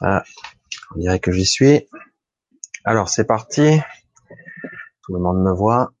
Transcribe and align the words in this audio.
Ah, 0.00 0.24
on 0.94 0.98
dirait 0.98 1.20
que 1.20 1.32
j'y 1.32 1.46
suis. 1.46 1.88
Alors 2.84 3.08
c'est 3.08 3.24
parti. 3.24 3.80
Tout 5.02 5.14
le 5.14 5.20
monde 5.20 5.42
me 5.42 5.52
voit. 5.52 5.92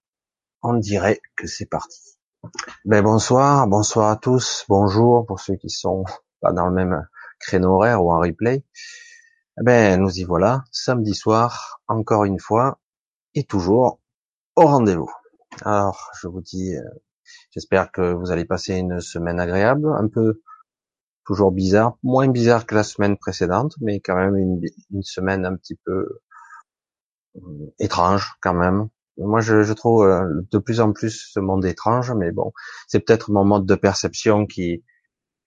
On 0.62 0.74
dirait 0.74 1.20
que 1.36 1.46
c'est 1.46 1.66
parti. 1.66 2.18
Ben 2.84 3.02
bonsoir, 3.02 3.66
bonsoir 3.66 4.10
à 4.10 4.16
tous, 4.16 4.64
bonjour 4.68 5.24
pour 5.26 5.40
ceux 5.40 5.56
qui 5.56 5.70
sont 5.70 6.04
pas 6.40 6.52
dans 6.52 6.66
le 6.66 6.74
même 6.74 7.08
créneau 7.38 7.74
horaire 7.74 8.04
ou 8.04 8.12
en 8.12 8.18
replay. 8.18 8.64
Ben 9.62 10.00
nous 10.00 10.18
y 10.18 10.24
voilà, 10.24 10.64
samedi 10.72 11.14
soir, 11.14 11.80
encore 11.86 12.24
une 12.24 12.40
fois, 12.40 12.80
et 13.34 13.44
toujours 13.44 14.00
au 14.56 14.66
rendez-vous. 14.66 15.10
Alors 15.62 16.10
je 16.20 16.28
vous 16.28 16.40
dis, 16.42 16.74
euh, 16.74 16.82
j'espère 17.50 17.92
que 17.92 18.12
vous 18.12 18.30
allez 18.30 18.44
passer 18.44 18.74
une 18.74 19.00
semaine 19.00 19.40
agréable, 19.40 19.88
un 19.96 20.08
peu 20.08 20.42
toujours 21.24 21.52
bizarre, 21.52 21.96
moins 22.02 22.28
bizarre 22.28 22.66
que 22.66 22.74
la 22.74 22.82
semaine 22.82 23.16
précédente, 23.16 23.74
mais 23.80 24.00
quand 24.00 24.16
même 24.16 24.36
une, 24.36 24.60
une 24.90 25.02
semaine 25.02 25.46
un 25.46 25.56
petit 25.56 25.76
peu 25.84 26.20
euh, 27.36 27.40
étrange 27.78 28.34
quand 28.40 28.54
même. 28.54 28.88
Moi, 29.16 29.40
je, 29.40 29.62
je, 29.62 29.72
trouve 29.72 30.04
euh, 30.04 30.42
de 30.50 30.58
plus 30.58 30.80
en 30.80 30.92
plus 30.92 31.30
ce 31.32 31.40
monde 31.40 31.64
étrange, 31.64 32.12
mais 32.12 32.32
bon, 32.32 32.52
c'est 32.88 33.00
peut-être 33.00 33.30
mon 33.30 33.44
mode 33.44 33.66
de 33.66 33.74
perception 33.74 34.46
qui 34.46 34.84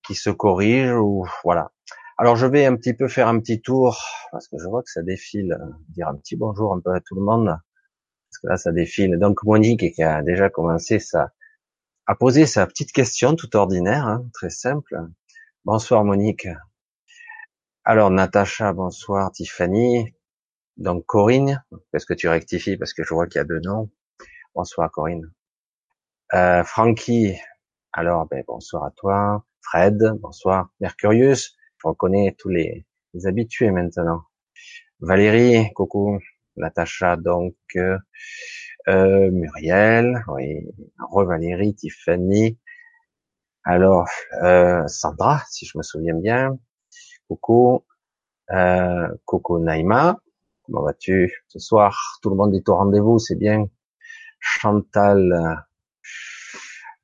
qui 0.07 0.15
se 0.15 0.29
corrige 0.29 0.93
ou 0.93 1.25
voilà. 1.43 1.71
Alors, 2.17 2.35
je 2.35 2.47
vais 2.47 2.65
un 2.65 2.75
petit 2.75 2.93
peu 2.93 3.07
faire 3.07 3.27
un 3.27 3.39
petit 3.39 3.61
tour 3.61 4.01
parce 4.31 4.47
que 4.47 4.57
je 4.57 4.67
vois 4.67 4.81
que 4.81 4.89
ça 4.89 5.03
défile. 5.03 5.57
Dire 5.89 6.07
un 6.07 6.15
petit 6.15 6.35
bonjour 6.35 6.73
un 6.73 6.79
peu 6.79 6.93
à 6.93 7.01
tout 7.01 7.15
le 7.15 7.21
monde 7.21 7.47
parce 7.47 8.39
que 8.41 8.47
là, 8.47 8.57
ça 8.57 8.71
défile. 8.71 9.19
Donc, 9.19 9.43
Monique 9.43 9.93
qui 9.93 10.03
a 10.03 10.23
déjà 10.23 10.49
commencé 10.49 10.99
sa 10.99 11.31
à 12.07 12.15
poser 12.15 12.45
sa 12.45 12.65
petite 12.65 12.93
question 12.93 13.35
toute 13.35 13.53
ordinaire, 13.53 14.07
hein, 14.07 14.25
très 14.33 14.49
simple. 14.49 14.97
Bonsoir 15.65 16.05
Monique. 16.05 16.47
Alors 17.83 18.09
Natacha, 18.09 18.71
bonsoir 18.71 19.29
Tiffany. 19.33 20.15
Donc 20.77 21.05
Corinne, 21.05 21.61
est-ce 21.93 22.05
que 22.05 22.13
tu 22.13 22.29
rectifies 22.29 22.77
parce 22.77 22.93
que 22.93 23.03
je 23.03 23.13
vois 23.13 23.27
qu'il 23.27 23.39
y 23.39 23.41
a 23.41 23.43
deux 23.43 23.59
noms. 23.59 23.91
Bonsoir 24.55 24.89
Corinne. 24.89 25.29
Euh, 26.33 26.63
Frankie, 26.63 27.35
alors 27.91 28.25
ben, 28.27 28.41
bonsoir 28.47 28.85
à 28.85 28.91
toi. 28.91 29.45
Fred, 29.61 29.97
bonsoir. 30.21 30.69
Mercurius, 30.79 31.57
je 31.77 31.87
reconnais 31.89 32.35
tous 32.39 32.49
les, 32.49 32.85
habitués 33.25 33.71
maintenant. 33.71 34.21
Valérie, 35.01 35.73
coucou. 35.73 36.19
Natacha, 36.55 37.17
donc 37.17 37.55
euh, 37.75 37.97
euh 38.87 39.31
Muriel, 39.31 40.23
oui. 40.29 40.67
Re 41.11 41.25
Valérie, 41.25 41.75
Tiffany, 41.75 42.57
alors, 43.69 44.07
euh, 44.43 44.87
Sandra, 44.87 45.41
si 45.49 45.65
je 45.65 45.77
me 45.77 45.83
souviens 45.83 46.15
bien. 46.15 46.57
Coucou. 47.27 47.83
Euh, 48.49 49.09
coucou 49.25 49.59
Naïma. 49.59 50.21
Comment 50.63 50.83
vas-tu 50.83 51.33
ce 51.49 51.59
soir? 51.59 52.17
Tout 52.21 52.29
le 52.29 52.37
monde 52.37 52.55
est 52.55 52.69
au 52.69 52.77
rendez-vous, 52.77 53.19
c'est 53.19 53.35
bien. 53.35 53.67
Chantal. 54.39 55.65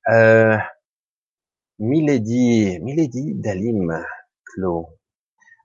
Euh, 0.07 0.57
Milady. 1.79 2.79
Milady 2.79 3.33
Dalim. 3.35 4.01
Clo. 4.45 4.87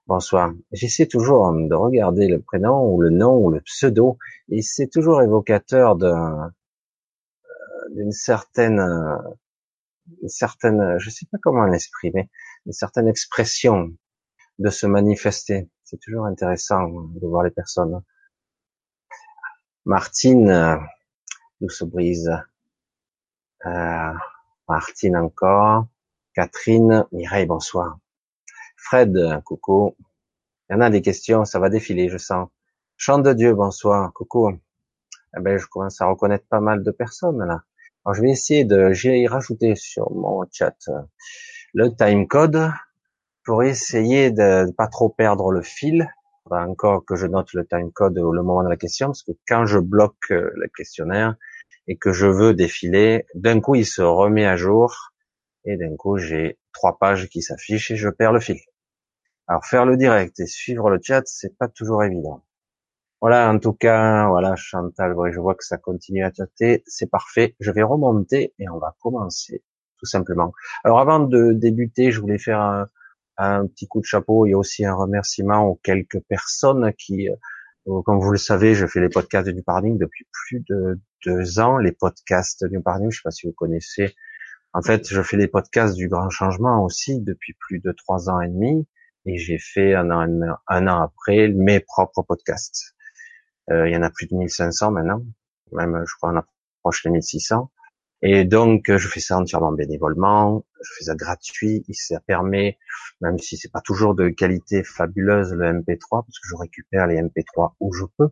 Bonsoir. 0.08 0.54
J'essaie 0.72 1.04
toujours 1.06 1.52
de 1.52 1.74
regarder 1.74 2.28
le 2.28 2.40
prénom 2.40 2.94
ou 2.94 2.98
le 3.02 3.10
nom 3.10 3.36
ou 3.36 3.50
le 3.50 3.60
pseudo 3.60 4.16
et 4.48 4.62
c'est 4.62 4.86
toujours 4.86 5.20
évocateur 5.20 6.02
euh, 6.02 6.48
d'une 7.90 8.12
certaine 8.12 8.80
une 10.22 10.28
certaine, 10.30 10.98
je 10.98 11.10
sais 11.10 11.26
pas 11.30 11.36
comment 11.42 11.66
l'exprimer, 11.66 12.30
une 12.64 12.72
certaine 12.72 13.06
expression 13.06 13.92
de 14.58 14.70
se 14.70 14.86
manifester. 14.86 15.68
C'est 15.84 16.00
toujours 16.00 16.24
intéressant 16.24 16.88
de 16.88 17.26
voir 17.26 17.42
les 17.42 17.50
personnes. 17.50 18.02
Martine, 19.84 20.78
douce 21.60 21.82
brise. 21.82 22.32
Euh, 23.66 24.12
Martine 24.68 25.18
encore. 25.18 25.86
Catherine, 26.32 27.04
Mireille, 27.12 27.44
bonsoir. 27.44 27.98
Fred, 28.78 29.42
coucou. 29.44 29.96
Il 30.70 30.74
y 30.74 30.76
en 30.76 30.80
a 30.80 30.88
des 30.88 31.02
questions, 31.02 31.44
ça 31.44 31.58
va 31.58 31.68
défiler, 31.68 32.08
je 32.08 32.16
sens. 32.16 32.48
Chant 32.96 33.18
de 33.18 33.32
Dieu, 33.32 33.52
bonsoir, 33.52 34.12
coucou. 34.12 34.50
Eh 35.36 35.40
ben, 35.40 35.58
je 35.58 35.66
commence 35.66 36.00
à 36.00 36.06
reconnaître 36.06 36.46
pas 36.48 36.60
mal 36.60 36.82
de 36.82 36.90
personnes 36.90 37.44
là. 37.44 37.64
Alors, 38.04 38.14
je 38.14 38.22
vais 38.22 38.30
essayer 38.30 38.64
de, 38.64 38.92
j'ai 38.92 39.26
rajouté 39.26 39.74
sur 39.74 40.10
mon 40.12 40.44
chat 40.50 40.76
euh, 40.88 41.02
le 41.74 41.94
timecode 41.94 42.70
pour 43.44 43.62
essayer 43.62 44.30
de 44.30 44.66
ne 44.66 44.72
pas 44.72 44.86
trop 44.86 45.08
perdre 45.08 45.50
le 45.50 45.62
fil. 45.62 46.08
Encore 46.50 47.04
que 47.04 47.14
je 47.16 47.26
note 47.26 47.52
le 47.52 47.66
timecode 47.66 48.16
au 48.18 48.32
moment 48.32 48.62
de 48.64 48.70
la 48.70 48.76
question, 48.76 49.08
parce 49.08 49.22
que 49.22 49.32
quand 49.46 49.66
je 49.66 49.78
bloque 49.78 50.30
euh, 50.30 50.50
le 50.54 50.68
questionnaire 50.68 51.34
et 51.88 51.96
que 51.96 52.12
je 52.12 52.26
veux 52.26 52.54
défiler, 52.54 53.26
d'un 53.34 53.60
coup 53.60 53.74
il 53.74 53.84
se 53.84 54.00
remet 54.00 54.46
à 54.46 54.56
jour 54.56 55.12
et 55.64 55.76
d'un 55.76 55.94
coup 55.96 56.16
j'ai 56.16 56.58
trois 56.78 56.96
pages 56.96 57.28
qui 57.28 57.42
s'affichent 57.42 57.90
et 57.90 57.96
je 57.96 58.08
perds 58.08 58.32
le 58.32 58.38
fil. 58.38 58.60
Alors 59.48 59.64
faire 59.64 59.84
le 59.84 59.96
direct 59.96 60.38
et 60.38 60.46
suivre 60.46 60.90
le 60.90 61.00
chat, 61.02 61.22
c'est 61.26 61.58
pas 61.58 61.66
toujours 61.66 62.04
évident. 62.04 62.44
Voilà, 63.20 63.50
en 63.50 63.58
tout 63.58 63.72
cas, 63.72 64.28
voilà, 64.28 64.54
Chantal, 64.54 65.12
je 65.32 65.40
vois 65.40 65.56
que 65.56 65.64
ça 65.64 65.76
continue 65.76 66.22
à 66.22 66.30
tâter, 66.30 66.84
c'est 66.86 67.10
parfait. 67.10 67.56
Je 67.58 67.72
vais 67.72 67.82
remonter 67.82 68.54
et 68.60 68.68
on 68.68 68.78
va 68.78 68.94
commencer, 69.00 69.64
tout 69.98 70.06
simplement. 70.06 70.52
Alors, 70.84 71.00
avant 71.00 71.18
de 71.18 71.52
débuter, 71.52 72.12
je 72.12 72.20
voulais 72.20 72.38
faire 72.38 72.60
un, 73.38 73.66
petit 73.66 73.88
coup 73.88 74.00
de 74.00 74.04
chapeau. 74.04 74.44
A 74.46 74.56
aussi 74.56 74.84
un 74.84 74.94
remerciement 74.94 75.66
aux 75.66 75.80
quelques 75.82 76.20
personnes 76.28 76.92
qui, 76.92 77.28
euh, 77.28 78.02
comme 78.04 78.20
vous 78.20 78.30
le 78.30 78.38
savez, 78.38 78.76
je 78.76 78.86
fais 78.86 79.00
les 79.00 79.08
podcasts 79.08 79.48
du 79.48 79.64
Parning 79.64 79.98
depuis 79.98 80.26
plus 80.30 80.62
de 80.68 81.00
deux 81.26 81.58
ans. 81.58 81.78
Les 81.78 81.92
podcasts 81.92 82.64
du 82.64 82.80
Parning, 82.80 83.10
je 83.10 83.16
sais 83.16 83.22
pas 83.24 83.32
si 83.32 83.48
vous 83.48 83.52
connaissez. 83.52 84.14
En 84.74 84.82
fait, 84.82 85.08
je 85.08 85.22
fais 85.22 85.36
les 85.36 85.48
podcasts 85.48 85.96
du 85.96 86.08
Grand 86.08 86.30
Changement 86.30 86.84
aussi 86.84 87.20
depuis 87.20 87.54
plus 87.54 87.80
de 87.80 87.92
trois 87.92 88.28
ans 88.28 88.40
et 88.40 88.48
demi. 88.48 88.86
Et 89.24 89.38
j'ai 89.38 89.58
fait 89.58 89.94
un 89.94 90.10
an, 90.10 90.58
un 90.66 90.86
an 90.86 91.02
après 91.02 91.48
mes 91.48 91.80
propres 91.80 92.22
podcasts. 92.22 92.94
Euh, 93.70 93.88
il 93.88 93.94
y 93.94 93.96
en 93.96 94.02
a 94.02 94.10
plus 94.10 94.26
de 94.26 94.34
1500 94.34 94.90
maintenant, 94.92 95.22
même 95.72 96.02
je 96.06 96.14
crois 96.16 96.32
on 96.32 96.36
approche 96.36 97.04
les 97.04 97.10
1600. 97.10 97.70
Et 98.22 98.44
donc 98.44 98.90
je 98.90 99.08
fais 99.08 99.20
ça 99.20 99.38
entièrement 99.38 99.72
bénévolement, 99.72 100.64
je 100.82 100.90
fais 100.98 101.04
ça 101.04 101.14
gratuit, 101.14 101.84
ça 101.92 102.20
permet, 102.20 102.78
même 103.20 103.38
si 103.38 103.56
c'est 103.56 103.70
pas 103.70 103.80
toujours 103.80 104.14
de 104.14 104.28
qualité 104.30 104.82
fabuleuse 104.82 105.52
le 105.52 105.66
MP3, 105.72 106.24
parce 106.24 106.38
que 106.40 106.48
je 106.48 106.56
récupère 106.56 107.06
les 107.06 107.16
MP3 107.20 107.74
où 107.80 107.92
je 107.92 108.04
peux. 108.16 108.30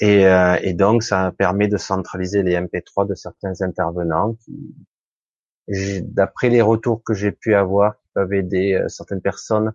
Et, 0.00 0.26
euh, 0.26 0.56
et 0.62 0.72
donc 0.72 1.02
ça 1.02 1.32
permet 1.36 1.68
de 1.68 1.76
centraliser 1.76 2.42
les 2.42 2.54
MP3 2.56 3.06
de 3.06 3.14
certains 3.14 3.60
intervenants 3.60 4.34
qui, 4.34 4.74
d'après 6.02 6.48
les 6.48 6.62
retours 6.62 7.02
que 7.04 7.14
j'ai 7.14 7.32
pu 7.32 7.54
avoir, 7.54 7.96
qui 7.98 8.08
peuvent 8.14 8.32
aider 8.32 8.74
euh, 8.74 8.88
certaines 8.88 9.22
personnes 9.22 9.72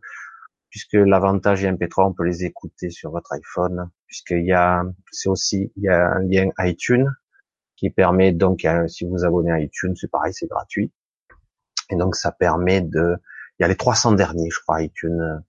puisque 0.76 0.96
l'avantage 0.96 1.64
MP3, 1.64 2.08
on 2.10 2.12
peut 2.12 2.26
les 2.26 2.44
écouter 2.44 2.90
sur 2.90 3.10
votre 3.10 3.32
iPhone, 3.32 3.90
puisqu'il 4.08 4.46
y 4.46 4.52
a, 4.52 4.84
c'est 5.10 5.30
aussi, 5.30 5.72
il 5.78 5.84
y 5.84 5.88
a 5.88 6.06
un 6.06 6.20
lien 6.20 6.50
iTunes 6.60 7.10
qui 7.78 7.90
permet 7.90 8.34
donc, 8.34 8.68
si 8.88 9.06
vous 9.06 9.24
abonnez 9.24 9.54
à 9.54 9.60
iTunes, 9.62 9.96
c'est 9.96 10.12
pareil, 10.12 10.34
c'est 10.34 10.48
gratuit. 10.48 10.92
Et 11.90 11.96
donc, 11.96 12.18
ça 12.18 12.34
permet 12.34 12.82
de, 12.82 13.16
il 13.58 13.64
y 13.64 13.66
a 13.66 13.70
les 13.70 13.78
300 13.78 14.12
derniers, 14.16 14.50
je 14.50 14.60
crois, 14.60 14.84
iTunes, 14.84 15.42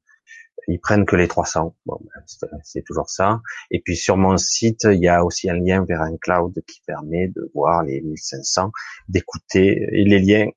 ils 0.68 0.80
prennent 0.80 1.06
que 1.06 1.16
les 1.16 1.28
300. 1.28 1.76
Bon, 1.86 2.00
ben, 2.02 2.50
c'est 2.62 2.82
toujours 2.82 3.08
ça. 3.08 3.40
Et 3.70 3.80
puis 3.80 3.96
sur 3.96 4.16
mon 4.16 4.36
site, 4.36 4.84
il 4.84 5.00
y 5.00 5.08
a 5.08 5.24
aussi 5.24 5.48
un 5.50 5.54
lien 5.54 5.84
vers 5.84 6.02
un 6.02 6.16
cloud 6.16 6.54
qui 6.66 6.80
permet 6.86 7.28
de 7.28 7.50
voir 7.54 7.82
les 7.84 8.00
1500, 8.00 8.72
d'écouter 9.08 9.86
les 9.92 10.18
liens 10.18 10.48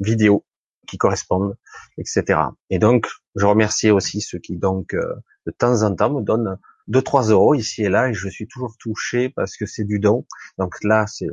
vidéo 0.00 0.44
qui 0.86 0.98
correspondent, 0.98 1.56
etc. 1.98 2.40
Et 2.70 2.78
donc, 2.78 3.08
je 3.34 3.44
remercie 3.44 3.90
aussi 3.90 4.20
ceux 4.20 4.38
qui 4.38 4.56
donc 4.56 4.94
euh, 4.94 5.14
de 5.46 5.50
temps 5.50 5.82
en 5.82 5.94
temps 5.94 6.12
me 6.12 6.22
donnent 6.22 6.58
2-3 6.88 7.30
euros 7.30 7.54
ici 7.54 7.82
et 7.82 7.88
là, 7.88 8.08
et 8.08 8.14
je 8.14 8.28
suis 8.28 8.46
toujours 8.46 8.76
touché 8.78 9.28
parce 9.28 9.56
que 9.56 9.66
c'est 9.66 9.84
du 9.84 9.98
don. 9.98 10.26
Donc 10.58 10.76
là, 10.84 11.06
c'est 11.08 11.28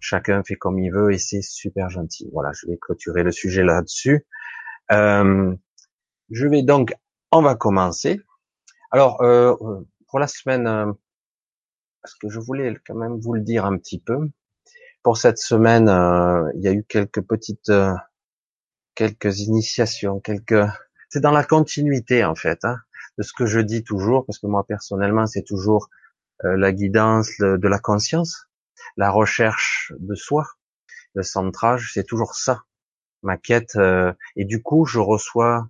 chacun 0.00 0.42
fait 0.42 0.56
comme 0.56 0.78
il 0.78 0.92
veut 0.92 1.12
et 1.12 1.18
c'est 1.18 1.42
super 1.42 1.90
gentil. 1.90 2.28
Voilà, 2.32 2.50
je 2.52 2.66
vais 2.66 2.76
clôturer 2.76 3.22
le 3.22 3.32
sujet 3.32 3.62
là-dessus. 3.62 4.26
Euh, 4.92 5.54
je 6.30 6.46
vais 6.46 6.62
donc, 6.62 6.94
on 7.32 7.42
va 7.42 7.54
commencer. 7.54 8.20
Alors, 8.90 9.20
euh, 9.22 9.54
pour 10.08 10.18
la 10.18 10.26
semaine, 10.26 10.66
euh, 10.66 10.92
parce 12.02 12.14
que 12.14 12.28
je 12.28 12.38
voulais 12.38 12.74
quand 12.86 12.94
même 12.94 13.18
vous 13.18 13.34
le 13.34 13.40
dire 13.40 13.64
un 13.64 13.76
petit 13.78 14.00
peu? 14.00 14.30
Pour 15.02 15.16
cette 15.16 15.38
semaine, 15.38 15.88
euh, 15.88 16.50
il 16.56 16.62
y 16.62 16.68
a 16.68 16.72
eu 16.72 16.84
quelques 16.84 17.20
petites 17.22 17.70
quelques 18.96 19.40
initiations, 19.40 20.18
quelques. 20.18 20.66
C'est 21.08 21.20
dans 21.20 21.30
la 21.30 21.44
continuité 21.44 22.24
en 22.24 22.34
fait 22.34 22.64
hein, 22.64 22.78
de 23.18 23.22
ce 23.22 23.32
que 23.32 23.46
je 23.46 23.60
dis 23.60 23.84
toujours, 23.84 24.26
parce 24.26 24.40
que 24.40 24.48
moi 24.48 24.64
personnellement 24.66 25.26
c'est 25.28 25.44
toujours 25.44 25.88
euh, 26.44 26.56
la 26.56 26.72
guidance 26.72 27.30
de 27.38 27.68
la 27.68 27.78
conscience, 27.78 28.48
la 28.96 29.10
recherche 29.10 29.92
de 29.98 30.14
soi. 30.16 30.46
le 31.14 31.22
centrage, 31.22 31.92
c'est 31.94 32.04
toujours 32.04 32.34
ça, 32.34 32.64
ma 33.22 33.36
quête. 33.38 33.76
Euh, 33.76 34.12
et 34.36 34.44
du 34.44 34.62
coup, 34.62 34.84
je 34.86 34.98
reçois 34.98 35.68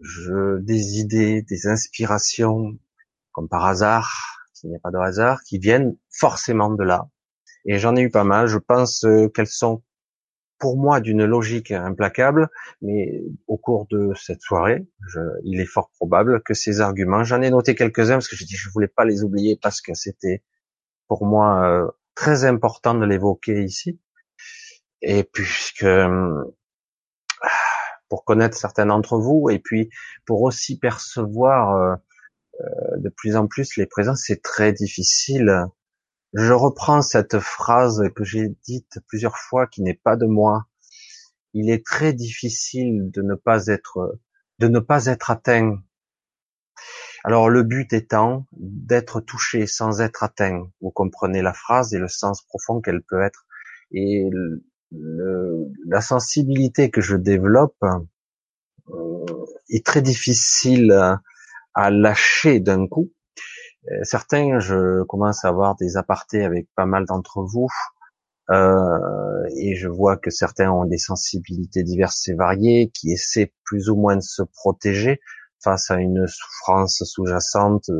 je, 0.00 0.58
des 0.58 0.98
idées, 0.98 1.42
des 1.42 1.66
inspirations, 1.66 2.78
comme 3.32 3.48
par 3.48 3.64
hasard, 3.66 4.38
s'il 4.52 4.70
n'y 4.70 4.76
a 4.76 4.80
pas 4.80 4.90
de 4.90 4.98
hasard, 4.98 5.42
qui 5.42 5.58
viennent 5.58 5.96
forcément 6.10 6.70
de 6.70 6.84
là. 6.84 7.08
Et 7.64 7.78
j'en 7.78 7.96
ai 7.96 8.02
eu 8.02 8.10
pas 8.10 8.24
mal. 8.24 8.46
Je 8.46 8.58
pense 8.58 9.04
euh, 9.04 9.28
qu'elles 9.28 9.46
sont 9.46 9.82
pour 10.58 10.76
moi 10.76 11.00
d'une 11.00 11.24
logique 11.24 11.70
implacable, 11.70 12.48
mais 12.82 13.22
au 13.46 13.56
cours 13.56 13.86
de 13.90 14.12
cette 14.16 14.42
soirée, 14.42 14.86
je, 15.06 15.20
il 15.44 15.60
est 15.60 15.66
fort 15.66 15.90
probable 15.90 16.42
que 16.42 16.54
ces 16.54 16.80
arguments, 16.80 17.22
j'en 17.22 17.42
ai 17.42 17.50
noté 17.50 17.76
quelques-uns 17.76 18.14
parce 18.14 18.28
que 18.28 18.34
j'ai 18.34 18.44
dit 18.44 18.56
je 18.56 18.68
voulais 18.70 18.88
pas 18.88 19.04
les 19.04 19.22
oublier 19.22 19.56
parce 19.60 19.80
que 19.80 19.94
c'était 19.94 20.42
pour 21.06 21.24
moi 21.24 21.64
euh, 21.64 21.88
très 22.14 22.44
important 22.44 22.94
de 22.94 23.04
l'évoquer 23.04 23.62
ici. 23.62 24.00
Et 25.00 25.22
puisque 25.22 25.86
pour 28.08 28.24
connaître 28.24 28.56
certains 28.56 28.86
d'entre 28.86 29.18
vous 29.18 29.50
et 29.50 29.58
puis 29.58 29.90
pour 30.26 30.42
aussi 30.42 30.78
percevoir 30.78 31.76
euh, 31.76 31.96
euh, 32.60 32.96
de 32.96 33.08
plus 33.08 33.36
en 33.36 33.46
plus 33.46 33.76
les 33.76 33.86
présences, 33.86 34.24
c'est 34.26 34.42
très 34.42 34.72
difficile. 34.72 35.66
Je 36.34 36.52
reprends 36.52 37.02
cette 37.02 37.38
phrase 37.38 38.02
que 38.14 38.24
j'ai 38.24 38.48
dite 38.64 38.98
plusieurs 39.06 39.38
fois 39.38 39.66
qui 39.66 39.82
n'est 39.82 39.94
pas 40.02 40.16
de 40.16 40.26
moi. 40.26 40.66
Il 41.54 41.70
est 41.70 41.84
très 41.84 42.12
difficile 42.12 43.10
de 43.10 43.22
ne 43.22 43.34
pas 43.34 43.66
être 43.66 44.18
de 44.58 44.68
ne 44.68 44.80
pas 44.80 45.06
être 45.06 45.30
atteint. 45.30 45.78
Alors 47.24 47.48
le 47.48 47.62
but 47.62 47.92
étant 47.92 48.46
d'être 48.52 49.20
touché 49.20 49.66
sans 49.66 50.00
être 50.00 50.22
atteint. 50.22 50.68
Vous 50.80 50.90
comprenez 50.90 51.42
la 51.42 51.54
phrase 51.54 51.94
et 51.94 51.98
le 51.98 52.08
sens 52.08 52.42
profond 52.42 52.80
qu'elle 52.80 53.02
peut 53.02 53.22
être. 53.22 53.46
Et 53.92 54.28
la 54.90 56.00
sensibilité 56.00 56.90
que 56.90 57.00
je 57.00 57.16
développe 57.16 57.76
euh, 58.90 59.24
est 59.68 59.84
très 59.84 60.02
difficile 60.02 60.92
à, 61.74 61.90
lâcher 61.90 62.60
d'un 62.60 62.86
coup. 62.86 63.12
Euh, 63.90 64.00
certains, 64.02 64.58
je 64.58 65.02
commence 65.04 65.44
à 65.44 65.48
avoir 65.48 65.76
des 65.76 65.96
apartés 65.96 66.42
avec 66.42 66.68
pas 66.74 66.86
mal 66.86 67.04
d'entre 67.06 67.42
vous, 67.42 67.68
euh, 68.50 69.44
et 69.56 69.76
je 69.76 69.88
vois 69.88 70.16
que 70.16 70.30
certains 70.30 70.70
ont 70.70 70.86
des 70.86 70.98
sensibilités 70.98 71.82
diverses 71.82 72.26
et 72.28 72.34
variées, 72.34 72.90
qui 72.94 73.12
essaient 73.12 73.52
plus 73.64 73.90
ou 73.90 73.96
moins 73.96 74.16
de 74.16 74.22
se 74.22 74.42
protéger 74.42 75.20
face 75.62 75.90
à 75.90 75.96
une 75.96 76.26
souffrance 76.26 77.02
sous-jacente 77.04 77.90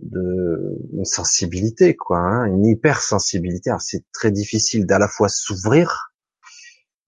de 0.00 0.78
une 0.92 1.04
sensibilité, 1.04 1.96
quoi, 1.96 2.18
hein, 2.18 2.46
une 2.46 2.66
hypersensibilité. 2.66 3.70
Alors 3.70 3.80
c'est 3.80 4.04
très 4.12 4.30
difficile 4.30 4.86
d'à 4.86 4.98
la 4.98 5.08
fois 5.08 5.28
s'ouvrir, 5.28 6.12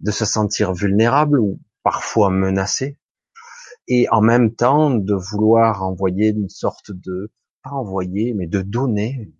de 0.00 0.10
se 0.10 0.24
sentir 0.24 0.72
vulnérable 0.72 1.40
ou 1.40 1.60
parfois 1.82 2.30
menacé, 2.30 2.98
et 3.88 4.08
en 4.10 4.20
même 4.20 4.54
temps 4.54 4.90
de 4.90 5.14
vouloir 5.14 5.82
envoyer 5.82 6.30
une 6.30 6.48
sorte 6.48 6.90
de 6.90 7.30
pas 7.62 7.70
envoyer, 7.70 8.34
mais 8.34 8.46
de 8.46 8.62
donner 8.62 9.32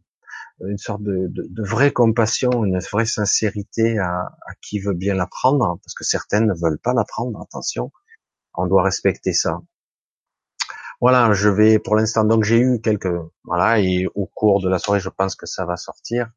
une 0.61 0.79
sorte 0.79 1.03
de, 1.03 1.27
de, 1.29 1.47
de 1.49 1.63
vraie 1.63 1.93
compassion, 1.93 2.65
une 2.65 2.79
vraie 2.79 3.07
sincérité 3.07 3.99
à, 3.99 4.11
à 4.11 4.55
qui 4.63 4.79
veut 4.79 4.95
bien 4.95 5.15
l'apprendre, 5.15 5.79
parce 5.85 5.95
que 5.95 6.05
certaines 6.05 6.47
ne 6.47 6.55
veulent 6.55 6.79
pas 6.79 6.95
l'apprendre. 6.95 7.41
Attention, 7.41 7.93
on 8.55 8.67
doit 8.67 8.83
respecter 8.83 9.33
ça. 9.33 9.61
Voilà, 11.01 11.33
je 11.33 11.49
vais 11.49 11.79
pour 11.79 11.97
l'instant. 11.97 12.25
Donc 12.25 12.45
j'ai 12.45 12.59
eu 12.59 12.81
quelques 12.81 13.09
voilà 13.45 13.81
et 13.81 14.07
au 14.15 14.27
cours 14.27 14.63
de 14.63 14.69
la 14.69 14.79
soirée, 14.79 15.01
je 15.01 15.11
pense 15.11 15.37
que 15.37 15.47
ça 15.47 15.65
va 15.65 15.77
sortir 15.77 16.31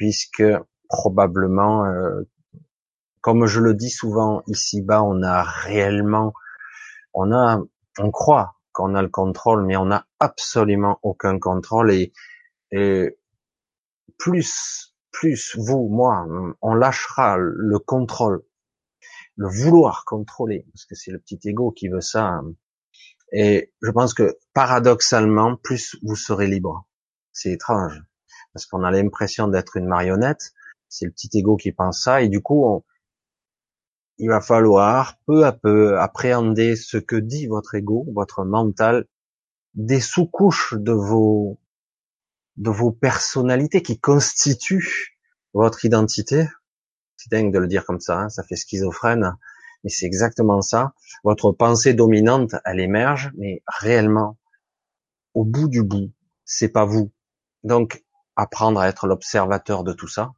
puisque 0.00 0.42
probablement, 0.88 1.84
euh, 1.84 2.22
comme 3.20 3.46
je 3.46 3.60
le 3.60 3.74
dis 3.74 3.90
souvent 3.90 4.42
ici-bas, 4.46 5.02
on 5.02 5.22
a 5.22 5.42
réellement, 5.42 6.32
on 7.12 7.32
a, 7.32 7.62
on 7.98 8.10
croit 8.10 8.54
qu'on 8.72 8.94
a 8.94 9.02
le 9.02 9.08
contrôle, 9.08 9.66
mais 9.66 9.76
on 9.76 9.86
n'a 9.86 10.06
absolument 10.18 10.98
aucun 11.02 11.38
contrôle 11.38 11.92
et, 11.92 12.12
et 12.72 13.18
plus, 14.18 14.94
plus 15.12 15.54
vous, 15.58 15.88
moi, 15.88 16.26
on 16.62 16.74
lâchera 16.74 17.36
le 17.38 17.78
contrôle, 17.78 18.42
le 19.36 19.48
vouloir 19.48 20.04
contrôler, 20.06 20.66
parce 20.72 20.86
que 20.86 20.94
c'est 20.94 21.10
le 21.12 21.18
petit 21.18 21.38
ego 21.44 21.72
qui 21.72 21.88
veut 21.88 22.00
ça 22.00 22.40
et 23.32 23.72
je 23.82 23.90
pense 23.90 24.14
que 24.14 24.38
paradoxalement, 24.54 25.56
plus 25.56 25.96
vous 26.02 26.16
serez 26.16 26.46
libre. 26.46 26.86
C'est 27.32 27.52
étrange, 27.52 28.02
parce 28.52 28.66
qu'on 28.66 28.82
a 28.82 28.90
l'impression 28.90 29.48
d'être 29.48 29.76
une 29.76 29.86
marionnette. 29.86 30.52
C'est 30.88 31.06
le 31.06 31.12
petit 31.12 31.30
ego 31.34 31.56
qui 31.56 31.72
pense 31.72 32.02
ça, 32.02 32.22
et 32.22 32.28
du 32.28 32.40
coup, 32.40 32.82
il 34.18 34.28
va 34.28 34.40
falloir 34.40 35.18
peu 35.26 35.46
à 35.46 35.52
peu 35.52 35.98
appréhender 35.98 36.76
ce 36.76 36.98
que 36.98 37.16
dit 37.16 37.46
votre 37.46 37.74
ego, 37.74 38.06
votre 38.12 38.44
mental, 38.44 39.06
des 39.74 40.00
sous-couches 40.00 40.74
de 40.76 40.92
vos 40.92 41.58
de 42.56 42.70
vos 42.70 42.92
personnalités 42.92 43.82
qui 43.82 43.98
constituent 43.98 45.16
votre 45.54 45.84
identité. 45.84 46.48
C'est 47.16 47.30
dingue 47.30 47.52
de 47.52 47.58
le 47.58 47.66
dire 47.66 47.86
comme 47.86 48.00
ça, 48.00 48.18
hein, 48.18 48.28
ça 48.28 48.42
fait 48.42 48.56
schizophrène. 48.56 49.36
Mais 49.84 49.90
c'est 49.90 50.06
exactement 50.06 50.60
ça. 50.60 50.92
Votre 51.24 51.52
pensée 51.52 51.94
dominante, 51.94 52.54
elle 52.64 52.80
émerge, 52.80 53.32
mais 53.36 53.62
réellement, 53.66 54.38
au 55.34 55.44
bout 55.44 55.68
du 55.68 55.82
bout, 55.82 56.12
c'est 56.44 56.68
pas 56.68 56.84
vous. 56.84 57.12
Donc, 57.64 58.04
apprendre 58.36 58.80
à 58.80 58.88
être 58.88 59.06
l'observateur 59.06 59.84
de 59.84 59.92
tout 59.92 60.08
ça. 60.08 60.32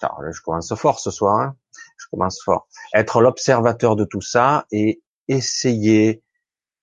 Je 0.00 0.40
commence 0.42 0.74
fort 0.74 0.98
ce 0.98 1.12
soir. 1.12 1.40
Hein 1.40 1.56
je 2.02 2.06
commence 2.10 2.42
fort. 2.42 2.68
Être 2.94 3.20
l'observateur 3.20 3.96
de 3.96 4.04
tout 4.04 4.20
ça 4.20 4.66
et 4.70 5.02
essayer 5.28 6.22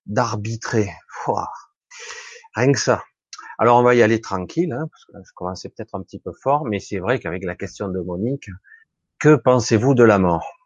d'arbitrer. 0.06 0.90
Rien 2.54 2.72
que 2.72 2.78
ça. 2.78 3.02
Alors 3.58 3.78
on 3.78 3.82
va 3.82 3.94
y 3.94 4.02
aller 4.02 4.20
tranquille, 4.20 4.72
hein, 4.72 4.88
parce 4.90 5.04
que 5.04 5.12
je 5.28 5.32
commençais 5.34 5.68
peut-être 5.68 5.94
un 5.94 6.02
petit 6.02 6.18
peu 6.18 6.32
fort, 6.32 6.64
mais 6.64 6.80
c'est 6.80 6.98
vrai 6.98 7.20
qu'avec 7.20 7.44
la 7.44 7.54
question 7.54 7.88
de 7.88 8.00
Monique, 8.00 8.48
que 9.18 9.36
pensez-vous 9.36 9.94
de 9.94 10.02
la 10.02 10.18
mort? 10.18 10.59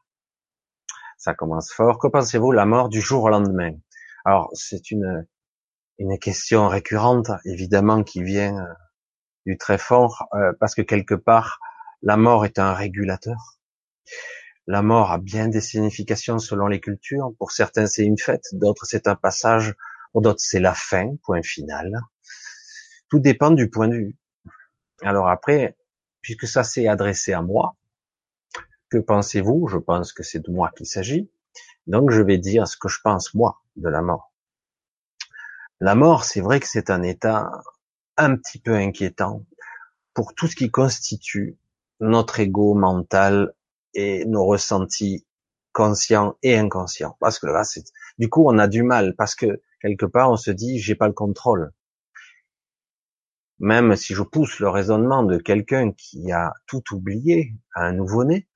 Ça 1.25 1.33
commence 1.35 1.73
fort. 1.73 1.99
Que 1.99 2.07
pensez-vous 2.07 2.53
la 2.53 2.67
mort 2.67 2.91
du 2.91 3.01
jour 3.01 3.25
au 3.25 3.29
lendemain? 3.31 3.73
Alors, 4.27 4.51
c'est 4.53 4.91
une, 4.91 5.27
une 5.99 6.19
question 6.19 6.69
récurrente, 6.69 7.31
évidemment, 7.47 8.03
qui 8.03 8.23
vient 8.23 8.59
euh, 8.59 8.73
du 9.47 9.57
très 9.57 9.79
fort, 9.79 10.29
euh, 10.35 10.53
parce 10.61 10.75
que 10.75 10.83
quelque 10.83 11.15
part, 11.15 11.61
la 12.03 12.19
mort 12.19 12.45
est 12.45 12.59
un 12.59 12.75
régulateur. 12.75 13.59
La 14.67 14.83
mort 14.83 15.13
a 15.13 15.19
bien 15.19 15.49
des 15.49 15.63
significations 15.63 16.39
selon 16.39 16.67
les 16.67 16.81
cultures. 16.81 17.33
Pour 17.39 17.53
certains, 17.53 17.87
c'est 17.87 18.05
une 18.05 18.19
fête, 18.19 18.45
d'autres, 18.53 18.85
c'est 18.85 19.09
un 19.09 19.17
passage, 19.17 19.75
pour 20.13 20.21
d'autres, 20.21 20.43
c'est 20.43 20.61
la 20.61 20.75
fin, 20.75 21.17
point 21.23 21.43
final. 21.43 21.91
Tout 23.09 23.19
dépend 23.19 23.51
du 23.51 23.71
point 23.71 23.89
de 23.89 23.97
vue. 23.97 24.17
Alors 25.03 25.29
après, 25.29 25.77
puisque 26.21 26.47
ça 26.47 26.65
s'est 26.65 26.87
adressé 26.87 27.33
à 27.33 27.41
moi, 27.41 27.77
que 28.95 28.99
pensez-vous? 28.99 29.67
Je 29.67 29.79
pense 29.79 30.13
que 30.13 30.23
c'est 30.23 30.39
de 30.39 30.53
moi 30.53 30.71
qu'il 30.77 30.87
s'agit. 30.87 31.29
Donc 31.89 32.11
je 32.13 32.23
vais 32.23 32.39
dire 32.39 32.69
ce 32.69 32.77
que 32.77 32.89
je 32.89 33.01
pense 33.03 33.35
moi 33.35 33.61
de 33.75 33.89
la 33.89 34.03
mort. 34.03 34.33
La 35.81 35.97
mort, 35.97 36.25
c'est 36.25 36.41
vrai 36.41 36.61
que 36.61 36.69
c'est 36.69 36.91
un 36.91 37.03
état 37.03 37.51
un 38.17 38.37
petit 38.37 38.61
peu 38.61 38.75
inquiétant 38.75 39.45
pour 40.15 40.33
tout 40.35 40.47
ce 40.47 40.55
qui 40.55 40.71
constitue 40.71 41.59
notre 41.99 42.39
ego 42.39 42.75
mental 42.75 43.53
et 43.95 44.25
nos 44.27 44.47
ressentis 44.47 45.27
conscients 45.73 46.37
et 46.45 46.57
inconscients. 46.57 47.17
Parce 47.19 47.41
que 47.41 47.49
là, 47.49 47.65
c'est, 47.65 47.85
du 48.19 48.29
coup, 48.29 48.45
on 48.47 48.59
a 48.59 48.69
du 48.69 48.85
mal 48.85 49.17
parce 49.17 49.35
que 49.35 49.61
quelque 49.81 50.07
part, 50.07 50.31
on 50.31 50.37
se 50.37 50.53
dit, 50.53 50.79
j'ai 50.79 50.95
pas 50.95 51.09
le 51.09 51.15
contrôle. 51.15 51.73
Même 53.59 53.97
si 53.97 54.15
je 54.15 54.23
pousse 54.23 54.61
le 54.61 54.69
raisonnement 54.69 55.25
de 55.25 55.37
quelqu'un 55.37 55.91
qui 55.91 56.31
a 56.31 56.55
tout 56.67 56.83
oublié 56.93 57.57
à 57.75 57.87
un 57.87 57.93
nouveau-né, 57.93 58.47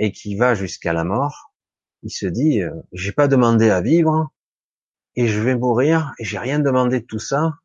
et 0.00 0.12
qui 0.12 0.34
va 0.34 0.54
jusqu'à 0.54 0.94
la 0.94 1.04
mort, 1.04 1.52
il 2.02 2.10
se 2.10 2.26
dit 2.26 2.62
euh, 2.62 2.74
j'ai 2.92 3.12
pas 3.12 3.28
demandé 3.28 3.68
à 3.70 3.82
vivre 3.82 4.32
et 5.14 5.28
je 5.28 5.40
vais 5.40 5.54
mourir 5.54 6.14
et 6.18 6.24
j'ai 6.24 6.38
rien 6.38 6.58
demandé 6.58 7.00
de 7.00 7.06
tout 7.06 7.18
ça. 7.18 7.58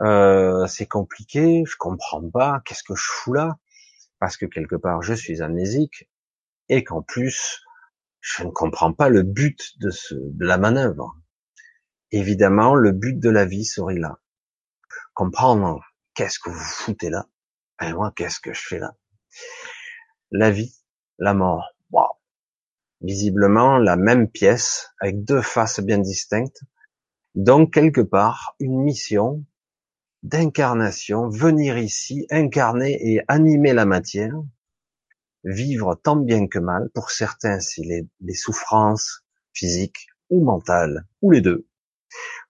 Euh, 0.00 0.66
c'est 0.66 0.86
compliqué, 0.86 1.62
je 1.66 1.76
comprends 1.76 2.28
pas, 2.28 2.62
qu'est-ce 2.64 2.82
que 2.82 2.96
je 2.96 3.04
fous 3.04 3.34
là? 3.34 3.58
Parce 4.18 4.38
que 4.38 4.46
quelque 4.46 4.74
part 4.74 5.02
je 5.02 5.12
suis 5.12 5.42
amnésique 5.42 6.10
et 6.70 6.82
qu'en 6.82 7.02
plus 7.02 7.62
je 8.20 8.42
ne 8.42 8.50
comprends 8.50 8.94
pas 8.94 9.10
le 9.10 9.22
but 9.22 9.78
de, 9.80 9.90
ce, 9.90 10.14
de 10.14 10.46
la 10.46 10.56
manœuvre. 10.56 11.14
Évidemment, 12.10 12.74
le 12.74 12.92
but 12.92 13.20
de 13.20 13.28
la 13.28 13.44
vie 13.44 13.66
serait 13.66 13.98
là. 13.98 14.18
Comprendre 15.12 15.84
qu'est-ce 16.14 16.38
que 16.38 16.48
vous 16.48 16.58
foutez 16.58 17.10
là? 17.10 17.26
Et 17.82 17.92
moi, 17.92 18.14
qu'est-ce 18.16 18.40
que 18.40 18.54
je 18.54 18.62
fais 18.66 18.78
là? 18.78 18.96
La 20.30 20.50
vie, 20.50 20.74
la 21.18 21.34
mort. 21.34 21.70
Visiblement 23.00 23.76
la 23.76 23.96
même 23.96 24.28
pièce 24.28 24.90
avec 24.98 25.24
deux 25.24 25.42
faces 25.42 25.80
bien 25.80 25.98
distinctes. 25.98 26.62
Donc 27.34 27.74
quelque 27.74 28.00
part 28.00 28.54
une 28.60 28.82
mission 28.82 29.44
d'incarnation, 30.22 31.28
venir 31.28 31.76
ici, 31.76 32.26
incarner 32.30 32.96
et 33.12 33.20
animer 33.28 33.74
la 33.74 33.84
matière 33.84 34.34
vivre 35.44 35.94
tant 36.02 36.16
bien 36.16 36.48
que 36.48 36.58
mal. 36.58 36.90
Pour 36.94 37.10
certains, 37.10 37.60
c'est 37.60 37.82
les, 37.82 38.06
les 38.20 38.34
souffrances 38.34 39.22
physiques 39.52 40.06
ou 40.30 40.42
mentales, 40.42 41.06
ou 41.20 41.30
les 41.30 41.42
deux. 41.42 41.66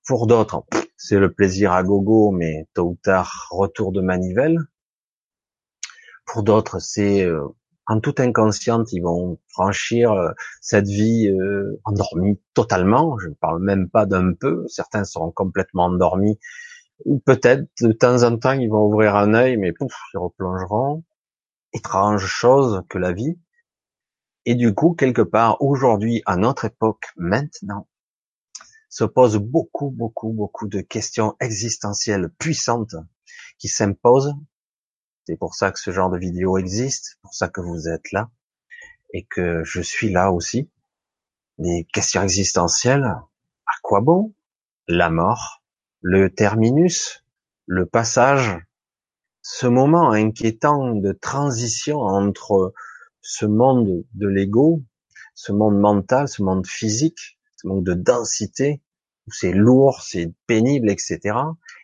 Pour 0.06 0.26
d'autres, 0.26 0.64
c'est 0.96 1.18
le 1.18 1.32
plaisir 1.32 1.72
à 1.72 1.82
gogo, 1.82 2.30
mais 2.30 2.66
tôt 2.74 2.90
ou 2.90 2.98
tard, 3.02 3.48
retour 3.50 3.92
de 3.92 4.00
manivelle. 4.00 4.58
Pour 6.26 6.42
d'autres, 6.42 6.78
c'est 6.78 7.24
euh, 7.24 7.48
en 7.86 8.00
toute 8.00 8.20
inconsciente, 8.20 8.92
ils 8.92 9.02
vont 9.02 9.38
franchir 9.48 10.12
euh, 10.12 10.32
cette 10.60 10.86
vie 10.86 11.28
euh, 11.28 11.80
endormie 11.84 12.40
totalement. 12.54 13.18
Je 13.18 13.28
ne 13.28 13.34
parle 13.34 13.62
même 13.62 13.90
pas 13.90 14.06
d'un 14.06 14.32
peu. 14.32 14.64
Certains 14.68 15.04
seront 15.04 15.30
complètement 15.30 15.84
endormis. 15.84 16.38
Ou 17.04 17.18
peut-être 17.18 17.68
de 17.80 17.92
temps 17.92 18.22
en 18.22 18.38
temps, 18.38 18.52
ils 18.52 18.70
vont 18.70 18.86
ouvrir 18.86 19.16
un 19.16 19.34
œil, 19.34 19.56
mais 19.56 19.72
pouf, 19.72 19.92
ils 20.14 20.18
replongeront. 20.18 21.04
Étrange 21.72 22.24
chose 22.24 22.82
que 22.88 22.98
la 22.98 23.12
vie. 23.12 23.38
Et 24.46 24.54
du 24.54 24.74
coup, 24.74 24.94
quelque 24.94 25.22
part, 25.22 25.60
aujourd'hui, 25.60 26.22
à 26.26 26.36
notre 26.36 26.66
époque, 26.66 27.06
maintenant, 27.16 27.88
se 28.88 29.04
posent 29.04 29.38
beaucoup, 29.38 29.90
beaucoup, 29.90 30.32
beaucoup 30.32 30.68
de 30.68 30.80
questions 30.80 31.34
existentielles 31.40 32.30
puissantes 32.38 32.94
qui 33.58 33.68
s'imposent 33.68 34.34
c'est 35.26 35.36
pour 35.36 35.54
ça 35.54 35.72
que 35.72 35.80
ce 35.80 35.90
genre 35.90 36.10
de 36.10 36.18
vidéo 36.18 36.58
existe, 36.58 37.18
pour 37.22 37.34
ça 37.34 37.48
que 37.48 37.60
vous 37.60 37.88
êtes 37.88 38.12
là 38.12 38.30
et 39.12 39.24
que 39.24 39.62
je 39.64 39.80
suis 39.80 40.10
là 40.10 40.32
aussi. 40.32 40.70
Des 41.58 41.86
questions 41.92 42.22
existentielles. 42.22 43.04
À 43.04 43.72
quoi 43.82 44.00
bon? 44.00 44.34
La 44.88 45.08
mort, 45.08 45.62
le 46.02 46.28
terminus, 46.28 47.24
le 47.66 47.86
passage, 47.86 48.58
ce 49.40 49.66
moment 49.66 50.10
inquiétant 50.10 50.94
de 50.94 51.12
transition 51.12 52.00
entre 52.00 52.74
ce 53.22 53.46
monde 53.46 54.04
de 54.14 54.26
l'ego, 54.26 54.82
ce 55.34 55.52
monde 55.52 55.78
mental, 55.78 56.28
ce 56.28 56.42
monde 56.42 56.66
physique, 56.66 57.38
ce 57.56 57.68
monde 57.68 57.84
de 57.84 57.94
densité, 57.94 58.82
où 59.26 59.32
c'est 59.32 59.52
lourd, 59.52 60.02
c'est 60.02 60.34
pénible, 60.46 60.90
etc. 60.90 61.38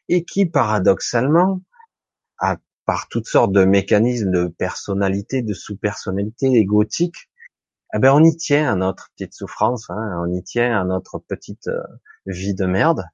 Et 0.08 0.24
qui, 0.24 0.46
paradoxalement, 0.46 1.62
a 2.38 2.58
par 2.90 3.06
toutes 3.06 3.28
sortes 3.28 3.52
de 3.52 3.64
mécanismes 3.64 4.32
de 4.32 4.46
personnalité, 4.48 5.42
de 5.42 5.54
sous-personnalité 5.54 6.48
égotique, 6.54 7.30
eh 7.94 8.00
ben 8.00 8.12
on 8.12 8.24
y 8.24 8.36
tient 8.36 8.68
à 8.68 8.74
notre 8.74 9.10
petite 9.12 9.32
souffrance, 9.32 9.88
hein, 9.90 10.24
on 10.26 10.34
y 10.34 10.42
tient 10.42 10.76
à 10.76 10.82
notre 10.82 11.20
petite 11.20 11.68
euh, 11.68 11.80
vie 12.26 12.52
de 12.52 12.66
merde. 12.66 13.04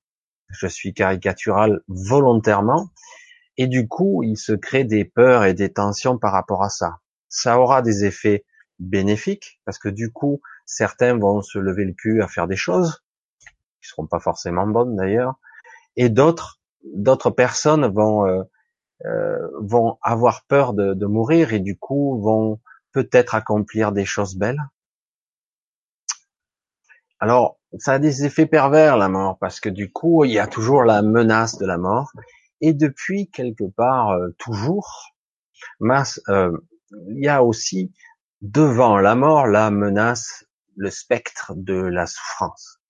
Je 0.49 0.66
suis 0.66 0.95
caricatural 0.95 1.83
volontairement, 1.88 2.88
et 3.59 3.66
du 3.66 3.87
coup, 3.87 4.23
il 4.23 4.38
se 4.38 4.54
crée 4.54 4.85
des 4.85 5.04
peurs 5.04 5.45
et 5.45 5.52
des 5.52 5.71
tensions 5.71 6.16
par 6.16 6.33
rapport 6.33 6.62
à 6.62 6.71
ça. 6.71 7.00
Ça 7.28 7.61
aura 7.61 7.83
des 7.83 8.06
effets 8.06 8.47
bénéfiques, 8.78 9.61
parce 9.66 9.78
que 9.78 9.90
du 9.90 10.11
coup, 10.11 10.40
certains 10.64 11.18
vont 11.18 11.42
se 11.42 11.59
lever 11.59 11.85
le 11.85 11.92
cul 11.92 12.23
à 12.23 12.28
faire 12.28 12.47
des 12.47 12.56
choses, 12.56 13.04
qui 13.83 13.90
seront 13.90 14.06
pas 14.06 14.21
forcément 14.21 14.66
bonnes 14.66 14.97
d'ailleurs, 14.97 15.35
et 15.97 16.09
d'autres, 16.09 16.62
d'autres 16.95 17.28
personnes 17.28 17.85
vont 17.88 18.26
euh, 18.26 18.42
euh, 19.05 19.49
vont 19.61 19.99
avoir 20.03 20.45
peur 20.45 20.73
de, 20.73 21.07
mourir 21.07 21.53
et 21.53 21.61
du 21.61 21.76
coup 21.76 22.21
vont 22.21 22.61
peut-être 22.93 23.35
accomplir 23.35 23.93
des 23.93 24.07
choses 24.07 24.37
belles. 24.37 24.62
Alors, 27.19 27.59
ça 27.79 27.95
a 27.95 27.99
des 27.99 28.25
effets 28.25 28.47
pervers 28.47 28.97
la 28.97 29.09
mort 29.09 29.38
parce 29.38 29.61
que 29.61 29.69
du 29.69 29.93
coup, 29.93 30.25
il 30.25 30.33
y 30.33 30.38
a 30.38 30.47
toujours 30.47 30.83
la 30.83 31.03
menace 31.03 31.59
de 31.59 31.67
la 31.67 31.79
mort 31.79 32.11
et 32.61 32.73
depuis 32.73 33.29
quelque 33.31 33.65
part 33.65 34.11
euh, 34.11 34.31
toujours, 34.38 35.15
masse, 35.81 36.21
euh, 36.29 36.57
il 37.09 37.23
y 37.23 37.29
a 37.29 37.43
aussi 37.43 37.93
devant 38.41 38.99
la 38.99 39.15
mort 39.15 39.47
la 39.47 39.71
menace, 39.71 40.47
le 40.76 40.91
spectre 40.91 41.53
de 41.55 41.75
la 41.75 42.07
souffrance, 42.07 42.81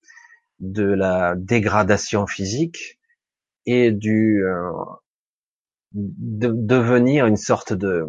de 0.60 0.84
la 0.84 1.34
dégradation 1.36 2.26
physique 2.26 2.98
et 3.64 3.90
du 3.90 4.44
euh, 4.44 4.70
de 5.92 6.48
devenir 6.48 7.26
une 7.26 7.36
sorte 7.36 7.72
de 7.72 8.06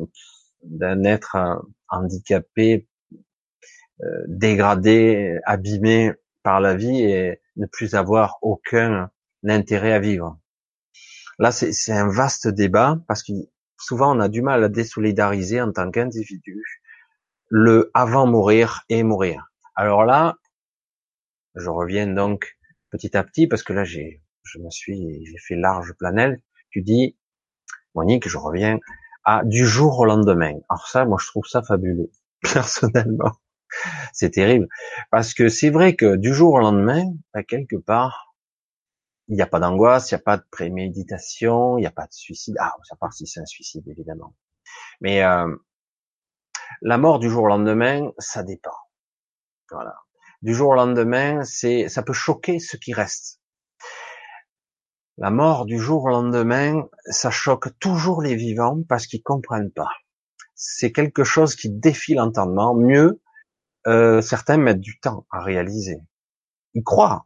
d'un 0.63 1.03
être 1.03 1.37
handicapé, 1.89 2.87
euh, 4.01 4.05
dégradé, 4.27 5.39
abîmé 5.45 6.13
par 6.43 6.59
la 6.59 6.75
vie 6.75 7.01
et 7.01 7.41
ne 7.55 7.65
plus 7.67 7.95
avoir 7.95 8.37
aucun 8.41 9.09
intérêt 9.47 9.93
à 9.93 9.99
vivre. 9.99 10.39
Là, 11.39 11.51
c'est 11.51 11.91
un 11.91 12.09
vaste 12.09 12.47
débat 12.47 12.99
parce 13.07 13.23
que 13.23 13.31
souvent 13.79 14.15
on 14.15 14.19
a 14.19 14.27
du 14.27 14.41
mal 14.41 14.63
à 14.63 14.69
désolidariser 14.69 15.61
en 15.61 15.71
tant 15.71 15.91
qu'individu 15.91 16.63
le 17.49 17.91
avant 17.93 18.25
mourir 18.27 18.83
et 18.89 19.03
mourir. 19.03 19.51
Alors 19.75 20.03
là, 20.03 20.37
je 21.55 21.69
reviens 21.69 22.07
donc 22.07 22.57
petit 22.91 23.15
à 23.15 23.23
petit 23.23 23.47
parce 23.47 23.63
que 23.63 23.73
là 23.73 23.83
j'ai, 23.83 24.21
je 24.43 24.59
me 24.59 24.69
suis, 24.69 25.25
j'ai 25.25 25.37
fait 25.37 25.55
large 25.55 25.93
planel. 25.97 26.41
Tu 26.69 26.81
dis, 26.81 27.16
Monique, 27.97 28.29
je 28.29 28.37
reviens 28.37 28.77
à 29.23 29.43
du 29.43 29.65
jour 29.65 29.97
au 29.99 30.05
lendemain. 30.05 30.53
Alors 30.69 30.87
ça, 30.87 31.03
moi, 31.05 31.17
je 31.19 31.27
trouve 31.27 31.45
ça 31.47 31.63
fabuleux, 31.63 32.11
personnellement. 32.53 33.31
C'est 34.13 34.31
terrible. 34.31 34.67
Parce 35.11 35.33
que 35.33 35.49
c'est 35.49 35.71
vrai 35.71 35.95
que 35.95 36.15
du 36.15 36.33
jour 36.33 36.53
au 36.53 36.59
lendemain, 36.59 37.03
à 37.33 37.43
quelque 37.43 37.75
part, 37.75 38.35
il 39.27 39.35
n'y 39.35 39.41
a 39.41 39.47
pas 39.47 39.59
d'angoisse, 39.59 40.11
il 40.11 40.13
n'y 40.13 40.21
a 40.21 40.23
pas 40.23 40.37
de 40.37 40.45
préméditation, 40.51 41.77
il 41.77 41.81
n'y 41.81 41.87
a 41.87 41.91
pas 41.91 42.05
de 42.05 42.13
suicide. 42.13 42.55
Ah, 42.59 42.73
à 42.91 42.95
part 42.95 43.13
si 43.13 43.25
c'est 43.25 43.41
un 43.41 43.45
suicide, 43.45 43.85
évidemment. 43.87 44.35
Mais 45.01 45.23
euh, 45.23 45.53
la 46.81 46.97
mort 46.99 47.17
du 47.17 47.29
jour 47.29 47.43
au 47.43 47.47
lendemain, 47.47 48.11
ça 48.19 48.43
dépend. 48.43 48.77
Voilà. 49.71 49.95
Du 50.43 50.53
jour 50.53 50.69
au 50.69 50.75
lendemain, 50.75 51.43
c'est, 51.43 51.89
ça 51.89 52.03
peut 52.03 52.13
choquer 52.13 52.59
ceux 52.59 52.77
qui 52.77 52.93
restent. 52.93 53.41
La 55.17 55.31
mort 55.31 55.65
du 55.65 55.79
jour 55.79 56.03
au 56.03 56.09
lendemain, 56.09 56.87
ça 57.05 57.31
choque 57.31 57.69
toujours 57.79 58.21
les 58.21 58.35
vivants 58.35 58.83
parce 58.87 59.07
qu'ils 59.07 59.23
comprennent 59.23 59.71
pas. 59.71 59.89
C'est 60.53 60.91
quelque 60.91 61.23
chose 61.23 61.55
qui 61.55 61.69
défie 61.69 62.13
l'entendement. 62.13 62.75
Mieux, 62.75 63.19
euh, 63.87 64.21
certains 64.21 64.57
mettent 64.57 64.79
du 64.79 64.99
temps 64.99 65.25
à 65.31 65.41
réaliser. 65.41 65.97
Ils 66.75 66.83
croient 66.83 67.25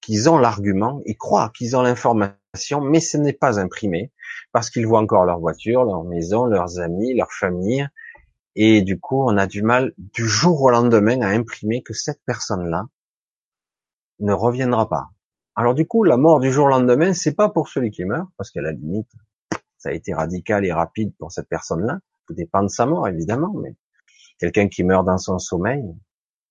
qu'ils 0.00 0.30
ont 0.30 0.38
l'argument, 0.38 1.00
ils 1.04 1.16
croient 1.16 1.50
qu'ils 1.56 1.76
ont 1.76 1.82
l'information, 1.82 2.80
mais 2.80 3.00
ce 3.00 3.16
n'est 3.16 3.32
pas 3.32 3.58
imprimé 3.58 4.12
parce 4.52 4.70
qu'ils 4.70 4.86
voient 4.86 5.00
encore 5.00 5.24
leur 5.24 5.40
voiture, 5.40 5.84
leur 5.84 6.04
maison, 6.04 6.44
leurs 6.44 6.78
amis, 6.78 7.14
leur 7.14 7.32
famille, 7.32 7.88
et 8.54 8.82
du 8.82 9.00
coup, 9.00 9.22
on 9.22 9.36
a 9.36 9.46
du 9.46 9.62
mal 9.62 9.94
du 9.96 10.28
jour 10.28 10.60
au 10.62 10.70
lendemain 10.70 11.20
à 11.22 11.28
imprimer 11.28 11.82
que 11.82 11.94
cette 11.94 12.20
personne-là 12.26 12.84
ne 14.20 14.32
reviendra 14.32 14.88
pas. 14.88 15.10
Alors 15.54 15.74
du 15.74 15.86
coup, 15.86 16.04
la 16.04 16.16
mort 16.16 16.40
du 16.40 16.50
jour 16.50 16.66
au 16.66 16.68
lendemain, 16.68 17.12
c'est 17.12 17.34
pas 17.34 17.50
pour 17.50 17.68
celui 17.68 17.90
qui 17.90 18.04
meurt, 18.04 18.28
parce 18.36 18.50
qu'à 18.50 18.62
la 18.62 18.72
limite, 18.72 19.10
ça 19.76 19.90
a 19.90 19.92
été 19.92 20.14
radical 20.14 20.64
et 20.64 20.72
rapide 20.72 21.12
pour 21.18 21.30
cette 21.30 21.48
personne-là. 21.48 21.98
Tout 22.26 22.34
dépend 22.34 22.62
de 22.62 22.68
sa 22.68 22.86
mort, 22.86 23.06
évidemment, 23.08 23.52
mais 23.52 23.74
quelqu'un 24.38 24.68
qui 24.68 24.82
meurt 24.82 25.04
dans 25.04 25.18
son 25.18 25.38
sommeil, 25.38 25.84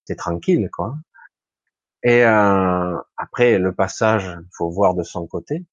c'est 0.05 0.15
tranquille, 0.15 0.69
quoi. 0.71 0.95
Et 2.03 2.23
euh, 2.23 2.97
après, 3.17 3.57
le 3.57 3.73
passage, 3.73 4.25
il 4.25 4.49
faut 4.55 4.69
voir 4.69 4.93
de 4.93 5.03
son 5.03 5.25
côté. 5.27 5.65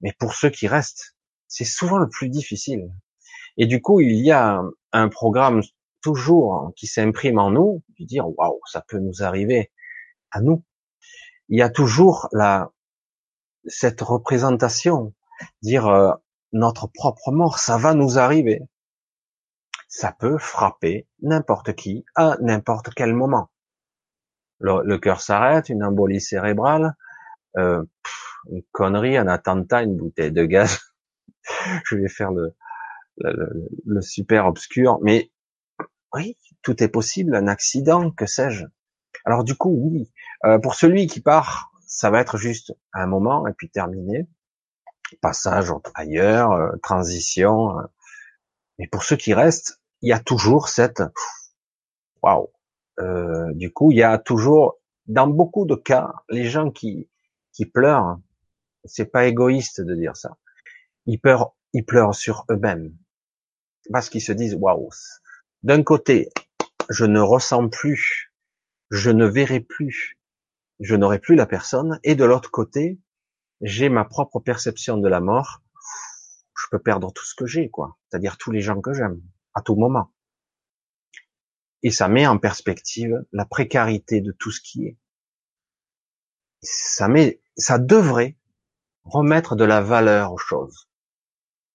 Mais 0.00 0.12
pour 0.18 0.34
ceux 0.34 0.50
qui 0.50 0.68
restent, 0.68 1.16
c'est 1.48 1.64
souvent 1.64 1.98
le 1.98 2.08
plus 2.08 2.28
difficile. 2.28 2.90
Et 3.56 3.66
du 3.66 3.80
coup, 3.80 4.00
il 4.00 4.16
y 4.24 4.30
a 4.30 4.62
un 4.92 5.08
programme 5.08 5.62
toujours 6.02 6.72
qui 6.76 6.86
s'imprime 6.86 7.38
en 7.38 7.50
nous, 7.50 7.82
de 7.98 8.04
dire 8.04 8.28
waouh, 8.28 8.60
ça 8.66 8.84
peut 8.86 8.98
nous 8.98 9.22
arriver 9.22 9.72
à 10.30 10.40
nous 10.40 10.62
il 11.48 11.58
y 11.58 11.62
a 11.62 11.70
toujours 11.70 12.28
la, 12.32 12.70
cette 13.66 14.00
représentation, 14.00 15.14
dire 15.62 15.86
euh, 15.86 16.12
notre 16.52 16.86
propre 16.86 17.30
mort, 17.32 17.58
ça 17.58 17.76
va 17.76 17.94
nous 17.94 18.18
arriver. 18.18 18.62
Ça 19.88 20.12
peut 20.12 20.38
frapper 20.38 21.06
n'importe 21.22 21.74
qui 21.74 22.04
à 22.14 22.36
n'importe 22.40 22.90
quel 22.94 23.14
moment. 23.14 23.50
Le, 24.58 24.96
cœur 24.96 25.20
s'arrête, 25.20 25.68
une 25.68 25.84
embolie 25.84 26.20
cérébrale, 26.20 26.94
euh, 27.58 27.84
une 28.50 28.62
connerie, 28.72 29.16
un 29.16 29.28
attentat, 29.28 29.82
une 29.82 29.96
bouteille 29.96 30.32
de 30.32 30.44
gaz. 30.44 30.80
Je 31.84 31.96
vais 31.96 32.08
faire 32.08 32.32
le, 32.32 32.54
le, 33.18 33.68
le 33.84 34.00
super 34.00 34.46
obscur, 34.46 34.98
mais 35.02 35.30
oui, 36.14 36.38
tout 36.62 36.82
est 36.82 36.88
possible, 36.88 37.34
un 37.34 37.46
accident, 37.46 38.10
que 38.10 38.26
sais-je. 38.26 38.64
Alors 39.24 39.44
du 39.44 39.54
coup, 39.54 39.70
oui, 39.70 40.10
euh, 40.44 40.58
pour 40.58 40.74
celui 40.74 41.06
qui 41.06 41.20
part, 41.20 41.70
ça 41.86 42.10
va 42.10 42.20
être 42.20 42.36
juste 42.36 42.74
un 42.92 43.06
moment 43.06 43.46
et 43.46 43.52
puis 43.52 43.70
terminé. 43.70 44.26
Passage 45.20 45.72
ailleurs, 45.94 46.52
euh, 46.52 46.72
transition. 46.82 47.78
Euh. 47.78 47.82
Mais 48.78 48.88
pour 48.88 49.04
ceux 49.04 49.16
qui 49.16 49.34
restent, 49.34 49.80
il 50.02 50.10
y 50.10 50.12
a 50.12 50.20
toujours 50.20 50.68
cette 50.68 51.02
waouh. 52.22 52.50
du 53.54 53.72
coup, 53.72 53.92
il 53.92 53.98
y 53.98 54.02
a 54.02 54.18
toujours, 54.18 54.78
dans 55.06 55.26
beaucoup 55.26 55.64
de 55.64 55.74
cas, 55.74 56.12
les 56.28 56.44
gens 56.44 56.70
qui 56.70 57.08
qui 57.56 57.64
pleurent, 57.64 58.18
c'est 58.84 59.06
pas 59.06 59.26
égoïste 59.26 59.80
de 59.80 59.94
dire 59.94 60.14
ça. 60.14 60.36
Ils 61.06 61.18
pleurent, 61.18 61.56
ils 61.72 61.84
pleurent 61.84 62.14
sur 62.14 62.44
eux-mêmes 62.50 62.94
parce 63.90 64.10
qu'ils 64.10 64.22
se 64.22 64.32
disent 64.32 64.54
waouh, 64.54 64.90
d'un 65.62 65.82
côté, 65.82 66.28
je 66.90 67.06
ne 67.06 67.20
ressens 67.20 67.68
plus, 67.68 68.32
je 68.90 69.10
ne 69.10 69.24
verrai 69.24 69.60
plus, 69.60 70.18
je 70.80 70.94
n'aurai 70.94 71.18
plus 71.18 71.34
la 71.34 71.46
personne, 71.46 71.98
et 72.02 72.14
de 72.14 72.24
l'autre 72.24 72.50
côté, 72.50 73.00
j'ai 73.60 73.88
ma 73.88 74.04
propre 74.04 74.40
perception 74.40 74.98
de 74.98 75.08
la 75.08 75.20
mort, 75.20 75.62
je 76.56 76.66
peux 76.70 76.78
perdre 76.78 77.12
tout 77.12 77.24
ce 77.24 77.34
que 77.34 77.46
j'ai, 77.46 77.70
quoi. 77.70 77.98
C'est-à-dire 78.08 78.36
tous 78.36 78.50
les 78.50 78.60
gens 78.60 78.80
que 78.80 78.92
j'aime, 78.92 79.20
à 79.54 79.62
tout 79.62 79.76
moment. 79.76 80.12
Et 81.82 81.90
ça 81.90 82.08
met 82.08 82.26
en 82.26 82.38
perspective 82.38 83.24
la 83.32 83.44
précarité 83.44 84.20
de 84.20 84.32
tout 84.32 84.50
ce 84.50 84.60
qui 84.60 84.86
est. 84.86 84.98
Ça 86.62 87.08
met, 87.08 87.40
ça 87.56 87.78
devrait 87.78 88.36
remettre 89.04 89.56
de 89.56 89.64
la 89.64 89.80
valeur 89.80 90.32
aux 90.32 90.38
choses. 90.38 90.88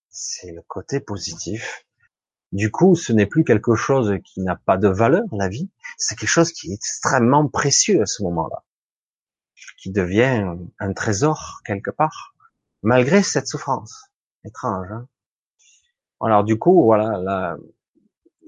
C'est 0.09 0.51
le 0.51 0.61
côté 0.67 0.99
positif. 0.99 1.85
Du 2.51 2.69
coup, 2.69 2.95
ce 2.95 3.13
n'est 3.13 3.27
plus 3.27 3.45
quelque 3.45 3.75
chose 3.75 4.13
qui 4.25 4.41
n'a 4.41 4.57
pas 4.57 4.77
de 4.77 4.89
valeur, 4.89 5.23
la 5.31 5.47
vie. 5.47 5.71
C'est 5.97 6.17
quelque 6.17 6.29
chose 6.29 6.51
qui 6.51 6.71
est 6.71 6.75
extrêmement 6.75 7.47
précieux 7.47 8.01
à 8.01 8.05
ce 8.05 8.23
moment-là. 8.23 8.65
Qui 9.81 9.91
devient 9.91 10.45
un 10.79 10.93
trésor 10.93 11.61
quelque 11.65 11.89
part. 11.89 12.35
Malgré 12.83 13.23
cette 13.23 13.47
souffrance. 13.47 14.11
Étrange, 14.45 14.91
hein 14.91 15.07
Alors 16.19 16.43
du 16.43 16.57
coup, 16.59 16.83
voilà, 16.83 17.17
là, 17.17 17.57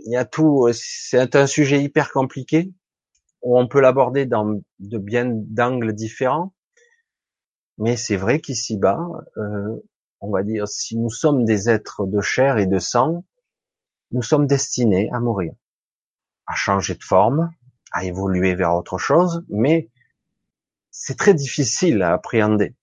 il 0.06 0.12
y 0.12 0.16
a 0.16 0.26
tout, 0.26 0.70
c'est 0.74 1.36
un 1.36 1.48
sujet 1.48 1.82
hyper 1.82 2.12
compliqué, 2.12 2.72
où 3.42 3.58
on 3.58 3.68
peut 3.68 3.80
l'aborder 3.80 4.26
dans 4.26 4.62
de 4.80 4.98
bien 4.98 5.26
d'angles 5.26 5.94
différents. 5.94 6.54
Mais 7.78 7.98
c'est 7.98 8.18
vrai 8.18 8.40
qu'ici-bas, 8.40 9.00
euh, 9.38 9.76
on 10.20 10.30
va 10.30 10.44
dire, 10.44 10.68
si 10.68 10.98
nous 10.98 11.10
sommes 11.10 11.46
des 11.46 11.70
êtres 11.70 12.06
de 12.06 12.22
chair 12.22 12.58
et 12.58 12.68
de 12.68 12.80
sang, 12.80 13.24
nous 14.12 14.22
sommes 14.22 14.46
destinés 14.46 15.10
à 15.12 15.20
mourir, 15.20 15.54
à 16.46 16.54
changer 16.54 16.94
de 16.94 17.04
forme, 17.04 17.52
à 17.92 18.04
évoluer 18.04 18.54
vers 18.56 18.76
autre 18.76 18.98
chose, 18.98 19.44
mais 19.50 19.90
c'est 20.94 21.18
très 21.18 21.34
difficile 21.34 22.02
à 22.04 22.14
appréhender. 22.14 22.76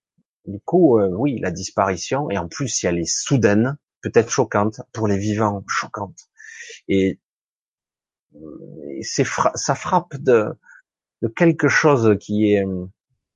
Du 0.44 0.60
coup, 0.60 0.98
euh, 0.98 1.08
oui, 1.12 1.38
la 1.40 1.50
disparition, 1.50 2.28
et 2.28 2.36
en 2.36 2.48
plus, 2.48 2.68
si 2.68 2.86
elle 2.86 2.98
est 2.98 3.10
soudaine, 3.10 3.78
peut-être 4.02 4.30
choquante, 4.30 4.82
pour 4.92 5.06
les 5.06 5.16
vivants, 5.16 5.64
choquante. 5.68 6.18
Et, 6.88 7.20
et 8.34 9.02
ça 9.02 9.74
frappe 9.74 10.16
de, 10.16 10.52
de 11.22 11.28
quelque 11.28 11.68
chose 11.68 12.16
qui 12.20 12.52
est 12.52 12.66
euh, 12.66 12.86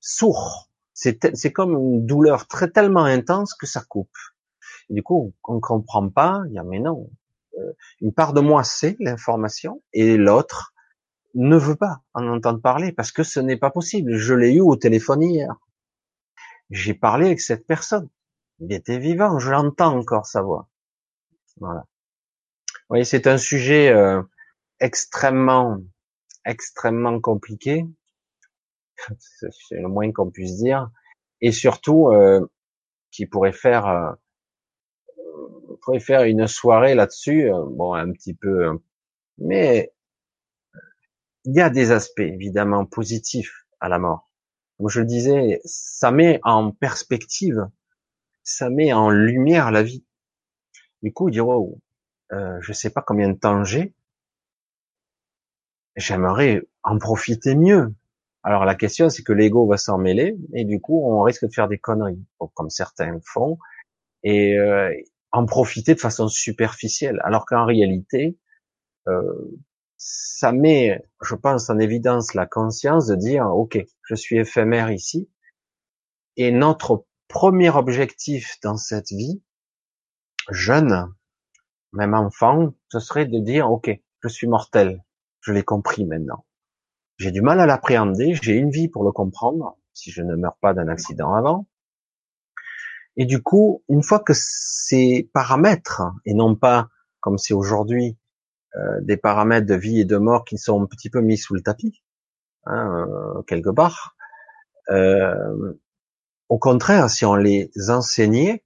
sourd, 0.00 0.70
c'est 0.92 1.52
comme 1.52 1.72
une 1.72 2.06
douleur 2.06 2.46
très 2.46 2.70
tellement 2.70 3.04
intense 3.04 3.54
que 3.54 3.66
ça 3.66 3.82
coupe. 3.88 4.16
du 4.90 5.02
coup, 5.02 5.34
on 5.44 5.60
comprend 5.60 6.08
pas. 6.08 6.42
Il 6.48 6.54
y 6.54 6.58
a 6.58 6.64
mais 6.64 6.78
non. 6.78 7.10
Euh, 7.58 7.72
une 8.00 8.12
part 8.12 8.32
de 8.32 8.40
moi 8.40 8.64
sait 8.64 8.96
l'information 9.00 9.82
et 9.92 10.16
l'autre 10.16 10.73
ne 11.34 11.56
veut 11.56 11.76
pas 11.76 12.02
en 12.14 12.26
entendre 12.28 12.60
parler 12.60 12.92
parce 12.92 13.12
que 13.12 13.22
ce 13.22 13.40
n'est 13.40 13.56
pas 13.56 13.70
possible. 13.70 14.16
Je 14.16 14.34
l'ai 14.34 14.54
eu 14.54 14.60
au 14.60 14.76
téléphone 14.76 15.22
hier. 15.22 15.54
J'ai 16.70 16.94
parlé 16.94 17.26
avec 17.26 17.40
cette 17.40 17.66
personne. 17.66 18.08
Il 18.60 18.72
était 18.72 18.98
vivant. 18.98 19.38
Je 19.38 19.50
l'entends 19.50 19.96
encore 19.96 20.26
sa 20.26 20.42
voix. 20.42 20.68
Voilà. 21.58 21.84
Oui, 22.90 23.04
c'est 23.04 23.26
un 23.26 23.38
sujet 23.38 23.88
euh, 23.88 24.22
extrêmement, 24.80 25.78
extrêmement 26.44 27.20
compliqué 27.20 27.86
c'est 29.18 29.80
le 29.80 29.88
moins 29.88 30.10
qu'on 30.12 30.30
puisse 30.30 30.56
dire, 30.56 30.90
et 31.40 31.52
surtout 31.52 32.08
euh, 32.08 32.46
qui 33.10 33.26
pourrait 33.26 33.52
faire 33.52 33.86
euh, 33.86 34.12
pourrait 35.82 36.00
faire 36.00 36.22
une 36.22 36.46
soirée 36.46 36.94
là-dessus, 36.94 37.52
euh, 37.52 37.64
bon 37.66 37.94
un 37.94 38.12
petit 38.12 38.34
peu, 38.34 38.68
hein. 38.68 38.80
mais 39.38 39.92
il 41.44 41.54
y 41.54 41.60
a 41.60 41.70
des 41.70 41.90
aspects 41.90 42.20
évidemment 42.20 42.86
positifs 42.86 43.66
à 43.80 43.88
la 43.88 43.98
mort. 43.98 44.30
Comme 44.78 44.88
je 44.88 45.00
le 45.00 45.06
disais, 45.06 45.60
ça 45.64 46.10
met 46.10 46.40
en 46.42 46.72
perspective, 46.72 47.68
ça 48.42 48.70
met 48.70 48.92
en 48.92 49.10
lumière 49.10 49.70
la 49.70 49.82
vie. 49.82 50.04
Du 51.02 51.12
coup, 51.12 51.30
dire 51.30 51.46
wow, 51.46 51.78
euh, 52.32 52.58
je 52.60 52.72
sais 52.72 52.90
pas 52.90 53.02
combien 53.02 53.28
de 53.28 53.38
temps 53.38 53.62
j'ai, 53.64 53.94
j'aimerais 55.96 56.62
en 56.82 56.98
profiter 56.98 57.54
mieux. 57.54 57.94
Alors 58.42 58.64
la 58.64 58.74
question, 58.74 59.08
c'est 59.08 59.22
que 59.22 59.32
l'ego 59.32 59.66
va 59.66 59.76
s'en 59.76 59.98
mêler 59.98 60.36
et 60.52 60.64
du 60.64 60.80
coup, 60.80 61.02
on 61.04 61.22
risque 61.22 61.46
de 61.46 61.52
faire 61.52 61.68
des 61.68 61.78
conneries, 61.78 62.22
comme 62.54 62.70
certains 62.70 63.18
font, 63.24 63.58
et 64.22 64.58
euh, 64.58 64.92
en 65.32 65.46
profiter 65.46 65.94
de 65.94 66.00
façon 66.00 66.28
superficielle. 66.28 67.20
Alors 67.24 67.46
qu'en 67.46 67.64
réalité, 67.64 68.38
euh, 69.08 69.22
ça 70.06 70.52
met, 70.52 71.02
je 71.22 71.34
pense, 71.34 71.70
en 71.70 71.78
évidence 71.78 72.34
la 72.34 72.44
conscience 72.44 73.06
de 73.06 73.16
dire, 73.16 73.46
ok, 73.46 73.78
je 74.02 74.14
suis 74.14 74.36
éphémère 74.36 74.90
ici, 74.90 75.30
et 76.36 76.50
notre 76.50 77.06
premier 77.26 77.70
objectif 77.70 78.58
dans 78.62 78.76
cette 78.76 79.08
vie, 79.08 79.42
jeune, 80.50 81.10
même 81.94 82.12
enfant, 82.12 82.74
ce 82.90 82.98
serait 83.00 83.24
de 83.24 83.38
dire, 83.38 83.70
ok, 83.70 83.98
je 84.22 84.28
suis 84.28 84.46
mortel, 84.46 85.02
je 85.40 85.52
l'ai 85.52 85.62
compris 85.62 86.04
maintenant. 86.04 86.44
J'ai 87.16 87.30
du 87.30 87.40
mal 87.40 87.58
à 87.58 87.64
l'appréhender, 87.64 88.34
j'ai 88.42 88.56
une 88.56 88.70
vie 88.70 88.88
pour 88.88 89.04
le 89.04 89.12
comprendre, 89.12 89.78
si 89.94 90.10
je 90.10 90.20
ne 90.20 90.36
meurs 90.36 90.58
pas 90.60 90.74
d'un 90.74 90.88
accident 90.88 91.32
avant. 91.32 91.66
Et 93.16 93.24
du 93.24 93.42
coup, 93.42 93.82
une 93.88 94.02
fois 94.02 94.18
que 94.18 94.34
ces 94.36 95.30
paramètres, 95.32 96.02
et 96.26 96.34
non 96.34 96.56
pas 96.56 96.90
comme 97.20 97.38
c'est 97.38 97.54
aujourd'hui, 97.54 98.18
des 99.02 99.16
paramètres 99.16 99.66
de 99.66 99.74
vie 99.74 100.00
et 100.00 100.04
de 100.04 100.16
mort 100.16 100.44
qui 100.44 100.58
sont 100.58 100.82
un 100.82 100.86
petit 100.86 101.10
peu 101.10 101.20
mis 101.20 101.38
sous 101.38 101.54
le 101.54 101.62
tapis, 101.62 102.02
hein, 102.66 103.06
euh, 103.08 103.42
quelque 103.42 103.70
part, 103.70 104.16
euh, 104.90 105.74
au 106.48 106.58
contraire, 106.58 107.08
si 107.10 107.24
on 107.24 107.34
les 107.34 107.70
enseignait, 107.88 108.64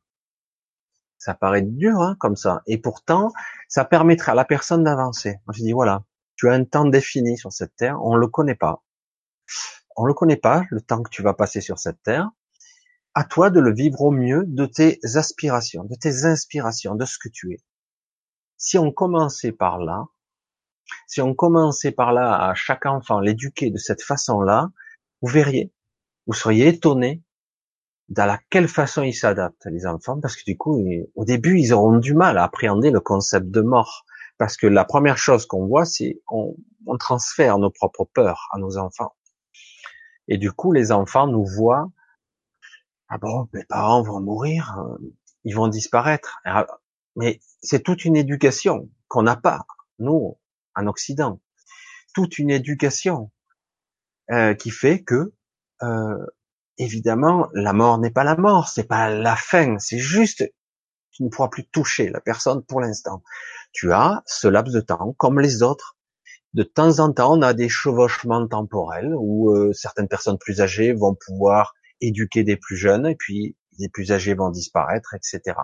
ça 1.18 1.35
paraît 1.35 1.62
dur 1.62 2.01
hein, 2.01 2.16
comme 2.18 2.37
ça, 2.37 2.62
et 2.66 2.79
pourtant, 2.79 3.33
ça 3.68 3.85
permettrait 3.85 4.33
à 4.33 4.35
la 4.35 4.44
personne 4.44 4.85
d'avancer. 4.85 5.37
Je 5.53 5.62
dis 5.62 5.73
voilà, 5.73 6.05
tu 6.37 6.49
as 6.49 6.53
un 6.53 6.64
temps 6.64 6.87
défini 6.87 7.37
sur 7.37 7.53
cette 7.53 7.77
terre, 7.77 7.99
on 8.03 8.16
le 8.16 8.29
connaît 8.29 8.55
pas. 8.55 8.83
On 9.97 10.05
le 10.05 10.14
connaît 10.14 10.37
pas, 10.37 10.64
le 10.71 10.81
temps 10.81 11.03
que 11.03 11.11
tu 11.11 11.23
vas 11.23 11.35
passer 11.35 11.61
sur 11.61 11.79
cette 11.79 12.03
terre. 12.03 12.31
À 13.14 13.25
toi 13.25 13.51
de 13.51 13.59
le 13.59 13.75
vivre 13.75 14.01
au 14.03 14.12
mieux 14.12 14.44
de 14.47 14.64
tes 14.64 15.01
aspirations, 15.16 15.83
de 15.85 15.97
tes 15.97 16.25
inspirations, 16.25 16.94
de 16.94 17.05
ce 17.05 17.18
que 17.18 17.29
tu 17.29 17.53
es. 17.53 17.59
Si 18.59 18.77
on 18.77 18.92
commençait 18.92 19.53
par 19.53 19.79
là, 19.79 20.07
si 21.07 21.21
on 21.21 21.35
commençait 21.35 21.92
par 21.92 22.12
là 22.12 22.49
à 22.49 22.55
chaque 22.55 22.87
enfant 22.87 23.21
l'éduquer 23.21 23.71
de 23.71 23.79
cette 23.79 24.03
façon-là, 24.03 24.71
vous 25.23 25.29
verriez, 25.29 25.73
vous 26.27 26.35
seriez 26.35 26.68
étonné 26.68 27.23
dans 28.09 28.27
la 28.27 28.38
quelle 28.51 28.68
façon 28.68 29.03
ils 29.03 29.14
s'adaptent, 29.14 29.66
les 29.66 29.87
enfants, 29.87 30.21
parce 30.21 30.37
que 30.37 30.44
du 30.44 30.57
coup, 30.57 30.83
au 31.14 31.25
début, 31.25 31.59
ils 31.59 31.73
auront 31.73 31.99
du 31.99 32.14
mal 32.14 32.38
à 32.38 32.44
appréhender 32.44 32.90
le 32.90 33.01
concept 33.01 33.49
de 33.49 33.61
mort. 33.61 34.05
Parce 34.38 34.57
que 34.57 34.66
la 34.66 34.85
première 34.85 35.18
chose 35.18 35.47
qu'on 35.47 35.66
voit, 35.66 35.85
c'est 35.85 36.21
on, 36.31 36.55
on 36.87 36.97
transfère 36.97 37.59
nos 37.59 37.71
propres 37.71 38.05
peurs 38.05 38.49
à 38.53 38.59
nos 38.59 38.79
enfants. 38.79 39.14
Et 40.29 40.38
du 40.38 40.53
coup, 40.53 40.73
les 40.73 40.92
enfants 40.92 41.27
nous 41.27 41.44
voient, 41.44 41.90
ah 43.09 43.18
bon, 43.18 43.49
mes 43.53 43.64
parents 43.64 44.03
vont 44.03 44.21
mourir, 44.21 44.79
euh, 44.79 44.97
ils 45.44 45.55
vont 45.55 45.68
disparaître. 45.68 46.40
Mais 47.18 47.40
c'est 47.62 47.83
toute 47.83 48.04
une 48.04 48.16
éducation 48.16 48.88
qu'on 49.09 49.22
n'a 49.22 49.37
pas, 49.37 49.66
nous, 49.98 50.38
en 50.74 50.87
Occident. 50.87 51.40
Toute 52.14 52.38
une 52.38 52.50
éducation 52.50 53.31
euh, 54.31 54.54
qui 54.54 54.70
fait 54.70 55.02
que, 55.02 55.35
euh, 55.83 56.26
évidemment, 56.78 57.48
la 57.52 57.72
mort 57.72 57.98
n'est 57.98 58.11
pas 58.11 58.24
la 58.24 58.37
mort, 58.37 58.68
c'est 58.68 58.88
pas 58.88 59.11
la 59.11 59.37
fin, 59.37 59.78
c'est 59.78 59.98
juste 59.98 60.44
tu 61.11 61.24
ne 61.24 61.28
pourras 61.28 61.48
plus 61.48 61.66
toucher 61.66 62.11
la 62.11 62.20
personne 62.20 62.62
pour 62.62 62.81
l'instant 62.81 63.22
tu 63.72 63.92
as 63.92 64.22
ce 64.26 64.48
laps 64.48 64.74
de 64.74 64.81
temps 64.81 65.14
comme 65.18 65.40
les 65.40 65.62
autres. 65.62 65.96
De 66.54 66.62
temps 66.62 66.98
en 66.98 67.12
temps, 67.12 67.38
on 67.38 67.42
a 67.42 67.52
des 67.52 67.68
chevauchements 67.68 68.46
temporels 68.48 69.14
où 69.16 69.50
euh, 69.50 69.72
certaines 69.72 70.09
personnes 70.09 70.38
plus 70.38 70.61
âgées 70.61 70.92
vont 70.92 71.14
pouvoir 71.14 71.74
éduquer 72.00 72.42
des 72.42 72.57
plus 72.57 72.76
jeunes 72.76 73.07
et 73.07 73.16
puis 73.16 73.57
les 73.78 73.88
plus 73.88 74.12
âgés 74.12 74.35
vont 74.35 74.50
disparaître, 74.50 75.14
etc. 75.14 75.57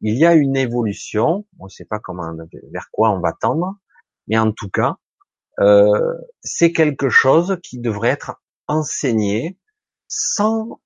Il 0.00 0.16
y 0.16 0.24
a 0.24 0.34
une 0.34 0.56
évolution, 0.56 1.46
on 1.58 1.64
ne 1.64 1.68
sait 1.68 1.84
pas 1.84 1.98
comment, 1.98 2.30
vers 2.72 2.88
quoi 2.92 3.10
on 3.10 3.20
va 3.20 3.32
tendre, 3.32 3.76
mais 4.28 4.38
en 4.38 4.52
tout 4.52 4.70
cas, 4.70 4.96
euh, 5.60 6.14
c'est 6.40 6.72
quelque 6.72 7.08
chose 7.08 7.58
qui 7.62 7.80
devrait 7.80 8.10
être 8.10 8.40
enseigné 8.68 9.58
sans 10.06 10.80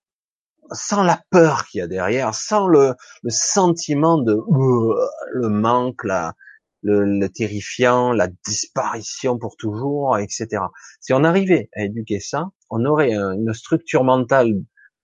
sans 0.70 1.02
la 1.02 1.20
peur 1.30 1.66
qu'il 1.66 1.80
y 1.80 1.82
a 1.82 1.86
derrière, 1.86 2.34
sans 2.34 2.66
le, 2.66 2.94
sentiment 3.28 4.16
de 4.16 4.32
euh, 4.32 5.08
le 5.32 5.48
manque, 5.48 6.02
la, 6.04 6.34
le, 6.82 7.26
terrifiant, 7.28 8.12
la 8.12 8.28
disparition 8.46 9.38
pour 9.38 9.56
toujours, 9.56 10.18
etc. 10.18 10.62
Si 11.00 11.12
on 11.12 11.24
arrivait 11.24 11.68
à 11.74 11.82
éduquer 11.82 12.20
ça, 12.20 12.48
on 12.70 12.84
aurait 12.84 13.12
une 13.12 13.52
structure 13.52 14.04
mentale, 14.04 14.54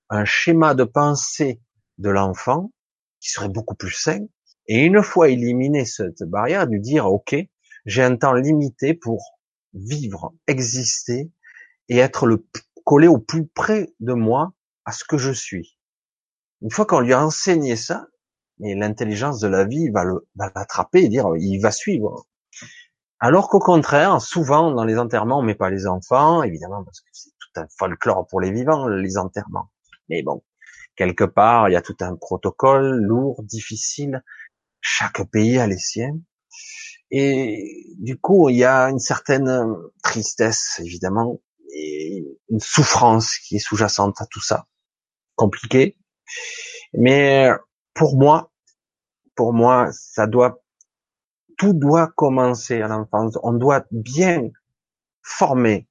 un 0.09 0.25
schéma 0.25 0.75
de 0.75 0.85
pensée 0.85 1.61
de 1.99 2.09
l'enfant 2.09 2.71
qui 3.21 3.31
serait 3.31 3.49
beaucoup 3.49 3.75
plus 3.75 3.93
sain. 3.93 4.21
Et 4.67 4.85
une 4.85 5.03
fois 5.03 5.29
éliminé 5.29 5.85
cette 5.85 6.23
barrière, 6.23 6.67
de 6.67 6.77
dire, 6.77 7.07
OK, 7.07 7.35
J'ai 7.87 8.03
un 8.03 8.17
temps 8.17 8.35
limité 8.35 8.93
pour 8.93 9.41
vivre, 9.73 10.35
exister 10.47 11.31
et 11.89 11.99
être 11.99 12.27
le 12.27 12.47
collé 12.85 13.09
au 13.09 13.19
plus 13.19 13.47
près 13.47 13.89
de 14.01 14.13
moi 14.13 14.53
à 14.85 14.93
ce 14.93 15.05
que 15.05 15.17
je 15.17 15.33
suis. 15.33 15.79
Une 16.61 16.71
fois 16.71 16.85
qu'on 16.87 17.01
lui 17.01 17.15
a 17.15 17.25
enseigné 17.25 17.77
ça, 17.77 18.07
et 18.63 18.75
l'intelligence 18.75 19.41
de 19.41 19.49
la 19.49 19.65
vie 19.65 19.89
va 19.91 20.05
l'attraper 20.55 21.05
et 21.05 21.09
dire 21.09 21.29
il 21.37 21.61
va 21.61 21.71
suivre. 21.71 22.27
Alors 23.21 23.49
qu'au 23.49 23.59
contraire, 23.59 24.21
souvent 24.21 24.73
dans 24.73 24.85
les 24.85 24.99
enterrements, 24.99 25.39
on 25.39 25.43
met 25.43 25.55
pas 25.55 25.71
les 25.71 25.87
enfants, 25.87 26.43
évidemment 26.43 26.85
parce 26.85 27.01
que 27.01 27.09
c'est 27.13 27.31
tout 27.39 27.61
un 27.61 27.67
folklore 27.79 28.27
pour 28.27 28.41
les 28.41 28.51
vivants, 28.51 28.87
les 28.89 29.17
enterrements. 29.17 29.71
Mais 30.09 30.23
bon, 30.23 30.43
quelque 30.99 31.25
part, 31.25 31.69
il 31.69 31.73
y 31.73 31.77
a 31.77 31.83
tout 31.83 31.97
un 32.01 32.17
protocole 32.17 33.01
lourd, 33.01 33.43
difficile. 33.45 34.25
Chaque 34.81 35.23
pays 35.31 35.59
a 35.59 35.67
les 35.67 35.79
siens. 35.79 36.19
Et 37.11 37.95
du 37.99 38.19
coup, 38.19 38.49
il 38.51 38.57
y 38.57 38.65
a 38.65 38.91
une 38.91 38.99
certaine 38.99 39.75
tristesse, 40.03 40.81
évidemment, 40.85 41.41
et 41.73 42.27
une 42.51 42.61
souffrance 42.61 43.39
qui 43.39 43.57
est 43.57 43.61
sous-jacente 43.61 44.21
à 44.21 44.27
tout 44.27 44.43
ça. 44.43 44.67
Compliqué. 45.37 45.97
Mais 46.93 47.49
pour 47.95 48.19
moi, 48.19 48.51
pour 49.37 49.53
moi, 49.53 49.91
ça 49.93 50.27
doit, 50.27 50.61
tout 51.57 51.75
doit 51.75 52.09
commencer 52.09 52.83
à 52.83 52.89
l'enfance. 52.89 53.39
On 53.45 53.53
doit 53.53 53.85
bien 53.93 54.51
former, 55.23 55.87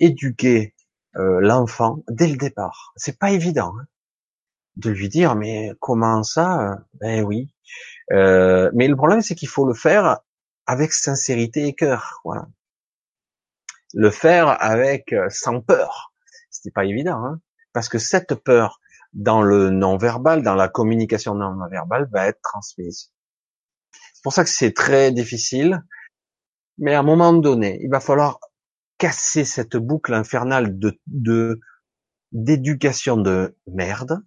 éduquer 0.00 0.74
euh, 1.16 1.40
l'enfant 1.40 2.02
dès 2.08 2.28
le 2.28 2.36
départ. 2.36 2.92
C'est 2.96 3.18
pas 3.18 3.30
évident 3.30 3.74
hein, 3.78 3.86
de 4.78 4.90
lui 4.90 5.08
dire 5.08 5.34
mais 5.36 5.72
comment 5.80 6.22
ça? 6.22 6.78
Ben 6.94 7.22
oui. 7.24 7.54
Euh, 8.12 8.70
mais 8.74 8.88
le 8.88 8.96
problème 8.96 9.20
c'est 9.20 9.34
qu'il 9.34 9.48
faut 9.48 9.66
le 9.66 9.74
faire 9.74 10.20
avec 10.66 10.92
sincérité 10.92 11.66
et 11.66 11.74
cœur. 11.74 12.20
Voilà 12.24 12.46
le 13.94 14.10
faire 14.10 14.62
avec 14.62 15.12
euh, 15.12 15.28
sans 15.30 15.60
peur. 15.60 16.12
C'était 16.50 16.70
pas 16.70 16.84
évident, 16.84 17.24
hein 17.24 17.40
parce 17.72 17.88
que 17.88 17.98
cette 17.98 18.34
peur 18.34 18.80
dans 19.12 19.42
le 19.42 19.70
non-verbal, 19.70 20.42
dans 20.42 20.54
la 20.54 20.68
communication 20.68 21.34
non-verbale, 21.34 22.08
va 22.12 22.26
être 22.26 22.40
transmise. 22.42 23.12
C'est 24.14 24.22
pour 24.22 24.32
ça 24.32 24.44
que 24.44 24.50
c'est 24.50 24.72
très 24.72 25.12
difficile. 25.12 25.82
Mais 26.78 26.94
à 26.94 27.00
un 27.00 27.04
moment 27.04 27.32
donné, 27.32 27.78
il 27.82 27.90
va 27.90 28.00
falloir 28.00 28.38
casser 28.98 29.44
cette 29.44 29.76
boucle 29.76 30.14
infernale 30.14 30.78
de, 30.78 30.98
de 31.06 31.60
d'éducation 32.32 33.16
de 33.16 33.56
merde. 33.66 34.22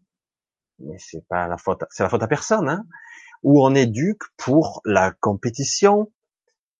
Mais 0.85 0.97
c'est 0.99 1.25
pas 1.27 1.47
la 1.47 1.57
faute, 1.57 1.83
c'est 1.89 2.03
la 2.03 2.09
faute 2.09 2.23
à 2.23 2.27
personne, 2.27 2.69
hein, 2.69 2.85
où 3.43 3.63
on 3.63 3.75
éduque 3.75 4.23
pour 4.37 4.81
la 4.85 5.11
compétition, 5.11 6.11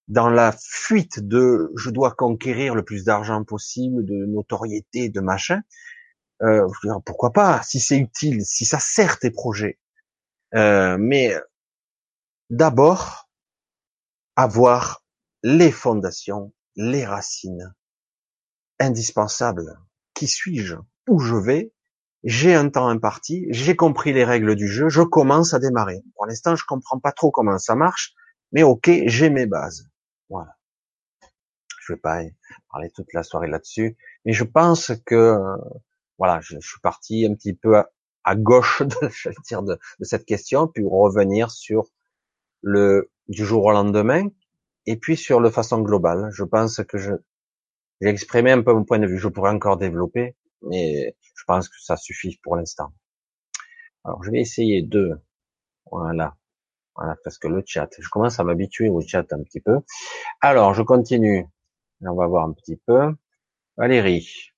dans 0.07 0.29
la 0.29 0.53
fuite 0.59 1.19
de 1.19 1.71
je 1.75 1.89
dois 1.89 2.11
conquérir 2.11 2.75
le 2.75 2.83
plus 2.83 3.05
d'argent 3.05 3.43
possible, 3.43 4.05
de 4.05 4.25
notoriété, 4.25 5.09
de 5.09 5.21
machin, 5.21 5.61
euh, 6.41 6.67
pourquoi 7.05 7.31
pas, 7.31 7.61
si 7.63 7.79
c'est 7.79 7.97
utile, 7.97 8.43
si 8.45 8.65
ça 8.65 8.79
sert 8.79 9.19
tes 9.19 9.31
projets. 9.31 9.79
Euh, 10.55 10.97
mais 10.99 11.33
d'abord, 12.49 13.29
avoir 14.35 15.03
les 15.43 15.71
fondations, 15.71 16.53
les 16.75 17.05
racines 17.05 17.73
indispensables. 18.79 19.79
Qui 20.13 20.27
suis-je? 20.27 20.75
Où 21.07 21.19
je 21.19 21.35
vais? 21.35 21.73
J'ai 22.23 22.53
un 22.53 22.69
temps 22.69 22.87
imparti, 22.87 23.47
j'ai 23.49 23.75
compris 23.75 24.13
les 24.13 24.23
règles 24.23 24.55
du 24.55 24.67
jeu, 24.67 24.89
je 24.89 25.01
commence 25.01 25.53
à 25.53 25.59
démarrer. 25.59 26.03
Pour 26.15 26.27
l'instant, 26.27 26.55
je 26.55 26.63
comprends 26.65 26.99
pas 26.99 27.11
trop 27.11 27.31
comment 27.31 27.57
ça 27.57 27.75
marche, 27.75 28.13
mais 28.51 28.63
ok, 28.63 28.91
j'ai 29.05 29.29
mes 29.29 29.47
bases. 29.47 29.89
Voilà. 30.29 30.55
Je 31.79 31.93
vais 31.93 31.99
pas 31.99 32.21
parler 32.71 32.91
toute 32.91 33.11
la 33.13 33.23
soirée 33.23 33.47
là-dessus, 33.47 33.97
mais 34.25 34.33
je 34.33 34.43
pense 34.43 34.91
que 35.05 35.35
voilà, 36.19 36.39
je, 36.41 36.59
suis 36.59 36.79
parti 36.81 37.25
un 37.25 37.33
petit 37.33 37.53
peu 37.53 37.81
à, 38.23 38.35
gauche 38.35 38.81
de, 38.83 39.41
dire, 39.47 39.63
de, 39.63 39.79
cette 40.01 40.25
question, 40.25 40.67
puis 40.67 40.83
revenir 40.85 41.49
sur 41.49 41.87
le 42.61 43.09
du 43.27 43.43
jour 43.43 43.65
au 43.65 43.71
lendemain, 43.71 44.27
et 44.85 44.97
puis 44.97 45.17
sur 45.17 45.39
le 45.39 45.49
façon 45.49 45.81
globale. 45.81 46.29
Je 46.31 46.43
pense 46.43 46.83
que 46.83 46.99
je 46.99 47.13
j'ai 48.01 48.09
exprimé 48.09 48.51
un 48.51 48.61
peu 48.61 48.73
mon 48.73 48.83
point 48.83 48.99
de 48.99 49.07
vue. 49.07 49.17
Je 49.17 49.27
pourrais 49.27 49.51
encore 49.51 49.77
développer, 49.77 50.35
mais 50.63 51.15
je 51.35 51.43
pense 51.45 51.69
que 51.69 51.75
ça 51.81 51.97
suffit 51.97 52.39
pour 52.43 52.55
l'instant. 52.55 52.93
Alors, 54.03 54.23
je 54.23 54.31
vais 54.31 54.39
essayer 54.39 54.81
de, 54.81 55.21
voilà, 55.91 56.35
voilà, 56.95 57.15
parce 57.23 57.37
que 57.37 57.47
le 57.47 57.63
chat, 57.65 57.89
je 57.97 58.09
commence 58.09 58.39
à 58.39 58.43
m'habituer 58.43 58.89
au 58.89 59.01
chat 59.01 59.31
un 59.31 59.43
petit 59.43 59.61
peu. 59.61 59.79
Alors, 60.41 60.73
je 60.73 60.83
continue. 60.83 61.47
On 62.01 62.15
va 62.15 62.27
voir 62.27 62.47
un 62.47 62.53
petit 62.53 62.77
peu. 62.77 63.15
Valérie. 63.77 64.51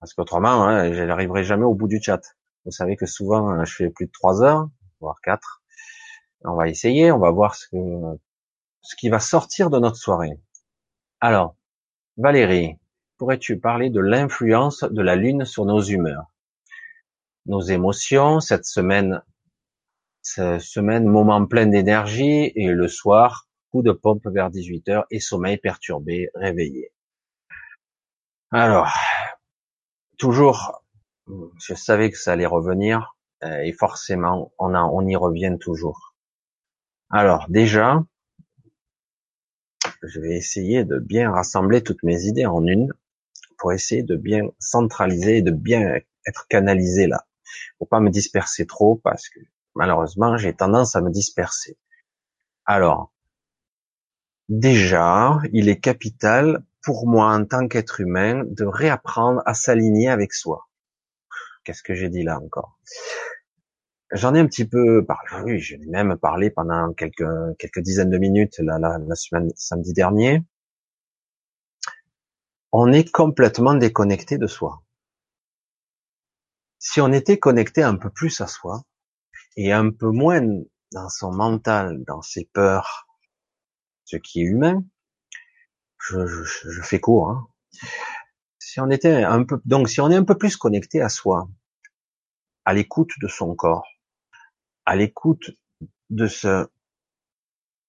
Parce 0.00 0.14
qu'autrement, 0.14 0.64
hein, 0.64 0.92
je 0.92 1.02
n'arriverai 1.02 1.44
jamais 1.44 1.64
au 1.64 1.74
bout 1.74 1.88
du 1.88 2.00
chat. 2.02 2.20
Vous 2.64 2.70
savez 2.70 2.96
que 2.96 3.06
souvent, 3.06 3.48
hein, 3.50 3.64
je 3.64 3.74
fais 3.74 3.90
plus 3.90 4.06
de 4.06 4.12
trois 4.12 4.42
heures, 4.42 4.68
voire 5.00 5.20
quatre. 5.22 5.62
On 6.44 6.54
va 6.54 6.68
essayer, 6.68 7.10
on 7.10 7.18
va 7.18 7.30
voir 7.30 7.54
ce, 7.54 7.66
que, 7.68 7.76
ce 8.82 8.96
qui 8.96 9.08
va 9.08 9.20
sortir 9.20 9.70
de 9.70 9.78
notre 9.78 9.96
soirée. 9.96 10.38
Alors, 11.20 11.56
Valérie, 12.16 12.78
pourrais-tu 13.18 13.58
parler 13.58 13.90
de 13.90 14.00
l'influence 14.00 14.84
de 14.84 15.02
la 15.02 15.16
Lune 15.16 15.44
sur 15.44 15.64
nos 15.64 15.80
humeurs, 15.80 16.26
nos 17.46 17.60
émotions, 17.60 18.40
cette 18.40 18.64
semaine 18.64 19.22
semaine, 20.22 21.06
moment 21.06 21.44
plein 21.46 21.66
d'énergie, 21.66 22.52
et 22.54 22.68
le 22.68 22.88
soir, 22.88 23.48
coup 23.70 23.82
de 23.82 23.92
pompe 23.92 24.26
vers 24.26 24.50
18 24.50 24.88
heures 24.88 25.06
et 25.10 25.20
sommeil 25.20 25.58
perturbé, 25.58 26.28
réveillé. 26.34 26.92
Alors, 28.50 28.92
toujours, 30.18 30.82
je 31.26 31.74
savais 31.74 32.10
que 32.10 32.18
ça 32.18 32.32
allait 32.32 32.46
revenir, 32.46 33.16
euh, 33.44 33.60
et 33.60 33.72
forcément, 33.72 34.52
on, 34.58 34.74
on 34.74 35.06
y 35.06 35.16
revient 35.16 35.56
toujours. 35.60 36.14
Alors, 37.10 37.46
déjà, 37.48 38.02
je 40.02 40.20
vais 40.20 40.36
essayer 40.36 40.84
de 40.84 40.98
bien 40.98 41.30
rassembler 41.30 41.82
toutes 41.82 42.02
mes 42.02 42.24
idées 42.24 42.46
en 42.46 42.66
une, 42.66 42.92
pour 43.58 43.72
essayer 43.72 44.02
de 44.02 44.16
bien 44.16 44.42
centraliser 44.58 45.38
et 45.38 45.42
de 45.42 45.50
bien 45.50 45.98
être 46.26 46.46
canalisé 46.48 47.06
là. 47.06 47.26
Faut 47.78 47.86
pas 47.86 48.00
me 48.00 48.10
disperser 48.10 48.66
trop 48.66 48.96
parce 48.96 49.28
que 49.28 49.40
malheureusement, 49.74 50.36
j'ai 50.36 50.54
tendance 50.54 50.96
à 50.96 51.00
me 51.00 51.10
disperser. 51.10 51.78
Alors, 52.66 53.12
déjà, 54.48 55.38
il 55.52 55.68
est 55.68 55.80
capital 55.80 56.64
pour 56.82 57.06
moi 57.06 57.32
en 57.32 57.44
tant 57.44 57.68
qu'être 57.68 58.00
humain 58.00 58.44
de 58.46 58.64
réapprendre 58.64 59.42
à 59.46 59.54
s'aligner 59.54 60.08
avec 60.08 60.32
soi. 60.32 60.68
Qu'est-ce 61.64 61.82
que 61.82 61.94
j'ai 61.94 62.08
dit 62.08 62.22
là 62.22 62.38
encore? 62.38 62.78
J'en 64.12 64.34
ai 64.34 64.40
un 64.40 64.46
petit 64.46 64.66
peu 64.66 65.04
parlé, 65.04 65.28
oui, 65.44 65.58
j'ai 65.58 65.76
même 65.78 66.16
parlé 66.16 66.48
pendant 66.48 66.94
quelques 66.94 67.26
quelques 67.58 67.80
dizaines 67.80 68.08
de 68.08 68.16
minutes 68.16 68.58
la, 68.58 68.78
la 68.78 69.14
semaine 69.14 69.50
samedi 69.54 69.92
dernier. 69.92 70.42
On 72.72 72.92
est 72.92 73.10
complètement 73.10 73.74
déconnecté 73.74 74.38
de 74.38 74.46
soi. 74.46 74.82
Si 76.78 77.00
on 77.00 77.12
était 77.12 77.38
connecté 77.38 77.82
un 77.82 77.96
peu 77.96 78.10
plus 78.10 78.40
à 78.40 78.46
soi, 78.46 78.82
et 79.56 79.72
un 79.72 79.90
peu 79.90 80.10
moins 80.10 80.40
dans 80.92 81.08
son 81.08 81.32
mental, 81.32 82.04
dans 82.04 82.22
ses 82.22 82.44
peurs, 82.44 83.08
ce 84.04 84.16
qui 84.16 84.40
est 84.40 84.44
humain. 84.44 84.84
Je, 85.98 86.44
fais 86.82 87.00
court. 87.00 87.30
Hein. 87.30 87.48
Si 88.60 88.80
on 88.80 88.88
était 88.88 89.24
un 89.24 89.44
peu, 89.44 89.60
donc 89.64 89.88
si 89.88 90.00
on 90.00 90.10
est 90.10 90.16
un 90.16 90.24
peu 90.24 90.38
plus 90.38 90.56
connecté 90.56 91.02
à 91.02 91.08
soi, 91.08 91.48
à 92.64 92.72
l'écoute 92.72 93.10
de 93.20 93.26
son 93.26 93.56
corps, 93.56 93.88
à 94.86 94.94
l'écoute 94.94 95.50
de 96.10 96.28
ce, 96.28 96.68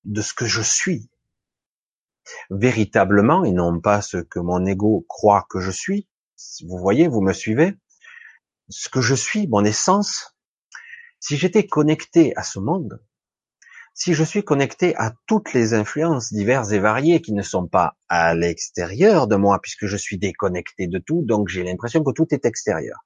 de 0.06 0.22
ce 0.22 0.34
que 0.34 0.46
je 0.46 0.62
suis 0.62 1.10
véritablement 2.50 3.44
et 3.44 3.52
non 3.52 3.80
pas 3.80 4.02
ce 4.02 4.18
que 4.18 4.40
mon 4.40 4.66
ego 4.66 5.06
croit 5.08 5.46
que 5.50 5.60
je 5.60 5.72
suis. 5.72 6.08
Vous 6.66 6.78
voyez, 6.78 7.08
vous 7.08 7.22
me 7.22 7.34
suivez? 7.34 7.76
Ce 8.70 8.90
que 8.90 9.02
je 9.02 9.16
suis, 9.16 9.48
mon 9.48 9.64
essence, 9.64 10.38
si 11.20 11.38
j'étais 11.38 11.66
connecté 11.66 12.36
à 12.36 12.44
ce 12.44 12.60
monde, 12.60 13.02
si 13.94 14.14
je 14.14 14.24
suis 14.24 14.44
connecté 14.44 14.96
à 14.96 15.14
toutes 15.28 15.54
les 15.54 15.74
influences 15.74 16.32
diverses 16.32 16.72
et 16.72 16.80
variées 16.80 17.22
qui 17.22 17.34
ne 17.34 17.42
sont 17.42 17.68
pas 17.68 17.98
à 18.08 18.34
l'extérieur 18.34 19.28
de 19.28 19.36
moi, 19.36 19.60
puisque 19.62 19.88
je 19.88 19.98
suis 19.98 20.18
déconnecté 20.18 20.88
de 20.88 21.00
tout, 21.00 21.24
donc 21.26 21.50
j'ai 21.50 21.64
l'impression 21.64 22.04
que 22.04 22.12
tout 22.12 22.28
est 22.32 22.46
extérieur. 22.46 23.00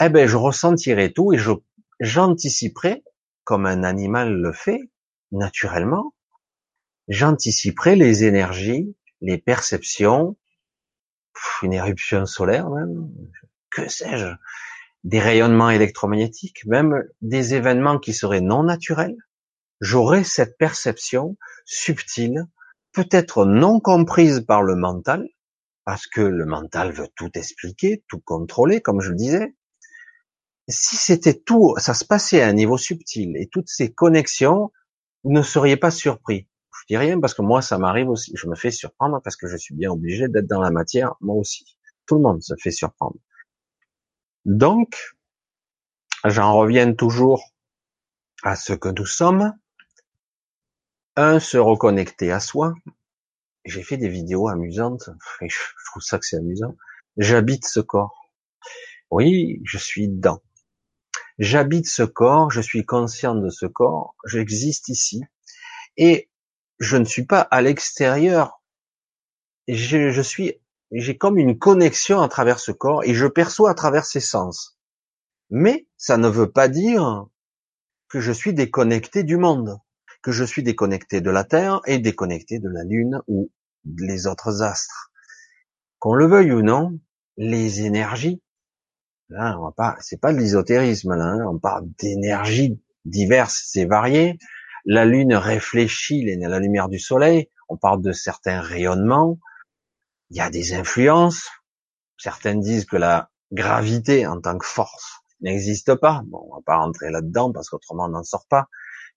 Eh 0.00 0.10
ben, 0.10 0.28
je 0.28 0.36
ressentirai 0.36 1.12
tout 1.12 1.32
et 1.32 1.38
je, 1.38 1.52
j'anticiperai, 2.00 3.02
comme 3.44 3.64
un 3.64 3.82
animal 3.82 4.34
le 4.34 4.52
fait, 4.52 4.90
naturellement, 5.32 6.12
j'anticiperai 7.08 7.96
les 7.96 8.24
énergies, 8.24 8.94
les 9.20 9.38
perceptions, 9.38 10.36
une 11.62 11.72
éruption 11.72 12.26
solaire 12.26 12.70
même, 12.70 13.10
que 13.70 13.88
sais-je, 13.88 14.28
des 15.04 15.20
rayonnements 15.20 15.70
électromagnétiques, 15.70 16.64
même 16.66 17.02
des 17.20 17.54
événements 17.54 17.98
qui 17.98 18.12
seraient 18.12 18.40
non 18.40 18.62
naturels, 18.62 19.16
j'aurais 19.80 20.24
cette 20.24 20.58
perception 20.58 21.36
subtile 21.64 22.46
peut-être 22.92 23.44
non 23.44 23.80
comprises 23.80 24.40
par 24.40 24.62
le 24.62 24.74
mental, 24.74 25.28
parce 25.84 26.06
que 26.06 26.20
le 26.20 26.44
mental 26.44 26.92
veut 26.92 27.08
tout 27.14 27.30
expliquer, 27.34 28.04
tout 28.08 28.20
contrôler, 28.20 28.80
comme 28.80 29.00
je 29.00 29.10
le 29.10 29.16
disais. 29.16 29.54
Si 30.68 30.96
c'était 30.96 31.38
tout, 31.38 31.74
ça 31.78 31.94
se 31.94 32.04
passait 32.04 32.42
à 32.42 32.48
un 32.48 32.52
niveau 32.52 32.76
subtil 32.76 33.36
et 33.36 33.48
toutes 33.48 33.68
ces 33.68 33.92
connexions, 33.92 34.70
vous 35.24 35.32
ne 35.32 35.42
seriez 35.42 35.76
pas 35.76 35.90
surpris. 35.90 36.46
Je 36.88 36.94
dis 36.94 36.96
rien 36.96 37.20
parce 37.20 37.34
que 37.34 37.42
moi, 37.42 37.60
ça 37.60 37.76
m'arrive 37.76 38.08
aussi. 38.08 38.32
Je 38.34 38.46
me 38.46 38.54
fais 38.54 38.70
surprendre 38.70 39.20
parce 39.22 39.36
que 39.36 39.46
je 39.46 39.58
suis 39.58 39.74
bien 39.74 39.90
obligé 39.90 40.28
d'être 40.28 40.46
dans 40.46 40.60
la 40.60 40.70
matière, 40.70 41.16
moi 41.20 41.36
aussi. 41.36 41.76
Tout 42.06 42.14
le 42.14 42.22
monde 42.22 42.42
se 42.42 42.54
fait 42.58 42.70
surprendre. 42.70 43.18
Donc, 44.46 44.96
j'en 46.24 46.56
reviens 46.56 46.94
toujours 46.94 47.42
à 48.42 48.56
ce 48.56 48.72
que 48.72 48.88
nous 48.88 49.04
sommes. 49.04 49.52
Un, 51.16 51.40
se 51.40 51.58
reconnecter 51.58 52.32
à 52.32 52.40
soi, 52.40 52.72
j'ai 53.66 53.82
fait 53.82 53.98
des 53.98 54.08
vidéos 54.08 54.48
amusantes, 54.48 55.10
et 55.42 55.48
je 55.50 55.58
trouve 55.90 56.02
ça 56.02 56.18
que 56.18 56.24
c'est 56.24 56.36
amusant. 56.36 56.74
J'habite 57.18 57.66
ce 57.66 57.80
corps. 57.80 58.32
Oui, 59.10 59.60
je 59.64 59.76
suis 59.76 60.08
dedans. 60.08 60.40
J'habite 61.38 61.86
ce 61.86 62.02
corps, 62.02 62.50
je 62.50 62.62
suis 62.62 62.86
conscient 62.86 63.34
de 63.34 63.50
ce 63.50 63.66
corps, 63.66 64.16
j'existe 64.24 64.88
ici, 64.88 65.22
et 65.96 66.27
je 66.78 66.96
ne 66.96 67.04
suis 67.04 67.24
pas 67.24 67.40
à 67.40 67.62
l'extérieur. 67.62 68.62
Je, 69.66 70.22
suis, 70.22 70.54
j'ai 70.92 71.18
comme 71.18 71.38
une 71.38 71.58
connexion 71.58 72.20
à 72.20 72.28
travers 72.28 72.58
ce 72.58 72.72
corps, 72.72 73.04
et 73.04 73.14
je 73.14 73.26
perçois 73.26 73.70
à 73.70 73.74
travers 73.74 74.06
ses 74.06 74.20
sens. 74.20 74.78
Mais 75.50 75.86
ça 75.96 76.16
ne 76.16 76.28
veut 76.28 76.50
pas 76.50 76.68
dire 76.68 77.26
que 78.08 78.20
je 78.20 78.32
suis 78.32 78.54
déconnecté 78.54 79.22
du 79.22 79.36
monde, 79.36 79.78
que 80.22 80.32
je 80.32 80.44
suis 80.44 80.62
déconnecté 80.62 81.20
de 81.20 81.30
la 81.30 81.44
Terre 81.44 81.80
et 81.86 81.98
déconnecté 81.98 82.58
de 82.58 82.68
la 82.68 82.84
Lune 82.84 83.20
ou 83.26 83.50
les 83.84 84.26
autres 84.26 84.62
astres. 84.62 85.12
Qu'on 85.98 86.14
le 86.14 86.26
veuille 86.26 86.52
ou 86.52 86.62
non, 86.62 86.98
les 87.36 87.82
énergies, 87.82 88.42
là, 89.28 89.58
on 89.58 89.64
va 89.64 89.72
pas, 89.72 89.96
c'est 90.00 90.20
pas 90.20 90.32
de 90.32 90.38
l'ésotérisme, 90.38 91.14
là, 91.14 91.24
hein, 91.24 91.46
on 91.46 91.58
parle 91.58 91.88
d'énergies 91.98 92.80
diverses 93.04 93.74
et 93.76 93.84
variées. 93.84 94.38
La 94.88 95.04
Lune 95.04 95.34
réfléchit 95.34 96.24
la 96.24 96.58
lumière 96.58 96.88
du 96.88 96.98
Soleil, 96.98 97.48
on 97.68 97.76
parle 97.76 98.02
de 98.02 98.10
certains 98.10 98.60
rayonnements, 98.60 99.38
il 100.30 100.38
y 100.38 100.40
a 100.40 100.50
des 100.50 100.72
influences. 100.72 101.48
Certains 102.16 102.56
disent 102.56 102.86
que 102.86 102.96
la 102.96 103.30
gravité 103.52 104.26
en 104.26 104.40
tant 104.40 104.58
que 104.58 104.66
force 104.66 105.20
n'existe 105.40 105.94
pas. 105.94 106.22
Bon, 106.26 106.48
on 106.50 106.56
va 106.56 106.62
pas 106.64 106.78
rentrer 106.78 107.10
là-dedans 107.10 107.52
parce 107.52 107.68
qu'autrement 107.68 108.06
on 108.06 108.08
n'en 108.08 108.24
sort 108.24 108.46
pas. 108.48 108.68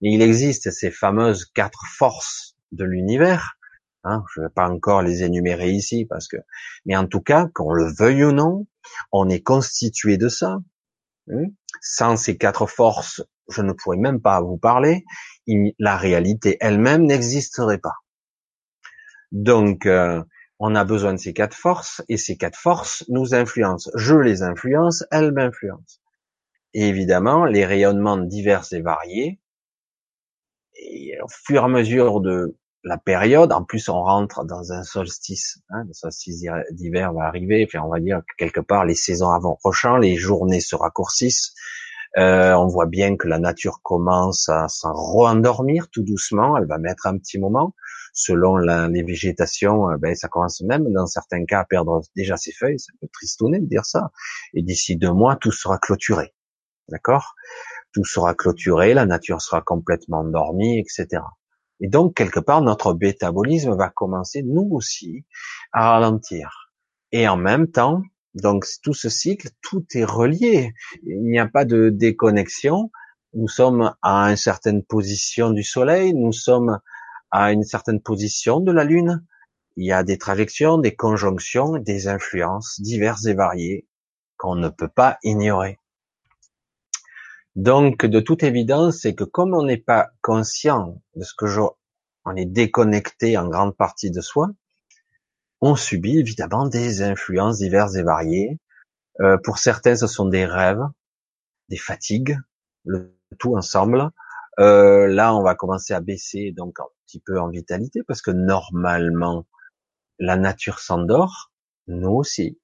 Mais 0.01 0.13
il 0.13 0.21
existe 0.21 0.69
ces 0.71 0.91
fameuses 0.91 1.45
quatre 1.45 1.85
forces 1.87 2.55
de 2.71 2.83
l'univers 2.83 3.57
Hein, 4.03 4.23
je 4.33 4.39
ne 4.39 4.45
vais 4.45 4.51
pas 4.51 4.67
encore 4.67 5.03
les 5.03 5.23
énumérer 5.23 5.69
ici 5.69 6.05
parce 6.05 6.27
que, 6.27 6.37
mais 6.85 6.95
en 6.95 7.05
tout 7.05 7.21
cas, 7.21 7.47
qu'on 7.53 7.71
le 7.71 7.85
veuille 7.85 8.23
ou 8.25 8.31
non, 8.31 8.65
on 9.11 9.29
est 9.29 9.41
constitué 9.41 10.17
de 10.17 10.27
ça. 10.27 10.57
Hein. 11.31 11.45
Sans 11.81 12.15
ces 12.15 12.35
quatre 12.37 12.65
forces, 12.65 13.23
je 13.49 13.61
ne 13.61 13.73
pourrais 13.73 13.97
même 13.97 14.19
pas 14.19 14.41
vous 14.41 14.57
parler. 14.57 15.05
La 15.47 15.97
réalité 15.97 16.57
elle-même 16.59 17.05
n'existerait 17.05 17.79
pas. 17.79 17.95
Donc, 19.31 19.85
euh, 19.85 20.23
on 20.59 20.75
a 20.75 20.83
besoin 20.83 21.13
de 21.13 21.19
ces 21.19 21.33
quatre 21.33 21.55
forces 21.55 22.03
et 22.09 22.17
ces 22.17 22.37
quatre 22.37 22.57
forces 22.57 23.05
nous 23.09 23.33
influencent. 23.33 23.89
Je 23.95 24.15
les 24.15 24.43
influence, 24.43 25.03
elles 25.11 25.31
m'influencent. 25.31 25.99
Et 26.73 26.87
évidemment, 26.87 27.45
les 27.45 27.65
rayonnements 27.65 28.17
divers 28.17 28.65
et 28.71 28.81
variés, 28.81 29.39
et 30.75 31.17
au 31.21 31.27
fur 31.27 31.61
et 31.61 31.65
à 31.65 31.67
mesure 31.67 32.21
de 32.21 32.57
la 32.83 32.97
période. 32.97 33.51
En 33.51 33.63
plus, 33.63 33.89
on 33.89 34.01
rentre 34.01 34.43
dans 34.45 34.73
un 34.73 34.83
solstice. 34.83 35.59
Hein, 35.69 35.83
le 35.87 35.93
solstice 35.93 36.43
d'hiver 36.71 37.13
va 37.13 37.25
arriver. 37.25 37.67
Enfin, 37.67 37.85
on 37.85 37.89
va 37.89 37.99
dire 37.99 38.19
que 38.19 38.35
quelque 38.37 38.61
part, 38.61 38.85
les 38.85 38.95
saisons 38.95 39.29
avant 39.29 39.55
prochain, 39.55 39.99
les 39.99 40.15
journées 40.15 40.61
se 40.61 40.75
raccourcissent. 40.75 41.53
Euh, 42.17 42.53
on 42.53 42.67
voit 42.67 42.87
bien 42.87 43.15
que 43.15 43.27
la 43.27 43.39
nature 43.39 43.81
commence 43.83 44.49
à 44.49 44.67
s'en 44.67 44.93
re-endormir 44.93 45.89
tout 45.89 46.03
doucement. 46.03 46.57
Elle 46.57 46.67
va 46.67 46.77
mettre 46.77 47.07
un 47.07 47.17
petit 47.17 47.39
moment. 47.39 47.73
Selon 48.13 48.57
la, 48.57 48.89
les 48.89 49.03
végétations, 49.03 49.89
euh, 49.89 49.97
ben, 49.97 50.13
ça 50.15 50.27
commence 50.27 50.61
même 50.61 50.91
dans 50.91 51.05
certains 51.05 51.45
cas 51.45 51.61
à 51.61 51.65
perdre 51.65 52.01
déjà 52.15 52.35
ses 52.35 52.51
feuilles. 52.51 52.79
C'est 52.79 52.91
un 52.93 52.97
peu 52.99 53.07
tristouné 53.13 53.59
de 53.59 53.65
dire 53.65 53.85
ça. 53.85 54.11
Et 54.53 54.61
d'ici 54.61 54.97
deux 54.97 55.13
mois, 55.13 55.37
tout 55.37 55.51
sera 55.51 55.77
clôturé. 55.77 56.33
D'accord? 56.89 57.35
Tout 57.93 58.03
sera 58.03 58.33
clôturé, 58.33 58.93
la 58.93 59.05
nature 59.05 59.41
sera 59.41 59.61
complètement 59.61 60.19
endormie, 60.19 60.79
etc. 60.79 61.23
Et 61.79 61.87
donc, 61.87 62.15
quelque 62.15 62.39
part, 62.39 62.61
notre 62.61 62.93
métabolisme 62.93 63.75
va 63.75 63.89
commencer, 63.89 64.43
nous 64.43 64.69
aussi, 64.71 65.25
à 65.71 65.91
ralentir. 65.91 66.71
Et 67.11 67.27
en 67.27 67.37
même 67.37 67.67
temps, 67.67 68.01
donc 68.33 68.65
tout 68.81 68.93
ce 68.93 69.09
cycle, 69.09 69.49
tout 69.61 69.85
est 69.93 70.05
relié. 70.05 70.73
Il 71.03 71.23
n'y 71.23 71.39
a 71.39 71.47
pas 71.47 71.65
de 71.65 71.89
déconnexion. 71.89 72.91
Nous 73.33 73.47
sommes 73.47 73.93
à 74.01 74.29
une 74.29 74.37
certaine 74.37 74.83
position 74.83 75.51
du 75.51 75.63
Soleil, 75.63 76.13
nous 76.13 76.33
sommes 76.33 76.79
à 77.31 77.51
une 77.51 77.63
certaine 77.63 78.01
position 78.01 78.59
de 78.59 78.71
la 78.71 78.83
Lune. 78.83 79.25
Il 79.77 79.85
y 79.85 79.93
a 79.93 80.03
des 80.03 80.17
trajections, 80.17 80.77
des 80.77 80.95
conjonctions, 80.95 81.77
des 81.77 82.07
influences 82.07 82.81
diverses 82.81 83.25
et 83.25 83.33
variées 83.33 83.87
qu'on 84.37 84.55
ne 84.55 84.69
peut 84.69 84.89
pas 84.89 85.17
ignorer. 85.23 85.79
Donc, 87.55 88.05
de 88.05 88.19
toute 88.19 88.43
évidence, 88.43 88.99
c'est 89.01 89.15
que 89.15 89.23
comme 89.23 89.53
on 89.53 89.63
n'est 89.63 89.77
pas 89.77 90.09
conscient 90.21 91.01
de 91.15 91.23
ce 91.23 91.33
que 91.37 91.47
je, 91.47 91.61
on 92.25 92.35
est 92.35 92.45
déconnecté 92.45 93.37
en 93.37 93.47
grande 93.47 93.75
partie 93.75 94.11
de 94.11 94.21
soi, 94.21 94.49
on 95.61 95.75
subit 95.75 96.17
évidemment 96.17 96.67
des 96.67 97.01
influences 97.03 97.59
diverses 97.59 97.95
et 97.95 98.03
variées. 98.03 98.59
Euh, 99.19 99.37
pour 99.37 99.57
certains, 99.59 99.95
ce 99.95 100.07
sont 100.07 100.25
des 100.25 100.45
rêves, 100.45 100.83
des 101.69 101.77
fatigues, 101.77 102.37
le 102.85 103.15
tout 103.39 103.55
ensemble. 103.55 104.09
Euh, 104.59 105.07
là, 105.07 105.33
on 105.35 105.43
va 105.43 105.55
commencer 105.55 105.93
à 105.93 106.01
baisser 106.01 106.51
donc 106.51 106.79
un 106.79 106.85
petit 107.05 107.19
peu 107.19 107.39
en 107.39 107.49
vitalité 107.49 108.01
parce 108.07 108.21
que 108.21 108.31
normalement, 108.31 109.45
la 110.19 110.35
nature 110.35 110.79
s'endort, 110.79 111.51
nous 111.87 112.11
aussi. 112.11 112.59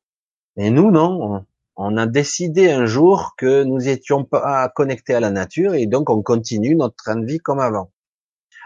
Et 0.57 0.69
nous, 0.69 0.91
non 0.91 1.45
on 1.77 1.95
a 1.95 2.07
décidé 2.07 2.71
un 2.71 2.87
jour 2.87 3.35
que 3.37 3.63
nous 3.63 3.87
étions 3.87 4.25
pas 4.25 4.67
connectés 4.69 5.13
à 5.13 5.19
la 5.19 5.29
nature 5.29 5.75
et 5.75 5.85
donc 5.85 6.09
on 6.09 6.23
continue 6.23 6.75
notre 6.75 6.95
train 6.95 7.15
de 7.15 7.25
vie 7.25 7.37
comme 7.37 7.59
avant. 7.59 7.91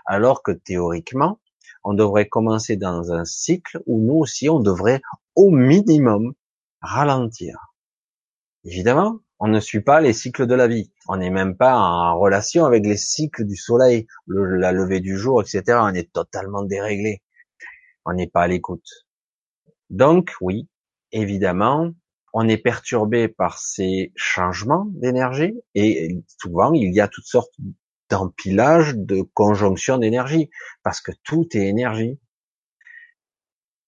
Alors 0.05 0.43
que 0.43 0.51
théoriquement, 0.51 1.40
on 1.83 1.93
devrait 1.93 2.27
commencer 2.27 2.75
dans 2.75 3.11
un 3.11 3.25
cycle 3.25 3.81
où 3.85 3.99
nous 3.99 4.15
aussi 4.15 4.49
on 4.49 4.59
devrait 4.59 5.01
au 5.35 5.49
minimum 5.49 6.33
ralentir. 6.81 7.57
Évidemment, 8.63 9.19
on 9.39 9.47
ne 9.47 9.59
suit 9.59 9.81
pas 9.81 10.01
les 10.01 10.13
cycles 10.13 10.45
de 10.45 10.53
la 10.53 10.67
vie. 10.67 10.91
On 11.07 11.17
n'est 11.17 11.31
même 11.31 11.57
pas 11.57 11.75
en 11.75 12.19
relation 12.19 12.65
avec 12.65 12.85
les 12.85 12.97
cycles 12.97 13.45
du 13.45 13.55
soleil, 13.55 14.05
la 14.27 14.71
levée 14.71 14.99
du 14.99 15.17
jour, 15.17 15.41
etc. 15.41 15.79
On 15.81 15.93
est 15.95 16.11
totalement 16.13 16.63
déréglé. 16.63 17.23
On 18.05 18.13
n'est 18.13 18.27
pas 18.27 18.43
à 18.43 18.47
l'écoute. 18.47 18.87
Donc 19.89 20.35
oui, 20.41 20.67
évidemment, 21.11 21.91
on 22.33 22.47
est 22.47 22.57
perturbé 22.57 23.27
par 23.27 23.57
ces 23.57 24.11
changements 24.15 24.85
d'énergie 24.91 25.53
et 25.75 26.23
souvent 26.39 26.73
il 26.73 26.93
y 26.93 27.01
a 27.01 27.07
toutes 27.07 27.25
sortes 27.25 27.53
d'empilage, 28.11 28.93
de 28.95 29.21
conjonction 29.33 29.97
d'énergie 29.97 30.49
parce 30.83 31.01
que 31.01 31.11
tout 31.23 31.47
est 31.53 31.67
énergie. 31.67 32.19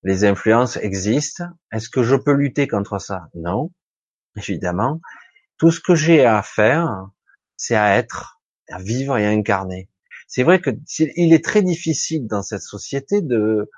Les 0.04 0.26
influences 0.26 0.78
existent. 0.78 1.46
Est-ce 1.72 1.90
que 1.90 2.04
je 2.04 2.16
peux 2.16 2.34
lutter 2.34 2.68
contre 2.68 3.00
ça? 3.00 3.28
Non, 3.36 3.72
évidemment. 4.36 5.02
Tout 5.58 5.72
ce 5.72 5.80
que 5.80 5.96
j'ai 5.96 6.26
à 6.26 6.42
faire, 6.42 6.90
c'est 7.58 7.76
à 7.76 7.98
être, 7.98 8.42
à 8.70 8.82
vivre 8.82 9.18
et 9.18 9.26
à 9.26 9.30
incarner. 9.30 9.90
C'est 10.28 10.44
vrai 10.44 10.60
que 10.60 10.72
il 10.98 11.34
est 11.34 11.44
très 11.44 11.62
difficile 11.62 12.26
dans 12.28 12.42
cette 12.42 12.62
société 12.62 13.22
de 13.22 13.70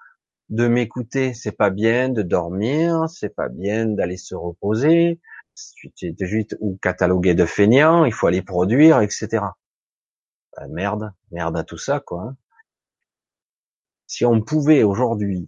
de 0.49 0.67
m'écouter, 0.67 1.33
c'est 1.33 1.51
pas 1.51 1.71
bien 1.71 2.09
de 2.09 2.21
dormir, 2.21 3.09
c'est 3.09 3.33
pas 3.33 3.49
bien 3.49 3.87
d'aller 3.87 4.17
se 4.17 4.35
reposer, 4.35 5.19
c'est 5.55 6.13
juste 6.19 6.55
ou 6.59 6.77
catalogué 6.81 7.33
de 7.33 7.45
feignants, 7.45 8.05
il 8.05 8.13
faut 8.13 8.27
aller 8.27 8.43
produire, 8.43 9.01
etc. 9.01 9.43
Ben, 10.57 10.67
merde, 10.69 11.13
merde 11.31 11.57
à 11.57 11.63
tout 11.63 11.77
ça, 11.77 11.99
quoi. 11.99 12.21
Hein. 12.23 12.37
Si 14.07 14.23
on 14.23 14.41
pouvait 14.41 14.83
aujourd'hui 14.83 15.47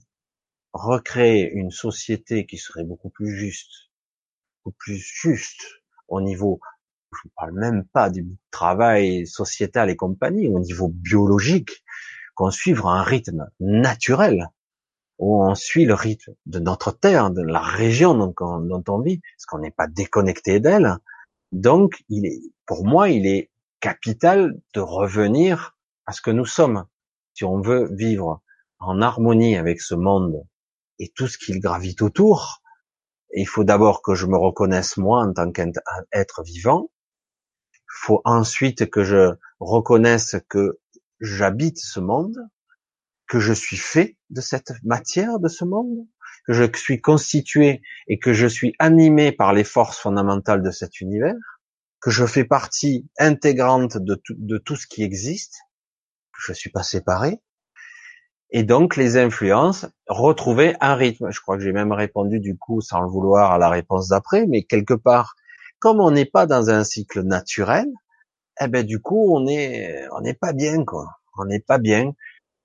recréer 0.73 1.51
une 1.51 1.71
société 1.71 2.45
qui 2.45 2.57
serait 2.57 2.83
beaucoup 2.83 3.09
plus 3.09 3.35
juste, 3.35 3.89
beaucoup 4.63 4.75
plus 4.77 4.97
juste 4.97 5.61
au 6.07 6.21
niveau, 6.21 6.59
je 7.13 7.27
ne 7.27 7.31
parle 7.35 7.53
même 7.53 7.85
pas 7.85 8.09
du 8.09 8.25
travail 8.51 9.25
sociétal 9.27 9.89
et 9.89 9.95
compagnie, 9.95 10.47
au 10.49 10.59
niveau 10.59 10.89
biologique, 10.89 11.83
qu'on 12.35 12.51
suive 12.51 12.85
un 12.85 13.01
rythme 13.01 13.49
naturel, 13.59 14.49
où 15.19 15.43
on 15.43 15.55
suit 15.55 15.85
le 15.85 15.93
rythme 15.93 16.33
de 16.45 16.59
notre 16.59 16.91
terre, 16.91 17.31
de 17.31 17.41
la 17.41 17.61
région 17.61 18.13
dont 18.15 18.83
on, 18.87 18.99
vit, 18.99 19.19
parce 19.19 19.45
qu'on 19.47 19.59
n'est 19.59 19.71
pas 19.71 19.87
déconnecté 19.87 20.59
d'elle. 20.59 20.97
Donc, 21.51 22.03
il 22.09 22.25
est, 22.25 22.41
pour 22.65 22.85
moi, 22.85 23.09
il 23.09 23.25
est 23.25 23.49
capital 23.79 24.53
de 24.73 24.79
revenir 24.79 25.77
à 26.05 26.13
ce 26.13 26.21
que 26.21 26.31
nous 26.31 26.45
sommes, 26.45 26.85
si 27.33 27.43
on 27.43 27.61
veut 27.61 27.89
vivre 27.93 28.41
en 28.79 29.01
harmonie 29.01 29.57
avec 29.57 29.81
ce 29.81 29.95
monde 29.95 30.43
et 30.99 31.11
tout 31.15 31.27
ce 31.27 31.37
qui 31.37 31.59
gravite 31.59 32.01
autour, 32.01 32.61
il 33.33 33.47
faut 33.47 33.63
d'abord 33.63 34.01
que 34.01 34.15
je 34.15 34.25
me 34.25 34.37
reconnaisse 34.37 34.97
moi 34.97 35.21
en 35.23 35.33
tant 35.33 35.51
qu'être 35.51 36.43
vivant. 36.43 36.89
Il 37.73 38.05
faut 38.05 38.21
ensuite 38.25 38.89
que 38.89 39.03
je 39.03 39.33
reconnaisse 39.59 40.35
que 40.49 40.79
j'habite 41.19 41.77
ce 41.77 41.99
monde, 41.99 42.37
que 43.27 43.39
je 43.39 43.53
suis 43.53 43.77
fait 43.77 44.17
de 44.29 44.41
cette 44.41 44.71
matière, 44.83 45.39
de 45.39 45.49
ce 45.49 45.65
monde, 45.65 46.07
que 46.45 46.53
je 46.53 46.63
suis 46.75 47.01
constitué 47.01 47.81
et 48.07 48.19
que 48.19 48.33
je 48.33 48.47
suis 48.47 48.73
animé 48.79 49.31
par 49.31 49.53
les 49.53 49.65
forces 49.65 49.99
fondamentales 49.99 50.63
de 50.63 50.71
cet 50.71 51.01
univers, 51.01 51.35
que 52.01 52.11
je 52.11 52.25
fais 52.25 52.43
partie 52.43 53.09
intégrante 53.17 53.97
de 53.97 54.57
tout, 54.57 54.75
ce 54.75 54.87
qui 54.87 55.03
existe, 55.03 55.57
que 56.33 56.41
je 56.41 56.53
suis 56.53 56.69
pas 56.69 56.83
séparé, 56.83 57.41
et 58.49 58.63
donc 58.63 58.95
les 58.95 59.17
influences, 59.17 59.85
retrouver 60.07 60.75
un 60.79 60.95
rythme. 60.95 61.31
Je 61.31 61.41
crois 61.41 61.57
que 61.57 61.63
j'ai 61.63 61.73
même 61.73 61.91
répondu 61.91 62.39
du 62.39 62.57
coup 62.57 62.81
sans 62.81 63.01
le 63.01 63.07
vouloir 63.07 63.51
à 63.51 63.57
la 63.57 63.69
réponse 63.69 64.07
d'après, 64.09 64.45
mais 64.47 64.63
quelque 64.63 64.93
part, 64.93 65.35
comme 65.79 65.99
on 65.99 66.11
n'est 66.11 66.25
pas 66.25 66.45
dans 66.45 66.69
un 66.69 66.83
cycle 66.83 67.23
naturel, 67.23 67.87
eh 68.61 68.67
ben 68.67 68.85
du 68.85 69.01
coup 69.01 69.35
on 69.35 69.47
est 69.47 70.07
on 70.11 70.21
n'est 70.21 70.33
pas 70.33 70.53
bien 70.53 70.85
quoi, 70.85 71.07
on 71.37 71.45
n'est 71.45 71.59
pas 71.59 71.77
bien. 71.77 72.13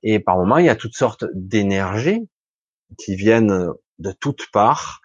Et 0.03 0.21
par 0.21 0.37
moments 0.37 0.59
il 0.59 0.67
y 0.67 0.71
a 0.71 0.77
toutes 0.77 0.97
sortes 0.97 1.25
d'énergies 1.35 2.29
qui 2.99 3.17
viennent 3.17 3.73
de 3.99 4.13
toutes 4.13 4.51
parts, 4.53 5.01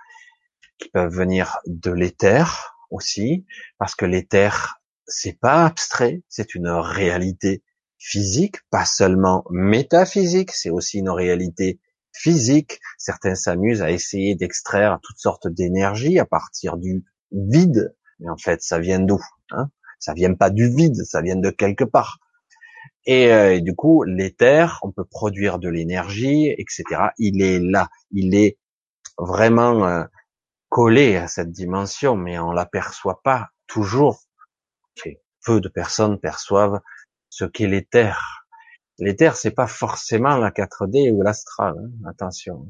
qui 0.77 0.89
peuvent 0.89 1.13
venir 1.13 1.57
de 1.65 1.91
l'éther 1.91 2.76
aussi, 2.89 3.45
parce 3.77 3.95
que 3.95 4.05
l'éther 4.05 4.77
c'est 5.07 5.39
pas 5.39 5.65
abstrait, 5.65 6.21
c'est 6.27 6.53
une 6.53 6.67
réalité 6.67 7.63
physique, 7.97 8.57
pas 8.69 8.85
seulement 8.85 9.43
métaphysique, 9.49 10.51
c'est 10.51 10.69
aussi 10.69 10.99
une 10.99 11.09
réalité 11.09 11.79
physique. 12.13 12.79
Certains 12.97 13.35
s'amusent 13.35 13.81
à 13.81 13.91
essayer 13.91 14.35
d'extraire 14.35 14.99
toutes 15.01 15.19
sortes 15.19 15.47
d'énergie 15.47 16.19
à 16.19 16.25
partir 16.25 16.77
du 16.77 17.05
vide, 17.31 17.95
mais 18.19 18.29
en 18.29 18.37
fait, 18.37 18.61
ça 18.61 18.79
vient 18.79 18.99
d'où 18.99 19.21
hein? 19.51 19.69
Ça 19.99 20.13
vient 20.13 20.33
pas 20.33 20.49
du 20.49 20.69
vide, 20.69 21.03
ça 21.05 21.21
vient 21.21 21.35
de 21.35 21.49
quelque 21.49 21.83
part. 21.83 22.19
Et, 23.05 23.31
euh, 23.31 23.59
du 23.59 23.73
coup, 23.73 24.03
l'éther, 24.03 24.79
on 24.83 24.91
peut 24.91 25.05
produire 25.05 25.57
de 25.59 25.69
l'énergie, 25.69 26.53
etc. 26.57 26.83
Il 27.17 27.41
est 27.41 27.59
là, 27.59 27.89
il 28.11 28.35
est 28.35 28.57
vraiment 29.17 29.87
euh, 29.87 30.03
collé 30.69 31.15
à 31.15 31.27
cette 31.27 31.51
dimension, 31.51 32.15
mais 32.15 32.39
on 32.39 32.51
l'aperçoit 32.51 33.21
pas 33.23 33.49
toujours. 33.67 34.23
Peu 35.45 35.61
de 35.61 35.69
personnes 35.69 36.19
perçoivent 36.19 36.81
ce 37.29 37.45
qu'est 37.45 37.67
l'éther. 37.67 38.45
L'éther, 38.99 39.35
c'est 39.37 39.51
pas 39.51 39.67
forcément 39.67 40.37
la 40.37 40.51
4D 40.51 41.11
ou 41.11 41.21
l'astral. 41.21 41.75
Hein, 41.77 42.09
attention. 42.09 42.67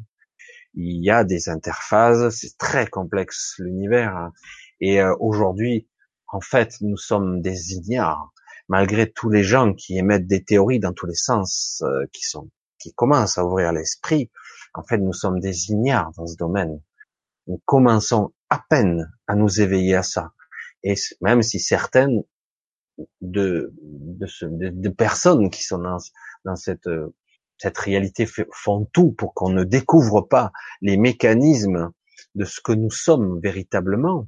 Il 0.73 1.03
y 1.03 1.09
a 1.09 1.23
des 1.23 1.49
interphases, 1.49 2.29
c'est 2.35 2.55
très 2.57 2.85
complexe 2.85 3.55
l'univers. 3.57 4.15
Hein. 4.15 4.31
Et 4.79 5.01
euh, 5.01 5.15
aujourd'hui, 5.19 5.87
en 6.27 6.41
fait, 6.41 6.75
nous 6.81 6.97
sommes 6.97 7.41
des 7.41 7.73
ignares, 7.73 8.31
malgré 8.67 9.09
tous 9.09 9.29
les 9.29 9.43
gens 9.43 9.73
qui 9.73 9.97
émettent 9.97 10.27
des 10.27 10.43
théories 10.43 10.79
dans 10.79 10.93
tous 10.93 11.07
les 11.07 11.15
sens, 11.15 11.81
euh, 11.85 12.05
qui 12.11 12.23
sont, 12.23 12.51
qui 12.77 12.93
commencent 12.93 13.37
à 13.37 13.45
ouvrir 13.45 13.71
l'esprit. 13.71 14.29
En 14.73 14.83
fait, 14.83 14.97
nous 14.97 15.13
sommes 15.13 15.39
des 15.39 15.71
ignares 15.71 16.11
dans 16.17 16.27
ce 16.27 16.35
domaine. 16.35 16.79
Nous 17.47 17.61
commençons 17.65 18.33
à 18.49 18.63
peine 18.69 19.11
à 19.27 19.35
nous 19.35 19.61
éveiller 19.61 19.95
à 19.95 20.03
ça. 20.03 20.33
Et 20.83 20.95
même 21.21 21.41
si 21.41 21.59
certaines 21.59 22.23
de, 23.21 23.73
personnes 24.97 25.49
qui 25.49 25.63
sont 25.63 25.79
dans, 25.79 25.97
dans 26.45 26.55
cette, 26.55 26.89
cette 27.57 27.77
réalité 27.77 28.27
font 28.51 28.85
tout 28.93 29.11
pour 29.11 29.33
qu'on 29.33 29.49
ne 29.49 29.63
découvre 29.63 30.21
pas 30.21 30.51
les 30.81 30.97
mécanismes 30.97 31.91
de 32.35 32.45
ce 32.45 32.61
que 32.61 32.71
nous 32.71 32.91
sommes 32.91 33.39
véritablement, 33.41 34.27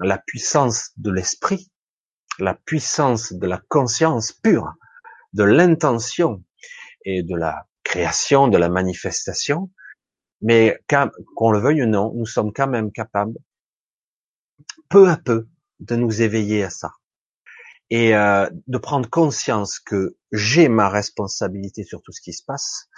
la 0.00 0.18
puissance 0.18 0.90
de 0.96 1.10
l'esprit, 1.10 1.70
la 2.38 2.54
puissance 2.54 3.32
de 3.32 3.46
la 3.46 3.60
conscience 3.68 4.32
pure, 4.32 4.72
de 5.32 5.44
l'intention 5.44 6.44
et 7.04 7.22
de 7.22 7.36
la 7.36 7.66
création, 7.82 8.48
de 8.48 8.58
la 8.58 8.68
manifestation, 8.68 9.70
mais 10.44 10.78
qu'on 11.34 11.50
le 11.50 11.58
veuille 11.58 11.82
ou 11.82 11.86
non, 11.86 12.12
nous 12.14 12.26
sommes 12.26 12.52
quand 12.52 12.68
même 12.68 12.92
capables, 12.92 13.38
peu 14.90 15.08
à 15.08 15.16
peu, 15.16 15.48
de 15.80 15.96
nous 15.96 16.20
éveiller 16.20 16.62
à 16.62 16.70
ça 16.70 16.92
et 17.90 18.14
euh, 18.14 18.48
de 18.66 18.78
prendre 18.78 19.08
conscience 19.08 19.78
que 19.78 20.16
j'ai 20.32 20.68
ma 20.68 20.88
responsabilité 20.90 21.82
sur 21.82 22.02
tout 22.02 22.12
ce 22.12 22.20
qui 22.20 22.32
se 22.34 22.44
passe 22.44 22.88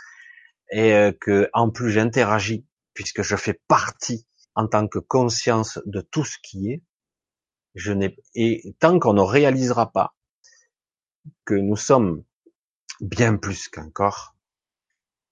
et 0.72 0.92
euh, 0.92 1.12
que 1.12 1.48
en 1.52 1.70
plus 1.70 1.90
j'interagis 1.90 2.66
puisque 2.94 3.22
je 3.22 3.36
fais 3.36 3.60
partie 3.68 4.26
en 4.56 4.66
tant 4.66 4.88
que 4.88 4.98
conscience 4.98 5.78
de 5.86 6.00
tout 6.00 6.24
ce 6.24 6.36
qui 6.42 6.72
est. 6.72 6.82
Je 7.74 7.92
n'ai 7.92 8.16
et 8.34 8.74
tant 8.80 8.98
qu'on 8.98 9.14
ne 9.14 9.20
réalisera 9.20 9.92
pas 9.92 10.14
que 11.44 11.54
nous 11.54 11.76
sommes 11.76 12.24
bien 13.00 13.36
plus 13.36 13.68
qu'un 13.68 13.90
corps, 13.90 14.34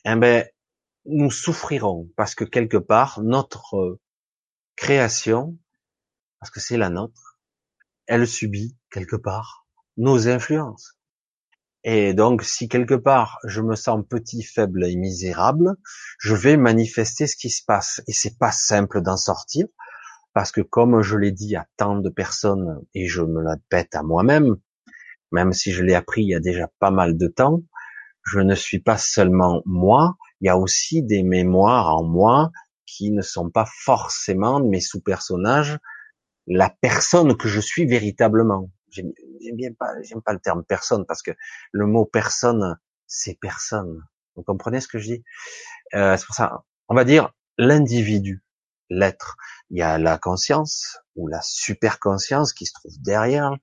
eh 0.04 0.14
ben 0.14 0.46
nous 1.06 1.30
souffrirons 1.30 2.08
parce 2.16 2.34
que 2.34 2.44
quelque 2.44 2.76
part 2.76 3.22
notre 3.22 3.98
création, 4.76 5.58
parce 6.40 6.50
que 6.50 6.60
c'est 6.60 6.76
la 6.76 6.90
nôtre, 6.90 7.38
elle 8.06 8.26
subit 8.26 8.76
quelque 8.90 9.16
part 9.16 9.66
nos 9.96 10.28
influences. 10.28 10.98
Et 11.84 12.14
donc, 12.14 12.42
si 12.42 12.68
quelque 12.68 12.94
part 12.94 13.38
je 13.44 13.60
me 13.60 13.76
sens 13.76 14.02
petit, 14.08 14.42
faible 14.42 14.84
et 14.86 14.96
misérable, 14.96 15.76
je 16.18 16.34
vais 16.34 16.56
manifester 16.56 17.26
ce 17.26 17.36
qui 17.36 17.50
se 17.50 17.62
passe. 17.64 18.00
Et 18.08 18.12
c'est 18.12 18.38
pas 18.38 18.52
simple 18.52 19.02
d'en 19.02 19.18
sortir, 19.18 19.66
parce 20.32 20.50
que 20.50 20.62
comme 20.62 21.02
je 21.02 21.16
l'ai 21.16 21.32
dit 21.32 21.56
à 21.56 21.66
tant 21.76 21.98
de 21.98 22.08
personnes, 22.08 22.80
et 22.94 23.06
je 23.06 23.22
me 23.22 23.42
la 23.42 23.56
pète 23.68 23.94
à 23.94 24.02
moi-même, 24.02 24.56
même 25.30 25.52
si 25.52 25.72
je 25.72 25.82
l'ai 25.82 25.94
appris 25.94 26.22
il 26.22 26.28
y 26.28 26.34
a 26.34 26.40
déjà 26.40 26.68
pas 26.78 26.90
mal 26.90 27.18
de 27.18 27.28
temps, 27.28 27.62
je 28.22 28.40
ne 28.40 28.54
suis 28.54 28.80
pas 28.80 28.96
seulement 28.96 29.62
moi, 29.66 30.16
il 30.44 30.48
y 30.48 30.50
a 30.50 30.58
aussi 30.58 31.02
des 31.02 31.22
mémoires 31.22 31.96
en 31.96 32.04
moi 32.04 32.52
qui 32.84 33.10
ne 33.12 33.22
sont 33.22 33.48
pas 33.48 33.64
forcément 33.66 34.60
mes 34.60 34.82
sous-personnages, 34.82 35.78
la 36.46 36.68
personne 36.68 37.34
que 37.34 37.48
je 37.48 37.60
suis 37.60 37.86
véritablement. 37.86 38.70
J'aime 38.90 39.14
bien 39.54 39.72
pas, 39.72 39.90
j'aime 40.02 40.20
pas 40.20 40.34
le 40.34 40.38
terme 40.38 40.62
personne 40.62 41.06
parce 41.06 41.22
que 41.22 41.30
le 41.72 41.86
mot 41.86 42.04
personne, 42.04 42.78
c'est 43.06 43.38
personne. 43.40 44.04
Vous 44.36 44.42
comprenez 44.42 44.82
ce 44.82 44.88
que 44.88 44.98
je 44.98 45.14
dis? 45.14 45.24
Euh, 45.94 46.18
C'est 46.18 46.26
pour 46.26 46.34
ça, 46.36 46.62
on 46.88 46.94
va 46.94 47.04
dire 47.04 47.32
l'individu, 47.56 48.44
l'être. 48.90 49.38
Il 49.70 49.78
y 49.78 49.82
a 49.82 49.96
la 49.96 50.18
conscience 50.18 50.98
ou 51.16 51.26
la 51.26 51.40
super 51.40 51.98
conscience 52.00 52.52
qui 52.52 52.66
se 52.66 52.74
trouve 52.74 53.00
derrière, 53.00 53.56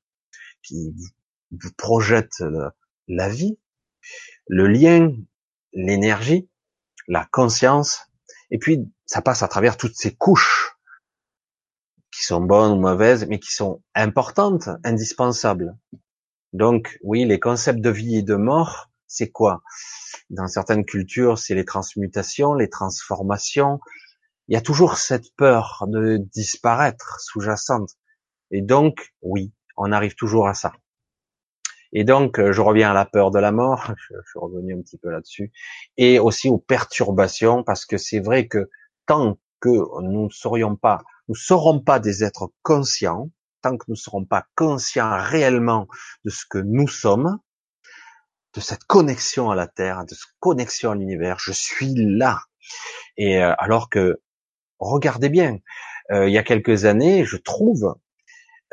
qui 0.63 0.95
vous 1.51 1.73
projette 1.77 2.43
la 3.07 3.29
vie, 3.29 3.59
le 4.47 4.65
lien, 4.65 5.15
l'énergie, 5.73 6.49
la 7.07 7.27
conscience, 7.31 8.07
et 8.51 8.57
puis 8.57 8.91
ça 9.05 9.21
passe 9.21 9.43
à 9.43 9.47
travers 9.47 9.77
toutes 9.77 9.95
ces 9.95 10.13
couches 10.15 10.75
qui 12.11 12.23
sont 12.23 12.41
bonnes 12.41 12.73
ou 12.73 12.81
mauvaises, 12.81 13.25
mais 13.27 13.39
qui 13.39 13.51
sont 13.51 13.81
importantes, 13.95 14.69
indispensables. 14.83 15.77
Donc, 16.53 16.99
oui, 17.03 17.25
les 17.25 17.39
concepts 17.39 17.79
de 17.79 17.89
vie 17.89 18.17
et 18.17 18.23
de 18.23 18.35
mort, 18.35 18.91
c'est 19.07 19.29
quoi? 19.29 19.63
Dans 20.29 20.47
certaines 20.47 20.85
cultures, 20.85 21.37
c'est 21.37 21.55
les 21.55 21.65
transmutations, 21.65 22.53
les 22.53 22.69
transformations. 22.69 23.79
Il 24.47 24.53
y 24.53 24.57
a 24.57 24.61
toujours 24.61 24.97
cette 24.97 25.33
peur 25.37 25.85
de 25.87 26.17
disparaître 26.17 27.19
sous-jacente. 27.21 27.91
Et 28.51 28.61
donc, 28.61 29.13
oui, 29.21 29.53
on 29.77 29.93
arrive 29.93 30.15
toujours 30.15 30.47
à 30.49 30.53
ça. 30.53 30.73
Et 31.93 32.03
donc, 32.03 32.39
euh, 32.39 32.51
je 32.51 32.61
reviens 32.61 32.91
à 32.91 32.93
la 32.93 33.05
peur 33.05 33.31
de 33.31 33.39
la 33.39 33.51
mort, 33.51 33.85
je, 33.97 34.15
je 34.15 34.29
suis 34.29 34.39
revenu 34.39 34.75
un 34.75 34.81
petit 34.81 34.97
peu 34.97 35.09
là-dessus, 35.09 35.51
et 35.97 36.19
aussi 36.19 36.49
aux 36.49 36.57
perturbations, 36.57 37.63
parce 37.63 37.85
que 37.85 37.97
c'est 37.97 38.19
vrai 38.19 38.47
que 38.47 38.69
tant 39.05 39.37
que 39.59 39.69
nous 40.01 40.25
ne 40.25 40.29
serions 40.29 40.75
pas 40.75 41.03
nous 41.27 41.35
serons 41.35 41.79
pas 41.79 41.99
des 41.99 42.25
êtres 42.25 42.51
conscients 42.61 43.29
tant 43.61 43.77
que 43.77 43.85
nous 43.87 43.93
ne 43.93 43.99
serons 43.99 44.25
pas 44.25 44.45
conscients 44.55 45.17
réellement 45.17 45.87
de 46.25 46.29
ce 46.29 46.45
que 46.49 46.57
nous 46.57 46.87
sommes, 46.87 47.37
de 48.53 48.59
cette 48.59 48.83
connexion 48.83 49.49
à 49.49 49.55
la 49.55 49.67
Terre, 49.67 50.03
de 50.03 50.13
cette 50.13 50.33
connexion 50.39 50.91
à 50.91 50.95
l'univers. 50.95 51.37
Je 51.39 51.51
suis 51.51 51.93
là. 51.95 52.41
Et 53.17 53.41
euh, 53.41 53.53
alors 53.59 53.89
que, 53.89 54.19
regardez 54.79 55.29
bien, 55.29 55.59
euh, 56.11 56.27
il 56.27 56.33
y 56.33 56.37
a 56.37 56.43
quelques 56.43 56.85
années, 56.85 57.23
je 57.23 57.37
trouve, 57.37 57.95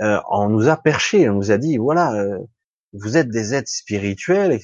euh, 0.00 0.20
on 0.30 0.48
nous 0.48 0.68
a 0.68 0.76
perché, 0.76 1.28
on 1.28 1.34
nous 1.34 1.52
a 1.52 1.58
dit, 1.58 1.76
voilà, 1.76 2.12
vous 2.92 3.16
êtes 3.16 3.28
des 3.28 3.54
êtres 3.54 3.70
spirituels. 3.70 4.58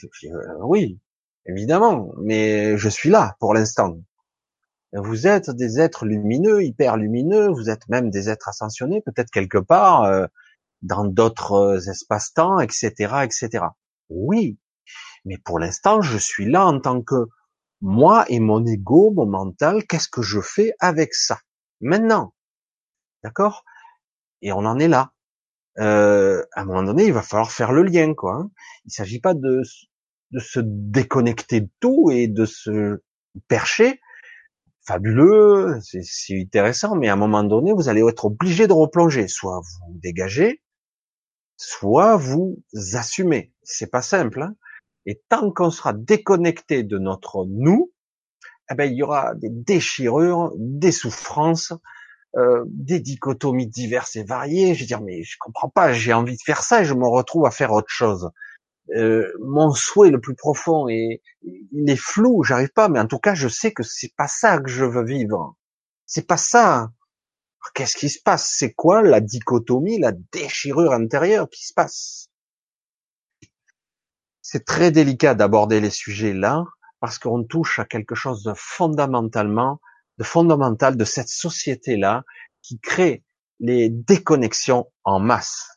oui, 0.60 0.98
évidemment, 1.46 2.12
mais 2.18 2.76
je 2.78 2.88
suis 2.88 3.10
là 3.10 3.36
pour 3.40 3.54
l'instant. 3.54 3.96
Vous 4.92 5.26
êtes 5.26 5.50
des 5.50 5.80
êtres 5.80 6.06
lumineux, 6.06 6.62
hyper 6.62 6.96
lumineux, 6.96 7.48
vous 7.48 7.68
êtes 7.68 7.88
même 7.88 8.10
des 8.10 8.30
êtres 8.30 8.48
ascensionnés, 8.48 9.02
peut-être 9.02 9.30
quelque 9.30 9.58
part 9.58 10.04
euh, 10.04 10.26
dans 10.82 11.04
d'autres 11.04 11.52
euh, 11.54 11.90
espaces-temps, 11.90 12.60
etc., 12.60 13.24
etc. 13.24 13.64
Oui, 14.08 14.56
mais 15.24 15.38
pour 15.38 15.58
l'instant, 15.58 16.00
je 16.00 16.16
suis 16.16 16.48
là 16.48 16.64
en 16.64 16.78
tant 16.80 17.02
que 17.02 17.26
moi 17.80 18.24
et 18.28 18.38
mon 18.38 18.64
ego, 18.64 19.10
mon 19.10 19.26
mental, 19.26 19.84
qu'est-ce 19.86 20.08
que 20.08 20.22
je 20.22 20.40
fais 20.40 20.74
avec 20.78 21.12
ça 21.14 21.40
maintenant? 21.80 22.32
D'accord? 23.24 23.64
Et 24.42 24.52
on 24.52 24.58
en 24.58 24.78
est 24.78 24.88
là. 24.88 25.13
Euh, 25.78 26.42
à 26.52 26.62
un 26.62 26.64
moment 26.64 26.82
donné, 26.82 27.06
il 27.06 27.12
va 27.12 27.22
falloir 27.22 27.50
faire 27.50 27.72
le 27.72 27.82
lien, 27.82 28.14
quoi. 28.14 28.36
Hein. 28.36 28.50
Il 28.84 28.92
s'agit 28.92 29.20
pas 29.20 29.34
de, 29.34 29.62
se 30.38 30.60
déconnecter 30.62 31.62
de 31.62 31.70
tout 31.80 32.10
et 32.10 32.28
de 32.28 32.44
se 32.44 33.02
percher. 33.48 34.00
Fabuleux, 34.86 35.78
c'est 35.80 36.40
intéressant, 36.40 36.94
mais 36.94 37.08
à 37.08 37.14
un 37.14 37.16
moment 37.16 37.42
donné, 37.42 37.72
vous 37.72 37.88
allez 37.88 38.06
être 38.06 38.26
obligé 38.26 38.66
de 38.66 38.72
replonger. 38.72 39.28
Soit 39.28 39.60
vous 39.60 39.98
dégagez, 39.98 40.62
soit 41.56 42.16
vous 42.16 42.62
assumez. 42.92 43.52
C'est 43.62 43.90
pas 43.90 44.02
simple. 44.02 44.42
Hein 44.42 44.54
et 45.06 45.22
tant 45.28 45.50
qu'on 45.50 45.70
sera 45.70 45.92
déconnecté 45.92 46.82
de 46.82 46.98
notre 46.98 47.44
nous, 47.46 47.92
eh 48.70 48.74
ben, 48.74 48.84
il 48.84 48.96
y 48.96 49.02
aura 49.02 49.34
des 49.34 49.50
déchirures, 49.50 50.52
des 50.56 50.92
souffrances, 50.92 51.72
euh, 52.36 52.64
des 52.66 53.00
dichotomies 53.00 53.66
diverses 53.66 54.16
et 54.16 54.24
variées. 54.24 54.74
Je 54.74 54.80
veux 54.80 54.86
dire, 54.86 55.00
mais 55.00 55.22
je 55.22 55.36
comprends 55.38 55.68
pas, 55.68 55.92
j'ai 55.92 56.12
envie 56.12 56.36
de 56.36 56.42
faire 56.44 56.62
ça 56.62 56.82
et 56.82 56.84
je 56.84 56.94
me 56.94 57.06
retrouve 57.06 57.46
à 57.46 57.50
faire 57.50 57.72
autre 57.72 57.90
chose. 57.90 58.30
Euh, 58.94 59.32
mon 59.40 59.72
souhait 59.72 60.10
le 60.10 60.20
plus 60.20 60.34
profond 60.34 60.88
et 60.88 61.22
il 61.42 61.88
est 61.88 61.96
flou, 61.96 62.42
j'arrive 62.42 62.72
pas, 62.74 62.88
mais 62.88 63.00
en 63.00 63.06
tout 63.06 63.18
cas, 63.18 63.34
je 63.34 63.48
sais 63.48 63.72
que 63.72 63.82
c'est 63.82 64.12
pas 64.16 64.28
ça 64.28 64.58
que 64.58 64.68
je 64.68 64.84
veux 64.84 65.04
vivre. 65.04 65.56
C'est 66.06 66.26
pas 66.26 66.36
ça. 66.36 66.90
Qu'est-ce 67.74 67.96
qui 67.96 68.10
se 68.10 68.20
passe? 68.22 68.52
C'est 68.56 68.74
quoi 68.74 69.00
la 69.02 69.20
dichotomie, 69.20 69.98
la 69.98 70.12
déchirure 70.32 70.92
intérieure 70.92 71.48
qui 71.48 71.66
se 71.66 71.72
passe? 71.72 72.28
C'est 74.42 74.66
très 74.66 74.90
délicat 74.90 75.34
d'aborder 75.34 75.80
les 75.80 75.90
sujets 75.90 76.34
là 76.34 76.64
parce 77.00 77.18
qu'on 77.18 77.44
touche 77.44 77.78
à 77.78 77.84
quelque 77.84 78.14
chose 78.14 78.42
de 78.44 78.52
fondamentalement, 78.54 79.80
de 80.18 80.24
fondamental 80.24 80.96
de 80.96 81.04
cette 81.04 81.28
société 81.28 81.96
là 81.96 82.24
qui 82.62 82.78
crée 82.78 83.24
les 83.60 83.88
déconnexions 83.88 84.90
en 85.04 85.20
masse. 85.20 85.68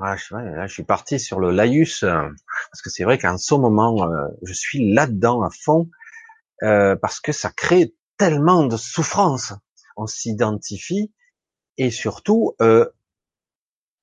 Ah, 0.00 0.16
je 0.16 0.72
suis 0.72 0.84
parti 0.84 1.18
sur 1.18 1.40
le 1.40 1.50
laïus 1.50 2.04
euh, 2.04 2.22
parce 2.70 2.82
que 2.82 2.90
c'est 2.90 3.02
vrai 3.02 3.18
qu'en 3.18 3.36
ce 3.36 3.54
moment, 3.54 4.04
euh, 4.04 4.28
je 4.42 4.52
suis 4.52 4.92
là-dedans 4.94 5.42
à 5.42 5.50
fond 5.50 5.90
euh, 6.62 6.94
parce 6.94 7.18
que 7.18 7.32
ça 7.32 7.50
crée 7.50 7.94
tellement 8.16 8.64
de 8.64 8.76
souffrance 8.76 9.54
on 9.96 10.06
s'identifie 10.06 11.12
et 11.78 11.90
surtout 11.90 12.54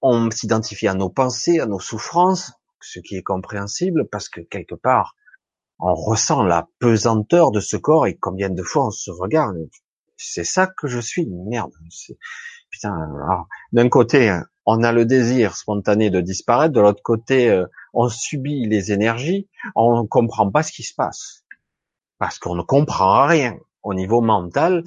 on 0.02 0.30
s'identifie 0.30 0.90
à 0.90 0.94
nos 0.94 1.10
pensées, 1.10 1.62
à 1.62 1.66
nos 1.66 1.80
souffrances, 1.80 2.52
ce 2.82 3.00
qui 3.00 3.16
est 3.16 3.24
compréhensible 3.24 4.06
parce 4.10 4.28
que 4.28 4.42
quelque 4.42 4.76
part 4.76 5.16
on 5.80 5.94
ressent 5.94 6.44
la 6.44 6.68
pesanteur 6.80 7.52
de 7.52 7.60
ce 7.60 7.78
corps 7.78 8.08
et 8.08 8.16
combien 8.16 8.50
de 8.50 8.64
fois 8.64 8.88
on 8.88 8.92
se 8.92 9.12
regarde. 9.12 9.58
C'est 10.18 10.46
ça 10.46 10.68
que 10.68 10.88
je 10.88 11.00
suis, 11.00 11.28
merde. 11.28 11.72
Putain. 12.70 12.96
D'un 13.72 13.90
côté, 13.90 14.40
on 14.66 14.84
a 14.84 14.92
le 14.92 15.06
désir 15.06 15.56
spontané 15.56 16.10
de 16.10 16.22
disparaître, 16.22 16.74
de 16.74 16.82
l'autre 16.82 17.04
côté, 17.04 17.50
euh, 17.50 17.66
on 17.94 18.10
subit 18.10 18.68
les 18.68 18.92
énergies, 18.92 19.48
on 19.76 20.08
comprend 20.08 20.50
pas 20.50 20.64
ce 20.64 20.72
qui 20.72 20.84
se 20.84 20.94
passe 20.94 21.46
parce 22.18 22.40
qu'on 22.40 22.56
ne 22.56 22.62
comprend 22.62 23.26
rien 23.28 23.58
au 23.84 23.94
niveau 23.94 24.22
mental 24.22 24.84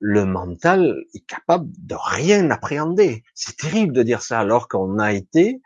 le 0.00 0.24
mental 0.24 0.96
est 1.14 1.26
capable 1.26 1.70
de 1.76 1.94
rien 1.94 2.50
appréhender. 2.50 3.22
C'est 3.34 3.58
terrible 3.58 3.92
de 3.92 4.02
dire 4.02 4.22
ça 4.22 4.40
alors 4.40 4.66
qu'on 4.66 4.98
a 4.98 5.12
été 5.12 5.60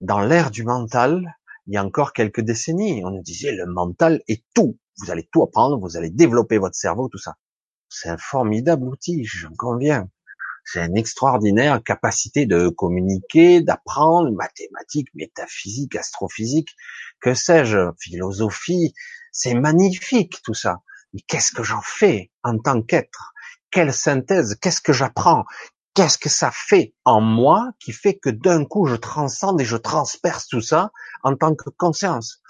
dans 0.00 0.20
l'ère 0.20 0.52
du 0.52 0.62
mental 0.62 1.36
il 1.66 1.74
y 1.74 1.76
a 1.76 1.84
encore 1.84 2.12
quelques 2.12 2.40
décennies. 2.40 3.02
On 3.04 3.10
nous 3.10 3.22
disait 3.22 3.52
le 3.52 3.66
mental 3.66 4.22
est 4.28 4.44
tout. 4.54 4.78
Vous 4.98 5.10
allez 5.10 5.28
tout 5.32 5.42
apprendre, 5.42 5.78
vous 5.78 5.96
allez 5.96 6.10
développer 6.10 6.58
votre 6.58 6.74
cerveau, 6.74 7.08
tout 7.08 7.18
ça. 7.18 7.36
C'est 7.88 8.08
un 8.08 8.18
formidable 8.18 8.84
outil, 8.84 9.24
j'en 9.24 9.52
conviens. 9.56 10.08
C'est 10.64 10.84
une 10.84 10.96
extraordinaire 10.96 11.82
capacité 11.82 12.46
de 12.46 12.68
communiquer, 12.68 13.60
d'apprendre, 13.60 14.30
mathématiques, 14.32 15.08
métaphysique, 15.14 15.96
astrophysique, 15.96 16.70
que 17.20 17.34
sais-je, 17.34 17.90
philosophie. 17.98 18.94
C'est 19.32 19.54
magnifique 19.54 20.40
tout 20.44 20.54
ça. 20.54 20.82
Mais 21.12 21.20
qu'est-ce 21.26 21.52
que 21.52 21.62
j'en 21.62 21.82
fais 21.82 22.30
en 22.42 22.58
tant 22.58 22.82
qu'être? 22.82 23.32
Quelle 23.70 23.92
synthèse, 23.92 24.56
qu'est-ce 24.60 24.80
que 24.80 24.92
j'apprends, 24.92 25.44
qu'est-ce 25.94 26.18
que 26.18 26.28
ça 26.28 26.50
fait 26.52 26.94
en 27.04 27.20
moi 27.20 27.72
qui 27.78 27.92
fait 27.92 28.14
que 28.14 28.30
d'un 28.30 28.64
coup 28.64 28.86
je 28.86 28.96
transcende 28.96 29.60
et 29.60 29.64
je 29.64 29.76
transperce 29.76 30.48
tout 30.48 30.60
ça 30.60 30.90
en 31.22 31.36
tant 31.36 31.54
que 31.54 31.70
conscience, 31.70 32.42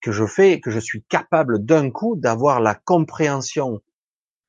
que 0.00 0.12
je 0.12 0.26
fais, 0.26 0.60
que 0.60 0.70
je 0.70 0.80
suis 0.80 1.04
capable 1.04 1.64
d'un 1.64 1.90
coup 1.90 2.16
d'avoir 2.16 2.60
la 2.60 2.74
compréhension 2.74 3.80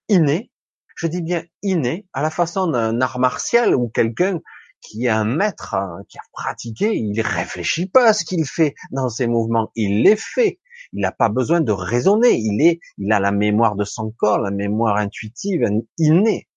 innée, 0.10 0.52
je 0.96 1.08
dis 1.08 1.22
bien 1.22 1.44
innée, 1.64 2.08
à 2.14 2.22
la 2.22 2.30
façon 2.30 2.68
d'un 2.68 3.02
art 3.02 3.20
martial 3.20 3.76
ou 3.76 3.90
quelqu'un 3.90 4.40
qui 4.82 5.06
est 5.06 5.10
un 5.10 5.26
maître, 5.26 5.76
hein, 5.76 6.02
qui 6.10 6.18
a 6.18 6.24
pratiqué, 6.34 6.96
il 6.96 7.22
réfléchit 7.22 7.88
pas 7.88 8.08
à 8.08 8.14
ce 8.14 8.26
qu'il 8.26 8.46
fait 8.46 8.76
dans 8.92 9.10
ses 9.10 9.28
mouvements, 9.28 9.72
il 9.76 10.04
les 10.04 10.16
fait. 10.16 10.60
Il 10.94 11.02
n'a 11.02 11.12
pas 11.12 11.30
besoin 11.30 11.62
de 11.62 11.72
raisonner. 11.72 12.38
Il 12.38 12.62
est, 12.62 12.80
il 12.98 13.12
a 13.14 13.20
la 13.20 13.32
mémoire 13.32 13.76
de 13.76 13.84
son 13.84 14.12
corps, 14.12 14.40
la 14.40 14.52
mémoire 14.52 14.98
intuitive, 14.98 15.64
innée. 15.98 16.48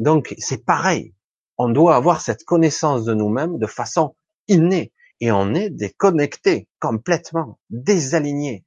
Donc, 0.00 0.34
c'est 0.38 0.64
pareil. 0.64 1.14
On 1.58 1.68
doit 1.68 1.94
avoir 1.94 2.22
cette 2.22 2.44
connaissance 2.44 3.04
de 3.04 3.12
nous-mêmes 3.12 3.58
de 3.58 3.66
façon 3.66 4.16
innée. 4.48 4.92
Et 5.20 5.30
on 5.30 5.52
est 5.52 5.68
déconnecté, 5.68 6.68
complètement, 6.80 7.60
désaligné. 7.68 8.64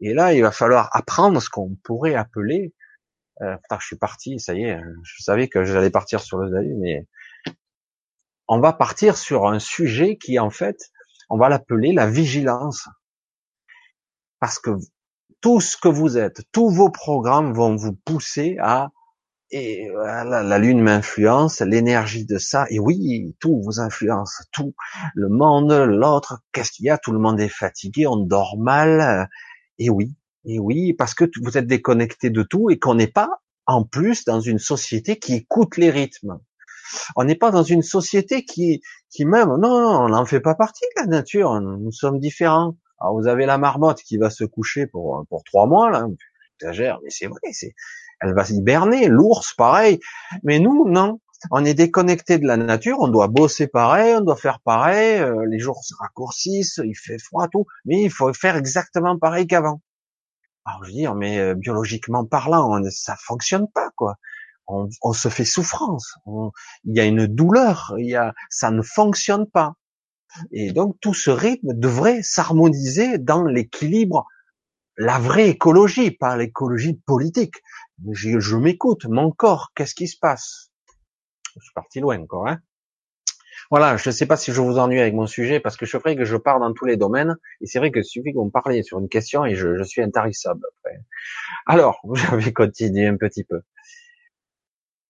Et 0.00 0.14
là, 0.14 0.32
il 0.32 0.42
va 0.42 0.52
falloir 0.52 0.88
apprendre 0.92 1.42
ce 1.42 1.50
qu'on 1.50 1.74
pourrait 1.82 2.14
appeler, 2.14 2.72
euh, 3.42 3.56
putain, 3.56 3.78
je 3.80 3.86
suis 3.86 3.96
parti, 3.96 4.38
ça 4.38 4.54
y 4.54 4.62
est, 4.62 4.80
je 5.02 5.22
savais 5.24 5.48
que 5.48 5.64
j'allais 5.64 5.90
partir 5.90 6.20
sur 6.20 6.38
le 6.38 6.50
Zayu, 6.52 6.76
mais 6.76 7.08
on 8.46 8.60
va 8.60 8.72
partir 8.72 9.16
sur 9.16 9.48
un 9.48 9.58
sujet 9.58 10.16
qui, 10.16 10.38
en 10.38 10.50
fait, 10.50 10.76
on 11.28 11.36
va 11.36 11.48
l'appeler 11.48 11.92
la 11.92 12.06
vigilance 12.06 12.88
parce 14.38 14.60
que 14.60 14.70
tout 15.40 15.60
ce 15.60 15.76
que 15.76 15.88
vous 15.88 16.16
êtes, 16.16 16.42
tous 16.52 16.70
vos 16.70 16.90
programmes 16.90 17.52
vont 17.52 17.74
vous 17.74 17.94
pousser 18.04 18.56
à 18.60 18.90
et 19.50 19.88
voilà, 19.92 20.42
la 20.42 20.58
lune 20.58 20.80
m'influence, 20.80 21.60
l'énergie 21.60 22.26
de 22.26 22.38
ça, 22.38 22.66
et 22.70 22.80
oui, 22.80 23.36
tout 23.38 23.60
vous 23.62 23.80
influence, 23.80 24.42
tout, 24.52 24.74
le 25.14 25.28
monde, 25.28 25.72
l'autre, 25.72 26.40
qu'est-ce 26.52 26.72
qu'il 26.72 26.86
y 26.86 26.90
a, 26.90 26.98
tout 26.98 27.12
le 27.12 27.18
monde 27.18 27.40
est 27.40 27.48
fatigué, 27.48 28.06
on 28.06 28.16
dort 28.16 28.58
mal, 28.58 29.28
et 29.78 29.88
oui, 29.88 30.16
et 30.44 30.58
oui, 30.58 30.94
parce 30.94 31.14
que 31.14 31.24
vous 31.42 31.56
êtes 31.56 31.66
déconnecté 31.66 32.30
de 32.30 32.42
tout 32.42 32.70
et 32.70 32.78
qu'on 32.78 32.94
n'est 32.94 33.06
pas, 33.06 33.30
en 33.66 33.84
plus, 33.84 34.24
dans 34.24 34.40
une 34.40 34.58
société 34.58 35.18
qui 35.18 35.34
écoute 35.34 35.76
les 35.76 35.90
rythmes. 35.90 36.38
On 37.16 37.24
n'est 37.24 37.34
pas 37.36 37.50
dans 37.50 37.64
une 37.64 37.82
société 37.82 38.44
qui, 38.44 38.80
qui 39.10 39.24
même, 39.24 39.48
non, 39.48 39.58
non, 39.58 40.00
on 40.02 40.08
n'en 40.08 40.24
fait 40.24 40.40
pas 40.40 40.54
partie 40.54 40.84
la 40.96 41.06
nature, 41.06 41.60
nous 41.60 41.92
sommes 41.92 42.18
différents. 42.18 42.76
Alors 43.00 43.20
vous 43.20 43.26
avez 43.28 43.44
la 43.44 43.58
marmotte 43.58 44.02
qui 44.02 44.16
va 44.16 44.30
se 44.30 44.44
coucher 44.44 44.86
pour 44.86 45.26
trois 45.44 45.66
mois 45.66 45.90
là, 45.90 46.06
elle 46.62 48.34
va 48.34 48.44
hiberner. 48.48 49.08
L'ours 49.08 49.54
pareil, 49.54 50.00
mais 50.42 50.58
nous 50.58 50.88
non, 50.88 51.20
on 51.50 51.64
est 51.64 51.74
déconnecté 51.74 52.38
de 52.38 52.46
la 52.46 52.56
nature, 52.56 52.98
on 53.00 53.08
doit 53.08 53.28
bosser 53.28 53.66
pareil, 53.66 54.14
on 54.16 54.20
doit 54.20 54.36
faire 54.36 54.60
pareil, 54.60 55.20
euh, 55.20 55.46
les 55.50 55.58
jours 55.58 55.84
se 55.84 55.94
raccourcissent, 55.94 56.80
il 56.82 56.94
fait 56.94 57.18
froid 57.18 57.48
tout, 57.48 57.66
mais 57.84 58.02
il 58.02 58.10
faut 58.10 58.32
faire 58.32 58.56
exactement 58.56 59.18
pareil 59.18 59.46
qu'avant. 59.46 59.80
Alors 60.64 60.82
je 60.84 60.88
veux 60.90 60.96
dire, 60.96 61.14
mais 61.14 61.38
euh, 61.38 61.54
biologiquement 61.54 62.24
parlant, 62.24 62.80
ça 62.90 63.16
fonctionne 63.18 63.68
pas 63.72 63.90
quoi. 63.96 64.16
On, 64.68 64.88
on 65.02 65.12
se 65.12 65.28
fait 65.28 65.44
souffrance, 65.44 66.14
il 66.26 66.96
y 66.96 66.98
a 66.98 67.04
une 67.04 67.28
douleur, 67.28 67.94
il 67.98 68.06
y 68.06 68.16
a, 68.16 68.34
ça 68.50 68.72
ne 68.72 68.82
fonctionne 68.82 69.46
pas. 69.46 69.74
Et 70.50 70.72
donc 70.72 70.96
tout 71.00 71.14
ce 71.14 71.30
rythme 71.30 71.72
devrait 71.72 72.22
s'harmoniser 72.22 73.18
dans 73.18 73.44
l'équilibre, 73.44 74.26
la 74.96 75.18
vraie 75.18 75.48
écologie, 75.48 76.10
pas 76.10 76.36
l'écologie 76.36 76.94
politique. 77.06 77.56
Je, 78.12 78.56
m'écoute, 78.56 79.06
mon 79.06 79.30
corps, 79.30 79.72
qu'est-ce 79.74 79.94
qui 79.94 80.08
se 80.08 80.18
passe? 80.18 80.70
Je 81.56 81.62
suis 81.62 81.74
parti 81.74 82.00
loin 82.00 82.18
encore. 82.20 82.48
Hein 82.48 82.60
voilà, 83.70 83.96
je 83.96 84.08
ne 84.08 84.12
sais 84.12 84.26
pas 84.26 84.36
si 84.36 84.52
je 84.52 84.60
vous 84.60 84.78
ennuie 84.78 85.00
avec 85.00 85.14
mon 85.14 85.26
sujet 85.26 85.58
parce 85.58 85.76
que 85.76 85.86
je 85.86 85.98
ferai 85.98 86.14
que 86.14 86.24
je 86.24 86.36
pars 86.36 86.60
dans 86.60 86.72
tous 86.72 86.84
les 86.84 86.96
domaines 86.96 87.36
et 87.60 87.66
c'est 87.66 87.78
vrai 87.78 87.90
que 87.90 88.02
suffit 88.02 88.32
qu'on 88.32 88.50
parle 88.50 88.82
sur 88.84 88.98
une 89.00 89.08
question 89.08 89.44
et 89.44 89.56
je, 89.56 89.76
je 89.76 89.82
suis 89.82 90.02
intarissable 90.02 90.64
après. 90.78 91.00
Alors, 91.66 92.00
je 92.14 92.36
vais 92.36 92.52
continuer 92.52 93.06
un 93.06 93.16
petit 93.16 93.44
peu. 93.44 93.62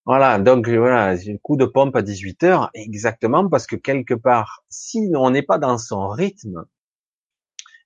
Voilà, 0.05 0.39
donc 0.39 0.69
voilà, 0.69 1.15
coup 1.43 1.57
de 1.57 1.65
pompe 1.65 1.95
à 1.97 2.01
18 2.01 2.43
heures, 2.43 2.69
exactement 2.73 3.49
parce 3.49 3.67
que 3.67 3.75
quelque 3.75 4.13
part, 4.13 4.63
si 4.69 5.11
on 5.15 5.31
n'est 5.31 5.43
pas 5.43 5.57
dans 5.57 5.77
son 5.77 6.07
rythme, 6.07 6.65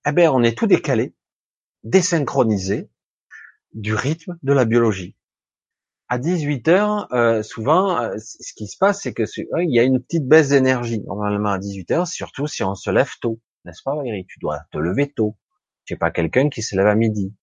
eh 0.05 0.11
ben 0.11 0.29
on 0.29 0.43
est 0.43 0.55
tout 0.55 0.67
décalé, 0.67 1.15
désynchronisé 1.83 2.89
du 3.73 3.93
rythme 3.93 4.37
de 4.43 4.53
la 4.53 4.65
biologie. 4.65 5.15
À 6.09 6.17
18 6.17 6.67
heures, 6.67 7.07
euh, 7.13 7.41
souvent, 7.41 8.01
euh, 8.01 8.17
ce 8.17 8.53
qui 8.53 8.67
se 8.67 8.77
passe, 8.77 9.01
c'est 9.01 9.13
que 9.13 9.23
il 9.61 9.73
y 9.73 9.79
a 9.79 9.83
une 9.83 10.01
petite 10.01 10.27
baisse 10.27 10.49
d'énergie 10.49 11.01
normalement 11.01 11.51
à 11.51 11.57
18 11.57 11.91
heures, 11.91 12.07
surtout 12.07 12.47
si 12.47 12.63
on 12.63 12.75
se 12.75 12.91
lève 12.91 13.11
tôt, 13.21 13.39
n'est-ce 13.63 13.81
pas 13.81 13.95
Valérie 13.95 14.25
Tu 14.27 14.39
dois 14.39 14.59
te 14.71 14.77
lever 14.77 15.09
tôt. 15.09 15.37
Tu 15.85 15.93
n'es 15.93 15.97
pas 15.97 16.11
quelqu'un 16.11 16.49
qui 16.49 16.63
se 16.63 16.75
lève 16.75 16.87
à 16.87 16.95
midi. 16.95 17.33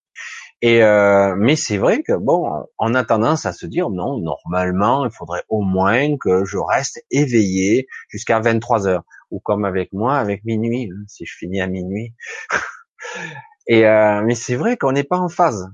Et 0.61 0.83
euh, 0.83 1.37
mais 1.39 1.55
c'est 1.57 1.79
vrai 1.79 2.03
que 2.03 2.13
bon, 2.13 2.67
on 2.79 2.95
a 2.95 3.05
tendance 3.05 3.47
à 3.47 3.53
se 3.53 3.65
dire 3.65 3.91
non, 3.91 4.19
normalement, 4.19 5.07
il 5.07 5.13
faudrait 5.13 5.45
au 5.49 5.63
moins 5.63 6.17
que 6.19 6.45
je 6.45 6.59
reste 6.59 7.03
éveillé 7.11 7.87
jusqu'à 8.09 8.41
23 8.41 8.89
heures, 8.89 9.05
ou 9.31 9.39
comme 9.41 9.65
avec 9.65 9.93
moi, 9.93 10.19
avec 10.19 10.45
minuit, 10.45 10.91
hein, 10.93 11.05
si 11.07 11.25
je 11.27 11.37
finis 11.37 11.61
à 11.61 11.69
minuit. 11.69 12.15
Et 13.69 13.87
euh, 13.87 14.23
mais 14.23 14.35
c'est 14.35 14.57
vrai 14.57 14.77
qu'on 14.77 14.93
n'est 14.93 15.05
pas 15.05 15.19
en 15.19 15.29
phase. 15.29 15.71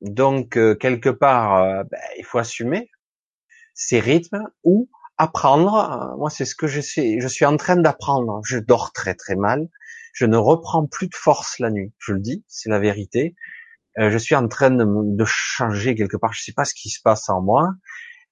Donc 0.00 0.56
euh, 0.56 0.74
quelque 0.74 1.10
part, 1.10 1.62
euh, 1.62 1.84
ben, 1.84 2.00
il 2.18 2.24
faut 2.24 2.38
assumer 2.38 2.90
ces 3.74 4.00
rythmes 4.00 4.48
ou 4.64 4.88
apprendre. 5.18 6.14
moi, 6.18 6.30
c'est 6.30 6.44
ce 6.44 6.54
que 6.54 6.66
je 6.66 6.80
sais. 6.80 7.18
Je 7.20 7.28
suis 7.28 7.44
en 7.44 7.56
train 7.56 7.76
d'apprendre. 7.76 8.40
Je 8.44 8.58
dors 8.58 8.92
très 8.92 9.14
très 9.14 9.36
mal. 9.36 9.68
Je 10.12 10.24
ne 10.26 10.36
reprends 10.36 10.86
plus 10.86 11.08
de 11.08 11.14
force 11.14 11.58
la 11.58 11.70
nuit. 11.70 11.92
Je 11.98 12.12
le 12.12 12.20
dis, 12.20 12.44
c'est 12.48 12.70
la 12.70 12.78
vérité. 12.78 13.34
Euh, 13.98 14.10
je 14.10 14.18
suis 14.18 14.34
en 14.34 14.48
train 14.48 14.70
de, 14.70 15.24
changer 15.24 15.94
quelque 15.94 16.16
part. 16.16 16.32
Je 16.32 16.42
sais 16.42 16.52
pas 16.52 16.64
ce 16.64 16.74
qui 16.74 16.90
se 16.90 17.00
passe 17.02 17.28
en 17.28 17.40
moi, 17.42 17.74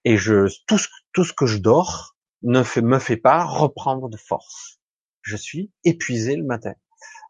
et 0.05 0.17
je 0.17 0.49
tout 0.67 0.79
ce, 0.79 0.89
tout 1.13 1.25
ce 1.25 1.33
que 1.33 1.47
je 1.47 1.59
dors 1.59 2.17
ne 2.43 2.63
fait, 2.63 2.83
me 2.83 2.99
fait 2.99 3.17
pas 3.17 3.45
reprendre 3.45 4.09
de 4.09 4.17
force. 4.17 4.81
Je 5.23 5.37
suis 5.37 5.73
épuisé 5.85 6.37
le 6.37 6.45
matin. 6.45 6.75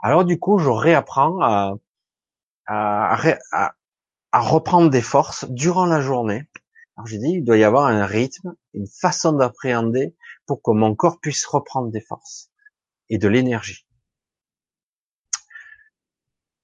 Alors 0.00 0.24
du 0.24 0.38
coup, 0.38 0.58
je 0.58 0.68
réapprends 0.68 1.40
à, 1.40 3.24
reprendre 4.32 4.90
des 4.90 5.02
forces 5.02 5.44
durant 5.50 5.86
la 5.86 6.00
journée. 6.00 6.44
Alors 6.96 7.06
j'ai 7.06 7.18
dit, 7.18 7.30
il 7.34 7.44
doit 7.44 7.56
y 7.56 7.64
avoir 7.64 7.86
un 7.86 8.06
rythme, 8.06 8.54
une 8.74 8.86
façon 8.86 9.32
d'appréhender 9.32 10.14
pour 10.46 10.62
que 10.62 10.70
mon 10.70 10.94
corps 10.94 11.20
puisse 11.20 11.46
reprendre 11.46 11.90
des 11.90 12.00
forces 12.00 12.50
et 13.08 13.18
de 13.18 13.28
l'énergie. 13.28 13.86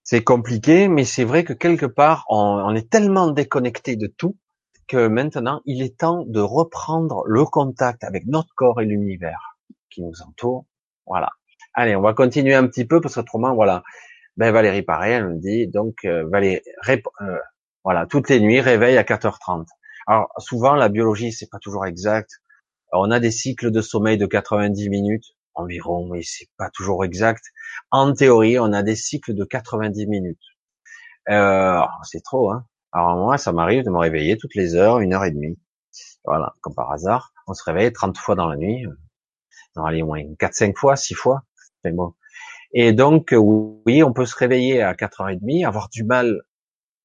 C'est 0.02 0.22
compliqué, 0.22 0.86
mais 0.86 1.04
c'est 1.04 1.24
vrai 1.24 1.44
que 1.44 1.54
quelque 1.54 1.86
part, 1.86 2.26
on, 2.28 2.74
est 2.74 2.90
tellement 2.90 3.30
déconnecté 3.30 3.96
de 3.96 4.06
tout 4.06 4.36
que 4.86 5.08
maintenant, 5.08 5.62
il 5.64 5.82
est 5.82 5.98
temps 5.98 6.24
de 6.26 6.40
reprendre 6.40 7.22
le 7.24 7.44
contact 7.46 8.04
avec 8.04 8.26
notre 8.26 8.54
corps 8.54 8.82
et 8.82 8.84
l'univers 8.84 9.56
qui 9.88 10.02
nous 10.02 10.20
entoure. 10.20 10.66
Voilà. 11.06 11.30
Allez, 11.74 11.96
on 11.96 12.02
va 12.02 12.14
continuer 12.14 12.54
un 12.54 12.66
petit 12.68 12.84
peu 12.84 13.00
parce 13.00 13.16
qu'autrement, 13.16 13.54
voilà. 13.54 13.82
Ben 14.36 14.52
Valérie, 14.52 14.82
pareil, 14.82 15.12
elle 15.14 15.28
me 15.28 15.40
dit 15.40 15.66
donc 15.68 16.04
euh, 16.04 16.24
Valérie, 16.28 16.62
euh, 16.88 17.38
voilà, 17.84 18.06
toutes 18.06 18.28
les 18.28 18.40
nuits, 18.40 18.60
réveil 18.60 18.96
à 18.96 19.02
4h30. 19.02 19.66
Alors 20.06 20.32
souvent, 20.38 20.74
la 20.74 20.88
biologie, 20.88 21.32
c'est 21.32 21.50
pas 21.50 21.58
toujours 21.58 21.86
exact. 21.86 22.30
on 22.92 23.10
a 23.10 23.20
des 23.20 23.30
cycles 23.32 23.70
de 23.72 23.80
sommeil 23.80 24.18
de 24.18 24.26
90 24.26 24.88
minutes 24.88 25.24
environ, 25.54 26.08
mais 26.12 26.22
c'est 26.22 26.48
pas 26.58 26.70
toujours 26.70 27.04
exact. 27.04 27.44
En 27.90 28.12
théorie, 28.12 28.58
on 28.58 28.72
a 28.72 28.82
des 28.82 28.96
cycles 28.96 29.34
de 29.34 29.44
90 29.44 30.06
minutes. 30.06 30.38
Euh, 31.30 31.80
c'est 32.04 32.22
trop, 32.22 32.50
hein. 32.52 32.66
Alors 32.92 33.16
moi, 33.16 33.38
ça 33.38 33.52
m'arrive 33.52 33.84
de 33.84 33.90
me 33.90 33.98
réveiller 33.98 34.36
toutes 34.36 34.54
les 34.54 34.74
heures, 34.76 35.00
une 35.00 35.14
heure 35.14 35.24
et 35.24 35.32
demie. 35.32 35.58
Voilà, 36.24 36.54
comme 36.60 36.74
par 36.74 36.92
hasard. 36.92 37.32
On 37.48 37.54
se 37.54 37.64
réveille 37.64 37.92
30 37.92 38.16
fois 38.18 38.36
dans 38.36 38.46
la 38.46 38.56
nuit. 38.56 38.86
Non, 39.76 39.84
allez, 39.84 40.02
au 40.02 40.06
moins 40.06 40.22
4, 40.38 40.54
5 40.54 40.76
fois, 40.78 40.96
6 40.96 41.14
fois. 41.14 41.42
Et 42.72 42.92
donc, 42.92 43.34
oui, 43.36 44.02
on 44.02 44.12
peut 44.12 44.26
se 44.26 44.36
réveiller 44.36 44.82
à 44.82 44.94
4h30, 44.94 45.66
avoir 45.66 45.88
du 45.88 46.04
mal 46.04 46.42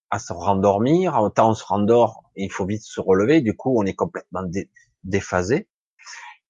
à 0.10 0.20
se 0.20 0.34
rendormir. 0.34 1.16
En 1.16 1.32
on 1.38 1.54
se 1.54 1.64
rendort, 1.64 2.24
il 2.36 2.52
faut 2.52 2.66
vite 2.66 2.84
se 2.84 3.00
relever. 3.00 3.42
Du 3.42 3.56
coup, 3.56 3.76
on 3.78 3.86
est 3.86 3.94
complètement 3.94 4.44
déphasé, 5.04 5.68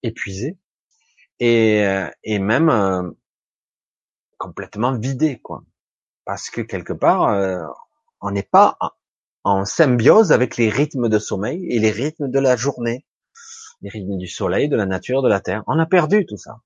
épuisé 0.04 0.58
et, 1.40 1.86
euh, 1.86 2.10
et 2.24 2.40
même 2.40 2.70
euh, 2.70 3.10
complètement 4.38 4.98
vidé, 4.98 5.40
quoi. 5.40 5.64
Parce 6.26 6.50
que 6.50 6.62
quelque 6.62 6.94
part, 6.94 7.30
euh, 7.30 7.64
on 8.22 8.32
n'est 8.32 8.44
pas 8.44 8.78
en 9.44 9.66
symbiose 9.66 10.32
avec 10.32 10.58
les 10.58 10.70
rythmes 10.70 11.10
de 11.10 11.20
sommeil 11.20 11.66
et 11.70 11.80
les 11.80 11.92
rythmes 11.92 12.30
de 12.30 12.40
la 12.40 12.56
journée, 12.56 13.06
les 13.82 13.90
rythmes 13.90 14.18
du 14.18 14.28
soleil, 14.28 14.70
de 14.70 14.76
la 14.76 14.86
nature, 14.86 15.22
de 15.22 15.30
la 15.30 15.40
terre. 15.40 15.64
On 15.68 15.80
a 15.80 15.86
perdu 15.86 16.26
tout 16.26 16.38
ça. 16.38 16.60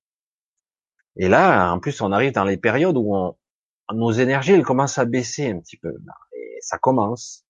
Et 1.17 1.27
là, 1.27 1.71
en 1.71 1.79
plus, 1.79 2.01
on 2.01 2.11
arrive 2.11 2.31
dans 2.31 2.43
les 2.43 2.57
périodes 2.57 2.97
où 2.97 3.15
on, 3.15 3.35
nos 3.93 4.11
énergies 4.11 4.53
elles 4.53 4.63
commencent 4.63 4.97
à 4.97 5.05
baisser 5.05 5.51
un 5.51 5.59
petit 5.59 5.77
peu. 5.77 5.93
Et 6.35 6.57
ça 6.61 6.77
commence. 6.77 7.45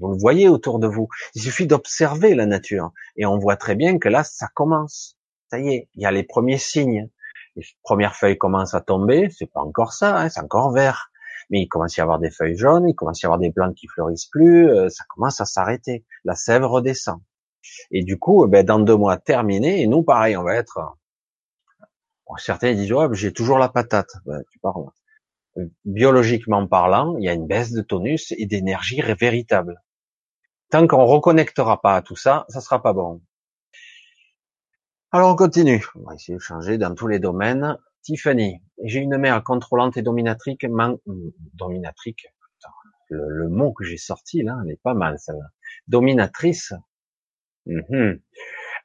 Vous 0.00 0.12
le 0.12 0.18
voyez 0.18 0.48
autour 0.48 0.78
de 0.78 0.86
vous. 0.86 1.08
Il 1.34 1.42
suffit 1.42 1.66
d'observer 1.66 2.34
la 2.34 2.46
nature 2.46 2.92
et 3.16 3.26
on 3.26 3.38
voit 3.38 3.56
très 3.56 3.74
bien 3.74 3.98
que 3.98 4.08
là, 4.08 4.24
ça 4.24 4.48
commence 4.54 5.16
ça 5.54 5.60
y 5.60 5.68
est, 5.68 5.88
il 5.94 6.02
y 6.02 6.06
a 6.06 6.10
les 6.10 6.24
premiers 6.24 6.58
signes. 6.58 7.08
Les 7.56 7.64
premières 7.82 8.16
feuilles 8.16 8.38
commencent 8.38 8.74
à 8.74 8.80
tomber, 8.80 9.28
c'est 9.30 9.46
pas 9.46 9.60
encore 9.60 9.92
ça, 9.92 10.18
hein, 10.18 10.28
c'est 10.28 10.40
encore 10.40 10.72
vert. 10.72 11.10
Mais 11.50 11.60
il 11.60 11.68
commence 11.68 11.96
à 11.98 12.00
y 12.00 12.02
avoir 12.02 12.18
des 12.18 12.30
feuilles 12.30 12.56
jaunes, 12.56 12.88
il 12.88 12.94
commence 12.94 13.22
à 13.22 13.26
y 13.26 13.28
avoir 13.28 13.38
des 13.38 13.52
plantes 13.52 13.76
qui 13.76 13.86
fleurissent 13.86 14.26
plus, 14.26 14.68
euh, 14.68 14.88
ça 14.88 15.04
commence 15.08 15.40
à 15.40 15.44
s'arrêter. 15.44 16.04
La 16.24 16.34
sève 16.34 16.64
redescend. 16.64 17.20
Et 17.92 18.02
du 18.02 18.18
coup, 18.18 18.46
ben, 18.48 18.64
dans 18.64 18.80
deux 18.80 18.96
mois 18.96 19.16
terminé, 19.16 19.82
et 19.82 19.86
nous 19.86 20.02
pareil, 20.02 20.36
on 20.36 20.42
va 20.42 20.56
être. 20.56 20.80
Certains 22.38 22.74
disent 22.74 22.92
ouais, 22.92 23.08
j'ai 23.12 23.32
toujours 23.32 23.58
la 23.58 23.68
patate. 23.68 24.10
Ben, 24.26 24.42
tu 24.50 24.58
parles. 24.58 24.86
Biologiquement 25.84 26.66
parlant, 26.66 27.16
il 27.18 27.24
y 27.24 27.28
a 27.28 27.32
une 27.32 27.46
baisse 27.46 27.72
de 27.72 27.82
tonus 27.82 28.32
et 28.36 28.46
d'énergie 28.46 29.00
véritable. 29.00 29.80
Tant 30.70 30.86
qu'on 30.86 31.04
reconnectera 31.04 31.80
pas 31.80 31.96
à 31.96 32.02
tout 32.02 32.16
ça, 32.16 32.44
ça 32.48 32.60
sera 32.60 32.82
pas 32.82 32.92
bon. 32.92 33.22
Alors 35.12 35.32
on 35.32 35.36
continue. 35.36 35.84
On 35.94 36.08
va 36.08 36.14
essayer 36.16 36.36
de 36.36 36.42
changer 36.42 36.76
dans 36.76 36.92
tous 36.94 37.06
les 37.06 37.20
domaines. 37.20 37.78
Tiffany, 38.02 38.60
j'ai 38.82 38.98
une 38.98 39.16
mère 39.16 39.44
contrôlante 39.44 39.96
et 39.96 40.02
dominatrice. 40.02 40.56
Dominatrice. 41.54 42.26
Le, 43.10 43.48
mot 43.48 43.72
que 43.72 43.84
j'ai 43.84 43.96
sorti 43.96 44.42
là, 44.42 44.58
elle 44.64 44.72
est 44.72 44.80
pas 44.82 44.94
mal 44.94 45.18
celle-là. 45.20 45.46
Dominatrice. 45.86 46.72
Mhm. 47.66 48.20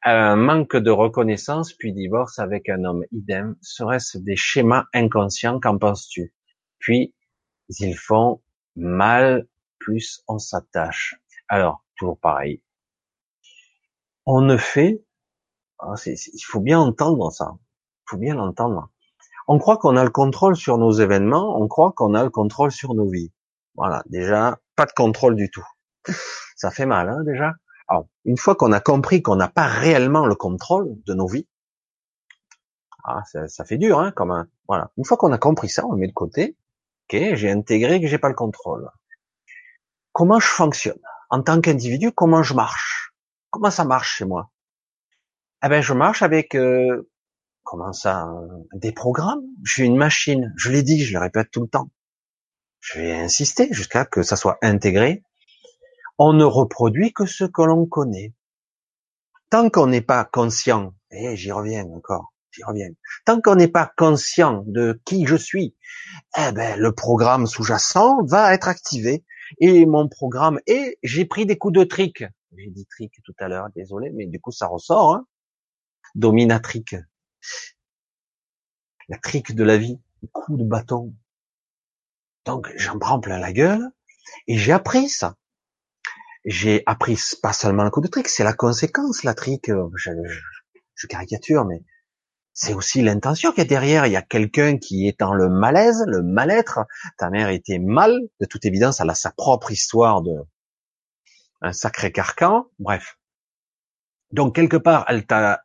Un 0.03 0.35
manque 0.35 0.77
de 0.77 0.91
reconnaissance, 0.91 1.73
puis 1.73 1.93
divorce 1.93 2.39
avec 2.39 2.69
un 2.69 2.83
homme 2.85 3.03
idem. 3.11 3.55
Serait-ce 3.61 4.17
des 4.17 4.35
schémas 4.35 4.85
inconscients 4.93 5.59
Qu'en 5.59 5.77
penses-tu? 5.77 6.33
Puis 6.79 7.13
ils 7.69 7.95
font 7.95 8.41
mal, 8.75 9.47
plus 9.79 10.23
on 10.27 10.39
s'attache. 10.39 11.15
Alors 11.47 11.83
toujours 11.97 12.19
pareil. 12.19 12.63
On 14.25 14.41
ne 14.41 14.57
fait 14.57 15.03
ah, 15.79 15.93
il 16.05 16.43
faut 16.45 16.59
bien 16.59 16.79
entendre 16.79 17.31
ça. 17.31 17.53
Il 17.55 18.09
faut 18.09 18.17
bien 18.17 18.35
l'entendre. 18.35 18.89
On 19.47 19.57
croit 19.59 19.77
qu'on 19.77 19.95
a 19.95 20.03
le 20.03 20.09
contrôle 20.09 20.55
sur 20.55 20.77
nos 20.77 20.91
événements, 20.91 21.59
on 21.59 21.67
croit 21.67 21.93
qu'on 21.93 22.13
a 22.13 22.23
le 22.23 22.29
contrôle 22.29 22.71
sur 22.71 22.93
nos 22.93 23.09
vies. 23.09 23.31
Voilà, 23.75 24.03
déjà, 24.07 24.59
pas 24.75 24.85
de 24.85 24.91
contrôle 24.91 25.35
du 25.35 25.49
tout. 25.49 25.65
Ça 26.57 26.69
fait 26.69 26.85
mal, 26.85 27.09
hein, 27.09 27.23
déjà. 27.23 27.53
Alors, 27.89 28.07
une 28.23 28.37
fois 28.37 28.55
qu'on 28.55 28.71
a 28.71 28.79
compris 28.79 29.21
qu'on 29.21 29.35
n'a 29.35 29.47
pas 29.47 29.65
réellement 29.65 30.25
le 30.25 30.35
contrôle 30.35 30.95
de 31.05 31.13
nos 31.13 31.27
vies, 31.27 31.47
ah, 33.03 33.23
ça, 33.47 33.65
fait 33.65 33.77
dur, 33.77 33.99
hein, 33.99 34.11
comme 34.11 34.29
un, 34.29 34.47
voilà. 34.67 34.91
Une 34.97 35.05
fois 35.05 35.17
qu'on 35.17 35.31
a 35.31 35.39
compris 35.39 35.69
ça, 35.69 35.85
on 35.87 35.95
met 35.95 36.07
de 36.07 36.13
côté. 36.13 36.55
Ok, 37.05 37.19
j'ai 37.33 37.49
intégré 37.49 37.99
que 37.99 38.07
j'ai 38.07 38.19
pas 38.19 38.29
le 38.29 38.35
contrôle. 38.35 38.87
Comment 40.11 40.39
je 40.39 40.47
fonctionne? 40.47 40.99
En 41.31 41.41
tant 41.41 41.59
qu'individu 41.59 42.11
Comment 42.11 42.43
je 42.43 42.53
marche? 42.53 43.13
Comment 43.49 43.71
ça 43.71 43.83
marche 43.83 44.17
chez 44.17 44.25
moi? 44.25 44.51
Eh 45.63 45.69
ben, 45.69 45.81
je 45.81 45.93
marche 45.93 46.21
avec 46.21 46.55
euh, 46.55 47.09
comment 47.63 47.93
ça 47.93 48.31
Des 48.73 48.91
programmes. 48.91 49.41
Je 49.63 49.73
suis 49.73 49.83
une 49.85 49.97
machine. 49.97 50.53
Je 50.55 50.69
l'ai 50.69 50.83
dit, 50.83 51.03
je 51.03 51.13
le 51.13 51.19
répète 51.19 51.49
tout 51.51 51.61
le 51.61 51.67
temps. 51.67 51.89
Je 52.79 52.99
vais 52.99 53.13
insister 53.13 53.73
jusqu'à 53.73 54.05
que 54.05 54.21
ça 54.21 54.35
soit 54.35 54.59
intégré. 54.61 55.23
On 56.19 56.33
ne 56.33 56.43
reproduit 56.43 57.13
que 57.13 57.25
ce 57.25 57.45
que 57.45 57.63
l'on 57.63 57.87
connaît. 57.87 58.33
Tant 59.49 59.71
qu'on 59.71 59.87
n'est 59.87 60.01
pas 60.01 60.25
conscient, 60.25 60.93
et 61.09 61.31
eh, 61.31 61.35
j'y 61.35 61.51
reviens 61.51 61.85
encore, 61.85 62.33
j'y 62.51 62.63
reviens. 62.63 62.89
Tant 63.25 63.41
qu'on 63.41 63.55
n'est 63.55 63.67
pas 63.67 63.91
conscient 63.97 64.63
de 64.67 65.01
qui 65.05 65.25
je 65.25 65.35
suis, 65.35 65.75
eh 66.37 66.51
ben 66.51 66.79
le 66.79 66.93
programme 66.93 67.47
sous-jacent 67.47 68.23
va 68.25 68.53
être 68.53 68.67
activé. 68.67 69.25
Et 69.59 69.87
mon 69.87 70.07
programme, 70.07 70.59
et 70.67 70.99
j'ai 71.01 71.25
pris 71.25 71.47
des 71.47 71.57
coups 71.57 71.73
de 71.73 71.83
trick. 71.83 72.23
J'ai 72.55 72.69
dit 72.69 72.85
trick 72.85 73.13
tout 73.23 73.33
à 73.39 73.47
l'heure, 73.47 73.69
désolé, 73.75 74.11
mais 74.11 74.27
du 74.27 74.39
coup 74.39 74.51
ça 74.51 74.67
ressort. 74.67 75.15
Hein 75.15 75.25
dominatrique. 76.15 76.95
La 79.07 79.17
trique 79.17 79.55
de 79.55 79.63
la 79.63 79.77
vie, 79.77 79.99
coup 80.31 80.57
de 80.57 80.63
bâton. 80.63 81.13
Donc 82.45 82.71
j'en 82.75 82.99
prends 82.99 83.19
plein 83.19 83.39
la 83.39 83.53
gueule 83.53 83.89
et 84.47 84.57
j'ai 84.57 84.71
appris 84.71 85.09
ça. 85.09 85.35
J'ai 86.45 86.83
appris 86.85 87.17
pas 87.41 87.53
seulement 87.53 87.83
le 87.83 87.89
coup 87.89 88.01
de 88.01 88.07
trick, 88.07 88.27
c'est 88.27 88.43
la 88.43 88.53
conséquence, 88.53 89.23
la 89.23 89.33
trique. 89.33 89.71
Je, 89.95 90.11
je, 90.95 91.07
caricature, 91.07 91.65
mais 91.65 91.83
c'est 92.53 92.73
aussi 92.73 93.01
l'intention 93.01 93.51
qu'il 93.51 93.59
y 93.59 93.65
a 93.65 93.69
derrière. 93.69 94.05
Il 94.05 94.13
y 94.13 94.17
a 94.17 94.21
quelqu'un 94.21 94.77
qui 94.77 95.07
est 95.07 95.19
dans 95.19 95.33
le 95.33 95.49
malaise, 95.49 96.03
le 96.07 96.21
mal-être. 96.21 96.79
Ta 97.17 97.29
mère 97.29 97.49
était 97.49 97.79
mal, 97.79 98.17
de 98.39 98.45
toute 98.45 98.65
évidence, 98.65 98.99
elle 98.99 99.09
a 99.09 99.15
sa 99.15 99.31
propre 99.31 99.71
histoire 99.71 100.21
de 100.21 100.31
un 101.61 101.73
sacré 101.73 102.11
carcan. 102.11 102.67
Bref. 102.79 103.17
Donc 104.31 104.55
quelque 104.55 104.77
part, 104.77 105.05
elle 105.07 105.25
t'a 105.25 105.63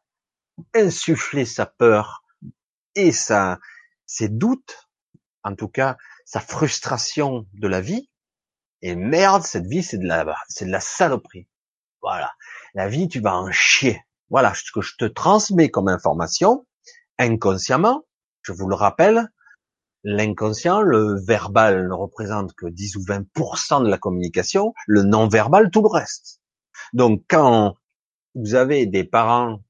insuffler 0.74 1.44
sa 1.44 1.66
peur 1.66 2.24
et 2.94 3.12
sa, 3.12 3.58
ses 4.06 4.28
doutes, 4.28 4.88
en 5.42 5.54
tout 5.54 5.68
cas 5.68 5.96
sa 6.24 6.40
frustration 6.40 7.46
de 7.52 7.68
la 7.68 7.80
vie, 7.80 8.08
Et 8.86 8.96
merde, 8.96 9.44
cette 9.44 9.66
vie, 9.66 9.82
c'est 9.82 9.96
de 9.96 10.06
la, 10.06 10.36
c'est 10.46 10.66
de 10.66 10.70
la 10.70 10.78
saloperie. 10.78 11.48
Voilà. 12.02 12.30
La 12.74 12.86
vie, 12.86 13.08
tu 13.08 13.18
vas 13.18 13.34
en 13.34 13.50
chier. 13.50 14.04
Voilà 14.28 14.52
ce 14.52 14.70
que 14.74 14.82
je 14.82 14.92
te 14.98 15.06
transmets 15.06 15.70
comme 15.70 15.88
information, 15.88 16.66
inconsciemment. 17.18 18.04
Je 18.42 18.52
vous 18.52 18.68
le 18.68 18.74
rappelle, 18.74 19.30
l'inconscient, 20.02 20.82
le 20.82 21.18
verbal 21.18 21.88
ne 21.88 21.94
représente 21.94 22.52
que 22.52 22.66
10 22.66 22.96
ou 22.96 23.00
20% 23.00 23.84
de 23.84 23.88
la 23.88 23.96
communication, 23.96 24.74
le 24.86 25.02
non-verbal, 25.02 25.70
tout 25.70 25.80
le 25.80 25.88
reste. 25.88 26.42
Donc, 26.92 27.24
quand 27.26 27.76
vous 28.34 28.54
avez 28.54 28.84
des 28.84 29.04
parents, 29.04 29.60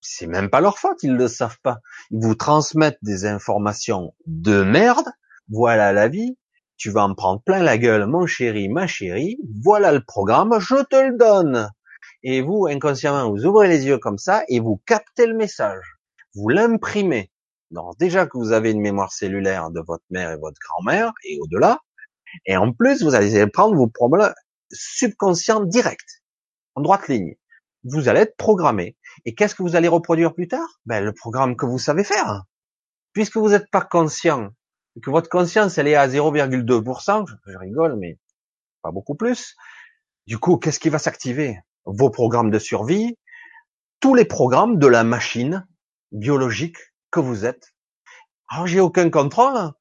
c'est 0.00 0.26
même 0.26 0.48
pas 0.48 0.62
leur 0.62 0.78
faute, 0.78 1.02
ils 1.02 1.14
le 1.14 1.28
savent 1.28 1.60
pas. 1.62 1.80
Ils 2.10 2.24
vous 2.24 2.36
transmettent 2.36 3.02
des 3.02 3.26
informations 3.26 4.14
de 4.24 4.62
merde. 4.62 5.12
Voilà 5.50 5.92
la 5.92 6.08
vie. 6.08 6.38
Tu 6.82 6.90
vas 6.90 7.04
en 7.04 7.14
prendre 7.14 7.40
plein 7.40 7.62
la 7.62 7.78
gueule, 7.78 8.06
mon 8.06 8.26
chéri, 8.26 8.68
ma 8.68 8.88
chérie. 8.88 9.38
Voilà 9.62 9.92
le 9.92 10.00
programme, 10.04 10.58
je 10.58 10.82
te 10.82 10.96
le 10.96 11.16
donne. 11.16 11.70
Et 12.24 12.42
vous, 12.42 12.66
inconsciemment, 12.66 13.30
vous 13.30 13.46
ouvrez 13.46 13.68
les 13.68 13.86
yeux 13.86 13.98
comme 13.98 14.18
ça 14.18 14.42
et 14.48 14.58
vous 14.58 14.82
captez 14.84 15.28
le 15.28 15.36
message. 15.36 15.84
Vous 16.34 16.48
l'imprimez. 16.48 17.30
Donc, 17.70 17.96
déjà 18.00 18.26
que 18.26 18.36
vous 18.36 18.50
avez 18.50 18.72
une 18.72 18.80
mémoire 18.80 19.12
cellulaire 19.12 19.70
de 19.70 19.80
votre 19.80 20.02
mère 20.10 20.32
et 20.32 20.36
votre 20.36 20.58
grand-mère 20.58 21.12
et 21.22 21.38
au-delà. 21.40 21.78
Et 22.46 22.56
en 22.56 22.72
plus, 22.72 23.04
vous 23.04 23.14
allez 23.14 23.46
prendre 23.46 23.76
vos 23.76 23.86
problèmes 23.86 24.34
subconscients 24.72 25.64
directs, 25.64 26.00
en 26.74 26.80
droite 26.80 27.06
ligne 27.06 27.36
vous 27.84 28.08
allez 28.08 28.20
être 28.20 28.36
programmé. 28.36 28.96
Et 29.24 29.34
qu'est-ce 29.34 29.54
que 29.54 29.62
vous 29.62 29.76
allez 29.76 29.88
reproduire 29.88 30.34
plus 30.34 30.48
tard? 30.48 30.80
Ben 30.86 31.04
le 31.04 31.12
programme 31.12 31.56
que 31.56 31.66
vous 31.66 31.78
savez 31.78 32.02
faire. 32.02 32.42
Puisque 33.12 33.36
vous 33.36 33.50
n'êtes 33.50 33.70
pas 33.70 33.82
conscient, 33.82 34.50
que 35.00 35.10
votre 35.10 35.28
conscience 35.28 35.78
elle 35.78 35.88
est 35.88 35.94
à 35.94 36.08
0,2%, 36.08 37.26
je 37.46 37.58
rigole, 37.58 37.96
mais 37.98 38.18
pas 38.82 38.90
beaucoup 38.90 39.14
plus. 39.14 39.56
Du 40.26 40.38
coup, 40.38 40.56
qu'est-ce 40.56 40.80
qui 40.80 40.88
va 40.88 40.98
s'activer? 40.98 41.58
Vos 41.84 42.10
programmes 42.10 42.50
de 42.50 42.58
survie, 42.58 43.16
tous 44.00 44.14
les 44.14 44.24
programmes 44.24 44.78
de 44.78 44.86
la 44.86 45.04
machine 45.04 45.66
biologique 46.10 46.76
que 47.10 47.20
vous 47.20 47.44
êtes. 47.44 47.74
Alors 48.48 48.66
j'ai 48.66 48.80
aucun 48.80 49.08
contrôle. 49.10 49.72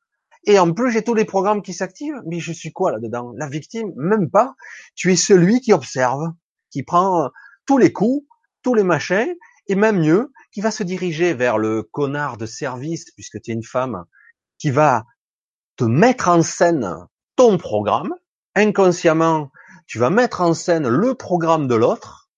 Et 0.45 0.57
en 0.57 0.73
plus, 0.73 0.91
j'ai 0.91 1.03
tous 1.03 1.13
les 1.13 1.25
programmes 1.25 1.61
qui 1.61 1.73
s'activent. 1.73 2.21
Mais 2.25 2.39
je 2.39 2.51
suis 2.51 2.71
quoi 2.71 2.91
là-dedans? 2.91 3.33
La 3.35 3.47
victime? 3.47 3.91
Même 3.95 4.29
pas. 4.29 4.55
Tu 4.95 5.11
es 5.11 5.15
celui 5.15 5.61
qui 5.61 5.73
observe, 5.73 6.31
qui 6.71 6.83
prend 6.83 7.29
tous 7.67 7.77
les 7.77 7.93
coups, 7.93 8.25
tous 8.63 8.73
les 8.73 8.83
machins, 8.83 9.35
et 9.67 9.75
même 9.75 9.99
mieux, 9.99 10.31
qui 10.51 10.61
va 10.61 10.71
se 10.71 10.83
diriger 10.83 11.33
vers 11.33 11.57
le 11.57 11.83
connard 11.83 12.37
de 12.37 12.45
service, 12.45 13.11
puisque 13.11 13.39
tu 13.41 13.51
es 13.51 13.53
une 13.53 13.63
femme, 13.63 14.05
qui 14.61 14.69
va 14.69 15.05
te 15.75 15.83
mettre 15.83 16.29
en 16.29 16.43
scène 16.43 17.07
ton 17.35 17.57
programme, 17.57 18.13
inconsciemment, 18.53 19.49
tu 19.87 19.97
vas 19.97 20.11
mettre 20.11 20.41
en 20.41 20.53
scène 20.53 20.87
le 20.87 21.15
programme 21.15 21.67
de 21.67 21.73
l'autre, 21.73 22.29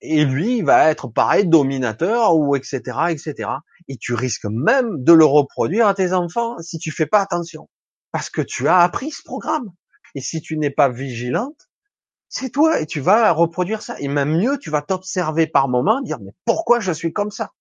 et 0.00 0.24
lui, 0.24 0.56
il 0.56 0.64
va 0.64 0.90
être 0.90 1.08
pareil, 1.08 1.46
dominateur, 1.46 2.34
ou 2.34 2.56
etc., 2.56 2.80
etc. 3.10 3.50
Et 3.86 3.98
tu 3.98 4.14
risques 4.14 4.46
même 4.46 5.04
de 5.04 5.12
le 5.12 5.26
reproduire 5.26 5.86
à 5.88 5.94
tes 5.94 6.14
enfants 6.14 6.56
si 6.60 6.78
tu 6.78 6.90
fais 6.90 7.06
pas 7.06 7.20
attention. 7.20 7.68
Parce 8.12 8.30
que 8.30 8.40
tu 8.40 8.66
as 8.66 8.78
appris 8.78 9.10
ce 9.10 9.22
programme. 9.22 9.72
Et 10.14 10.22
si 10.22 10.40
tu 10.40 10.56
n'es 10.56 10.70
pas 10.70 10.88
vigilante, 10.88 11.68
c'est 12.30 12.50
toi 12.50 12.80
et 12.80 12.86
tu 12.86 13.00
vas 13.00 13.30
reproduire 13.30 13.82
ça. 13.82 13.94
Et 14.00 14.08
même 14.08 14.38
mieux, 14.38 14.58
tu 14.58 14.70
vas 14.70 14.80
t'observer 14.80 15.46
par 15.46 15.68
moment, 15.68 16.00
dire 16.00 16.18
mais 16.18 16.32
pourquoi 16.46 16.80
je 16.80 16.92
suis 16.92 17.12
comme 17.12 17.30
ça? 17.30 17.52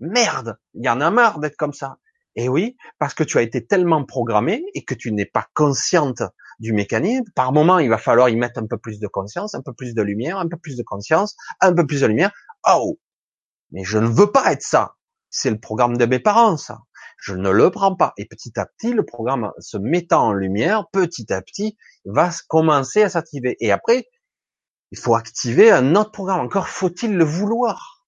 Merde, 0.00 0.58
il 0.74 0.84
y 0.84 0.88
en 0.88 1.00
a 1.00 1.10
marre 1.12 1.38
d'être 1.38 1.56
comme 1.56 1.72
ça. 1.72 1.98
Et 2.36 2.48
oui, 2.48 2.76
parce 2.98 3.14
que 3.14 3.24
tu 3.24 3.38
as 3.38 3.42
été 3.42 3.66
tellement 3.66 4.04
programmé 4.04 4.64
et 4.74 4.84
que 4.84 4.94
tu 4.94 5.12
n'es 5.12 5.26
pas 5.26 5.46
consciente 5.54 6.22
du 6.58 6.72
mécanisme. 6.72 7.24
Par 7.34 7.52
moment, 7.52 7.78
il 7.78 7.88
va 7.88 7.98
falloir 7.98 8.28
y 8.28 8.36
mettre 8.36 8.60
un 8.60 8.66
peu 8.66 8.78
plus 8.78 8.98
de 8.98 9.06
conscience, 9.06 9.54
un 9.54 9.62
peu 9.62 9.72
plus 9.72 9.94
de 9.94 10.02
lumière, 10.02 10.38
un 10.38 10.48
peu 10.48 10.56
plus 10.56 10.76
de 10.76 10.82
conscience, 10.82 11.36
un 11.60 11.72
peu 11.72 11.86
plus 11.86 12.00
de 12.00 12.06
lumière. 12.06 12.32
Oh, 12.66 12.98
mais 13.70 13.84
je 13.84 13.98
ne 13.98 14.06
veux 14.06 14.30
pas 14.32 14.52
être 14.52 14.62
ça. 14.62 14.96
C'est 15.30 15.50
le 15.50 15.58
programme 15.58 15.96
de 15.96 16.06
mes 16.06 16.20
parents, 16.20 16.56
ça 16.56 16.78
je 17.24 17.34
ne 17.34 17.48
le 17.48 17.70
prends 17.70 17.96
pas. 17.96 18.12
Et 18.18 18.26
petit 18.26 18.52
à 18.60 18.66
petit, 18.66 18.92
le 18.92 19.02
programme 19.02 19.50
se 19.58 19.78
mettant 19.78 20.26
en 20.26 20.32
lumière, 20.34 20.90
petit 20.92 21.32
à 21.32 21.40
petit, 21.40 21.78
va 22.04 22.30
commencer 22.48 23.02
à 23.02 23.08
s'activer. 23.08 23.56
Et 23.60 23.72
après, 23.72 24.10
il 24.90 24.98
faut 24.98 25.14
activer 25.14 25.70
un 25.70 25.96
autre 25.96 26.10
programme. 26.10 26.40
Encore 26.40 26.68
faut-il 26.68 27.16
le 27.16 27.24
vouloir. 27.24 28.06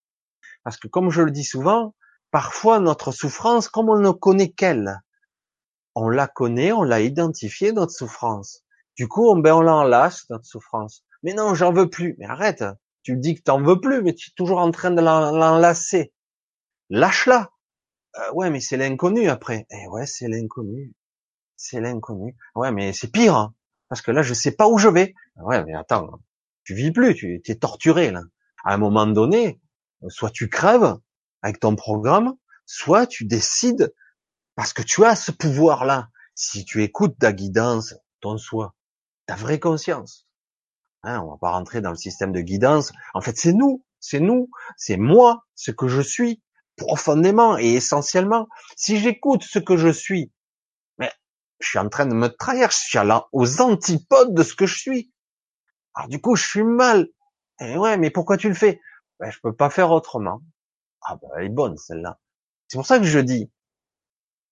Parce 0.64 0.76
que 0.76 0.86
comme 0.86 1.10
je 1.10 1.22
le 1.22 1.30
dis 1.30 1.44
souvent, 1.44 1.94
parfois 2.30 2.80
notre 2.80 3.12
souffrance, 3.12 3.68
comme 3.68 3.88
on 3.88 3.98
ne 3.98 4.10
connaît 4.10 4.50
qu'elle, 4.50 5.00
on 5.96 6.10
la 6.10 6.28
connaît, 6.28 6.72
on 6.72 6.82
l'a 6.82 7.00
identifiée, 7.00 7.72
notre 7.72 7.92
souffrance. 7.92 8.62
Du 8.96 9.08
coup, 9.08 9.28
on, 9.28 9.38
ben, 9.38 9.54
on 9.54 9.62
l'enlace, 9.62 10.28
notre 10.28 10.44
souffrance. 10.44 11.02
Mais 11.22 11.32
non, 11.32 11.54
j'en 11.54 11.72
veux 11.72 11.88
plus. 11.88 12.16
Mais 12.18 12.26
arrête. 12.26 12.64
Tu 13.02 13.16
dis 13.16 13.34
que 13.34 13.42
t'en 13.42 13.62
veux 13.62 13.80
plus, 13.80 14.02
mais 14.02 14.14
tu 14.14 14.30
es 14.30 14.34
toujours 14.36 14.58
en 14.58 14.70
train 14.70 14.90
de 14.90 15.00
l'enlacer. 15.00 16.12
Lâche-la. 16.90 17.50
Euh, 18.18 18.32
ouais, 18.34 18.50
mais 18.50 18.60
c'est 18.60 18.76
l'inconnu 18.76 19.28
après. 19.28 19.66
Eh 19.70 19.88
ouais, 19.88 20.06
c'est 20.06 20.28
l'inconnu. 20.28 20.92
C'est 21.56 21.80
l'inconnu. 21.80 22.36
Ouais, 22.54 22.72
mais 22.72 22.92
c'est 22.92 23.10
pire. 23.10 23.34
Hein, 23.34 23.54
parce 23.88 24.02
que 24.02 24.10
là, 24.10 24.22
je 24.22 24.34
sais 24.34 24.52
pas 24.52 24.68
où 24.68 24.76
je 24.76 24.88
vais. 24.88 25.14
Ouais, 25.36 25.64
mais 25.64 25.74
attends, 25.74 26.20
tu 26.64 26.74
vis 26.74 26.92
plus, 26.92 27.14
tu 27.14 27.40
es 27.46 27.54
torturé 27.54 28.10
là. 28.10 28.22
À 28.64 28.74
un 28.74 28.78
moment 28.78 29.06
donné, 29.06 29.60
soit 30.08 30.30
tu 30.30 30.48
crèves 30.48 30.96
avec 31.46 31.60
ton 31.60 31.76
programme, 31.76 32.34
soit 32.66 33.06
tu 33.06 33.24
décides 33.24 33.94
parce 34.56 34.72
que 34.72 34.82
tu 34.82 35.04
as 35.04 35.14
ce 35.14 35.30
pouvoir-là. 35.30 36.08
Si 36.34 36.64
tu 36.64 36.82
écoutes 36.82 37.16
ta 37.20 37.32
guidance, 37.32 37.94
ton 38.20 38.36
soi, 38.36 38.74
ta 39.26 39.36
vraie 39.36 39.60
conscience. 39.60 40.26
Hein, 41.04 41.20
on 41.20 41.30
va 41.30 41.36
pas 41.38 41.52
rentrer 41.52 41.80
dans 41.80 41.90
le 41.90 41.96
système 41.96 42.32
de 42.32 42.40
guidance. 42.40 42.92
En 43.14 43.20
fait, 43.20 43.38
c'est 43.38 43.52
nous, 43.52 43.84
c'est 44.00 44.18
nous, 44.18 44.50
c'est 44.76 44.96
moi, 44.96 45.44
ce 45.54 45.70
que 45.70 45.86
je 45.86 46.00
suis 46.00 46.42
profondément 46.76 47.56
et 47.58 47.74
essentiellement. 47.74 48.48
Si 48.76 48.98
j'écoute 48.98 49.44
ce 49.44 49.60
que 49.60 49.76
je 49.76 49.88
suis, 49.88 50.32
mais 50.98 51.12
je 51.60 51.68
suis 51.68 51.78
en 51.78 51.88
train 51.88 52.06
de 52.06 52.14
me 52.14 52.26
trahir, 52.26 52.72
je 52.72 52.76
suis 52.76 52.98
aux 53.32 53.60
antipodes 53.60 54.34
de 54.34 54.42
ce 54.42 54.54
que 54.56 54.66
je 54.66 54.76
suis. 54.76 55.12
Alors 55.94 56.08
du 56.08 56.20
coup, 56.20 56.34
je 56.34 56.44
suis 56.44 56.64
mal. 56.64 57.06
Et 57.60 57.74
eh 57.74 57.78
ouais, 57.78 57.96
mais 57.98 58.10
pourquoi 58.10 58.36
tu 58.36 58.48
le 58.48 58.54
fais? 58.54 58.80
Ben, 59.20 59.30
Je 59.30 59.38
peux 59.40 59.54
pas 59.54 59.70
faire 59.70 59.92
autrement. 59.92 60.42
Ah 61.06 61.16
ben, 61.16 61.28
elle 61.38 61.46
est 61.46 61.48
bonne 61.48 61.78
celle-là. 61.78 62.18
C'est 62.68 62.76
pour 62.76 62.86
ça 62.86 62.98
que 62.98 63.06
je 63.06 63.18
dis, 63.18 63.50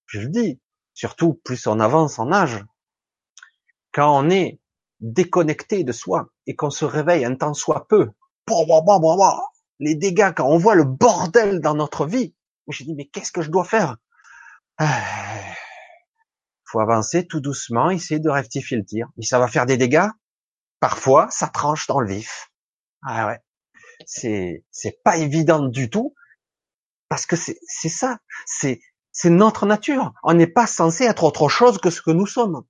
je 0.07 0.21
le 0.21 0.29
dis, 0.29 0.61
surtout 0.95 1.35
plus 1.45 1.67
on 1.67 1.81
avance 1.81 2.19
en 2.19 2.33
âge, 2.33 2.65
quand 3.93 4.19
on 4.19 4.31
est 4.31 4.61
déconnecté 5.01 5.85
de 5.85 5.93
soi 5.93 6.29
et 6.47 6.55
qu'on 6.57 6.71
se 6.71 6.85
réveille 6.85 7.25
un 7.25 7.35
temps 7.35 7.55
soit 7.55 7.87
peu, 7.89 8.11
les 9.81 9.95
dégâts, 9.95 10.33
quand 10.37 10.47
on 10.49 10.59
voit 10.59 10.75
le 10.75 10.85
bordel 10.85 11.61
dans 11.61 11.75
notre 11.75 12.07
vie, 12.07 12.35
je 12.69 12.85
dis 12.85 12.95
mais 12.95 13.07
qu'est-ce 13.07 13.33
que 13.33 13.43
je 13.43 13.51
dois 13.51 13.65
faire? 13.65 13.97
Ah, 14.79 15.03
Faut 16.67 16.81
avancer 16.81 17.27
tout 17.27 17.41
doucement, 17.41 17.89
essayer 17.91 18.21
de 18.21 18.29
rectifier 18.29 18.77
le 18.77 18.85
tir. 18.85 19.09
Mais 19.17 19.25
ça 19.25 19.39
va 19.39 19.49
faire 19.49 19.65
des 19.67 19.79
dégâts? 19.79 20.09
Parfois, 20.81 21.29
ça 21.31 21.49
tranche 21.49 21.87
dans 21.87 22.01
le 22.01 22.09
vif. 22.09 22.51
Ah 23.05 23.27
ouais, 23.29 23.41
c'est 24.07 24.65
c'est 24.71 25.03
pas 25.05 25.17
évident 25.19 25.69
du 25.69 25.91
tout 25.91 26.15
parce 27.15 27.27
que 27.27 27.37
c'est 27.37 27.89
ça, 27.89 28.19
c'est 28.45 28.81
notre 29.31 29.67
nature. 29.67 30.12
On 30.25 30.35
n'est 30.35 30.49
pas 30.49 30.67
censé 30.67 31.05
être 31.05 31.23
autre 31.23 31.49
chose 31.49 31.79
que 31.79 31.89
ce 31.89 32.03
que 32.03 32.11
nous 32.11 32.27
sommes. 32.27 32.65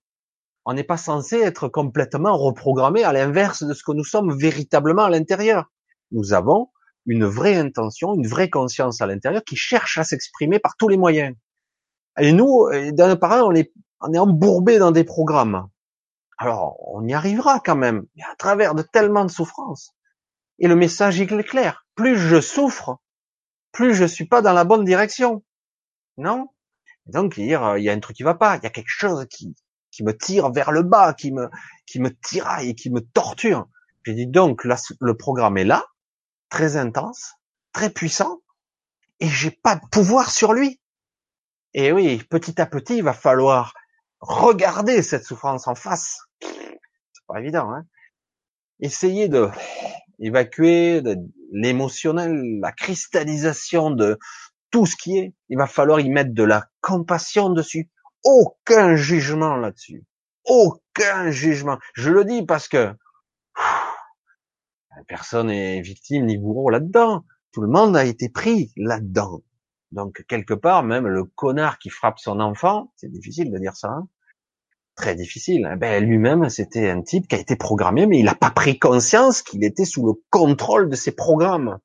On 0.67 0.75
n'est 0.75 0.85
pas 0.85 0.99
censé 0.99 1.39
être 1.39 1.67
complètement 1.67 2.37
reprogrammé 2.37 3.05
à 3.05 3.15
l'inverse 3.15 3.63
de 3.63 3.73
ce 3.73 3.83
que 3.83 3.93
nous 3.93 4.05
sommes 4.05 4.37
véritablement 4.37 5.05
à 5.05 5.09
l'intérieur. 5.09 5.73
Nous 6.11 6.35
avons 6.35 6.69
une 7.07 7.25
vraie 7.25 7.57
intention, 7.57 8.13
une 8.13 8.27
vraie 8.27 8.51
conscience 8.51 9.01
à 9.01 9.07
l'intérieur 9.07 9.43
qui 9.45 9.57
cherche 9.57 9.97
à 9.97 10.05
s'exprimer 10.05 10.59
par 10.59 10.77
tous 10.77 10.89
les 10.89 10.99
moyens. 10.99 11.35
Et 12.19 12.35
nous, 12.35 12.69
dans 12.93 13.09
nos 13.09 13.17
parents, 13.17 13.49
on 13.49 13.55
est, 13.55 13.73
on 14.03 14.13
est 14.13 14.19
embourbé 14.19 14.77
dans 14.79 14.91
des 14.91 15.05
programmes. 15.05 15.71
Alors, 16.37 16.77
on 16.95 17.09
y 17.09 17.15
arrivera 17.15 17.61
quand 17.61 17.77
même, 17.77 18.05
à 18.31 18.37
travers 18.37 18.75
de 18.75 18.83
tellement 18.83 19.25
de 19.25 19.31
souffrances. 19.31 19.95
Et 20.59 20.69
le 20.69 20.77
message 20.77 21.19
est 21.19 21.45
clair. 21.45 21.87
Plus 21.95 22.19
je 22.19 22.43
souffre, 22.43 22.99
plus 23.75 23.95
je 23.95 24.07
suis 24.07 24.27
pas 24.27 24.41
dans 24.41 24.55
la 24.55 24.65
bonne 24.65 24.85
direction. 24.85 25.45
Non? 26.17 26.49
Donc, 27.07 27.37
il 27.37 27.47
y 27.47 27.55
a 27.55 27.75
un 27.75 28.01
truc 28.01 28.17
qui 28.17 28.23
va 28.23 28.35
pas. 28.35 28.57
Il 28.57 28.63
y 28.63 28.67
a 28.67 28.71
quelque 28.71 28.89
chose 28.89 29.27
qui, 29.29 29.55
me 30.03 30.17
tire 30.17 30.51
vers 30.51 30.73
le 30.73 30.83
bas, 30.83 31.13
qui 31.13 31.33
me, 31.33 31.51
qui 31.87 32.01
me 32.01 32.17
tiraille, 32.17 32.75
qui 32.75 32.91
me 32.91 33.01
torture. 33.01 33.69
J'ai 34.07 34.15
dit 34.15 34.27
donc, 34.27 34.65
le 34.65 35.17
programme 35.17 35.59
est 35.59 35.65
là 35.65 35.85
très 36.49 36.77
intense, 36.77 37.35
très 37.73 37.91
puissant, 37.91 38.41
et 39.19 39.29
j'ai 39.29 39.51
pas 39.51 39.75
de 39.75 39.87
pouvoir 39.91 40.31
sur 40.31 40.53
lui. 40.53 40.81
Et 41.73 41.91
oui, 41.91 42.23
petit 42.31 42.61
à 42.61 42.67
petit, 42.67 42.99
il 42.99 43.03
va 43.03 43.13
falloir 43.13 43.75
regarder 44.21 45.03
cette 45.03 45.25
souffrance 45.25 45.67
en 45.67 45.75
face. 45.75 46.21
C'est 46.41 47.27
pas 47.27 47.41
évident, 47.41 47.73
hein 47.73 47.85
Essayer 48.79 49.29
de 49.29 49.51
évacuer 50.19 51.03
l'émotionnel, 51.53 52.61
la 52.61 52.73
cristallisation 52.73 53.91
de 53.91 54.19
tout 54.71 54.87
ce 54.87 54.97
qui 54.97 55.19
est. 55.19 55.35
Il 55.49 55.59
va 55.59 55.67
falloir 55.67 56.01
y 56.01 56.11
mettre 56.11 56.35
de 56.35 56.43
la 56.43 56.69
compassion 56.81 57.51
dessus. 57.51 57.91
Aucun 58.25 58.97
jugement 58.97 59.57
là-dessus. 59.57 60.05
aucun 60.45 61.31
jugement. 61.31 61.79
Je 61.95 62.11
le 62.11 62.25
dis 62.25 62.45
parce 62.45 62.69
que 62.69 62.95
personne 65.09 65.49
n'est 65.49 65.81
victime 65.81 66.27
ni 66.27 66.37
bourreau 66.37 66.71
là-dedans. 66.71 67.25
Tout 67.53 67.63
le 67.63 67.69
monde 67.69 67.97
a 67.97 68.05
été 68.05 68.29
pris 68.29 68.73
là-dedans. 68.77 69.43
Donc 69.93 70.25
quelque 70.29 70.55
part, 70.55 70.83
même 70.83 71.07
le 71.07 71.25
connard 71.25 71.79
qui 71.79 71.89
frappe 71.89 72.19
son 72.19 72.41
enfant, 72.41 72.93
c'est 72.97 73.11
difficile 73.11 73.53
de 73.53 73.59
dire 73.59 73.77
ça, 73.77 73.89
hein 73.89 74.09
très 74.95 75.15
difficile. 75.15 75.69
Eh 75.73 75.77
ben 75.77 76.05
lui-même, 76.05 76.49
c'était 76.49 76.91
un 76.91 77.03
type 77.03 77.29
qui 77.29 77.35
a 77.35 77.39
été 77.39 77.57
programmé, 77.57 78.07
mais 78.07 78.19
il 78.19 78.25
n'a 78.25 78.35
pas 78.35 78.51
pris 78.51 78.79
conscience 78.79 79.43
qu'il 79.43 79.65
était 79.65 79.85
sous 79.85 80.07
le 80.07 80.13
contrôle 80.31 80.89
de 80.89 80.97
ses 80.97 81.13
programmes. 81.13 81.79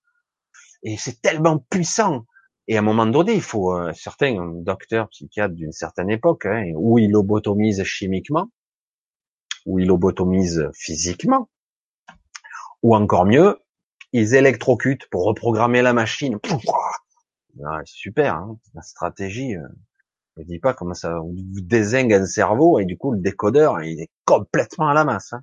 Et 0.84 0.97
c'est 0.97 1.22
tellement 1.22 1.57
puissant. 1.70 2.26
Et 2.68 2.76
à 2.78 2.80
un 2.80 2.84
moment 2.84 3.07
donné, 3.07 3.34
il 3.34 3.41
faut 3.41 3.76
euh, 3.76 3.91
certains 3.93 4.36
docteurs 4.62 5.10
psychiatres 5.10 5.55
d'une 5.55 5.72
certaine 5.72 6.10
époque, 6.10 6.45
hein, 6.45 6.72
où 6.76 6.99
ils 6.99 7.10
lobotomisent 7.10 7.84
chimiquement, 7.84 8.47
ou 9.66 9.80
ils 9.80 9.88
lobotomisent 9.88 10.70
physiquement, 10.76 11.49
ou 12.84 12.95
encore 12.95 13.26
mieux, 13.26 13.57
ils 14.14 14.36
électrocutent 14.36 15.07
pour 15.10 15.26
reprogrammer 15.26 15.82
la 15.82 15.93
machine. 15.93 16.38
Ah, 17.66 17.82
super, 17.86 18.36
hein, 18.36 18.57
la 18.74 18.82
stratégie. 18.82 19.55
Euh, 19.55 19.68
je 20.40 20.44
dis 20.46 20.60
pas 20.60 20.74
comment 20.74 20.94
ça 20.94 21.20
vous 21.20 21.62
désingue 21.62 22.14
un 22.14 22.26
cerveau 22.26 22.80
et 22.80 22.86
du 22.86 22.98
coup 22.98 23.12
le 23.12 23.20
décodeur 23.20 23.82
il 23.84 24.00
est 24.00 24.10
complètement 24.26 24.88
à 24.88 24.94
la 24.94 25.04
masse. 25.04 25.34
Hein. 25.34 25.42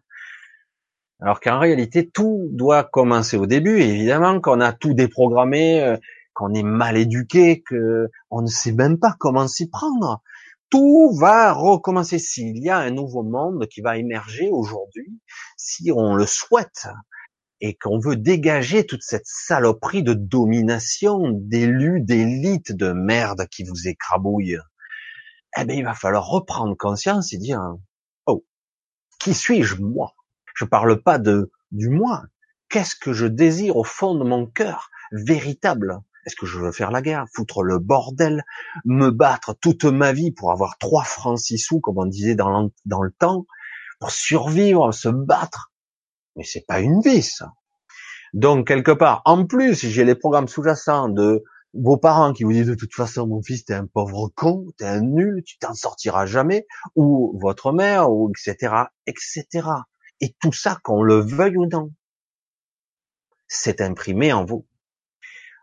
Alors 1.21 1.41
qu'en 1.41 1.59
réalité 1.59 2.09
tout 2.09 2.49
doit 2.53 2.85
commencer 2.85 3.37
au 3.37 3.47
début. 3.47 3.81
évidemment 3.81 4.41
qu'on 4.41 4.61
a 4.61 4.73
tout 4.73 4.95
déprogrammé, 4.95 5.83
euh, 5.83 5.97
qu'on 6.35 6.53
est 6.55 6.63
mal 6.63 6.97
éduqué, 6.97 7.63
que 7.63 8.09
on 8.31 8.43
ne 8.43 8.47
sait 8.47 8.73
même 8.73 8.99
pas 8.99 9.15
comment 9.19 9.49
s'y 9.49 9.69
prendre. 9.69 10.23
Tout 10.69 11.13
va 11.19 11.53
recommencer. 11.53 12.19
S'il 12.19 12.63
y 12.63 12.71
a 12.71 12.79
un 12.79 12.91
nouveau 12.91 13.23
monde 13.23 13.67
qui 13.69 13.81
va 13.81 13.97
émerger 13.99 14.51
aujourd'hui, 14.51 15.21
si 15.57 15.93
on 15.93 16.15
le 16.15 16.27
souhaite, 16.27 16.89
et 17.61 17.75
qu'on 17.75 17.99
veut 17.99 18.17
dégager 18.17 18.85
toute 18.85 19.03
cette 19.03 19.27
saloperie 19.27 20.03
de 20.03 20.13
domination 20.13 21.31
d'élus, 21.31 22.01
d'élites 22.03 22.73
de 22.73 22.93
merde 22.93 23.47
qui 23.51 23.65
vous 23.65 23.89
écrabouillent, 23.89 24.59
eh 25.59 25.65
ben, 25.65 25.77
il 25.77 25.85
va 25.85 25.95
falloir 25.95 26.27
reprendre 26.27 26.77
conscience 26.77 27.33
et 27.33 27.39
dire, 27.39 27.61
oh, 28.27 28.45
qui 29.19 29.35
suis-je 29.35 29.77
moi? 29.77 30.15
Je 30.55 30.65
parle 30.65 31.03
pas 31.03 31.19
de 31.19 31.51
du 31.71 31.89
moi. 31.89 32.25
Qu'est-ce 32.69 32.97
que 32.97 33.13
je 33.13 33.27
désire 33.27 33.77
au 33.77 33.85
fond 33.85 34.15
de 34.15 34.25
mon 34.25 34.47
cœur, 34.47 34.91
véritable? 35.13 36.01
Est-ce 36.27 36.37
que 36.37 36.47
je 36.47 36.59
veux 36.59 36.73
faire 36.73 36.91
la 36.91 37.03
guerre, 37.03 37.27
foutre 37.33 37.63
le 37.63 37.79
bordel, 37.79 38.45
me 38.85 39.11
battre 39.11 39.55
toute 39.55 39.85
ma 39.85 40.13
vie 40.13 40.33
pour 40.33 40.51
avoir 40.51 40.77
trois 40.79 41.05
francs 41.05 41.39
six 41.39 41.59
sous, 41.59 41.81
comme 41.81 41.99
on 41.99 42.07
disait 42.07 42.35
dans, 42.35 42.71
dans 42.85 43.03
le 43.03 43.13
temps, 43.13 43.47
pour 44.01 44.11
survivre, 44.11 44.93
se 44.93 45.09
battre? 45.09 45.73
Mais 46.35 46.45
c'est 46.45 46.67
pas 46.67 46.81
une 46.81 47.01
vie. 47.01 47.29
Donc 48.35 48.67
quelque 48.67 48.91
part, 48.91 49.23
en 49.25 49.47
plus, 49.47 49.87
j'ai 49.87 50.05
les 50.05 50.17
programmes 50.17 50.49
sous-jacents 50.49 51.09
de 51.09 51.45
vos 51.83 51.97
parents 51.97 52.33
qui 52.33 52.45
vous 52.45 52.53
disent 52.53 52.67
de 52.67 52.75
toute 52.75 52.95
façon 52.95 53.27
mon 53.27 53.43
fils 53.43 53.65
t'es 53.65 53.75
un 53.75 53.87
pauvre 53.87 54.29
con, 54.35 54.67
t'es 54.77 54.87
un 54.87 55.01
nul, 55.01 55.43
tu 55.45 55.59
t'en 55.59 55.75
sortiras 55.75 56.27
jamais, 56.27 56.67
ou 56.95 57.39
votre 57.41 57.73
mère, 57.73 58.11
ou 58.11 58.31
etc., 58.31 58.75
etc. 59.07 59.47
Et 60.21 60.35
tout 60.41 60.53
ça, 60.53 60.79
qu'on 60.83 61.03
le 61.03 61.17
veuille 61.17 61.57
ou 61.57 61.67
non, 61.67 61.93
c'est 63.49 63.81
imprimé 63.81 64.33
en 64.33 64.45
vous. 64.45 64.67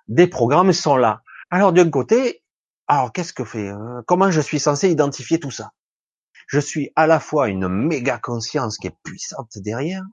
Des 0.07 0.27
programmes 0.27 0.73
sont 0.73 0.97
là. 0.97 1.23
Alors 1.49 1.73
d'un 1.73 1.89
côté, 1.89 2.43
alors 2.87 3.11
qu'est-ce 3.11 3.33
que 3.33 3.45
fait 3.45 3.69
euh, 3.69 4.01
Comment 4.05 4.31
je 4.31 4.41
suis 4.41 4.59
censé 4.59 4.89
identifier 4.89 5.39
tout 5.39 5.51
ça? 5.51 5.71
Je 6.47 6.59
suis 6.59 6.91
à 6.95 7.07
la 7.07 7.19
fois 7.19 7.47
une 7.47 7.67
méga 7.67 8.19
conscience 8.19 8.77
qui 8.77 8.87
est 8.87 8.97
puissante 9.03 9.57
derrière. 9.57 10.03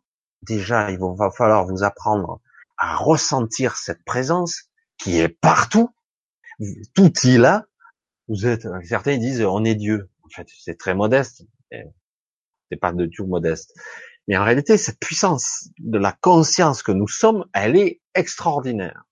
Déjà, 0.43 0.91
il 0.91 0.99
va 0.99 1.31
falloir 1.31 1.67
vous 1.67 1.83
apprendre 1.83 2.41
à 2.79 2.97
ressentir 2.97 3.77
cette 3.77 4.05
présence 4.05 4.70
qui 5.03 5.19
est 5.19 5.29
partout. 5.29 5.91
Tout 6.95 7.13
est 7.25 7.39
là. 7.39 7.67
Vous 8.29 8.47
êtes, 8.47 8.67
certains 8.85 9.19
disent, 9.19 9.43
on 9.43 9.65
est 9.65 9.75
Dieu. 9.75 10.11
En 10.25 10.29
fait, 10.29 10.49
c'est 10.59 10.79
très 10.79 10.95
modeste. 10.95 11.47
C'est 11.71 12.77
pas 12.77 12.93
de 12.93 13.07
tout 13.07 13.27
modeste. 13.27 13.75
Mais 14.29 14.37
en 14.37 14.45
réalité, 14.45 14.77
cette 14.77 15.01
puissance 15.01 15.71
de 15.79 15.99
la 15.99 16.13
conscience 16.13 16.83
que 16.83 16.93
nous 16.93 17.09
sommes, 17.09 17.47
elle 17.53 17.77
est 17.77 18.01
extraordinaire. 18.15 19.05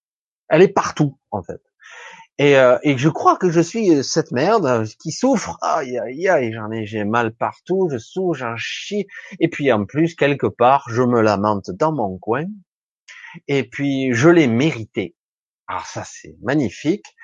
Elle 0.48 0.62
est 0.62 0.68
partout, 0.68 1.18
en 1.30 1.42
fait. 1.42 1.60
Et, 2.40 2.56
euh, 2.56 2.78
et 2.84 2.96
je 2.96 3.08
crois 3.08 3.36
que 3.36 3.50
je 3.50 3.60
suis 3.60 4.04
cette 4.04 4.30
merde 4.30 4.86
qui 5.02 5.10
souffre. 5.10 5.58
Aïe, 5.60 5.98
aïe, 5.98 6.28
aïe, 6.28 6.52
j'en 6.52 6.70
ai, 6.70 6.86
j'ai 6.86 7.02
mal 7.02 7.34
partout, 7.34 7.88
je 7.90 7.98
souffre, 7.98 8.38
j'en 8.38 8.56
chie. 8.56 9.08
Et 9.40 9.48
puis 9.48 9.72
en 9.72 9.84
plus, 9.86 10.14
quelque 10.14 10.46
part, 10.46 10.84
je 10.88 11.02
me 11.02 11.20
lamente 11.20 11.70
dans 11.72 11.92
mon 11.92 12.16
coin. 12.18 12.44
Et 13.48 13.64
puis, 13.64 14.12
je 14.12 14.28
l'ai 14.28 14.46
mérité. 14.46 15.16
Alors 15.68 15.86
ça, 15.86 16.02
c'est 16.04 16.36
magnifique. 16.42 17.14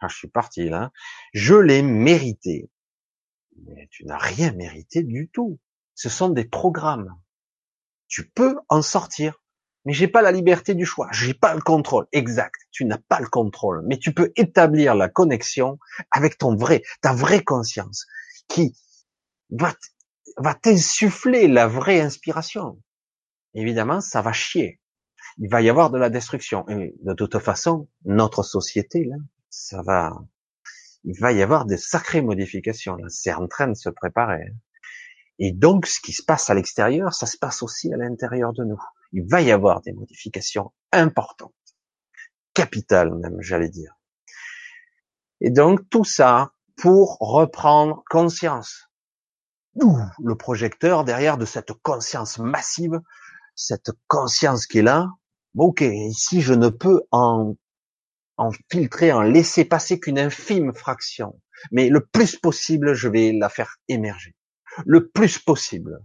Ah, 0.00 0.08
je 0.08 0.16
suis 0.16 0.28
parti 0.28 0.68
là. 0.68 0.92
Je 1.32 1.54
l'ai 1.54 1.82
mérité. 1.82 2.70
Mais 3.64 3.88
tu 3.90 4.04
n'as 4.04 4.18
rien 4.18 4.52
mérité 4.52 5.02
du 5.02 5.28
tout. 5.32 5.58
Ce 5.94 6.08
sont 6.08 6.28
des 6.28 6.44
programmes. 6.44 7.18
Tu 8.06 8.28
peux 8.28 8.56
en 8.68 8.82
sortir. 8.82 9.42
Mais 9.84 9.94
j'ai 9.94 10.06
pas 10.06 10.22
la 10.22 10.32
liberté 10.32 10.74
du 10.74 10.84
choix. 10.84 11.08
J'ai 11.12 11.34
pas 11.34 11.54
le 11.54 11.62
contrôle. 11.62 12.06
Exact. 12.12 12.54
Tu 12.70 12.84
n'as 12.84 12.98
pas 12.98 13.20
le 13.20 13.26
contrôle. 13.26 13.82
Mais 13.86 13.98
tu 13.98 14.12
peux 14.12 14.32
établir 14.36 14.94
la 14.94 15.08
connexion 15.08 15.78
avec 16.10 16.36
ton 16.36 16.54
vrai, 16.54 16.82
ta 17.00 17.14
vraie 17.14 17.42
conscience 17.42 18.06
qui 18.48 18.76
va, 19.50 19.74
va 20.36 20.54
t'insuffler 20.54 21.48
la 21.48 21.66
vraie 21.66 22.00
inspiration. 22.00 22.80
Évidemment, 23.54 24.00
ça 24.00 24.20
va 24.20 24.32
chier 24.32 24.78
il 25.38 25.48
va 25.48 25.62
y 25.62 25.68
avoir 25.68 25.90
de 25.90 25.98
la 25.98 26.10
destruction. 26.10 26.68
Et 26.68 26.94
de 27.02 27.14
toute 27.14 27.38
façon, 27.38 27.88
notre 28.04 28.42
société, 28.42 29.04
là, 29.04 29.16
ça 29.50 29.82
va, 29.82 30.12
il 31.04 31.18
va 31.18 31.32
y 31.32 31.42
avoir 31.42 31.64
des 31.64 31.76
sacrées 31.76 32.22
modifications. 32.22 32.96
C'est 33.08 33.32
en 33.32 33.46
train 33.46 33.68
de 33.68 33.74
se 33.74 33.88
préparer. 33.88 34.52
Et 35.38 35.52
donc, 35.52 35.86
ce 35.86 36.00
qui 36.00 36.12
se 36.12 36.22
passe 36.22 36.50
à 36.50 36.54
l'extérieur, 36.54 37.14
ça 37.14 37.26
se 37.26 37.38
passe 37.38 37.62
aussi 37.62 37.92
à 37.92 37.96
l'intérieur 37.96 38.52
de 38.52 38.64
nous. 38.64 38.82
Il 39.12 39.24
va 39.28 39.40
y 39.40 39.52
avoir 39.52 39.80
des 39.82 39.92
modifications 39.92 40.72
importantes, 40.92 41.54
capitales 42.54 43.14
même, 43.14 43.40
j'allais 43.40 43.68
dire. 43.68 43.94
Et 45.40 45.50
donc, 45.50 45.88
tout 45.88 46.04
ça 46.04 46.52
pour 46.76 47.16
reprendre 47.20 48.02
conscience. 48.10 48.88
Ouh, 49.76 49.96
le 50.24 50.36
projecteur 50.36 51.04
derrière 51.04 51.38
de 51.38 51.44
cette 51.44 51.72
conscience 51.72 52.38
massive, 52.38 53.00
cette 53.54 53.92
conscience 54.08 54.66
qui 54.66 54.78
est 54.78 54.82
là, 54.82 55.08
ok, 55.56 55.80
ici 55.80 56.40
je 56.40 56.54
ne 56.54 56.68
peux 56.68 57.02
en, 57.10 57.54
en 58.36 58.50
filtrer, 58.70 59.12
en 59.12 59.22
laisser 59.22 59.64
passer 59.64 60.00
qu'une 60.00 60.18
infime 60.18 60.72
fraction, 60.72 61.40
mais 61.72 61.88
le 61.88 62.04
plus 62.04 62.36
possible, 62.36 62.94
je 62.94 63.08
vais 63.08 63.32
la 63.32 63.48
faire 63.48 63.76
émerger. 63.88 64.34
Le 64.86 65.08
plus 65.08 65.38
possible. 65.38 66.00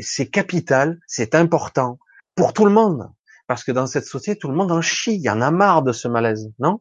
C'est 0.00 0.28
capital, 0.28 0.98
c'est 1.06 1.34
important 1.34 1.98
pour 2.34 2.52
tout 2.52 2.64
le 2.64 2.72
monde, 2.72 3.10
parce 3.46 3.64
que 3.64 3.72
dans 3.72 3.86
cette 3.86 4.04
société, 4.04 4.38
tout 4.38 4.48
le 4.48 4.56
monde 4.56 4.72
en 4.72 4.82
chie, 4.82 5.14
il 5.14 5.22
y 5.22 5.30
en 5.30 5.40
a 5.40 5.50
marre 5.50 5.82
de 5.82 5.92
ce 5.92 6.08
malaise, 6.08 6.52
non? 6.58 6.80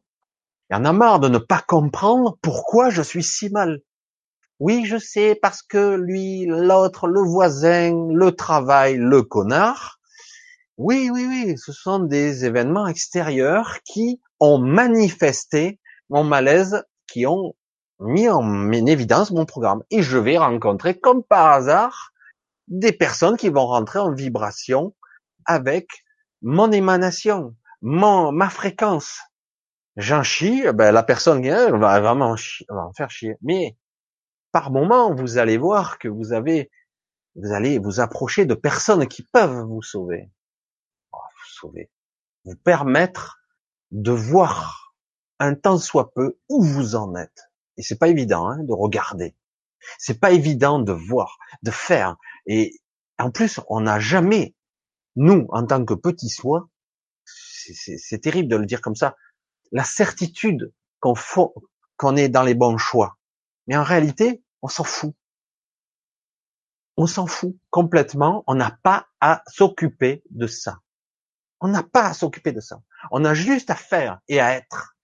Il 0.69 0.75
y 0.75 0.77
en 0.77 0.85
a 0.85 0.93
marre 0.93 1.19
de 1.19 1.29
ne 1.29 1.37
pas 1.37 1.63
comprendre 1.65 2.37
pourquoi 2.41 2.89
je 2.89 3.01
suis 3.01 3.23
si 3.23 3.49
mal. 3.49 3.81
Oui, 4.59 4.85
je 4.85 4.97
sais, 4.97 5.35
parce 5.41 5.61
que 5.61 5.95
lui, 5.95 6.45
l'autre, 6.45 7.07
le 7.07 7.21
voisin, 7.21 8.09
le 8.13 8.31
travail, 8.33 8.97
le 8.97 9.23
connard, 9.23 9.98
oui, 10.79 11.09
oui, 11.11 11.25
oui, 11.27 11.57
ce 11.57 11.73
sont 11.73 11.99
des 11.99 12.45
événements 12.45 12.87
extérieurs 12.87 13.79
qui 13.83 14.21
ont 14.39 14.59
manifesté 14.59 15.77
mon 16.09 16.23
malaise, 16.23 16.85
qui 17.05 17.25
ont 17.25 17.53
mis 17.99 18.29
en 18.29 18.71
évidence 18.71 19.31
mon 19.31 19.45
programme. 19.45 19.83
Et 19.91 20.01
je 20.01 20.17
vais 20.17 20.37
rencontrer, 20.37 20.97
comme 20.97 21.21
par 21.21 21.47
hasard, 21.47 22.13
des 22.69 22.93
personnes 22.93 23.35
qui 23.35 23.49
vont 23.49 23.65
rentrer 23.65 23.99
en 23.99 24.13
vibration 24.13 24.95
avec 25.43 25.89
mon 26.41 26.71
émanation, 26.71 27.57
mon, 27.81 28.31
ma 28.31 28.49
fréquence. 28.49 29.19
J'en 29.97 30.23
chie, 30.23 30.63
ben 30.73 30.93
la 30.93 31.03
personne 31.03 31.41
qui 31.41 31.49
elle 31.49 31.77
va 31.77 31.99
vraiment 31.99 32.35
va 32.69 32.85
en 32.85 32.93
faire 32.93 33.11
chier. 33.11 33.35
Mais 33.41 33.75
par 34.53 34.71
moment, 34.71 35.13
vous 35.13 35.39
allez 35.39 35.57
voir 35.57 35.99
que 35.99 36.07
vous 36.07 36.31
avez, 36.31 36.71
vous 37.35 37.51
allez 37.51 37.79
vous 37.79 37.99
approcher 37.99 38.45
de 38.45 38.53
personnes 38.53 39.09
qui 39.09 39.23
peuvent 39.23 39.65
vous 39.65 39.81
sauver 39.81 40.29
vous 41.63 42.55
permettre 42.55 43.39
de 43.91 44.11
voir 44.11 44.93
un 45.39 45.55
temps 45.55 45.77
soit 45.77 46.13
peu 46.13 46.37
où 46.49 46.63
vous 46.63 46.95
en 46.95 47.15
êtes. 47.15 47.49
Et 47.77 47.81
c'est 47.81 47.97
pas 47.97 48.09
évident 48.09 48.47
hein, 48.49 48.63
de 48.63 48.73
regarder. 48.73 49.35
C'est 49.97 50.19
pas 50.19 50.31
évident 50.31 50.79
de 50.79 50.91
voir, 50.91 51.37
de 51.63 51.71
faire. 51.71 52.17
Et 52.45 52.73
en 53.17 53.31
plus, 53.31 53.59
on 53.69 53.81
n'a 53.81 53.99
jamais, 53.99 54.53
nous, 55.15 55.47
en 55.49 55.65
tant 55.65 55.83
que 55.83 55.93
petits 55.93 56.29
soins, 56.29 56.69
c'est 57.25 58.19
terrible 58.19 58.49
de 58.49 58.57
le 58.57 58.65
dire 58.65 58.81
comme 58.81 58.95
ça, 58.95 59.15
la 59.71 59.83
certitude 59.83 60.73
qu'on 60.99 61.13
qu'on 61.97 62.15
est 62.15 62.29
dans 62.29 62.43
les 62.43 62.55
bons 62.55 62.77
choix. 62.77 63.17
Mais 63.67 63.77
en 63.77 63.83
réalité, 63.83 64.41
on 64.61 64.67
s'en 64.67 64.83
fout. 64.83 65.13
On 66.97 67.07
s'en 67.07 67.27
fout 67.27 67.55
complètement. 67.69 68.43
On 68.47 68.55
n'a 68.55 68.71
pas 68.83 69.07
à 69.21 69.43
s'occuper 69.47 70.23
de 70.31 70.47
ça. 70.47 70.79
On 71.61 71.67
n'a 71.67 71.83
pas 71.83 72.07
à 72.07 72.13
s'occuper 72.13 72.51
de 72.51 72.59
ça. 72.61 72.81
On 73.11 73.25
a 73.25 73.33
juste 73.33 73.69
à 73.69 73.75
faire 73.75 74.19
et 74.27 74.39
à 74.39 74.55
être. 74.55 74.95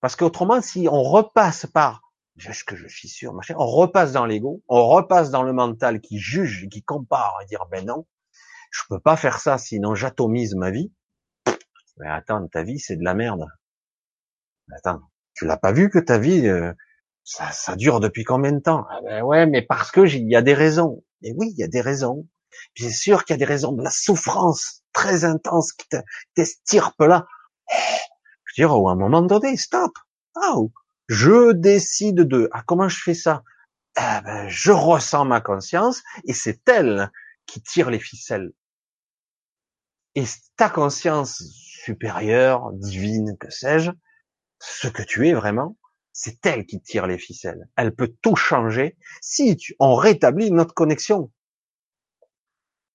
Parce 0.00 0.16
qu'autrement, 0.16 0.60
si 0.60 0.86
on 0.90 1.02
repasse 1.02 1.66
par 1.66 2.02
ce 2.38 2.64
que 2.64 2.76
je 2.76 2.86
suis 2.88 3.08
sûr, 3.08 3.32
machin, 3.32 3.54
on 3.58 3.66
repasse 3.66 4.12
dans 4.12 4.26
l'ego, 4.26 4.62
on 4.68 4.86
repasse 4.86 5.30
dans 5.30 5.42
le 5.42 5.52
mental 5.52 6.00
qui 6.00 6.18
juge, 6.18 6.68
qui 6.70 6.82
compare 6.82 7.38
et 7.42 7.46
dire 7.46 7.64
ben 7.70 7.86
non, 7.86 8.06
je 8.70 8.82
peux 8.88 9.00
pas 9.00 9.16
faire 9.16 9.38
ça, 9.38 9.56
sinon 9.56 9.94
j'atomise 9.94 10.54
ma 10.56 10.70
vie. 10.70 10.92
Mais 11.96 12.08
attends, 12.08 12.46
ta 12.48 12.64
vie 12.64 12.80
c'est 12.80 12.96
de 12.96 13.04
la 13.04 13.14
merde. 13.14 13.46
Attends, 14.76 15.00
tu 15.34 15.46
l'as 15.46 15.56
pas 15.56 15.72
vu 15.72 15.88
que 15.90 15.98
ta 15.98 16.18
vie 16.18 16.48
euh, 16.48 16.72
ça, 17.22 17.50
ça 17.52 17.76
dure 17.76 18.00
depuis 18.00 18.24
combien 18.24 18.52
de 18.52 18.60
temps? 18.60 18.84
Ah 18.90 19.00
ben 19.02 19.22
ouais, 19.22 19.46
mais 19.46 19.62
parce 19.62 19.90
que 19.90 20.06
il 20.06 20.28
y 20.28 20.36
a 20.36 20.42
des 20.42 20.54
raisons. 20.54 21.02
Et 21.22 21.32
oui, 21.36 21.50
il 21.52 21.58
y 21.58 21.64
a 21.64 21.68
des 21.68 21.80
raisons. 21.80 22.26
Bien 22.74 22.90
sûr 22.90 23.24
qu'il 23.24 23.34
y 23.34 23.36
a 23.36 23.38
des 23.38 23.44
raisons 23.44 23.72
de 23.72 23.82
la 23.82 23.90
souffrance 23.90 24.82
très 24.92 25.24
intense 25.24 25.72
qui 25.72 25.86
t'estirpe 26.34 27.00
là. 27.00 27.26
Je 27.68 28.62
veux 28.62 28.68
dire, 28.68 28.72
à 28.72 28.92
un 28.92 28.96
moment 28.96 29.22
donné, 29.22 29.56
stop. 29.56 29.92
Oh, 30.36 30.72
je 31.08 31.52
décide 31.52 32.20
de. 32.20 32.48
Ah, 32.52 32.62
comment 32.66 32.88
je 32.88 33.00
fais 33.02 33.14
ça? 33.14 33.42
Eh 33.96 34.20
ben, 34.24 34.48
Je 34.48 34.72
ressens 34.72 35.24
ma 35.24 35.40
conscience 35.40 36.02
et 36.24 36.32
c'est 36.32 36.68
elle 36.68 37.10
qui 37.46 37.62
tire 37.62 37.90
les 37.90 38.00
ficelles. 38.00 38.52
Et 40.14 40.24
ta 40.56 40.70
conscience 40.70 41.42
supérieure, 41.84 42.72
divine, 42.72 43.36
que 43.38 43.50
sais-je, 43.50 43.90
ce 44.60 44.88
que 44.88 45.02
tu 45.02 45.28
es 45.28 45.34
vraiment, 45.34 45.76
c'est 46.12 46.46
elle 46.46 46.64
qui 46.64 46.80
tire 46.80 47.06
les 47.06 47.18
ficelles. 47.18 47.68
Elle 47.76 47.94
peut 47.94 48.14
tout 48.22 48.36
changer 48.36 48.96
si 49.20 49.56
tu, 49.56 49.74
on 49.80 49.94
rétablit 49.94 50.50
notre 50.50 50.72
connexion. 50.72 51.30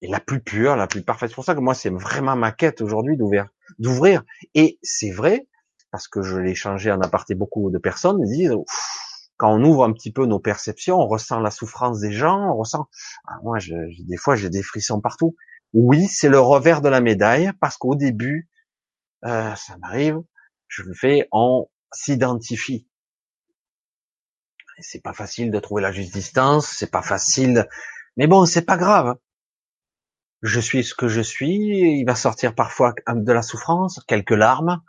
Et 0.02 0.08
la 0.08 0.20
plus 0.20 0.42
pure, 0.42 0.76
la 0.76 0.88
plus 0.88 1.02
parfaite. 1.02 1.30
C'est 1.30 1.36
pour 1.36 1.44
ça 1.44 1.56
que 1.56 1.60
moi, 1.60 1.74
c'est 1.74 1.90
vraiment 1.90 2.36
ma 2.36 2.52
quête 2.52 2.82
aujourd'hui 2.82 3.18
d'ouvrir, 3.18 3.48
d'ouvrir. 3.80 4.24
Et 4.56 4.80
c'est 4.82 5.12
vrai, 5.12 5.48
parce 5.92 6.08
que 6.08 6.22
je 6.22 6.38
l'ai 6.38 6.56
changé 6.56 6.92
en 6.92 7.02
aparté 7.02 7.36
beaucoup 7.36 7.70
de 7.70 7.78
personnes, 7.78 8.24
disent, 8.24 8.56
quand 9.38 9.54
on 9.54 9.64
ouvre 9.64 9.84
un 9.84 9.94
petit 9.94 10.12
peu 10.12 10.26
nos 10.26 10.40
perceptions, 10.40 11.00
on 11.00 11.08
ressent 11.08 11.40
la 11.40 11.52
souffrance 11.52 12.00
des 12.00 12.12
gens, 12.12 12.52
on 12.52 12.58
ressent, 12.58 12.90
ah, 13.26 13.40
moi, 13.44 13.60
je, 13.60 13.74
des 14.06 14.18
fois, 14.18 14.36
j'ai 14.36 14.50
des 14.50 14.64
frissons 14.64 15.02
partout. 15.02 15.36
Oui, 15.74 16.08
c'est 16.08 16.30
le 16.30 16.40
revers 16.40 16.82
de 16.82 16.90
la 16.90 17.02
médaille, 17.02 17.52
parce 17.60 17.78
qu'au 17.78 17.96
début, 17.96 18.50
euh, 19.26 19.54
ça 19.56 19.78
m'arrive, 19.78 20.22
je 20.68 20.84
le 20.84 20.94
fais, 20.94 21.28
on 21.32 21.70
s'identifie. 21.92 22.88
C'est 24.80 25.02
pas 25.02 25.14
facile 25.14 25.52
de 25.52 25.60
trouver 25.60 25.82
la 25.82 25.92
juste 25.92 26.14
distance, 26.14 26.68
c'est 26.68 26.90
pas 26.92 27.02
facile, 27.02 27.68
mais 28.18 28.28
bon, 28.28 28.46
c'est 28.46 28.62
pas 28.62 28.78
grave. 28.78 29.18
Je 30.42 30.60
suis 30.60 30.84
ce 30.84 30.94
que 30.94 31.08
je 31.08 31.22
suis, 31.22 32.00
il 32.00 32.06
va 32.06 32.16
sortir 32.16 32.56
parfois 32.56 32.94
de 33.08 33.32
la 33.32 33.42
souffrance, 33.42 34.00
quelques 34.08 34.32
larmes, 34.32 34.82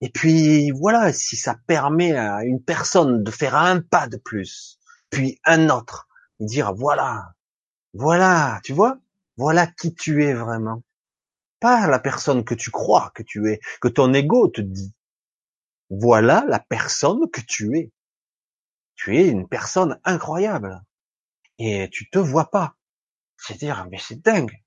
et 0.00 0.10
puis 0.10 0.70
voilà, 0.70 1.12
si 1.12 1.36
ça 1.36 1.56
permet 1.66 2.12
à 2.16 2.44
une 2.44 2.62
personne 2.62 3.22
de 3.22 3.30
faire 3.30 3.54
un 3.54 3.80
pas 3.80 4.06
de 4.06 4.16
plus, 4.16 4.78
puis 5.10 5.38
un 5.44 5.68
autre, 5.68 6.08
dire 6.40 6.74
voilà, 6.74 7.34
voilà, 7.94 8.60
tu 8.64 8.72
vois, 8.72 8.98
voilà 9.36 9.66
qui 9.66 9.94
tu 9.94 10.24
es 10.24 10.34
vraiment. 10.34 10.82
Pas 11.60 11.86
la 11.86 11.98
personne 11.98 12.44
que 12.44 12.54
tu 12.54 12.70
crois 12.70 13.12
que 13.14 13.22
tu 13.22 13.48
es, 13.50 13.60
que 13.80 13.88
ton 13.88 14.12
ego 14.12 14.48
te 14.48 14.60
dit. 14.60 14.92
Voilà 15.90 16.44
la 16.48 16.58
personne 16.58 17.30
que 17.30 17.40
tu 17.40 17.78
es. 17.78 17.92
Tu 18.96 19.16
es 19.16 19.28
une 19.28 19.48
personne 19.48 19.98
incroyable. 20.04 20.82
Et 21.58 21.88
tu 21.90 22.10
te 22.10 22.18
vois 22.18 22.50
pas. 22.50 22.76
C'est 23.38 23.58
dire, 23.58 23.86
mais 23.90 23.98
c'est 23.98 24.20
dingue. 24.22 24.63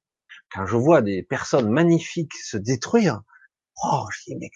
Quand 0.51 0.65
je 0.65 0.75
vois 0.75 1.01
des 1.01 1.23
personnes 1.23 1.69
magnifiques 1.69 2.35
se 2.35 2.57
détruire, 2.57 3.21
oh, 3.83 4.05
je 4.11 4.31
dis, 4.31 4.35
mais 4.37 4.49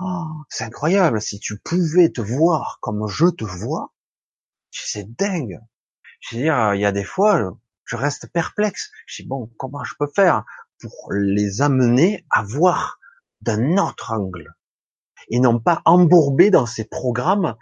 oh, 0.00 0.24
c'est 0.48 0.64
incroyable. 0.64 1.20
Si 1.20 1.38
tu 1.40 1.58
pouvais 1.58 2.10
te 2.10 2.20
voir 2.20 2.78
comme 2.80 3.06
je 3.08 3.26
te 3.26 3.44
vois, 3.44 3.92
c'est 4.70 5.14
dingue. 5.16 5.60
Je 6.20 6.36
veux 6.36 6.42
il 6.74 6.80
y 6.80 6.84
a 6.84 6.92
des 6.92 7.04
fois, 7.04 7.56
je 7.84 7.96
reste 7.96 8.30
perplexe. 8.32 8.90
Je 9.06 9.22
dis, 9.22 9.28
bon, 9.28 9.50
comment 9.58 9.84
je 9.84 9.94
peux 9.98 10.10
faire 10.14 10.44
pour 10.80 11.12
les 11.12 11.62
amener 11.62 12.24
à 12.30 12.42
voir 12.42 12.98
d'un 13.40 13.78
autre 13.78 14.12
angle 14.12 14.54
et 15.28 15.40
non 15.40 15.58
pas 15.58 15.82
embourbé 15.84 16.50
dans 16.50 16.66
ces 16.66 16.84
programmes 16.84 17.56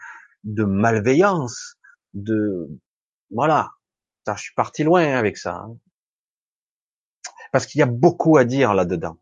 de 0.44 0.64
malveillance, 0.64 1.78
de 2.12 2.68
voilà. 3.30 3.72
je 4.26 4.34
suis 4.36 4.54
parti 4.54 4.84
loin 4.84 5.04
avec 5.14 5.38
ça, 5.38 5.56
hein. 5.56 5.78
Parce 7.54 7.66
qu'il 7.66 7.78
y 7.78 7.82
a 7.82 7.86
beaucoup 7.86 8.36
à 8.36 8.44
dire 8.44 8.74
là-dedans, 8.74 9.16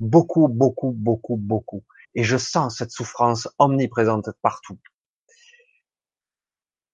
beaucoup, 0.00 0.48
beaucoup, 0.48 0.90
beaucoup, 0.90 1.36
beaucoup, 1.36 1.84
et 2.16 2.24
je 2.24 2.36
sens 2.36 2.78
cette 2.78 2.90
souffrance 2.90 3.46
omniprésente 3.56 4.30
partout. 4.42 4.80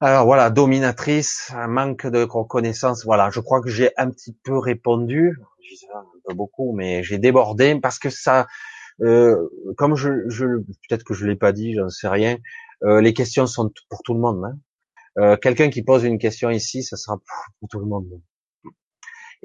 Alors 0.01 0.27
voilà, 0.27 0.51
dominatrice, 0.51 1.51
un 1.55 1.69
manque 1.69 2.07
de 2.07 2.25
reconnaissance. 2.25 3.03
Voilà, 3.07 3.31
je 3.31 3.41
crois 3.41 3.63
que 3.63 3.71
j'ai 3.71 3.93
un 3.97 4.11
petit 4.11 4.37
peu 4.45 4.59
répondu, 4.59 5.39
un 5.95 6.05
peu 6.29 6.35
beaucoup, 6.35 6.75
mais 6.75 7.03
j'ai 7.03 7.17
débordé 7.17 7.81
parce 7.81 7.99
que 7.99 8.11
ça, 8.11 8.47
euh, 9.01 9.39
comme 9.79 9.97
je, 9.97 10.29
je 10.29 10.45
peut-être 10.45 11.05
que 11.05 11.15
je 11.15 11.25
l'ai 11.25 11.37
pas 11.37 11.53
dit, 11.53 11.73
j'en 11.77 11.89
sais 11.89 12.09
rien. 12.09 12.37
Euh, 12.83 13.01
les 13.01 13.15
questions 13.15 13.47
sont 13.47 13.73
pour 13.89 14.03
tout 14.03 14.13
le 14.13 14.21
monde. 14.21 14.45
Hein. 14.45 14.59
Euh, 15.17 15.37
Quelqu'un 15.39 15.71
qui 15.71 15.83
pose 15.83 16.05
une 16.05 16.19
question 16.19 16.51
ici, 16.51 16.83
ça 16.83 16.99
sera 16.99 17.17
pour 17.59 17.71
tout 17.71 17.79
le 17.79 17.87
monde. 17.87 18.21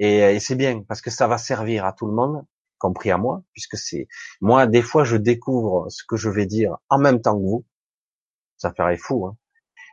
Et, 0.00 0.18
et 0.34 0.40
c'est 0.40 0.56
bien 0.56 0.82
parce 0.82 1.00
que 1.00 1.10
ça 1.10 1.28
va 1.28 1.38
servir 1.38 1.84
à 1.84 1.92
tout 1.92 2.06
le 2.06 2.12
monde, 2.12 2.44
compris 2.78 3.12
à 3.12 3.18
moi, 3.18 3.44
puisque 3.52 3.76
c'est 3.76 4.08
moi 4.40 4.66
des 4.66 4.82
fois 4.82 5.04
je 5.04 5.16
découvre 5.16 5.88
ce 5.90 6.02
que 6.08 6.16
je 6.16 6.28
vais 6.28 6.46
dire 6.46 6.78
en 6.88 6.98
même 6.98 7.20
temps 7.20 7.36
que 7.38 7.44
vous. 7.44 7.64
Ça 8.56 8.72
ferait 8.74 8.96
fou. 8.96 9.26
Hein. 9.26 9.36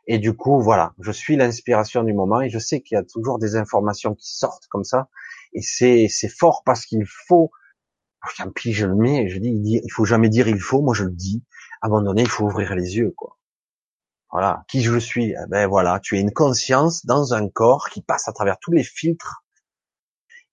Et 0.08 0.18
du 0.20 0.34
coup, 0.34 0.62
voilà, 0.62 0.94
je 1.00 1.12
suis 1.12 1.36
l'inspiration 1.36 2.04
du 2.04 2.14
moment 2.14 2.42
et 2.42 2.50
je 2.50 2.60
sais 2.60 2.82
qu'il 2.82 2.96
y 2.96 2.98
a 2.98 3.04
toujours 3.04 3.38
des 3.38 3.56
informations 3.58 4.16
qui 4.16 4.34
sortent 4.34 4.68
comme 4.70 4.86
ça. 4.86 5.10
Et 5.54 5.62
c'est 5.62 6.08
c'est 6.10 6.30
fort 6.30 6.64
parce 6.66 6.86
qu'il 6.86 7.06
faut 7.06 7.52
puis 8.56 8.74
je 8.74 8.86
le 8.86 8.96
mets, 8.96 9.30
je 9.30 9.40
dis, 9.40 9.50
il, 9.50 9.82
il 9.84 9.92
faut 9.92 10.06
jamais 10.06 10.30
dire 10.30 10.48
il 10.48 10.60
faut, 10.60 10.82
moi 10.82 10.94
je 10.94 11.04
le 11.04 11.12
dis. 11.12 11.44
À 11.82 11.88
un 11.88 11.90
moment 11.90 12.04
donné, 12.04 12.24
il 12.24 12.30
faut 12.30 12.46
ouvrir 12.46 12.76
les 12.76 12.98
yeux, 12.98 13.14
quoi. 13.16 13.38
Voilà, 14.32 14.66
qui 14.68 14.82
je 14.82 14.98
suis? 14.98 15.32
Eh 15.32 15.48
Ben 15.50 15.68
voilà, 15.68 16.00
tu 16.02 16.18
es 16.18 16.22
une 16.22 16.34
conscience 16.34 17.06
dans 17.06 17.34
un 17.34 17.48
corps 17.50 17.90
qui 17.90 18.02
passe 18.02 18.28
à 18.28 18.34
travers 18.34 18.58
tous 18.60 18.72
les 18.72 18.84
filtres 18.84 19.46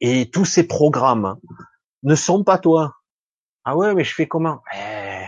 et 0.07 0.31
tous 0.31 0.45
ces 0.45 0.65
programmes 0.67 1.37
ne 2.03 2.15
sont 2.15 2.45
pas 2.45 2.59
toi. 2.59 2.97
Ah 3.65 3.77
ouais, 3.77 3.95
mais 3.95 4.05
je 4.05 4.15
fais 4.15 4.29
comment? 4.29 4.63
Eh, 4.75 5.25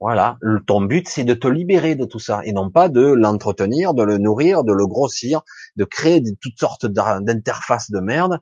Voilà, 0.00 0.38
ton 0.66 0.80
but 0.82 1.08
c'est 1.08 1.24
de 1.24 1.34
te 1.34 1.48
libérer 1.48 1.94
de 1.96 2.04
tout 2.04 2.18
ça 2.20 2.40
et 2.44 2.52
non 2.52 2.70
pas 2.70 2.88
de 2.88 3.00
l'entretenir, 3.02 3.94
de 3.94 4.02
le 4.02 4.18
nourrir, 4.18 4.64
de 4.64 4.72
le 4.72 4.86
grossir, 4.86 5.42
de 5.76 5.84
créer 5.84 6.22
toutes 6.40 6.58
sortes 6.58 6.86
d'interfaces 6.86 7.90
de 7.90 8.00
merde 8.00 8.40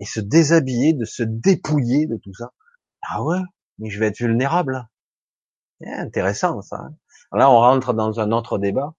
et 0.00 0.06
se 0.06 0.20
déshabiller, 0.20 0.94
de 0.94 1.04
se 1.06 1.22
dépouiller 1.22 2.06
de 2.06 2.16
tout 2.16 2.34
ça. 2.34 2.52
Ah 3.02 3.22
ouais, 3.24 3.40
mais 3.78 3.90
je 3.90 4.00
vais 4.00 4.08
être 4.08 4.18
vulnérable. 4.18 4.88
C'est 5.80 5.92
intéressant 5.92 6.62
ça. 6.62 6.76
Hein. 6.76 6.94
Là, 7.32 7.50
on 7.50 7.58
rentre 7.60 7.92
dans 7.94 8.20
un 8.20 8.32
autre 8.32 8.58
débat. 8.58 8.94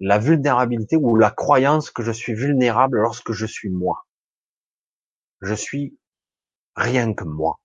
La 0.00 0.18
vulnérabilité 0.18 0.96
ou 0.96 1.14
la 1.16 1.30
croyance 1.30 1.92
que 1.92 2.02
je 2.02 2.10
suis 2.10 2.34
vulnérable 2.34 2.98
lorsque 3.00 3.32
je 3.32 3.46
suis 3.46 3.70
moi. 3.70 4.04
Je 5.42 5.54
suis 5.54 5.98
rien 6.76 7.14
que 7.14 7.24
moi, 7.24 7.60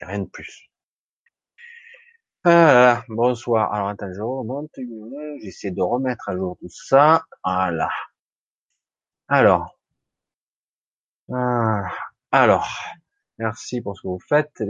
rien 0.00 0.20
de 0.20 0.28
plus. 0.28 0.70
Ah 2.44 3.02
bonsoir. 3.08 3.72
Alors 3.74 3.88
attends, 3.88 4.12
je 4.12 4.20
remonte, 4.22 4.70
j'essaie 5.42 5.70
de 5.70 5.82
remettre 5.82 6.28
à 6.30 6.36
jour 6.36 6.56
tout 6.60 6.68
ça. 6.70 7.24
Voilà. 7.44 7.90
Alors, 9.28 9.78
ah, 11.32 11.88
alors, 12.32 12.68
merci 13.38 13.80
pour 13.80 13.96
ce 13.96 14.02
que 14.02 14.08
vous 14.08 14.18
faites. 14.28 14.62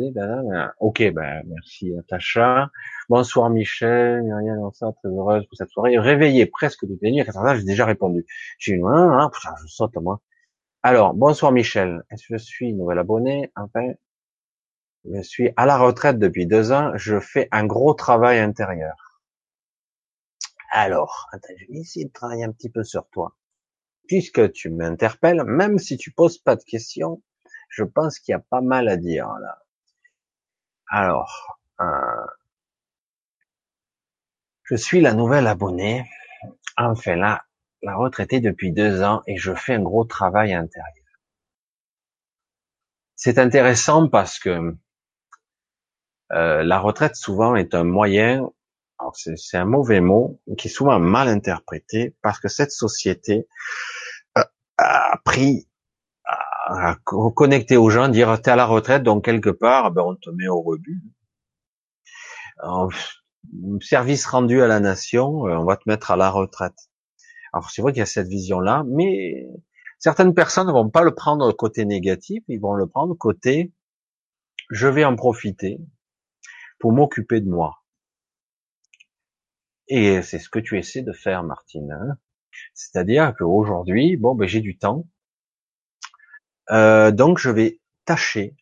Ok, 0.81 1.03
ben 1.13 1.43
merci 1.47 1.91
Natacha. 1.93 2.71
Bonsoir 3.09 3.51
Michel, 3.51 4.23
Myriam, 4.25 4.71
très 4.73 5.09
heureuse 5.09 5.47
pour 5.47 5.57
cette 5.57 5.71
soirée. 5.71 5.99
Réveillé 5.99 6.47
presque 6.47 6.83
les 6.83 7.11
nuits. 7.11 7.21
À 7.23 7.57
j'ai 7.57 7.65
déjà 7.65 7.87
répondu. 7.87 8.27
Une, 8.67 8.87
hein, 8.87 9.31
putain, 9.33 9.55
je 9.63 9.67
saute 9.69 9.97
moi. 9.97 10.21
Alors, 10.83 11.15
bonsoir 11.15 11.53
Michel. 11.53 12.03
Je 12.11 12.37
suis 12.37 12.73
nouvel 12.73 12.99
abonné 12.99 13.53
Enfin, 13.57 13.93
je 15.05 15.21
suis 15.23 15.51
à 15.57 15.67
la 15.67 15.77
retraite 15.77 16.19
depuis 16.19 16.47
deux 16.47 16.73
ans. 16.73 16.93
Je 16.97 17.21
fais 17.21 17.49
un 17.53 17.67
gros 17.67 17.95
travail 17.95 18.39
intérieur. 18.39 19.23
Alors, 20.73 21.29
attends, 21.33 21.53
je 21.59 21.67
vais 21.73 21.81
essayer 21.81 22.07
de 22.07 22.13
travailler 22.13 22.45
un 22.45 22.53
petit 22.53 22.71
peu 22.71 22.85
sur 22.85 23.07
toi 23.11 23.37
puisque 24.11 24.51
tu 24.53 24.71
m'interpelles, 24.71 25.45
même 25.45 25.79
si 25.79 25.97
tu 25.97 26.11
poses 26.11 26.39
pas 26.39 26.57
de 26.57 26.65
questions, 26.65 27.23
je 27.69 27.85
pense 27.85 28.19
qu'il 28.19 28.33
y 28.33 28.35
a 28.35 28.41
pas 28.41 28.61
mal 28.61 28.89
à 28.89 28.97
dire 28.97 29.29
là. 29.41 29.59
Alors, 30.89 31.61
euh, 31.81 32.27
je 34.65 34.75
suis 34.75 35.01
la 35.01 35.15
nouvelle 35.15 35.47
abonnée. 35.47 36.11
Enfin 36.77 37.15
là, 37.15 37.45
la 37.83 37.97
retraité 37.97 38.41
depuis 38.41 38.73
deux 38.73 39.03
ans 39.03 39.23
et 39.27 39.37
je 39.37 39.55
fais 39.55 39.75
un 39.75 39.83
gros 39.83 40.05
travail 40.05 40.53
intérieur. 40.53 40.95
C'est 43.17 43.39
intéressant 43.39 44.09
parce 44.09 44.39
que 44.39 44.77
euh, 46.33 46.63
la 46.63 46.79
retraite 46.79 47.17
souvent 47.17 47.57
est 47.57 47.75
un 47.75 47.85
moyen, 47.85 48.49
c'est 49.15 49.57
un 49.57 49.65
mauvais 49.65 50.01
mot, 50.01 50.41
qui 50.57 50.69
est 50.69 50.71
souvent 50.71 50.99
mal 50.99 51.29
interprété 51.29 52.17
parce 52.23 52.39
que 52.39 52.49
cette 52.49 52.71
société 52.71 53.47
euh, 54.39 54.43
a 54.79 55.19
pris 55.25 55.67
à 56.25 56.97
connecter 57.05 57.77
aux 57.77 57.91
gens, 57.91 58.09
dire 58.09 58.41
t'es 58.41 58.51
à 58.51 58.57
la 58.57 58.67
retraite, 58.67 59.03
donc 59.03 59.25
quelque 59.25 59.51
part, 59.51 59.91
ben, 59.91 60.03
on 60.03 60.15
te 60.15 60.31
met 60.31 60.47
au 60.47 60.63
rebut. 60.63 61.03
service 63.81 64.27
rendu 64.27 64.63
à 64.63 64.69
la 64.69 64.79
nation, 64.79 65.49
euh, 65.49 65.57
on 65.57 65.65
va 65.65 65.77
te 65.77 65.83
mettre 65.87 66.11
à 66.11 66.17
la 66.17 66.31
retraite. 66.31 66.90
Alors 67.53 67.71
c'est 67.71 67.83
vrai 67.83 67.93
qu'il 67.93 68.01
y 68.01 68.03
a 68.03 68.07
cette 68.07 68.29
vision-là, 68.29 68.85
mais 68.87 69.49
certaines 69.99 70.35
personnes 70.35 70.67
ne 70.69 70.73
vont 70.73 70.91
pas 70.91 71.03
le 71.03 71.15
prendre 71.15 71.51
côté 71.53 71.85
négatif, 71.85 72.43
ils 72.49 72.61
vont 72.61 72.75
le 72.75 72.87
prendre 72.87 73.15
côté 73.15 73.73
je 74.71 74.87
vais 74.87 75.05
en 75.05 75.17
profiter 75.17 75.81
pour 76.79 76.93
m'occuper 76.93 77.41
de 77.41 77.49
moi. 77.49 77.83
Et 79.89 80.23
c'est 80.23 80.39
ce 80.39 80.49
que 80.49 80.61
tu 80.61 80.79
essaies 80.79 81.03
de 81.03 81.13
faire, 81.13 81.43
Martine. 81.43 81.91
Hein. 81.91 82.17
C'est-à-dire 82.75 83.35
qu'aujourd'hui, 83.37 84.17
bon, 84.17 84.35
ben 84.35 84.47
j'ai 84.47 84.61
du 84.61 84.79
temps, 84.79 85.07
euh, 86.71 87.11
donc 87.11 87.39
je 87.39 87.51
vais 87.51 87.81
tâcher 88.05 88.55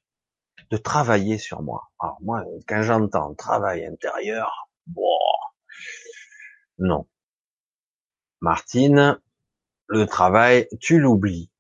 de 0.71 0.77
travailler 0.77 1.39
sur 1.39 1.63
moi. 1.63 1.91
Alors 2.01 2.19
moi, 2.23 2.45
quand 2.67 2.83
j'entends 2.83 3.35
travail 3.35 3.85
intérieur, 3.85 4.71
bon, 4.87 5.03
non. 6.79 7.07
Martine, 8.41 9.19
le 9.89 10.07
travail, 10.07 10.69
tu 10.81 10.99
l'oublies. 10.99 11.51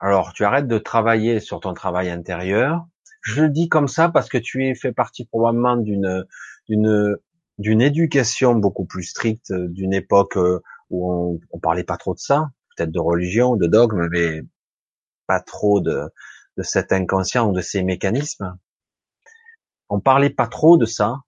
Alors, 0.00 0.32
tu 0.32 0.44
arrêtes 0.44 0.66
de 0.66 0.78
travailler 0.78 1.38
sur 1.38 1.60
ton 1.60 1.74
travail 1.74 2.10
intérieur. 2.10 2.86
Je 3.20 3.42
le 3.42 3.48
dis 3.50 3.68
comme 3.68 3.88
ça 3.88 4.08
parce 4.08 4.28
que 4.28 4.38
tu 4.38 4.66
es 4.66 4.74
fait 4.74 4.92
partie 4.92 5.24
probablement 5.26 5.76
d'une 5.76 6.26
d'une 6.68 7.16
d'une 7.58 7.80
éducation 7.80 8.54
beaucoup 8.54 8.84
plus 8.84 9.04
stricte, 9.04 9.52
d'une 9.52 9.92
époque 9.92 10.36
où 10.90 11.12
on, 11.12 11.40
on 11.52 11.58
parlait 11.60 11.84
pas 11.84 11.96
trop 11.96 12.14
de 12.14 12.18
ça, 12.18 12.50
peut-être 12.76 12.90
de 12.90 12.98
religion, 12.98 13.56
de 13.56 13.66
dogme, 13.66 14.08
mais 14.10 14.42
pas 15.26 15.40
trop 15.40 15.80
de, 15.80 16.10
de 16.56 16.62
cet 16.62 16.92
inconscient 16.92 17.48
ou 17.48 17.52
de 17.52 17.60
ces 17.60 17.82
mécanismes. 17.82 18.58
On 19.88 20.00
parlait 20.00 20.30
pas 20.30 20.48
trop 20.48 20.76
de 20.76 20.86
ça, 20.86 21.18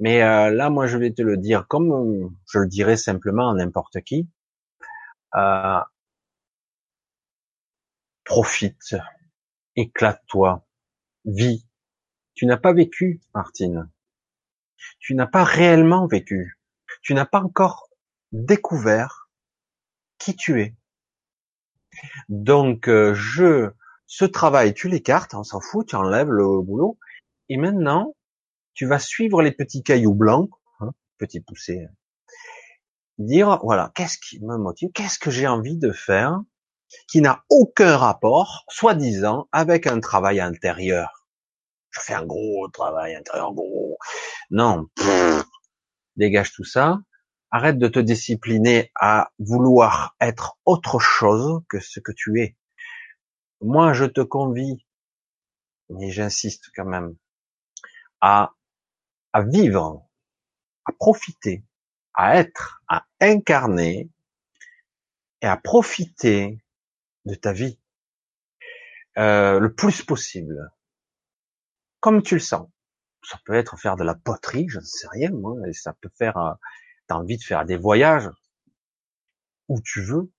mais 0.00 0.22
euh, 0.22 0.50
là, 0.50 0.70
moi, 0.70 0.86
je 0.86 0.96
vais 0.96 1.12
te 1.12 1.22
le 1.22 1.36
dire 1.36 1.68
comme 1.68 2.34
je 2.50 2.58
le 2.58 2.66
dirais 2.66 2.96
simplement 2.96 3.50
à 3.50 3.54
n'importe 3.54 4.00
qui. 4.00 4.28
Euh, 5.36 5.80
profite, 8.24 8.96
éclate-toi, 9.76 10.66
vis. 11.26 11.66
Tu 12.34 12.46
n'as 12.46 12.56
pas 12.56 12.72
vécu, 12.72 13.20
Martine. 13.34 13.90
Tu 14.98 15.14
n'as 15.14 15.26
pas 15.26 15.44
réellement 15.44 16.06
vécu. 16.06 16.58
Tu 17.02 17.12
n'as 17.12 17.26
pas 17.26 17.40
encore 17.42 17.90
découvert 18.32 19.28
qui 20.18 20.34
tu 20.34 20.62
es. 20.62 20.74
Donc, 22.30 22.88
euh, 22.88 23.12
je, 23.14 23.70
ce 24.06 24.24
travail, 24.24 24.72
tu 24.72 24.88
l'écartes, 24.88 25.34
on 25.34 25.44
s'en 25.44 25.60
fout, 25.60 25.88
tu 25.88 25.96
enlèves 25.96 26.30
le 26.30 26.62
boulot, 26.62 26.98
et 27.50 27.58
maintenant, 27.58 28.14
tu 28.80 28.86
vas 28.86 28.98
suivre 28.98 29.42
les 29.42 29.52
petits 29.52 29.82
cailloux 29.82 30.14
blancs, 30.14 30.48
hein, 30.78 30.92
petits 31.18 31.42
poussés, 31.42 31.86
dire, 33.18 33.58
voilà, 33.62 33.92
qu'est-ce 33.94 34.16
qui 34.16 34.42
me 34.42 34.56
motive, 34.56 34.88
qu'est-ce 34.94 35.18
que 35.18 35.30
j'ai 35.30 35.46
envie 35.46 35.76
de 35.76 35.92
faire, 35.92 36.40
qui 37.06 37.20
n'a 37.20 37.44
aucun 37.50 37.98
rapport, 37.98 38.64
soi-disant, 38.70 39.48
avec 39.52 39.86
un 39.86 40.00
travail 40.00 40.40
intérieur. 40.40 41.28
Je 41.90 42.00
fais 42.00 42.14
un 42.14 42.24
gros 42.24 42.68
travail 42.68 43.16
intérieur, 43.16 43.52
gros. 43.52 43.98
Non, 44.50 44.86
dégage 46.16 46.52
tout 46.52 46.64
ça, 46.64 47.00
Arrête 47.50 47.76
de 47.76 47.88
te 47.88 47.98
discipliner 47.98 48.92
à 48.98 49.30
vouloir 49.38 50.16
être 50.22 50.56
autre 50.64 51.00
chose 51.00 51.60
que 51.68 51.80
ce 51.80 52.00
que 52.00 52.12
tu 52.12 52.40
es. 52.40 52.56
Moi, 53.60 53.92
je 53.92 54.06
te 54.06 54.22
convie, 54.22 54.86
mais 55.90 56.10
j'insiste 56.10 56.70
quand 56.74 56.86
même, 56.86 57.14
à, 58.22 58.54
à 59.32 59.42
vivre, 59.42 60.06
à 60.84 60.92
profiter, 60.92 61.64
à 62.14 62.36
être, 62.36 62.82
à 62.88 63.06
incarner 63.20 64.10
et 65.42 65.46
à 65.46 65.56
profiter 65.56 66.58
de 67.24 67.34
ta 67.34 67.52
vie 67.52 67.78
euh, 69.18 69.58
le 69.58 69.74
plus 69.74 70.02
possible, 70.02 70.70
comme 72.00 72.22
tu 72.22 72.34
le 72.34 72.40
sens. 72.40 72.68
Ça 73.22 73.38
peut 73.44 73.54
être 73.54 73.78
faire 73.78 73.96
de 73.96 74.04
la 74.04 74.14
poterie, 74.14 74.66
je 74.68 74.78
ne 74.78 74.84
sais 74.84 75.08
rien, 75.10 75.30
moi, 75.30 75.56
et 75.68 75.72
ça 75.72 75.92
peut 76.00 76.10
faire 76.16 76.36
euh, 76.38 76.52
T'as 77.10 77.16
envie 77.16 77.38
de 77.38 77.42
faire 77.42 77.64
des 77.64 77.76
voyages 77.76 78.30
où 79.66 79.80
tu 79.80 80.00
veux. 80.00 80.30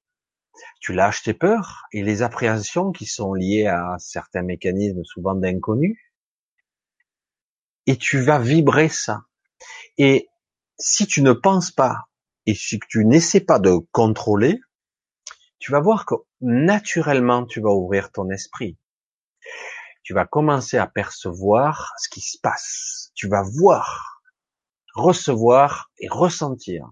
Tu 0.80 0.94
lâches 0.94 1.22
tes 1.22 1.34
peurs 1.34 1.84
et 1.92 2.02
les 2.02 2.22
appréhensions 2.22 2.94
qui 2.94 3.06
sont 3.06 3.34
liées 3.34 3.68
à 3.68 3.98
certains 4.00 4.42
mécanismes 4.42 5.04
souvent 5.04 5.36
d'inconnus. 5.36 6.00
Et 7.88 7.98
tu 7.98 8.22
vas 8.22 8.40
vibrer 8.40 8.90
ça. 8.90 9.24
Et 9.98 10.30
si 10.78 11.08
tu 11.08 11.22
ne 11.22 11.34
penses 11.34 11.72
pas 11.72 12.08
et 12.46 12.56
si 12.56 12.80
tu 12.90 13.06
n'essaies 13.06 13.42
pas 13.42 13.60
de 13.60 13.78
contrôler, 13.92 14.60
tu 15.60 15.72
vas 15.72 15.80
voir 15.80 16.06
que 16.06 16.16
naturellement 16.42 17.46
tu 17.46 17.62
vas 17.62 17.72
ouvrir 17.72 18.12
ton 18.12 18.30
esprit. 18.30 18.78
Tu 20.04 20.14
vas 20.14 20.26
commencer 20.26 20.78
à 20.78 20.88
percevoir 20.88 21.94
ce 22.00 22.10
qui 22.10 22.22
se 22.22 22.38
passe. 22.42 23.12
Tu 23.14 23.28
vas 23.28 23.44
voir 23.44 24.12
recevoir 24.94 25.92
et 26.00 26.08
ressentir. 26.10 26.90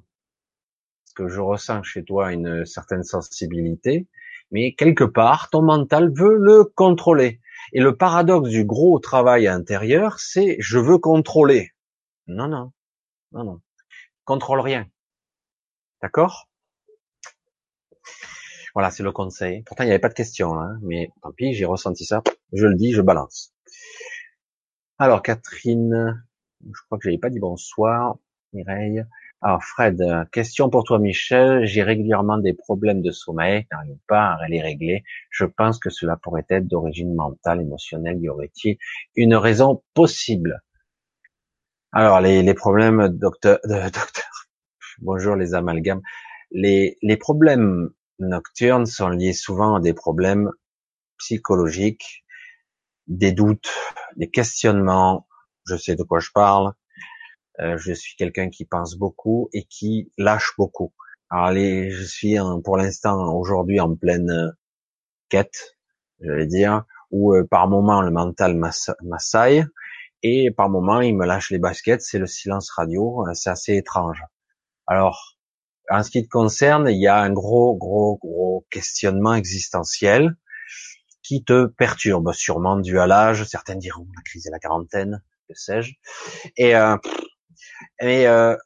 Parce 1.04 1.14
que 1.16 1.28
je 1.28 1.42
ressens 1.42 1.84
chez 1.84 2.04
toi 2.04 2.32
une 2.32 2.66
certaine 2.66 3.04
sensibilité, 3.04 4.08
mais 4.52 4.74
quelque 4.74 5.04
part, 5.04 5.50
ton 5.50 5.62
mental 5.62 6.12
veut 6.14 6.38
le 6.38 6.64
contrôler. 6.64 7.42
Et 7.74 7.80
le 7.80 7.96
paradoxe 7.96 8.50
du 8.50 8.66
gros 8.66 9.00
travail 9.00 9.48
intérieur, 9.48 10.20
c'est 10.20 10.58
je 10.60 10.80
veux 10.80 10.98
contrôler. 10.98 11.72
Non, 12.28 12.48
non, 12.48 12.72
non, 13.32 13.44
non. 13.44 13.62
Contrôle 14.26 14.60
rien. 14.60 14.88
D'accord? 16.02 16.50
Voilà, 18.74 18.92
c'est 18.92 19.04
le 19.04 19.12
conseil. 19.12 19.64
Pourtant, 19.64 19.84
il 19.84 19.88
n'y 19.88 19.92
avait 19.92 20.00
pas 20.00 20.10
de 20.10 20.14
question, 20.14 20.60
hein, 20.60 20.78
mais 20.82 21.10
tant 21.22 21.32
pis, 21.32 21.54
j'ai 21.54 21.66
ressenti 21.66 22.06
ça. 22.06 22.22
Je 22.54 22.66
le 22.66 22.76
dis, 22.76 22.94
je 22.94 23.02
balance. 23.02 23.54
Alors, 24.98 25.22
Catherine, 25.24 26.24
je 26.66 26.82
crois 26.86 26.98
que 26.98 27.04
j'avais 27.06 27.18
pas 27.18 27.30
dit 27.30 27.40
bonsoir, 27.40 28.18
Mireille. 28.54 29.04
Alors 29.42 29.64
Fred, 29.64 30.04
question 30.34 30.70
pour 30.70 30.84
toi 30.84 31.00
Michel, 31.00 31.66
j'ai 31.66 31.82
régulièrement 31.82 32.38
des 32.38 32.54
problèmes 32.54 33.02
de 33.02 33.12
sommeil, 33.12 33.66
n'arrive 33.72 33.98
pas 34.06 34.34
à 34.34 34.48
les 34.50 34.62
régler. 34.62 35.06
Je 35.30 35.46
pense 35.46 35.80
que 35.80 35.90
cela 35.90 36.18
pourrait 36.18 36.46
être 36.50 36.68
d'origine 36.68 37.16
mentale, 37.16 37.62
émotionnelle. 37.62 38.20
Y 38.20 38.28
aurait-il 38.28 38.78
une 39.16 39.36
raison 39.36 39.82
possible? 39.94 40.62
Alors 41.94 42.20
les, 42.20 42.54
problèmes, 42.54 43.08
docteur, 43.08 43.60
de, 43.64 43.76
docteur, 43.84 44.48
bonjour 45.00 45.38
les 45.38 45.54
amalgames. 45.54 46.02
Les 46.52 47.18
problèmes 47.18 47.92
nocturnes 48.20 48.86
sont 48.88 49.08
liés 49.08 49.34
souvent 49.34 49.76
à 49.76 49.80
des 49.80 49.94
problèmes 49.94 50.52
psychologiques, 51.18 52.26
des 53.08 53.32
doutes, 53.32 53.72
des 54.18 54.30
questionnements, 54.30 55.28
je 55.66 55.78
sais 55.78 55.96
de 55.96 56.04
quoi 56.04 56.20
je 56.20 56.30
parle. 56.34 56.74
Euh, 57.62 57.78
je 57.78 57.94
suis 57.94 58.16
quelqu'un 58.16 58.50
qui 58.50 58.66
pense 58.66 58.96
beaucoup 58.96 59.50
et 59.54 59.64
qui 59.64 60.12
lâche 60.18 60.54
beaucoup. 60.58 60.94
Alors 61.30 61.52
les, 61.52 61.92
je 61.92 62.04
suis 62.04 62.38
pour 62.64 62.78
l'instant 62.78 63.34
aujourd'hui 63.36 63.80
en 63.80 63.96
pleine 63.96 64.30
euh, 64.30 64.50
quête, 65.30 65.78
je 66.22 66.32
vais 66.32 66.48
dire, 66.48 66.86
où 67.12 67.34
euh, 67.34 67.46
par 67.46 67.68
moment 67.68 68.02
le 68.02 68.12
mental 68.12 68.60
m'assaille 69.04 69.66
et 70.24 70.52
par 70.52 70.70
moment 70.70 71.02
il 71.02 71.16
me 71.16 71.26
lâche 71.26 71.52
les 71.52 71.60
baskets. 71.60 72.02
C'est 72.02 72.20
le 72.20 72.28
silence 72.28 72.72
radio, 72.72 73.26
c'est 73.34 73.50
assez 73.50 73.76
étrange. 73.76 74.24
Alors 74.88 75.38
en 75.90 76.04
ce 76.04 76.12
qui 76.12 76.24
te 76.24 76.30
concerne, 76.30 76.88
il 76.88 77.00
y 77.00 77.08
a 77.08 77.20
un 77.20 77.32
gros, 77.32 77.76
gros, 77.76 78.18
gros 78.18 78.66
questionnement 78.70 79.34
existentiel 79.34 80.36
qui 81.24 81.44
te 81.44 81.66
perturbe, 81.66 82.32
sûrement 82.34 82.78
dû 82.78 83.00
à 83.00 83.08
l'âge. 83.08 83.44
Certains 83.44 83.76
diront 83.76 84.08
la 84.16 84.22
crise 84.24 84.46
de 84.46 84.52
la 84.52 84.60
quarantaine, 84.60 85.24
que 85.48 85.56
sais-je. 85.56 85.94
Et, 86.58 86.76
euh, 86.76 86.96
euh, 88.02 88.58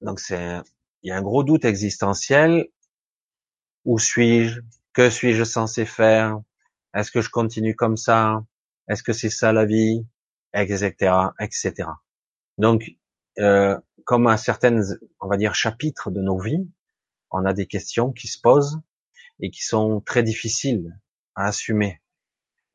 donc 0.00 0.20
c'est, 0.20 0.58
il 1.02 1.08
y 1.08 1.12
a 1.12 1.16
un 1.16 1.22
gros 1.22 1.44
doute 1.44 1.64
existentiel. 1.64 2.68
Où 3.84 3.98
suis-je? 3.98 4.60
Que 4.92 5.10
suis-je 5.10 5.44
censé 5.44 5.84
faire? 5.84 6.40
Est-ce 6.94 7.10
que 7.10 7.20
je 7.20 7.30
continue 7.30 7.74
comme 7.74 7.96
ça? 7.96 8.44
Est-ce 8.88 9.02
que 9.02 9.12
c'est 9.12 9.30
ça 9.30 9.52
la 9.52 9.64
vie? 9.64 10.06
Etc. 10.54 10.94
Etc. 11.40 11.74
Donc, 12.58 12.90
euh, 13.38 13.78
comme 14.04 14.26
à 14.26 14.36
certaines, 14.36 14.82
on 15.20 15.28
va 15.28 15.36
dire, 15.36 15.54
chapitres 15.54 16.10
de 16.10 16.20
nos 16.20 16.38
vies, 16.38 16.68
on 17.30 17.44
a 17.44 17.52
des 17.52 17.66
questions 17.66 18.12
qui 18.12 18.26
se 18.26 18.40
posent 18.40 18.80
et 19.40 19.50
qui 19.50 19.62
sont 19.62 20.00
très 20.00 20.22
difficiles 20.22 20.98
à 21.34 21.46
assumer. 21.46 22.00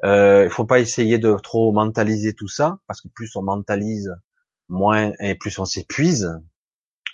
Euh, 0.06 0.44
il 0.46 0.50
faut 0.50 0.66
pas 0.66 0.80
essayer 0.80 1.18
de 1.18 1.34
trop 1.42 1.72
mentaliser 1.72 2.34
tout 2.34 2.48
ça, 2.48 2.80
parce 2.88 3.02
que 3.02 3.08
plus 3.08 3.36
on 3.36 3.42
mentalise, 3.42 4.16
moins 4.74 5.14
et 5.20 5.36
plus 5.36 5.58
on 5.60 5.66
s'épuise, 5.66 6.42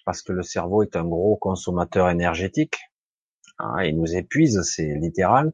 parce 0.06 0.22
que 0.22 0.32
le 0.32 0.42
cerveau 0.42 0.82
est 0.82 0.96
un 0.96 1.04
gros 1.04 1.36
consommateur 1.36 2.10
énergétique. 2.10 2.78
Hein, 3.60 3.84
il 3.84 3.98
nous 3.98 4.16
épuise, 4.16 4.62
c'est 4.64 4.96
littéral. 4.96 5.52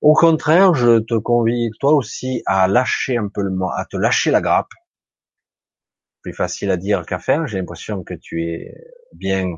Au 0.00 0.14
contraire, 0.14 0.74
je 0.74 1.00
te 1.00 1.14
convie 1.14 1.70
toi 1.78 1.92
aussi 1.92 2.42
à 2.46 2.68
lâcher 2.68 3.18
un 3.18 3.28
peu 3.28 3.42
le, 3.42 3.50
à 3.76 3.84
te 3.84 3.96
lâcher 3.96 4.30
la 4.30 4.40
grappe. 4.40 4.72
Plus 6.22 6.32
facile 6.32 6.70
à 6.70 6.76
dire 6.76 7.04
qu'à 7.04 7.18
faire. 7.18 7.46
J'ai 7.46 7.58
l'impression 7.58 8.04
que 8.04 8.14
tu 8.14 8.44
es 8.44 8.72
bien, 9.12 9.56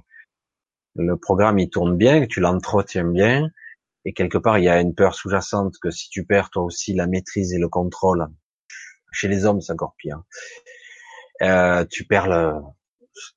le 0.96 1.16
programme 1.16 1.58
il 1.58 1.68
tourne 1.70 1.96
bien, 1.96 2.22
que 2.22 2.26
tu 2.26 2.40
l'entretiens 2.40 3.04
bien, 3.04 3.50
et 4.04 4.14
quelque 4.14 4.38
part 4.38 4.58
il 4.58 4.64
y 4.64 4.68
a 4.68 4.80
une 4.80 4.94
peur 4.94 5.14
sous-jacente 5.14 5.74
que 5.80 5.90
si 5.90 6.08
tu 6.08 6.24
perds 6.24 6.50
toi 6.50 6.62
aussi 6.62 6.94
la 6.94 7.06
maîtrise 7.06 7.52
et 7.52 7.58
le 7.58 7.68
contrôle, 7.68 8.26
chez 9.12 9.28
les 9.28 9.44
hommes 9.44 9.60
c'est 9.60 9.72
encore 9.72 9.94
pire. 9.98 10.22
Euh, 11.42 11.84
tu 11.90 12.04
perds 12.04 12.28
le, 12.28 12.52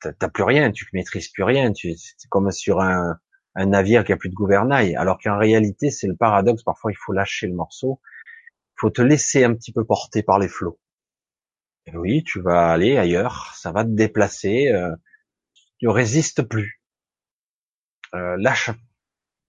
t'as 0.01 0.29
plus 0.29 0.43
rien, 0.43 0.71
tu 0.71 0.85
maîtrises 0.93 1.29
plus 1.29 1.43
rien, 1.43 1.71
tu, 1.71 1.95
c'est 1.97 2.29
comme 2.29 2.51
sur 2.51 2.81
un, 2.81 3.17
un 3.55 3.67
navire 3.67 4.03
qui 4.03 4.11
a 4.11 4.17
plus 4.17 4.29
de 4.29 4.35
gouvernail. 4.35 4.95
Alors 4.95 5.17
qu'en 5.17 5.37
réalité, 5.37 5.89
c'est 5.89 6.07
le 6.07 6.15
paradoxe. 6.15 6.63
Parfois, 6.63 6.91
il 6.91 6.97
faut 6.97 7.13
lâcher 7.13 7.47
le 7.47 7.53
morceau. 7.53 8.01
Il 8.75 8.81
faut 8.81 8.89
te 8.89 9.01
laisser 9.01 9.43
un 9.43 9.55
petit 9.55 9.71
peu 9.71 9.85
porter 9.85 10.23
par 10.23 10.39
les 10.39 10.49
flots. 10.49 10.79
Oui, 11.93 12.23
tu 12.23 12.41
vas 12.41 12.71
aller 12.71 12.97
ailleurs. 12.97 13.53
Ça 13.55 13.71
va 13.71 13.83
te 13.83 13.89
déplacer. 13.89 14.67
Euh, 14.67 14.93
tu 15.77 15.87
résistes 15.87 16.43
plus. 16.43 16.81
Euh, 18.13 18.35
lâche, 18.37 18.71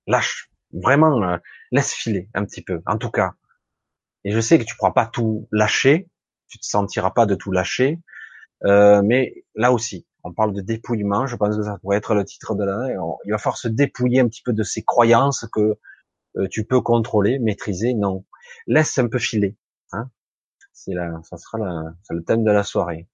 lâche. 0.07 0.51
Vraiment, 0.73 1.23
euh, 1.23 1.39
laisse 1.73 1.93
filer 1.93 2.29
un 2.35 2.45
petit 2.45 2.63
peu. 2.63 2.83
En 2.87 2.99
tout 2.99 3.11
cas. 3.11 3.33
Et 4.25 4.33
je 4.33 4.41
sais 4.41 4.59
que 4.59 4.65
tu 4.65 4.77
pourras 4.77 4.93
pas 4.93 5.07
tout 5.07 5.49
lâcher. 5.51 6.09
Tu 6.49 6.59
te 6.59 6.67
sentiras 6.67 7.11
pas 7.11 7.27
de 7.27 7.35
tout 7.35 7.51
lâcher. 7.51 7.99
Euh, 8.65 9.03
mais 9.03 9.45
là 9.55 9.73
aussi, 9.73 10.07
on 10.25 10.33
parle 10.33 10.53
de 10.53 10.61
dépouillement, 10.61 11.27
je 11.27 11.37
pense 11.37 11.57
que 11.57 11.63
ça 11.63 11.79
pourrait 11.79 11.99
être 11.99 12.15
le 12.15 12.25
titre 12.25 12.55
de 12.55 12.65
l'année. 12.65 12.97
Il 13.25 13.31
va 13.31 13.39
falloir 13.39 13.59
se 13.59 13.69
dépouiller 13.69 14.21
un 14.21 14.29
petit 14.29 14.43
peu 14.43 14.53
de 14.53 14.63
ces 14.63 14.83
croyances 14.83 15.47
que 15.53 15.79
euh, 16.37 16.49
tu 16.51 16.65
peux 16.65 16.81
contrôler, 16.81 17.39
maîtriser. 17.39 17.95
Non, 17.95 18.25
laisse 18.67 18.99
un 18.99 19.09
peu 19.09 19.19
filer. 19.19 19.57
Hein 19.93 20.11
c'est 20.73 20.93
là, 20.93 21.21
ça 21.25 21.37
sera 21.37 21.59
le 22.11 22.23
thème 22.25 22.45
de 22.45 22.51
la 22.51 22.63
soirée. 22.63 23.09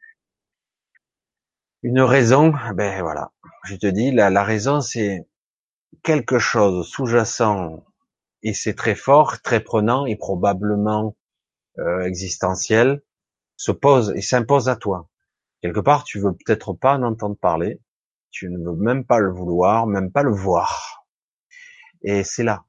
Une 1.83 2.01
raison, 2.01 2.53
ben 2.75 3.03
voilà, 3.03 3.33
je 3.65 3.77
te 3.77 3.87
dis, 3.87 4.13
la, 4.13 4.31
la 4.31 4.45
raison 4.45 4.81
c'est 4.81 5.27
quelque 6.03 6.39
chose 6.39 6.87
sous-jacent 6.89 7.85
et 8.43 8.55
c'est 8.55 8.75
très 8.75 8.95
fort, 8.95 9.41
très 9.43 9.61
prenant 9.61 10.07
et 10.07 10.17
probablement 10.17 11.17
euh, 11.79 12.03
existentiel 12.05 13.03
se 13.57 13.73
pose 13.73 14.13
et 14.17 14.23
s'impose 14.23 14.69
à 14.69 14.77
toi. 14.77 15.09
Quelque 15.63 15.81
part, 15.81 16.05
tu 16.05 16.19
veux 16.19 16.33
peut-être 16.33 16.75
pas 16.75 16.97
en 16.97 17.03
entendre 17.05 17.37
parler, 17.37 17.81
tu 18.31 18.51
ne 18.51 18.59
veux 18.59 18.77
même 18.77 19.05
pas 19.05 19.21
le 19.21 19.31
vouloir, 19.31 19.87
même 19.87 20.11
pas 20.11 20.25
le 20.25 20.33
voir. 20.33 21.07
Et 22.03 22.25
c'est 22.25 22.43
là. 22.43 22.65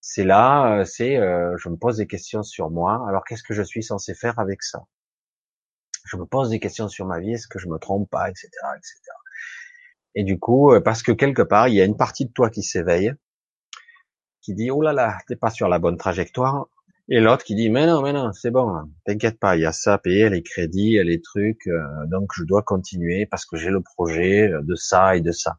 C'est 0.00 0.24
là, 0.24 0.78
euh, 0.80 0.84
c'est, 0.84 1.16
euh, 1.16 1.56
je 1.58 1.68
me 1.68 1.76
pose 1.76 1.98
des 1.98 2.06
questions 2.06 2.42
sur 2.42 2.70
moi. 2.70 3.06
Alors 3.08 3.22
qu'est-ce 3.24 3.42
que 3.42 3.54
je 3.54 3.62
suis 3.62 3.82
censé 3.82 4.14
faire 4.14 4.38
avec 4.38 4.62
ça? 4.62 4.80
Je 6.06 6.16
me 6.16 6.24
pose 6.24 6.50
des 6.50 6.58
questions 6.58 6.88
sur 6.88 7.06
ma 7.06 7.20
vie. 7.20 7.32
Est-ce 7.34 7.46
que 7.46 7.58
je 7.58 7.68
me 7.68 7.78
trompe 7.78 8.10
pas, 8.10 8.28
etc., 8.28 8.48
etc. 8.76 8.98
Et 10.14 10.24
du 10.24 10.38
coup, 10.38 10.72
euh, 10.72 10.80
parce 10.80 11.02
que 11.02 11.12
quelque 11.12 11.42
part, 11.42 11.68
il 11.68 11.74
y 11.74 11.80
a 11.80 11.84
une 11.84 11.96
partie 11.96 12.26
de 12.26 12.32
toi 12.32 12.50
qui 12.50 12.62
s'éveille, 12.62 13.12
qui 14.40 14.54
dit 14.54 14.70
oh 14.70 14.82
là 14.82 14.92
là, 14.92 15.18
t'es 15.28 15.36
pas 15.36 15.50
sur 15.50 15.68
la 15.68 15.78
bonne 15.78 15.98
trajectoire. 15.98 16.66
Et 17.08 17.20
l'autre 17.20 17.44
qui 17.44 17.54
dit, 17.54 17.68
mais 17.68 17.86
non, 17.86 18.00
mais 18.00 18.12
non, 18.12 18.32
c'est 18.32 18.50
bon, 18.50 18.72
t'inquiète 19.04 19.38
pas, 19.40 19.56
il 19.56 19.62
y 19.62 19.66
a 19.66 19.72
ça 19.72 19.94
à 19.94 19.98
payer, 19.98 20.30
les 20.30 20.42
crédits, 20.42 21.02
les 21.02 21.20
trucs, 21.20 21.66
euh, 21.66 21.82
donc 22.06 22.30
je 22.34 22.44
dois 22.44 22.62
continuer 22.62 23.26
parce 23.26 23.44
que 23.44 23.56
j'ai 23.56 23.70
le 23.70 23.80
projet 23.80 24.50
de 24.62 24.74
ça 24.76 25.16
et 25.16 25.20
de 25.20 25.32
ça. 25.32 25.56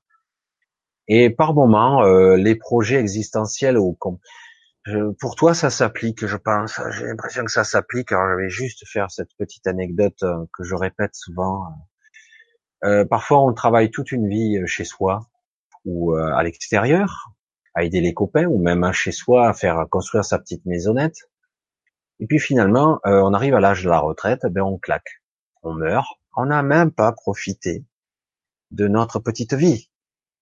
Et 1.09 1.29
par 1.29 1.53
moment, 1.53 2.03
euh, 2.05 2.37
les 2.37 2.55
projets 2.55 2.95
existentiels, 2.95 3.77
ou 3.77 3.97
pour 5.19 5.35
toi, 5.35 5.53
ça 5.53 5.69
s'applique, 5.69 6.25
je 6.25 6.37
pense. 6.37 6.79
J'ai 6.91 7.05
l'impression 7.05 7.43
que 7.43 7.51
ça 7.51 7.63
s'applique. 7.63 8.11
Alors, 8.11 8.29
je 8.31 8.43
vais 8.43 8.49
juste 8.49 8.87
faire 8.87 9.11
cette 9.11 9.29
petite 9.37 9.67
anecdote 9.67 10.23
euh, 10.23 10.45
que 10.57 10.63
je 10.63 10.75
répète 10.75 11.15
souvent. 11.15 11.65
parfois, 13.09 13.43
on 13.45 13.53
travaille 13.53 13.91
toute 13.91 14.11
une 14.11 14.29
vie 14.29 14.61
chez 14.65 14.85
soi 14.85 15.27
ou 15.85 16.15
à 16.15 16.41
l'extérieur, 16.43 17.29
à 17.75 17.83
aider 17.83 18.01
les 18.01 18.13
copains, 18.13 18.45
ou 18.45 18.57
même 18.61 18.89
chez 18.93 19.11
soi 19.11 19.49
à 19.49 19.53
faire 19.53 19.85
construire 19.89 20.23
sa 20.25 20.39
petite 20.39 20.65
maisonnette. 20.65 21.17
Et 22.19 22.27
puis 22.27 22.39
finalement, 22.39 22.99
euh, 23.05 23.21
on 23.21 23.33
arrive 23.33 23.55
à 23.55 23.59
l'âge 23.59 23.83
de 23.83 23.89
la 23.89 23.99
retraite, 23.99 24.41
ben 24.49 24.61
on 24.61 24.77
claque, 24.77 25.21
on 25.63 25.73
meurt, 25.73 26.07
on 26.35 26.45
n'a 26.45 26.63
même 26.63 26.91
pas 26.91 27.11
profité 27.11 27.85
de 28.71 28.87
notre 28.87 29.19
petite 29.19 29.53
vie 29.53 29.89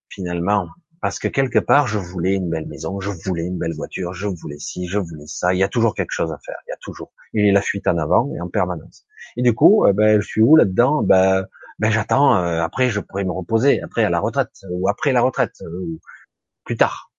finalement, 0.09 0.67
parce 1.01 1.17
que 1.17 1.27
quelque 1.27 1.57
part, 1.57 1.87
je 1.87 1.97
voulais 1.97 2.35
une 2.35 2.49
belle 2.49 2.67
maison, 2.67 2.99
je 2.99 3.09
voulais 3.09 3.45
une 3.45 3.57
belle 3.57 3.73
voiture, 3.73 4.13
je 4.13 4.27
voulais 4.27 4.59
ci, 4.59 4.87
je 4.87 4.99
voulais 4.99 5.25
ça. 5.25 5.53
Il 5.53 5.57
y 5.57 5.63
a 5.63 5.67
toujours 5.67 5.95
quelque 5.95 6.11
chose 6.11 6.31
à 6.31 6.37
faire, 6.45 6.57
il 6.67 6.69
y 6.69 6.73
a 6.73 6.77
toujours. 6.79 7.11
Il 7.33 7.45
est 7.45 7.51
la 7.51 7.61
fuite 7.61 7.87
en 7.87 7.97
avant 7.97 8.31
et 8.35 8.39
en 8.39 8.49
permanence. 8.49 9.05
Et 9.35 9.41
du 9.41 9.55
coup, 9.55 9.85
euh, 9.85 9.93
ben 9.93 10.21
je 10.21 10.27
suis 10.27 10.41
où 10.41 10.55
là-dedans? 10.55 11.01
Ben, 11.01 11.47
ben 11.79 11.89
j'attends. 11.89 12.35
Euh, 12.37 12.61
après, 12.61 12.89
je 12.89 12.99
pourrais 12.99 13.23
me 13.23 13.31
reposer, 13.31 13.81
après 13.81 14.03
à 14.03 14.09
la 14.11 14.19
retraite 14.19 14.51
ou 14.69 14.89
après 14.89 15.11
la 15.11 15.21
retraite 15.21 15.63
ou 15.73 15.99
plus 16.65 16.77
tard. 16.77 17.11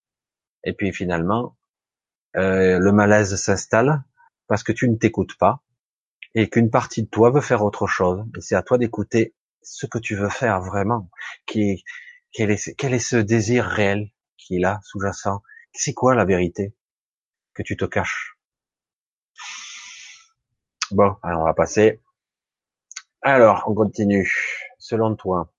Et 0.63 0.73
puis 0.73 0.93
finalement, 0.93 1.57
le 2.35 2.91
malaise 2.91 3.35
s'installe 3.35 4.03
parce 4.53 4.61
que 4.61 4.71
tu 4.71 4.87
ne 4.87 4.95
t'écoutes 4.95 5.35
pas 5.35 5.63
et 6.35 6.47
qu'une 6.47 6.69
partie 6.69 7.01
de 7.01 7.07
toi 7.07 7.31
veut 7.31 7.41
faire 7.41 7.63
autre 7.63 7.87
chose. 7.87 8.23
Et 8.37 8.41
c'est 8.41 8.53
à 8.53 8.61
toi 8.61 8.77
d'écouter 8.77 9.33
ce 9.63 9.87
que 9.87 9.97
tu 9.97 10.15
veux 10.15 10.29
faire 10.29 10.61
vraiment. 10.61 11.09
Quel, 11.47 11.71
est, 12.37 12.99
ce 12.99 13.15
désir 13.15 13.65
réel 13.65 14.11
qui 14.37 14.57
est 14.57 14.59
là, 14.59 14.79
sous-jacent 14.83 15.41
C'est 15.71 15.95
quoi 15.95 16.13
la 16.13 16.23
vérité 16.23 16.75
que 17.55 17.63
tu 17.63 17.75
te 17.75 17.85
caches? 17.85 18.37
Bon, 20.91 21.15
alors 21.23 21.41
on 21.41 21.45
va 21.45 21.55
passer. 21.55 22.03
Alors, 23.23 23.63
on 23.65 23.73
continue. 23.73 24.31
Selon 24.77 25.15
toi, 25.15 25.51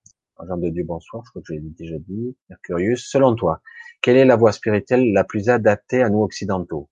Jean 0.47 0.57
de 0.57 0.69
Dieu, 0.69 0.85
bonsoir, 0.85 1.25
je 1.25 1.31
crois 1.31 1.43
que 1.43 1.53
j'ai 1.53 1.59
déjà 1.61 1.99
dit, 1.99 2.37
Mercurius, 2.49 3.11
selon 3.11 3.35
toi, 3.35 3.61
quelle 4.03 4.19
est 4.19 4.25
la 4.25 4.37
voie 4.37 4.53
spirituelle 4.53 5.13
la 5.13 5.25
plus 5.25 5.49
adaptée 5.49 6.01
à 6.01 6.11
nous 6.11 6.23
occidentaux? 6.23 6.89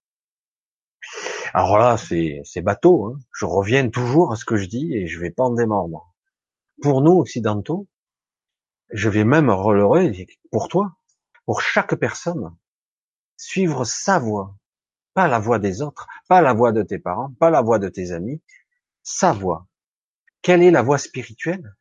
Alors 1.54 1.78
là, 1.78 1.96
c'est 1.98 2.62
bateau. 2.62 3.06
Hein. 3.06 3.18
Je 3.34 3.44
reviens 3.44 3.88
toujours 3.88 4.32
à 4.32 4.36
ce 4.36 4.44
que 4.44 4.56
je 4.56 4.66
dis 4.66 4.94
et 4.94 5.06
je 5.06 5.20
vais 5.20 5.30
pas 5.30 5.44
en 5.44 5.54
démordre. 5.54 6.14
Pour 6.80 7.02
nous 7.02 7.18
occidentaux, 7.18 7.88
je 8.90 9.08
vais 9.08 9.24
même 9.24 9.50
relever 9.50 10.26
pour 10.50 10.68
toi, 10.68 10.96
pour 11.44 11.60
chaque 11.60 11.94
personne, 11.94 12.56
suivre 13.36 13.84
sa 13.84 14.18
voie, 14.18 14.56
pas 15.14 15.28
la 15.28 15.38
voie 15.38 15.58
des 15.58 15.82
autres, 15.82 16.06
pas 16.28 16.40
la 16.40 16.54
voie 16.54 16.72
de 16.72 16.82
tes 16.82 16.98
parents, 16.98 17.32
pas 17.38 17.50
la 17.50 17.60
voie 17.60 17.78
de 17.78 17.88
tes 17.88 18.12
amis, 18.12 18.42
sa 19.02 19.32
voie. 19.32 19.66
Quelle 20.40 20.62
est 20.62 20.70
la 20.70 20.82
voie 20.82 20.98
spirituelle? 20.98 21.76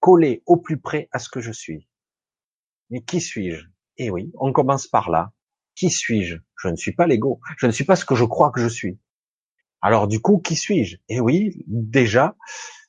Collée 0.00 0.42
au 0.46 0.56
plus 0.56 0.78
près 0.78 1.08
à 1.12 1.18
ce 1.18 1.28
que 1.28 1.40
je 1.40 1.52
suis. 1.52 1.88
Mais 2.90 3.02
qui 3.02 3.20
suis-je? 3.20 3.66
Eh 3.96 4.10
oui, 4.10 4.32
on 4.38 4.52
commence 4.52 4.86
par 4.86 5.10
là. 5.10 5.32
Qui 5.78 5.90
suis-je? 5.90 6.38
Je 6.56 6.68
ne 6.68 6.74
suis 6.74 6.90
pas 6.90 7.06
l'ego. 7.06 7.40
Je 7.56 7.66
ne 7.66 7.70
suis 7.70 7.84
pas 7.84 7.94
ce 7.94 8.04
que 8.04 8.16
je 8.16 8.24
crois 8.24 8.50
que 8.50 8.60
je 8.60 8.66
suis. 8.66 8.98
Alors 9.80 10.08
du 10.08 10.20
coup, 10.20 10.38
qui 10.38 10.56
suis-je? 10.56 10.96
Eh 11.08 11.20
oui, 11.20 11.62
déjà, 11.68 12.34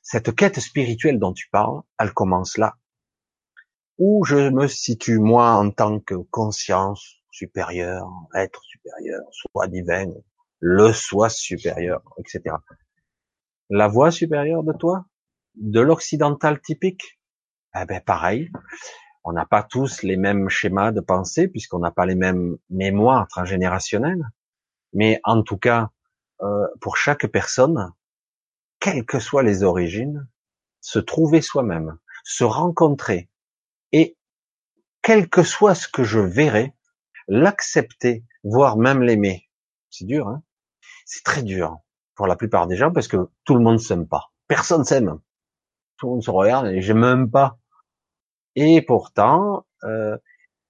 cette 0.02 0.34
quête 0.34 0.58
spirituelle 0.58 1.20
dont 1.20 1.32
tu 1.32 1.48
parles, 1.50 1.82
elle 2.00 2.12
commence 2.12 2.58
là. 2.58 2.74
Où 3.98 4.24
je 4.24 4.50
me 4.50 4.66
situe 4.66 5.20
moi 5.20 5.52
en 5.52 5.70
tant 5.70 6.00
que 6.00 6.16
conscience 6.16 7.22
supérieure, 7.30 8.10
être 8.34 8.60
supérieur, 8.64 9.22
soi 9.30 9.68
divin, 9.68 10.10
le 10.58 10.92
soi 10.92 11.30
supérieur, 11.30 12.02
etc. 12.18 12.56
La 13.68 13.86
voix 13.86 14.10
supérieure 14.10 14.64
de 14.64 14.72
toi, 14.72 15.04
de 15.54 15.80
l'occidental 15.80 16.60
typique, 16.60 17.20
eh 17.80 17.84
ben 17.84 18.00
pareil, 18.00 18.50
on 19.24 19.32
n'a 19.32 19.46
pas 19.46 19.62
tous 19.62 20.02
les 20.02 20.16
mêmes 20.16 20.48
schémas 20.48 20.92
de 20.92 21.00
pensée 21.00 21.48
puisqu'on 21.48 21.78
n'a 21.78 21.90
pas 21.90 22.06
les 22.06 22.14
mêmes 22.14 22.56
mémoires 22.70 23.28
transgénérationnelles. 23.28 24.28
Mais 24.92 25.20
en 25.24 25.42
tout 25.42 25.58
cas, 25.58 25.90
euh, 26.42 26.66
pour 26.80 26.96
chaque 26.96 27.26
personne, 27.26 27.92
quelles 28.80 29.04
que 29.04 29.20
soient 29.20 29.42
les 29.42 29.62
origines, 29.62 30.26
se 30.80 30.98
trouver 30.98 31.42
soi-même, 31.42 31.98
se 32.24 32.44
rencontrer 32.44 33.28
et 33.92 34.16
quel 35.02 35.28
que 35.28 35.42
soit 35.42 35.74
ce 35.74 35.88
que 35.88 36.02
je 36.02 36.18
verrai, 36.18 36.74
l'accepter, 37.28 38.24
voire 38.42 38.76
même 38.76 39.02
l'aimer. 39.02 39.48
C'est 39.90 40.06
dur, 40.06 40.28
hein? 40.28 40.42
C'est 41.04 41.24
très 41.24 41.42
dur 41.42 41.78
pour 42.14 42.26
la 42.26 42.36
plupart 42.36 42.66
des 42.66 42.76
gens 42.76 42.92
parce 42.92 43.08
que 43.08 43.28
tout 43.44 43.54
le 43.54 43.60
monde 43.60 43.80
s'aime 43.80 44.06
pas. 44.06 44.32
Personne 44.48 44.84
s'aime. 44.84 45.20
Tout 45.96 46.06
le 46.06 46.12
monde 46.12 46.22
se 46.22 46.30
regarde 46.30 46.66
et 46.68 46.80
j'aime 46.80 47.00
même 47.00 47.30
pas 47.30 47.59
Et 48.56 48.82
pourtant, 48.82 49.66
euh, 49.84 50.16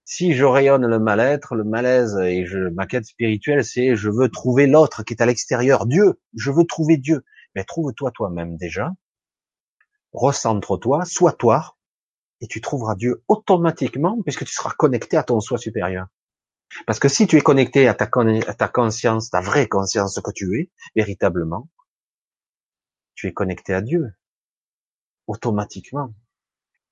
si 0.05 0.35
je 0.35 0.45
rayonne 0.45 0.87
le 0.87 0.99
mal-être, 0.99 1.55
le 1.55 1.65
malaise 1.65 2.17
et 2.19 2.45
je, 2.47 2.59
ma 2.59 2.87
quête 2.87 3.07
spirituelle, 3.07 3.65
c'est 3.65 3.97
je 3.97 4.11
veux 4.11 4.29
trouver 4.29 4.67
l'autre 4.67 5.03
qui 5.03 5.15
est 5.15 5.23
à 5.23 5.27
l'extérieur, 5.27 5.87
Dieu. 5.87 6.21
Je 6.35 6.51
veux 6.51 6.65
trouver 6.65 6.97
Dieu. 6.97 7.25
Mais 7.55 7.65
trouve-toi 7.65 8.11
toi-même 8.11 8.57
déjà. 8.57 8.93
Recentre-toi, 10.13 11.05
sois 11.05 11.33
toi, 11.33 11.77
et 12.41 12.47
tu 12.47 12.61
trouveras 12.61 12.97
Dieu 12.97 13.23
automatiquement 13.29 14.21
puisque 14.23 14.45
tu 14.45 14.53
seras 14.53 14.71
connecté 14.71 15.17
à 15.17 15.23
ton 15.23 15.41
soi 15.41 15.59
supérieur. 15.59 16.09
Parce 16.87 16.99
que 16.99 17.09
si 17.09 17.27
tu 17.27 17.37
es 17.37 17.41
connecté 17.41 17.89
à 17.89 17.95
ta, 17.95 18.09
à 18.47 18.55
ta 18.55 18.69
conscience, 18.69 19.31
ta 19.31 19.41
vraie 19.41 19.69
conscience 19.69 20.21
que 20.21 20.31
tu 20.31 20.59
es, 20.59 20.71
véritablement, 20.95 21.69
tu 23.15 23.27
es 23.27 23.33
connecté 23.33 23.75
à 23.75 23.81
Dieu. 23.81 24.13
Automatiquement. 25.27 26.13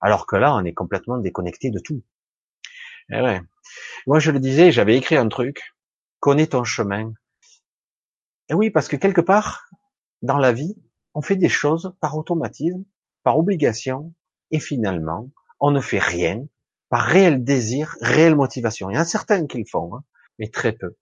Alors 0.01 0.27
que 0.27 0.37
là, 0.37 0.55
on 0.55 0.65
est 0.65 0.75
complètement 0.75 1.19
déconnecté 1.19 1.71
de 1.71 1.79
tout. 1.79 2.03
Eh 3.11 3.21
ouais. 3.21 3.41
Moi, 4.07 4.19
je 4.19 4.31
le 4.31 4.41
disais, 4.41 4.71
j'avais 4.71 4.97
écrit 4.97 5.17
un 5.17 5.29
truc, 5.29 5.75
connais 6.21 6.47
ton 6.47 6.65
chemin. 6.65 7.13
Et 8.49 8.55
oui, 8.55 8.71
parce 8.71 8.89
que 8.89 8.97
quelque 8.97 9.21
part, 9.21 9.69
dans 10.23 10.39
la 10.39 10.53
vie, 10.53 10.77
on 11.15 11.23
fait 11.23 11.37
des 11.37 11.49
choses 11.49 11.95
par 12.01 12.17
automatisme, 12.17 12.85
par 13.23 13.39
obligation, 13.39 14.15
et 14.51 14.61
finalement, 14.61 15.31
on 15.61 15.71
ne 15.71 15.81
fait 15.81 15.99
rien 15.99 16.47
par 16.89 17.03
réel 17.03 17.45
désir, 17.45 17.97
réelle 18.01 18.37
motivation. 18.37 18.91
Il 18.91 18.95
y 18.95 18.99
en 18.99 19.03
a 19.03 19.05
certains 19.05 19.47
qui 19.47 19.59
le 19.59 19.65
font, 19.67 19.95
hein, 19.95 20.05
mais 20.39 20.49
très 20.49 20.73
peu. 20.73 20.97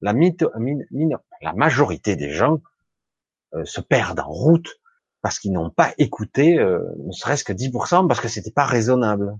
La, 0.00 0.14
la 1.42 1.52
majorité 1.52 2.16
des 2.16 2.30
gens 2.30 2.60
euh, 3.54 3.64
se 3.64 3.80
perdent 3.80 4.20
en 4.20 4.28
route 4.28 4.80
parce 5.26 5.40
qu'ils 5.40 5.50
n'ont 5.50 5.70
pas 5.70 5.92
écouté, 5.98 6.56
euh, 6.56 6.84
ne 7.04 7.10
serait-ce 7.10 7.42
que 7.42 7.52
10%, 7.52 8.06
parce 8.06 8.20
que 8.20 8.28
c'était 8.28 8.52
pas 8.52 8.64
raisonnable. 8.64 9.36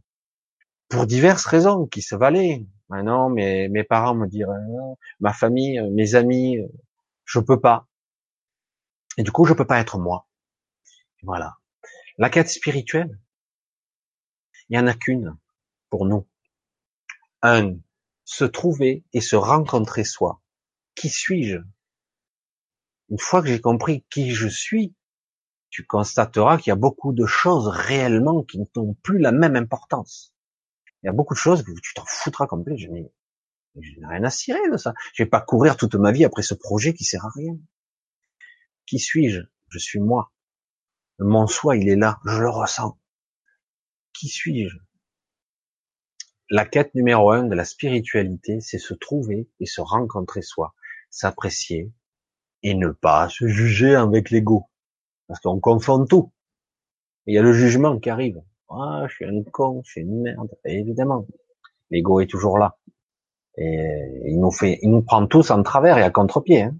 Pour 0.88 1.06
diverses 1.06 1.46
raisons 1.46 1.86
qui 1.86 2.02
se 2.02 2.16
valaient. 2.16 2.66
Maintenant, 2.88 3.30
mes, 3.30 3.84
parents 3.84 4.16
me 4.16 4.26
diraient, 4.26 4.58
ma 5.20 5.32
famille, 5.32 5.78
euh, 5.78 5.88
mes 5.92 6.16
amis, 6.16 6.58
je 7.24 7.38
peux 7.38 7.60
pas. 7.60 7.86
Et 9.16 9.22
du 9.22 9.30
coup, 9.30 9.44
je 9.44 9.54
peux 9.54 9.64
pas 9.64 9.78
être 9.78 9.96
moi. 9.96 10.26
Voilà. 11.22 11.54
La 12.18 12.30
quête 12.30 12.48
spirituelle, 12.48 13.20
il 14.68 14.76
y 14.76 14.80
en 14.80 14.88
a 14.88 14.94
qu'une 14.94 15.36
pour 15.88 16.04
nous. 16.04 16.26
Un, 17.42 17.76
se 18.24 18.44
trouver 18.44 19.04
et 19.12 19.20
se 19.20 19.36
rencontrer 19.36 20.02
soi. 20.02 20.42
Qui 20.96 21.10
suis-je? 21.10 21.58
Une 23.08 23.20
fois 23.20 23.40
que 23.40 23.46
j'ai 23.46 23.60
compris 23.60 24.04
qui 24.10 24.32
je 24.32 24.48
suis, 24.48 24.95
tu 25.76 25.84
constateras 25.84 26.56
qu'il 26.56 26.70
y 26.70 26.72
a 26.72 26.76
beaucoup 26.76 27.12
de 27.12 27.26
choses 27.26 27.68
réellement 27.68 28.42
qui 28.42 28.58
n'ont 28.58 28.94
plus 29.02 29.18
la 29.18 29.30
même 29.30 29.56
importance. 29.56 30.34
Il 31.02 31.06
y 31.06 31.08
a 31.10 31.12
beaucoup 31.12 31.34
de 31.34 31.38
choses 31.38 31.62
que 31.62 31.70
tu 31.82 31.92
t'en 31.92 32.06
foutras 32.06 32.46
complètement. 32.46 33.10
Je 33.74 33.90
n'ai, 33.90 34.06
rien 34.06 34.24
à 34.24 34.30
cirer 34.30 34.70
de 34.72 34.78
ça. 34.78 34.94
Je 35.12 35.22
vais 35.22 35.28
pas 35.28 35.42
courir 35.42 35.76
toute 35.76 35.94
ma 35.96 36.12
vie 36.12 36.24
après 36.24 36.40
ce 36.40 36.54
projet 36.54 36.94
qui 36.94 37.04
sert 37.04 37.26
à 37.26 37.28
rien. 37.28 37.58
Qui 38.86 38.98
suis-je? 38.98 39.42
Je 39.68 39.78
suis 39.78 40.00
moi. 40.00 40.32
Mon 41.18 41.46
soi, 41.46 41.76
il 41.76 41.90
est 41.90 41.96
là. 41.96 42.20
Je 42.24 42.40
le 42.40 42.48
ressens. 42.48 42.98
Qui 44.14 44.28
suis-je? 44.28 44.78
La 46.48 46.64
quête 46.64 46.94
numéro 46.94 47.32
un 47.32 47.42
de 47.42 47.54
la 47.54 47.66
spiritualité, 47.66 48.62
c'est 48.62 48.78
se 48.78 48.94
trouver 48.94 49.50
et 49.60 49.66
se 49.66 49.82
rencontrer 49.82 50.40
soi, 50.40 50.74
s'apprécier 51.10 51.92
et 52.62 52.74
ne 52.74 52.88
pas 52.92 53.28
se 53.28 53.46
juger 53.46 53.94
avec 53.94 54.30
l'ego. 54.30 54.70
Parce 55.28 55.40
qu'on 55.40 55.60
confond 55.60 56.04
tout. 56.06 56.32
Il 57.26 57.34
y 57.34 57.38
a 57.38 57.42
le 57.42 57.52
jugement 57.52 57.98
qui 57.98 58.10
arrive. 58.10 58.42
Ah, 58.68 59.04
je 59.08 59.14
suis 59.14 59.24
un 59.24 59.42
con, 59.42 59.82
je 59.84 59.90
suis 59.90 60.00
une 60.02 60.22
merde. 60.22 60.50
évidemment, 60.64 61.26
l'ego 61.90 62.20
est 62.20 62.26
toujours 62.26 62.58
là. 62.58 62.78
Et 63.56 64.22
il 64.26 64.40
nous 64.40 64.50
fait, 64.50 64.78
il 64.82 64.90
nous 64.90 65.02
prend 65.02 65.26
tous 65.26 65.50
en 65.50 65.62
travers 65.62 65.98
et 65.98 66.02
à 66.02 66.10
contre-pied. 66.10 66.62
Hein. 66.62 66.76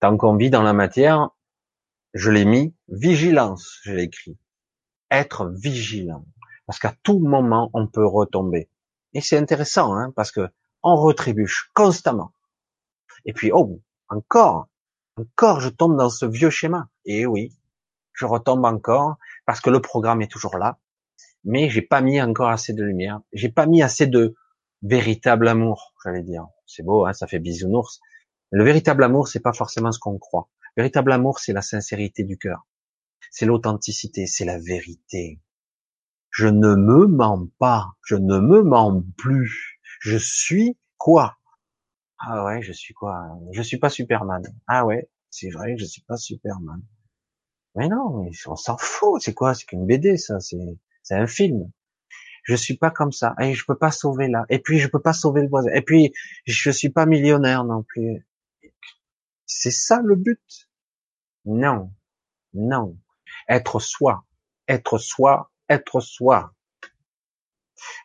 Tant 0.00 0.16
qu'on 0.16 0.36
vit 0.36 0.50
dans 0.50 0.62
la 0.62 0.72
matière, 0.72 1.30
je 2.12 2.30
l'ai 2.30 2.44
mis, 2.44 2.74
vigilance, 2.88 3.80
je 3.82 3.96
écrit. 3.96 4.38
Être 5.10 5.48
vigilant. 5.48 6.26
Parce 6.66 6.78
qu'à 6.78 6.94
tout 7.02 7.18
moment, 7.18 7.70
on 7.72 7.86
peut 7.86 8.06
retomber. 8.06 8.68
Et 9.12 9.20
c'est 9.20 9.38
intéressant, 9.38 9.94
hein, 9.94 10.12
parce 10.16 10.32
que 10.32 10.48
on 10.82 10.96
retrébuche 10.96 11.70
constamment. 11.74 12.32
Et 13.24 13.32
puis, 13.32 13.50
oh, 13.52 13.80
encore, 14.08 14.68
encore 15.16 15.60
je 15.60 15.68
tombe 15.68 15.96
dans 15.96 16.10
ce 16.10 16.26
vieux 16.26 16.50
schéma. 16.50 16.88
Et 17.04 17.26
oui, 17.26 17.56
je 18.12 18.24
retombe 18.24 18.64
encore 18.64 19.16
parce 19.46 19.60
que 19.60 19.70
le 19.70 19.80
programme 19.80 20.22
est 20.22 20.30
toujours 20.30 20.58
là, 20.58 20.78
mais 21.44 21.68
j'ai 21.68 21.82
pas 21.82 22.00
mis 22.00 22.20
encore 22.20 22.48
assez 22.48 22.72
de 22.72 22.82
lumière, 22.82 23.20
j'ai 23.32 23.48
pas 23.50 23.66
mis 23.66 23.82
assez 23.82 24.06
de 24.06 24.34
véritable 24.82 25.48
amour, 25.48 25.94
j'allais 26.04 26.22
dire. 26.22 26.46
C'est 26.66 26.82
beau, 26.82 27.06
hein, 27.06 27.12
ça 27.12 27.26
fait 27.26 27.38
bisounours. 27.38 28.00
Le 28.50 28.64
véritable 28.64 29.04
amour, 29.04 29.28
c'est 29.28 29.40
pas 29.40 29.52
forcément 29.52 29.92
ce 29.92 29.98
qu'on 29.98 30.18
croit. 30.18 30.48
Le 30.76 30.82
véritable 30.82 31.12
amour, 31.12 31.38
c'est 31.38 31.52
la 31.52 31.62
sincérité 31.62 32.24
du 32.24 32.38
cœur. 32.38 32.66
C'est 33.30 33.46
l'authenticité, 33.46 34.26
c'est 34.26 34.44
la 34.44 34.58
vérité. 34.58 35.40
Je 36.30 36.46
ne 36.48 36.74
me 36.74 37.06
mens 37.06 37.48
pas, 37.58 37.92
je 38.02 38.16
ne 38.16 38.38
me 38.40 38.62
mens 38.62 39.02
plus. 39.16 39.80
Je 40.00 40.16
suis 40.16 40.76
quoi? 40.98 41.36
Ah 42.26 42.44
ouais, 42.44 42.62
je 42.62 42.72
suis 42.72 42.94
quoi? 42.94 43.26
Je 43.52 43.62
suis 43.62 43.78
pas 43.78 43.90
Superman. 43.90 44.42
Ah 44.66 44.84
ouais, 44.86 45.08
c'est 45.30 45.50
vrai, 45.50 45.76
je 45.78 45.84
suis 45.84 46.02
pas 46.02 46.16
Superman. 46.16 46.82
Mais 47.76 47.88
non, 47.88 48.28
on 48.46 48.56
s'en 48.56 48.76
fout. 48.78 49.20
C'est 49.22 49.34
quoi? 49.34 49.54
C'est 49.54 49.66
qu'une 49.66 49.86
BD, 49.86 50.16
ça. 50.16 50.40
C'est 50.40 50.58
c'est 51.02 51.14
un 51.14 51.26
film. 51.26 51.70
Je 52.44 52.54
suis 52.54 52.76
pas 52.76 52.90
comme 52.90 53.12
ça. 53.12 53.34
Et 53.40 53.54
je 53.54 53.64
peux 53.66 53.76
pas 53.78 53.90
sauver 53.90 54.28
là. 54.28 54.44
Et 54.48 54.58
puis 54.58 54.78
je 54.78 54.88
peux 54.88 55.00
pas 55.00 55.12
sauver 55.12 55.42
le 55.42 55.48
voisin. 55.48 55.70
Et 55.74 55.82
puis 55.82 56.12
je 56.46 56.70
suis 56.70 56.90
pas 56.90 57.06
millionnaire 57.06 57.64
non 57.64 57.82
plus. 57.82 58.26
C'est 59.46 59.70
ça 59.70 60.00
le 60.02 60.16
but? 60.16 60.68
Non, 61.46 61.92
non. 62.54 62.98
Être 63.48 63.80
soi, 63.80 64.24
être 64.68 64.98
soi, 64.98 65.50
être 65.68 66.00
soi. 66.00 66.53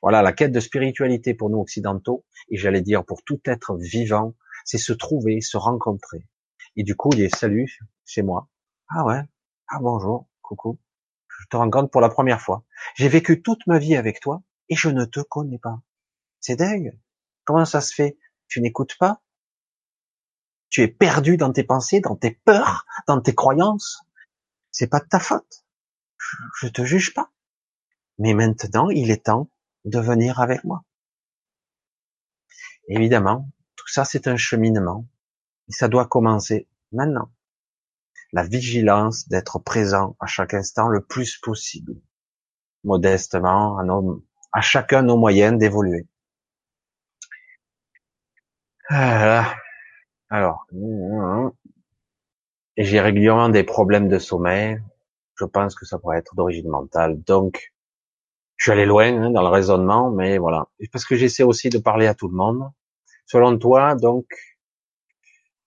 Voilà, 0.01 0.21
la 0.21 0.33
quête 0.33 0.51
de 0.51 0.59
spiritualité 0.59 1.33
pour 1.33 1.49
nous 1.49 1.59
occidentaux, 1.59 2.25
et 2.49 2.57
j'allais 2.57 2.81
dire 2.81 3.05
pour 3.05 3.23
tout 3.23 3.41
être 3.45 3.77
vivant, 3.77 4.35
c'est 4.65 4.77
se 4.77 4.93
trouver, 4.93 5.41
se 5.41 5.57
rencontrer. 5.57 6.27
Et 6.75 6.83
du 6.83 6.95
coup, 6.95 7.09
il 7.13 7.21
est 7.21 7.35
salut, 7.35 7.79
c'est 8.05 8.21
moi. 8.21 8.49
Ah 8.89 9.05
ouais, 9.05 9.21
ah 9.67 9.79
bonjour, 9.81 10.27
coucou. 10.41 10.79
Je 11.27 11.45
te 11.47 11.57
rencontre 11.57 11.89
pour 11.89 12.01
la 12.01 12.09
première 12.09 12.41
fois. 12.41 12.63
J'ai 12.95 13.07
vécu 13.07 13.41
toute 13.41 13.65
ma 13.67 13.79
vie 13.79 13.95
avec 13.95 14.19
toi 14.19 14.43
et 14.67 14.75
je 14.75 14.89
ne 14.89 15.05
te 15.05 15.21
connais 15.21 15.59
pas. 15.59 15.81
C'est 16.39 16.55
dingue. 16.55 16.97
Comment 17.45 17.65
ça 17.65 17.81
se 17.81 17.93
fait? 17.93 18.17
Tu 18.47 18.61
n'écoutes 18.61 18.97
pas? 18.97 19.21
Tu 20.69 20.81
es 20.81 20.87
perdu 20.87 21.37
dans 21.37 21.51
tes 21.51 21.63
pensées, 21.63 21.99
dans 21.99 22.15
tes 22.15 22.31
peurs, 22.31 22.85
dans 23.07 23.21
tes 23.21 23.33
croyances? 23.33 24.03
C'est 24.71 24.87
pas 24.87 24.99
de 24.99 25.07
ta 25.07 25.19
faute. 25.19 25.65
Je, 26.17 26.37
je 26.61 26.67
te 26.67 26.83
juge 26.83 27.13
pas. 27.13 27.31
Mais 28.17 28.33
maintenant, 28.33 28.89
il 28.89 29.11
est 29.11 29.25
temps 29.25 29.49
de 29.85 29.99
venir 29.99 30.39
avec 30.39 30.63
moi. 30.63 30.83
Évidemment, 32.87 33.49
tout 33.75 33.87
ça 33.87 34.05
c'est 34.05 34.27
un 34.27 34.37
cheminement 34.37 35.05
et 35.67 35.71
ça 35.71 35.87
doit 35.87 36.07
commencer 36.07 36.67
maintenant. 36.91 37.31
La 38.31 38.43
vigilance 38.43 39.27
d'être 39.27 39.59
présent 39.59 40.15
à 40.19 40.27
chaque 40.27 40.53
instant 40.53 40.87
le 40.87 41.03
plus 41.03 41.37
possible, 41.37 41.95
modestement, 42.83 43.79
à, 43.79 43.83
à 44.51 44.61
chacun 44.61 45.01
nos 45.01 45.17
moyens 45.17 45.57
d'évoluer. 45.57 46.07
Alors, 48.87 49.55
j'ai 52.77 53.01
régulièrement 53.01 53.49
des 53.49 53.63
problèmes 53.63 54.09
de 54.09 54.19
sommeil. 54.19 54.79
Je 55.35 55.45
pense 55.45 55.75
que 55.75 55.85
ça 55.85 55.97
pourrait 55.99 56.17
être 56.17 56.35
d'origine 56.35 56.69
mentale. 56.69 57.21
Donc, 57.23 57.73
je 58.59 58.63
suis 58.65 58.71
allé 58.73 58.85
loin 58.85 59.07
hein, 59.07 59.31
dans 59.31 59.41
le 59.41 59.47
raisonnement, 59.47 60.11
mais 60.11 60.37
voilà. 60.37 60.67
Parce 60.91 61.05
que 61.05 61.15
j'essaie 61.15 61.43
aussi 61.43 61.69
de 61.69 61.77
parler 61.77 62.07
à 62.07 62.13
tout 62.13 62.27
le 62.27 62.35
monde. 62.35 62.69
Selon 63.25 63.57
toi, 63.57 63.95
donc, 63.95 64.25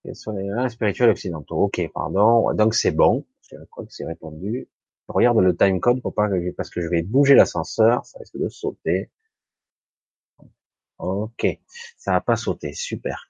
quels 0.04 0.14
sont 0.14 0.32
les 0.32 0.68
spirituels 0.68 1.08
occidentaux? 1.08 1.56
Ok, 1.56 1.80
pardon. 1.94 2.52
Donc 2.52 2.74
c'est 2.74 2.90
bon. 2.90 3.24
Je 3.50 3.56
crois 3.70 3.86
que 3.86 3.92
c'est 3.92 4.04
répondu. 4.04 4.68
Je 5.08 5.12
regarde 5.12 5.38
le 5.38 5.56
time 5.56 5.80
code 5.80 6.02
pour 6.02 6.14
pas 6.14 6.28
que 6.28 6.50
parce 6.50 6.68
que 6.68 6.82
je 6.82 6.88
vais 6.88 7.02
bouger 7.02 7.34
l'ascenseur, 7.34 8.04
ça 8.04 8.18
risque 8.18 8.36
de 8.36 8.48
sauter. 8.50 9.10
Ok, 10.98 11.46
ça 11.96 12.12
va 12.12 12.20
pas 12.20 12.36
sauter, 12.36 12.74
super. 12.74 13.26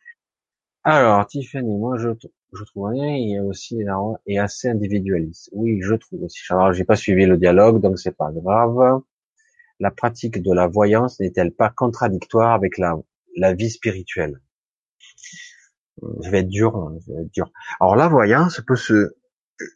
Alors, 0.85 1.27
Tiffany, 1.27 1.77
moi 1.79 1.99
je, 1.99 2.11
je 2.53 2.65
trouve 2.65 2.89
rien, 2.89 3.15
il 3.15 3.31
y 3.31 3.39
a 3.39 3.45
aussi 3.45 3.81
et 4.27 4.39
assez 4.39 4.69
individualiste. 4.69 5.51
Oui, 5.53 5.81
je 5.83 5.95
trouve 5.95 6.25
aussi. 6.25 6.41
Alors, 6.51 6.73
j'ai 6.73 6.85
pas 6.85 6.97
suivi 6.97 7.27
le 7.27 7.37
dialogue, 7.37 7.81
donc 7.81 7.99
c'est 7.99 8.17
pas 8.17 8.33
grave 8.33 9.03
la 9.83 9.91
pratique 9.91 10.41
de 10.41 10.53
la 10.53 10.69
voyance 10.69 11.19
n'est-elle 11.19 11.53
pas 11.53 11.69
contradictoire 11.69 12.53
avec 12.53 12.79
la, 12.79 13.53
vie 13.55 13.69
spirituelle? 13.69 14.41
Je 16.01 16.31
vais 16.31 16.39
être 16.39 16.49
dur, 16.49 16.77
hein, 16.77 16.97
je 17.01 17.13
vais. 17.13 17.51
Alors 17.81 17.97
la 17.97 18.07
voyance 18.07 18.61
peut 18.65 18.77
se, 18.77 19.17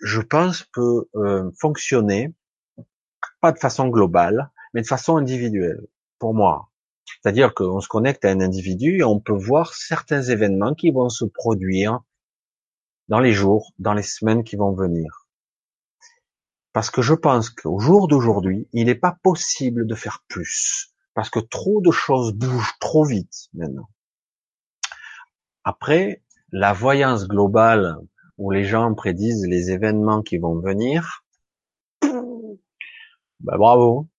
je 0.03 0.21
pense, 0.21 0.63
peut 0.73 1.09
euh, 1.17 1.51
fonctionner 1.61 2.33
pas 3.41 3.51
de 3.51 3.59
façon 3.59 3.89
globale, 3.89 4.51
mais 4.75 4.83
de 4.83 4.87
façon 4.87 5.17
individuelle, 5.17 5.85
pour 6.21 6.35
moi. 6.35 6.71
C'est-à-dire 7.21 7.53
qu'on 7.53 7.81
se 7.81 7.89
connecte 7.89 8.25
à 8.25 8.31
un 8.31 8.41
individu 8.41 8.99
et 8.99 9.05
on 9.05 9.19
peut 9.19 9.33
voir 9.33 9.75
certains 9.75 10.23
événements 10.23 10.75
qui 10.75 10.93
vont 10.93 11.09
se 11.09 11.25
produire 11.25 12.01
dans 13.09 13.21
les 13.21 13.33
jours, 13.33 13.73
dans 13.81 13.93
les 13.93 14.05
semaines 14.05 14.45
qui 14.45 14.55
vont 14.55 14.73
venir. 14.73 15.26
Parce 16.77 16.91
que 16.91 17.01
je 17.01 17.15
pense 17.15 17.49
qu'au 17.49 17.79
jour 17.79 18.07
d'aujourd'hui, 18.07 18.69
il 18.75 18.85
n'est 18.85 18.95
pas 18.95 19.17
possible 19.23 19.87
de 19.87 19.95
faire 19.95 20.23
plus. 20.29 20.93
Parce 21.15 21.31
que 21.31 21.39
trop 21.39 21.81
de 21.81 21.91
choses 21.91 22.35
bougent 22.35 22.75
trop 22.81 23.03
vite 23.03 23.49
maintenant. 23.55 23.89
Après, 25.65 26.23
la 26.53 26.75
voyance 26.75 27.29
globale 27.29 27.97
où 28.37 28.51
les 28.51 28.65
gens 28.65 28.93
prédisent 28.93 29.47
les 29.47 29.71
événements 29.71 30.21
qui 30.21 30.37
vont 30.37 30.61
venir, 30.61 31.25
bah 32.03 33.57
bravo, 33.57 34.11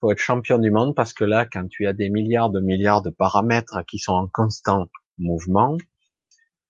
faut 0.00 0.12
être 0.12 0.18
champion 0.18 0.58
du 0.58 0.70
monde 0.70 0.94
parce 0.94 1.14
que 1.14 1.24
là, 1.24 1.46
quand 1.46 1.66
tu 1.66 1.86
as 1.86 1.94
des 1.94 2.10
milliards 2.10 2.50
de 2.50 2.60
milliards 2.60 3.00
de 3.00 3.08
paramètres 3.08 3.82
qui 3.86 3.98
sont 3.98 4.12
en 4.12 4.28
constant 4.28 4.88
mouvement, 5.16 5.78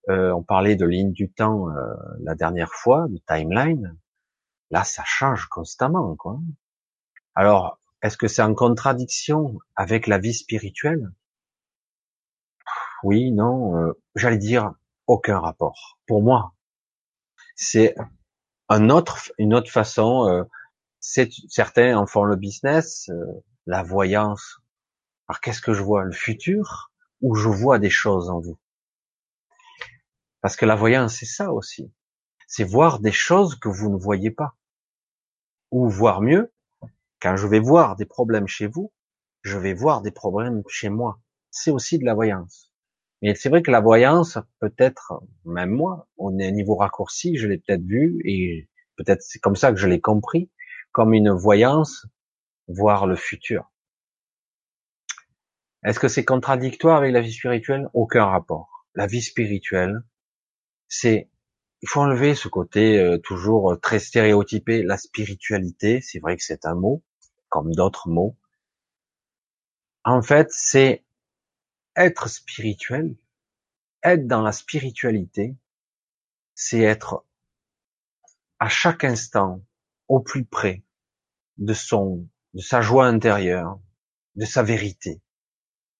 euh, 0.07 0.31
on 0.31 0.41
parlait 0.41 0.77
de 0.77 0.85
ligne 0.85 1.11
du 1.11 1.29
temps 1.29 1.69
euh, 1.69 1.73
la 2.21 2.33
dernière 2.33 2.71
fois, 2.71 3.07
de 3.09 3.19
timeline, 3.27 3.93
là 4.71 4.83
ça 4.83 5.03
change 5.05 5.47
constamment. 5.47 6.15
Quoi. 6.15 6.39
Alors, 7.35 7.79
est-ce 8.01 8.17
que 8.17 8.27
c'est 8.27 8.41
en 8.41 8.53
contradiction 8.53 9.57
avec 9.75 10.07
la 10.07 10.17
vie 10.17 10.33
spirituelle? 10.33 11.11
Oui, 13.03 13.31
non, 13.31 13.77
euh, 13.77 13.93
j'allais 14.15 14.37
dire 14.37 14.73
aucun 15.07 15.39
rapport. 15.39 15.99
Pour 16.07 16.21
moi, 16.21 16.53
c'est 17.55 17.95
une 18.69 18.91
autre 18.91 19.71
façon. 19.71 20.27
Euh, 20.29 20.43
certains 20.99 21.97
en 21.97 22.05
font 22.07 22.23
le 22.23 22.35
business, 22.35 23.09
euh, 23.09 23.43
la 23.65 23.83
voyance. 23.83 24.59
Alors 25.27 25.39
qu'est-ce 25.41 25.61
que 25.61 25.73
je 25.73 25.83
vois? 25.83 26.03
Le 26.03 26.11
futur 26.11 26.91
ou 27.21 27.35
je 27.35 27.49
vois 27.49 27.79
des 27.79 27.89
choses 27.89 28.29
en 28.29 28.39
vous? 28.39 28.57
Parce 30.41 30.55
que 30.55 30.65
la 30.65 30.75
voyance, 30.75 31.15
c'est 31.15 31.25
ça 31.25 31.51
aussi. 31.51 31.91
C'est 32.47 32.63
voir 32.63 32.99
des 32.99 33.11
choses 33.11 33.55
que 33.55 33.69
vous 33.69 33.89
ne 33.89 33.97
voyez 33.97 34.31
pas. 34.31 34.55
Ou 35.71 35.89
voir 35.89 36.21
mieux, 36.21 36.53
quand 37.21 37.35
je 37.35 37.47
vais 37.47 37.59
voir 37.59 37.95
des 37.95 38.05
problèmes 38.05 38.47
chez 38.47 38.67
vous, 38.67 38.91
je 39.41 39.57
vais 39.57 39.73
voir 39.73 40.01
des 40.01 40.11
problèmes 40.11 40.63
chez 40.67 40.89
moi. 40.89 41.19
C'est 41.51 41.71
aussi 41.71 41.99
de 41.99 42.05
la 42.05 42.13
voyance. 42.13 42.71
Mais 43.21 43.35
c'est 43.35 43.49
vrai 43.49 43.61
que 43.61 43.71
la 43.71 43.81
voyance, 43.81 44.37
peut-être, 44.59 45.23
même 45.43 45.71
moi, 45.71 46.07
on 46.17 46.37
est 46.37 46.47
à 46.47 46.51
niveau 46.51 46.75
raccourci, 46.75 47.35
je 47.37 47.47
l'ai 47.47 47.57
peut-être 47.57 47.83
vu, 47.83 48.21
et 48.25 48.69
peut-être 48.95 49.21
c'est 49.21 49.39
comme 49.39 49.55
ça 49.55 49.71
que 49.71 49.77
je 49.77 49.87
l'ai 49.87 49.99
compris, 49.99 50.51
comme 50.91 51.13
une 51.13 51.31
voyance, 51.31 52.05
voir 52.67 53.07
le 53.07 53.15
futur. 53.15 53.71
Est-ce 55.83 55.99
que 55.99 56.07
c'est 56.07 56.25
contradictoire 56.25 56.97
avec 56.97 57.11
la 57.13 57.21
vie 57.21 57.33
spirituelle? 57.33 57.89
Aucun 57.93 58.25
rapport. 58.25 58.85
La 58.93 59.07
vie 59.07 59.21
spirituelle, 59.21 60.01
c'est, 60.87 61.29
il 61.81 61.89
faut 61.89 62.01
enlever 62.01 62.35
ce 62.35 62.47
côté 62.47 62.99
euh, 62.99 63.17
toujours 63.17 63.77
très 63.81 63.99
stéréotypé. 63.99 64.83
La 64.83 64.97
spiritualité, 64.97 66.01
c'est 66.01 66.19
vrai 66.19 66.37
que 66.37 66.43
c'est 66.43 66.65
un 66.65 66.75
mot, 66.75 67.03
comme 67.49 67.73
d'autres 67.73 68.09
mots. 68.09 68.37
En 70.03 70.21
fait, 70.21 70.47
c'est 70.51 71.03
être 71.95 72.29
spirituel, 72.29 73.15
être 74.03 74.27
dans 74.27 74.41
la 74.41 74.51
spiritualité, 74.51 75.55
c'est 76.55 76.81
être 76.81 77.25
à 78.59 78.69
chaque 78.69 79.03
instant 79.03 79.61
au 80.07 80.19
plus 80.19 80.45
près 80.45 80.83
de 81.57 81.73
son, 81.73 82.27
de 82.53 82.61
sa 82.61 82.81
joie 82.81 83.05
intérieure, 83.05 83.79
de 84.35 84.45
sa 84.45 84.63
vérité. 84.63 85.21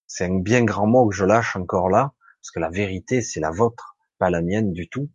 C'est 0.08 0.26
un 0.26 0.40
bien 0.40 0.64
grand 0.64 0.88
mot 0.88 1.08
que 1.10 1.16
je 1.16 1.26
lâche 1.26 1.56
encore 1.56 1.90
là, 1.90 2.14
parce 2.42 2.52
que 2.52 2.60
la 2.60 2.70
vérité, 2.70 3.22
c'est 3.22 3.40
la 3.40 3.52
vôtre, 3.52 3.98
pas 4.18 4.30
la 4.30 4.42
mienne 4.42 4.72
du 4.72 4.88
tout. 4.88 5.10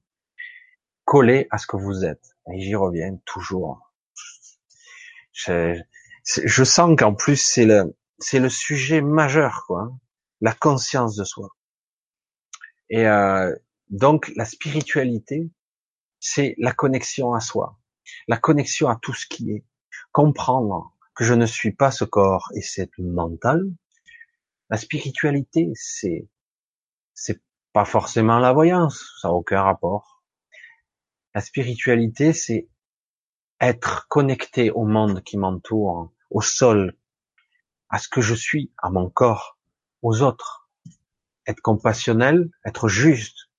Collé 1.05 1.47
à 1.51 1.59
ce 1.59 1.67
que 1.67 1.77
vous 1.77 2.05
êtes. 2.05 2.37
Et 2.53 2.61
j'y 2.61 2.75
reviens 2.75 3.17
toujours. 3.25 3.93
Je, 5.33 6.65
sens 6.65 6.97
qu'en 6.99 7.15
plus, 7.15 7.37
c'est 7.37 7.65
le, 7.65 7.97
c'est 8.19 8.39
le 8.39 8.49
sujet 8.49 9.01
majeur, 9.01 9.65
quoi 9.67 9.93
la 10.43 10.53
conscience 10.53 11.15
de 11.15 11.25
soi. 11.25 11.49
Et 12.91 13.07
euh, 13.07 13.55
donc 13.89 14.31
la 14.37 14.45
spiritualité, 14.45 15.51
c'est 16.19 16.55
la 16.59 16.73
connexion 16.73 17.33
à 17.33 17.41
soi, 17.41 17.79
la 18.29 18.37
connexion 18.37 18.89
à 18.89 18.97
tout 19.01 19.15
ce 19.15 19.27
qui 19.27 19.53
est, 19.53 19.65
comprendre 20.11 20.95
que 21.15 21.25
je 21.25 21.33
ne 21.33 21.47
suis 21.47 21.73
pas 21.73 21.91
ce 21.91 22.05
corps 22.05 22.51
et 22.55 22.61
c'est 22.61 22.91
mental. 22.99 23.65
La 24.69 24.77
spiritualité, 24.77 25.71
c'est 25.75 26.29
c'est 27.15 27.41
pas 27.73 27.85
forcément 27.85 28.39
la 28.39 28.53
voyance, 28.53 29.07
ça 29.21 29.29
n'a 29.29 29.35
aucun 29.35 29.63
rapport. 29.63 30.22
La 31.35 31.41
spiritualité, 31.41 32.33
c'est 32.33 32.69
être 33.61 34.07
connecté 34.09 34.71
au 34.71 34.85
monde 34.85 35.23
qui 35.23 35.39
m'entoure, 35.39 36.13
au 36.31 36.41
sol, 36.41 36.97
à 37.89 37.99
ce 37.99 38.09
que 38.09 38.21
je 38.21 38.35
suis, 38.35 38.73
à 38.79 38.91
mon 38.91 39.09
corps, 39.09 39.59
aux 40.03 40.23
autres, 40.23 40.69
être 41.47 41.61
compassionnel, 41.61 42.51
être 42.65 42.89
juste, 42.89 43.51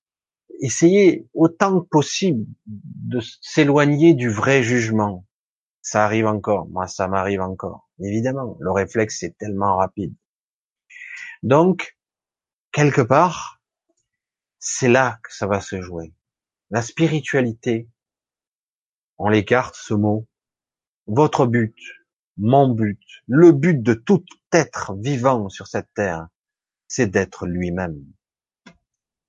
essayer 0.60 1.28
autant 1.34 1.80
que 1.80 1.88
possible 1.88 2.46
de 2.66 3.20
s'éloigner 3.40 4.14
du 4.14 4.28
vrai 4.28 4.62
jugement. 4.62 5.26
Ça 5.82 6.04
arrive 6.04 6.26
encore, 6.26 6.68
moi 6.68 6.86
ça 6.86 7.08
m'arrive 7.08 7.40
encore. 7.40 7.88
Évidemment, 8.00 8.56
le 8.60 8.70
réflexe 8.70 9.22
est 9.22 9.36
tellement 9.38 9.76
rapide. 9.76 10.14
Donc, 11.42 11.96
quelque 12.72 13.02
part, 13.02 13.60
c'est 14.58 14.88
là 14.88 15.18
que 15.22 15.34
ça 15.34 15.46
va 15.46 15.60
se 15.60 15.80
jouer. 15.82 16.12
La 16.74 16.82
spiritualité, 16.82 17.88
on 19.16 19.28
l'écarte 19.28 19.76
ce 19.76 19.94
mot. 19.94 20.26
Votre 21.06 21.46
but, 21.46 21.78
mon 22.36 22.68
but, 22.68 23.00
le 23.28 23.52
but 23.52 23.80
de 23.80 23.94
tout 23.94 24.24
être 24.52 24.92
vivant 24.96 25.48
sur 25.48 25.68
cette 25.68 25.94
terre, 25.94 26.26
c'est 26.88 27.06
d'être 27.06 27.46
lui-même. 27.46 28.04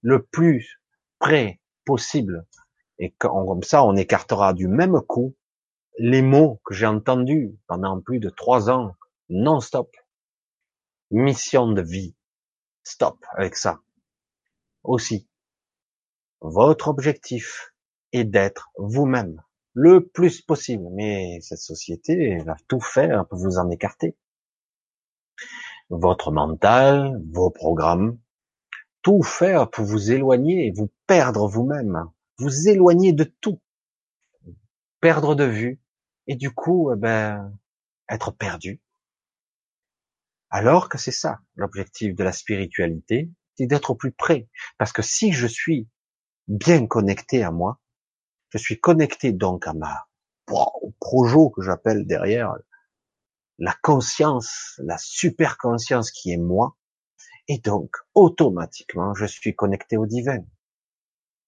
Le 0.02 0.24
plus 0.24 0.82
près 1.20 1.62
possible. 1.86 2.48
Et 2.98 3.12
comme 3.12 3.62
ça, 3.62 3.84
on 3.84 3.96
écartera 3.96 4.56
du 4.56 4.68
même 4.68 5.00
coup 5.02 5.36
les 6.00 6.24
mots 6.24 6.60
que 6.66 6.74
j'ai 6.74 6.88
entendus 6.88 7.56
pendant 7.68 8.02
plus 8.02 8.18
de 8.18 8.32
trois 8.32 8.72
ans, 8.72 8.96
non-stop. 9.30 9.96
Mission 11.12 11.74
de 11.74 11.84
vie. 11.84 12.16
Stop 12.84 13.24
avec 13.36 13.56
ça. 13.56 13.82
Aussi, 14.84 15.30
votre 16.50 16.88
objectif 16.88 17.74
est 18.12 18.24
d'être 18.24 18.70
vous-même 18.78 19.42
le 19.74 20.08
plus 20.08 20.42
possible. 20.42 20.88
Mais 20.94 21.40
cette 21.42 21.60
société 21.60 22.38
va 22.44 22.56
tout 22.68 22.80
faire 22.80 23.28
pour 23.28 23.40
vous 23.40 23.58
en 23.58 23.70
écarter 23.70 24.16
votre 25.90 26.32
mental, 26.32 27.22
vos 27.32 27.50
programmes, 27.50 28.18
tout 29.02 29.22
faire 29.22 29.70
pour 29.70 29.86
vous 29.86 30.12
éloigner, 30.12 30.74
vous 30.76 30.92
perdre 31.08 31.48
vous-même, 31.48 32.10
vous 32.40 32.68
éloigner 32.68 33.14
de 33.14 33.24
tout, 33.24 33.62
perdre 35.00 35.36
de 35.36 35.44
vue, 35.44 35.80
et 36.28 36.36
du 36.36 36.52
coup, 36.52 36.92
eh 36.92 36.96
ben, 36.96 37.56
être 38.10 38.32
perdu. 38.32 38.82
Alors 40.50 40.90
que 40.90 40.98
c'est 40.98 41.12
ça, 41.12 41.40
l'objectif 41.56 42.16
de 42.16 42.24
la 42.24 42.32
spiritualité, 42.32 43.30
c'est 43.56 43.68
d'être 43.68 43.92
au 43.92 43.96
plus 43.96 44.12
près. 44.12 44.48
Parce 44.78 44.92
que 44.92 45.02
si 45.02 45.32
je 45.34 45.48
suis 45.48 45.88
bien 46.48 46.88
connecté 46.88 47.44
à 47.44 47.52
moi, 47.52 47.80
je 48.50 48.58
suis 48.58 48.80
connecté 48.80 49.32
donc 49.32 49.68
à 49.68 49.74
ma, 49.74 50.08
au 50.50 50.94
projo 51.00 51.50
que 51.50 51.62
j'appelle 51.62 52.06
derrière, 52.06 52.56
la 53.58 53.74
conscience, 53.82 54.80
la 54.84 54.98
super 54.98 55.58
conscience 55.58 56.12
qui 56.12 56.32
est 56.32 56.38
moi, 56.38 56.76
et 57.48 57.60
donc 57.60 57.96
automatiquement 58.14 59.14
je 59.14 59.26
suis 59.26 59.56
connecté 59.56 59.98
au 59.98 60.06
divin. 60.06 60.44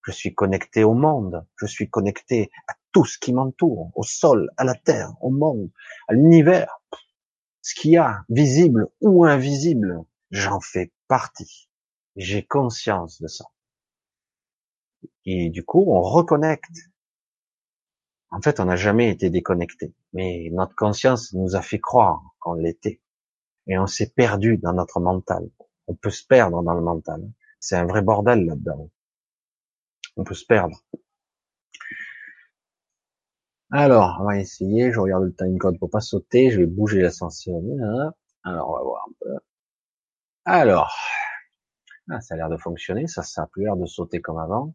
Je 0.05 0.11
suis 0.11 0.33
connecté 0.33 0.85
au 0.85 0.93
monde, 0.93 1.45
je 1.57 1.65
suis 1.65 1.89
connecté 1.89 2.49
à 2.67 2.75
tout 2.93 3.03
ce 3.03 3.19
qui 3.19 3.33
m'entoure, 3.33 3.91
au 3.93 4.03
sol, 4.03 4.49
à 4.55 4.63
la 4.63 4.73
terre, 4.73 5.11
au 5.21 5.29
monde, 5.29 5.69
à 6.07 6.13
l'univers. 6.13 6.79
Ce 7.61 7.75
qu'il 7.75 7.91
y 7.91 7.97
a, 7.97 8.23
visible 8.29 8.87
ou 9.01 9.25
invisible, 9.25 10.01
j'en 10.31 10.61
fais 10.61 10.93
partie. 11.09 11.69
J'ai 12.15 12.45
conscience 12.45 13.21
de 13.21 13.27
ça. 13.27 13.45
Et 15.27 15.51
du 15.51 15.63
coup, 15.63 15.85
on 15.87 16.01
reconnecte 16.01 16.71
en 18.29 18.41
fait, 18.41 18.59
on 18.59 18.65
n'a 18.65 18.75
jamais 18.75 19.09
été 19.09 19.29
déconnecté, 19.29 19.93
mais 20.13 20.49
notre 20.51 20.75
conscience 20.75 21.33
nous 21.33 21.55
a 21.55 21.61
fait 21.61 21.79
croire 21.79 22.21
qu'on 22.39 22.55
l'était, 22.55 23.01
et 23.67 23.77
on 23.77 23.87
s'est 23.87 24.09
perdu 24.09 24.57
dans 24.57 24.73
notre 24.73 24.99
mental. 24.99 25.49
On 25.87 25.95
peut 25.95 26.09
se 26.09 26.25
perdre 26.25 26.61
dans 26.61 26.73
le 26.73 26.81
mental. 26.81 27.21
C'est 27.59 27.77
un 27.77 27.85
vrai 27.85 28.01
bordel 28.01 28.45
là-dedans. 28.45 28.89
On 30.17 30.23
peut 30.23 30.33
se 30.33 30.45
perdre. 30.45 30.83
Alors, 33.71 34.17
on 34.21 34.25
va 34.25 34.37
essayer. 34.39 34.91
Je 34.91 34.99
regarde 34.99 35.23
le 35.23 35.33
time 35.33 35.57
code 35.57 35.79
pour 35.79 35.89
pas 35.89 36.01
sauter. 36.01 36.51
Je 36.51 36.59
vais 36.59 36.65
bouger 36.65 37.01
l'ascenseur. 37.01 37.55
Alors, 38.43 38.69
on 38.69 38.77
va 38.77 38.83
voir 38.83 39.05
un 39.07 39.13
peu. 39.21 39.39
Alors, 40.45 40.93
ah, 42.09 42.21
ça 42.21 42.33
a 42.33 42.37
l'air 42.37 42.49
de 42.49 42.57
fonctionner. 42.57 43.07
Ça, 43.07 43.23
ça 43.23 43.43
a 43.43 43.47
plus 43.47 43.63
l'air 43.63 43.77
de 43.77 43.85
sauter 43.85 44.21
comme 44.21 44.39
avant. 44.39 44.73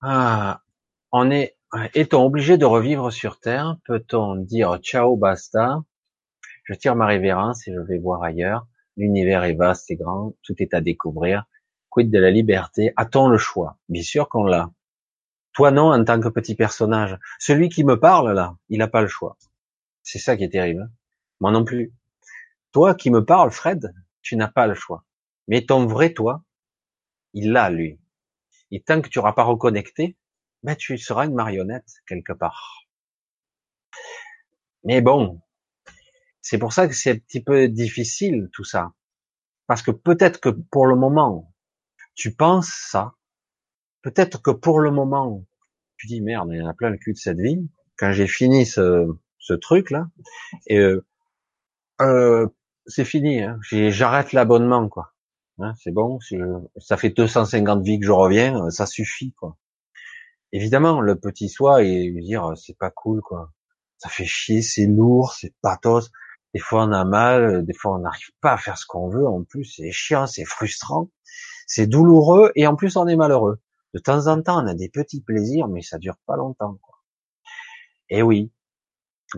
Ah, 0.00 0.62
est, 1.32 1.56
est-on 1.94 2.24
obligé 2.24 2.56
de 2.56 2.64
revivre 2.64 3.12
sur 3.12 3.40
Terre? 3.40 3.78
Peut-on 3.84 4.36
dire 4.36 4.78
ciao, 4.78 5.16
basta? 5.16 5.82
Je 6.62 6.74
tire 6.74 6.94
ma 6.94 7.06
révérence 7.06 7.66
et 7.66 7.74
je 7.74 7.80
vais 7.80 7.98
voir 7.98 8.22
ailleurs. 8.22 8.66
L'univers 8.96 9.42
est 9.44 9.54
vaste 9.54 9.90
et 9.90 9.96
grand, 9.96 10.34
tout 10.42 10.54
est 10.58 10.72
à 10.74 10.80
découvrir. 10.80 11.46
Quid 11.90 12.10
de 12.12 12.18
la 12.18 12.30
liberté? 12.30 12.92
A-t-on 12.96 13.28
le 13.28 13.38
choix? 13.38 13.76
Bien 13.88 14.02
sûr 14.02 14.28
qu'on 14.28 14.44
l'a. 14.44 14.70
Toi 15.52 15.72
non, 15.72 15.92
en 15.92 16.04
tant 16.04 16.20
que 16.20 16.28
petit 16.28 16.54
personnage. 16.54 17.18
Celui 17.40 17.68
qui 17.68 17.82
me 17.82 17.98
parle 17.98 18.32
là, 18.32 18.56
il 18.68 18.78
n'a 18.78 18.88
pas 18.88 19.02
le 19.02 19.08
choix. 19.08 19.36
C'est 20.04 20.20
ça 20.20 20.36
qui 20.36 20.44
est 20.44 20.50
terrible. 20.50 20.88
Moi 21.40 21.50
non 21.50 21.64
plus. 21.64 21.92
Toi 22.70 22.94
qui 22.94 23.10
me 23.10 23.24
parles, 23.24 23.50
Fred, 23.50 23.92
tu 24.22 24.36
n'as 24.36 24.48
pas 24.48 24.68
le 24.68 24.74
choix. 24.74 25.04
Mais 25.48 25.62
ton 25.62 25.86
vrai 25.86 26.12
toi, 26.12 26.44
il 27.34 27.50
l'a 27.50 27.70
lui. 27.70 27.98
Et 28.70 28.82
tant 28.82 29.00
que 29.00 29.08
tu 29.08 29.18
n'auras 29.18 29.32
pas 29.32 29.44
reconnecté, 29.44 30.16
ben 30.62 30.74
tu 30.76 30.98
seras 30.98 31.26
une 31.26 31.34
marionnette 31.34 31.88
quelque 32.06 32.32
part. 32.32 32.88
Mais 34.84 35.00
bon, 35.00 35.40
c'est 36.40 36.58
pour 36.58 36.72
ça 36.72 36.88
que 36.88 36.94
c'est 36.94 37.10
un 37.12 37.18
petit 37.18 37.42
peu 37.42 37.68
difficile 37.68 38.48
tout 38.52 38.64
ça. 38.64 38.92
Parce 39.66 39.82
que 39.82 39.90
peut-être 39.90 40.40
que 40.40 40.48
pour 40.48 40.86
le 40.86 40.96
moment, 40.96 41.52
tu 42.14 42.34
penses 42.34 42.72
ça. 42.90 43.14
Peut-être 44.02 44.40
que 44.40 44.50
pour 44.50 44.80
le 44.80 44.90
moment, 44.90 45.44
tu 45.98 46.06
dis 46.06 46.20
merde, 46.20 46.48
il 46.52 46.58
y 46.58 46.62
en 46.62 46.68
a 46.68 46.74
plein 46.74 46.90
le 46.90 46.96
cul 46.96 47.12
de 47.12 47.18
cette 47.18 47.38
vie. 47.38 47.68
Quand 47.98 48.12
j'ai 48.12 48.26
fini 48.26 48.64
ce, 48.64 49.14
truc 49.60 49.90
là, 49.90 50.08
euh, 50.70 51.00
euh, 52.00 52.48
c'est 52.86 53.04
fini. 53.04 53.42
Hein. 53.42 53.58
J'arrête 53.62 54.32
l'abonnement 54.32 54.88
quoi. 54.88 55.12
Hein, 55.58 55.74
c'est 55.82 55.90
bon. 55.90 56.18
Ça 56.76 56.96
fait 56.96 57.10
250 57.10 57.82
vies 57.82 57.98
que 57.98 58.06
je 58.06 58.12
reviens, 58.12 58.70
ça 58.70 58.86
suffit 58.86 59.32
quoi. 59.32 59.56
Évidemment, 60.52 61.00
le 61.00 61.18
petit 61.18 61.48
soi 61.48 61.82
et 61.82 62.10
dire 62.20 62.52
c'est 62.56 62.76
pas 62.78 62.90
cool 62.90 63.20
quoi. 63.20 63.52
Ça 63.98 64.08
fait 64.08 64.24
chier, 64.24 64.62
c'est 64.62 64.86
lourd, 64.86 65.34
c'est 65.34 65.54
pathos. 65.60 66.10
Des 66.54 66.60
fois 66.60 66.84
on 66.84 66.92
a 66.92 67.04
mal, 67.04 67.64
des 67.64 67.74
fois 67.74 67.96
on 67.96 67.98
n'arrive 67.98 68.30
pas 68.40 68.52
à 68.52 68.58
faire 68.58 68.78
ce 68.78 68.86
qu'on 68.86 69.08
veut. 69.08 69.26
En 69.26 69.44
plus, 69.44 69.64
c'est 69.64 69.90
chiant, 69.92 70.26
c'est 70.26 70.44
frustrant, 70.44 71.10
c'est 71.66 71.86
douloureux 71.86 72.52
et 72.54 72.66
en 72.66 72.76
plus 72.76 72.96
on 72.96 73.06
est 73.06 73.16
malheureux. 73.16 73.60
De 73.94 73.98
temps 73.98 74.26
en 74.28 74.40
temps, 74.42 74.62
on 74.62 74.66
a 74.66 74.74
des 74.74 74.88
petits 74.88 75.22
plaisirs, 75.22 75.68
mais 75.68 75.82
ça 75.82 75.98
dure 75.98 76.16
pas 76.26 76.36
longtemps. 76.36 76.78
Quoi. 76.82 76.98
Et 78.10 78.22
oui, 78.22 78.52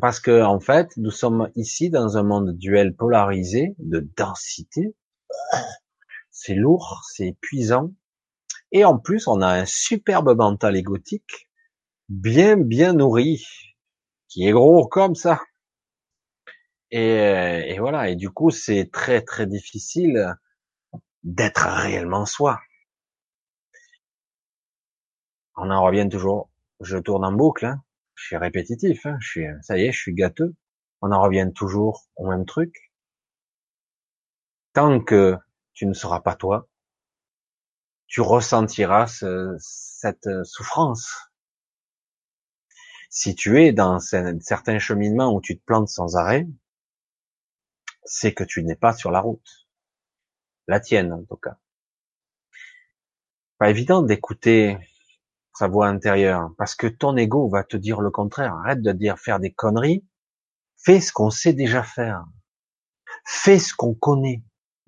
parce 0.01 0.21
que 0.21 0.43
en 0.43 0.61
fait, 0.61 0.97
nous 0.97 1.11
sommes 1.11 1.51
ici 1.57 1.91
dans 1.91 2.17
un 2.17 2.23
monde 2.23 2.57
duel 2.57 2.95
polarisé, 2.95 3.75
de 3.79 4.09
densité. 4.17 4.95
C'est 6.41 6.55
lourd, 6.55 7.03
c'est 7.13 7.29
épuisant. 7.29 7.93
Et 8.73 8.85
en 8.87 8.99
plus, 8.99 9.29
on 9.29 9.43
a 9.43 9.49
un 9.49 9.67
superbe 9.67 10.35
mental 10.35 10.75
égotique, 10.75 11.51
bien 12.09 12.57
bien 12.57 12.95
nourri, 12.95 13.45
qui 14.29 14.47
est 14.49 14.53
gros 14.53 14.89
comme 14.89 15.15
ça. 15.15 15.43
Et, 16.91 17.67
et 17.69 17.79
voilà. 17.79 18.09
Et 18.09 18.17
du 18.17 18.31
coup, 18.31 18.51
c'est 18.51 18.91
très 18.91 19.21
très 19.23 19.47
difficile 19.47 20.35
d'être 21.25 21.67
réellement 21.67 22.25
soi 22.25 22.61
on 25.61 25.71
en 25.71 25.83
revient 25.85 26.09
toujours. 26.11 26.51
Je 26.81 26.97
tourne 26.97 27.25
en 27.25 27.33
boucle, 27.33 27.67
hein. 27.67 27.83
je 28.15 28.25
suis 28.25 28.37
répétitif, 28.37 29.05
hein. 29.05 29.19
je 29.21 29.29
suis, 29.29 29.47
ça 29.61 29.77
y 29.77 29.83
est, 29.85 29.93
je 29.93 29.99
suis 29.99 30.15
gâteux. 30.15 30.55
On 31.03 31.13
en 31.13 31.21
revient 31.21 31.51
toujours 31.55 32.07
au 32.17 32.27
même 32.29 32.47
truc. 32.47 32.91
Tant 34.73 35.01
que 35.01 35.37
tu 35.73 35.87
ne 35.87 35.95
seras 35.95 36.21
pas 36.21 36.35
toi, 36.35 36.69
tu 38.07 38.21
ressentiras 38.21 39.23
cette 39.59 40.29
souffrance. 40.45 41.31
Si 43.09 43.35
tu 43.35 43.63
es 43.63 43.73
dans 43.73 43.99
certains 44.01 44.79
cheminements 44.79 45.33
où 45.35 45.41
tu 45.41 45.59
te 45.59 45.65
plantes 45.65 45.89
sans 45.89 46.17
arrêt, 46.17 46.47
c'est 48.05 48.35
que 48.35 48.45
tu 48.45 48.65
n'es 48.65 48.77
pas 48.77 48.93
sur 48.93 49.11
la 49.11 49.21
route. 49.21 49.69
La 50.67 50.81
tienne, 50.81 51.13
en 51.13 51.25
tout 51.25 51.37
cas. 51.37 51.59
Pas 53.59 53.71
évident 53.71 54.03
d'écouter 54.03 54.79
sa 55.55 55.69
voix 55.69 55.89
intérieure, 55.89 56.51
parce 56.57 56.75
que 56.75 56.87
ton 56.87 57.17
ego 57.17 57.49
va 57.49 57.63
te 57.65 57.77
dire 57.77 58.01
le 58.01 58.11
contraire. 58.11 58.55
Arrête 58.55 58.83
de 58.83 58.93
dire 58.93 59.19
faire 59.19 59.39
des 59.41 59.53
conneries. 59.53 60.05
Fais 60.77 61.01
ce 61.01 61.13
qu'on 61.13 61.31
sait 61.31 61.53
déjà 61.53 61.83
faire. 61.83 62.25
Fais 63.25 63.59
ce 63.59 63.75
qu'on 63.75 63.95
connaît. 63.95 64.43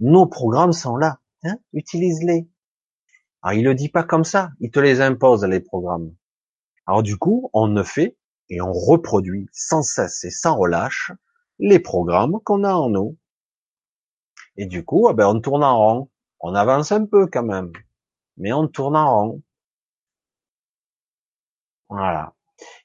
Nos 0.05 0.27
programmes 0.27 0.73
sont 0.73 0.97
là. 0.97 1.21
Hein 1.45 1.59
Utilise-les. 1.73 2.49
Alors 3.41 3.57
il 3.57 3.65
le 3.65 3.77
dit 3.77 3.89
pas 3.89 4.03
comme 4.03 4.25
ça. 4.25 4.51
Il 4.59 4.73
te 4.73 4.81
les 4.81 5.01
impose 5.01 5.45
les 5.45 5.61
programmes. 5.61 6.13
Alors 6.87 7.05
du 7.05 7.17
coup, 7.17 7.51
on 7.53 7.69
ne 7.69 7.85
fait 7.85 8.17
et 8.49 8.61
on 8.61 8.73
reproduit 8.73 9.47
sans 9.53 9.83
cesse 9.83 10.25
et 10.25 10.31
sans 10.31 10.57
relâche 10.57 11.13
les 11.61 11.79
programmes 11.79 12.41
qu'on 12.43 12.65
a 12.65 12.75
en 12.75 12.89
nous. 12.89 13.17
Et 14.57 14.67
du 14.67 14.85
coup, 14.85 15.09
eh 15.09 15.15
ben, 15.15 15.29
on 15.29 15.41
tourne 15.41 15.63
en 15.63 15.79
rond. 15.79 16.11
On 16.41 16.57
avance 16.57 16.91
un 16.91 17.07
peu 17.07 17.29
quand 17.29 17.45
même, 17.45 17.71
mais 18.37 18.53
on 18.53 18.67
tourne 18.67 18.97
en 18.97 19.15
rond. 19.15 19.43
Voilà. 21.89 22.35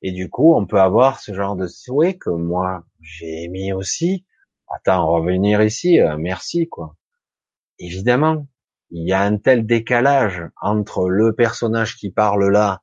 Et 0.04 0.12
du 0.12 0.30
coup, 0.30 0.54
on 0.54 0.68
peut 0.68 0.80
avoir 0.80 1.20
ce 1.20 1.34
genre 1.34 1.56
de 1.56 1.66
souhait 1.66 2.16
que 2.16 2.30
moi, 2.30 2.84
j'ai 3.02 3.46
émis 3.46 3.74
aussi. 3.74 4.24
Attends, 4.68 5.08
revenir 5.08 5.64
ici, 5.64 6.00
euh, 6.00 6.16
merci, 6.18 6.70
quoi. 6.70 6.97
Évidemment, 7.80 8.48
il 8.92 9.08
y 9.08 9.14
a 9.14 9.22
un 9.22 9.38
tel 9.38 9.66
décalage 9.66 10.44
entre 10.62 11.10
le 11.10 11.34
personnage 11.34 11.98
qui 11.98 12.10
parle 12.10 12.50
là 12.50 12.82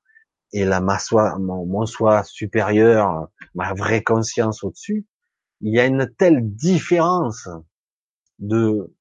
et 0.52 0.64
la 0.64 0.80
ma 0.80 0.98
soi, 0.98 1.36
mon, 1.38 1.86
soi 1.86 2.22
supérieur, 2.22 3.28
ma 3.54 3.74
vraie 3.74 4.02
conscience 4.02 4.62
au-dessus. 4.62 5.06
Il 5.60 5.74
y 5.74 5.80
a 5.80 5.86
une 5.86 6.08
telle 6.18 6.54
différence 6.54 7.48
de, 8.38 8.92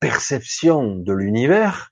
perception 0.00 0.96
de 0.96 1.12
l'univers 1.12 1.90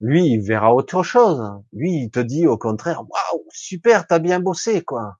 lui, 0.00 0.26
il 0.28 0.40
verra 0.40 0.74
autre 0.74 1.02
chose. 1.02 1.42
Lui, 1.72 2.04
il 2.04 2.10
te 2.10 2.20
dit 2.20 2.46
au 2.46 2.56
contraire, 2.56 3.02
waouh, 3.02 3.44
super, 3.50 4.06
t'as 4.06 4.18
bien 4.18 4.40
bossé, 4.40 4.82
quoi. 4.82 5.18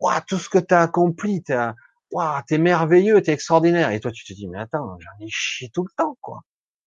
Waouh, 0.00 0.20
tout 0.26 0.38
ce 0.38 0.48
que 0.48 0.58
t'as 0.58 0.82
accompli, 0.82 1.42
t'as, 1.42 1.74
waouh, 2.10 2.40
t'es 2.46 2.58
merveilleux, 2.58 3.20
t'es 3.22 3.32
extraordinaire. 3.32 3.90
Et 3.90 4.00
toi, 4.00 4.10
tu 4.12 4.24
te 4.24 4.32
dis, 4.32 4.48
mais 4.48 4.58
attends, 4.58 4.98
j'en 4.98 5.24
ai 5.26 5.28
chié 5.28 5.70
tout 5.70 5.84
le 5.84 5.90
temps, 5.96 6.16
quoi. 6.20 6.40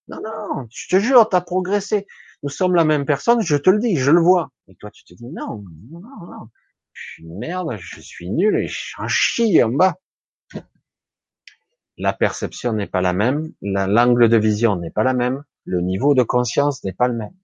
Non, 0.10 0.19
non, 0.23 0.68
je 0.72 0.88
te 0.88 0.99
jure, 0.99 1.30
t'as 1.30 1.41
progressé. 1.41 2.07
Nous 2.41 2.49
sommes 2.49 2.73
la 2.73 2.86
même 2.86 3.06
personne, 3.06 3.41
je 3.41 3.56
te 3.56 3.69
le 3.69 3.80
dis, 3.80 3.95
je 3.95 4.11
le 4.11 4.19
vois. 4.22 4.52
Et 4.68 4.76
toi, 4.76 4.90
tu 4.91 5.03
te 5.03 5.14
dis, 5.14 5.27
non, 5.27 5.64
non, 5.91 5.99
non, 5.99 6.49
je 6.94 7.02
suis 7.14 7.23
une 7.23 7.38
merde, 7.38 7.77
je 7.77 8.02
suis 8.02 8.30
nul 8.30 8.56
et 8.56 8.68
j'en 8.68 9.07
chie 9.07 9.61
en 9.64 9.69
bas. 9.69 9.95
La 11.98 12.14
perception 12.14 12.73
n'est 12.73 12.88
pas 12.88 13.02
la 13.02 13.14
même, 13.14 13.52
l'angle 13.61 14.30
de 14.30 14.38
vision 14.38 14.77
n'est 14.77 14.90
pas 14.90 15.03
la 15.03 15.14
même, 15.14 15.44
le 15.65 15.81
niveau 15.81 16.14
de 16.14 16.23
conscience 16.23 16.84
n'est 16.84 16.94
pas 16.94 17.07
le 17.07 17.15
même. 17.15 17.36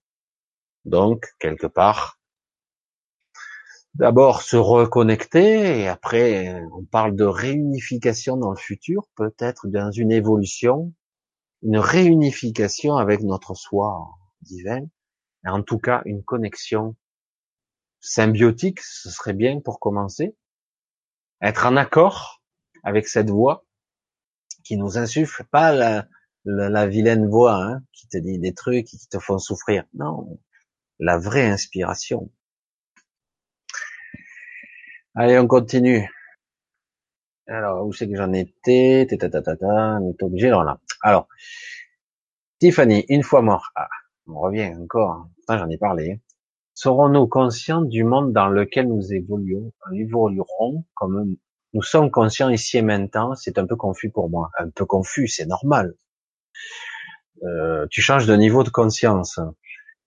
Donc, 0.86 1.26
quelque 1.38 1.66
part, 1.66 2.18
d'abord 3.94 4.42
se 4.42 4.56
reconnecter 4.56 5.80
et 5.80 5.88
après, 5.88 6.62
on 6.72 6.84
parle 6.84 7.14
de 7.16 7.24
réunification 7.24 8.36
dans 8.36 8.50
le 8.50 8.56
futur, 8.56 9.06
peut-être 9.14 9.68
dans 9.68 9.90
une 9.90 10.10
évolution, 10.10 10.92
une 11.62 11.78
réunification 11.78 12.96
avec 12.96 13.20
notre 13.22 13.54
soi 13.54 14.08
divin, 14.42 14.86
et 15.44 15.48
en 15.48 15.62
tout 15.62 15.78
cas 15.78 16.02
une 16.04 16.22
connexion 16.22 16.96
symbiotique, 18.00 18.80
ce 18.80 19.10
serait 19.10 19.34
bien 19.34 19.60
pour 19.60 19.80
commencer, 19.80 20.36
être 21.40 21.66
en 21.66 21.76
accord 21.76 22.42
avec 22.84 23.08
cette 23.08 23.30
voix 23.30 23.64
qui 24.64 24.76
nous 24.76 24.98
insuffle 24.98 25.44
pas 25.44 25.72
la, 25.72 26.06
la, 26.44 26.86
vilaine 26.86 27.28
voix 27.28 27.56
hein, 27.56 27.82
qui 27.92 28.08
te 28.08 28.18
dit 28.18 28.38
des 28.38 28.54
trucs 28.54 28.86
qui 28.86 28.98
te 29.08 29.18
font 29.18 29.38
souffrir. 29.38 29.84
Non, 29.94 30.38
la 30.98 31.18
vraie 31.18 31.46
inspiration. 31.46 32.30
Allez, 35.14 35.38
on 35.38 35.46
continue. 35.46 36.08
Alors, 37.48 37.86
où 37.86 37.92
c'est 37.92 38.08
que 38.08 38.16
j'en 38.16 38.32
étais? 38.32 39.06
On 39.10 40.10
est 40.10 40.22
obligé, 40.22 40.50
là. 40.50 40.80
Alors, 41.02 41.28
Tiffany, 42.58 43.04
une 43.08 43.22
fois 43.22 43.42
mort, 43.42 43.70
ah, 43.76 43.88
on 44.26 44.40
revient 44.40 44.72
encore, 44.80 45.28
j'en 45.48 45.68
ai 45.68 45.78
parlé. 45.78 46.20
Serons-nous 46.74 47.26
conscients 47.28 47.82
du 47.82 48.04
monde 48.04 48.32
dans 48.32 48.48
lequel 48.48 48.88
nous 48.88 49.12
évoluons, 49.12 49.72
évoluerons 49.94 50.84
comme 50.94 51.36
nous 51.72 51.82
sommes 51.82 52.10
conscients 52.10 52.50
ici 52.50 52.78
et 52.78 52.82
maintenant? 52.82 53.34
C'est 53.34 53.58
un 53.58 53.66
peu 53.66 53.76
confus 53.76 54.10
pour 54.10 54.28
moi. 54.28 54.50
Un 54.58 54.70
peu 54.70 54.84
confus, 54.84 55.28
c'est 55.28 55.46
normal. 55.46 55.94
Euh, 57.44 57.86
tu 57.90 58.00
changes 58.02 58.26
de 58.26 58.34
niveau 58.34 58.64
de 58.64 58.70
conscience. 58.70 59.38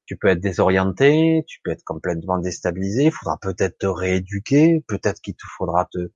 Tu 0.06 0.18
peux 0.18 0.28
être 0.28 0.42
désorienté, 0.42 1.44
tu 1.48 1.60
peux 1.64 1.72
être 1.72 1.84
complètement 1.84 2.40
déstabilisé, 2.40 3.06
il 3.06 3.12
faudra 3.12 3.38
peut-être 3.40 3.78
te 3.78 3.86
rééduquer, 3.86 4.84
peut-être 4.88 5.22
qu'il 5.22 5.36
te 5.36 5.46
faudra 5.56 5.88
te, 5.92 6.12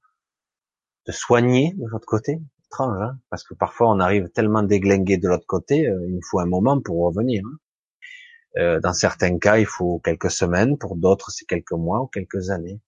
te 1.05 1.11
soigner 1.11 1.73
de 1.75 1.87
l'autre 1.87 2.05
côté. 2.05 2.39
Étrange, 2.65 3.01
hein 3.01 3.19
parce 3.29 3.43
que 3.43 3.53
parfois 3.53 3.89
on 3.91 3.99
arrive 3.99 4.29
tellement 4.29 4.63
déglingué 4.63 5.17
de 5.17 5.27
l'autre 5.27 5.45
côté, 5.45 5.87
euh, 5.87 6.05
il 6.07 6.15
nous 6.15 6.23
faut 6.23 6.39
un 6.39 6.45
moment 6.45 6.81
pour 6.81 7.03
revenir. 7.03 7.43
Hein 7.45 7.57
euh, 8.57 8.79
dans 8.79 8.93
certains 8.93 9.37
cas, 9.39 9.57
il 9.57 9.65
faut 9.65 9.99
quelques 9.99 10.31
semaines, 10.31 10.77
pour 10.77 10.95
d'autres 10.95 11.31
c'est 11.31 11.45
quelques 11.45 11.73
mois 11.73 12.01
ou 12.01 12.07
quelques 12.07 12.49
années. 12.49 12.79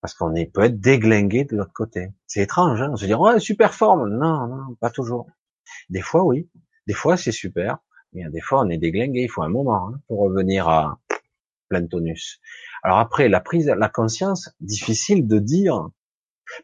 Parce 0.00 0.14
qu'on 0.14 0.32
peut 0.52 0.64
être 0.64 0.80
déglingué 0.80 1.44
de 1.44 1.56
l'autre 1.56 1.72
côté. 1.72 2.08
C'est 2.26 2.42
étrange, 2.42 2.82
hein 2.82 2.90
on 2.92 2.96
se 2.96 3.06
dit 3.06 3.14
ouais 3.14 3.38
super 3.40 3.74
forme, 3.74 4.08
non 4.08 4.48
non 4.48 4.74
pas 4.80 4.90
toujours. 4.90 5.26
Des 5.90 6.02
fois 6.02 6.24
oui, 6.24 6.48
des 6.86 6.94
fois 6.94 7.16
c'est 7.16 7.32
super, 7.32 7.78
mais 8.12 8.28
des 8.30 8.40
fois 8.40 8.60
on 8.60 8.68
est 8.68 8.78
déglingué, 8.78 9.22
il 9.22 9.30
faut 9.30 9.42
un 9.42 9.48
moment 9.48 9.88
hein, 9.88 10.00
pour 10.08 10.20
revenir 10.20 10.68
à 10.68 10.98
plein 11.68 11.86
tonus. 11.86 12.40
Alors 12.82 12.98
après 12.98 13.28
la 13.28 13.40
prise, 13.40 13.66
la 13.68 13.88
conscience, 13.88 14.50
difficile 14.60 15.26
de 15.26 15.38
dire 15.38 15.88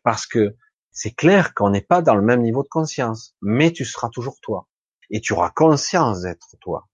parce 0.02 0.26
que 0.26 0.56
c'est 0.90 1.12
clair 1.12 1.54
qu'on 1.54 1.70
n'est 1.70 1.80
pas 1.80 2.02
dans 2.02 2.14
le 2.14 2.22
même 2.22 2.42
niveau 2.42 2.62
de 2.62 2.68
conscience, 2.68 3.36
mais 3.40 3.72
tu 3.72 3.84
seras 3.84 4.08
toujours 4.08 4.40
toi 4.40 4.68
et 5.10 5.20
tu 5.20 5.32
auras 5.32 5.50
conscience 5.50 6.22
d'être 6.22 6.56
toi. 6.60 6.88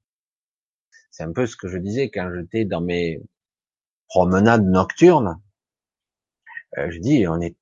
C'est 1.11 1.23
un 1.23 1.33
peu 1.33 1.47
ce 1.47 1.57
que 1.57 1.69
je 1.69 1.79
disais 1.79 2.11
quand 2.11 2.31
j'étais 2.35 2.65
dans 2.65 2.81
mes 2.81 3.23
promenades 4.09 4.67
nocturnes. 4.67 5.41
Euh, 6.79 6.91
je 6.91 6.99
dis, 6.99 7.27
on 7.29 7.41
est, 7.41 7.57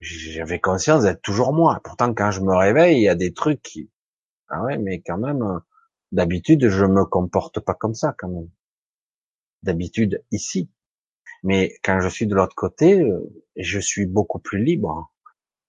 j'avais 0.00 0.60
conscience 0.60 1.04
d'être 1.04 1.22
toujours 1.22 1.52
moi. 1.52 1.80
Pourtant, 1.84 2.12
quand 2.14 2.30
je 2.30 2.40
me 2.40 2.54
réveille, 2.54 2.98
il 2.98 3.02
y 3.02 3.08
a 3.08 3.14
des 3.14 3.32
trucs 3.32 3.62
qui, 3.62 3.90
ah 4.48 4.62
ouais, 4.64 4.76
mais 4.76 5.00
quand 5.00 5.18
même, 5.18 5.42
euh, 5.42 5.60
d'habitude, 6.12 6.68
je 6.68 6.84
me 6.84 7.04
comporte 7.04 7.60
pas 7.60 7.74
comme 7.74 7.94
ça, 7.94 8.14
quand 8.18 8.28
même. 8.28 8.50
D'habitude, 9.62 10.24
ici. 10.30 10.70
Mais 11.42 11.74
quand 11.82 12.00
je 12.00 12.08
suis 12.08 12.26
de 12.26 12.34
l'autre 12.34 12.54
côté, 12.54 13.00
euh, 13.00 13.20
je 13.56 13.78
suis 13.78 14.06
beaucoup 14.06 14.38
plus 14.38 14.62
libre. 14.62 15.12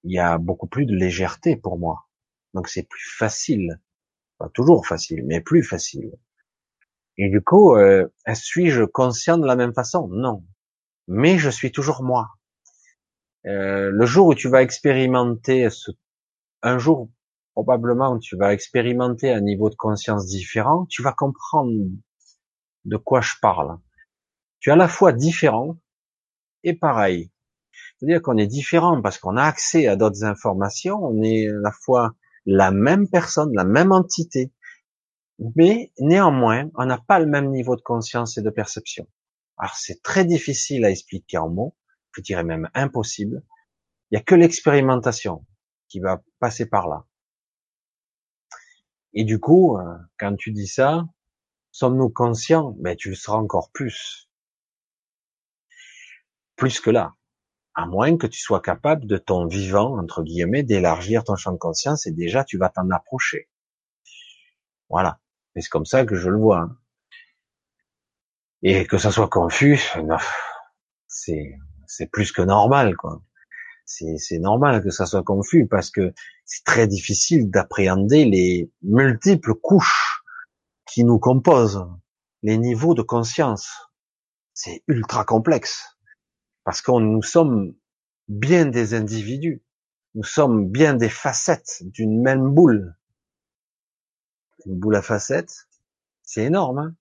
Il 0.03 0.13
y 0.13 0.19
a 0.19 0.37
beaucoup 0.37 0.67
plus 0.67 0.85
de 0.85 0.95
légèreté 0.95 1.55
pour 1.55 1.77
moi. 1.77 2.07
Donc 2.53 2.67
c'est 2.67 2.87
plus 2.87 3.09
facile. 3.17 3.79
Pas 4.37 4.49
toujours 4.49 4.85
facile, 4.85 5.23
mais 5.25 5.41
plus 5.41 5.63
facile. 5.63 6.11
Et 7.17 7.29
du 7.29 7.41
coup, 7.41 7.75
euh, 7.75 8.07
suis-je 8.33 8.83
conscient 8.83 9.37
de 9.37 9.45
la 9.45 9.55
même 9.55 9.73
façon? 9.73 10.07
Non. 10.07 10.43
Mais 11.07 11.37
je 11.37 11.49
suis 11.49 11.71
toujours 11.71 12.03
moi. 12.03 12.29
Euh, 13.45 13.91
le 13.91 14.05
jour 14.05 14.27
où 14.27 14.35
tu 14.35 14.49
vas 14.49 14.61
expérimenter 14.61 15.69
ce, 15.69 15.91
un 16.61 16.77
jour 16.77 17.09
probablement 17.53 18.17
tu 18.19 18.37
vas 18.37 18.53
expérimenter 18.53 19.31
un 19.31 19.41
niveau 19.41 19.69
de 19.69 19.75
conscience 19.75 20.25
différent, 20.27 20.85
tu 20.87 21.01
vas 21.01 21.11
comprendre 21.11 21.71
de 22.85 22.97
quoi 22.97 23.21
je 23.21 23.33
parle. 23.41 23.77
Tu 24.61 24.69
es 24.69 24.73
à 24.73 24.77
la 24.77 24.87
fois 24.87 25.11
différent 25.11 25.75
et 26.63 26.73
pareil. 26.73 27.31
C'est-à-dire 27.97 28.21
qu'on 28.21 28.37
est 28.37 28.47
différent 28.47 29.01
parce 29.01 29.17
qu'on 29.17 29.35
a 29.35 29.43
accès 29.43 29.87
à 29.87 29.95
d'autres 29.95 30.23
informations, 30.23 31.03
on 31.03 31.21
est 31.23 31.47
à 31.47 31.53
la 31.53 31.71
fois 31.71 32.15
la 32.45 32.71
même 32.71 33.09
personne, 33.09 33.51
la 33.53 33.63
même 33.63 33.91
entité, 33.91 34.53
mais 35.55 35.91
néanmoins, 35.99 36.69
on 36.75 36.85
n'a 36.85 36.99
pas 36.99 37.19
le 37.19 37.25
même 37.25 37.49
niveau 37.49 37.75
de 37.75 37.81
conscience 37.81 38.37
et 38.37 38.43
de 38.43 38.49
perception. 38.51 39.07
Alors 39.57 39.75
c'est 39.75 40.01
très 40.03 40.25
difficile 40.25 40.85
à 40.85 40.91
expliquer 40.91 41.39
en 41.39 41.49
mots, 41.49 41.75
je 42.15 42.21
dirais 42.21 42.43
même 42.43 42.69
impossible. 42.75 43.43
Il 44.09 44.15
n'y 44.15 44.21
a 44.21 44.23
que 44.23 44.35
l'expérimentation 44.35 45.45
qui 45.87 45.99
va 45.99 46.21
passer 46.39 46.67
par 46.67 46.87
là. 46.87 47.05
Et 49.13 49.23
du 49.23 49.39
coup, 49.39 49.77
euh, 49.77 49.97
quand 50.19 50.35
tu 50.35 50.51
dis 50.51 50.67
ça, 50.67 51.05
sommes-nous 51.71 52.09
conscients? 52.09 52.75
Mais 52.79 52.95
tu 52.95 53.09
le 53.09 53.15
seras 53.15 53.37
encore 53.37 53.71
plus. 53.71 54.30
Plus 56.61 56.79
que 56.79 56.91
là. 56.91 57.15
À 57.73 57.87
moins 57.87 58.17
que 58.17 58.27
tu 58.27 58.39
sois 58.39 58.61
capable 58.61 59.07
de 59.07 59.17
ton 59.17 59.47
vivant, 59.47 59.97
entre 59.97 60.21
guillemets, 60.21 60.61
d'élargir 60.61 61.23
ton 61.23 61.35
champ 61.35 61.53
de 61.53 61.57
conscience 61.57 62.05
et 62.05 62.11
déjà 62.11 62.43
tu 62.43 62.59
vas 62.59 62.69
t'en 62.69 62.87
approcher. 62.91 63.49
Voilà. 64.87 65.19
Et 65.55 65.61
c'est 65.61 65.69
comme 65.69 65.87
ça 65.87 66.05
que 66.05 66.13
je 66.13 66.29
le 66.29 66.37
vois. 66.37 66.59
Hein. 66.59 66.77
Et 68.61 68.85
que 68.85 68.99
ça 68.99 69.09
soit 69.09 69.27
confus, 69.27 69.81
c'est 71.07 71.57
c'est 71.87 72.05
plus 72.05 72.31
que 72.31 72.43
normal, 72.43 72.95
quoi. 72.95 73.23
C'est 73.85 74.37
normal 74.37 74.83
que 74.83 74.91
ça 74.91 75.07
soit 75.07 75.23
confus 75.23 75.65
parce 75.65 75.89
que 75.89 76.13
c'est 76.45 76.63
très 76.63 76.85
difficile 76.85 77.49
d'appréhender 77.49 78.25
les 78.25 78.71
multiples 78.83 79.55
couches 79.55 80.21
qui 80.85 81.05
nous 81.05 81.17
composent, 81.17 81.87
les 82.43 82.59
niveaux 82.59 82.93
de 82.93 83.01
conscience. 83.01 83.67
C'est 84.53 84.83
ultra 84.87 85.25
complexe 85.25 85.90
parce 86.63 86.81
que 86.81 86.91
nous 86.91 87.23
sommes 87.23 87.73
bien 88.27 88.65
des 88.65 88.93
individus, 88.93 89.61
nous 90.15 90.23
sommes 90.23 90.69
bien 90.69 90.93
des 90.93 91.09
facettes 91.09 91.81
d'une 91.81 92.21
même 92.21 92.53
boule 92.53 92.95
une 94.65 94.79
boule 94.79 94.95
à 94.95 95.01
facettes, 95.01 95.67
c'est 96.23 96.43
énorme. 96.43 96.79
Hein 96.79 96.95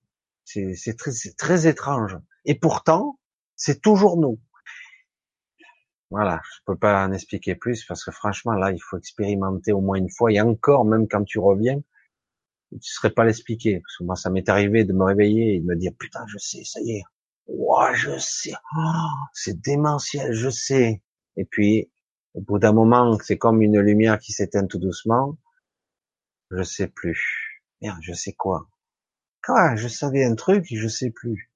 c'est 0.44 0.96
très, 0.96 1.12
très 1.36 1.66
étrange. 1.68 2.18
Et 2.44 2.54
pourtant, 2.54 3.18
c'est 3.54 3.80
toujours 3.80 4.16
nous. 4.16 4.40
Voilà, 6.10 6.40
je 6.44 6.60
peux 6.66 6.76
pas 6.76 7.06
en 7.06 7.12
expliquer 7.12 7.54
plus 7.54 7.84
parce 7.84 8.04
que 8.04 8.10
franchement 8.10 8.52
là, 8.52 8.72
il 8.72 8.80
faut 8.80 8.98
expérimenter 8.98 9.72
au 9.72 9.80
moins 9.80 9.96
une 9.96 10.10
fois 10.10 10.32
et 10.32 10.40
encore, 10.40 10.84
même 10.84 11.06
quand 11.06 11.22
tu 11.22 11.38
reviens, 11.38 11.80
tu 12.72 12.90
serais 12.90 13.10
pas 13.10 13.24
l'expliquer. 13.24 13.80
Parce 13.80 13.98
que 13.98 14.04
moi, 14.04 14.16
ça 14.16 14.28
m'est 14.28 14.48
arrivé 14.48 14.84
de 14.84 14.92
me 14.92 15.04
réveiller 15.04 15.54
et 15.54 15.60
de 15.60 15.66
me 15.66 15.76
dire 15.76 15.92
putain, 15.96 16.26
je 16.26 16.38
sais, 16.38 16.64
ça 16.64 16.80
y 16.80 16.96
est, 16.96 17.04
ouah, 17.50 17.94
je 17.94 18.18
sais, 18.18 18.52
oh, 18.76 19.10
c'est 19.32 19.60
démentiel, 19.60 20.32
je 20.32 20.50
sais. 20.50 21.02
Et 21.36 21.44
puis, 21.44 21.90
au 22.34 22.40
bout 22.40 22.58
d'un 22.58 22.72
moment, 22.72 23.18
c'est 23.22 23.38
comme 23.38 23.62
une 23.62 23.80
lumière 23.80 24.18
qui 24.18 24.32
s'éteint 24.32 24.66
tout 24.66 24.78
doucement. 24.78 25.36
Je 26.50 26.62
sais 26.62 26.88
plus. 26.88 27.62
Merde, 27.80 27.98
je 28.02 28.12
sais 28.12 28.32
quoi. 28.32 28.68
Quoi 29.44 29.76
Je 29.76 29.88
savais 29.88 30.24
un 30.24 30.34
truc, 30.34 30.66
je 30.70 30.88
sais 30.88 31.10
plus. 31.10 31.50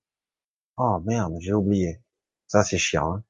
Oh 0.77 1.01
merde, 1.05 1.37
j'ai 1.41 1.53
oublié. 1.53 2.01
Ça 2.49 2.65
c'est 2.65 2.79
chiant. 2.79 3.15
Hein. 3.15 3.25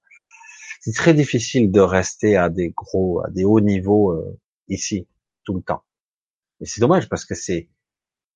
c'est 0.81 0.93
très 0.93 1.15
difficile 1.15 1.71
de 1.71 1.81
rester 1.81 2.37
à 2.37 2.49
des 2.49 2.71
gros, 2.71 3.23
à 3.25 3.31
des 3.31 3.45
hauts 3.45 3.61
niveaux 3.61 4.13
euh, 4.13 4.39
ici 4.69 5.09
tout 5.45 5.55
le 5.55 5.63
temps. 5.63 5.85
Et 6.61 6.67
c'est 6.67 6.81
dommage 6.81 7.09
parce 7.09 7.25
que 7.25 7.35
c'est 7.35 7.69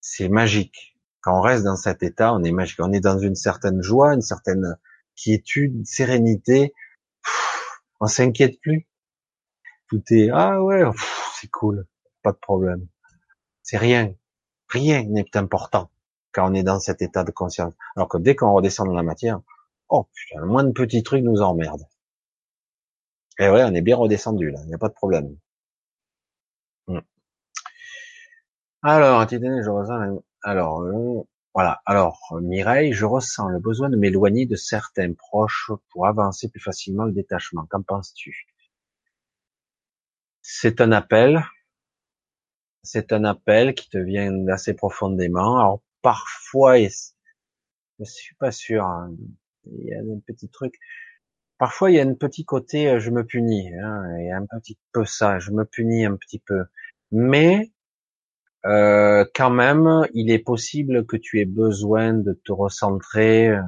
c'est 0.01 0.29
magique. 0.29 0.98
Quand 1.21 1.39
on 1.39 1.41
reste 1.41 1.65
dans 1.65 1.77
cet 1.77 2.03
état, 2.03 2.33
on 2.33 2.43
est 2.45 2.53
est 2.93 3.01
dans 3.01 3.19
une 3.19 3.35
certaine 3.35 3.83
joie, 3.83 4.15
une 4.15 4.23
certaine 4.23 4.77
quiétude, 5.17 5.75
une 5.75 5.85
sérénité. 5.85 6.75
on 8.01 8.07
s'inquiète 8.07 8.61
plus. 8.61 8.89
Tout 9.89 10.03
est 10.11 10.31
ah 10.31 10.63
ouais, 10.63 10.85
c'est 11.41 11.51
cool, 11.51 11.87
pas 12.23 12.33
de 12.33 12.39
problème. 12.39 12.87
C'est 13.63 13.79
rien. 13.79 14.15
Rien 14.69 15.03
n'est 15.05 15.37
important 15.37 15.91
quand 16.33 16.51
on 16.51 16.55
est 16.55 16.63
dans 16.63 16.79
cet 16.79 17.03
état 17.03 17.25
de 17.25 17.31
conscience. 17.31 17.75
Alors 17.97 18.09
que 18.09 18.19
dès 18.19 18.37
qu'on 18.37 18.53
redescend 18.53 18.87
dans 18.87 18.95
la 18.95 19.03
matière, 19.03 19.41
oh 19.89 20.09
putain, 20.15 20.41
le 20.41 20.47
moindre 20.47 20.73
petit 20.73 21.03
truc 21.03 21.25
nous 21.25 21.41
emmerde. 21.41 21.83
Et 23.39 23.49
ouais, 23.49 23.65
on 23.65 23.75
est 23.75 23.83
bien 23.83 23.97
redescendu 23.97 24.51
là, 24.51 24.61
il 24.63 24.69
n'y 24.69 24.75
a 24.75 24.79
pas 24.79 24.89
de 24.89 24.95
problème. 24.95 25.37
Hmm. 26.87 27.01
Alors, 28.83 29.27
je 29.29 29.71
ressens. 29.71 30.23
Alors, 30.43 30.83
euh, 30.83 31.23
voilà. 31.55 31.81
Alors, 31.87 32.19
Mireille, 32.41 32.93
je 32.93 33.05
ressens 33.05 33.49
le 33.49 33.59
besoin 33.61 33.91
de 33.91 33.97
m'éloigner 33.97 34.47
de 34.47 34.57
certains 34.57 35.13
proches 35.15 35.71
pour 35.91 36.07
avancer 36.07 36.49
plus 36.49 36.61
facilement 36.61 37.05
le 37.05 37.13
détachement. 37.13 37.67
Qu'en 37.71 37.83
penses-tu? 37.83 38.47
C'est 40.43 40.81
un 40.81 40.93
appel 40.93 41.43
c'est 42.83 43.13
un 43.13 43.25
appel 43.25 43.75
qui 43.75 43.91
te 43.91 43.99
vient 43.99 44.49
assez 44.49 44.75
profondément. 44.75 45.59
Alors 45.59 45.83
parfois, 46.03 46.79
je 46.79 48.05
suis 48.05 48.35
pas 48.37 48.51
sûr, 48.51 48.85
hein. 48.85 49.15
il 49.67 49.87
y 49.89 49.95
a 49.95 49.99
un 49.99 50.21
petit 50.27 50.49
truc. 50.49 50.75
Parfois, 51.59 51.91
il 51.91 51.97
y 51.97 52.01
a 52.01 52.05
un 52.05 52.15
petit 52.15 52.45
côté, 52.45 52.89
euh, 52.89 53.01
je 53.01 53.11
me 53.11 53.25
punis, 53.25 53.67
il 53.67 54.27
y 54.27 54.31
a 54.31 54.37
un 54.37 54.47
petit 54.59 54.79
peu 54.93 55.05
ça, 55.05 55.39
je 55.39 55.51
me 55.51 55.65
punis 55.65 56.07
un 56.07 56.17
petit 56.17 56.39
peu. 56.39 56.65
Mais 57.11 57.73
euh, 58.67 59.25
quand 59.35 59.51
même, 59.51 60.07
il 60.15 60.31
est 60.31 60.39
possible 60.39 61.07
que 61.07 61.17
tu 61.17 61.41
aies 61.41 61.47
besoin 61.47 62.13
de 62.13 62.33
te 62.45 62.53
recentrer 62.53 63.49
euh, 63.49 63.63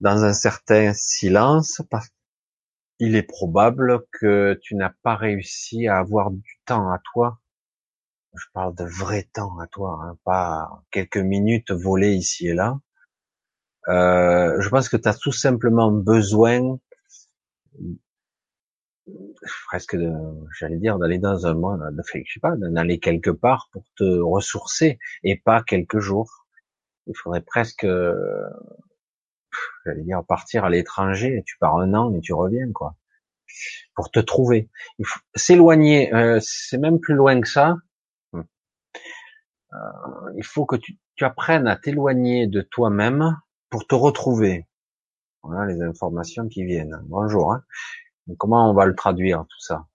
dans 0.00 0.24
un 0.24 0.32
certain 0.32 0.92
silence, 0.94 1.82
parce 1.90 2.08
qu'il 2.98 3.16
est 3.16 3.22
probable 3.22 4.02
que 4.12 4.58
tu 4.62 4.74
n'as 4.76 4.92
pas 5.02 5.16
réussi 5.16 5.88
à 5.88 5.98
avoir 5.98 6.30
du 6.30 6.60
temps 6.66 6.90
à 6.90 7.00
toi 7.12 7.40
je 8.34 8.46
parle 8.52 8.74
de 8.74 8.84
vrai 8.84 9.28
temps 9.32 9.58
à 9.58 9.66
toi, 9.66 9.98
hein, 10.02 10.16
pas 10.24 10.82
quelques 10.90 11.16
minutes 11.16 11.72
volées 11.72 12.14
ici 12.14 12.48
et 12.48 12.54
là. 12.54 12.78
Euh, 13.88 14.60
je 14.60 14.68
pense 14.68 14.88
que 14.88 14.96
tu 14.96 15.08
as 15.08 15.14
tout 15.14 15.32
simplement 15.32 15.90
besoin 15.90 16.78
presque 19.66 19.96
j'allais 20.58 20.78
dire, 20.78 20.98
d'aller 20.98 21.18
dans 21.18 21.46
un 21.46 21.54
monde, 21.54 21.82
de, 21.92 22.02
je 22.04 22.32
sais 22.32 22.40
pas, 22.40 22.56
d'aller 22.56 22.98
quelque 22.98 23.30
part 23.30 23.68
pour 23.72 23.84
te 23.96 24.04
ressourcer 24.04 24.98
et 25.22 25.36
pas 25.36 25.62
quelques 25.62 26.00
jours. 26.00 26.46
Il 27.06 27.16
faudrait 27.16 27.40
presque, 27.40 27.86
j'allais 29.84 30.02
dire, 30.02 30.22
partir 30.24 30.64
à 30.64 30.70
l'étranger. 30.70 31.42
Tu 31.46 31.56
pars 31.58 31.76
un 31.78 31.94
an 31.94 32.14
et 32.14 32.20
tu 32.20 32.32
reviens, 32.32 32.70
quoi, 32.72 32.96
pour 33.94 34.10
te 34.10 34.20
trouver. 34.20 34.70
Il 34.98 35.06
faut 35.06 35.20
s'éloigner. 35.34 36.14
Euh, 36.14 36.38
c'est 36.42 36.78
même 36.78 37.00
plus 37.00 37.14
loin 37.14 37.40
que 37.40 37.48
ça. 37.48 37.76
Hmm. 38.32 38.42
Euh, 39.72 40.32
il 40.36 40.44
faut 40.44 40.66
que 40.66 40.76
tu, 40.76 40.98
tu 41.16 41.24
apprennes 41.24 41.66
à 41.66 41.76
t'éloigner 41.76 42.46
de 42.46 42.60
toi-même 42.62 43.36
pour 43.70 43.86
te 43.86 43.94
retrouver. 43.94 44.66
Voilà 45.42 45.72
les 45.72 45.80
informations 45.80 46.48
qui 46.48 46.64
viennent. 46.64 47.00
Bonjour. 47.04 47.52
Hein. 47.52 47.64
Comment 48.38 48.70
on 48.70 48.74
va 48.74 48.86
le 48.86 48.94
traduire 48.94 49.44
tout 49.48 49.60
ça? 49.60 49.86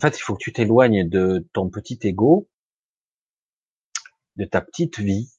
En 0.00 0.02
fait, 0.02 0.18
il 0.18 0.20
faut 0.20 0.34
que 0.34 0.42
tu 0.42 0.52
t'éloignes 0.52 1.08
de 1.08 1.46
ton 1.52 1.70
petit 1.70 1.98
ego, 2.02 2.48
de 4.36 4.44
ta 4.44 4.60
petite 4.60 4.98
vie, 4.98 5.30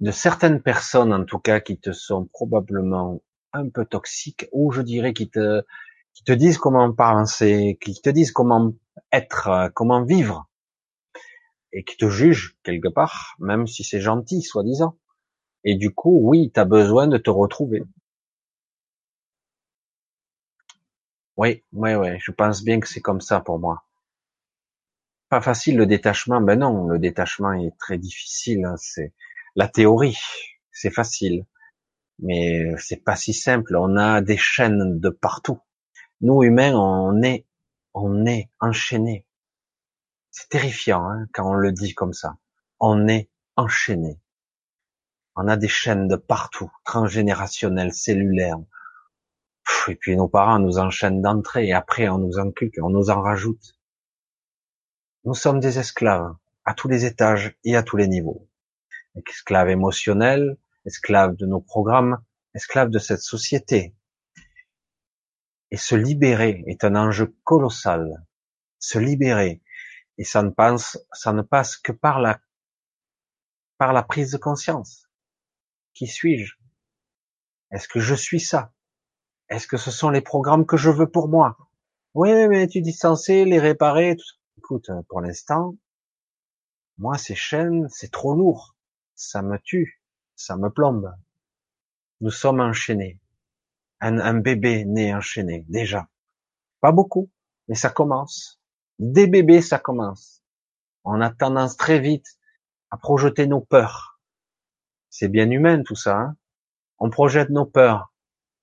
de 0.00 0.10
certaines 0.10 0.62
personnes 0.62 1.12
en 1.12 1.24
tout 1.24 1.38
cas 1.38 1.60
qui 1.60 1.78
te 1.78 1.92
sont 1.92 2.26
probablement 2.26 3.22
un 3.52 3.68
peu 3.68 3.84
toxiques 3.84 4.48
ou 4.52 4.72
je 4.72 4.82
dirais 4.82 5.12
qui 5.12 5.28
te 5.28 5.62
qui 6.14 6.24
te 6.24 6.32
disent 6.32 6.58
comment 6.58 6.92
penser, 6.92 7.78
qui 7.80 8.00
te 8.00 8.10
disent 8.10 8.32
comment 8.32 8.74
être, 9.12 9.70
comment 9.74 10.04
vivre 10.04 10.48
et 11.72 11.84
qui 11.84 11.96
te 11.96 12.08
jugent 12.08 12.56
quelque 12.62 12.88
part, 12.88 13.34
même 13.38 13.66
si 13.66 13.82
c'est 13.82 14.00
gentil, 14.00 14.42
soi-disant. 14.42 14.98
Et 15.64 15.76
du 15.76 15.94
coup, 15.94 16.18
oui, 16.22 16.50
tu 16.52 16.60
as 16.60 16.64
besoin 16.64 17.06
de 17.06 17.16
te 17.16 17.30
retrouver. 17.30 17.82
Oui, 21.36 21.62
oui, 21.72 21.94
oui, 21.94 22.18
je 22.20 22.30
pense 22.30 22.62
bien 22.62 22.80
que 22.80 22.88
c'est 22.88 23.00
comme 23.00 23.20
ça 23.20 23.40
pour 23.40 23.58
moi. 23.58 23.84
Pas 25.28 25.40
facile 25.40 25.76
le 25.76 25.86
détachement, 25.86 26.40
ben 26.40 26.58
non, 26.58 26.86
le 26.88 26.98
détachement 26.98 27.52
est 27.54 27.76
très 27.78 27.98
difficile. 27.98 28.64
Hein, 28.64 28.76
c'est 28.76 29.14
la 29.56 29.68
théorie, 29.68 30.18
c'est 30.70 30.90
facile, 30.90 31.46
mais 32.18 32.72
c'est 32.78 33.02
pas 33.04 33.16
si 33.16 33.32
simple. 33.34 33.76
On 33.76 33.96
a 33.96 34.20
des 34.20 34.36
chaînes 34.36 35.00
de 35.00 35.08
partout. 35.08 35.60
Nous 36.20 36.42
humains, 36.42 36.74
on 36.74 37.22
est, 37.22 37.46
on 37.94 38.26
est 38.26 38.50
enchaînés. 38.60 39.26
C'est 40.30 40.48
terrifiant 40.48 41.04
hein, 41.08 41.26
quand 41.32 41.50
on 41.50 41.54
le 41.54 41.72
dit 41.72 41.94
comme 41.94 42.12
ça. 42.12 42.36
On 42.80 43.08
est 43.08 43.30
enchaîné. 43.56 44.20
On 45.34 45.48
a 45.48 45.56
des 45.56 45.68
chaînes 45.68 46.08
de 46.08 46.16
partout, 46.16 46.70
transgénérationnelles, 46.84 47.94
cellulaires. 47.94 48.58
Et 49.88 49.96
puis 49.96 50.16
nos 50.16 50.28
parents 50.28 50.58
nous 50.58 50.78
enchaînent 50.78 51.22
d'entrée 51.22 51.68
et 51.68 51.72
après 51.72 52.08
on 52.08 52.18
nous 52.18 52.38
inculque, 52.38 52.78
on 52.82 52.90
nous 52.90 53.10
en 53.10 53.20
rajoute. 53.20 53.76
Nous 55.24 55.34
sommes 55.34 55.60
des 55.60 55.78
esclaves 55.78 56.34
à 56.64 56.74
tous 56.74 56.88
les 56.88 57.04
étages 57.04 57.56
et 57.64 57.76
à 57.76 57.82
tous 57.82 57.96
les 57.96 58.08
niveaux. 58.08 58.48
Esclaves 59.14 59.70
émotionnels, 59.70 60.56
esclaves 60.84 61.36
de 61.36 61.46
nos 61.46 61.60
programmes, 61.60 62.22
esclaves 62.54 62.90
de 62.90 62.98
cette 62.98 63.20
société. 63.20 63.94
Et 65.70 65.76
se 65.76 65.94
libérer 65.94 66.64
est 66.66 66.84
un 66.84 66.96
enjeu 66.96 67.34
colossal. 67.44 68.26
Se 68.78 68.98
libérer. 68.98 69.62
Et 70.18 70.24
ça 70.24 70.42
ne 70.42 70.50
passe, 70.50 70.98
ça 71.12 71.32
ne 71.32 71.42
passe 71.42 71.76
que 71.76 71.92
par 71.92 72.20
la, 72.20 72.40
par 73.78 73.92
la 73.92 74.02
prise 74.02 74.32
de 74.32 74.38
conscience. 74.38 75.08
Qui 75.94 76.06
suis-je? 76.06 76.54
Est-ce 77.70 77.88
que 77.88 78.00
je 78.00 78.14
suis 78.14 78.40
ça? 78.40 78.71
Est-ce 79.52 79.66
que 79.66 79.76
ce 79.76 79.90
sont 79.90 80.08
les 80.08 80.22
programmes 80.22 80.64
que 80.64 80.76
je 80.76 80.90
veux 80.90 81.08
pour 81.08 81.28
moi? 81.28 81.56
Oui, 82.14 82.30
mais 82.48 82.66
tu 82.66 82.80
dis 82.80 82.92
censé 82.92 83.44
les 83.44 83.58
réparer. 83.58 84.16
Écoute, 84.56 84.90
pour 85.08 85.20
l'instant, 85.20 85.76
moi 86.96 87.18
ces 87.18 87.34
chaînes, 87.34 87.86
c'est 87.90 88.10
trop 88.10 88.34
lourd. 88.34 88.74
Ça 89.14 89.42
me 89.42 89.58
tue, 89.58 90.00
ça 90.34 90.56
me 90.56 90.70
plombe. 90.70 91.14
Nous 92.22 92.30
sommes 92.30 92.60
enchaînés. 92.60 93.20
Un, 94.00 94.18
un 94.18 94.34
bébé 94.34 94.84
né 94.84 95.14
enchaîné, 95.14 95.64
déjà. 95.68 96.08
Pas 96.80 96.92
beaucoup, 96.92 97.30
mais 97.68 97.74
ça 97.74 97.90
commence. 97.90 98.60
Des 98.98 99.26
bébés, 99.26 99.60
ça 99.60 99.78
commence. 99.78 100.42
On 101.04 101.20
a 101.20 101.30
tendance 101.30 101.76
très 101.76 102.00
vite 102.00 102.38
à 102.90 102.96
projeter 102.96 103.46
nos 103.46 103.60
peurs 103.60 104.12
c'est 105.12 105.28
bien 105.28 105.50
humain 105.50 105.82
tout 105.82 105.94
ça. 105.94 106.16
Hein. 106.16 106.36
on 106.98 107.10
projette 107.10 107.50
nos 107.50 107.66
peurs. 107.66 108.11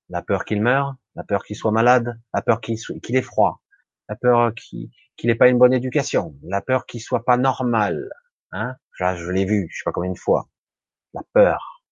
La 0.09 0.21
peur 0.21 0.45
qu'il 0.45 0.61
meure, 0.61 0.95
la 1.15 1.23
peur 1.23 1.43
qu'il 1.43 1.55
soit 1.55 1.71
malade, 1.71 2.19
la 2.33 2.41
peur 2.41 2.61
qu'il 2.61 3.15
ait 3.15 3.21
froid, 3.21 3.61
la 4.07 4.15
peur 4.15 4.53
qu'il 4.55 4.89
n'ait 5.23 5.35
pas 5.35 5.49
une 5.49 5.57
bonne 5.57 5.73
éducation, 5.73 6.35
la 6.43 6.61
peur 6.61 6.85
qu'il 6.85 7.01
soit 7.01 7.25
pas 7.25 7.37
normal. 7.37 8.09
Hein 8.51 8.75
Là, 8.99 9.15
je 9.15 9.29
l'ai 9.29 9.45
vu, 9.45 9.67
je 9.71 9.77
sais 9.77 9.83
pas 9.85 9.91
combien 9.91 10.11
de 10.11 10.17
fois. 10.17 10.49
La 11.13 11.21
peur. 11.33 11.83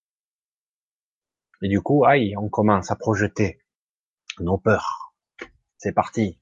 Et 1.62 1.68
du 1.68 1.80
coup, 1.80 2.04
aïe, 2.04 2.36
on 2.36 2.48
commence 2.48 2.90
à 2.90 2.96
projeter 2.96 3.60
nos 4.40 4.58
peurs. 4.58 5.14
C'est 5.78 5.92
parti. 5.92 6.38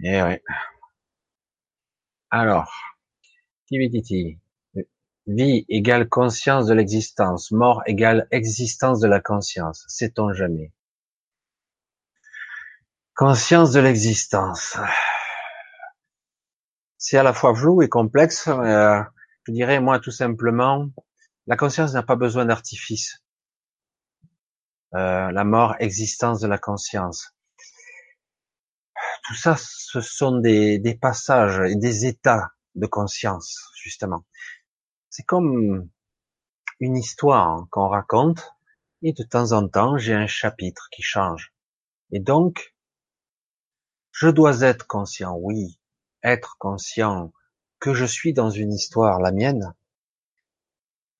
Et 0.00 0.20
ouais. 0.22 0.42
Alors, 2.30 2.72
Tibititi. 3.66 4.38
Vie 5.26 5.64
égale 5.70 6.08
conscience 6.08 6.66
de 6.66 6.74
l'existence, 6.74 7.50
mort 7.50 7.82
égale 7.86 8.28
existence 8.30 9.00
de 9.00 9.08
la 9.08 9.20
conscience. 9.20 9.84
Sait-on 9.88 10.34
jamais 10.34 10.70
Conscience 13.14 13.72
de 13.72 13.80
l'existence. 13.80 14.76
C'est 16.98 17.16
à 17.16 17.22
la 17.22 17.32
fois 17.32 17.54
flou 17.54 17.80
et 17.80 17.88
complexe. 17.88 18.48
Euh, 18.48 19.00
je 19.46 19.52
dirais, 19.52 19.80
moi, 19.80 19.98
tout 19.98 20.10
simplement, 20.10 20.88
la 21.46 21.56
conscience 21.56 21.94
n'a 21.94 22.02
pas 22.02 22.16
besoin 22.16 22.44
d'artifice. 22.44 23.22
Euh, 24.94 25.30
la 25.30 25.44
mort, 25.44 25.74
existence 25.78 26.40
de 26.40 26.48
la 26.48 26.58
conscience. 26.58 27.34
Tout 29.26 29.34
ça, 29.34 29.56
ce 29.58 30.00
sont 30.00 30.38
des, 30.38 30.78
des 30.78 30.94
passages 30.94 31.60
et 31.70 31.76
des 31.76 32.04
états 32.04 32.50
de 32.74 32.86
conscience, 32.86 33.70
justement. 33.82 34.24
C'est 35.16 35.22
comme 35.22 35.88
une 36.80 36.96
histoire 36.96 37.68
qu'on 37.70 37.86
raconte 37.86 38.52
et 39.00 39.12
de 39.12 39.22
temps 39.22 39.52
en 39.52 39.68
temps 39.68 39.96
j'ai 39.96 40.12
un 40.12 40.26
chapitre 40.26 40.88
qui 40.90 41.02
change. 41.02 41.54
Et 42.10 42.18
donc, 42.18 42.74
je 44.10 44.26
dois 44.26 44.62
être 44.62 44.88
conscient, 44.88 45.36
oui, 45.36 45.78
être 46.24 46.56
conscient 46.58 47.32
que 47.78 47.94
je 47.94 48.04
suis 48.04 48.32
dans 48.32 48.50
une 48.50 48.72
histoire, 48.72 49.20
la 49.20 49.30
mienne. 49.30 49.76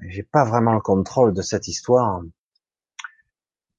J'ai 0.01 0.25
pas 0.25 0.45
vraiment 0.45 0.75
le 0.75 0.81
contrôle 0.81 1.33
de 1.33 1.43
cette 1.43 1.69
histoire. 1.69 2.21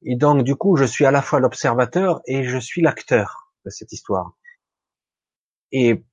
Et 0.02 0.16
donc, 0.16 0.46
du 0.46 0.56
coup, 0.56 0.78
je 0.78 0.86
suis 0.86 1.06
à 1.06 1.12
la 1.12 1.22
fois 1.22 1.42
l'observateur 1.42 2.22
et 2.26 2.46
je 2.46 2.58
suis 2.58 2.82
l'acteur 2.82 3.52
de 3.66 3.70
cette 3.70 3.92
histoire. 3.92 4.38
Et 5.74 6.06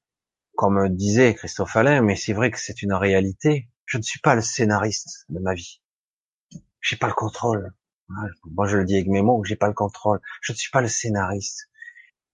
comme 0.56 0.88
disait 0.88 1.34
Christophe 1.34 1.76
Alain, 1.76 2.02
mais 2.02 2.16
c'est 2.16 2.32
vrai 2.32 2.50
que 2.50 2.58
c'est 2.58 2.82
une 2.82 2.94
réalité, 2.94 3.68
je 3.86 3.98
ne 3.98 4.02
suis 4.02 4.20
pas 4.20 4.34
le 4.34 4.42
scénariste 4.42 5.26
de 5.28 5.38
ma 5.38 5.54
vie. 5.54 5.80
J'ai 6.80 6.96
pas 6.96 7.08
le 7.08 7.14
contrôle. 7.14 7.72
Moi, 8.08 8.66
je 8.66 8.76
le 8.76 8.84
dis 8.84 8.94
avec 8.94 9.08
mes 9.08 9.22
mots, 9.22 9.42
j'ai 9.44 9.56
pas 9.56 9.68
le 9.68 9.74
contrôle. 9.74 10.20
Je 10.40 10.52
ne 10.52 10.56
suis 10.56 10.70
pas 10.70 10.80
le 10.80 10.88
scénariste. 10.88 11.68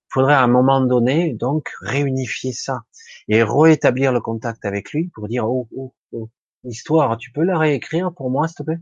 Il 0.09 0.15
faudrait 0.15 0.35
à 0.35 0.43
un 0.43 0.49
moment 0.49 0.81
donné, 0.81 1.35
donc, 1.35 1.71
réunifier 1.81 2.53
ça 2.53 2.85
et 3.29 3.43
rétablir 3.43 4.13
le 4.13 4.21
contact 4.21 4.65
avec 4.65 4.93
lui 4.93 5.09
pour 5.09 5.29
dire, 5.29 5.49
oh, 5.49 5.69
oh, 5.77 5.95
oh, 6.13 6.31
l'histoire, 6.65 7.17
tu 7.19 7.31
peux 7.31 7.45
la 7.45 7.59
réécrire 7.59 8.13
pour 8.15 8.31
moi, 8.31 8.49
s'il 8.49 8.57
te 8.57 8.63
plaît? 8.63 8.81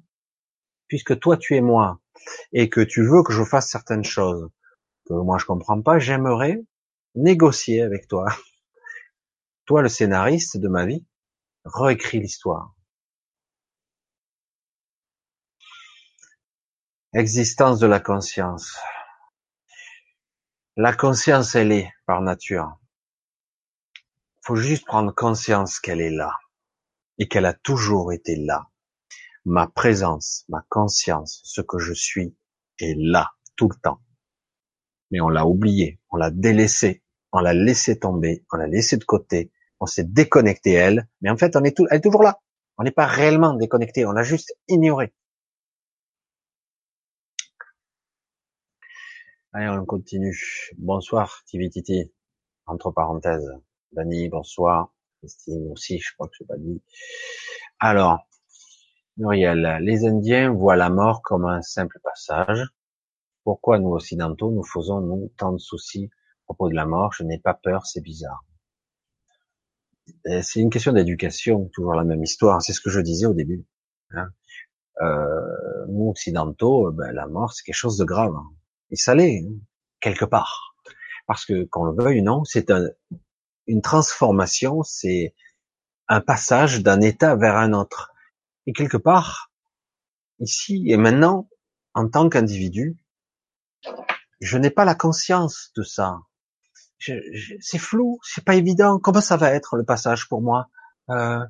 Puisque 0.88 1.18
toi, 1.18 1.36
tu 1.36 1.56
es 1.56 1.60
moi 1.60 2.00
et 2.52 2.70
que 2.70 2.80
tu 2.80 3.02
veux 3.02 3.22
que 3.22 3.32
je 3.32 3.44
fasse 3.44 3.68
certaines 3.68 4.04
choses 4.04 4.48
que 5.06 5.14
moi 5.14 5.38
je 5.38 5.46
comprends 5.46 5.80
pas, 5.80 5.98
j'aimerais 5.98 6.62
négocier 7.14 7.82
avec 7.82 8.08
toi. 8.08 8.26
Toi, 9.66 9.82
le 9.82 9.88
scénariste 9.88 10.58
de 10.58 10.68
ma 10.68 10.86
vie, 10.86 11.04
réécrit 11.66 12.20
l'histoire. 12.20 12.74
Existence 17.12 17.80
de 17.80 17.86
la 17.86 18.00
conscience. 18.00 18.76
La 20.76 20.92
conscience, 20.92 21.54
elle 21.54 21.72
est 21.72 21.92
par 22.06 22.20
nature. 22.20 22.78
Faut 24.42 24.56
juste 24.56 24.86
prendre 24.86 25.12
conscience 25.12 25.80
qu'elle 25.80 26.00
est 26.00 26.10
là 26.10 26.32
et 27.18 27.26
qu'elle 27.26 27.46
a 27.46 27.54
toujours 27.54 28.12
été 28.12 28.36
là. 28.36 28.68
Ma 29.44 29.66
présence, 29.66 30.44
ma 30.48 30.64
conscience, 30.68 31.40
ce 31.44 31.62
que 31.62 31.78
je 31.78 31.92
suis 31.92 32.36
est 32.78 32.94
là 32.96 33.32
tout 33.56 33.68
le 33.68 33.76
temps. 33.76 34.00
Mais 35.10 35.20
on 35.20 35.28
l'a 35.28 35.46
oublié, 35.46 36.00
on 36.10 36.16
l'a 36.16 36.30
délaissé, 36.30 37.02
on 37.32 37.40
l'a 37.40 37.54
laissé 37.54 37.98
tomber, 37.98 38.44
on 38.52 38.56
l'a 38.56 38.66
laissé 38.66 38.96
de 38.96 39.04
côté, 39.04 39.50
on 39.80 39.86
s'est 39.86 40.04
déconnecté 40.04 40.72
elle, 40.72 41.08
mais 41.20 41.30
en 41.30 41.36
fait, 41.36 41.56
on 41.56 41.64
est, 41.64 41.76
tout, 41.76 41.86
elle 41.90 41.98
est 41.98 42.00
toujours 42.00 42.22
là. 42.22 42.40
On 42.78 42.84
n'est 42.84 42.90
pas 42.90 43.06
réellement 43.06 43.54
déconnecté, 43.54 44.04
on 44.06 44.12
l'a 44.12 44.22
juste 44.22 44.54
ignoré. 44.68 45.14
Allez, 49.52 49.68
on 49.68 49.86
continue. 49.86 50.38
Bonsoir, 50.76 51.42
Tivititi. 51.46 52.12
Entre 52.66 52.90
parenthèses. 52.90 53.50
Dani, 53.92 54.28
bonsoir. 54.28 54.92
Christine 55.18 55.72
aussi, 55.72 55.98
je 55.98 56.12
crois 56.14 56.28
que 56.28 56.34
je 56.38 56.44
pas 56.44 56.58
dit. 56.58 56.82
Alors, 57.78 58.28
Muriel, 59.16 59.78
les 59.80 60.04
Indiens 60.04 60.52
voient 60.52 60.76
la 60.76 60.90
mort 60.90 61.22
comme 61.22 61.46
un 61.46 61.62
simple 61.62 61.98
passage. 62.02 62.66
Pourquoi 63.44 63.78
nous 63.78 63.94
occidentaux 63.94 64.50
nous 64.50 64.64
faisons 64.64 65.00
nous 65.00 65.32
tant 65.38 65.52
de 65.52 65.58
soucis 65.58 66.10
à 66.12 66.44
propos 66.44 66.68
de 66.68 66.74
la 66.74 66.84
mort? 66.84 67.14
Je 67.14 67.22
n'ai 67.22 67.38
pas 67.38 67.54
peur, 67.54 67.86
c'est 67.86 68.02
bizarre. 68.02 68.44
C'est 70.42 70.60
une 70.60 70.70
question 70.70 70.92
d'éducation, 70.92 71.68
toujours 71.72 71.94
la 71.94 72.04
même 72.04 72.22
histoire. 72.22 72.62
C'est 72.62 72.72
ce 72.72 72.80
que 72.80 72.90
je 72.90 73.00
disais 73.00 73.26
au 73.26 73.34
début. 73.34 73.64
Hein. 74.10 74.28
Euh, 75.02 75.86
nous 75.88 76.08
occidentaux, 76.08 76.90
ben, 76.90 77.12
la 77.12 77.26
mort 77.26 77.52
c'est 77.52 77.62
quelque 77.64 77.74
chose 77.74 77.98
de 77.98 78.04
grave. 78.04 78.34
Et 78.90 78.96
ça 78.96 79.14
l'est 79.14 79.44
hein, 79.44 79.52
quelque 80.00 80.24
part, 80.24 80.74
parce 81.26 81.44
que 81.44 81.64
qu'on 81.64 81.84
le 81.84 82.02
veuille 82.02 82.20
ou 82.20 82.24
non, 82.24 82.44
c'est 82.44 82.70
un, 82.70 82.88
une 83.66 83.82
transformation, 83.82 84.82
c'est 84.82 85.34
un 86.08 86.20
passage 86.20 86.82
d'un 86.82 87.00
état 87.00 87.36
vers 87.36 87.56
un 87.56 87.72
autre. 87.72 88.12
Et 88.66 88.72
quelque 88.72 88.96
part, 88.96 89.52
ici 90.38 90.84
et 90.88 90.96
maintenant, 90.96 91.48
en 91.94 92.08
tant 92.08 92.28
qu'individu, 92.28 92.96
je 94.40 94.58
n'ai 94.58 94.70
pas 94.70 94.84
la 94.84 94.94
conscience 94.94 95.72
de 95.76 95.82
ça. 95.82 96.20
C'est 96.98 97.78
flou, 97.78 98.18
c'est 98.22 98.44
pas 98.44 98.54
évident. 98.54 98.98
Comment 98.98 99.20
ça 99.20 99.36
va 99.36 99.52
être 99.52 99.76
le 99.76 99.84
passage 99.84 100.28
pour 100.28 100.42
moi? 100.42 100.68
Euh, 101.10 101.44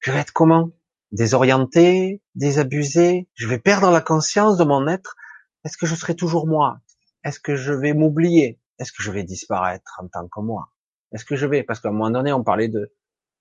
Je 0.00 0.12
vais 0.12 0.20
être 0.20 0.32
comment? 0.32 0.70
Désorienté, 1.12 2.22
désabusé 2.34 3.28
Je 3.34 3.48
vais 3.48 3.58
perdre 3.58 3.90
la 3.90 4.00
conscience 4.00 4.56
de 4.56 4.64
mon 4.64 4.86
être 4.88 5.16
Est-ce 5.64 5.76
que 5.76 5.86
je 5.86 5.94
serai 5.94 6.14
toujours 6.16 6.46
moi? 6.46 6.80
Est-ce 7.24 7.40
que 7.40 7.56
je 7.56 7.72
vais 7.72 7.94
m'oublier? 7.94 8.60
Est-ce 8.78 8.92
que 8.92 9.02
je 9.02 9.10
vais 9.10 9.24
disparaître 9.24 10.00
en 10.02 10.08
tant 10.08 10.28
que 10.28 10.40
moi? 10.40 10.72
Est-ce 11.12 11.24
que 11.24 11.36
je 11.36 11.46
vais 11.46 11.64
Parce 11.64 11.80
qu'à 11.80 11.88
un 11.88 11.92
moment 11.92 12.10
donné, 12.10 12.32
on 12.32 12.44
parlait 12.44 12.68
de 12.68 12.94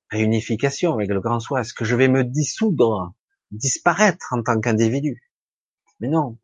réunification 0.10 0.94
avec 0.94 1.10
le 1.10 1.22
grand 1.22 1.40
soi. 1.40 1.62
Est-ce 1.62 1.74
que 1.74 1.86
je 1.86 1.96
vais 1.96 2.08
me 2.08 2.24
dissoudre, 2.24 3.14
disparaître 3.52 4.28
en 4.32 4.42
tant 4.44 4.60
qu'individu? 4.60 5.22
Mais 6.00 6.08
non. 6.08 6.38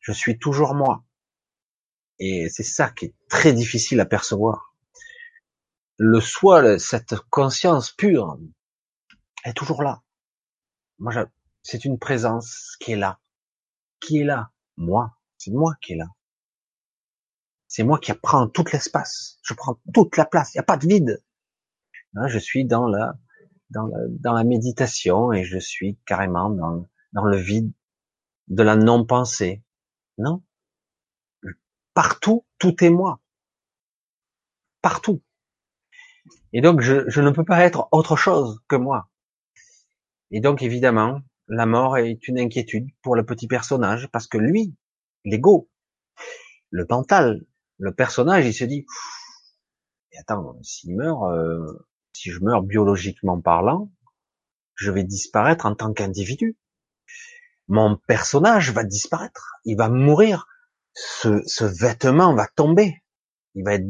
Je 0.00 0.12
suis 0.12 0.38
toujours 0.38 0.74
moi. 0.74 1.05
Et 2.18 2.48
c'est 2.48 2.62
ça 2.62 2.90
qui 2.90 3.06
est 3.06 3.14
très 3.28 3.52
difficile 3.52 4.00
à 4.00 4.06
percevoir. 4.06 4.74
Le 5.98 6.20
soi, 6.20 6.78
cette 6.78 7.16
conscience 7.30 7.90
pure, 7.90 8.38
est 9.44 9.54
toujours 9.54 9.82
là. 9.82 10.02
Moi, 10.98 11.12
c'est 11.62 11.84
une 11.84 11.98
présence 11.98 12.76
qui 12.80 12.92
est 12.92 12.96
là. 12.96 13.20
Qui 14.00 14.18
est 14.20 14.24
là 14.24 14.50
Moi. 14.76 15.12
C'est 15.38 15.50
moi 15.50 15.74
qui 15.82 15.92
est 15.92 15.96
là. 15.96 16.08
C'est 17.68 17.84
moi 17.84 17.98
qui 17.98 18.12
prends 18.14 18.48
tout 18.48 18.64
l'espace. 18.72 19.38
Je 19.42 19.54
prends 19.54 19.78
toute 19.92 20.16
la 20.16 20.24
place. 20.24 20.54
Il 20.54 20.58
n'y 20.58 20.60
a 20.60 20.64
pas 20.64 20.76
de 20.76 20.86
vide. 20.86 21.22
Hein, 22.14 22.28
je 22.28 22.38
suis 22.38 22.64
dans 22.64 22.86
la, 22.86 23.18
dans 23.70 23.86
la, 23.86 23.98
dans 24.08 24.32
la 24.32 24.44
méditation 24.44 25.32
et 25.32 25.44
je 25.44 25.58
suis 25.58 25.98
carrément 26.06 26.50
dans, 26.50 26.86
dans 27.12 27.24
le 27.24 27.36
vide 27.36 27.72
de 28.48 28.62
la 28.62 28.76
non-pensée. 28.76 29.62
Non. 30.18 30.42
Partout, 31.96 32.44
tout 32.58 32.84
est 32.84 32.90
moi. 32.90 33.20
Partout. 34.82 35.22
Et 36.52 36.60
donc, 36.60 36.82
je, 36.82 37.20
ne 37.22 37.30
peux 37.30 37.42
pas 37.42 37.64
être 37.64 37.88
autre 37.90 38.16
chose 38.16 38.60
que 38.68 38.76
moi. 38.76 39.08
Et 40.30 40.40
donc, 40.40 40.60
évidemment, 40.60 41.22
la 41.48 41.64
mort 41.64 41.96
est 41.96 42.28
une 42.28 42.38
inquiétude 42.38 42.90
pour 43.00 43.16
le 43.16 43.24
petit 43.24 43.48
personnage 43.48 44.10
parce 44.12 44.26
que 44.26 44.36
lui, 44.36 44.74
l'ego, 45.24 45.70
le 46.68 46.84
mental, 46.90 47.46
le 47.78 47.94
personnage, 47.94 48.44
il 48.44 48.52
se 48.52 48.64
dit, 48.64 48.84
attends, 50.18 50.58
s'il 50.62 50.96
meurt, 50.96 51.32
euh, 51.32 51.86
si 52.12 52.30
je 52.30 52.40
meurs 52.40 52.62
biologiquement 52.62 53.40
parlant, 53.40 53.90
je 54.74 54.90
vais 54.90 55.04
disparaître 55.04 55.64
en 55.64 55.74
tant 55.74 55.94
qu'individu. 55.94 56.58
Mon 57.68 57.96
personnage 57.96 58.70
va 58.70 58.84
disparaître, 58.84 59.54
il 59.64 59.78
va 59.78 59.88
mourir, 59.88 60.46
ce, 60.96 61.64
vêtement 61.64 62.34
va 62.34 62.46
tomber, 62.48 63.02
il 63.54 63.64
va 63.64 63.74
être 63.74 63.86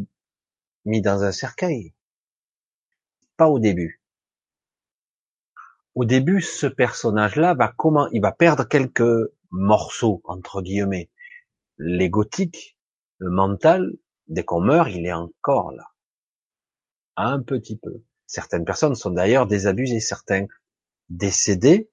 mis 0.85 1.01
dans 1.01 1.23
un 1.23 1.33
cercueil. 1.33 1.95
Pas 3.37 3.49
au 3.49 3.59
début. 3.59 4.03
Au 5.95 6.05
début, 6.05 6.43
ce 6.43 6.67
personnage-là 6.67 7.55
va 7.55 7.73
comment, 7.77 8.09
il 8.13 8.21
va 8.21 8.33
perdre 8.33 8.65
quelques 8.65 9.31
morceaux, 9.51 10.21
entre 10.25 10.63
guillemets. 10.63 11.11
L'égotique, 11.79 12.77
le 13.19 13.31
mental, 13.31 13.93
dès 14.27 14.45
qu'on 14.45 14.61
meurt, 14.61 14.91
il 14.91 15.07
est 15.07 15.13
encore 15.13 15.73
là. 15.73 15.87
Un 17.17 17.41
petit 17.41 17.79
peu. 17.79 18.03
Certaines 18.27 18.65
personnes 18.65 18.95
sont 18.95 19.11
d'ailleurs 19.11 19.47
désabusées, 19.47 20.01
certains 20.01 20.47
décédés 21.09 21.89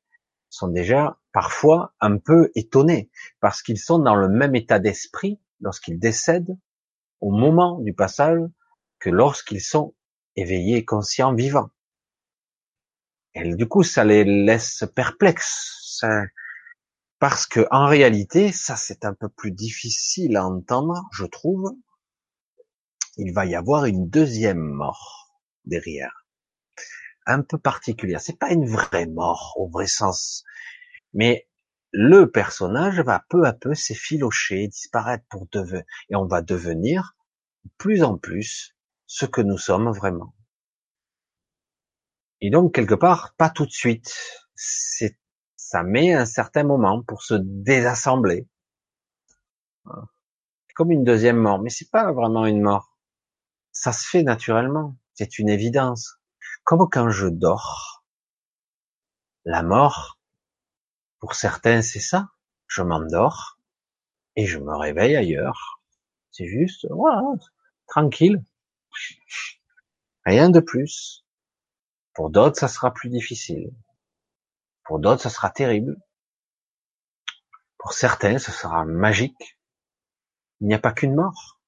sont 0.53 0.67
déjà 0.67 1.17
parfois 1.31 1.95
un 1.99 2.17
peu 2.17 2.51
étonnés 2.53 3.09
parce 3.39 3.63
qu'ils 3.63 3.79
sont 3.79 3.97
dans 3.97 4.15
le 4.15 4.29
même 4.29 4.53
état 4.53 4.77
d'esprit 4.77 5.39
lorsqu'ils 5.61 5.97
décèdent 5.97 6.55
au 7.21 7.31
moment 7.31 7.79
du 7.79 7.93
passage 7.93 8.39
que 8.99 9.09
lorsqu'ils 9.09 9.61
sont 9.61 9.95
éveillés, 10.35 10.85
conscients, 10.85 11.33
vivants. 11.33 11.71
Et 13.33 13.55
du 13.55 13.67
coup, 13.67 13.81
ça 13.81 14.03
les 14.03 14.23
laisse 14.23 14.83
perplexes. 14.95 16.05
Parce 17.17 17.47
que, 17.47 17.65
en 17.71 17.87
réalité, 17.87 18.51
ça 18.51 18.75
c'est 18.75 19.05
un 19.05 19.13
peu 19.13 19.29
plus 19.29 19.51
difficile 19.51 20.37
à 20.37 20.45
entendre, 20.45 21.03
je 21.13 21.25
trouve. 21.25 21.75
Il 23.17 23.33
va 23.33 23.47
y 23.47 23.55
avoir 23.55 23.85
une 23.85 24.07
deuxième 24.07 24.59
mort 24.59 25.39
derrière 25.65 26.22
un 27.25 27.41
peu 27.41 27.57
particulière. 27.57 28.21
C'est 28.21 28.37
pas 28.37 28.51
une 28.51 28.67
vraie 28.67 29.07
mort 29.07 29.53
au 29.57 29.67
vrai 29.67 29.87
sens, 29.87 30.43
mais 31.13 31.47
le 31.91 32.29
personnage 32.29 32.99
va 33.01 33.23
peu 33.29 33.45
à 33.45 33.53
peu 33.53 33.75
s'effilocher, 33.75 34.67
disparaître 34.67 35.25
pour 35.29 35.47
devenir, 35.51 35.83
et 36.09 36.15
on 36.15 36.25
va 36.25 36.41
devenir 36.41 37.15
de 37.65 37.71
plus 37.77 38.03
en 38.03 38.17
plus 38.17 38.75
ce 39.05 39.25
que 39.25 39.41
nous 39.41 39.59
sommes 39.59 39.91
vraiment. 39.91 40.33
Et 42.41 42.49
donc 42.49 42.73
quelque 42.73 42.95
part, 42.95 43.35
pas 43.37 43.49
tout 43.49 43.65
de 43.65 43.71
suite. 43.71 44.13
C'est, 44.55 45.17
ça 45.55 45.83
met 45.83 46.13
un 46.13 46.25
certain 46.25 46.63
moment 46.63 47.01
pour 47.03 47.23
se 47.23 47.35
désassembler. 47.35 48.47
Comme 50.75 50.91
une 50.91 51.03
deuxième 51.03 51.37
mort, 51.37 51.59
mais 51.61 51.69
c'est 51.69 51.89
pas 51.89 52.11
vraiment 52.11 52.45
une 52.45 52.61
mort. 52.61 52.97
Ça 53.71 53.93
se 53.93 54.07
fait 54.07 54.23
naturellement. 54.23 54.97
C'est 55.13 55.37
une 55.39 55.49
évidence. 55.49 56.19
Comme 56.63 56.87
quand 56.89 57.09
je 57.09 57.27
dors. 57.27 58.05
La 59.45 59.63
mort, 59.63 60.17
pour 61.19 61.35
certains, 61.35 61.81
c'est 61.81 61.99
ça. 61.99 62.29
Je 62.67 62.81
m'endors 62.81 63.59
et 64.35 64.45
je 64.45 64.59
me 64.59 64.75
réveille 64.75 65.15
ailleurs. 65.15 65.81
C'est 66.31 66.47
juste, 66.47 66.87
voilà, 66.89 67.21
tranquille. 67.87 68.43
Rien 70.25 70.49
de 70.49 70.59
plus. 70.59 71.25
Pour 72.13 72.29
d'autres, 72.29 72.57
ça 72.57 72.67
sera 72.67 72.93
plus 72.93 73.09
difficile. 73.09 73.73
Pour 74.83 74.99
d'autres, 74.99 75.21
ça 75.21 75.29
sera 75.29 75.49
terrible. 75.49 75.97
Pour 77.77 77.93
certains, 77.93 78.39
ce 78.39 78.51
sera 78.51 78.85
magique. 78.85 79.57
Il 80.61 80.67
n'y 80.67 80.73
a 80.73 80.79
pas 80.79 80.93
qu'une 80.93 81.15
mort. 81.15 81.59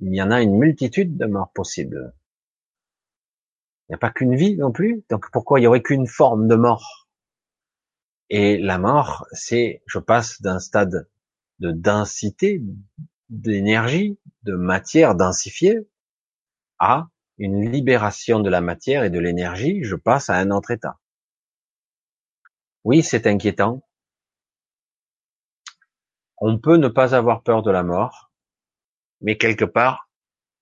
Il 0.00 0.14
y 0.14 0.20
en 0.20 0.30
a 0.30 0.42
une 0.42 0.58
multitude 0.58 1.16
de 1.16 1.26
morts 1.26 1.52
possibles. 1.52 2.14
N'y 3.92 3.96
a 3.96 3.98
pas 3.98 4.10
qu'une 4.10 4.36
vie 4.36 4.56
non 4.56 4.72
plus. 4.72 5.04
Donc 5.10 5.30
pourquoi 5.32 5.60
il 5.60 5.64
y 5.64 5.66
aurait 5.66 5.82
qu'une 5.82 6.06
forme 6.06 6.48
de 6.48 6.54
mort? 6.54 7.10
Et 8.30 8.56
la 8.56 8.78
mort, 8.78 9.26
c'est 9.32 9.82
je 9.84 9.98
passe 9.98 10.40
d'un 10.40 10.60
stade 10.60 11.10
de 11.58 11.72
densité, 11.72 12.62
d'énergie, 13.28 14.18
de 14.44 14.54
matière 14.54 15.14
densifiée, 15.14 15.86
à 16.78 17.08
une 17.36 17.70
libération 17.70 18.40
de 18.40 18.48
la 18.48 18.62
matière 18.62 19.04
et 19.04 19.10
de 19.10 19.18
l'énergie, 19.18 19.84
je 19.84 19.94
passe 19.94 20.30
à 20.30 20.36
un 20.36 20.50
autre 20.50 20.70
état. 20.70 20.98
Oui, 22.84 23.02
c'est 23.02 23.26
inquiétant. 23.26 23.86
On 26.38 26.58
peut 26.58 26.78
ne 26.78 26.88
pas 26.88 27.14
avoir 27.14 27.42
peur 27.42 27.62
de 27.62 27.70
la 27.70 27.82
mort, 27.82 28.32
mais 29.20 29.36
quelque 29.36 29.66
part, 29.66 30.08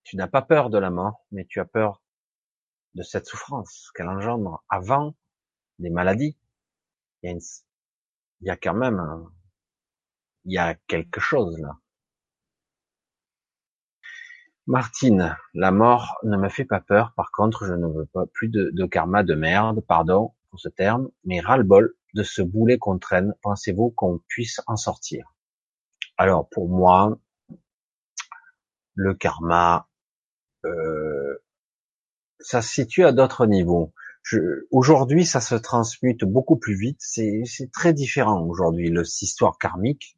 tu 0.02 0.16
n'as 0.16 0.27
pas 0.27 0.43
peur 0.43 0.69
de 0.69 0.78
la 0.78 0.90
mort, 0.90 1.24
mais 1.31 1.44
tu 1.44 1.61
as 1.61 1.65
peur 1.65 1.99
de 2.95 3.03
cette 3.03 3.27
souffrance 3.27 3.91
qu'elle 3.95 4.09
engendre 4.09 4.65
avant 4.69 5.15
des 5.79 5.91
maladies. 5.91 6.37
Il 7.23 7.39
y 8.41 8.51
a, 8.51 8.57
quand 8.57 8.75
même, 8.75 9.01
il 10.45 10.55
y 10.55 10.59
a 10.59 10.75
quelque 10.87 11.21
chose 11.21 11.59
là. 11.59 11.77
Martine, 14.67 15.37
la 15.53 15.73
mort 15.73 16.19
ne 16.23 16.37
me 16.37 16.49
fait 16.49 16.65
pas 16.65 16.81
peur. 16.81 17.12
Par 17.17 17.33
contre, 17.33 17.67
je 17.67 17.75
ne 17.75 17.87
veux 17.87 18.07
pas 18.07 18.27
plus 18.27 18.49
de, 18.49 18.71
de 18.73 18.87
karma 18.87 19.23
de 19.23 19.35
merde, 19.35 19.81
pardon 19.81 20.35
pour 20.51 20.61
ce 20.61 20.69
terme, 20.69 21.11
mais 21.25 21.41
ras-le-bol 21.41 21.95
de 22.15 22.23
ce 22.23 22.43
boulet 22.43 22.79
qu'on 22.79 22.99
traîne. 22.99 23.35
Pensez-vous 23.43 23.91
qu'on 23.91 24.19
puisse 24.29 24.61
en 24.67 24.77
sortir? 24.77 25.35
Alors, 26.17 26.49
pour 26.51 26.69
moi, 26.69 27.19
le 28.95 29.15
karma, 29.15 29.89
euh, 30.65 31.39
ça 32.41 32.62
se 32.62 32.73
situe 32.73 33.05
à 33.05 33.12
d'autres 33.12 33.47
niveaux. 33.47 33.93
aujourd'hui, 34.71 35.27
ça 35.27 35.41
se 35.41 35.55
transmute 35.55 36.25
beaucoup 36.25 36.57
plus 36.57 36.77
vite. 36.77 37.01
C'est 37.01 37.71
très 37.73 37.93
différent 37.93 38.43
aujourd'hui, 38.47 38.91
l'histoire 38.91 39.59
karmique. 39.59 40.17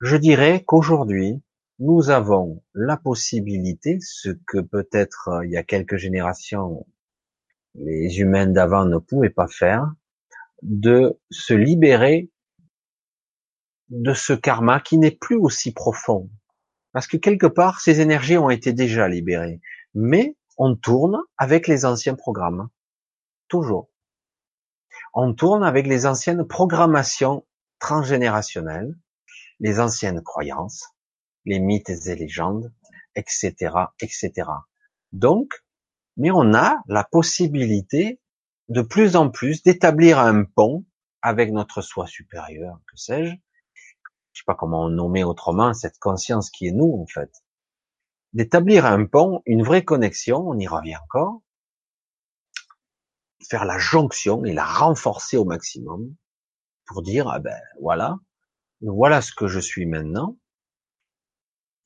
Je 0.00 0.16
dirais 0.16 0.64
qu'aujourd'hui, 0.64 1.42
nous 1.78 2.10
avons 2.10 2.62
la 2.74 2.96
possibilité, 2.96 3.98
ce 4.00 4.30
que 4.46 4.58
peut-être 4.58 5.28
euh, 5.28 5.46
il 5.46 5.52
y 5.52 5.56
a 5.56 5.62
quelques 5.62 5.96
générations, 5.96 6.86
les 7.74 8.20
humains 8.20 8.46
d'avant 8.46 8.84
ne 8.84 8.98
pouvaient 8.98 9.30
pas 9.30 9.48
faire, 9.48 9.92
de 10.62 11.18
se 11.30 11.54
libérer 11.54 12.30
de 13.88 14.14
ce 14.14 14.32
karma 14.32 14.80
qui 14.80 14.98
n'est 14.98 15.10
plus 15.10 15.36
aussi 15.36 15.72
profond. 15.72 16.30
Parce 16.92 17.06
que 17.06 17.16
quelque 17.16 17.46
part, 17.46 17.80
ces 17.80 18.00
énergies 18.00 18.38
ont 18.38 18.50
été 18.50 18.72
déjà 18.72 19.08
libérées. 19.08 19.60
Mais 19.94 20.36
on 20.64 20.76
tourne 20.76 21.20
avec 21.38 21.66
les 21.66 21.84
anciens 21.84 22.14
programmes. 22.14 22.68
Toujours. 23.48 23.90
On 25.12 25.34
tourne 25.34 25.64
avec 25.64 25.88
les 25.88 26.06
anciennes 26.06 26.46
programmations 26.46 27.44
transgénérationnelles, 27.80 28.94
les 29.58 29.80
anciennes 29.80 30.22
croyances, 30.22 30.84
les 31.46 31.58
mythes 31.58 31.90
et 31.90 32.14
légendes, 32.14 32.72
etc., 33.16 33.54
etc. 34.00 34.30
Donc, 35.10 35.52
mais 36.16 36.30
on 36.30 36.54
a 36.54 36.76
la 36.86 37.02
possibilité 37.02 38.20
de 38.68 38.82
plus 38.82 39.16
en 39.16 39.30
plus 39.30 39.64
d'établir 39.64 40.20
un 40.20 40.44
pont 40.44 40.84
avec 41.22 41.50
notre 41.50 41.82
soi 41.82 42.06
supérieur, 42.06 42.78
que 42.88 42.96
sais-je, 42.96 43.34
je 44.32 44.38
sais 44.38 44.44
pas 44.46 44.54
comment 44.54 44.84
on 44.84 44.90
nommer 44.90 45.24
autrement 45.24 45.74
cette 45.74 45.98
conscience 45.98 46.50
qui 46.50 46.68
est 46.68 46.72
nous 46.72 47.00
en 47.02 47.06
fait, 47.06 47.32
d'établir 48.32 48.86
un 48.86 49.04
pont, 49.06 49.42
une 49.46 49.62
vraie 49.62 49.84
connexion, 49.84 50.38
on 50.38 50.58
y 50.58 50.66
revient 50.66 50.96
encore, 50.96 51.42
faire 53.48 53.64
la 53.64 53.78
jonction 53.78 54.44
et 54.44 54.52
la 54.52 54.64
renforcer 54.64 55.36
au 55.36 55.44
maximum 55.44 56.14
pour 56.86 57.02
dire 57.02 57.28
ah 57.28 57.38
ben 57.38 57.60
voilà, 57.80 58.18
voilà 58.80 59.20
ce 59.22 59.32
que 59.32 59.46
je 59.46 59.60
suis 59.60 59.86
maintenant. 59.86 60.38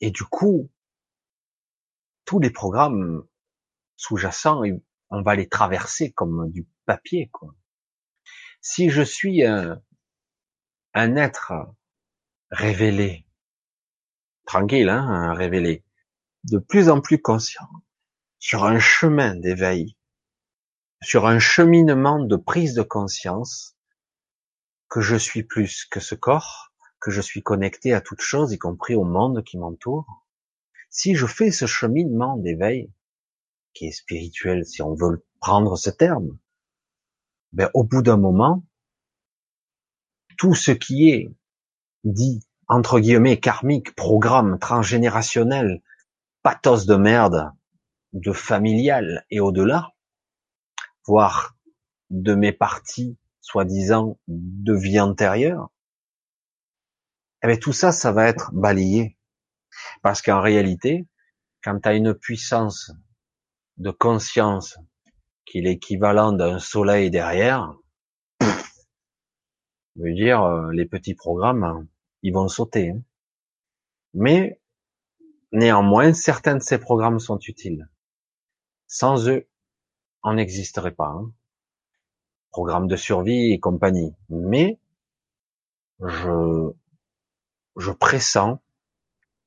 Et 0.00 0.10
du 0.10 0.24
coup, 0.24 0.70
tous 2.24 2.38
les 2.38 2.50
programmes 2.50 3.24
sous-jacents, 3.96 4.62
on 5.10 5.22
va 5.22 5.34
les 5.34 5.48
traverser 5.48 6.12
comme 6.12 6.50
du 6.50 6.66
papier. 6.84 7.28
Quoi. 7.32 7.54
Si 8.60 8.90
je 8.90 9.02
suis 9.02 9.44
un, 9.44 9.80
un 10.92 11.16
être 11.16 11.52
révélé, 12.50 13.26
tranquille, 14.44 14.88
hein, 14.88 15.32
révélé, 15.34 15.85
de 16.46 16.58
plus 16.58 16.88
en 16.88 17.00
plus 17.00 17.20
conscient, 17.20 17.68
sur 18.38 18.64
un 18.64 18.78
chemin 18.78 19.34
d'éveil, 19.34 19.96
sur 21.02 21.26
un 21.26 21.40
cheminement 21.40 22.20
de 22.20 22.36
prise 22.36 22.74
de 22.74 22.82
conscience, 22.82 23.76
que 24.88 25.00
je 25.00 25.16
suis 25.16 25.42
plus 25.42 25.84
que 25.86 25.98
ce 25.98 26.14
corps, 26.14 26.72
que 27.00 27.10
je 27.10 27.20
suis 27.20 27.42
connecté 27.42 27.92
à 27.92 28.00
toute 28.00 28.20
chose, 28.20 28.52
y 28.52 28.58
compris 28.58 28.94
au 28.94 29.02
monde 29.02 29.42
qui 29.42 29.58
m'entoure. 29.58 30.24
Si 30.88 31.16
je 31.16 31.26
fais 31.26 31.50
ce 31.50 31.66
cheminement 31.66 32.36
d'éveil, 32.36 32.92
qui 33.74 33.86
est 33.86 33.92
spirituel, 33.92 34.64
si 34.64 34.82
on 34.82 34.94
veut 34.94 35.26
prendre 35.40 35.76
ce 35.76 35.90
terme, 35.90 36.38
ben, 37.52 37.70
au 37.74 37.82
bout 37.82 38.02
d'un 38.02 38.16
moment, 38.16 38.64
tout 40.38 40.54
ce 40.54 40.70
qui 40.70 41.10
est 41.10 41.28
dit, 42.04 42.40
entre 42.68 43.00
guillemets, 43.00 43.40
karmique, 43.40 43.96
programme 43.96 44.60
transgénérationnel, 44.60 45.82
pathos 46.46 46.86
de 46.86 46.94
merde, 46.94 47.50
de 48.12 48.30
familial 48.30 49.26
et 49.30 49.40
au-delà, 49.40 49.90
voire 51.04 51.56
de 52.10 52.36
mes 52.36 52.52
parties, 52.52 53.18
soi-disant, 53.40 54.20
de 54.28 54.72
vie 54.72 55.00
antérieure, 55.00 55.72
eh 57.42 57.48
bien, 57.48 57.56
tout 57.56 57.72
ça, 57.72 57.90
ça 57.90 58.12
va 58.12 58.28
être 58.28 58.54
balayé. 58.54 59.18
Parce 60.02 60.22
qu'en 60.22 60.40
réalité, 60.40 61.08
quand 61.64 61.80
tu 61.80 61.88
as 61.88 61.94
une 61.94 62.14
puissance 62.14 62.92
de 63.78 63.90
conscience 63.90 64.78
qui 65.46 65.58
est 65.58 65.62
l'équivalent 65.62 66.30
d'un 66.30 66.60
soleil 66.60 67.10
derrière, 67.10 67.74
veut 69.96 70.14
dire, 70.14 70.44
euh, 70.44 70.70
les 70.70 70.86
petits 70.86 71.16
programmes, 71.16 71.88
ils 72.22 72.32
vont 72.32 72.46
sauter. 72.46 72.90
Hein. 72.90 73.02
Mais 74.14 74.60
néanmoins, 75.56 76.12
certains 76.12 76.56
de 76.56 76.62
ces 76.62 76.78
programmes 76.78 77.18
sont 77.18 77.38
utiles. 77.38 77.88
Sans 78.86 79.28
eux, 79.28 79.48
on 80.22 80.34
n'existerait 80.34 80.94
pas. 80.94 81.08
Hein. 81.08 81.32
Programme 82.50 82.86
de 82.86 82.96
survie 82.96 83.52
et 83.52 83.58
compagnie. 83.58 84.14
Mais 84.28 84.78
je, 86.00 86.70
je 87.76 87.90
pressens 87.90 88.60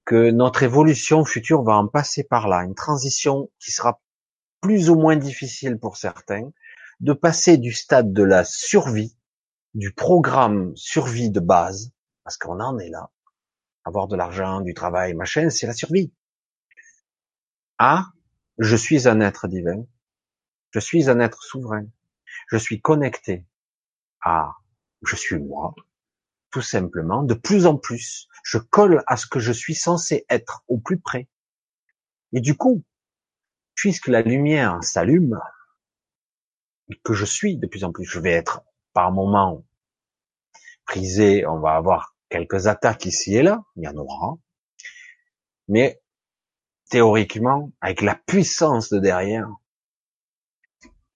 que 0.05 0.31
notre 0.31 0.63
évolution 0.63 1.23
future 1.23 1.63
va 1.63 1.77
en 1.77 1.87
passer 1.87 2.23
par 2.23 2.47
là, 2.47 2.63
une 2.63 2.75
transition 2.75 3.49
qui 3.59 3.71
sera 3.71 4.01
plus 4.61 4.89
ou 4.89 4.95
moins 4.95 5.15
difficile 5.15 5.77
pour 5.77 5.97
certains, 5.97 6.49
de 6.99 7.13
passer 7.13 7.57
du 7.57 7.71
stade 7.71 8.11
de 8.11 8.23
la 8.23 8.43
survie, 8.43 9.15
du 9.75 9.93
programme 9.93 10.75
survie 10.75 11.29
de 11.29 11.39
base, 11.39 11.93
parce 12.23 12.37
qu'on 12.37 12.59
en 12.59 12.77
est 12.79 12.89
là. 12.89 13.11
Avoir 13.89 14.07
de 14.07 14.15
l'argent, 14.15 14.61
du 14.61 14.75
travail, 14.75 15.15
machin, 15.15 15.49
c'est 15.49 15.65
la 15.65 15.73
survie. 15.73 16.13
Ah, 17.79 18.05
je 18.59 18.75
suis 18.75 19.07
un 19.07 19.19
être 19.19 19.47
divin. 19.47 19.83
Je 20.69 20.79
suis 20.79 21.09
un 21.09 21.19
être 21.19 21.41
souverain. 21.41 21.87
Je 22.51 22.57
suis 22.57 22.81
connecté 22.81 23.47
à, 24.21 24.51
je 25.01 25.15
suis 25.15 25.39
moi. 25.39 25.73
Tout 26.51 26.61
simplement, 26.61 27.23
de 27.23 27.33
plus 27.33 27.65
en 27.65 27.77
plus, 27.77 28.27
je 28.43 28.59
colle 28.59 29.03
à 29.07 29.17
ce 29.17 29.25
que 29.25 29.39
je 29.39 29.51
suis 29.51 29.73
censé 29.73 30.23
être 30.29 30.63
au 30.67 30.77
plus 30.77 30.99
près. 30.99 31.27
Et 32.31 32.41
du 32.41 32.55
coup, 32.55 32.83
puisque 33.73 34.07
la 34.07 34.21
lumière 34.21 34.83
s'allume, 34.83 35.39
que 37.03 37.15
je 37.15 37.25
suis 37.25 37.57
de 37.57 37.65
plus 37.65 37.83
en 37.83 37.91
plus, 37.91 38.05
je 38.05 38.19
vais 38.19 38.33
être 38.33 38.61
par 38.93 39.11
moment 39.11 39.65
prisé, 40.85 41.47
on 41.47 41.59
va 41.59 41.71
avoir 41.71 42.15
quelques 42.29 42.67
attaques 42.67 43.05
ici 43.05 43.35
et 43.35 43.43
là, 43.43 43.63
il 43.75 43.83
y 43.83 43.87
en 43.87 43.95
aura. 43.95 44.37
Mais 45.67 46.01
théoriquement, 46.89 47.71
avec 47.81 48.01
la 48.01 48.15
puissance 48.15 48.89
de 48.89 48.99
derrière, 48.99 49.49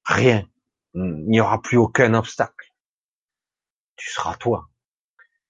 rien, 0.05 0.47
il 0.93 1.25
n'y 1.27 1.41
aura 1.41 1.61
plus 1.61 1.77
aucun 1.77 2.13
obstacle. 2.13 2.71
Tu 3.95 4.09
seras 4.11 4.35
toi. 4.35 4.69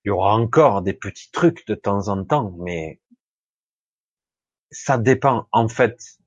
Il 0.03 0.09
y 0.09 0.11
aura 0.11 0.35
encore 0.35 0.81
des 0.81 0.93
petits 0.93 1.31
trucs 1.31 1.65
de 1.67 1.75
temps 1.75 2.09
en 2.09 2.23
temps, 2.25 2.55
mais 2.59 3.01
ça 4.71 4.97
dépend 4.97 5.47
en 5.51 5.67
fait 5.67 6.19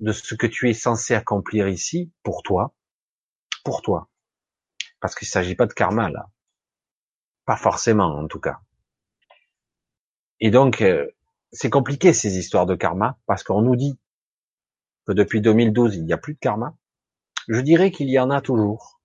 de 0.00 0.12
ce 0.12 0.34
que 0.34 0.46
tu 0.46 0.68
es 0.70 0.74
censé 0.74 1.14
accomplir 1.14 1.68
ici 1.68 2.12
pour 2.22 2.42
toi, 2.42 2.74
pour 3.64 3.82
toi. 3.82 4.08
Parce 5.00 5.14
qu'il 5.14 5.26
ne 5.26 5.30
s'agit 5.30 5.54
pas 5.54 5.66
de 5.66 5.72
karma 5.72 6.10
là. 6.10 6.28
Pas 7.44 7.56
forcément 7.56 8.16
en 8.16 8.26
tout 8.26 8.40
cas. 8.40 8.60
Et 10.40 10.50
donc, 10.50 10.80
euh, 10.80 11.06
c'est 11.52 11.70
compliqué 11.70 12.12
ces 12.12 12.36
histoires 12.36 12.66
de 12.66 12.74
karma, 12.74 13.18
parce 13.26 13.42
qu'on 13.42 13.62
nous 13.62 13.76
dit 13.76 13.98
que 15.06 15.12
depuis 15.12 15.40
2012, 15.40 15.96
il 15.96 16.04
n'y 16.04 16.12
a 16.12 16.18
plus 16.18 16.34
de 16.34 16.38
karma. 16.38 16.76
Je 17.48 17.60
dirais 17.60 17.90
qu'il 17.90 18.08
y 18.08 18.18
en 18.18 18.30
a 18.30 18.40
toujours, 18.40 19.00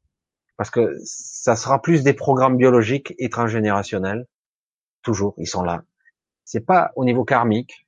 parce 0.57 0.69
que 0.69 0.97
ça 1.03 1.55
sera 1.55 1.81
plus 1.81 2.03
des 2.03 2.13
programmes 2.13 2.57
biologiques 2.57 3.13
et 3.19 3.29
transgénérationnels. 3.29 4.27
Toujours, 5.01 5.33
ils 5.37 5.47
sont 5.47 5.63
là. 5.63 5.83
C'est 6.45 6.65
pas 6.65 6.91
au 6.95 7.05
niveau 7.05 7.23
karmique, 7.23 7.87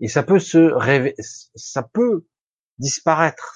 et 0.00 0.08
ça 0.08 0.22
peut 0.22 0.38
se 0.38 0.58
rêver, 0.58 1.14
ça 1.18 1.82
peut 1.82 2.26
disparaître, 2.78 3.54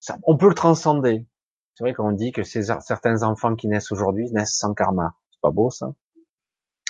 ça. 0.00 0.18
on 0.24 0.36
peut 0.36 0.48
le 0.48 0.54
transcender. 0.54 1.26
C'est 1.74 1.84
vrai 1.84 1.94
qu'on 1.94 2.12
dit 2.12 2.32
que 2.32 2.42
certains 2.42 3.22
enfants 3.22 3.54
qui 3.54 3.68
naissent 3.68 3.92
aujourd'hui 3.92 4.30
naissent 4.32 4.56
sans 4.56 4.74
karma. 4.74 5.14
C'est 5.30 5.40
pas 5.40 5.50
beau, 5.50 5.70
ça 5.70 5.92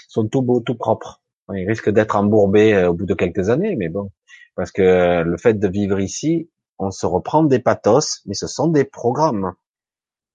sont 0.08 0.26
tout 0.26 0.42
beaux, 0.42 0.60
tout 0.60 0.74
propres. 0.74 1.22
Ils 1.54 1.68
risquent 1.68 1.90
d'être 1.90 2.16
embourbés 2.16 2.74
euh, 2.74 2.90
au 2.90 2.94
bout 2.94 3.06
de 3.06 3.14
quelques 3.14 3.48
années, 3.48 3.76
mais 3.76 3.88
bon, 3.88 4.10
parce 4.56 4.72
que 4.72 5.22
le 5.22 5.36
fait 5.38 5.54
de 5.54 5.68
vivre 5.68 6.00
ici, 6.00 6.50
on 6.78 6.90
se 6.90 7.06
reprend 7.06 7.44
des 7.44 7.60
pathos, 7.60 8.22
mais 8.26 8.34
ce 8.34 8.46
sont 8.46 8.68
des 8.68 8.84
programmes. 8.84 9.54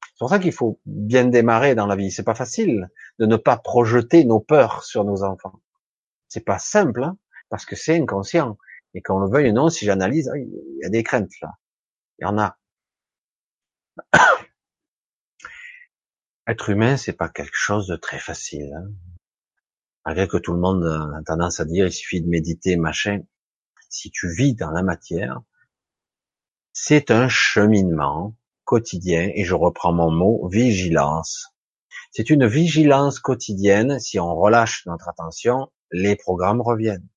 C'est 0.01 0.19
pour 0.19 0.29
ça 0.29 0.39
qu'il 0.39 0.53
faut 0.53 0.79
bien 0.85 1.25
démarrer 1.25 1.75
dans 1.75 1.87
la 1.87 1.95
vie. 1.95 2.11
C'est 2.11 2.23
pas 2.23 2.35
facile 2.35 2.89
de 3.19 3.25
ne 3.25 3.35
pas 3.35 3.57
projeter 3.57 4.23
nos 4.25 4.39
peurs 4.39 4.83
sur 4.83 5.03
nos 5.03 5.23
enfants. 5.23 5.59
C'est 6.27 6.45
pas 6.45 6.59
simple, 6.59 7.03
hein, 7.03 7.17
parce 7.49 7.65
que 7.65 7.75
c'est 7.75 7.99
inconscient. 7.99 8.57
Et 8.93 9.01
qu'on 9.01 9.19
le 9.19 9.29
veuille 9.29 9.49
ou 9.49 9.53
non, 9.53 9.69
si 9.69 9.85
j'analyse, 9.85 10.31
il 10.35 10.77
y 10.81 10.85
a 10.85 10.89
des 10.89 11.03
craintes 11.03 11.31
là. 11.41 11.53
Il 12.19 12.23
y 12.23 12.25
en 12.25 12.37
a. 12.37 12.57
Être 16.47 16.69
humain, 16.69 16.97
c'est 16.97 17.13
pas 17.13 17.29
quelque 17.29 17.55
chose 17.55 17.87
de 17.87 17.95
très 17.95 18.19
facile. 18.19 18.71
Hein 18.73 19.12
malgré 20.05 20.27
que 20.27 20.37
tout 20.37 20.53
le 20.53 20.59
monde 20.59 20.85
a 20.85 21.21
tendance 21.25 21.59
à 21.59 21.65
dire 21.65 21.87
il 21.87 21.93
suffit 21.93 22.21
de 22.21 22.27
méditer, 22.27 22.75
machin. 22.75 23.21
Si 23.89 24.11
tu 24.11 24.33
vis 24.33 24.55
dans 24.55 24.71
la 24.71 24.83
matière, 24.83 25.41
C'est 26.75 27.11
un 27.11 27.29
cheminement 27.29 28.35
quotidien, 28.65 29.29
et 29.35 29.43
je 29.43 29.53
reprends 29.53 29.93
mon 29.93 30.09
mot, 30.09 30.47
vigilance. 30.49 31.49
C'est 32.11 32.31
une 32.31 32.47
vigilance 32.47 33.19
quotidienne. 33.19 33.99
Si 33.99 34.19
on 34.19 34.35
relâche 34.35 34.85
notre 34.87 35.07
attention, 35.07 35.71
les 35.91 36.15
programmes 36.15 36.61
reviennent. 36.61 37.07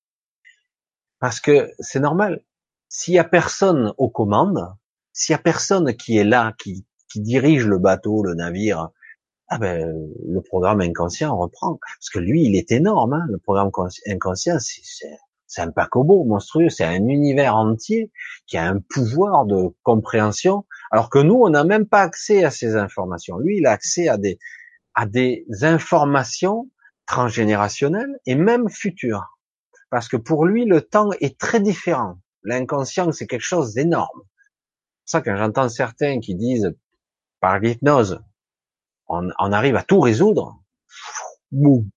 Parce 1.19 1.39
que 1.39 1.71
c'est 1.79 1.99
normal. 1.99 2.43
S'il 2.89 3.15
y 3.15 3.19
a 3.19 3.23
personne 3.23 3.93
aux 3.97 4.09
commandes, 4.09 4.75
s'il 5.11 5.33
y 5.33 5.35
a 5.35 5.39
personne 5.39 5.95
qui 5.95 6.17
est 6.17 6.23
là, 6.23 6.53
qui 6.57 6.85
dirige 7.15 7.65
le 7.65 7.79
bateau, 7.79 8.21
le 8.23 8.35
navire, 8.35 8.91
ah 9.49 9.57
ben, 9.57 10.09
le 10.27 10.41
programme 10.41 10.81
inconscient 10.81 11.35
reprend. 11.37 11.79
Parce 11.81 12.09
que 12.09 12.19
lui, 12.19 12.43
il 12.43 12.55
est 12.55 12.71
énorme, 12.71 13.13
hein, 13.13 13.25
le 13.29 13.37
programme 13.37 13.71
inconscient, 14.07 14.57
c'est 14.59 15.61
un 15.61 15.71
pacobo 15.71 16.25
monstrueux, 16.25 16.69
c'est 16.69 16.83
un 16.83 17.07
univers 17.07 17.55
entier 17.55 18.11
qui 18.45 18.57
a 18.57 18.67
un 18.67 18.79
pouvoir 18.79 19.45
de 19.45 19.69
compréhension, 19.83 20.65
alors 20.91 21.09
que 21.09 21.19
nous, 21.19 21.35
on 21.35 21.49
n'a 21.49 21.63
même 21.63 21.85
pas 21.85 22.01
accès 22.01 22.43
à 22.43 22.51
ces 22.51 22.75
informations. 22.75 23.37
Lui, 23.37 23.57
il 23.57 23.65
a 23.65 23.71
accès 23.71 24.09
à 24.09 24.17
des, 24.17 24.37
à 24.93 25.05
des 25.05 25.45
informations 25.61 26.69
transgénérationnelles 27.05 28.19
et 28.25 28.35
même 28.35 28.69
futures. 28.69 29.39
Parce 29.89 30.09
que 30.09 30.17
pour 30.17 30.45
lui, 30.45 30.65
le 30.65 30.81
temps 30.81 31.11
est 31.21 31.39
très 31.39 31.61
différent. 31.61 32.17
L'inconscient, 32.43 33.13
c'est 33.13 33.27
quelque 33.27 33.39
chose 33.41 33.73
d'énorme. 33.73 34.21
C'est 35.05 35.17
ça 35.17 35.21
quand 35.21 35.37
j'entends 35.37 35.69
certains 35.69 36.19
qui 36.19 36.35
disent 36.35 36.75
par 37.39 37.59
l'hypnose, 37.59 38.21
on, 39.07 39.29
arrive 39.51 39.75
à 39.75 39.83
tout 39.83 39.99
résoudre. 39.99 40.61
Boum. 41.51 41.89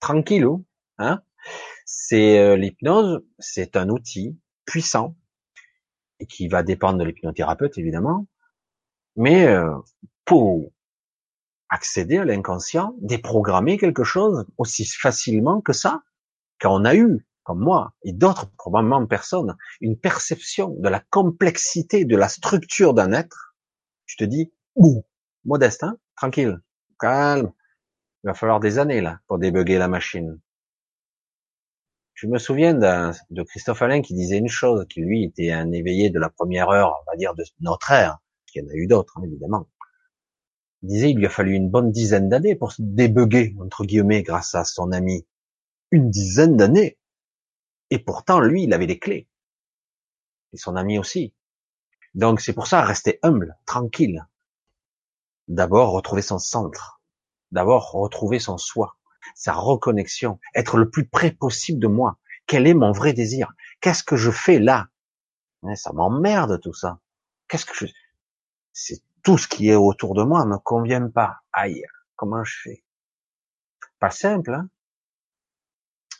Tranquille, 0.00 0.46
hein. 0.98 1.22
C'est 1.84 2.38
euh, 2.38 2.56
l'hypnose, 2.56 3.22
c'est 3.38 3.76
un 3.76 3.88
outil 3.88 4.38
puissant 4.64 5.16
et 6.20 6.26
qui 6.26 6.48
va 6.48 6.62
dépendre 6.62 6.98
de 6.98 7.04
l'hypnothérapeute 7.04 7.78
évidemment, 7.78 8.26
mais 9.16 9.46
euh, 9.46 9.76
pour 10.24 10.70
accéder 11.68 12.18
à 12.18 12.24
l'inconscient, 12.24 12.94
déprogrammer 13.00 13.78
quelque 13.78 14.04
chose 14.04 14.44
aussi 14.58 14.84
facilement 14.84 15.60
que 15.60 15.72
ça, 15.72 16.02
quand 16.60 16.74
on 16.74 16.84
a 16.84 16.94
eu, 16.94 17.26
comme 17.42 17.60
moi 17.60 17.94
et 18.04 18.12
d'autres 18.12 18.50
probablement 18.56 19.04
personnes, 19.06 19.56
une 19.80 19.98
perception 19.98 20.76
de 20.78 20.88
la 20.88 21.00
complexité 21.00 22.04
de 22.04 22.16
la 22.16 22.28
structure 22.28 22.94
d'un 22.94 23.12
être, 23.12 23.56
je 24.06 24.16
te 24.16 24.24
dis, 24.24 24.52
ouh, 24.76 25.04
modeste, 25.44 25.84
hein, 25.84 25.98
tranquille, 26.16 26.60
calme. 26.98 27.52
Il 28.24 28.28
va 28.28 28.34
falloir 28.34 28.60
des 28.60 28.78
années 28.78 29.00
là 29.00 29.20
pour 29.26 29.38
débugger 29.38 29.78
la 29.78 29.88
machine. 29.88 30.40
Je 32.14 32.28
me 32.28 32.38
souviens 32.38 32.74
de 32.74 33.42
Christophe 33.42 33.82
Alain 33.82 34.00
qui 34.00 34.14
disait 34.14 34.38
une 34.38 34.48
chose, 34.48 34.86
qui 34.88 35.00
lui 35.00 35.24
était 35.24 35.50
un 35.50 35.72
éveillé 35.72 36.10
de 36.10 36.20
la 36.20 36.30
première 36.30 36.68
heure, 36.68 37.02
on 37.02 37.10
va 37.10 37.16
dire, 37.16 37.34
de 37.34 37.42
notre 37.60 37.90
ère, 37.90 38.18
qu'il 38.46 38.62
y 38.62 38.66
en 38.66 38.68
a 38.68 38.74
eu 38.74 38.86
d'autres, 38.86 39.18
hein, 39.18 39.22
évidemment. 39.24 39.68
Il 40.82 40.88
disait 40.88 41.10
il 41.10 41.18
lui 41.18 41.26
a 41.26 41.30
fallu 41.30 41.54
une 41.54 41.68
bonne 41.68 41.90
dizaine 41.90 42.28
d'années 42.28 42.54
pour 42.54 42.72
se 42.72 42.82
débugger, 42.82 43.56
entre 43.60 43.84
guillemets, 43.84 44.22
grâce 44.22 44.54
à 44.54 44.64
son 44.64 44.92
ami. 44.92 45.26
Une 45.90 46.10
dizaine 46.10 46.56
d'années. 46.56 46.98
Et 47.90 47.98
pourtant, 47.98 48.40
lui, 48.40 48.64
il 48.64 48.72
avait 48.72 48.86
les 48.86 48.98
clés. 48.98 49.28
Et 50.52 50.56
son 50.58 50.76
ami 50.76 50.98
aussi. 50.98 51.34
Donc 52.14 52.40
c'est 52.40 52.52
pour 52.52 52.66
ça, 52.66 52.82
rester 52.82 53.18
humble, 53.22 53.56
tranquille. 53.66 54.26
D'abord, 55.48 55.92
retrouver 55.92 56.22
son 56.22 56.38
centre. 56.38 57.00
D'abord, 57.50 57.90
retrouver 57.92 58.38
son 58.38 58.58
soi, 58.58 58.96
sa 59.34 59.52
reconnexion, 59.52 60.38
être 60.54 60.76
le 60.76 60.88
plus 60.88 61.06
près 61.06 61.30
possible 61.30 61.80
de 61.80 61.88
moi. 61.88 62.18
Quel 62.46 62.66
est 62.66 62.74
mon 62.74 62.92
vrai 62.92 63.12
désir? 63.12 63.52
Qu'est-ce 63.80 64.04
que 64.04 64.16
je 64.16 64.30
fais 64.30 64.58
là? 64.58 64.88
Ça 65.74 65.92
m'emmerde 65.92 66.60
tout 66.60 66.72
ça. 66.72 66.98
Qu'est-ce 67.48 67.66
que 67.66 67.74
je... 67.74 67.86
C'est 68.72 69.02
tout 69.22 69.38
ce 69.38 69.46
qui 69.46 69.68
est 69.68 69.74
autour 69.74 70.14
de 70.14 70.22
moi 70.22 70.44
me 70.46 70.58
convient 70.58 71.08
pas. 71.08 71.40
Aïe, 71.52 71.84
comment 72.16 72.42
je 72.44 72.58
fais? 72.62 72.84
Pas 73.98 74.10
simple, 74.10 74.54
hein? 74.54 74.68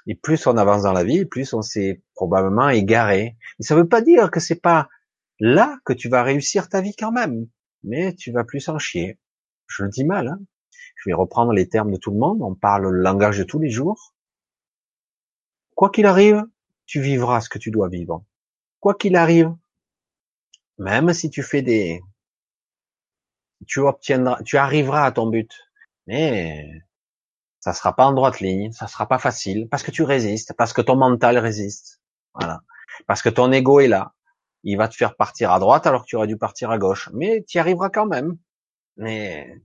Et 0.06 0.14
plus 0.14 0.46
on 0.46 0.56
avance 0.56 0.82
dans 0.82 0.92
la 0.92 1.04
vie, 1.04 1.24
plus 1.24 1.54
on 1.54 1.62
s'est 1.62 2.02
probablement 2.14 2.68
égaré. 2.68 3.36
Mais 3.58 3.64
ça 3.64 3.76
veut 3.76 3.88
pas 3.88 4.02
dire 4.02 4.30
que 4.30 4.40
c'est 4.40 4.60
pas 4.60 4.88
là 5.38 5.78
que 5.84 5.92
tu 5.92 6.08
vas 6.08 6.22
réussir 6.22 6.68
ta 6.68 6.80
vie 6.80 6.94
quand 6.96 7.12
même 7.12 7.46
mais 7.84 8.14
tu 8.14 8.32
vas 8.32 8.44
plus 8.44 8.68
en 8.68 8.78
chier. 8.78 9.18
Je 9.66 9.84
le 9.84 9.90
dis 9.90 10.04
mal, 10.04 10.28
hein 10.28 10.38
je 10.96 11.10
vais 11.10 11.14
reprendre 11.14 11.52
les 11.52 11.68
termes 11.68 11.90
de 11.90 11.96
tout 11.96 12.10
le 12.10 12.18
monde, 12.18 12.42
on 12.42 12.54
parle 12.54 12.88
le 12.88 13.02
langage 13.02 13.38
de 13.38 13.44
tous 13.44 13.59
les 13.59 13.70
jours. 13.70 14.14
Quoi 15.74 15.90
qu'il 15.90 16.06
arrive, 16.06 16.44
tu 16.86 17.00
vivras 17.00 17.40
ce 17.40 17.48
que 17.48 17.59
tu 17.59 17.70
dois 17.70 17.88
vivre. 17.88 18.24
Quoi 18.78 18.94
qu'il 18.94 19.16
arrive, 19.16 19.52
même 20.78 21.12
si 21.12 21.28
tu 21.30 21.42
fais 21.42 21.62
des, 21.62 22.00
tu 23.66 23.80
obtiendras, 23.80 24.42
tu 24.44 24.56
arriveras 24.56 25.04
à 25.04 25.12
ton 25.12 25.26
but, 25.26 25.52
mais 26.06 26.68
ça 27.60 27.72
sera 27.72 27.94
pas 27.94 28.06
en 28.06 28.12
droite 28.12 28.40
ligne, 28.40 28.72
ça 28.72 28.86
sera 28.86 29.06
pas 29.06 29.18
facile, 29.18 29.68
parce 29.68 29.82
que 29.82 29.90
tu 29.90 30.02
résistes, 30.02 30.54
parce 30.56 30.72
que 30.72 30.82
ton 30.82 30.96
mental 30.96 31.38
résiste, 31.38 32.00
voilà, 32.34 32.60
parce 33.06 33.22
que 33.22 33.28
ton 33.28 33.50
ego 33.52 33.80
est 33.80 33.88
là, 33.88 34.14
il 34.64 34.76
va 34.76 34.89
te 34.89 34.94
faire 34.94 35.16
partir 35.16 35.52
à 35.52 35.59
droite 35.59 35.86
alors 35.86 36.02
que 36.02 36.06
tu 36.06 36.16
aurais 36.16 36.26
dû 36.26 36.36
partir 36.36 36.70
à 36.70 36.78
gauche. 36.78 37.10
Mais 37.12 37.44
tu 37.47 37.56
y 37.56 37.60
arriveras 37.60 37.90
quand 37.90 38.06
même. 38.06 38.39
Mais 38.97 39.60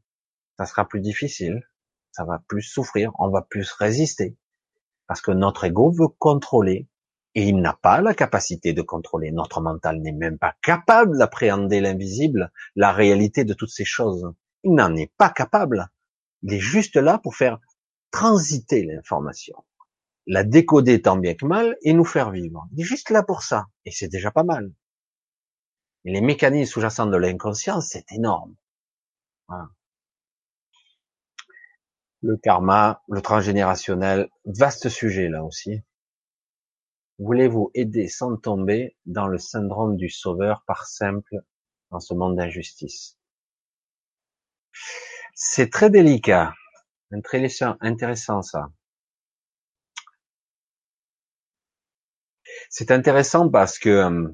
ça 0.58 0.66
sera 0.66 0.88
plus 0.88 1.02
difficile. 1.02 1.62
Ça 2.12 2.26
va 2.26 2.42
plus 2.48 2.64
souffrir. 2.64 3.12
On 3.20 3.30
va 3.30 3.42
plus 3.42 3.72
résister. 3.72 4.38
Parce 5.08 5.22
que 5.22 5.32
notre 5.32 5.66
ego 5.66 5.92
veut 5.92 6.08
contrôler. 6.08 6.88
Et 7.36 7.44
il 7.44 7.62
n'a 7.62 7.74
pas 7.74 8.02
la 8.02 8.16
capacité 8.16 8.74
de 8.74 8.82
contrôler. 8.82 9.32
Notre 9.32 9.62
mental 9.62 10.02
n'est 10.02 10.12
même 10.12 10.40
pas 10.40 10.56
capable 10.64 11.20
d'appréhender 11.20 11.82
l'invisible, 11.82 12.52
la 12.76 12.92
réalité 12.92 13.44
de 13.46 13.54
toutes 13.54 13.70
ces 13.70 13.86
choses. 13.86 14.34
Il 14.64 14.74
n'en 14.74 14.96
est 14.96 15.12
pas 15.18 15.30
capable. 15.30 15.88
Il 16.42 16.54
est 16.54 16.60
juste 16.60 16.96
là 16.96 17.20
pour 17.20 17.36
faire 17.36 17.60
transiter 18.10 18.84
l'information. 18.84 19.64
La 20.26 20.44
décoder 20.44 21.04
tant 21.04 21.18
bien 21.18 21.36
que 21.36 21.46
mal 21.46 21.78
et 21.84 21.94
nous 21.94 22.06
faire 22.06 22.32
vivre. 22.32 22.68
Il 22.74 22.82
est 22.82 22.86
juste 22.86 23.12
là 23.12 23.22
pour 23.22 23.44
ça. 23.44 23.68
Et 23.86 23.92
c'est 23.92 24.08
déjà 24.08 24.32
pas 24.32 24.44
mal 24.44 24.72
les 26.08 26.22
mécanismes 26.22 26.72
sous-jacents 26.72 27.06
de 27.06 27.18
l'inconscience, 27.18 27.90
c'est 27.90 28.12
énorme. 28.14 28.56
Le 32.22 32.38
karma, 32.38 33.04
le 33.10 33.22
transgénérationnel, 33.22 34.30
vaste 34.46 34.88
sujet 34.88 35.28
là 35.28 35.44
aussi. 35.44 35.82
Voulez-vous 37.20 37.72
aider 37.74 38.08
sans 38.08 38.38
tomber 38.38 38.96
dans 39.06 39.28
le 39.28 39.38
syndrome 39.38 39.98
du 39.98 40.10
sauveur 40.10 40.64
par 40.66 40.86
simple 40.86 41.42
dans 41.92 42.00
ce 42.00 42.14
monde 42.14 42.38
d'injustice? 42.38 43.18
C'est 45.34 45.70
très 45.70 45.90
délicat, 45.90 46.54
intéressant, 47.12 47.76
intéressant 47.82 48.42
ça. 48.42 48.70
C'est 52.70 52.92
intéressant 52.92 53.50
parce 53.50 53.78
que 53.78 53.90
euh, 53.90 54.28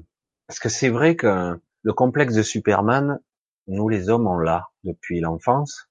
parce 0.46 0.58
que 0.58 0.68
c'est 0.68 0.90
vrai 0.90 1.16
que 1.16 1.58
le 1.82 1.92
complexe 1.92 2.34
de 2.34 2.42
Superman, 2.42 3.20
nous 3.66 3.88
les 3.88 4.08
hommes, 4.08 4.26
on 4.26 4.38
l'a 4.38 4.68
depuis 4.84 5.20
l'enfance. 5.20 5.88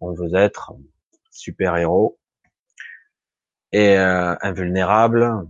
On 0.00 0.12
veut 0.12 0.34
être 0.34 0.72
super-héros 1.30 2.18
et 3.72 3.96
euh, 3.98 4.34
invulnérable. 4.40 5.46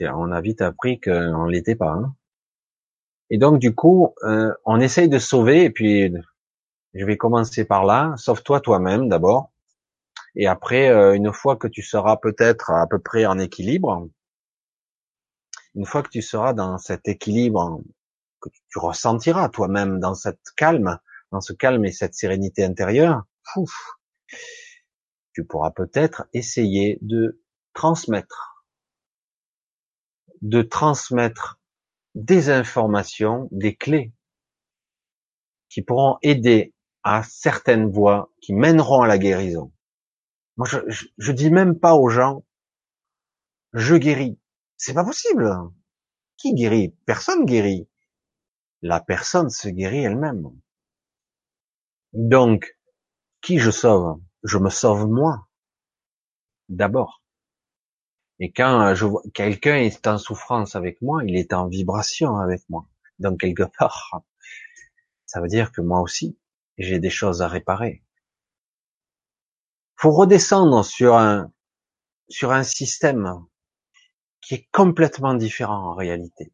On 0.00 0.30
a 0.30 0.40
vite 0.40 0.60
appris 0.60 1.00
qu'on 1.00 1.44
l'était 1.44 1.74
pas. 1.74 1.92
Hein. 1.92 2.14
Et 3.30 3.38
donc 3.38 3.58
du 3.58 3.74
coup, 3.74 4.14
euh, 4.24 4.52
on 4.64 4.80
essaye 4.80 5.08
de 5.08 5.18
sauver. 5.18 5.64
Et 5.64 5.70
puis, 5.70 6.12
je 6.94 7.04
vais 7.04 7.16
commencer 7.16 7.64
par 7.64 7.84
là. 7.84 8.14
Sauve-toi 8.16 8.60
toi-même 8.60 9.08
d'abord. 9.08 9.50
Et 10.34 10.46
après, 10.46 10.90
euh, 10.90 11.14
une 11.14 11.32
fois 11.32 11.56
que 11.56 11.66
tu 11.66 11.82
seras 11.82 12.18
peut-être 12.18 12.70
à 12.70 12.86
peu 12.86 12.98
près 12.98 13.24
en 13.24 13.38
équilibre, 13.38 14.08
une 15.76 15.84
fois 15.84 16.02
que 16.02 16.08
tu 16.08 16.22
seras 16.22 16.54
dans 16.54 16.78
cet 16.78 17.06
équilibre, 17.06 17.82
que 18.40 18.48
tu 18.68 18.78
ressentiras 18.78 19.50
toi-même 19.50 20.00
dans 20.00 20.14
cette 20.14 20.50
calme, 20.56 20.98
dans 21.30 21.40
ce 21.40 21.52
calme 21.52 21.84
et 21.84 21.92
cette 21.92 22.14
sérénité 22.14 22.64
intérieure, 22.64 23.24
tu 25.32 25.44
pourras 25.44 25.70
peut-être 25.70 26.26
essayer 26.32 26.98
de 27.02 27.42
transmettre, 27.74 28.64
de 30.40 30.62
transmettre 30.62 31.60
des 32.14 32.48
informations, 32.48 33.48
des 33.52 33.76
clés 33.76 34.12
qui 35.68 35.82
pourront 35.82 36.16
aider 36.22 36.72
à 37.02 37.22
certaines 37.22 37.90
voies 37.90 38.32
qui 38.40 38.54
mèneront 38.54 39.02
à 39.02 39.06
la 39.06 39.18
guérison. 39.18 39.72
Moi, 40.56 40.66
je, 40.66 40.78
je, 40.88 41.06
je 41.18 41.32
dis 41.32 41.50
même 41.50 41.78
pas 41.78 41.94
aux 41.94 42.08
gens, 42.08 42.44
je 43.74 43.94
guéris. 43.96 44.38
C'est 44.76 44.94
pas 44.94 45.04
possible. 45.04 45.50
Qui 46.36 46.54
guérit? 46.54 46.94
Personne 47.06 47.44
guérit. 47.44 47.88
La 48.82 49.00
personne 49.00 49.50
se 49.50 49.68
guérit 49.68 50.04
elle-même. 50.04 50.50
Donc, 52.12 52.76
qui 53.40 53.58
je 53.58 53.70
sauve? 53.70 54.20
Je 54.42 54.58
me 54.58 54.70
sauve 54.70 55.08
moi. 55.08 55.48
D'abord. 56.68 57.22
Et 58.38 58.52
quand 58.52 58.94
je 58.94 59.06
vois 59.06 59.22
quelqu'un 59.32 59.76
est 59.76 60.06
en 60.06 60.18
souffrance 60.18 60.76
avec 60.76 61.00
moi, 61.00 61.22
il 61.24 61.36
est 61.36 61.52
en 61.52 61.68
vibration 61.68 62.36
avec 62.36 62.62
moi. 62.68 62.86
Donc 63.18 63.40
quelque 63.40 63.62
part, 63.78 64.22
ça 65.24 65.40
veut 65.40 65.48
dire 65.48 65.72
que 65.72 65.80
moi 65.80 66.00
aussi, 66.00 66.38
j'ai 66.76 66.98
des 66.98 67.10
choses 67.10 67.40
à 67.40 67.48
réparer. 67.48 68.02
Faut 69.96 70.12
redescendre 70.12 70.84
sur 70.84 71.14
un 71.14 71.50
sur 72.28 72.52
un 72.52 72.62
système 72.62 73.46
qui 74.46 74.54
est 74.54 74.68
complètement 74.70 75.34
différent 75.34 75.90
en 75.90 75.94
réalité. 75.94 76.52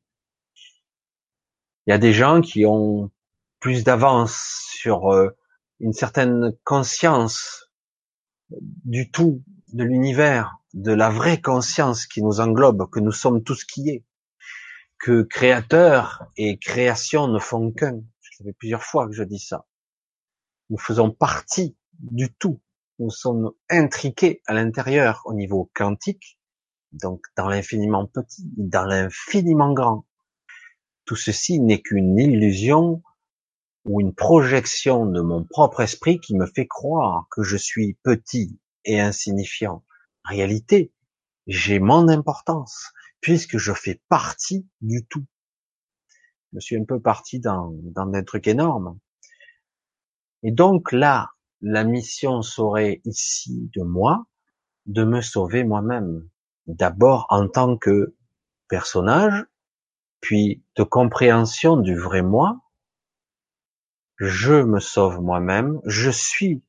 Il 1.87 1.91
y 1.91 1.93
a 1.93 1.99
des 1.99 2.15
gens 2.15 2.41
qui 2.41 2.65
ont 2.65 3.11
plus 3.61 3.85
d'avance 3.85 4.67
sur 4.71 5.13
euh, 5.13 5.37
une 5.79 5.93
certaine 5.93 6.57
conscience 6.65 7.71
du 8.49 9.11
tout, 9.11 9.43
de 9.75 9.85
l'univers, 9.85 10.57
de 10.73 10.93
la 10.93 11.11
vraie 11.11 11.43
conscience 11.43 12.07
qui 12.07 12.23
nous 12.23 12.41
englobe, 12.41 12.89
que 12.89 12.99
nous 12.99 13.13
sommes 13.13 13.43
tout 13.43 13.55
ce 13.55 13.67
qui 13.67 13.91
est, 13.91 14.05
que 14.99 15.21
créateur 15.23 16.25
et 16.39 16.59
création 16.59 17.29
ne 17.29 17.39
font 17.39 17.73
qu'un. 17.73 18.01
Ça 18.39 18.45
fait 18.45 18.55
plusieurs 18.55 18.85
fois 18.85 19.07
que 19.07 19.13
je 19.13 19.23
dis 19.23 19.39
ça. 19.39 19.67
Nous 20.71 20.79
faisons 20.79 21.11
partie 21.11 21.77
du 21.99 22.33
tout. 22.33 22.63
Nous 22.99 23.11
sommes 23.11 23.53
intriqués 23.69 24.41
à 24.47 24.55
l'intérieur 24.55 25.21
au 25.27 25.35
niveau 25.35 25.71
quantique, 25.75 26.39
donc 26.93 27.25
dans 27.37 27.49
l'infiniment 27.49 28.07
petit, 28.07 28.45
dans 28.57 28.85
l'infiniment 28.85 29.73
grand. 29.73 30.07
Tout 31.05 31.17
ceci 31.17 31.61
n'est 31.61 31.81
qu'une 31.81 32.19
illusion 32.19 33.03
ou 33.85 34.01
une 34.01 34.15
projection 34.15 35.07
de 35.07 35.21
mon 35.21 35.45
propre 35.45 35.81
esprit 35.81 36.21
qui 36.21 36.37
me 36.37 36.47
fait 36.47 36.67
croire 36.67 37.27
que 37.31 37.43
je 37.43 37.57
suis 37.57 37.99
petit 38.03 38.59
et 38.85 39.01
insignifiant. 39.01 39.85
En 40.25 40.31
réalité, 40.31 40.93
j'ai 41.47 41.81
mon 41.81 42.09
importance 42.09 42.93
puisque 43.21 43.59
je 43.59 43.73
fais 43.73 44.01
partie 44.09 44.69
du 44.81 45.05
tout. 45.07 45.25
Je 46.53 46.61
suis 46.61 46.77
un 46.77 46.85
peu 46.85 47.01
parti 47.01 47.41
dans, 47.41 47.73
dans 47.83 48.07
des 48.07 48.25
trucs 48.25 48.47
énormes. 48.47 48.99
Et 50.43 50.53
donc 50.53 50.93
là, 50.93 51.31
la 51.61 51.85
mission 51.85 52.43
serait 52.43 53.01
ici 53.05 53.71
de 53.75 53.83
moi 53.83 54.27
de 54.87 55.05
me 55.05 55.21
sauver 55.21 55.65
moi-même. 55.65 56.29
D'abord 56.67 57.27
en 57.29 57.49
tant 57.49 57.77
que 57.77 58.15
personnage, 58.69 59.45
puis 60.21 60.65
de 60.77 60.83
compréhension 60.83 61.77
du 61.77 61.97
vrai 61.97 62.23
moi, 62.23 62.61
je 64.19 64.55
me 64.55 64.79
sauve 64.79 65.21
moi-même, 65.21 65.81
je 65.85 66.11
suis 66.11 66.63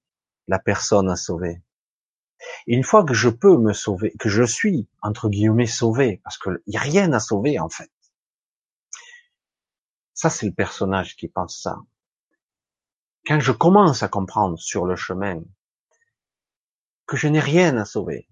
la 0.47 0.59
personne 0.59 1.09
à 1.09 1.15
sauver. 1.15 1.61
Une 2.67 2.83
fois 2.83 3.05
que 3.05 3.13
je 3.13 3.29
peux 3.29 3.57
me 3.57 3.73
sauver, 3.73 4.13
que 4.19 4.29
je 4.29 4.43
suis, 4.43 4.89
entre 5.01 5.29
guillemets, 5.29 5.67
sauvé, 5.67 6.19
parce 6.23 6.37
qu'il 6.37 6.59
n'y 6.67 6.77
a 6.77 6.81
rien 6.81 7.13
à 7.13 7.19
sauver, 7.19 7.59
en 7.59 7.69
fait. 7.69 7.91
Ça, 10.13 10.29
c'est 10.29 10.45
le 10.45 10.53
personnage 10.53 11.15
qui 11.15 11.27
pense 11.27 11.61
ça. 11.61 11.77
Quand 13.25 13.39
je 13.39 13.51
commence 13.51 14.03
à 14.03 14.09
comprendre 14.09 14.57
sur 14.57 14.85
le 14.85 14.95
chemin 14.95 15.41
que 17.05 17.15
je 17.15 17.27
n'ai 17.27 17.39
rien 17.39 17.77
à 17.77 17.85
sauver, 17.85 18.27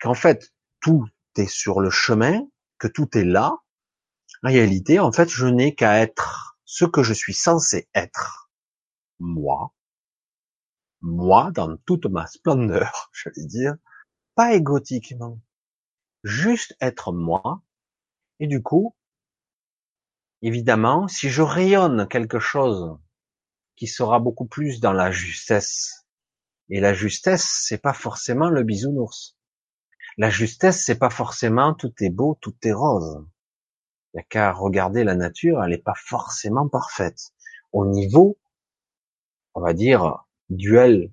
qu'en 0.00 0.14
fait, 0.14 0.52
tout 0.82 1.06
est 1.36 1.48
sur 1.48 1.80
le 1.80 1.90
chemin, 1.90 2.46
que 2.78 2.88
tout 2.88 3.16
est 3.16 3.24
là, 3.24 3.56
en 4.42 4.48
réalité, 4.48 4.98
en 4.98 5.12
fait, 5.12 5.28
je 5.28 5.46
n'ai 5.46 5.74
qu'à 5.74 6.00
être 6.00 6.58
ce 6.64 6.84
que 6.84 7.02
je 7.02 7.12
suis 7.12 7.34
censé 7.34 7.88
être, 7.94 8.50
moi, 9.20 9.72
moi 11.00 11.50
dans 11.52 11.76
toute 11.86 12.06
ma 12.06 12.26
splendeur, 12.26 13.10
je 13.12 13.30
vais 13.30 13.46
dire, 13.46 13.76
pas 14.34 14.54
égotiquement, 14.54 15.40
juste 16.24 16.76
être 16.80 17.12
moi, 17.12 17.62
et 18.40 18.48
du 18.48 18.62
coup, 18.62 18.96
évidemment, 20.42 21.06
si 21.06 21.30
je 21.30 21.42
rayonne 21.42 22.08
quelque 22.08 22.40
chose 22.40 22.98
qui 23.76 23.86
sera 23.86 24.18
beaucoup 24.18 24.46
plus 24.46 24.80
dans 24.80 24.92
la 24.92 25.12
justesse, 25.12 26.06
et 26.68 26.80
la 26.80 26.94
justesse, 26.94 27.46
c'est 27.66 27.78
pas 27.78 27.92
forcément 27.92 28.48
le 28.48 28.62
bisounours. 28.62 29.36
La 30.18 30.30
justesse, 30.30 30.84
c'est 30.84 30.98
pas 30.98 31.10
forcément 31.10 31.74
tout 31.74 31.92
est 32.00 32.10
beau, 32.10 32.38
tout 32.40 32.54
est 32.64 32.72
rose. 32.72 33.24
Il 34.12 34.18
n'y 34.18 34.20
a 34.20 34.24
qu'à 34.24 34.52
regarder 34.52 35.04
la 35.04 35.14
nature, 35.14 35.62
elle 35.62 35.70
n'est 35.70 35.78
pas 35.78 35.94
forcément 35.96 36.68
parfaite. 36.68 37.32
Au 37.72 37.86
niveau, 37.86 38.38
on 39.54 39.60
va 39.60 39.72
dire, 39.72 40.26
duel, 40.50 41.10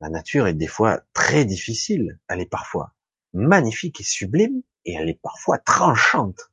la 0.00 0.10
nature 0.10 0.46
est 0.46 0.54
des 0.54 0.66
fois 0.66 1.00
très 1.14 1.44
difficile. 1.44 2.18
Elle 2.28 2.40
est 2.40 2.50
parfois 2.50 2.92
magnifique 3.32 4.00
et 4.00 4.04
sublime, 4.04 4.62
et 4.84 4.92
elle 4.92 5.08
est 5.08 5.20
parfois 5.20 5.58
tranchante. 5.58 6.50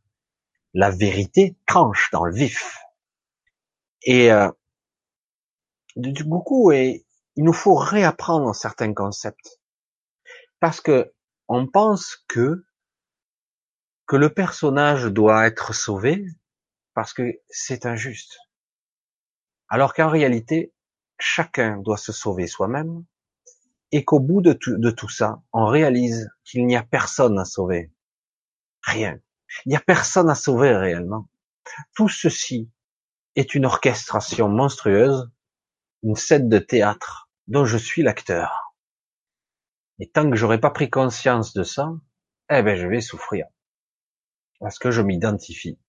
La 0.73 0.89
vérité 0.89 1.57
tranche 1.67 2.09
dans 2.11 2.23
le 2.23 2.33
vif. 2.33 2.79
Et 4.03 4.31
euh, 4.31 4.49
du 5.97 6.23
coup, 6.23 6.71
et, 6.71 7.05
il 7.35 7.43
nous 7.43 7.53
faut 7.53 7.75
réapprendre 7.75 8.53
certains 8.55 8.93
concepts. 8.93 9.59
Parce 10.59 10.81
que 10.81 11.13
on 11.53 11.67
pense 11.67 12.15
que 12.29 12.65
que 14.07 14.15
le 14.15 14.33
personnage 14.33 15.03
doit 15.07 15.45
être 15.47 15.73
sauvé 15.73 16.25
parce 16.93 17.13
que 17.13 17.41
c'est 17.49 17.85
injuste. 17.85 18.37
Alors 19.67 19.93
qu'en 19.93 20.07
réalité, 20.07 20.73
chacun 21.19 21.77
doit 21.77 21.97
se 21.97 22.13
sauver 22.13 22.47
soi-même 22.47 23.03
et 23.91 24.05
qu'au 24.05 24.21
bout 24.21 24.41
de 24.41 24.53
tout, 24.53 25.09
ça, 25.09 25.41
on 25.51 25.65
réalise 25.65 26.29
qu'il 26.45 26.65
n'y 26.65 26.77
a 26.77 26.83
personne 26.83 27.37
à 27.37 27.43
sauver. 27.43 27.91
Rien. 28.83 29.19
Il 29.65 29.69
n'y 29.69 29.75
a 29.75 29.81
personne 29.81 30.29
à 30.29 30.35
sauver 30.35 30.73
réellement. 30.73 31.27
Tout 31.95 32.07
ceci 32.07 32.71
est 33.35 33.55
une 33.55 33.65
orchestration 33.65 34.47
monstrueuse, 34.47 35.29
une 36.03 36.15
scène 36.15 36.47
de 36.47 36.59
théâtre 36.59 37.29
dont 37.47 37.65
je 37.65 37.77
suis 37.77 38.03
l'acteur. 38.03 38.70
Et 40.01 40.09
tant 40.09 40.27
que 40.27 40.35
j'aurai 40.35 40.59
pas 40.59 40.71
pris 40.71 40.89
conscience 40.89 41.53
de 41.53 41.61
ça, 41.61 41.93
eh 42.49 42.63
ben 42.63 42.75
je 42.75 42.87
vais 42.87 43.01
souffrir 43.01 43.45
parce 44.59 44.79
que 44.79 44.89
je 44.89 45.03
m'identifie. 45.03 45.79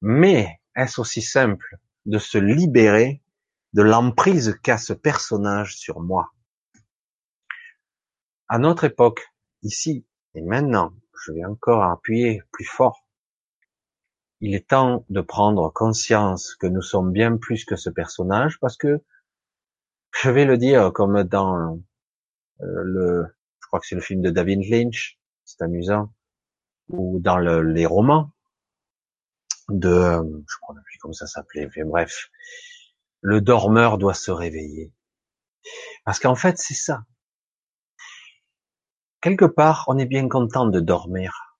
Mais 0.00 0.62
est-ce 0.74 0.98
aussi 0.98 1.20
simple 1.20 1.78
de 2.06 2.18
se 2.18 2.38
libérer 2.38 3.22
de 3.74 3.82
l'emprise 3.82 4.58
qu'a 4.62 4.78
ce 4.78 4.94
personnage 4.94 5.76
sur 5.76 6.00
moi? 6.00 6.32
À 8.48 8.58
notre 8.58 8.84
époque, 8.84 9.30
ici 9.62 10.06
et 10.34 10.40
maintenant, 10.40 10.94
je 11.22 11.32
vais 11.32 11.44
encore 11.44 11.82
appuyer 11.82 12.42
plus 12.50 12.64
fort. 12.64 13.06
Il 14.40 14.54
est 14.54 14.68
temps 14.68 15.04
de 15.10 15.20
prendre 15.20 15.70
conscience 15.70 16.54
que 16.54 16.66
nous 16.66 16.82
sommes 16.82 17.12
bien 17.12 17.36
plus 17.36 17.66
que 17.66 17.76
ce 17.76 17.90
personnage 17.90 18.58
parce 18.58 18.78
que 18.78 19.04
je 20.22 20.30
vais 20.30 20.46
le 20.46 20.56
dire 20.56 20.94
comme 20.94 21.24
dans 21.24 21.78
le, 22.60 23.26
je 23.60 23.66
crois 23.66 23.80
que 23.80 23.86
c'est 23.86 23.94
le 23.94 24.00
film 24.00 24.22
de 24.22 24.30
David 24.30 24.68
Lynch, 24.68 25.18
c'est 25.44 25.62
amusant 25.62 26.12
ou 26.88 27.18
dans 27.20 27.38
le, 27.38 27.62
les 27.62 27.86
romans 27.86 28.30
de, 29.68 29.88
je 29.90 30.56
crois 30.60 30.74
plus 30.84 30.98
comment 30.98 31.14
ça 31.14 31.26
s'appelait, 31.26 31.68
bref, 31.84 32.30
le 33.20 33.40
dormeur 33.40 33.98
doit 33.98 34.14
se 34.14 34.30
réveiller. 34.30 34.92
Parce 36.04 36.18
qu'en 36.18 36.34
fait, 36.34 36.58
c'est 36.58 36.74
ça. 36.74 37.04
Quelque 39.22 39.46
part, 39.46 39.86
on 39.88 39.96
est 39.96 40.06
bien 40.06 40.28
content 40.28 40.66
de 40.66 40.80
dormir. 40.80 41.56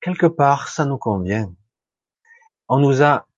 Quelque 0.00 0.26
part, 0.26 0.68
ça 0.68 0.84
nous 0.84 0.98
convient. 0.98 1.54
On 2.68 2.78
nous 2.78 3.02
a, 3.02 3.28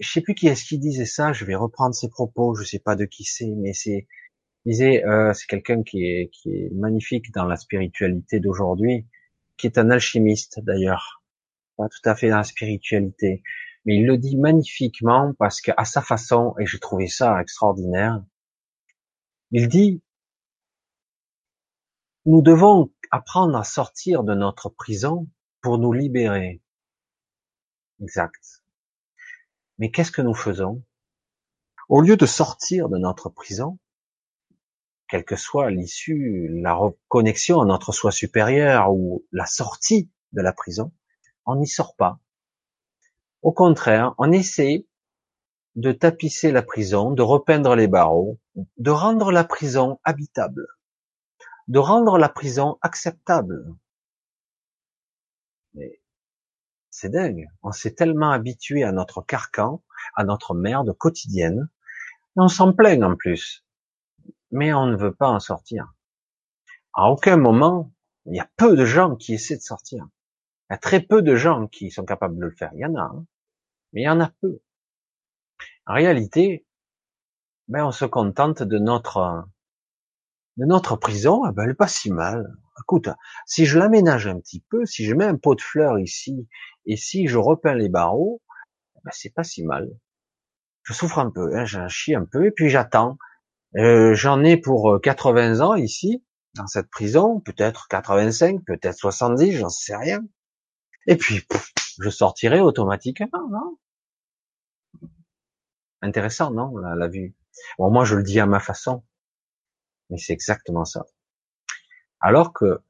je 0.00 0.10
sais 0.10 0.20
plus 0.20 0.34
qui 0.34 0.48
est-ce 0.48 0.64
qui 0.64 0.78
disait 0.78 1.06
ça, 1.06 1.32
je 1.32 1.44
vais 1.44 1.54
reprendre 1.54 1.94
ses 1.94 2.08
propos, 2.08 2.56
je 2.56 2.64
sais 2.64 2.80
pas 2.80 2.96
de 2.96 3.04
qui 3.04 3.22
c'est, 3.22 3.54
mais 3.56 3.72
c'est, 3.72 4.08
disait, 4.66 5.04
euh, 5.04 5.32
c'est 5.32 5.46
quelqu'un 5.46 5.82
qui 5.82 6.04
est, 6.04 6.30
qui 6.32 6.50
est 6.50 6.70
magnifique 6.74 7.32
dans 7.32 7.44
la 7.44 7.56
spiritualité 7.56 8.40
d'aujourd'hui 8.40 9.06
qui 9.56 9.66
est 9.66 9.78
un 9.78 9.90
alchimiste 9.90 10.60
d'ailleurs, 10.60 11.22
pas 11.76 11.88
tout 11.88 12.08
à 12.08 12.14
fait 12.14 12.28
dans 12.28 12.36
la 12.36 12.44
spiritualité, 12.44 13.42
mais 13.84 13.96
il 13.96 14.06
le 14.06 14.18
dit 14.18 14.36
magnifiquement 14.36 15.32
parce 15.38 15.60
qu'à 15.60 15.84
sa 15.84 16.02
façon, 16.02 16.54
et 16.58 16.66
j'ai 16.66 16.78
trouvé 16.78 17.08
ça 17.08 17.40
extraordinaire, 17.40 18.22
il 19.52 19.68
dit, 19.68 20.02
nous 22.24 22.42
devons 22.42 22.92
apprendre 23.10 23.56
à 23.56 23.64
sortir 23.64 24.24
de 24.24 24.34
notre 24.34 24.68
prison 24.68 25.28
pour 25.62 25.78
nous 25.78 25.92
libérer. 25.92 26.60
Exact. 28.02 28.62
Mais 29.78 29.90
qu'est-ce 29.90 30.10
que 30.10 30.22
nous 30.22 30.34
faisons? 30.34 30.82
Au 31.88 32.00
lieu 32.00 32.16
de 32.16 32.26
sortir 32.26 32.88
de 32.88 32.98
notre 32.98 33.28
prison, 33.28 33.78
quelle 35.08 35.24
que 35.24 35.36
soit 35.36 35.70
l'issue, 35.70 36.48
la 36.50 36.74
reconnexion 36.74 37.60
à 37.60 37.64
notre 37.64 37.92
soi 37.92 38.10
supérieur 38.10 38.92
ou 38.92 39.24
la 39.32 39.46
sortie 39.46 40.10
de 40.32 40.42
la 40.42 40.52
prison, 40.52 40.92
on 41.44 41.56
n'y 41.56 41.68
sort 41.68 41.94
pas. 41.96 42.18
Au 43.42 43.52
contraire, 43.52 44.14
on 44.18 44.32
essaie 44.32 44.86
de 45.76 45.92
tapisser 45.92 46.50
la 46.52 46.62
prison, 46.62 47.10
de 47.12 47.22
repeindre 47.22 47.76
les 47.76 47.86
barreaux, 47.86 48.40
de 48.78 48.90
rendre 48.90 49.30
la 49.30 49.44
prison 49.44 50.00
habitable, 50.04 50.66
de 51.68 51.78
rendre 51.78 52.18
la 52.18 52.28
prison 52.28 52.78
acceptable. 52.80 53.74
Mais 55.74 56.00
C'est 56.90 57.10
dingue. 57.10 57.46
On 57.62 57.72
s'est 57.72 57.94
tellement 57.94 58.30
habitué 58.30 58.82
à 58.82 58.92
notre 58.92 59.20
carcan, 59.20 59.82
à 60.14 60.24
notre 60.24 60.54
merde 60.54 60.96
quotidienne, 60.96 61.68
et 62.36 62.40
on 62.40 62.48
s'en 62.48 62.72
plaint 62.72 63.02
en 63.02 63.16
plus. 63.16 63.65
Mais 64.50 64.72
on 64.72 64.86
ne 64.86 64.96
veut 64.96 65.14
pas 65.14 65.28
en 65.28 65.40
sortir. 65.40 65.92
À 66.92 67.10
aucun 67.10 67.36
moment, 67.36 67.92
il 68.26 68.36
y 68.36 68.40
a 68.40 68.48
peu 68.56 68.76
de 68.76 68.84
gens 68.84 69.16
qui 69.16 69.34
essaient 69.34 69.56
de 69.56 69.62
sortir. 69.62 70.06
Il 70.68 70.72
y 70.72 70.74
a 70.74 70.78
très 70.78 71.00
peu 71.00 71.22
de 71.22 71.36
gens 71.36 71.68
qui 71.68 71.90
sont 71.90 72.04
capables 72.04 72.36
de 72.36 72.44
le 72.44 72.50
faire. 72.50 72.70
Il 72.74 72.80
y 72.80 72.86
en 72.86 72.94
a, 72.96 73.02
hein. 73.02 73.26
mais 73.92 74.02
il 74.02 74.04
y 74.04 74.08
en 74.08 74.20
a 74.20 74.30
peu. 74.40 74.60
En 75.86 75.94
réalité, 75.94 76.66
ben 77.68 77.84
on 77.84 77.92
se 77.92 78.04
contente 78.04 78.62
de 78.62 78.78
notre 78.78 79.46
de 80.56 80.64
notre 80.64 80.96
prison. 80.96 81.44
Ah 81.44 81.52
ben, 81.52 81.64
elle 81.64 81.70
est 81.70 81.74
pas 81.74 81.88
si 81.88 82.10
mal. 82.10 82.56
Écoute, 82.80 83.08
si 83.46 83.66
je 83.66 83.78
l'aménage 83.78 84.26
un 84.26 84.38
petit 84.40 84.60
peu, 84.68 84.84
si 84.86 85.04
je 85.04 85.14
mets 85.14 85.24
un 85.24 85.36
pot 85.36 85.54
de 85.54 85.60
fleurs 85.60 85.98
ici 85.98 86.48
et 86.84 86.96
si 86.96 87.26
je 87.26 87.38
repeins 87.38 87.74
les 87.74 87.88
barreaux, 87.88 88.42
ben 89.04 89.10
c'est 89.12 89.30
pas 89.30 89.44
si 89.44 89.64
mal. 89.64 89.88
Je 90.82 90.92
souffre 90.92 91.18
un 91.18 91.30
peu, 91.30 91.56
hein, 91.56 91.64
j'en 91.64 91.88
chie 91.88 92.14
un 92.14 92.24
peu 92.24 92.46
et 92.46 92.50
puis 92.50 92.68
j'attends. 92.68 93.18
Euh, 93.76 94.14
J'en 94.14 94.42
ai 94.42 94.56
pour 94.56 95.00
80 95.02 95.60
ans 95.60 95.74
ici 95.74 96.24
dans 96.54 96.66
cette 96.66 96.88
prison, 96.90 97.40
peut-être 97.40 97.86
85, 97.88 98.64
peut-être 98.64 98.96
70, 98.96 99.52
j'en 99.52 99.68
sais 99.68 99.96
rien. 99.96 100.20
Et 101.06 101.16
puis, 101.16 101.42
je 102.00 102.10
sortirai 102.10 102.60
automatiquement, 102.60 103.48
non? 103.50 103.78
Intéressant, 106.02 106.50
non, 106.50 106.76
la, 106.78 106.94
la 106.94 107.08
vue. 107.08 107.34
Bon, 107.78 107.90
moi, 107.90 108.04
je 108.04 108.16
le 108.16 108.22
dis 108.22 108.40
à 108.40 108.46
ma 108.46 108.60
façon, 108.60 109.04
mais 110.10 110.18
c'est 110.18 110.32
exactement 110.32 110.84
ça. 110.84 111.04
Alors 112.20 112.52
que 112.52 112.80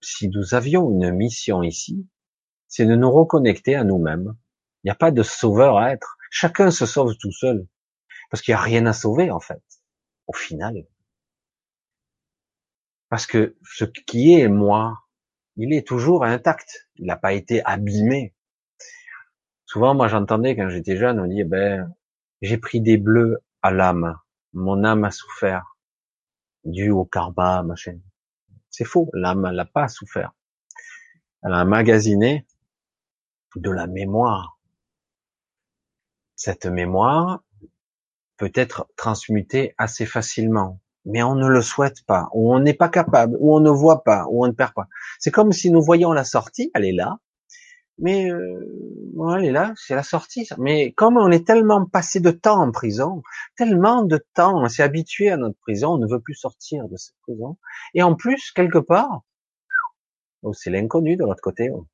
si 0.00 0.28
nous 0.28 0.54
avions 0.54 0.90
une 0.90 1.10
mission 1.10 1.62
ici, 1.62 2.06
c'est 2.68 2.86
de 2.86 2.94
nous 2.94 3.10
reconnecter 3.10 3.74
à 3.74 3.84
nous-mêmes. 3.84 4.36
Il 4.82 4.88
n'y 4.88 4.90
a 4.92 4.96
pas 4.96 5.10
de 5.10 5.22
sauveur 5.22 5.78
à 5.78 5.92
être. 5.92 6.16
Chacun 6.30 6.70
se 6.70 6.86
sauve 6.86 7.16
tout 7.16 7.32
seul. 7.32 7.66
Parce 8.30 8.42
qu'il 8.42 8.52
n'y 8.52 8.58
a 8.58 8.62
rien 8.62 8.86
à 8.86 8.92
sauver, 8.92 9.30
en 9.30 9.40
fait. 9.40 9.62
Au 10.26 10.32
final. 10.32 10.86
Parce 13.08 13.26
que 13.26 13.56
ce 13.62 13.84
qui 13.84 14.34
est 14.34 14.48
moi, 14.48 15.06
il 15.56 15.72
est 15.72 15.86
toujours 15.86 16.24
intact. 16.24 16.88
Il 16.96 17.06
n'a 17.06 17.16
pas 17.16 17.32
été 17.32 17.64
abîmé. 17.64 18.34
Souvent, 19.64 19.94
moi, 19.94 20.08
j'entendais 20.08 20.56
quand 20.56 20.68
j'étais 20.68 20.96
jeune, 20.96 21.18
on 21.20 21.26
dit, 21.26 21.44
ben, 21.44 21.92
j'ai 22.42 22.58
pris 22.58 22.80
des 22.80 22.98
bleus 22.98 23.38
à 23.62 23.70
l'âme. 23.70 24.18
Mon 24.52 24.84
âme 24.84 25.04
a 25.04 25.10
souffert. 25.10 25.76
Dû 26.64 26.90
au 26.90 27.04
karma, 27.04 27.62
machin. 27.62 27.98
C'est 28.70 28.84
faux. 28.84 29.08
L'âme, 29.12 29.50
n'a 29.50 29.64
pas 29.64 29.88
souffert. 29.88 30.32
Elle 31.42 31.52
a 31.52 31.62
emmagasiné 31.62 32.46
de 33.54 33.70
la 33.70 33.86
mémoire. 33.86 34.58
Cette 36.34 36.66
mémoire 36.66 37.42
peut 38.36 38.52
être 38.54 38.88
transmutée 38.96 39.74
assez 39.78 40.06
facilement 40.06 40.80
mais 41.06 41.22
on 41.22 41.36
ne 41.36 41.46
le 41.46 41.62
souhaite 41.62 42.04
pas, 42.04 42.28
ou 42.34 42.52
on 42.52 42.58
n'est 42.58 42.74
pas 42.74 42.88
capable, 42.88 43.36
ou 43.38 43.54
on 43.54 43.60
ne 43.60 43.70
voit 43.70 44.02
pas, 44.02 44.26
ou 44.28 44.44
on 44.44 44.48
ne 44.48 44.52
perd 44.52 44.74
pas. 44.74 44.88
C'est 45.20 45.30
comme 45.30 45.52
si 45.52 45.70
nous 45.70 45.80
voyions 45.80 46.12
la 46.12 46.24
sortie, 46.24 46.70
elle 46.74 46.84
est 46.84 46.92
là, 46.92 47.20
mais 47.98 48.30
euh, 48.30 49.34
elle 49.36 49.44
est 49.44 49.52
là, 49.52 49.72
c'est 49.76 49.94
la 49.94 50.02
sortie. 50.02 50.48
Mais 50.58 50.92
comme 50.92 51.16
on 51.16 51.30
est 51.30 51.46
tellement 51.46 51.86
passé 51.86 52.20
de 52.20 52.30
temps 52.30 52.60
en 52.60 52.72
prison, 52.72 53.22
tellement 53.56 54.02
de 54.02 54.22
temps, 54.34 54.60
on 54.60 54.68
s'est 54.68 54.82
habitué 54.82 55.30
à 55.30 55.36
notre 55.36 55.58
prison, 55.60 55.92
on 55.94 55.98
ne 55.98 56.08
veut 56.08 56.20
plus 56.20 56.34
sortir 56.34 56.88
de 56.88 56.96
cette 56.96 57.16
prison. 57.22 57.56
Et 57.94 58.02
en 58.02 58.14
plus, 58.14 58.50
quelque 58.50 58.78
part, 58.78 59.22
oh, 60.42 60.52
c'est 60.52 60.70
l'inconnu 60.70 61.16
de 61.16 61.24
l'autre 61.24 61.40
côté. 61.40 61.70
Oh. 61.70 61.86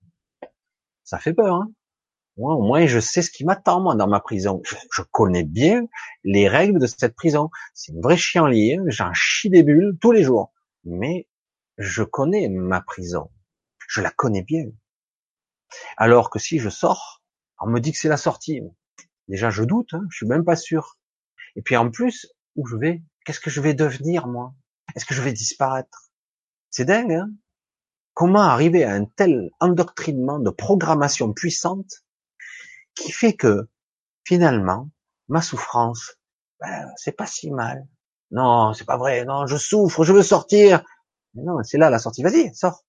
Ça 1.04 1.18
fait 1.18 1.34
peur. 1.34 1.54
Hein 1.56 1.70
moi, 2.38 2.54
au 2.54 2.62
moins, 2.62 2.86
je 2.86 2.98
sais 2.98 3.20
ce 3.20 3.30
qui 3.30 3.44
m'attend, 3.44 3.80
moi, 3.80 3.94
dans 3.94 4.06
ma 4.08 4.20
prison. 4.20 4.62
Je, 4.64 5.02
connais 5.02 5.44
bien 5.44 5.86
les 6.24 6.48
règles 6.48 6.78
de 6.78 6.86
cette 6.86 7.14
prison. 7.14 7.50
C'est 7.74 7.92
une 7.92 8.00
vraie 8.00 8.16
chienlit, 8.16 8.78
j'en 8.86 9.12
chie 9.12 9.50
des 9.50 9.62
bulles 9.62 9.98
tous 10.00 10.12
les 10.12 10.22
jours. 10.22 10.52
Mais 10.84 11.28
je 11.76 12.02
connais 12.02 12.48
ma 12.48 12.80
prison. 12.80 13.30
Je 13.86 14.00
la 14.00 14.10
connais 14.10 14.42
bien. 14.42 14.64
Alors 15.96 16.30
que 16.30 16.38
si 16.38 16.58
je 16.58 16.70
sors, 16.70 17.22
on 17.60 17.66
me 17.68 17.80
dit 17.80 17.92
que 17.92 17.98
c'est 17.98 18.08
la 18.08 18.16
sortie. 18.16 18.62
Déjà, 19.28 19.50
je 19.50 19.62
doute, 19.62 19.92
hein, 19.92 20.04
je 20.10 20.16
suis 20.16 20.26
même 20.26 20.44
pas 20.44 20.56
sûr. 20.56 20.98
Et 21.54 21.62
puis 21.62 21.76
en 21.76 21.90
plus, 21.90 22.32
où 22.56 22.66
je 22.66 22.76
vais? 22.76 23.02
Qu'est-ce 23.24 23.40
que 23.40 23.50
je 23.50 23.60
vais 23.60 23.74
devenir, 23.74 24.26
moi? 24.26 24.54
Est-ce 24.96 25.04
que 25.04 25.14
je 25.14 25.22
vais 25.22 25.32
disparaître? 25.32 26.10
C'est 26.70 26.86
dingue, 26.86 27.12
hein 27.12 27.30
Comment 28.14 28.40
arriver 28.40 28.84
à 28.84 28.92
un 28.92 29.04
tel 29.04 29.50
endoctrinement 29.60 30.38
de 30.38 30.50
programmation 30.50 31.32
puissante 31.32 32.04
qui 32.94 33.12
fait 33.12 33.34
que 33.34 33.68
finalement 34.24 34.90
ma 35.28 35.42
souffrance, 35.42 36.16
ben, 36.60 36.90
c'est 36.96 37.12
pas 37.12 37.26
si 37.26 37.50
mal. 37.50 37.86
Non, 38.30 38.72
c'est 38.74 38.84
pas 38.86 38.96
vrai. 38.96 39.24
Non, 39.24 39.46
je 39.46 39.56
souffre, 39.56 40.04
je 40.04 40.12
veux 40.12 40.22
sortir. 40.22 40.84
Mais 41.34 41.42
non, 41.42 41.62
c'est 41.62 41.78
là 41.78 41.90
la 41.90 41.98
sortie. 41.98 42.22
Vas-y, 42.22 42.54
sors. 42.54 42.84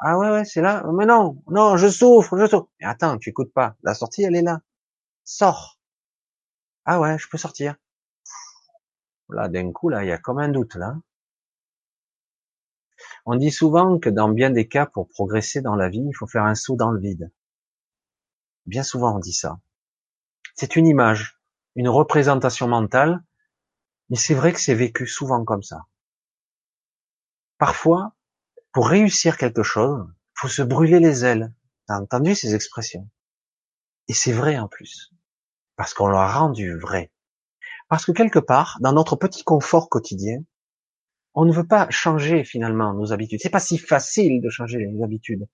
Ah 0.00 0.18
ouais, 0.18 0.30
ouais, 0.30 0.44
c'est 0.44 0.60
là. 0.62 0.84
Mais 0.94 1.06
non, 1.06 1.42
non, 1.48 1.76
je 1.76 1.88
souffre, 1.88 2.36
je 2.38 2.46
souffre. 2.46 2.68
Mais 2.80 2.86
attends, 2.86 3.18
tu 3.18 3.30
écoutes 3.30 3.52
pas. 3.52 3.76
La 3.82 3.94
sortie, 3.94 4.22
elle 4.22 4.36
est 4.36 4.42
là. 4.42 4.60
Sors. 5.24 5.78
Ah 6.84 7.00
ouais, 7.00 7.18
je 7.18 7.28
peux 7.28 7.38
sortir. 7.38 7.76
Là, 9.30 9.48
d'un 9.48 9.72
coup, 9.72 9.88
là, 9.88 10.04
il 10.04 10.08
y 10.08 10.12
a 10.12 10.18
comme 10.18 10.38
un 10.38 10.48
doute 10.48 10.74
là. 10.74 10.96
On 13.24 13.36
dit 13.36 13.50
souvent 13.50 13.98
que 13.98 14.10
dans 14.10 14.28
bien 14.28 14.50
des 14.50 14.68
cas, 14.68 14.86
pour 14.86 15.08
progresser 15.08 15.60
dans 15.60 15.76
la 15.76 15.88
vie, 15.88 16.04
il 16.06 16.14
faut 16.14 16.26
faire 16.26 16.44
un 16.44 16.54
saut 16.54 16.76
dans 16.76 16.90
le 16.90 17.00
vide. 17.00 17.30
Bien 18.66 18.82
souvent 18.82 19.16
on 19.16 19.18
dit 19.18 19.32
ça. 19.32 19.58
C'est 20.54 20.76
une 20.76 20.86
image, 20.86 21.40
une 21.74 21.88
représentation 21.88 22.68
mentale, 22.68 23.22
mais 24.10 24.16
c'est 24.16 24.34
vrai 24.34 24.52
que 24.52 24.60
c'est 24.60 24.74
vécu 24.74 25.06
souvent 25.06 25.44
comme 25.44 25.62
ça. 25.62 25.86
Parfois, 27.58 28.14
pour 28.72 28.88
réussir 28.88 29.36
quelque 29.36 29.62
chose, 29.62 30.06
faut 30.34 30.48
se 30.48 30.62
brûler 30.62 31.00
les 31.00 31.24
ailes. 31.24 31.52
T'as 31.86 31.98
entendu 31.98 32.34
ces 32.34 32.54
expressions? 32.54 33.08
Et 34.08 34.14
c'est 34.14 34.32
vrai 34.32 34.58
en 34.58 34.68
plus, 34.68 35.12
parce 35.76 35.94
qu'on 35.94 36.08
l'a 36.08 36.26
rendu 36.26 36.76
vrai. 36.78 37.12
Parce 37.88 38.04
que 38.04 38.12
quelque 38.12 38.38
part, 38.38 38.78
dans 38.80 38.92
notre 38.92 39.16
petit 39.16 39.44
confort 39.44 39.88
quotidien, 39.88 40.42
on 41.34 41.44
ne 41.44 41.52
veut 41.52 41.66
pas 41.66 41.88
changer 41.90 42.44
finalement 42.44 42.92
nos 42.92 43.12
habitudes. 43.12 43.40
C'est 43.42 43.50
pas 43.50 43.60
si 43.60 43.78
facile 43.78 44.42
de 44.42 44.50
changer 44.50 44.78
les 44.78 45.02
habitudes. 45.02 45.48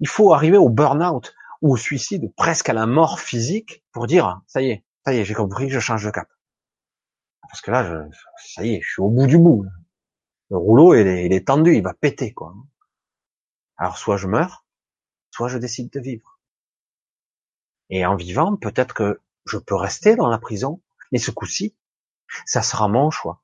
Il 0.00 0.08
faut 0.08 0.32
arriver 0.34 0.58
au 0.58 0.68
burn-out 0.68 1.34
ou 1.64 1.78
suicide, 1.78 2.30
presque 2.36 2.68
à 2.68 2.74
la 2.74 2.84
mort 2.84 3.20
physique, 3.20 3.82
pour 3.90 4.06
dire 4.06 4.42
ça 4.46 4.60
y 4.60 4.68
est, 4.68 4.84
ça 5.02 5.14
y 5.14 5.18
est, 5.18 5.24
j'ai 5.24 5.32
compris, 5.32 5.70
je 5.70 5.80
change 5.80 6.04
de 6.04 6.10
cap. 6.10 6.28
Parce 7.40 7.62
que 7.62 7.70
là, 7.70 7.84
je, 7.84 8.16
ça 8.36 8.66
y 8.66 8.74
est, 8.74 8.82
je 8.82 8.90
suis 8.90 9.00
au 9.00 9.08
bout 9.08 9.26
du 9.26 9.38
bout. 9.38 9.64
Le 10.50 10.58
rouleau, 10.58 10.92
est, 10.92 11.24
il 11.24 11.32
est 11.32 11.46
tendu, 11.46 11.74
il 11.74 11.82
va 11.82 11.94
péter, 11.94 12.34
quoi. 12.34 12.54
Alors, 13.78 13.96
soit 13.96 14.18
je 14.18 14.26
meurs, 14.26 14.66
soit 15.30 15.48
je 15.48 15.56
décide 15.56 15.90
de 15.90 16.00
vivre. 16.00 16.38
Et 17.88 18.04
en 18.04 18.14
vivant, 18.14 18.56
peut-être 18.56 18.92
que 18.94 19.22
je 19.46 19.56
peux 19.56 19.74
rester 19.74 20.16
dans 20.16 20.28
la 20.28 20.38
prison, 20.38 20.82
mais 21.12 21.18
ce 21.18 21.30
coup-ci, 21.30 21.74
ça 22.44 22.60
sera 22.60 22.88
mon 22.88 23.10
choix. 23.10 23.42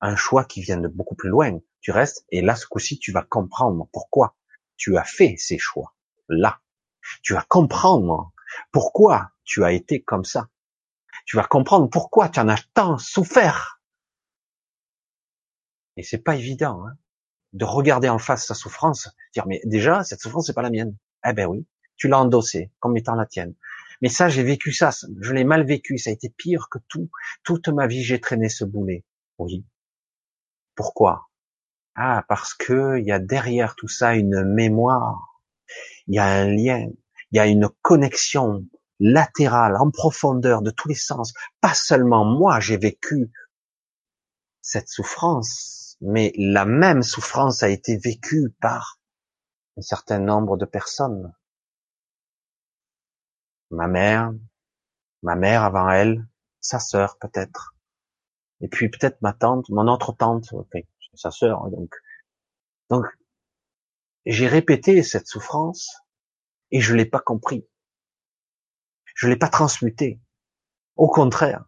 Un 0.00 0.14
choix 0.14 0.44
qui 0.44 0.62
vient 0.62 0.78
de 0.78 0.86
beaucoup 0.88 1.16
plus 1.16 1.30
loin. 1.30 1.58
Tu 1.80 1.90
restes, 1.90 2.24
et 2.30 2.42
là, 2.42 2.54
ce 2.54 2.68
coup-ci, 2.68 3.00
tu 3.00 3.10
vas 3.10 3.24
comprendre 3.24 3.88
pourquoi 3.92 4.36
tu 4.76 4.96
as 4.96 5.04
fait 5.04 5.34
ces 5.36 5.58
choix. 5.58 5.96
Là. 6.28 6.60
Tu 7.22 7.34
vas 7.34 7.44
comprendre 7.48 8.32
pourquoi 8.70 9.30
tu 9.44 9.64
as 9.64 9.72
été 9.72 10.02
comme 10.02 10.24
ça. 10.24 10.48
Tu 11.26 11.36
vas 11.36 11.44
comprendre 11.44 11.88
pourquoi 11.88 12.28
tu 12.28 12.40
en 12.40 12.48
as 12.48 12.62
tant 12.74 12.98
souffert. 12.98 13.80
Et 15.96 16.02
c'est 16.02 16.18
pas 16.18 16.36
évident 16.36 16.84
hein, 16.86 16.96
de 17.52 17.64
regarder 17.64 18.08
en 18.08 18.18
face 18.18 18.46
sa 18.46 18.54
souffrance, 18.54 19.10
dire 19.34 19.46
mais 19.46 19.60
déjà 19.64 20.04
cette 20.04 20.20
souffrance 20.20 20.46
c'est 20.46 20.54
pas 20.54 20.62
la 20.62 20.70
mienne. 20.70 20.96
Eh 21.24 21.32
ben 21.32 21.46
oui, 21.46 21.66
tu 21.96 22.08
l'as 22.08 22.18
endossée 22.18 22.72
comme 22.80 22.96
étant 22.96 23.14
la 23.14 23.26
tienne. 23.26 23.54
Mais 24.00 24.08
ça 24.08 24.28
j'ai 24.28 24.42
vécu 24.42 24.72
ça, 24.72 24.90
je 25.20 25.32
l'ai 25.32 25.44
mal 25.44 25.64
vécu, 25.64 25.98
ça 25.98 26.10
a 26.10 26.12
été 26.12 26.30
pire 26.30 26.68
que 26.70 26.78
tout. 26.88 27.10
Toute 27.44 27.68
ma 27.68 27.86
vie 27.86 28.02
j'ai 28.02 28.20
traîné 28.20 28.48
ce 28.48 28.64
boulet. 28.64 29.04
Oui. 29.38 29.64
Pourquoi? 30.74 31.28
Ah 31.94 32.24
parce 32.26 32.54
que 32.54 32.98
il 32.98 33.04
y 33.04 33.12
a 33.12 33.18
derrière 33.18 33.76
tout 33.76 33.88
ça 33.88 34.14
une 34.14 34.44
mémoire 34.44 35.31
il 36.06 36.14
y 36.14 36.18
a 36.18 36.26
un 36.26 36.48
lien, 36.48 36.86
il 37.30 37.36
y 37.36 37.38
a 37.38 37.46
une 37.46 37.68
connexion 37.82 38.64
latérale, 39.00 39.76
en 39.76 39.90
profondeur, 39.90 40.62
de 40.62 40.70
tous 40.70 40.88
les 40.88 40.94
sens. 40.94 41.32
Pas 41.60 41.74
seulement 41.74 42.24
moi, 42.24 42.60
j'ai 42.60 42.76
vécu 42.76 43.32
cette 44.60 44.88
souffrance, 44.88 45.96
mais 46.00 46.32
la 46.36 46.64
même 46.64 47.02
souffrance 47.02 47.62
a 47.62 47.68
été 47.68 47.96
vécue 47.96 48.54
par 48.60 49.00
un 49.76 49.82
certain 49.82 50.18
nombre 50.18 50.56
de 50.56 50.64
personnes. 50.64 51.34
Ma 53.70 53.88
mère, 53.88 54.32
ma 55.22 55.34
mère 55.34 55.64
avant 55.64 55.90
elle, 55.90 56.26
sa 56.60 56.78
sœur 56.78 57.18
peut-être, 57.18 57.74
et 58.60 58.68
puis 58.68 58.88
peut-être 58.88 59.20
ma 59.22 59.32
tante, 59.32 59.68
mon 59.70 59.88
autre 59.88 60.12
tante, 60.12 60.54
sa 61.14 61.30
sœur, 61.30 61.68
donc, 61.70 61.94
donc 62.88 63.06
j'ai 64.26 64.46
répété 64.46 65.02
cette 65.02 65.26
souffrance 65.26 66.02
et 66.70 66.80
je 66.80 66.94
l'ai 66.94 67.04
pas 67.04 67.20
compris. 67.20 67.66
Je 69.14 69.28
l'ai 69.28 69.36
pas 69.36 69.48
transmuté. 69.48 70.20
Au 70.96 71.08
contraire, 71.08 71.64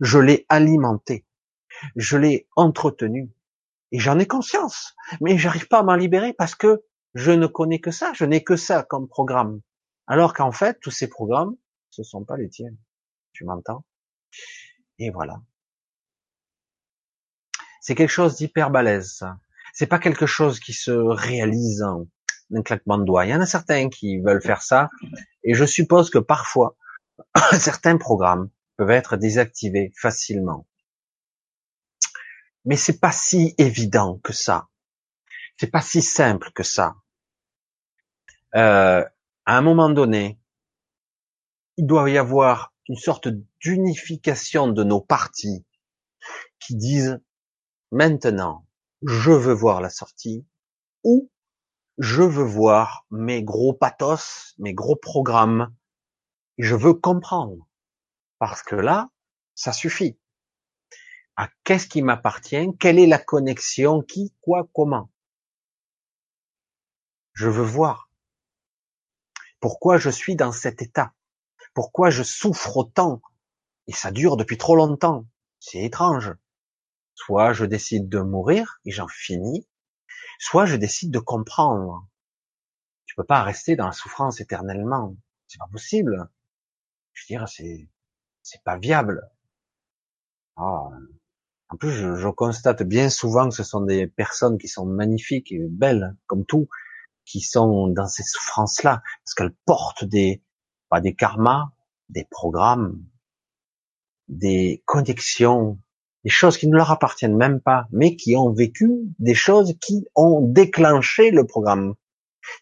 je 0.00 0.18
l'ai 0.18 0.46
alimenté. 0.48 1.26
Je 1.96 2.16
l'ai 2.16 2.48
entretenu. 2.56 3.32
Et 3.92 3.98
j'en 3.98 4.18
ai 4.18 4.26
conscience. 4.26 4.94
Mais 5.20 5.38
j'arrive 5.38 5.68
pas 5.68 5.80
à 5.80 5.82
m'en 5.82 5.94
libérer 5.94 6.32
parce 6.32 6.54
que 6.54 6.84
je 7.14 7.30
ne 7.30 7.46
connais 7.46 7.80
que 7.80 7.90
ça. 7.90 8.12
Je 8.14 8.24
n'ai 8.24 8.42
que 8.42 8.56
ça 8.56 8.82
comme 8.82 9.08
programme. 9.08 9.60
Alors 10.06 10.34
qu'en 10.34 10.52
fait, 10.52 10.78
tous 10.80 10.90
ces 10.90 11.08
programmes, 11.08 11.56
ce 11.90 12.02
sont 12.02 12.24
pas 12.24 12.36
les 12.36 12.48
tiens. 12.48 12.72
Tu 13.32 13.44
m'entends? 13.44 13.84
Et 14.98 15.10
voilà. 15.10 15.40
C'est 17.80 17.94
quelque 17.94 18.10
chose 18.10 18.36
d'hyper 18.36 18.70
balèze. 18.70 19.24
C'est 19.78 19.86
pas 19.86 19.98
quelque 19.98 20.24
chose 20.24 20.58
qui 20.58 20.72
se 20.72 20.90
réalise 20.90 21.82
en 21.82 22.06
un 22.54 22.62
claquement 22.62 22.96
de 22.96 23.04
doigts. 23.04 23.26
Il 23.26 23.30
y 23.30 23.34
en 23.34 23.42
a 23.42 23.46
certains 23.46 23.90
qui 23.90 24.18
veulent 24.20 24.40
faire 24.40 24.62
ça, 24.62 24.88
et 25.44 25.52
je 25.52 25.66
suppose 25.66 26.08
que 26.08 26.16
parfois, 26.16 26.78
certains 27.58 27.98
programmes 27.98 28.48
peuvent 28.78 28.90
être 28.90 29.18
désactivés 29.18 29.92
facilement. 29.94 30.66
Mais 32.64 32.76
c'est 32.76 32.98
pas 33.00 33.12
si 33.12 33.54
évident 33.58 34.18
que 34.24 34.32
ça. 34.32 34.68
C'est 35.60 35.70
pas 35.70 35.82
si 35.82 36.00
simple 36.00 36.52
que 36.54 36.62
ça. 36.62 36.94
Euh, 38.54 39.04
à 39.44 39.58
un 39.58 39.60
moment 39.60 39.90
donné, 39.90 40.40
il 41.76 41.86
doit 41.86 42.08
y 42.08 42.16
avoir 42.16 42.72
une 42.88 42.96
sorte 42.96 43.28
d'unification 43.60 44.68
de 44.68 44.84
nos 44.84 45.02
parties 45.02 45.66
qui 46.60 46.76
disent 46.76 47.20
maintenant, 47.92 48.65
je 49.02 49.30
veux 49.30 49.52
voir 49.52 49.80
la 49.80 49.90
sortie 49.90 50.46
ou 51.04 51.30
je 51.98 52.22
veux 52.22 52.44
voir 52.44 53.06
mes 53.10 53.42
gros 53.42 53.72
pathos, 53.72 54.54
mes 54.58 54.74
gros 54.74 54.96
programmes, 54.96 55.74
je 56.58 56.74
veux 56.74 56.94
comprendre. 56.94 57.66
Parce 58.38 58.62
que 58.62 58.76
là, 58.76 59.10
ça 59.54 59.72
suffit. 59.72 60.18
À 61.36 61.48
qu'est-ce 61.64 61.86
qui 61.86 62.02
m'appartient? 62.02 62.68
Quelle 62.78 62.98
est 62.98 63.06
la 63.06 63.18
connexion? 63.18 64.02
Qui? 64.02 64.34
Quoi? 64.40 64.68
Comment? 64.74 65.10
Je 67.32 67.48
veux 67.48 67.64
voir. 67.64 68.10
Pourquoi 69.60 69.98
je 69.98 70.10
suis 70.10 70.36
dans 70.36 70.52
cet 70.52 70.80
état? 70.82 71.12
Pourquoi 71.74 72.10
je 72.10 72.22
souffre 72.22 72.76
autant? 72.78 73.20
Et 73.86 73.92
ça 73.92 74.10
dure 74.10 74.36
depuis 74.36 74.58
trop 74.58 74.76
longtemps. 74.76 75.26
C'est 75.60 75.82
étrange. 75.82 76.32
Soit 77.16 77.54
je 77.54 77.64
décide 77.64 78.08
de 78.08 78.20
mourir 78.20 78.78
et 78.84 78.92
j'en 78.92 79.08
finis, 79.08 79.66
soit 80.38 80.66
je 80.66 80.76
décide 80.76 81.10
de 81.10 81.18
comprendre. 81.18 82.06
Tu 83.06 83.16
peux 83.16 83.24
pas 83.24 83.42
rester 83.42 83.74
dans 83.74 83.86
la 83.86 83.92
souffrance 83.92 84.40
éternellement. 84.40 85.16
C'est 85.48 85.58
pas 85.58 85.68
possible. 85.72 86.28
Je 87.14 87.24
veux 87.24 87.38
dire, 87.38 87.48
c'est, 87.48 87.88
c'est 88.42 88.62
pas 88.62 88.78
viable. 88.78 89.28
Ah. 90.56 90.90
En 91.68 91.76
plus, 91.76 91.90
je, 91.90 92.28
constate 92.28 92.82
bien 92.84 93.10
souvent 93.10 93.48
que 93.48 93.54
ce 93.54 93.64
sont 93.64 93.80
des 93.80 94.06
personnes 94.06 94.58
qui 94.58 94.68
sont 94.68 94.86
magnifiques 94.86 95.50
et 95.50 95.66
belles, 95.68 96.16
comme 96.26 96.44
tout, 96.44 96.68
qui 97.24 97.40
sont 97.40 97.88
dans 97.88 98.06
ces 98.06 98.22
souffrances-là, 98.22 99.02
parce 99.24 99.34
qu'elles 99.34 99.56
portent 99.64 100.04
des, 100.04 100.44
pas 100.90 101.00
des 101.00 101.14
karmas, 101.14 101.72
des 102.08 102.24
programmes, 102.24 103.04
des 104.28 104.82
connexions 104.84 105.80
des 106.26 106.30
choses 106.30 106.58
qui 106.58 106.66
ne 106.66 106.76
leur 106.76 106.90
appartiennent 106.90 107.36
même 107.36 107.60
pas, 107.60 107.86
mais 107.92 108.16
qui 108.16 108.34
ont 108.34 108.52
vécu 108.52 108.90
des 109.20 109.36
choses 109.36 109.76
qui 109.80 110.08
ont 110.16 110.40
déclenché 110.40 111.30
le 111.30 111.46
programme, 111.46 111.94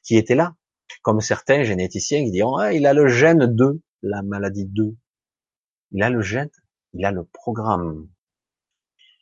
qui 0.03 0.19
était 0.19 0.35
là. 0.35 0.55
Comme 1.01 1.23
certains 1.23 1.65
généticiens 1.65 2.23
qui 2.27 2.31
diront, 2.31 2.57
ah, 2.57 2.75
il 2.75 2.85
a 2.85 2.93
le 2.93 3.09
gène 3.09 3.47
2, 3.47 3.81
la 4.03 4.21
maladie 4.23 4.67
2. 4.67 4.95
Il 5.93 6.03
a 6.03 6.11
le 6.11 6.21
gène, 6.21 6.51
il 6.93 7.07
a 7.07 7.11
le 7.11 7.25
programme. 7.25 8.07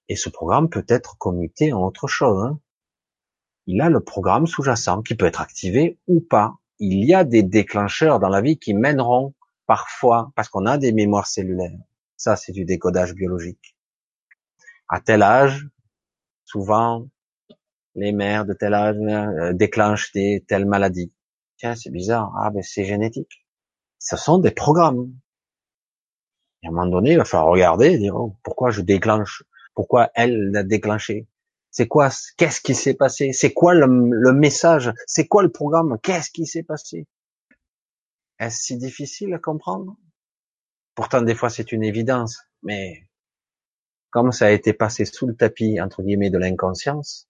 Et 0.08 0.16
ce 0.16 0.28
programme 0.28 0.68
peut 0.68 0.86
être 0.88 1.16
commuté 1.18 1.72
en 1.72 1.86
autre 1.86 2.08
chose. 2.08 2.42
Hein. 2.42 2.58
Il 3.68 3.80
a 3.80 3.90
le 3.90 4.00
programme 4.00 4.48
sous-jacent 4.48 5.02
qui 5.02 5.14
peut 5.14 5.26
être 5.26 5.40
activé 5.40 6.00
ou 6.08 6.20
pas. 6.20 6.56
Il 6.80 7.04
y 7.04 7.14
a 7.14 7.22
des 7.22 7.44
déclencheurs 7.44 8.18
dans 8.18 8.28
la 8.28 8.40
vie 8.40 8.58
qui 8.58 8.74
mèneront 8.74 9.34
parfois, 9.66 10.32
parce 10.34 10.48
qu'on 10.48 10.66
a 10.66 10.78
des 10.78 10.90
mémoires 10.90 11.28
cellulaires. 11.28 11.78
Ça, 12.16 12.34
c'est 12.34 12.50
du 12.50 12.64
décodage 12.64 13.14
biologique 13.14 13.71
à 14.92 15.00
tel 15.00 15.22
âge, 15.22 15.66
souvent, 16.44 17.08
les 17.94 18.12
mères 18.12 18.44
de 18.44 18.52
tel 18.52 18.74
âge 18.74 18.96
euh, 18.98 19.54
déclenchent 19.54 20.12
des 20.12 20.44
telles 20.46 20.66
maladies. 20.66 21.14
Tiens, 21.56 21.74
c'est 21.74 21.90
bizarre. 21.90 22.30
Ah, 22.36 22.50
ben 22.50 22.62
c'est 22.62 22.84
génétique. 22.84 23.46
Ce 23.98 24.18
sont 24.18 24.36
des 24.36 24.50
programmes. 24.50 25.14
Et 26.62 26.66
à 26.66 26.68
un 26.68 26.72
moment 26.74 26.90
donné, 26.90 27.12
il 27.12 27.16
va 27.16 27.24
falloir 27.24 27.50
regarder 27.50 27.92
et 27.92 27.98
dire, 27.98 28.14
oh, 28.16 28.36
pourquoi 28.42 28.70
je 28.70 28.82
déclenche? 28.82 29.44
Pourquoi 29.74 30.10
elle 30.14 30.50
l'a 30.50 30.62
déclenché? 30.62 31.26
C'est 31.70 31.88
quoi? 31.88 32.10
Qu'est-ce 32.36 32.60
qui 32.60 32.74
s'est 32.74 32.92
passé? 32.92 33.32
C'est 33.32 33.54
quoi 33.54 33.72
le, 33.72 33.86
le 33.86 34.32
message? 34.34 34.92
C'est 35.06 35.26
quoi 35.26 35.42
le 35.42 35.50
programme? 35.50 35.98
Qu'est-ce 36.02 36.30
qui 36.30 36.44
s'est 36.44 36.64
passé? 36.64 37.06
Est-ce 38.38 38.62
si 38.62 38.76
difficile 38.76 39.32
à 39.32 39.38
comprendre? 39.38 39.96
Pourtant, 40.94 41.22
des 41.22 41.34
fois, 41.34 41.48
c'est 41.48 41.72
une 41.72 41.82
évidence, 41.82 42.42
mais 42.62 43.08
comme 44.12 44.30
ça 44.30 44.46
a 44.46 44.50
été 44.50 44.72
passé 44.74 45.04
sous 45.06 45.26
le 45.26 45.34
tapis, 45.34 45.80
entre 45.80 46.02
guillemets, 46.02 46.30
de 46.30 46.38
l'inconscience, 46.38 47.28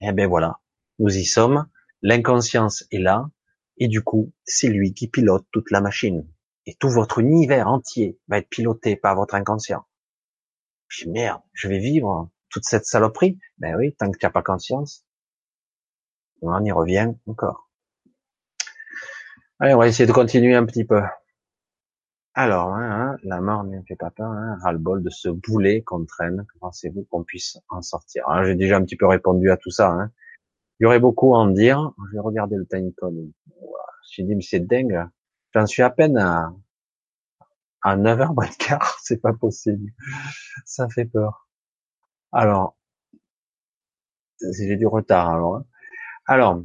eh 0.00 0.12
ben 0.12 0.26
voilà, 0.26 0.58
nous 0.98 1.16
y 1.16 1.24
sommes, 1.24 1.68
l'inconscience 2.02 2.84
est 2.90 2.98
là, 2.98 3.30
et 3.76 3.88
du 3.88 4.02
coup, 4.02 4.32
c'est 4.44 4.68
lui 4.68 4.94
qui 4.94 5.06
pilote 5.06 5.46
toute 5.52 5.70
la 5.70 5.80
machine. 5.80 6.26
Et 6.66 6.74
tout 6.74 6.88
votre 6.88 7.18
univers 7.18 7.68
entier 7.68 8.18
va 8.26 8.38
être 8.38 8.48
piloté 8.48 8.96
par 8.96 9.14
votre 9.16 9.34
inconscient. 9.34 9.86
Dis, 10.90 11.08
merde, 11.10 11.42
je 11.52 11.68
vais 11.68 11.78
vivre 11.78 12.30
toute 12.48 12.64
cette 12.64 12.86
saloperie. 12.86 13.38
Ben 13.58 13.76
oui, 13.76 13.94
tant 13.94 14.10
que 14.10 14.18
tu 14.18 14.24
n'as 14.24 14.30
pas 14.30 14.42
conscience. 14.42 15.04
On 16.40 16.64
y 16.64 16.72
revient 16.72 17.12
encore. 17.26 17.70
Allez, 19.60 19.74
on 19.74 19.78
va 19.78 19.88
essayer 19.88 20.06
de 20.06 20.12
continuer 20.12 20.54
un 20.54 20.64
petit 20.64 20.84
peu. 20.84 21.02
Alors, 22.34 22.72
hein, 22.74 22.90
hein, 22.90 23.16
la 23.24 23.40
mort 23.40 23.64
ne 23.64 23.80
fait 23.82 23.96
pas 23.96 24.10
peur, 24.10 24.30
hein, 24.30 24.58
ras-le-bol 24.62 25.02
de 25.02 25.10
ce 25.10 25.28
boulet 25.28 25.82
qu'on 25.82 26.04
traîne. 26.04 26.46
Pensez-vous 26.60 27.04
qu'on 27.10 27.24
puisse 27.24 27.58
en 27.68 27.82
sortir? 27.82 28.24
J'ai 28.44 28.54
déjà 28.54 28.76
un 28.76 28.84
petit 28.84 28.96
peu 28.96 29.06
répondu 29.06 29.50
à 29.50 29.56
tout 29.56 29.70
ça. 29.70 29.90
Hein. 29.90 30.12
Il 30.78 30.84
y 30.84 30.86
aurait 30.86 31.00
beaucoup 31.00 31.34
à 31.34 31.38
en 31.38 31.48
dire. 31.48 31.92
Je 32.08 32.14
vais 32.14 32.20
regarder 32.20 32.56
le 32.56 32.66
time 32.66 32.92
code. 32.92 33.14
Je 33.14 33.20
me 33.20 33.72
suis 34.02 34.24
dit, 34.24 34.34
mais 34.36 34.42
c'est 34.42 34.60
dingue. 34.60 35.08
J'en 35.52 35.66
suis 35.66 35.82
à 35.82 35.90
peine 35.90 36.16
à, 36.16 36.52
à 37.82 37.96
9h 37.96 38.34
moins 38.34 38.46
de 38.46 38.54
quart. 38.54 38.98
C'est 39.02 39.20
pas 39.20 39.32
possible. 39.32 39.90
Ça 40.64 40.88
fait 40.88 41.06
peur. 41.06 41.48
Alors, 42.32 42.76
j'ai 44.40 44.76
du 44.76 44.86
retard 44.86 45.30
alors. 45.30 45.56
Hein. 45.56 45.64
Alors, 46.26 46.62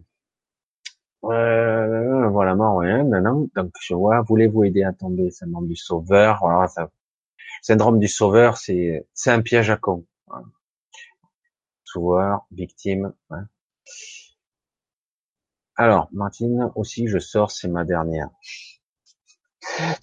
euh, 1.26 2.28
voilà, 2.30 2.56
moi, 2.56 2.80
rien, 2.80 3.04
non, 3.04 3.50
Donc, 3.56 3.72
je 3.82 3.94
vois, 3.94 4.22
voulez-vous 4.22 4.66
aider 4.66 4.84
à 4.84 4.94
tomber 4.94 5.32
syndrome 5.32 5.68
du 5.68 5.76
sauveur? 5.76 6.40
Voilà, 6.42 6.68
ça, 6.68 6.90
syndrome 7.62 8.00
du 8.00 8.08
sauveur, 8.08 8.58
c'est, 8.58 9.08
c'est 9.14 9.32
un 9.32 9.42
piège 9.42 9.70
à 9.70 9.78
con. 9.78 10.06
Hein. 10.32 10.44
Sauveur, 11.86 12.46
victime. 12.52 13.14
Hein. 13.30 13.48
Alors, 15.76 16.10
Martine, 16.12 16.72
aussi, 16.76 17.08
je 17.08 17.20
sors, 17.20 17.52
c'est 17.52 17.70
ma 17.70 17.84
dernière. 17.84 18.30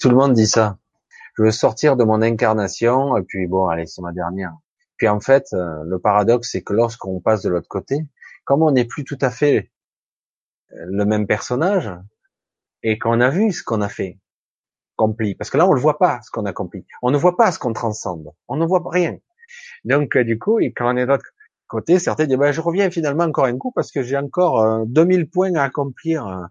Tout 0.01 0.09
le 0.09 0.17
monde 0.17 0.33
dit 0.33 0.47
ça. 0.47 0.79
Je 1.37 1.43
veux 1.43 1.51
sortir 1.53 1.97
de 1.97 2.05
mon 2.05 2.23
incarnation, 2.23 3.17
et 3.17 3.23
puis 3.23 3.47
bon, 3.47 3.67
allez, 3.69 3.87
c'est 3.87 4.03
ma 4.03 4.13
dernière. 4.13 4.53
Puis 4.97 5.09
en 5.09 5.21
fait, 5.21 5.47
euh, 5.53 5.83
le 5.85 5.99
paradoxe, 5.99 6.51
c'est 6.53 6.63
que 6.63 6.73
lorsqu'on 6.73 7.21
passe 7.21 7.43
de 7.43 7.51
l'autre 7.51 7.69
côté, 7.69 8.07
comme 8.45 8.63
on 8.63 8.73
n'est 8.73 8.85
plus 8.85 9.05
tout 9.05 9.19
à 9.21 9.31
fait 9.31 9.71
le 10.71 11.05
même 11.05 11.27
personnage 11.27 11.91
et 12.83 12.99
qu'on 12.99 13.21
a 13.21 13.31
vu 13.31 13.53
ce 13.53 13.63
qu'on 13.63 13.81
a 13.81 13.89
fait, 13.89 14.19
accompli. 14.97 15.35
Parce 15.35 15.51
que 15.51 15.59
là, 15.59 15.67
on 15.69 15.73
le 15.73 15.81
voit 15.81 15.99
pas, 15.99 16.21
ce 16.23 16.31
qu'on 16.31 16.47
a 16.47 16.51
accompli. 16.51 16.85
On 17.03 17.11
ne 17.11 17.17
voit 17.17 17.37
pas 17.37 17.53
ce 17.53 17.59
qu'on 17.59 17.73
transcende. 17.73 18.31
On 18.49 18.57
ne 18.57 18.67
voit 18.67 18.83
rien. 18.87 19.19
Donc, 19.85 20.17
euh, 20.17 20.25
du 20.25 20.39
coup, 20.39 20.61
et 20.61 20.73
quand 20.73 20.93
on 20.93 20.97
est 20.97 21.03
de 21.03 21.07
l'autre 21.07 21.25
côté, 21.69 21.99
certains 21.99 22.27
disent, 22.27 22.37
ben, 22.37 22.53
je 22.53 22.61
reviens 22.61 22.91
finalement 22.91 23.25
encore 23.25 23.47
un 23.47 23.57
coup 23.57 23.73
parce 23.73 23.93
que 23.93 24.03
j'ai 24.03 24.17
encore 24.17 24.61
euh, 24.61 24.85
2000 24.87 25.29
points 25.31 25.55
à 25.55 25.65
accomplir. 25.65 26.49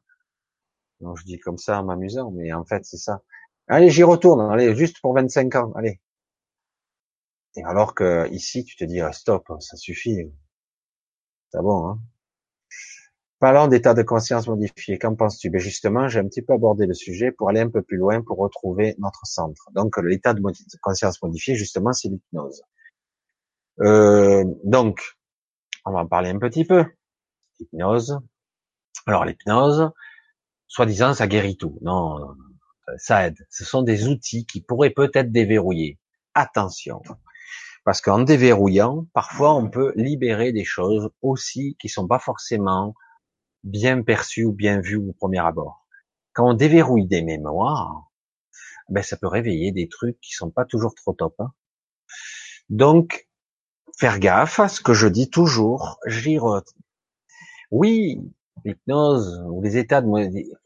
Non, 1.02 1.16
je 1.16 1.24
dis 1.26 1.40
comme 1.40 1.58
ça 1.58 1.80
en 1.80 1.86
m'amusant, 1.86 2.32
mais 2.32 2.52
en 2.54 2.66
fait, 2.66 2.86
c'est 2.86 2.98
ça. 2.98 3.22
Allez, 3.68 3.90
j'y 3.90 4.04
retourne. 4.04 4.42
Allez, 4.52 4.76
juste 4.76 5.00
pour 5.02 5.14
25 5.14 5.56
ans. 5.56 5.74
Allez. 5.76 6.02
Et 7.56 7.64
alors 7.64 7.96
que 7.96 8.28
ici, 8.32 8.64
tu 8.64 8.76
te 8.76 8.84
dis, 8.84 9.00
ah, 9.02 9.12
stop, 9.12 9.48
ça 9.60 9.78
suffit. 9.78 10.18
C'est 11.52 11.62
bon, 11.62 11.88
hein. 11.88 12.00
Parlons 13.40 13.68
d'état 13.68 13.94
de 13.94 14.04
conscience 14.04 14.48
modifié. 14.48 14.98
Qu'en 14.98 15.16
penses-tu? 15.16 15.50
Ben 15.50 15.62
Justement, 15.62 16.10
j'ai 16.10 16.20
un 16.20 16.28
petit 16.28 16.42
peu 16.42 16.54
abordé 16.54 16.86
le 16.86 16.94
sujet 16.94 17.32
pour 17.32 17.50
aller 17.50 17.62
un 17.62 17.70
peu 17.70 17.82
plus 17.82 17.96
loin, 17.96 18.22
pour 18.22 18.38
retrouver 18.38 18.96
notre 19.00 19.26
centre. 19.26 19.70
Donc, 19.72 19.98
l'état 19.98 20.34
de 20.34 20.42
conscience 20.82 21.22
modifié, 21.22 21.56
justement, 21.56 21.94
c'est 21.94 22.10
l'hypnose. 22.10 22.64
Euh, 23.80 24.44
donc, 24.66 25.18
on 25.86 25.94
va 25.94 26.00
en 26.00 26.08
parler 26.08 26.30
un 26.30 26.40
petit 26.40 26.66
peu. 26.66 26.84
Hypnose. 27.60 28.20
Alors, 29.06 29.24
l'hypnose, 29.24 29.90
soi-disant 30.68 31.14
ça 31.14 31.28
guérit 31.28 31.56
tout. 31.56 31.80
Non, 31.82 32.36
ça 32.98 33.28
aide. 33.28 33.38
Ce 33.50 33.64
sont 33.64 33.84
des 33.84 34.08
outils 34.10 34.46
qui 34.46 34.62
pourraient 34.62 34.90
peut-être 34.90 35.32
déverrouiller. 35.32 35.98
Attention. 36.34 37.02
Parce 37.86 38.02
qu'en 38.02 38.20
déverrouillant, 38.20 39.08
parfois 39.14 39.56
on 39.56 39.70
peut 39.70 39.94
libérer 39.96 40.52
des 40.52 40.66
choses 40.66 41.10
aussi 41.22 41.78
qui 41.80 41.90
sont 41.90 42.08
pas 42.08 42.20
forcément 42.20 42.94
bien 43.64 44.02
perçues 44.02 44.46
ou 44.46 44.54
bien 44.54 44.80
vues 44.80 44.98
au 44.98 45.14
premier 45.14 45.40
abord. 45.40 45.88
Quand 46.34 46.50
on 46.50 46.54
déverrouille 46.54 47.08
des 47.08 47.22
mémoires, 47.22 48.10
ben 48.90 49.04
ça 49.04 49.18
peut 49.18 49.28
réveiller 49.28 49.72
des 49.72 49.88
trucs 49.88 50.20
qui 50.22 50.34
sont 50.34 50.52
pas 50.52 50.66
toujours 50.66 50.96
trop 50.96 51.14
top. 51.14 51.36
Hein. 51.40 51.52
Donc, 52.70 53.28
faire 53.98 54.20
gaffe 54.20 54.60
à 54.60 54.68
ce 54.68 54.82
que 54.82 54.94
je 54.94 55.08
dis 55.08 55.30
toujours, 55.30 56.00
j'y 56.06 56.40
Oui, 57.72 58.22
l'hypnose 58.66 59.44
ou 59.50 59.62
les 59.62 59.78
états 59.78 60.02
de 60.02 60.08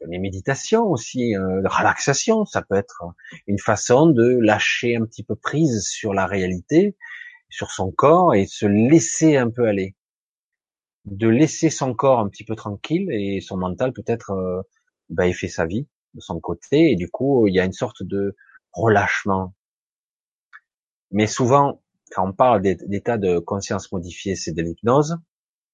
les 0.08 0.18
méditations 0.18 0.84
aussi, 0.84 1.36
euh, 1.36 1.60
la 1.62 1.68
relaxation, 1.68 2.44
ça 2.44 2.62
peut 2.62 2.76
être 2.76 3.04
une 3.46 3.58
façon 3.58 4.06
de 4.06 4.38
lâcher 4.40 4.96
un 4.96 5.04
petit 5.04 5.24
peu 5.24 5.34
prise 5.34 5.82
sur 5.86 6.14
la 6.14 6.26
réalité, 6.26 6.96
sur 7.48 7.70
son 7.70 7.90
corps 7.90 8.34
et 8.34 8.46
se 8.46 8.66
laisser 8.66 9.36
un 9.36 9.50
peu 9.50 9.66
aller, 9.66 9.94
de 11.04 11.28
laisser 11.28 11.70
son 11.70 11.94
corps 11.94 12.20
un 12.20 12.28
petit 12.28 12.44
peu 12.44 12.56
tranquille 12.56 13.10
et 13.10 13.40
son 13.40 13.56
mental 13.56 13.92
peut-être, 13.92 14.30
euh, 14.30 14.62
ben, 15.10 15.26
il 15.26 15.34
fait 15.34 15.48
sa 15.48 15.66
vie 15.66 15.86
de 16.14 16.20
son 16.20 16.40
côté 16.40 16.90
et 16.92 16.96
du 16.96 17.10
coup 17.10 17.46
il 17.46 17.54
y 17.54 17.60
a 17.60 17.64
une 17.64 17.72
sorte 17.72 18.02
de 18.02 18.36
relâchement. 18.72 19.54
Mais 21.10 21.26
souvent, 21.26 21.82
quand 22.10 22.28
on 22.28 22.32
parle 22.32 22.62
d'état 22.62 23.18
de 23.18 23.38
conscience 23.38 23.92
modifié, 23.92 24.36
c'est 24.36 24.52
de 24.52 24.62
l'hypnose. 24.62 25.18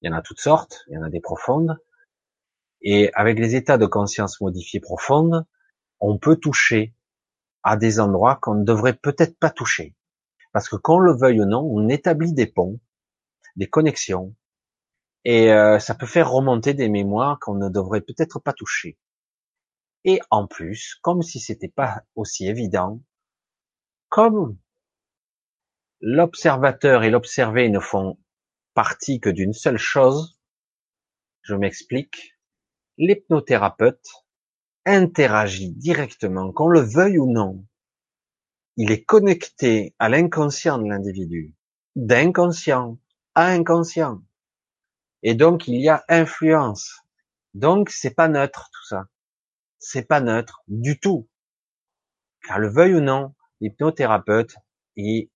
Il 0.01 0.09
y 0.09 0.13
en 0.13 0.17
a 0.17 0.21
toutes 0.21 0.39
sortes, 0.39 0.83
il 0.87 0.95
y 0.95 0.97
en 0.97 1.03
a 1.03 1.09
des 1.09 1.19
profondes. 1.19 1.77
Et 2.81 3.11
avec 3.13 3.39
les 3.39 3.55
états 3.55 3.77
de 3.77 3.85
conscience 3.85 4.41
modifiés 4.41 4.79
profondes, 4.79 5.45
on 5.99 6.17
peut 6.17 6.35
toucher 6.35 6.95
à 7.63 7.77
des 7.77 7.99
endroits 7.99 8.39
qu'on 8.41 8.55
ne 8.55 8.63
devrait 8.63 8.95
peut-être 8.95 9.37
pas 9.37 9.51
toucher. 9.51 9.95
Parce 10.51 10.67
que 10.67 10.75
qu'on 10.75 10.99
le 10.99 11.15
veuille 11.15 11.41
ou 11.41 11.45
non, 11.45 11.61
on 11.61 11.87
établit 11.89 12.33
des 12.33 12.47
ponts, 12.47 12.79
des 13.55 13.67
connexions, 13.67 14.35
et 15.25 15.51
euh, 15.51 15.79
ça 15.79 15.95
peut 15.95 16.05
faire 16.05 16.31
remonter 16.31 16.73
des 16.73 16.89
mémoires 16.89 17.39
qu'on 17.39 17.55
ne 17.55 17.69
devrait 17.69 18.01
peut-être 18.01 18.39
pas 18.39 18.53
toucher. 18.53 18.97
Et 20.03 20.19
en 20.31 20.47
plus, 20.47 20.95
comme 21.01 21.21
si 21.21 21.39
c'était 21.39 21.67
pas 21.67 22.03
aussi 22.15 22.47
évident, 22.47 23.01
comme 24.09 24.57
l'observateur 25.99 27.03
et 27.03 27.11
l'observé 27.11 27.69
ne 27.69 27.79
font 27.79 28.17
partie 28.73 29.19
que 29.19 29.29
d'une 29.29 29.53
seule 29.53 29.77
chose, 29.77 30.39
je 31.43 31.55
m'explique, 31.55 32.35
l'hypnothérapeute 32.97 34.25
interagit 34.85 35.71
directement, 35.71 36.51
qu'on 36.51 36.67
le 36.67 36.79
veuille 36.79 37.19
ou 37.19 37.31
non. 37.31 37.63
Il 38.77 38.91
est 38.91 39.03
connecté 39.03 39.95
à 39.99 40.09
l'inconscient 40.09 40.79
de 40.79 40.89
l'individu, 40.89 41.55
d'inconscient 41.95 42.97
à 43.35 43.47
inconscient. 43.47 44.21
Et 45.23 45.35
donc, 45.35 45.67
il 45.67 45.79
y 45.79 45.89
a 45.89 46.03
influence. 46.09 47.01
Donc, 47.53 47.89
c'est 47.89 48.15
pas 48.15 48.27
neutre, 48.27 48.69
tout 48.73 48.87
ça. 48.87 49.05
C'est 49.79 50.07
pas 50.07 50.21
neutre 50.21 50.61
du 50.67 50.99
tout. 50.99 51.29
Car 52.47 52.59
le 52.59 52.69
veuille 52.69 52.95
ou 52.95 53.01
non, 53.01 53.33
l'hypnothérapeute 53.59 54.55
est 54.97 55.29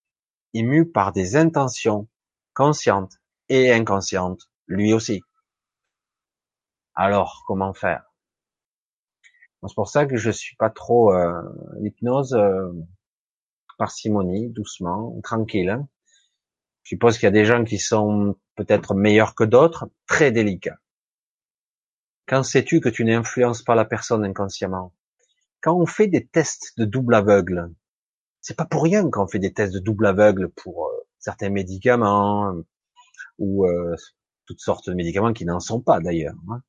ému 0.54 0.90
par 0.90 1.12
des 1.12 1.36
intentions 1.36 2.08
conscientes 2.54 3.14
et 3.50 3.72
inconscientes, 3.72 4.50
lui 4.68 4.94
aussi. 4.94 5.22
Alors, 6.96 7.44
comment 7.46 7.74
faire? 7.74 8.06
C'est 9.68 9.76
pour 9.76 9.90
ça 9.90 10.06
que 10.06 10.18
je 10.18 10.30
suis 10.30 10.56
pas 10.56 10.70
trop 10.70 11.12
euh, 11.12 11.42
l'hypnose 11.80 12.34
euh, 12.34 12.72
parcimonie, 13.78 14.50
doucement, 14.50 15.20
tranquille. 15.24 15.70
Hein. 15.70 15.88
je 16.84 16.90
suppose 16.90 17.18
qu'il 17.18 17.26
y 17.26 17.28
a 17.28 17.32
des 17.32 17.46
gens 17.46 17.64
qui 17.64 17.80
sont 17.80 18.36
peut-être 18.56 18.94
meilleurs 18.94 19.36
que 19.36 19.44
d'autres, 19.44 19.90
très 20.08 20.32
délicats. 20.32 20.80
Quand 22.28 22.44
sais-tu 22.44 22.82
que 22.82 22.90
tu 22.90 23.06
n'influences 23.06 23.62
pas 23.62 23.76
la 23.76 23.86
personne 23.86 24.26
inconsciemment? 24.26 24.94
Quand 25.62 25.76
on 25.76 25.86
fait 25.86 26.08
des 26.08 26.26
tests 26.26 26.78
de 26.78 26.86
double 26.86 27.16
aveugle, 27.16 27.72
c'est 28.42 28.58
pas 28.58 28.66
pour 28.66 28.84
rien 28.84 29.10
qu'on 29.10 29.28
fait 29.28 29.40
des 29.40 29.54
tests 29.54 29.74
de 29.74 29.80
double 29.80 30.06
aveugle 30.06 30.50
pour 30.50 30.88
euh, 30.88 31.08
certains 31.20 31.50
médicaments 31.50 32.54
ou 33.40 33.66
euh, 33.66 33.96
toutes 34.46 34.60
sortes 34.60 34.90
de 34.90 34.96
médicaments 34.96 35.34
qui 35.34 35.46
n'en 35.46 35.60
sont 35.60 35.82
pas 35.82 36.00
d'ailleurs. 36.00 36.36
Hein. 36.50 36.62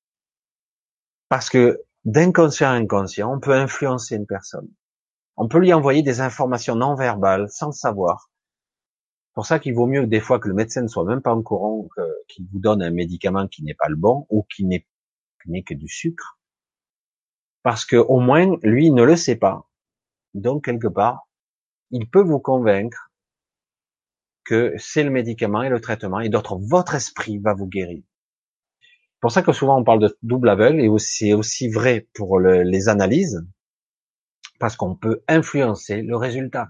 Parce 1.28 1.50
que 1.50 1.82
d'inconscient 2.04 2.68
à 2.68 2.72
inconscient, 2.72 3.32
on 3.32 3.40
peut 3.40 3.52
influencer 3.52 4.16
une 4.16 4.26
personne. 4.26 4.68
On 5.36 5.48
peut 5.48 5.58
lui 5.58 5.72
envoyer 5.74 6.02
des 6.02 6.20
informations 6.20 6.76
non 6.76 6.94
verbales 6.94 7.50
sans 7.50 7.66
le 7.66 7.72
savoir. 7.72 8.30
C'est 9.36 9.40
pour 9.40 9.46
ça 9.46 9.58
qu'il 9.58 9.74
vaut 9.74 9.86
mieux 9.86 10.06
des 10.06 10.20
fois 10.20 10.38
que 10.38 10.48
le 10.48 10.54
médecin 10.54 10.80
ne 10.80 10.88
soit 10.88 11.04
même 11.04 11.20
pas 11.20 11.34
en 11.34 11.42
courant, 11.42 11.86
qu'il 12.26 12.46
vous 12.50 12.58
donne 12.58 12.82
un 12.82 12.90
médicament 12.90 13.46
qui 13.48 13.62
n'est 13.64 13.74
pas 13.74 13.90
le 13.90 13.96
bon 13.96 14.26
ou 14.30 14.44
qui 14.44 14.64
n'est 14.64 14.86
que 15.62 15.74
du 15.74 15.88
sucre. 15.88 16.38
Parce 17.62 17.84
que 17.84 17.96
au 17.96 18.18
moins, 18.18 18.56
lui, 18.62 18.90
ne 18.90 19.02
le 19.02 19.14
sait 19.14 19.36
pas. 19.36 19.68
Donc, 20.32 20.64
quelque 20.64 20.88
part, 20.88 21.28
il 21.90 22.08
peut 22.08 22.22
vous 22.22 22.40
convaincre 22.40 23.10
que 24.44 24.72
c'est 24.78 25.02
le 25.02 25.10
médicament 25.10 25.62
et 25.62 25.68
le 25.68 25.80
traitement 25.80 26.20
et 26.20 26.30
d'autres, 26.30 26.56
votre 26.56 26.94
esprit 26.94 27.36
va 27.38 27.52
vous 27.52 27.66
guérir 27.66 28.02
pour 29.26 29.32
ça 29.32 29.42
que 29.42 29.50
souvent 29.50 29.76
on 29.76 29.82
parle 29.82 29.98
de 29.98 30.16
double 30.22 30.48
aveugle 30.48 30.80
et 30.80 30.88
c'est 30.98 31.32
aussi 31.32 31.68
vrai 31.68 32.06
pour 32.14 32.38
les 32.38 32.88
analyses 32.88 33.44
parce 34.60 34.76
qu'on 34.76 34.94
peut 34.94 35.24
influencer 35.26 36.00
le 36.00 36.16
résultat. 36.16 36.68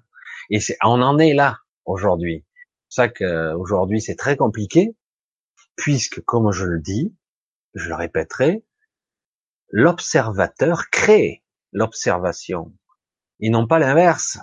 Et 0.49 0.61
c'est, 0.61 0.79
on 0.83 1.03
en 1.03 1.19
est 1.19 1.35
là 1.35 1.59
aujourd'hui. 1.85 2.47
Ça 2.89 3.09
qu'aujourd'hui 3.09 4.01
c'est 4.01 4.17
très 4.17 4.37
compliqué 4.37 4.95
puisque, 5.77 6.23
comme 6.23 6.53
je 6.53 6.65
le 6.65 6.81
dis, 6.81 7.15
je 7.75 7.89
le 7.89 7.95
répéterai, 7.95 8.65
l'observateur 9.71 10.89
crée 10.91 11.45
l'observation 11.73 12.73
et 13.41 13.51
non 13.51 13.67
pas 13.67 13.79
l'inverse. 13.79 14.39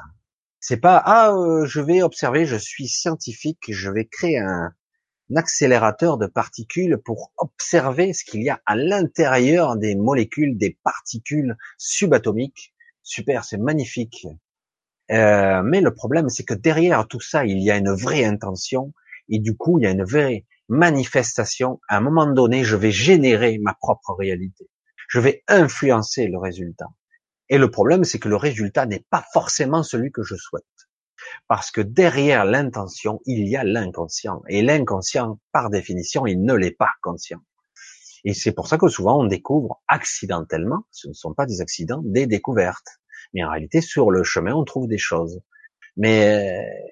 C'est 0.60 0.78
pas 0.78 1.02
ah 1.04 1.34
euh, 1.34 1.66
je 1.66 1.82
vais 1.82 2.04
observer, 2.04 2.46
je 2.46 2.56
suis 2.56 2.88
scientifique, 2.88 3.66
je 3.70 3.90
vais 3.90 4.06
créer 4.06 4.40
un, 4.40 4.74
accélérateur 5.36 6.18
de 6.18 6.28
particules 6.28 6.98
pour 7.04 7.32
observer 7.38 8.14
ce 8.14 8.24
qu'il 8.24 8.44
y 8.44 8.50
a 8.50 8.62
à 8.66 8.76
l'intérieur 8.76 9.78
des 9.78 9.96
molécules, 9.96 10.58
des 10.58 10.78
particules 10.84 11.58
subatomiques. 11.78 12.74
Super, 13.02 13.44
c'est 13.44 13.58
magnifique. 13.58 14.28
Euh, 15.12 15.62
mais 15.64 15.82
le 15.82 15.94
problème, 15.94 16.30
c'est 16.30 16.44
que 16.44 16.54
derrière 16.54 17.08
tout 17.08 17.20
ça, 17.20 17.46
il 17.46 17.62
y 17.62 17.72
a 17.72 17.78
une 17.78 17.92
vraie 17.92 18.24
intention 18.24 18.94
et 19.30 19.40
du 19.40 19.56
coup, 19.56 19.80
il 19.80 19.84
y 19.84 19.88
a 19.88 19.92
une 19.92 20.04
vraie 20.04 20.46
manifestation. 20.70 21.80
À 21.88 21.98
un 21.98 22.02
moment 22.02 22.26
donné, 22.28 22.64
je 22.64 22.76
vais 22.76 22.92
générer 22.92 23.58
ma 23.60 23.74
propre 23.74 24.14
réalité. 24.14 24.70
Je 25.10 25.20
vais 25.20 25.44
influencer 25.48 26.28
le 26.28 26.38
résultat. 26.38 26.88
Et 27.50 27.58
le 27.58 27.70
problème, 27.70 28.04
c'est 28.04 28.20
que 28.20 28.30
le 28.30 28.38
résultat 28.38 28.86
n'est 28.86 29.06
pas 29.10 29.26
forcément 29.34 29.84
celui 29.84 30.12
que 30.12 30.24
je 30.24 30.36
souhaite. 30.36 30.64
Parce 31.48 31.72
que 31.72 31.82
derrière 31.82 32.46
l'intention, 32.46 33.22
il 33.26 33.48
y 33.48 33.56
a 33.56 33.64
l'inconscient. 33.64 34.42
Et 34.48 34.62
l'inconscient, 34.62 35.40
par 35.52 35.70
définition, 35.70 36.26
il 36.26 36.44
ne 36.44 36.54
l'est 36.54 36.76
pas 36.76 36.92
conscient. 37.02 37.40
Et 38.26 38.34
c'est 38.34 38.54
pour 38.54 38.68
ça 38.68 38.78
que 38.78 38.88
souvent 38.88 39.22
on 39.22 39.26
découvre 39.26 39.82
accidentellement, 39.88 40.84
ce 40.92 41.10
ne 41.10 41.14
sont 41.14 41.34
pas 41.34 41.46
des 41.46 41.60
accidents, 41.60 42.02
des 42.06 42.26
découvertes. 42.26 43.02
Mais 43.34 43.44
en 43.44 43.50
réalité, 43.50 43.82
sur 43.82 44.12
le 44.12 44.24
chemin, 44.24 44.54
on 44.54 44.64
trouve 44.64 44.88
des 44.88 44.98
choses. 44.98 45.42
Mais 45.98 46.60
euh, 46.60 46.92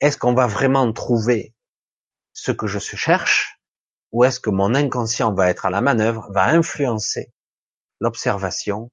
est-ce 0.00 0.18
qu'on 0.18 0.34
va 0.34 0.46
vraiment 0.46 0.92
trouver 0.92 1.54
ce 2.32 2.52
que 2.52 2.66
je 2.66 2.78
cherche 2.78 3.60
ou 4.12 4.24
est-ce 4.24 4.40
que 4.40 4.50
mon 4.50 4.74
inconscient 4.74 5.34
va 5.34 5.50
être 5.50 5.66
à 5.66 5.70
la 5.70 5.80
manœuvre, 5.80 6.30
va 6.30 6.46
influencer 6.46 7.32
l'observation, 8.00 8.92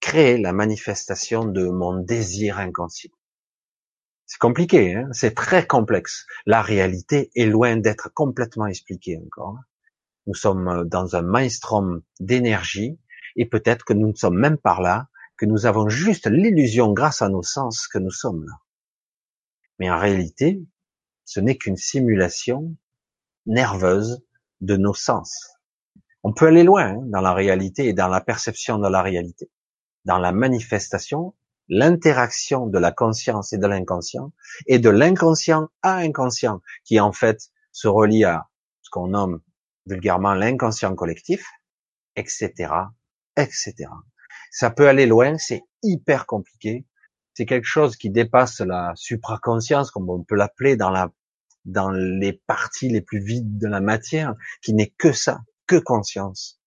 créer 0.00 0.38
la 0.38 0.52
manifestation 0.52 1.44
de 1.44 1.68
mon 1.68 2.00
désir 2.00 2.58
inconscient? 2.58 3.12
C'est 4.26 4.38
compliqué, 4.38 4.94
hein 4.94 5.08
c'est 5.12 5.34
très 5.34 5.66
complexe. 5.66 6.26
La 6.44 6.60
réalité 6.60 7.30
est 7.34 7.46
loin 7.46 7.76
d'être 7.76 8.12
complètement 8.12 8.66
expliquée 8.66 9.18
encore. 9.24 9.58
Nous 10.26 10.34
sommes 10.34 10.68
euh, 10.68 10.84
dans 10.84 11.16
un 11.16 11.22
maelstrom 11.22 12.02
d'énergie 12.20 12.98
et 13.36 13.46
peut-être 13.46 13.84
que 13.84 13.94
nous 13.94 14.08
ne 14.08 14.14
sommes 14.14 14.38
même 14.38 14.58
pas 14.58 14.80
là, 14.80 15.08
que 15.38 15.46
nous 15.46 15.66
avons 15.66 15.88
juste 15.88 16.26
l'illusion 16.26 16.92
grâce 16.92 17.22
à 17.22 17.28
nos 17.28 17.42
sens 17.42 17.86
que 17.86 17.98
nous 17.98 18.10
sommes 18.10 18.44
là. 18.44 18.54
Mais 19.78 19.88
en 19.90 19.98
réalité, 19.98 20.60
ce 21.24 21.40
n'est 21.40 21.56
qu'une 21.56 21.76
simulation 21.76 22.76
nerveuse 23.46 24.24
de 24.60 24.76
nos 24.76 24.94
sens. 24.94 25.48
On 26.24 26.32
peut 26.32 26.48
aller 26.48 26.64
loin 26.64 26.96
hein, 26.96 27.02
dans 27.06 27.20
la 27.20 27.32
réalité 27.32 27.86
et 27.88 27.92
dans 27.92 28.08
la 28.08 28.20
perception 28.20 28.78
de 28.78 28.88
la 28.88 29.02
réalité, 29.02 29.50
dans 30.04 30.18
la 30.18 30.32
manifestation 30.32 31.34
l'interaction 31.68 32.66
de 32.66 32.78
la 32.78 32.92
conscience 32.92 33.52
et 33.52 33.58
de 33.58 33.66
l'inconscient, 33.66 34.32
et 34.66 34.78
de 34.78 34.88
l'inconscient 34.88 35.68
à 35.82 35.96
inconscient, 35.96 36.60
qui 36.84 36.98
en 36.98 37.12
fait 37.12 37.50
se 37.72 37.88
relie 37.88 38.24
à 38.24 38.48
ce 38.82 38.90
qu'on 38.90 39.08
nomme 39.08 39.40
vulgairement 39.86 40.34
l'inconscient 40.34 40.94
collectif, 40.94 41.46
etc., 42.16 42.72
etc. 43.36 43.74
Ça 44.50 44.70
peut 44.70 44.88
aller 44.88 45.06
loin, 45.06 45.36
c'est 45.38 45.62
hyper 45.82 46.26
compliqué. 46.26 46.86
C'est 47.34 47.46
quelque 47.46 47.66
chose 47.66 47.96
qui 47.96 48.10
dépasse 48.10 48.60
la 48.60 48.92
supraconscience, 48.96 49.90
comme 49.90 50.10
on 50.10 50.24
peut 50.24 50.34
l'appeler 50.34 50.76
dans 50.76 50.90
la 50.90 51.10
dans 51.64 51.90
les 51.90 52.32
parties 52.32 52.88
les 52.88 53.02
plus 53.02 53.20
vides 53.20 53.58
de 53.58 53.68
la 53.68 53.80
matière, 53.80 54.34
qui 54.62 54.72
n'est 54.72 54.94
que 54.96 55.12
ça, 55.12 55.42
que 55.66 55.76
conscience. 55.76 56.60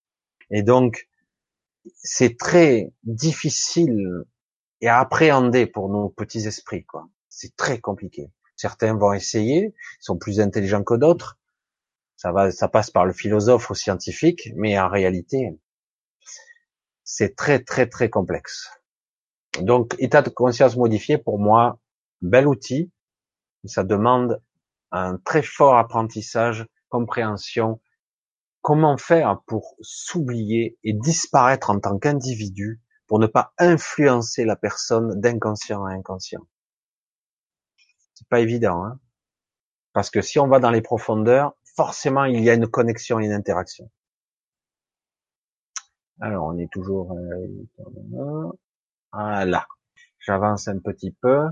Et 0.51 0.61
donc, 0.61 1.07
c'est 1.95 2.37
très 2.37 2.93
difficile 3.03 4.25
et 4.81 4.87
à 4.87 4.99
appréhender 4.99 5.65
pour 5.65 5.89
nos 5.89 6.09
petits 6.09 6.47
esprits, 6.47 6.85
quoi. 6.85 7.09
C'est 7.29 7.55
très 7.55 7.79
compliqué. 7.79 8.31
Certains 8.55 8.95
vont 8.95 9.13
essayer, 9.13 9.73
sont 9.99 10.17
plus 10.17 10.39
intelligents 10.39 10.83
que 10.83 10.93
d'autres. 10.93 11.39
Ça 12.17 12.31
va, 12.31 12.51
ça 12.51 12.67
passe 12.67 12.91
par 12.91 13.05
le 13.05 13.13
philosophe 13.13 13.69
ou 13.69 13.75
scientifique, 13.75 14.49
mais 14.55 14.77
en 14.79 14.89
réalité, 14.89 15.57
c'est 17.03 17.35
très 17.35 17.63
très 17.63 17.87
très 17.87 18.09
complexe. 18.09 18.69
Donc, 19.59 19.95
état 19.99 20.21
de 20.21 20.29
conscience 20.29 20.77
modifié, 20.77 21.17
pour 21.17 21.39
moi, 21.39 21.79
bel 22.21 22.47
outil. 22.47 22.91
Ça 23.65 23.83
demande 23.83 24.41
un 24.91 25.17
très 25.17 25.43
fort 25.43 25.77
apprentissage, 25.77 26.65
compréhension. 26.89 27.81
Comment 28.61 28.97
faire 28.97 29.41
pour 29.47 29.75
s'oublier 29.81 30.77
et 30.83 30.93
disparaître 30.93 31.69
en 31.69 31.79
tant 31.79 31.97
qu'individu 31.99 32.81
pour 33.07 33.19
ne 33.19 33.27
pas 33.27 33.53
influencer 33.57 34.45
la 34.45 34.55
personne 34.55 35.19
d'inconscient 35.19 35.83
à 35.85 35.91
inconscient? 35.91 36.47
C'est 38.13 38.27
pas 38.29 38.39
évident, 38.39 38.85
hein 38.85 38.99
parce 39.93 40.09
que 40.09 40.21
si 40.21 40.39
on 40.39 40.47
va 40.47 40.59
dans 40.59 40.71
les 40.71 40.81
profondeurs, 40.81 41.53
forcément 41.75 42.25
il 42.25 42.43
y 42.43 42.49
a 42.49 42.53
une 42.53 42.67
connexion 42.67 43.19
et 43.19 43.25
une 43.25 43.33
interaction. 43.33 43.89
Alors 46.21 46.45
on 46.45 46.57
est 46.57 46.71
toujours 46.71 47.11
euh, 47.11 47.47
voilà. 49.13 49.67
J'avance 50.19 50.67
un 50.67 50.79
petit 50.79 51.11
peu. 51.11 51.47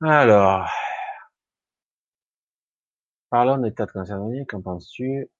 Alors, 0.00 0.70
parlons 3.30 3.58
d'état 3.58 3.86
de 3.86 3.92
conscience 3.92 4.32
qu'en 4.48 4.62
penses-tu? 4.62 5.30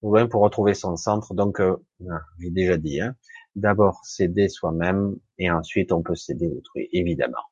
Pour 0.00 0.42
retrouver 0.42 0.74
son 0.74 0.96
centre. 0.96 1.34
Donc, 1.34 1.60
euh, 1.60 1.76
j'ai 2.38 2.50
déjà 2.50 2.76
dit, 2.76 3.00
hein, 3.00 3.16
d'abord 3.56 4.04
s'aider 4.04 4.48
soi-même 4.48 5.16
et 5.38 5.50
ensuite 5.50 5.92
on 5.92 6.02
peut 6.02 6.14
s'aider 6.14 6.48
autrui, 6.48 6.88
évidemment. 6.92 7.44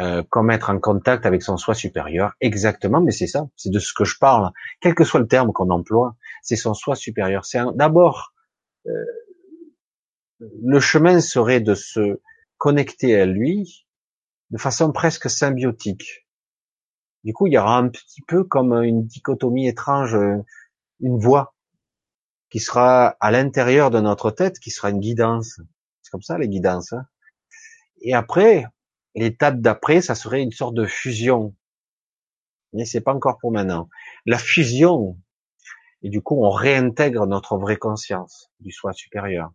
Euh, 0.00 0.22
comme 0.30 0.50
être 0.50 0.70
en 0.70 0.78
contact 0.78 1.26
avec 1.26 1.42
son 1.42 1.58
soi 1.58 1.74
supérieur, 1.74 2.32
exactement, 2.40 3.02
mais 3.02 3.10
c'est 3.10 3.26
ça, 3.26 3.48
c'est 3.56 3.70
de 3.70 3.78
ce 3.78 3.92
que 3.92 4.04
je 4.04 4.16
parle, 4.18 4.50
quel 4.80 4.94
que 4.94 5.04
soit 5.04 5.20
le 5.20 5.26
terme 5.26 5.52
qu'on 5.52 5.68
emploie, 5.68 6.16
c'est 6.42 6.56
son 6.56 6.72
soi 6.72 6.96
supérieur. 6.96 7.44
C'est 7.44 7.60
d'abord 7.74 8.32
euh, 8.86 8.90
le 10.40 10.80
chemin 10.80 11.20
serait 11.20 11.60
de 11.60 11.74
se 11.74 12.20
connecter 12.56 13.20
à 13.20 13.26
lui 13.26 13.86
de 14.50 14.56
façon 14.56 14.92
presque 14.92 15.28
symbiotique. 15.28 16.26
Du 17.22 17.34
coup, 17.34 17.46
il 17.46 17.52
y 17.52 17.58
aura 17.58 17.76
un 17.76 17.90
petit 17.90 18.22
peu 18.22 18.44
comme 18.44 18.72
une 18.72 19.04
dichotomie 19.06 19.68
étrange, 19.68 20.16
une 21.00 21.18
voix 21.18 21.54
qui 22.50 22.60
sera 22.60 23.08
à 23.20 23.30
l'intérieur 23.30 23.90
de 23.90 24.00
notre 24.00 24.30
tête, 24.30 24.58
qui 24.58 24.70
sera 24.70 24.88
une 24.88 25.00
guidance. 25.00 25.60
C'est 26.00 26.10
comme 26.10 26.22
ça 26.22 26.38
les 26.38 26.48
guidances. 26.48 26.92
Hein. 26.94 27.06
Et 28.00 28.14
après, 28.14 28.66
l'étape 29.14 29.60
d'après, 29.60 30.00
ça 30.00 30.14
serait 30.14 30.42
une 30.42 30.52
sorte 30.52 30.74
de 30.74 30.86
fusion. 30.86 31.54
Mais 32.72 32.84
c'est 32.84 33.00
pas 33.00 33.14
encore 33.14 33.38
pour 33.38 33.52
maintenant. 33.52 33.88
La 34.26 34.38
fusion, 34.38 35.18
et 36.02 36.08
du 36.08 36.22
coup, 36.22 36.42
on 36.42 36.50
réintègre 36.50 37.26
notre 37.26 37.56
vraie 37.56 37.76
conscience 37.76 38.50
du 38.60 38.72
soi 38.72 38.92
supérieur. 38.92 39.52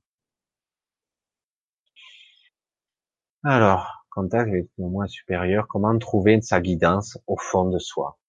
Alors, 3.43 4.05
contact 4.09 4.49
avec 4.49 4.67
le 4.77 4.87
moi 4.87 5.07
supérieur, 5.07 5.67
comment 5.67 5.97
trouver 5.97 6.41
sa 6.41 6.59
guidance 6.61 7.17
au 7.27 7.37
fond 7.37 7.69
de 7.69 7.79
soi? 7.79 8.19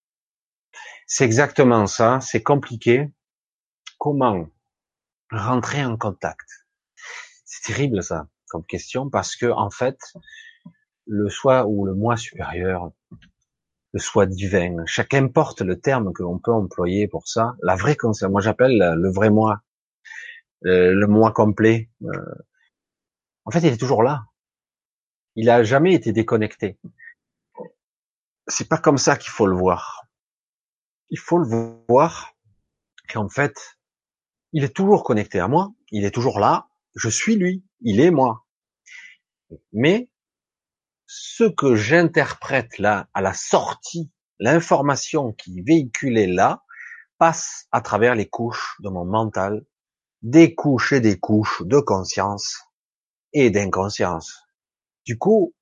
C'est 1.07 1.25
exactement 1.25 1.87
ça, 1.87 2.21
c'est 2.21 2.43
compliqué. 2.43 3.11
Comment 3.99 4.49
rentrer 5.31 5.85
en 5.85 5.97
contact? 5.97 6.67
C'est 7.45 7.73
terrible 7.73 8.03
ça 8.03 8.29
comme 8.49 8.65
question 8.65 9.11
parce 9.11 9.37
que 9.37 9.47
en 9.47 9.71
fait, 9.71 9.99
le 11.09 11.29
soi 11.29 11.67
ou 11.67 11.87
le 11.87 11.95
moi 11.95 12.17
supérieur, 12.17 12.93
le 13.93 13.99
soi 13.99 14.27
divin, 14.27 14.85
chacun 14.87 15.29
porte 15.29 15.63
le 15.63 15.81
terme 15.81 16.13
que 16.13 16.23
l'on 16.23 16.39
peut 16.39 16.53
employer 16.53 17.09
pour 17.09 17.27
ça, 17.27 17.57
la 17.63 17.75
vraie 17.75 17.97
conscience. 17.97 18.31
Moi 18.31 18.41
j'appelle 18.41 18.79
le 18.79 19.11
vrai 19.11 19.31
moi, 19.31 19.63
euh, 20.67 20.93
le 20.93 21.07
moi 21.07 21.33
complet. 21.33 21.91
Euh, 22.03 22.35
en 23.45 23.51
fait, 23.51 23.61
il 23.61 23.73
est 23.73 23.79
toujours 23.79 24.03
là. 24.03 24.27
Il 25.37 25.49
a 25.49 25.63
jamais 25.65 25.95
été 25.95 26.13
déconnecté. 26.13 26.79
C'est 28.47 28.69
pas 28.69 28.79
comme 28.79 28.99
ça 28.99 29.17
qu'il 29.17 29.31
faut 29.31 29.47
le 29.47 29.57
voir. 29.57 30.03
Il 31.11 31.19
faut 31.19 31.39
le 31.39 31.49
voir 31.89 32.35
qu'en 33.09 33.29
fait, 33.29 33.79
il 34.53 34.65
est 34.65 34.75
toujours 34.75 35.05
connecté 35.05 35.39
à 35.39 35.49
moi, 35.49 35.73
il 35.91 36.05
est 36.05 36.11
toujours 36.11 36.41
là, 36.41 36.69
je 36.95 37.09
suis 37.09 37.37
lui, 37.37 37.65
il 37.81 38.01
est 38.01 38.11
moi. 38.11 38.45
Mais 39.73 40.11
ce 41.09 41.45
que 41.45 41.75
j'interprète 41.75 42.79
là, 42.79 43.09
à 43.15 43.23
la 43.23 43.33
sortie, 43.33 44.13
l'information 44.39 45.33
qui 45.33 45.59
est 45.59 45.67
véhiculée 45.67 46.27
là, 46.27 46.63
passe 47.17 47.67
à 47.73 47.81
travers 47.81 48.15
les 48.15 48.29
couches 48.29 48.77
de 48.81 48.91
mon 48.91 49.07
mental, 49.07 49.65
des 50.21 50.55
couches 50.55 50.93
et 50.93 51.01
des 51.01 51.19
couches 51.19 51.63
de 51.65 51.81
conscience 51.81 52.59
et 53.33 53.51
d'inconscience. 53.51 54.43
Du 55.07 55.17
coup, 55.17 55.55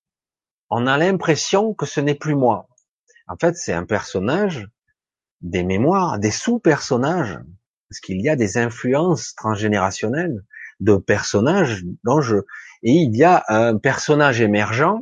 on 0.68 0.88
a 0.88 0.98
l'impression 0.98 1.74
que 1.74 1.86
ce 1.86 2.00
n'est 2.00 2.16
plus 2.16 2.34
moi. 2.34 2.68
En 3.28 3.36
fait, 3.36 3.56
c'est 3.56 3.72
un 3.72 3.84
personnage, 3.84 4.68
des 5.42 5.62
mémoires, 5.62 6.18
des 6.18 6.32
sous-personnages, 6.32 7.38
parce 7.88 8.00
qu'il 8.00 8.20
y 8.20 8.28
a 8.28 8.34
des 8.34 8.58
influences 8.58 9.34
transgénérationnelles 9.36 10.44
de 10.80 10.96
personnages 10.96 11.84
dont 12.02 12.20
et 12.82 12.92
il 12.92 13.16
y 13.16 13.22
a 13.22 13.44
un 13.48 13.78
personnage 13.78 14.40
émergent, 14.40 14.98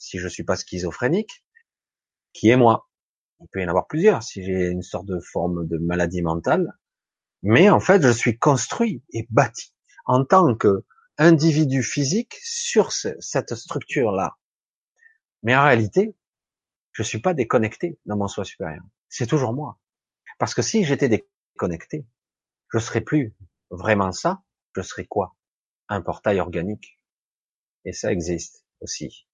si 0.00 0.18
je 0.18 0.26
suis 0.26 0.42
pas 0.42 0.56
schizophrénique, 0.56 1.44
qui 2.32 2.48
est 2.48 2.56
moi. 2.56 2.88
Il 3.40 3.46
peut 3.52 3.60
y 3.60 3.64
en 3.64 3.68
avoir 3.68 3.86
plusieurs 3.86 4.22
si 4.22 4.42
j'ai 4.42 4.68
une 4.68 4.82
sorte 4.82 5.06
de 5.06 5.20
forme 5.20 5.68
de 5.68 5.78
maladie 5.78 6.22
mentale, 6.22 6.72
mais 7.42 7.70
en 7.70 7.80
fait, 7.80 8.02
je 8.02 8.10
suis 8.10 8.38
construit 8.38 9.04
et 9.12 9.26
bâti 9.30 9.72
en 10.06 10.24
tant 10.24 10.54
que 10.56 10.84
individu 11.18 11.82
physique 11.82 12.36
sur 12.42 12.92
cette 12.92 13.54
structure-là. 13.54 14.36
Mais 15.42 15.54
en 15.54 15.64
réalité, 15.64 16.16
je 16.92 17.02
suis 17.02 17.20
pas 17.20 17.34
déconnecté 17.34 17.98
dans 18.06 18.16
mon 18.16 18.28
soi 18.28 18.44
supérieur. 18.44 18.82
C'est 19.08 19.26
toujours 19.26 19.54
moi. 19.54 19.78
Parce 20.38 20.54
que 20.54 20.62
si 20.62 20.84
j'étais 20.84 21.08
déconnecté, 21.08 22.06
je 22.72 22.78
serais 22.78 23.02
plus 23.02 23.34
vraiment 23.70 24.12
ça. 24.12 24.42
Je 24.74 24.82
serais 24.82 25.06
quoi? 25.06 25.36
Un 25.88 26.00
portail 26.00 26.40
organique. 26.40 26.98
Et 27.84 27.92
ça 27.92 28.12
existe 28.12 28.64
aussi. 28.80 29.26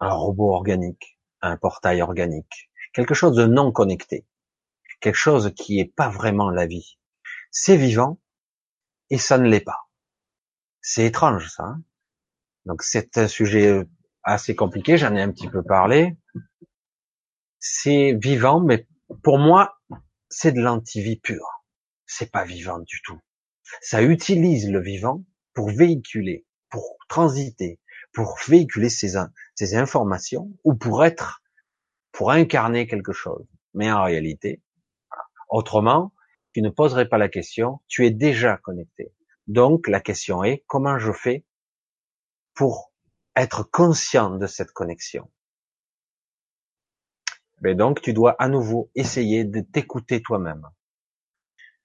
Un 0.00 0.12
robot 0.12 0.54
organique, 0.54 1.18
un 1.42 1.56
portail 1.56 2.02
organique. 2.02 2.70
Quelque 2.92 3.14
chose 3.14 3.36
de 3.36 3.46
non 3.46 3.72
connecté. 3.72 4.26
Quelque 5.00 5.14
chose 5.16 5.52
qui 5.54 5.78
est 5.78 5.92
pas 5.94 6.08
vraiment 6.08 6.50
la 6.50 6.66
vie. 6.66 6.98
C'est 7.50 7.76
vivant 7.76 8.20
et 9.10 9.18
ça 9.18 9.38
ne 9.38 9.48
l'est 9.48 9.60
pas. 9.60 9.88
C'est 10.80 11.06
étrange 11.06 11.48
ça. 11.50 11.64
Hein. 11.64 11.82
Donc 12.66 12.82
c'est 12.82 13.18
un 13.18 13.28
sujet 13.28 13.84
assez 14.22 14.54
compliqué, 14.54 14.96
j'en 14.96 15.14
ai 15.14 15.22
un 15.22 15.30
petit 15.30 15.48
peu 15.48 15.62
parlé. 15.62 16.16
C'est 17.58 18.14
vivant, 18.14 18.60
mais 18.60 18.86
pour 19.22 19.38
moi, 19.38 19.78
c'est 20.28 20.52
de 20.52 20.60
l'antivie 20.60 21.18
pure. 21.18 21.64
C'est 22.06 22.30
pas 22.30 22.44
vivant 22.44 22.78
du 22.78 23.00
tout. 23.02 23.20
Ça 23.80 24.02
utilise 24.02 24.70
le 24.70 24.80
vivant 24.80 25.24
pour 25.54 25.70
véhiculer, 25.70 26.46
pour 26.70 26.96
transiter, 27.08 27.80
pour 28.12 28.38
véhiculer 28.46 28.88
ces, 28.88 29.16
informations 29.76 30.50
ou 30.64 30.74
pour 30.74 31.04
être, 31.04 31.42
pour 32.12 32.30
incarner 32.30 32.86
quelque 32.86 33.12
chose. 33.12 33.46
Mais 33.74 33.90
en 33.90 34.02
réalité, 34.02 34.62
autrement, 35.48 36.12
tu 36.52 36.62
ne 36.62 36.70
poserais 36.70 37.08
pas 37.08 37.18
la 37.18 37.28
question, 37.28 37.80
tu 37.86 38.06
es 38.06 38.10
déjà 38.10 38.56
connecté. 38.56 39.12
Donc 39.46 39.88
la 39.88 40.00
question 40.00 40.42
est 40.44 40.64
comment 40.66 40.98
je 40.98 41.12
fais 41.12 41.44
pour 42.54 42.92
être 43.36 43.62
conscient 43.62 44.36
de 44.36 44.46
cette 44.46 44.72
connexion? 44.72 45.30
Mais 47.60 47.74
donc 47.74 48.00
tu 48.00 48.12
dois 48.12 48.34
à 48.38 48.48
nouveau 48.48 48.90
essayer 48.94 49.44
de 49.44 49.60
t'écouter 49.60 50.22
toi-même. 50.22 50.66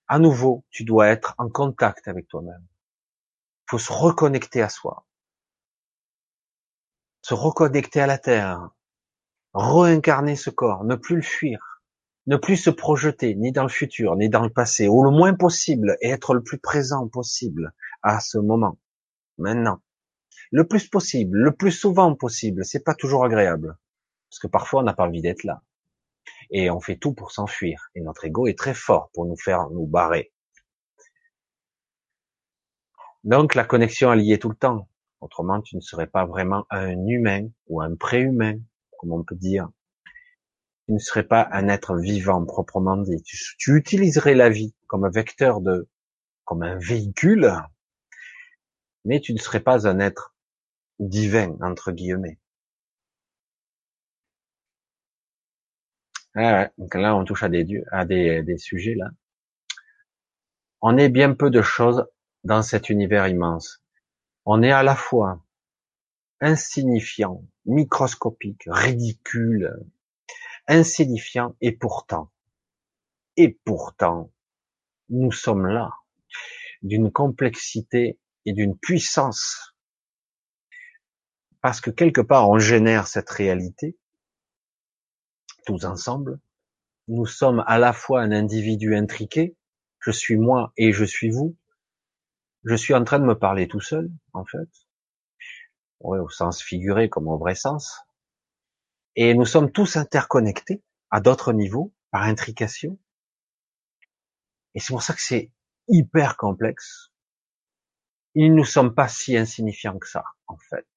À 0.07 0.19
nouveau, 0.19 0.63
tu 0.69 0.83
dois 0.83 1.07
être 1.07 1.33
en 1.37 1.49
contact 1.49 2.07
avec 2.07 2.27
toi-même. 2.27 2.65
Il 3.65 3.71
faut 3.71 3.79
se 3.79 3.91
reconnecter 3.91 4.61
à 4.61 4.69
soi. 4.69 5.04
Se 7.27 7.33
reconnecter 7.33 8.01
à 8.01 8.05
la 8.05 8.19
terre. 8.19 8.69
Réincarner 9.55 10.35
ce 10.35 10.51
corps, 10.51 10.83
ne 10.83 10.93
plus 10.93 11.15
le 11.15 11.21
fuir. 11.23 11.81
Ne 12.27 12.37
plus 12.37 12.55
se 12.55 12.69
projeter 12.69 13.33
ni 13.33 13.51
dans 13.51 13.63
le 13.63 13.69
futur, 13.69 14.15
ni 14.15 14.29
dans 14.29 14.43
le 14.43 14.51
passé, 14.51 14.87
ou 14.87 15.03
le 15.03 15.09
moins 15.09 15.33
possible, 15.33 15.97
et 16.01 16.09
être 16.09 16.35
le 16.35 16.43
plus 16.43 16.59
présent 16.59 17.07
possible 17.07 17.73
à 18.03 18.19
ce 18.19 18.37
moment, 18.37 18.77
maintenant. 19.39 19.81
Le 20.51 20.67
plus 20.67 20.87
possible, 20.87 21.39
le 21.39 21.51
plus 21.51 21.71
souvent 21.71 22.13
possible. 22.13 22.63
C'est 22.63 22.83
pas 22.83 22.93
toujours 22.93 23.25
agréable. 23.25 23.75
Parce 24.29 24.37
que 24.37 24.45
parfois 24.45 24.81
on 24.81 24.83
n'a 24.83 24.93
pas 24.93 25.07
envie 25.07 25.23
d'être 25.23 25.45
là. 25.45 25.63
Et 26.51 26.69
on 26.69 26.79
fait 26.79 26.97
tout 26.97 27.13
pour 27.13 27.31
s'enfuir. 27.31 27.89
Et 27.95 28.01
notre 28.01 28.25
ego 28.25 28.45
est 28.45 28.55
très 28.55 28.75
fort 28.75 29.09
pour 29.15 29.25
nous 29.25 29.35
faire 29.35 29.71
nous 29.71 29.87
barrer. 29.87 30.31
Donc 33.23 33.55
la 33.55 33.63
connexion 33.63 34.13
est 34.13 34.17
liée 34.17 34.37
tout 34.37 34.49
le 34.49 34.55
temps. 34.55 34.87
Autrement, 35.25 35.59
tu 35.59 35.75
ne 35.75 35.81
serais 35.81 36.05
pas 36.05 36.27
vraiment 36.27 36.67
un 36.69 37.03
humain 37.07 37.49
ou 37.65 37.81
un 37.81 37.95
préhumain, 37.95 38.59
comme 38.99 39.11
on 39.11 39.23
peut 39.23 39.33
dire. 39.33 39.67
Tu 40.85 40.93
ne 40.93 40.99
serais 40.99 41.23
pas 41.23 41.49
un 41.51 41.67
être 41.67 41.97
vivant 41.97 42.45
proprement 42.45 42.95
dit. 42.97 43.23
Tu, 43.23 43.75
utiliserais 43.75 44.35
la 44.35 44.49
vie 44.49 44.75
comme 44.85 45.03
un 45.03 45.09
vecteur 45.09 45.61
de, 45.61 45.89
comme 46.43 46.61
un 46.61 46.77
véhicule, 46.77 47.51
mais 49.03 49.19
tu 49.19 49.33
ne 49.33 49.39
serais 49.39 49.61
pas 49.61 49.87
un 49.87 49.97
être 49.97 50.35
divin 50.99 51.57
entre 51.59 51.91
guillemets. 51.91 52.37
Ah 56.35 56.69
donc 56.77 56.93
là, 56.93 57.15
on 57.15 57.25
touche 57.25 57.41
à 57.41 57.49
des, 57.49 57.65
à 57.91 58.05
des, 58.05 58.43
des 58.43 58.57
sujets 58.59 58.93
là. 58.93 59.09
On 60.81 60.97
est 60.99 61.09
bien 61.09 61.33
peu 61.33 61.49
de 61.49 61.63
choses 61.63 62.05
dans 62.43 62.61
cet 62.61 62.91
univers 62.91 63.27
immense. 63.27 63.84
On 64.45 64.61
est 64.61 64.71
à 64.71 64.83
la 64.83 64.95
fois 64.95 65.43
insignifiant, 66.39 67.43
microscopique, 67.65 68.63
ridicule, 68.67 69.73
insignifiant 70.67 71.55
et 71.61 71.71
pourtant, 71.71 72.31
et 73.37 73.49
pourtant, 73.65 74.31
nous 75.09 75.31
sommes 75.31 75.67
là, 75.67 75.91
d'une 76.83 77.11
complexité 77.11 78.19
et 78.45 78.53
d'une 78.53 78.77
puissance, 78.77 79.75
parce 81.61 81.81
que 81.81 81.89
quelque 81.89 82.21
part 82.21 82.49
on 82.49 82.59
génère 82.59 83.07
cette 83.07 83.29
réalité, 83.29 83.97
tous 85.65 85.85
ensemble, 85.85 86.39
nous 87.07 87.25
sommes 87.25 87.63
à 87.65 87.79
la 87.79 87.93
fois 87.93 88.21
un 88.21 88.31
individu 88.31 88.95
intriqué, 88.95 89.55
je 89.99 90.11
suis 90.11 90.37
moi 90.37 90.71
et 90.77 90.91
je 90.91 91.03
suis 91.03 91.31
vous, 91.31 91.55
je 92.65 92.75
suis 92.75 92.95
en 92.95 93.03
train 93.03 93.19
de 93.19 93.25
me 93.25 93.37
parler 93.37 93.67
tout 93.67 93.79
seul, 93.79 94.09
en 94.33 94.43
fait. 94.43 94.67
Au 95.99 96.29
sens 96.29 96.61
figuré 96.61 97.09
comme 97.09 97.27
au 97.27 97.37
vrai 97.37 97.55
sens. 97.55 98.01
Et 99.15 99.33
nous 99.33 99.45
sommes 99.45 99.71
tous 99.71 99.95
interconnectés 99.95 100.83
à 101.09 101.21
d'autres 101.21 101.53
niveaux 101.53 101.93
par 102.11 102.23
intrication. 102.23 102.99
Et 104.73 104.79
c'est 104.79 104.91
pour 104.91 105.03
ça 105.03 105.13
que 105.13 105.21
c'est 105.21 105.51
hyper 105.87 106.37
complexe. 106.37 107.11
Ils 108.33 108.53
ne 108.53 108.63
sommes 108.63 108.93
pas 108.93 109.07
si 109.07 109.37
insignifiants 109.37 109.97
que 109.97 110.09
ça, 110.09 110.25
en 110.47 110.57
fait. 110.57 110.87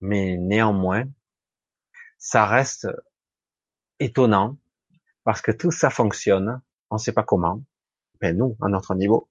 Mais 0.00 0.36
néanmoins, 0.36 1.04
ça 2.18 2.44
reste 2.44 2.88
étonnant 4.00 4.58
parce 5.24 5.40
que 5.40 5.52
tout 5.52 5.70
ça 5.70 5.88
fonctionne. 5.88 6.60
On 6.90 6.96
ne 6.96 7.00
sait 7.00 7.12
pas 7.12 7.22
comment. 7.22 7.62
Ben 8.20 8.36
nous, 8.36 8.56
à 8.60 8.68
notre 8.68 8.94
niveau, 8.94 9.29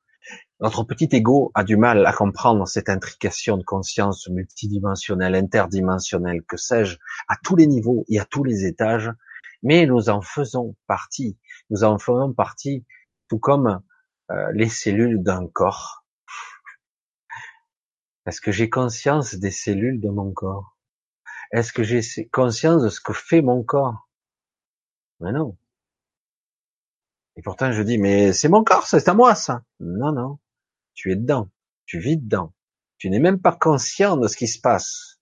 notre 0.62 0.84
petit 0.84 1.08
ego 1.14 1.52
a 1.54 1.64
du 1.64 1.78
mal 1.78 2.06
à 2.06 2.12
comprendre 2.12 2.68
cette 2.68 2.90
intrication 2.90 3.58
de 3.58 3.64
conscience 3.64 4.28
multidimensionnelle, 4.28 5.36
interdimensionnelle, 5.36 6.44
que 6.44 6.58
sais-je, 6.58 6.98
à 7.30 7.38
tous 7.42 7.56
les 7.56 7.66
niveaux 7.66 8.04
et 8.10 8.20
à 8.20 8.26
tous 8.26 8.44
les 8.44 8.66
étages, 8.66 9.10
mais 9.64 9.86
nous 9.86 10.10
en 10.10 10.22
faisons 10.22 10.76
partie. 10.86 11.38
Nous 11.70 11.84
en 11.84 11.98
faisons 11.98 12.34
partie, 12.34 12.86
tout 13.30 13.40
comme 13.40 13.82
euh, 14.32 14.52
les 14.54 14.68
cellules 14.68 15.24
d'un 15.24 15.48
corps. 15.48 16.04
Est-ce 18.26 18.42
que 18.42 18.52
j'ai 18.52 18.70
conscience 18.70 19.36
des 19.36 19.52
cellules 19.52 20.02
de 20.02 20.10
mon 20.10 20.34
corps? 20.34 20.78
Est-ce 21.52 21.72
que 21.72 21.84
j'ai 21.84 22.02
conscience 22.32 22.84
de 22.84 22.90
ce 22.90 23.00
que 23.00 23.14
fait 23.14 23.42
mon 23.42 23.64
corps? 23.64 24.10
Mais 25.22 25.32
non. 25.32 25.58
Et 27.38 27.42
pourtant, 27.42 27.72
je 27.72 27.82
dis, 27.82 27.98
mais 27.98 28.34
c'est 28.34 28.50
mon 28.50 28.66
corps, 28.66 28.86
c'est 28.86 29.08
à 29.08 29.14
moi, 29.14 29.36
ça. 29.36 29.64
Non, 29.80 30.12
non 30.12 30.38
tu 31.00 31.14
es 31.14 31.16
dedans, 31.16 31.50
tu 31.86 31.98
vis 31.98 32.18
dedans, 32.18 32.54
tu 32.98 33.10
n'es 33.10 33.20
même 33.20 33.42
pas 33.42 33.56
conscient 33.56 34.18
de 34.18 34.28
ce 34.28 34.36
qui 34.36 34.50
se 34.50 34.60
passe. 34.60 35.22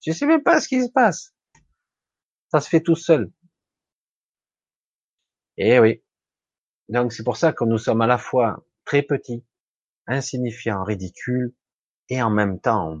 Tu 0.00 0.12
sais 0.12 0.26
même 0.26 0.42
pas 0.42 0.60
ce 0.60 0.66
qui 0.66 0.82
se 0.82 0.90
passe. 0.90 1.32
Ça 2.50 2.60
se 2.60 2.68
fait 2.68 2.80
tout 2.80 2.96
seul. 2.96 3.30
Eh 5.58 5.78
oui. 5.78 6.02
Donc 6.88 7.12
c'est 7.12 7.22
pour 7.22 7.36
ça 7.36 7.52
que 7.52 7.62
nous 7.62 7.78
sommes 7.78 8.00
à 8.00 8.08
la 8.08 8.18
fois 8.18 8.66
très 8.84 9.02
petits, 9.02 9.46
insignifiants, 10.08 10.82
ridicules, 10.82 11.54
et 12.08 12.20
en 12.20 12.30
même 12.30 12.60
temps, 12.60 13.00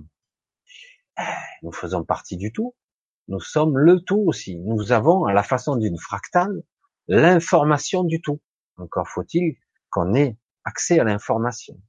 eh, 1.18 1.22
nous 1.64 1.72
faisons 1.72 2.04
partie 2.04 2.36
du 2.36 2.52
tout. 2.52 2.76
Nous 3.26 3.40
sommes 3.40 3.76
le 3.76 4.00
tout 4.00 4.22
aussi. 4.28 4.60
Nous 4.60 4.92
avons, 4.92 5.24
à 5.24 5.32
la 5.32 5.42
façon 5.42 5.74
d'une 5.74 5.98
fractale, 5.98 6.62
l'information 7.08 8.04
du 8.04 8.20
tout. 8.20 8.40
Encore 8.76 9.08
faut-il 9.08 9.56
qu'on 9.90 10.14
ait 10.14 10.38
accès 10.62 11.00
à 11.00 11.04
l'information 11.04 11.82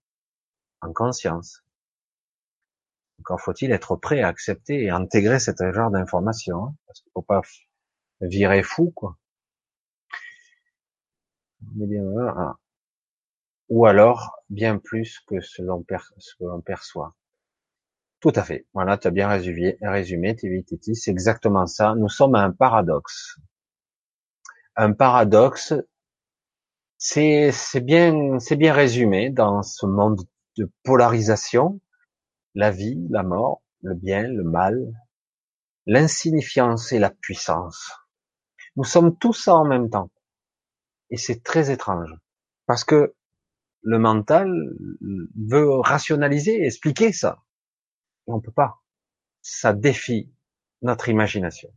en 0.83 0.93
conscience. 0.93 1.63
Encore 3.19 3.41
faut-il 3.41 3.71
être 3.71 3.95
prêt 3.95 4.21
à 4.21 4.27
accepter 4.27 4.83
et 4.83 4.89
intégrer 4.89 5.39
cet 5.39 5.57
genre 5.71 5.91
d'information, 5.91 6.65
hein, 6.65 6.75
parce 6.87 7.01
qu'il 7.01 7.11
faut 7.13 7.21
pas 7.21 7.41
virer 8.21 8.63
fou, 8.63 8.91
quoi. 8.95 9.17
Hein. 11.79 12.57
Ou 13.69 13.85
alors, 13.85 14.37
bien 14.49 14.77
plus 14.77 15.19
que 15.21 15.39
ce, 15.39 15.61
que 15.61 16.43
l'on 16.43 16.61
perçoit. 16.61 17.15
Tout 18.19 18.33
à 18.35 18.43
fait. 18.43 18.65
Voilà, 18.73 18.97
tu 18.97 19.07
as 19.07 19.11
bien 19.11 19.27
résumé, 19.27 19.77
résumé 19.81 20.35
c'est 20.93 21.11
exactement 21.11 21.65
ça. 21.67 21.95
Nous 21.95 22.09
sommes 22.09 22.35
un 22.35 22.51
paradoxe. 22.51 23.37
Un 24.75 24.93
paradoxe, 24.93 25.73
c'est 26.97 27.51
bien, 27.81 28.39
c'est 28.39 28.55
bien 28.55 28.73
résumé 28.73 29.29
dans 29.29 29.61
ce 29.61 29.85
monde 29.85 30.21
de 30.57 30.71
polarisation, 30.83 31.79
la 32.55 32.71
vie, 32.71 33.07
la 33.09 33.23
mort, 33.23 33.61
le 33.81 33.95
bien, 33.95 34.27
le 34.27 34.43
mal, 34.43 34.93
l'insignifiance 35.85 36.91
et 36.91 36.99
la 36.99 37.09
puissance. 37.09 37.91
Nous 38.75 38.83
sommes 38.83 39.17
tous 39.17 39.33
ça 39.33 39.55
en 39.55 39.65
même 39.65 39.89
temps. 39.89 40.11
Et 41.09 41.17
c'est 41.17 41.43
très 41.43 41.71
étrange. 41.71 42.13
Parce 42.65 42.83
que 42.83 43.15
le 43.81 43.99
mental 43.99 44.49
veut 45.35 45.69
rationaliser, 45.79 46.65
expliquer 46.65 47.11
ça. 47.11 47.43
Et 48.27 48.31
on 48.31 48.39
peut 48.39 48.51
pas. 48.51 48.81
Ça 49.41 49.73
défie 49.73 50.33
notre 50.81 51.09
imagination. 51.09 51.69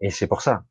Et 0.00 0.10
c'est 0.10 0.28
pour 0.28 0.42
ça. 0.42 0.64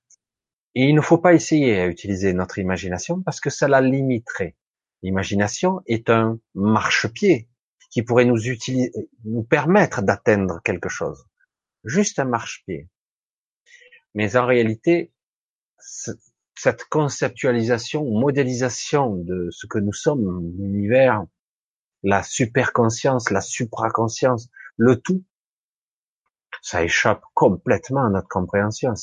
Et 0.73 0.85
il 0.85 0.95
ne 0.95 1.01
faut 1.01 1.17
pas 1.17 1.33
essayer 1.33 1.79
à 1.79 1.87
utiliser 1.87 2.33
notre 2.33 2.59
imagination 2.59 3.21
parce 3.21 3.39
que 3.39 3.49
ça 3.49 3.67
la 3.67 3.81
limiterait. 3.81 4.55
L'imagination 5.03 5.81
est 5.85 6.09
un 6.09 6.39
marchepied 6.55 7.49
qui 7.91 8.03
pourrait 8.03 8.25
nous 8.25 8.47
utiliser, 8.47 8.91
nous 9.23 9.43
permettre 9.43 10.01
d'atteindre 10.01 10.61
quelque 10.63 10.89
chose. 10.89 11.25
Juste 11.83 12.19
un 12.19 12.25
marchepied. 12.25 12.89
Mais 14.13 14.35
en 14.35 14.45
réalité, 14.45 15.13
cette 15.79 16.83
conceptualisation, 16.85 18.03
modélisation 18.03 19.15
de 19.15 19.49
ce 19.51 19.67
que 19.67 19.79
nous 19.79 19.93
sommes, 19.93 20.51
l'univers, 20.57 21.23
la 22.03 22.23
superconscience, 22.23 23.29
la 23.29 23.41
supraconscience, 23.41 24.49
le 24.75 24.99
tout, 24.99 25.23
ça 26.61 26.83
échappe 26.83 27.23
complètement 27.33 28.05
à 28.05 28.09
notre 28.09 28.27
compréhension. 28.27 28.93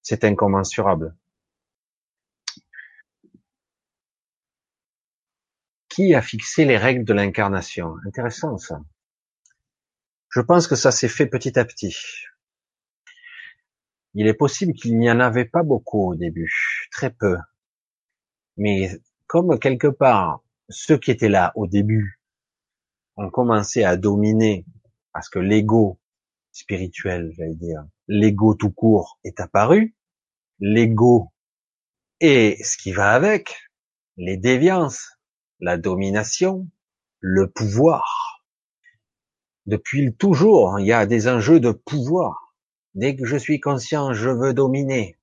C'est 0.00 0.24
incommensurable. 0.24 1.14
Qui 5.94 6.14
a 6.14 6.22
fixé 6.22 6.64
les 6.64 6.78
règles 6.78 7.04
de 7.04 7.12
l'incarnation? 7.12 7.96
Intéressant 8.06 8.56
ça. 8.56 8.80
Je 10.30 10.40
pense 10.40 10.66
que 10.66 10.74
ça 10.74 10.90
s'est 10.90 11.06
fait 11.06 11.26
petit 11.26 11.58
à 11.58 11.66
petit. 11.66 11.94
Il 14.14 14.26
est 14.26 14.32
possible 14.32 14.72
qu'il 14.72 14.98
n'y 14.98 15.10
en 15.10 15.20
avait 15.20 15.44
pas 15.44 15.62
beaucoup 15.62 16.12
au 16.12 16.14
début, 16.14 16.88
très 16.90 17.10
peu. 17.10 17.36
Mais 18.56 19.02
comme 19.26 19.58
quelque 19.58 19.88
part, 19.88 20.42
ceux 20.70 20.96
qui 20.96 21.10
étaient 21.10 21.28
là 21.28 21.52
au 21.56 21.66
début 21.66 22.18
ont 23.18 23.28
commencé 23.28 23.84
à 23.84 23.98
dominer, 23.98 24.64
parce 25.12 25.28
que 25.28 25.40
l'ego 25.40 26.00
spirituel, 26.52 27.32
j'allais 27.36 27.54
dire, 27.54 27.84
l'ego 28.08 28.54
tout 28.54 28.70
court 28.70 29.18
est 29.24 29.40
apparu, 29.40 29.94
l'ego 30.58 31.34
et 32.20 32.56
ce 32.64 32.78
qui 32.78 32.92
va 32.92 33.12
avec, 33.12 33.68
les 34.16 34.38
déviances, 34.38 35.11
la 35.62 35.78
domination, 35.78 36.68
le 37.20 37.48
pouvoir. 37.48 38.44
Depuis 39.66 40.12
toujours, 40.12 40.80
il 40.80 40.86
y 40.86 40.92
a 40.92 41.06
des 41.06 41.28
enjeux 41.28 41.60
de 41.60 41.70
pouvoir. 41.70 42.54
Dès 42.94 43.14
que 43.14 43.24
je 43.24 43.36
suis 43.36 43.60
conscient, 43.60 44.12
je 44.12 44.28
veux 44.28 44.52
dominer. 44.54 45.16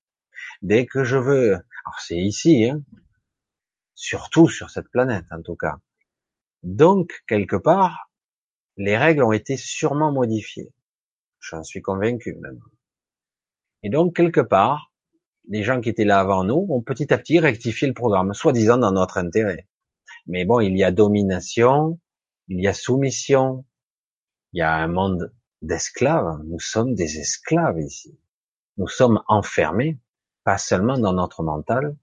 dès 0.62 0.86
que 0.86 1.04
je 1.04 1.18
veux. 1.18 1.52
Alors 1.52 2.00
c'est 2.00 2.16
ici, 2.16 2.64
hein, 2.70 2.82
surtout 3.94 4.48
sur 4.48 4.70
cette 4.70 4.88
planète 4.88 5.26
en 5.30 5.42
tout 5.42 5.56
cas. 5.56 5.76
Donc 6.62 7.22
quelque 7.28 7.56
part, 7.56 8.10
les 8.78 8.96
règles 8.96 9.22
ont 9.22 9.32
été 9.32 9.58
sûrement 9.58 10.10
modifiées. 10.10 10.72
J'en 11.40 11.62
suis 11.62 11.82
convaincu 11.82 12.34
même. 12.36 12.60
Et 13.82 13.90
donc 13.90 14.16
quelque 14.16 14.40
part, 14.40 14.90
les 15.48 15.62
gens 15.64 15.82
qui 15.82 15.90
étaient 15.90 16.04
là 16.04 16.20
avant 16.20 16.44
nous 16.44 16.66
ont 16.70 16.82
petit 16.82 17.12
à 17.12 17.18
petit 17.18 17.38
rectifié 17.40 17.88
le 17.88 17.94
programme, 17.94 18.32
soi-disant 18.34 18.78
dans 18.78 18.92
notre 18.92 19.18
intérêt. 19.18 19.66
Mais 20.30 20.44
bon, 20.44 20.60
il 20.60 20.76
y 20.76 20.84
a 20.84 20.92
domination, 20.92 21.98
il 22.46 22.60
y 22.60 22.68
a 22.68 22.72
soumission, 22.72 23.64
il 24.52 24.58
y 24.58 24.62
a 24.62 24.72
un 24.72 24.86
monde 24.86 25.34
d'esclaves. 25.60 26.40
Nous 26.44 26.60
sommes 26.60 26.94
des 26.94 27.18
esclaves 27.18 27.80
ici. 27.80 28.16
Nous 28.76 28.86
sommes 28.86 29.20
enfermés, 29.26 29.98
pas 30.44 30.56
seulement 30.56 30.96
dans 30.98 31.12
notre 31.12 31.42
mental. 31.42 31.96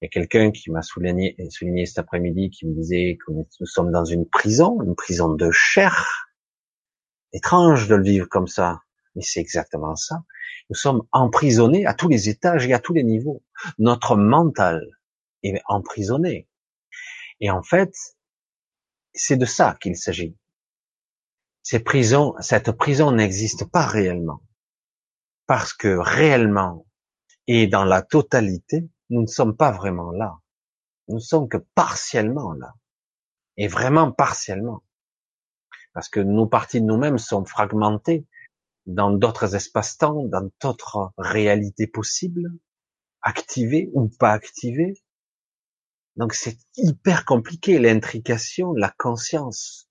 Il 0.00 0.04
y 0.04 0.06
a 0.06 0.08
quelqu'un 0.10 0.50
qui 0.50 0.70
m'a 0.70 0.82
souligné, 0.82 1.34
souligné 1.48 1.86
cet 1.86 2.00
après-midi 2.00 2.50
qui 2.50 2.66
me 2.66 2.74
disait 2.74 3.16
que 3.16 3.32
nous 3.32 3.66
sommes 3.66 3.90
dans 3.90 4.04
une 4.04 4.28
prison, 4.28 4.82
une 4.82 4.94
prison 4.94 5.32
de 5.32 5.50
chair. 5.50 6.28
Étrange 7.32 7.88
de 7.88 7.94
le 7.94 8.02
vivre 8.02 8.28
comme 8.28 8.46
ça, 8.46 8.82
mais 9.14 9.22
c'est 9.22 9.40
exactement 9.40 9.96
ça. 9.96 10.22
Nous 10.68 10.76
sommes 10.76 11.02
emprisonnés 11.12 11.86
à 11.86 11.94
tous 11.94 12.08
les 12.08 12.28
étages 12.28 12.66
et 12.66 12.74
à 12.74 12.78
tous 12.78 12.92
les 12.92 13.04
niveaux. 13.04 13.42
Notre 13.78 14.16
mental 14.16 14.86
est 15.42 15.62
emprisonné. 15.66 16.46
Et 17.42 17.50
en 17.50 17.62
fait, 17.62 17.92
c'est 19.14 19.36
de 19.36 19.44
ça 19.44 19.76
qu'il 19.80 19.96
s'agit. 19.96 20.36
Cette 21.64 21.84
prison 21.84 23.12
n'existe 23.12 23.64
pas 23.70 23.84
réellement. 23.84 24.42
Parce 25.46 25.72
que 25.72 25.88
réellement, 25.88 26.86
et 27.48 27.66
dans 27.66 27.84
la 27.84 28.00
totalité, 28.02 28.88
nous 29.10 29.22
ne 29.22 29.26
sommes 29.26 29.56
pas 29.56 29.72
vraiment 29.72 30.12
là. 30.12 30.38
Nous 31.08 31.16
ne 31.16 31.20
sommes 31.20 31.48
que 31.48 31.58
partiellement 31.58 32.52
là. 32.52 32.74
Et 33.56 33.66
vraiment 33.66 34.12
partiellement. 34.12 34.84
Parce 35.94 36.08
que 36.08 36.20
nos 36.20 36.46
parties 36.46 36.80
de 36.80 36.86
nous-mêmes 36.86 37.18
sont 37.18 37.44
fragmentées 37.44 38.24
dans 38.86 39.10
d'autres 39.10 39.56
espaces-temps, 39.56 40.26
dans 40.26 40.48
d'autres 40.60 41.12
réalités 41.18 41.88
possibles, 41.88 42.52
activées 43.20 43.90
ou 43.94 44.08
pas 44.08 44.30
activées. 44.30 45.01
Donc 46.16 46.34
c'est 46.34 46.58
hyper 46.76 47.24
compliqué, 47.24 47.78
l'intrication, 47.78 48.74
la 48.74 48.94
conscience. 48.98 49.88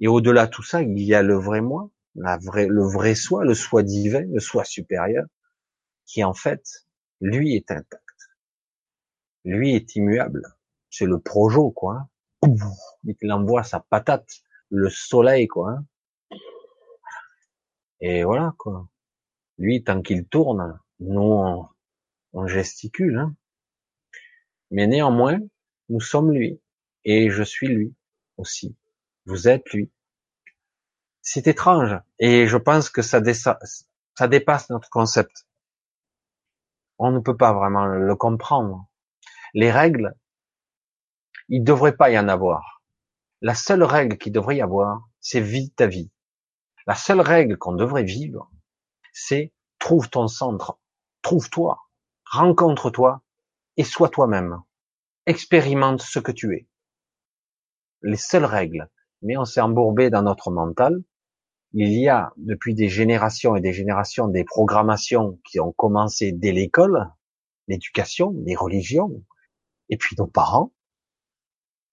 Et 0.00 0.08
au-delà 0.08 0.46
de 0.46 0.50
tout 0.50 0.62
ça, 0.62 0.82
il 0.82 0.98
y 0.98 1.14
a 1.14 1.22
le 1.22 1.36
vrai 1.36 1.60
moi, 1.60 1.90
le 2.14 2.92
vrai 2.92 3.14
soi, 3.14 3.44
le 3.44 3.54
soi 3.54 3.82
divin, 3.82 4.24
le 4.32 4.40
soi 4.40 4.64
supérieur, 4.64 5.26
qui 6.06 6.24
en 6.24 6.34
fait, 6.34 6.86
lui 7.20 7.54
est 7.54 7.70
intact. 7.70 8.00
Lui 9.44 9.74
est 9.74 9.96
immuable. 9.96 10.42
C'est 10.90 11.06
le 11.06 11.18
projo, 11.18 11.70
quoi. 11.70 12.08
Il 13.04 13.32
envoie 13.32 13.64
sa 13.64 13.80
patate, 13.80 14.42
le 14.70 14.88
soleil, 14.88 15.48
quoi. 15.48 15.78
Et 18.00 18.24
voilà, 18.24 18.54
quoi. 18.58 18.88
Lui, 19.58 19.82
tant 19.82 20.02
qu'il 20.02 20.26
tourne, 20.26 20.78
nous, 21.00 21.20
on, 21.20 21.68
on 22.32 22.46
gesticule. 22.46 23.18
Hein. 23.18 23.34
Mais 24.74 24.88
néanmoins, 24.88 25.38
nous 25.88 26.00
sommes 26.00 26.32
lui. 26.32 26.60
Et 27.04 27.30
je 27.30 27.44
suis 27.44 27.68
lui 27.68 27.94
aussi. 28.38 28.76
Vous 29.24 29.46
êtes 29.46 29.70
lui. 29.70 29.92
C'est 31.22 31.46
étrange. 31.46 31.96
Et 32.18 32.48
je 32.48 32.56
pense 32.56 32.90
que 32.90 33.00
ça, 33.00 33.20
dépasse 33.20 34.70
notre 34.70 34.90
concept. 34.90 35.46
On 36.98 37.12
ne 37.12 37.20
peut 37.20 37.36
pas 37.36 37.52
vraiment 37.52 37.86
le 37.86 38.16
comprendre. 38.16 38.88
Les 39.52 39.70
règles, 39.70 40.12
il 41.48 41.60
ne 41.60 41.66
devrait 41.66 41.96
pas 41.96 42.10
y 42.10 42.18
en 42.18 42.26
avoir. 42.26 42.82
La 43.42 43.54
seule 43.54 43.84
règle 43.84 44.18
qu'il 44.18 44.32
devrait 44.32 44.56
y 44.56 44.62
avoir, 44.62 45.08
c'est 45.20 45.40
vis 45.40 45.70
ta 45.70 45.86
vie. 45.86 46.10
La 46.88 46.96
seule 46.96 47.20
règle 47.20 47.58
qu'on 47.58 47.74
devrait 47.74 48.02
vivre, 48.02 48.50
c'est 49.12 49.52
trouve 49.78 50.10
ton 50.10 50.26
centre, 50.26 50.80
trouve-toi, 51.22 51.78
rencontre-toi 52.24 53.22
et 53.76 53.84
sois 53.84 54.08
toi-même. 54.08 54.60
Expérimente 55.26 56.02
ce 56.02 56.18
que 56.18 56.32
tu 56.32 56.54
es. 56.54 56.66
Les 58.02 58.16
seules 58.16 58.44
règles. 58.44 58.88
Mais 59.22 59.36
on 59.36 59.44
s'est 59.44 59.60
embourbé 59.60 60.10
dans 60.10 60.22
notre 60.22 60.50
mental. 60.50 61.02
Il 61.72 61.92
y 61.92 62.08
a 62.08 62.32
depuis 62.36 62.74
des 62.74 62.88
générations 62.88 63.56
et 63.56 63.60
des 63.60 63.72
générations 63.72 64.28
des 64.28 64.44
programmations 64.44 65.40
qui 65.48 65.58
ont 65.60 65.72
commencé 65.72 66.30
dès 66.30 66.52
l'école, 66.52 67.10
l'éducation, 67.66 68.34
les 68.44 68.54
religions, 68.54 69.24
et 69.88 69.96
puis 69.96 70.14
nos 70.18 70.26
parents. 70.26 70.72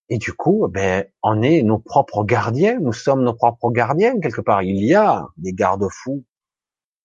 Et 0.09 0.17
du 0.17 0.33
coup, 0.33 0.67
ben, 0.67 1.05
on 1.23 1.41
est 1.41 1.63
nos 1.63 1.79
propres 1.79 2.25
gardiens. 2.25 2.79
Nous 2.79 2.93
sommes 2.93 3.23
nos 3.23 3.33
propres 3.33 3.71
gardiens 3.71 4.19
quelque 4.19 4.41
part. 4.41 4.61
Il 4.61 4.83
y 4.83 4.93
a 4.93 5.25
des 5.37 5.53
garde-fous, 5.53 6.25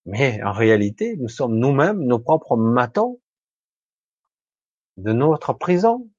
mais 0.05 0.43
en 0.43 0.51
réalité, 0.51 1.15
nous 1.17 1.29
sommes 1.29 1.55
nous-mêmes 1.57 2.01
nos 2.01 2.19
propres 2.19 2.57
matons 2.57 3.21
de 4.97 5.13
notre 5.13 5.53
prison. 5.53 6.09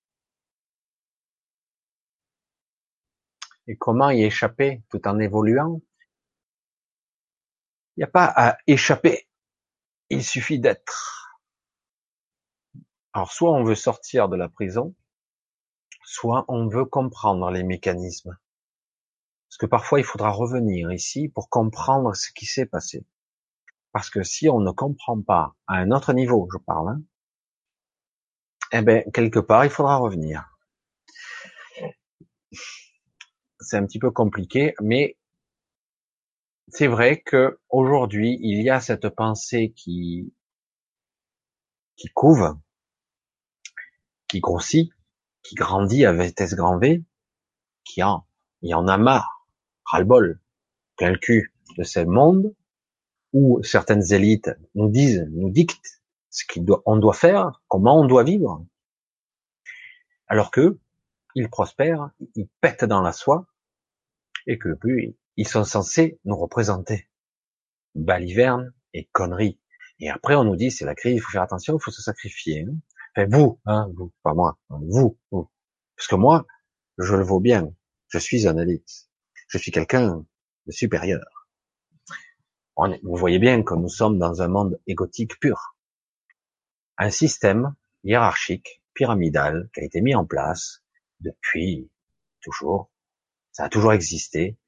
Et 3.67 3.77
comment 3.77 4.11
y 4.11 4.23
échapper 4.23 4.83
tout 4.89 5.07
en 5.07 5.19
évoluant? 5.19 5.83
Il 7.97 8.01
n'y 8.01 8.05
a 8.05 8.11
pas 8.11 8.33
à 8.35 8.57
échapper, 8.67 9.29
il 10.09 10.25
suffit 10.25 10.61
d'être. 10.61 11.41
Alors 13.13 13.33
soit 13.33 13.53
on 13.53 13.65
veut 13.65 13.75
sortir 13.75 14.29
de 14.29 14.37
la 14.37 14.49
prison, 14.49 14.95
soit 16.05 16.45
on 16.49 16.69
veut 16.69 16.85
comprendre 16.85 17.51
les 17.51 17.65
mécanismes. 17.65 18.39
Parce 19.49 19.59
que 19.59 19.67
parfois 19.67 19.99
il 19.99 20.05
faudra 20.05 20.31
revenir 20.31 20.93
ici 20.93 21.29
pour 21.29 21.51
comprendre 21.51 22.15
ce 22.15 22.31
qui 22.33 22.47
s'est 22.47 22.67
passé. 22.67 23.05
Parce 23.93 24.11
que 24.11 24.23
si 24.23 24.49
on 24.49 24.61
ne 24.61 24.71
comprend 24.71 25.21
pas 25.21 25.57
à 25.67 25.75
un 25.75 25.91
autre 25.91 26.13
niveau, 26.13 26.49
je 26.53 26.59
parle, 26.59 26.91
hein, 26.91 27.03
eh 28.73 28.83
ben 28.83 29.05
quelque 29.13 29.39
part 29.39 29.65
il 29.65 29.71
faudra 29.71 29.97
revenir. 29.97 30.59
C'est 33.61 33.77
un 33.77 33.87
petit 33.87 33.99
peu 33.99 34.11
compliqué, 34.11 34.75
mais 34.81 35.17
c'est 36.69 36.87
vrai 36.87 37.21
que 37.21 37.59
aujourd'hui 37.69 38.39
il 38.41 38.63
y 38.63 38.71
a 38.71 38.81
cette 38.81 39.09
pensée 39.09 39.73
qui 39.77 40.33
qui 41.97 42.09
couve, 42.09 42.57
qui 44.29 44.41
grossit, 44.41 44.93
qui 45.43 45.55
grandit 45.55 46.05
à 46.05 46.13
vitesse 46.13 46.55
grand 46.55 46.79
V, 46.79 47.03
qui 47.85 48.03
en, 48.03 48.25
il 48.63 48.75
en 48.75 48.87
a 48.87 48.97
marre, 48.99 49.47
ras-le-bol, 49.85 50.41
plein 50.97 51.11
le 51.11 51.19
cul 51.19 51.53
de 51.77 51.83
ce 51.83 52.01
monde 52.01 52.55
où 53.33 53.63
certaines 53.63 54.13
élites 54.13 54.51
nous 54.75 54.89
disent, 54.89 55.27
nous 55.31 55.51
dictent 55.51 55.98
ce 56.39 56.45
qu'on 56.47 56.97
doit 56.97 57.15
faire, 57.15 57.63
comment 57.67 58.01
on 58.01 58.07
doit 58.07 58.23
vivre, 58.23 58.65
alors 60.29 60.51
que 60.51 60.79
ils 61.35 61.51
prospèrent, 61.51 62.11
ils 62.37 62.49
pètent 62.61 62.85
dans 62.85 63.01
la 63.01 63.13
soie, 63.13 63.47
et 64.47 64.59
que 64.59 64.75
plus 64.75 65.17
ils 65.37 65.49
sont 65.49 65.65
censés 65.65 66.21
nous 66.25 66.37
représenter. 66.37 67.09
Baliverne 67.95 68.73
et 68.95 69.09
conneries. 69.13 69.59
Et 70.01 70.11
après, 70.11 70.37
on 70.37 70.45
nous 70.45 70.57
dit, 70.57 70.71
c'est 70.71 70.85
la 70.85 70.95
crise, 70.95 71.17
il 71.17 71.21
faut 71.21 71.31
faire 71.31 71.43
attention, 71.43 71.77
il 71.77 71.83
faut 71.83 71.91
se 71.91 72.03
sacrifier. 72.03 72.63
Hein. 72.63 72.77
Enfin, 73.17 73.29
vous, 73.31 73.61
hein, 73.67 73.89
vous, 73.95 74.13
pas 74.23 74.35
moi, 74.35 74.59
vous, 74.69 75.19
vous. 75.31 75.51
Parce 75.97 76.07
que 76.07 76.15
moi, 76.15 76.47
je 76.99 77.17
le 77.17 77.25
vaux 77.25 77.41
bien. 77.41 77.73
Je 78.09 78.19
suis 78.19 78.47
un 78.47 78.57
élite. 78.57 79.09
Je 79.49 79.59
suis 79.59 79.73
quelqu'un 79.73 80.25
de 80.67 80.73
supérieur. 80.73 81.49
vous 82.77 83.17
voyez 83.17 83.41
bien 83.41 83.63
que 83.65 83.75
nous 83.75 83.89
sommes 83.89 84.19
dans 84.19 84.41
un 84.41 84.49
monde 84.49 84.81
égotique 84.87 85.41
pur. 85.41 85.78
Un 86.99 87.11
système 87.11 87.75
hiérarchique, 88.05 88.83
pyramidal, 88.93 89.71
qui 89.73 89.81
a 89.81 89.85
été 89.85 90.01
mis 90.01 90.15
en 90.15 90.27
place 90.27 90.83
depuis 91.21 91.91
toujours. 92.41 92.91
Ça 93.53 93.65
a 93.65 93.69
toujours 93.69 93.93
existé. 93.93 94.59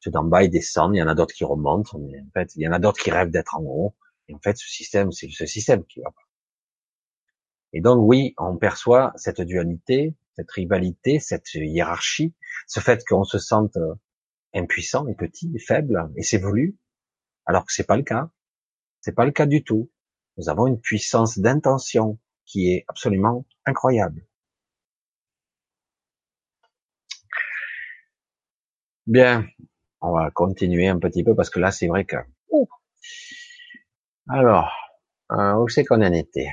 Ceux 0.00 0.10
d'en 0.10 0.24
bas, 0.24 0.44
ils 0.44 0.50
descendent, 0.50 0.94
il 0.94 0.98
y 0.98 1.02
en 1.02 1.08
a 1.08 1.14
d'autres 1.14 1.34
qui 1.34 1.44
remontent, 1.44 1.98
mais 1.98 2.20
en 2.20 2.30
fait, 2.32 2.54
il 2.56 2.62
y 2.62 2.68
en 2.68 2.72
a 2.72 2.78
d'autres 2.78 3.00
qui 3.00 3.10
rêvent 3.10 3.30
d'être 3.30 3.56
en 3.56 3.62
haut. 3.62 3.96
Et 4.28 4.34
en 4.34 4.38
fait, 4.38 4.56
ce 4.56 4.68
système, 4.68 5.10
c'est 5.12 5.28
ce 5.30 5.46
système 5.46 5.84
qui 5.84 6.00
va 6.00 6.10
pas. 6.10 6.28
Et 7.72 7.80
donc, 7.80 7.98
oui, 8.00 8.34
on 8.38 8.56
perçoit 8.56 9.12
cette 9.16 9.40
dualité, 9.40 10.14
cette 10.36 10.50
rivalité, 10.50 11.20
cette 11.20 11.52
hiérarchie, 11.54 12.34
ce 12.66 12.80
fait 12.80 13.04
qu'on 13.06 13.24
se 13.24 13.38
sente 13.38 13.76
euh, 13.76 13.94
impuissant 14.54 15.06
et 15.08 15.14
petit 15.14 15.50
et 15.54 15.58
faible 15.58 16.10
et 16.16 16.22
c'est 16.22 16.38
voulu, 16.38 16.76
alors 17.44 17.66
que 17.66 17.72
c'est 17.72 17.86
pas 17.86 17.96
le 17.96 18.02
cas. 18.02 18.30
C'est 19.00 19.14
pas 19.14 19.24
le 19.24 19.32
cas 19.32 19.46
du 19.46 19.62
tout. 19.64 19.90
Nous 20.38 20.48
avons 20.48 20.66
une 20.66 20.80
puissance 20.80 21.38
d'intention 21.38 22.18
qui 22.46 22.72
est 22.72 22.84
absolument 22.88 23.44
incroyable. 23.66 24.24
Bien, 29.06 29.46
on 30.00 30.12
va 30.12 30.30
continuer 30.30 30.86
un 30.88 30.98
petit 30.98 31.24
peu 31.24 31.34
parce 31.34 31.50
que 31.50 31.60
là, 31.60 31.70
c'est 31.72 31.88
vrai 31.88 32.04
que. 32.04 32.16
Alors, 34.28 34.70
Euh, 35.30 35.54
où 35.56 35.68
c'est 35.68 35.84
qu'on 35.84 36.00
en 36.02 36.12
était? 36.12 36.50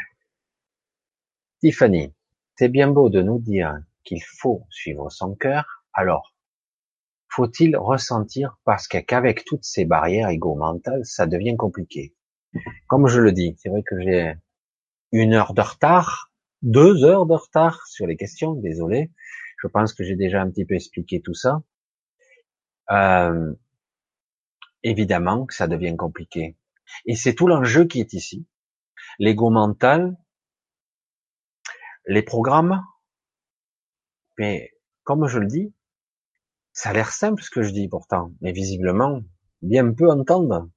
Tiffany, 1.62 2.14
c'est 2.58 2.68
bien 2.68 2.90
beau 2.90 3.10
de 3.10 3.22
nous 3.22 3.40
dire 3.40 3.78
qu'il 4.04 4.22
faut 4.22 4.66
suivre 4.70 5.10
son 5.10 5.34
cœur. 5.36 5.86
Alors, 5.94 6.34
faut-il 7.30 7.78
ressentir 7.78 8.58
parce 8.66 8.88
qu'avec 8.88 9.46
toutes 9.46 9.64
ces 9.64 9.86
barrières 9.86 10.30
égo-mentales, 10.30 11.06
ça 11.06 11.26
devient 11.26 11.56
compliqué? 11.56 12.14
Comme 12.88 13.08
je 13.08 13.20
le 13.20 13.32
dis, 13.32 13.56
c'est 13.58 13.70
vrai 13.70 13.84
que 13.84 14.00
j'ai 14.00 14.36
une 15.12 15.34
heure 15.34 15.54
de 15.54 15.62
retard, 15.62 16.32
deux 16.62 17.04
heures 17.04 17.26
de 17.26 17.36
retard 17.36 17.86
sur 17.88 18.08
les 18.08 18.18
questions, 18.18 18.54
désolé. 18.54 19.12
Je 19.62 19.68
pense 19.68 19.94
que 19.94 20.04
j'ai 20.04 20.16
déjà 20.16 20.42
un 20.42 20.50
petit 20.50 20.66
peu 20.66 20.76
expliqué 20.76 21.22
tout 21.22 21.34
ça. 21.34 21.62
Euh, 22.92 23.54
évidemment 24.84 25.46
que 25.46 25.54
ça 25.54 25.68
devient 25.68 25.96
compliqué. 25.98 26.56
Et 27.06 27.16
c'est 27.16 27.34
tout 27.34 27.48
l'enjeu 27.48 27.86
qui 27.86 28.00
est 28.00 28.14
ici. 28.14 28.46
L'ego 29.20 29.50
mental, 29.50 30.16
les 32.06 32.22
programmes, 32.22 32.84
mais 34.38 34.72
comme 35.04 35.28
je 35.28 35.40
le 35.40 35.48
dis, 35.48 35.74
ça 36.74 36.90
a 36.90 36.94
l'air 36.94 37.12
simple 37.12 37.42
ce 37.42 37.50
que 37.50 37.64
je 37.64 37.72
dis 37.72 37.88
pourtant, 37.88 38.34
mais 38.42 38.52
visiblement, 38.52 39.22
bien 39.62 39.92
peu 39.94 40.10
entendre. 40.10 40.70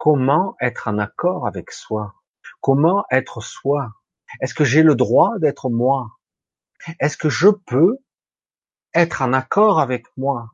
Comment 0.00 0.56
être 0.62 0.88
en 0.88 0.98
accord 0.98 1.46
avec 1.46 1.70
soi? 1.70 2.14
Comment 2.62 3.04
être 3.10 3.42
soi? 3.42 3.92
Est-ce 4.40 4.54
que 4.54 4.64
j'ai 4.64 4.82
le 4.82 4.94
droit 4.94 5.38
d'être 5.38 5.68
moi? 5.68 6.16
Est-ce 7.00 7.18
que 7.18 7.28
je 7.28 7.48
peux 7.50 7.98
être 8.94 9.20
en 9.20 9.34
accord 9.34 9.78
avec 9.78 10.06
moi? 10.16 10.52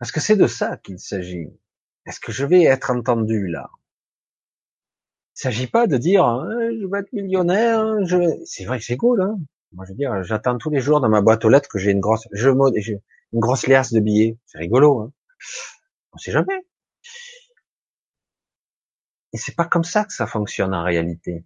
Parce 0.00 0.10
que 0.10 0.18
c'est 0.18 0.34
de 0.34 0.48
ça 0.48 0.76
qu'il 0.76 0.98
s'agit. 0.98 1.48
Est-ce 2.04 2.18
que 2.18 2.32
je 2.32 2.44
vais 2.44 2.64
être 2.64 2.90
entendu 2.90 3.46
là? 3.46 3.70
Il 5.36 5.42
s'agit 5.42 5.68
pas 5.68 5.86
de 5.86 5.96
dire 5.96 6.24
hein, 6.24 6.48
je 6.80 6.84
vais 6.90 6.98
être 6.98 7.12
millionnaire. 7.12 8.04
Je... 8.04 8.42
C'est 8.44 8.64
vrai 8.64 8.80
c'est 8.80 8.96
cool. 8.96 9.22
Hein 9.22 9.38
moi, 9.70 9.84
je 9.84 9.92
veux 9.92 9.96
dire, 9.96 10.24
j'attends 10.24 10.58
tous 10.58 10.70
les 10.70 10.80
jours 10.80 11.00
dans 11.00 11.08
ma 11.08 11.20
boîte 11.20 11.44
aux 11.44 11.48
lettres 11.48 11.68
que 11.68 11.78
j'ai 11.78 11.92
une 11.92 12.00
grosse, 12.00 12.26
je 12.32 12.50
une 12.50 13.38
grosse 13.38 13.68
liasse 13.68 13.92
de 13.92 14.00
billets. 14.00 14.36
C'est 14.46 14.58
rigolo, 14.58 14.98
hein. 14.98 15.12
On 16.12 16.18
sait 16.18 16.32
jamais. 16.32 16.66
Et 19.32 19.38
c'est 19.38 19.54
pas 19.54 19.64
comme 19.64 19.84
ça 19.84 20.04
que 20.04 20.12
ça 20.12 20.26
fonctionne 20.26 20.74
en 20.74 20.82
réalité. 20.84 21.44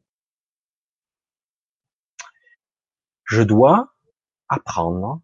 Je 3.24 3.42
dois 3.42 3.94
apprendre 4.48 5.22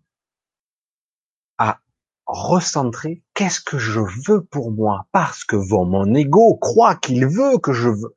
à 1.59 1.81
recentrer 2.27 3.23
qu'est-ce 3.35 3.61
que 3.61 3.79
je 3.79 4.01
veux 4.27 4.45
pour 4.45 4.73
moi 4.73 5.07
parce 5.13 5.45
que 5.45 5.57
mon 5.57 6.15
ego 6.15 6.57
croit 6.57 6.97
qu'il 6.97 7.27
veut 7.27 7.59
que 7.59 7.73
je 7.73 7.89
veux. 7.89 8.15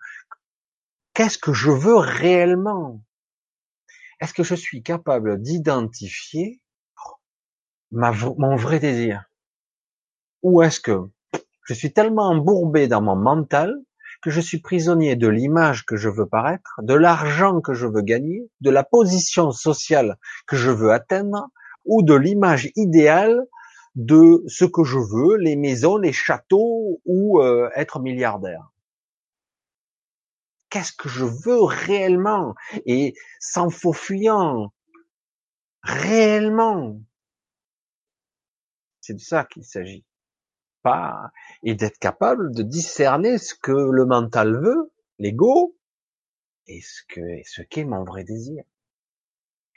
Qu'est-ce 1.13 1.37
que 1.37 1.53
je 1.53 1.71
veux 1.71 1.97
réellement? 1.97 3.03
Est-ce 4.19 4.33
que 4.33 4.43
je 4.43 4.55
suis 4.55 4.83
capable 4.83 5.41
d'identifier 5.41 6.61
mon 7.91 8.55
vrai 8.55 8.79
désir? 8.79 9.25
Ou 10.41 10.61
est-ce 10.61 10.79
que 10.79 11.09
je 11.65 11.73
suis 11.73 11.93
tellement 11.93 12.29
embourbé 12.29 12.87
dans 12.87 13.01
mon 13.01 13.15
mental 13.15 13.75
que 14.23 14.31
je 14.31 14.41
suis 14.41 14.59
prisonnier 14.59 15.15
de 15.15 15.27
l'image 15.27 15.85
que 15.85 15.97
je 15.97 16.09
veux 16.09 16.25
paraître, 16.25 16.79
de 16.81 16.93
l'argent 16.93 17.61
que 17.61 17.73
je 17.73 17.87
veux 17.87 18.01
gagner, 18.01 18.49
de 18.61 18.69
la 18.69 18.83
position 18.83 19.51
sociale 19.51 20.17
que 20.47 20.55
je 20.55 20.71
veux 20.71 20.91
atteindre, 20.91 21.47
ou 21.85 22.01
de 22.03 22.13
l'image 22.13 22.71
idéale 22.75 23.43
de 23.95 24.43
ce 24.47 24.65
que 24.65 24.83
je 24.83 24.97
veux, 24.97 25.37
les 25.37 25.55
maisons, 25.55 25.97
les 25.97 26.13
châteaux, 26.13 27.01
ou 27.05 27.41
euh, 27.41 27.69
être 27.75 27.99
milliardaire 27.99 28.73
qu'est-ce 30.73 30.91
que 30.91 31.07
je 31.07 31.23
veux 31.23 31.61
réellement? 31.61 32.55
Et 32.87 33.13
sans 33.39 33.69
faux 33.69 33.93
fuyant 33.93 34.73
réellement. 35.83 36.99
C'est 38.99 39.13
de 39.13 39.19
ça 39.19 39.43
qu'il 39.45 39.63
s'agit. 39.63 40.03
Et 41.63 41.75
d'être 41.75 41.97
capable 41.99 42.53
de 42.53 42.63
discerner 42.63 43.37
ce 43.37 43.55
que 43.55 43.71
le 43.71 44.05
mental 44.05 44.55
veut, 44.57 44.91
l'ego, 45.19 45.77
et 46.67 46.81
ce 46.81 47.03
ce 47.45 47.61
qu'est 47.61 47.85
mon 47.85 48.03
vrai 48.03 48.23
désir. 48.23 48.63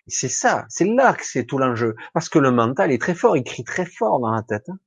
c'est 0.09 0.29
ça, 0.29 0.67
c'est 0.69 0.85
là 0.85 1.15
que 1.15 1.25
c'est 1.25 1.45
tout 1.45 1.59
l'enjeu. 1.59 1.97
Parce 2.13 2.29
que 2.29 2.39
le 2.39 2.51
mental 2.51 2.93
est 2.93 3.01
très 3.01 3.15
fort, 3.15 3.37
il 3.37 3.45
crie 3.45 3.65
très 3.65 3.87
fort 3.87 4.21
dans 4.21 4.33
la 4.33 4.43
tête. 4.43 4.69
Hein. 4.69 4.79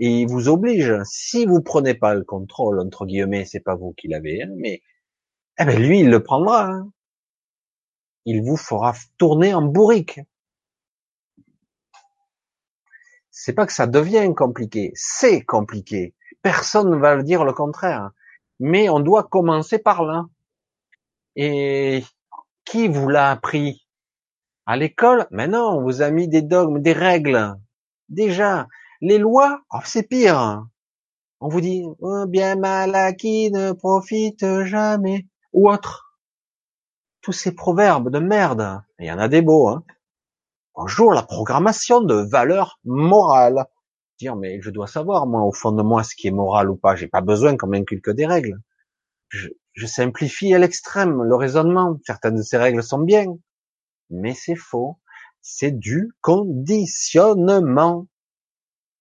et 0.00 0.20
il 0.22 0.28
vous 0.28 0.48
oblige, 0.48 0.94
si 1.04 1.46
vous 1.46 1.62
prenez 1.62 1.94
pas 1.94 2.14
le 2.14 2.24
contrôle, 2.24 2.80
entre 2.80 3.06
guillemets, 3.06 3.44
c'est 3.44 3.60
pas 3.60 3.74
vous 3.76 3.92
qui 3.94 4.08
l'avez, 4.08 4.42
hein, 4.42 4.50
mais 4.56 4.82
eh 5.60 5.64
ben 5.64 5.80
lui, 5.80 6.00
il 6.00 6.10
le 6.10 6.22
prendra. 6.22 6.66
Hein. 6.66 6.92
Il 8.24 8.42
vous 8.42 8.56
fera 8.56 8.94
tourner 9.18 9.54
en 9.54 9.62
bourrique. 9.62 10.20
C'est 13.40 13.52
pas 13.52 13.66
que 13.66 13.72
ça 13.72 13.86
devient 13.86 14.34
compliqué, 14.34 14.90
c'est 14.96 15.42
compliqué. 15.42 16.12
Personne 16.42 16.90
ne 16.90 16.96
va 16.96 17.22
dire 17.22 17.44
le 17.44 17.52
contraire. 17.52 18.10
Mais 18.58 18.88
on 18.88 18.98
doit 18.98 19.22
commencer 19.22 19.78
par 19.78 20.02
là. 20.02 20.26
Et 21.36 22.02
qui 22.64 22.88
vous 22.88 23.08
l'a 23.08 23.30
appris? 23.30 23.86
À 24.66 24.76
l'école? 24.76 25.28
Mais 25.30 25.46
non, 25.46 25.68
on 25.68 25.82
vous 25.82 26.02
a 26.02 26.10
mis 26.10 26.26
des 26.26 26.42
dogmes, 26.42 26.82
des 26.82 26.92
règles. 26.92 27.54
Déjà, 28.08 28.66
les 29.00 29.18
lois, 29.18 29.60
oh, 29.72 29.78
c'est 29.84 30.02
pire. 30.02 30.66
On 31.38 31.48
vous 31.48 31.60
dit, 31.60 31.84
oh, 32.00 32.26
bien 32.26 32.56
mal 32.56 32.96
acquis 32.96 33.52
ne 33.52 33.70
profite 33.70 34.64
jamais 34.64 35.28
ou 35.52 35.70
autre. 35.70 36.18
Tous 37.20 37.32
ces 37.32 37.54
proverbes 37.54 38.10
de 38.10 38.18
merde, 38.18 38.82
il 38.98 39.06
y 39.06 39.12
en 39.12 39.18
a 39.20 39.28
des 39.28 39.42
beaux. 39.42 39.68
Hein. 39.68 39.84
Bonjour, 40.80 41.12
la 41.12 41.24
programmation 41.24 42.02
de 42.02 42.14
valeurs 42.14 42.78
morales. 42.84 43.64
Dire, 44.20 44.36
mais 44.36 44.60
je 44.60 44.70
dois 44.70 44.86
savoir, 44.86 45.26
moi, 45.26 45.42
au 45.42 45.50
fond 45.50 45.72
de 45.72 45.82
moi, 45.82 46.04
ce 46.04 46.14
qui 46.14 46.28
est 46.28 46.30
moral 46.30 46.70
ou 46.70 46.76
pas. 46.76 46.94
J'ai 46.94 47.08
pas 47.08 47.20
besoin 47.20 47.56
qu'on 47.56 47.66
m'inculque 47.66 48.10
des 48.10 48.26
règles. 48.26 48.60
Je, 49.28 49.48
je 49.72 49.86
simplifie 49.86 50.54
à 50.54 50.58
l'extrême 50.60 51.20
le 51.24 51.34
raisonnement. 51.34 51.98
Certaines 52.06 52.36
de 52.36 52.42
ces 52.42 52.58
règles 52.58 52.84
sont 52.84 53.00
bien, 53.00 53.26
mais 54.10 54.34
c'est 54.34 54.54
faux. 54.54 55.00
C'est 55.40 55.76
du 55.76 56.12
conditionnement. 56.20 58.06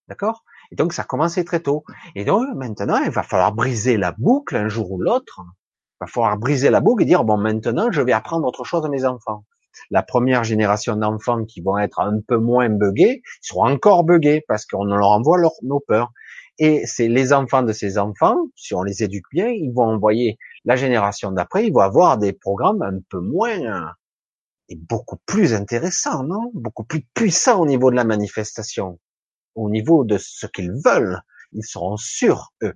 D'accord? 0.08 0.44
Et 0.72 0.76
donc, 0.76 0.94
ça 0.94 1.04
a 1.04 1.06
commencé 1.06 1.46
très 1.46 1.60
tôt. 1.60 1.84
Et 2.16 2.26
donc, 2.26 2.48
maintenant, 2.56 2.98
il 3.06 3.12
va 3.12 3.22
falloir 3.22 3.54
briser 3.54 3.98
la 3.98 4.14
boucle 4.14 4.56
un 4.56 4.68
jour 4.68 4.94
ou 4.94 5.00
l'autre 5.00 5.42
il 5.46 6.06
va 6.06 6.08
falloir 6.08 6.38
briser 6.38 6.72
la 6.72 6.80
boucle 6.80 7.04
et 7.04 7.06
dire, 7.06 7.24
bon, 7.24 7.38
maintenant, 7.38 7.92
je 7.92 8.02
vais 8.02 8.14
apprendre 8.14 8.48
autre 8.48 8.64
chose 8.64 8.84
à 8.84 8.90
mes 8.90 9.06
enfants. 9.06 9.46
La 9.92 10.04
première 10.04 10.44
génération 10.44 10.96
d'enfants 10.96 11.46
qui 11.46 11.62
vont 11.62 11.78
être 11.78 12.00
un 12.00 12.20
peu 12.20 12.38
moins 12.38 12.70
buggés, 12.70 13.22
seront 13.42 13.68
encore 13.68 14.04
buggés 14.04 14.44
parce 14.48 14.66
qu'on 14.66 14.86
leur 14.86 15.10
envoie 15.10 15.38
leur, 15.38 15.54
nos 15.64 15.80
peurs. 15.80 16.12
Et 16.60 16.86
c'est 16.86 17.08
les 17.08 17.34
enfants 17.34 17.62
de 17.62 17.72
ces 17.72 17.98
enfants, 17.98 18.36
si 18.56 18.74
on 18.74 18.82
les 18.82 19.04
éduque 19.04 19.30
bien, 19.32 19.48
ils 19.48 19.72
vont 19.72 19.90
envoyer 19.90 20.40
la 20.66 20.76
génération 20.76 21.32
d'après, 21.32 21.68
ils 21.68 21.74
vont 21.74 21.82
avoir 21.82 22.18
des 22.18 22.34
programmes 22.34 22.82
un 22.82 23.00
peu 23.10 23.20
moins 23.20 23.94
et 24.70 24.76
beaucoup 24.76 25.18
plus 25.26 25.54
intéressants, 25.54 26.24
non? 26.24 26.52
Beaucoup 26.54 26.84
plus 26.84 27.06
puissants 27.14 27.62
au 27.62 27.66
niveau 27.66 27.92
de 27.92 27.96
la 27.96 28.04
manifestation, 28.04 29.00
au 29.56 29.70
niveau 29.70 30.04
de 30.04 30.18
ce 30.18 30.48
qu'ils 30.48 30.74
veulent. 30.84 31.22
Ils 31.54 31.64
seront 31.64 31.98
sûrs, 31.98 32.54
eux. 32.64 32.74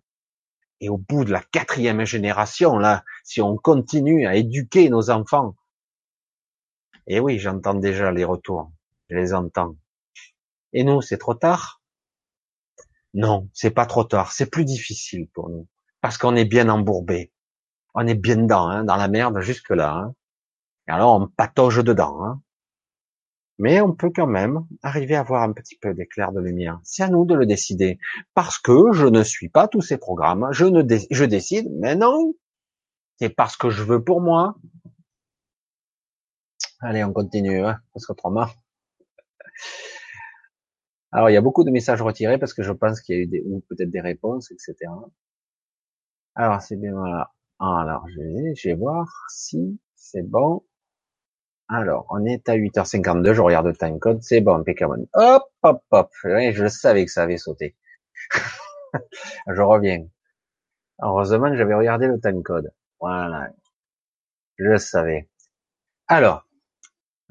Et 0.80 0.90
au 0.90 0.98
bout 0.98 1.26
de 1.26 1.32
la 1.32 1.42
quatrième 1.52 2.06
génération, 2.06 2.78
là, 2.78 3.04
si 3.24 3.42
on 3.42 3.58
continue 3.58 4.26
à 4.26 4.36
éduquer 4.36 4.90
nos 4.90 5.10
enfants, 5.10 5.56
et 7.08 7.20
oui, 7.20 7.40
j'entends 7.40 7.74
déjà 7.74 8.12
les 8.12 8.24
retours, 8.24 8.72
je 9.10 9.16
les 9.16 9.34
entends. 9.34 9.76
Et 10.74 10.84
nous, 10.84 11.02
c'est 11.02 11.18
trop 11.18 11.34
tard? 11.34 11.82
Non, 13.14 13.50
c'est 13.54 13.72
pas 13.72 13.86
trop 13.86 14.04
tard, 14.04 14.32
c'est 14.32 14.50
plus 14.50 14.66
difficile 14.66 15.28
pour 15.34 15.50
nous, 15.50 15.68
parce 16.00 16.18
qu'on 16.18 16.36
est 16.36 16.46
bien 16.46 16.70
embourbé, 16.70 17.32
on 17.94 18.08
est 18.08 18.16
bien 18.16 18.38
dedans, 18.38 18.68
hein, 18.68 18.84
dans 18.84 18.96
la 18.96 19.08
merde 19.08 19.42
jusque 19.42 19.72
là. 19.72 19.94
Hein. 19.94 20.16
Et 20.88 20.92
alors 20.92 21.20
on 21.20 21.28
patauge 21.28 21.84
dedans. 21.84 22.24
Hein 22.24 22.42
mais 23.62 23.80
on 23.80 23.94
peut 23.94 24.10
quand 24.10 24.26
même 24.26 24.66
arriver 24.82 25.16
à 25.16 25.22
voir 25.22 25.44
un 25.44 25.54
petit 25.54 25.76
peu 25.76 25.94
d'éclair 25.94 26.32
de 26.32 26.40
lumière. 26.40 26.80
C'est 26.84 27.04
à 27.04 27.10
nous 27.10 27.26
de 27.26 27.36
le 27.36 27.46
décider, 27.46 28.00
parce 28.34 28.58
que 28.58 28.92
je 28.92 29.06
ne 29.06 29.22
suis 29.22 29.50
pas 29.50 29.68
tous 29.68 29.82
ces 29.82 29.98
programmes. 29.98 30.48
Je 30.52 30.66
ne 30.66 30.82
je 31.12 31.26
décide, 31.26 31.68
mais 31.80 31.96
non, 31.96 32.34
c'est 33.20 33.30
parce 33.30 33.58
que 33.58 33.70
je 33.70 33.84
veux 33.84 34.04
pour 34.04 34.20
moi. 34.20 34.56
Allez, 36.82 37.04
on 37.04 37.14
continue, 37.14 37.64
hein, 37.64 37.80
parce 37.94 38.06
qu'autrement. 38.06 38.48
Alors, 41.12 41.30
il 41.30 41.34
y 41.34 41.38
a 41.38 41.42
beaucoup 41.42 41.64
de 41.64 41.72
messages 41.72 42.02
retirés 42.02 42.38
parce 42.38 42.54
que 42.54 42.64
je 42.64 42.72
pense 42.72 43.02
qu'il 43.02 43.16
y 43.16 43.20
a 43.20 43.22
eu 43.22 43.28
des, 43.28 43.44
ou 43.46 43.62
peut-être 43.70 43.92
des 43.92 44.02
réponses, 44.02 44.52
etc. 44.52 44.76
Alors, 46.36 46.62
c'est 46.62 46.78
bien 46.78 46.94
voilà. 46.94 47.32
Alors, 47.60 48.08
je 48.10 48.70
vais, 48.70 48.74
voir 48.74 49.08
si 49.30 49.80
c'est 49.96 50.24
bon. 50.24 50.64
Alors, 51.68 52.08
on 52.10 52.26
est 52.26 52.50
à 52.50 52.56
8h52, 52.58 53.34
je 53.34 53.42
regarde 53.42 53.68
le 53.68 53.76
timecode, 53.76 54.22
c'est 54.24 54.42
bon, 54.42 54.56
impeccable. 54.56 55.08
Hop, 55.14 55.44
hop, 55.62 55.84
hop. 55.92 56.10
je 56.24 56.68
savais 56.68 57.06
que 57.06 57.12
ça 57.12 57.24
avait 57.24 57.38
sauté. 57.38 57.76
je 59.48 59.62
reviens. 59.62 60.06
Heureusement 61.02 61.56
j'avais 61.56 61.76
regardé 61.76 62.08
le 62.08 62.20
timecode. 62.20 62.74
Voilà. 63.00 63.52
Je 64.58 64.78
savais. 64.78 65.30
Alors, 66.08 66.46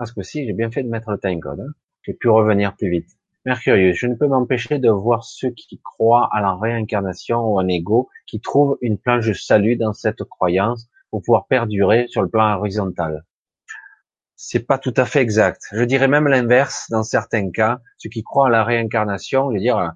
parce 0.00 0.12
que 0.12 0.22
si 0.22 0.46
j'ai 0.46 0.54
bien 0.54 0.70
fait 0.70 0.82
de 0.82 0.88
mettre 0.88 1.10
le 1.10 1.18
timecode, 1.18 1.60
hein. 1.60 1.74
j'ai 2.04 2.14
pu 2.14 2.30
revenir 2.30 2.74
plus 2.74 2.88
vite. 2.88 3.10
Mercurius, 3.44 3.98
je 3.98 4.06
ne 4.06 4.14
peux 4.14 4.28
m'empêcher 4.28 4.78
de 4.78 4.88
voir 4.88 5.24
ceux 5.24 5.50
qui 5.50 5.78
croient 5.78 6.26
à 6.32 6.40
la 6.40 6.54
réincarnation 6.54 7.46
ou 7.46 7.58
un 7.58 7.68
ego, 7.68 8.08
qui 8.26 8.40
trouvent 8.40 8.78
une 8.80 8.96
planche 8.96 9.26
de 9.26 9.34
salut 9.34 9.76
dans 9.76 9.92
cette 9.92 10.24
croyance 10.24 10.88
pour 11.10 11.20
pouvoir 11.20 11.46
perdurer 11.48 12.06
sur 12.08 12.22
le 12.22 12.30
plan 12.30 12.56
horizontal. 12.56 13.26
C'est 14.36 14.66
pas 14.66 14.78
tout 14.78 14.94
à 14.96 15.04
fait 15.04 15.20
exact. 15.20 15.66
Je 15.70 15.84
dirais 15.84 16.08
même 16.08 16.28
l'inverse 16.28 16.86
dans 16.88 17.02
certains 17.02 17.50
cas. 17.50 17.82
Ceux 17.98 18.08
qui 18.08 18.22
croient 18.22 18.46
à 18.46 18.50
la 18.50 18.64
réincarnation, 18.64 19.50
je 19.50 19.56
veux 19.56 19.60
dire, 19.60 19.92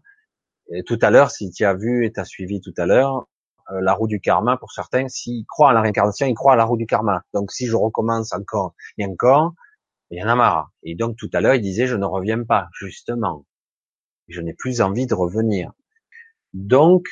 euh, 0.71 0.83
tout 0.85 0.99
à 1.01 1.11
l'heure, 1.11 1.31
si 1.31 1.51
tu 1.51 1.65
as 1.65 1.73
vu 1.73 2.05
et 2.05 2.13
tu 2.13 2.21
as 2.21 2.27
suivi 2.27 2.61
tout 2.61 2.75
à 2.77 2.85
l'heure, 2.85 3.27
euh, 3.71 3.81
la 3.81 3.95
roue 3.95 4.07
du 4.07 4.21
karma 4.21 4.59
pour 4.59 4.71
certains, 4.71 5.09
s'ils 5.09 5.47
croient 5.47 5.71
à 5.71 5.73
la 5.73 5.81
réincarnation, 5.81 6.27
ils 6.27 6.35
croient 6.35 6.53
à 6.53 6.57
la 6.57 6.67
roue 6.67 6.77
du 6.77 6.85
karma. 6.85 7.23
Donc 7.33 7.53
si 7.53 7.67
je 7.67 7.75
recommence 7.75 8.35
encore 8.35 8.75
et 8.99 9.07
encore, 9.07 9.55
il 10.11 10.19
y 10.19 10.23
en 10.23 10.29
a 10.29 10.35
marre. 10.37 10.71
Et 10.83 10.95
donc 10.95 11.17
tout 11.17 11.31
à 11.33 11.41
l'heure, 11.41 11.55
il 11.55 11.63
disait, 11.63 11.87
je 11.87 11.97
ne 11.97 12.05
reviens 12.05 12.45
pas, 12.45 12.69
justement. 12.79 13.47
Je 14.29 14.41
n'ai 14.41 14.55
plus 14.55 14.81
envie 14.81 15.07
de 15.07 15.15
revenir. 15.15 15.73
Donc, 16.55 17.09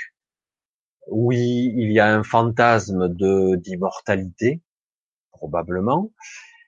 oui, 1.08 1.72
il 1.76 1.92
y 1.92 2.00
a 2.00 2.14
un 2.14 2.22
fantasme 2.22 3.08
de 3.08 3.56
d'immortalité, 3.56 4.62
probablement, 5.32 6.12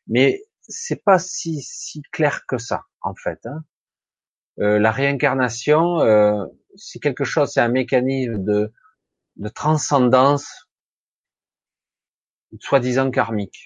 mais 0.09 0.43
c'est 0.63 1.03
pas 1.05 1.19
si 1.19 1.63
si 1.63 2.03
clair 2.13 2.45
que 2.47 2.59
ça, 2.59 2.85
en 3.01 3.15
fait. 3.15 3.47
Hein. 3.47 3.65
Euh, 4.61 4.79
la 4.79 4.91
réincarnation, 4.93 6.01
euh, 6.01 6.45
c'est 6.77 7.01
quelque 7.01 7.25
chose, 7.25 7.51
c'est 7.53 7.61
un 7.61 7.69
mécanisme 7.69 8.43
de 8.45 8.73
de 9.37 9.49
transcendance, 9.49 10.69
soi-disant 12.61 13.11
karmique, 13.11 13.65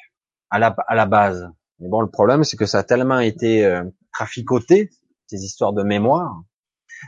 à 0.50 0.58
la 0.58 0.68
à 0.88 0.94
la 0.94 1.06
base. 1.06 1.48
Mais 1.80 1.88
bon, 1.88 2.00
le 2.00 2.10
problème, 2.10 2.44
c'est 2.44 2.56
que 2.56 2.66
ça 2.66 2.78
a 2.78 2.82
tellement 2.82 3.20
été 3.20 3.64
euh, 3.64 3.84
traficoté, 4.12 4.90
ces 5.26 5.44
histoires 5.44 5.72
de 5.72 5.82
mémoire, 5.82 6.42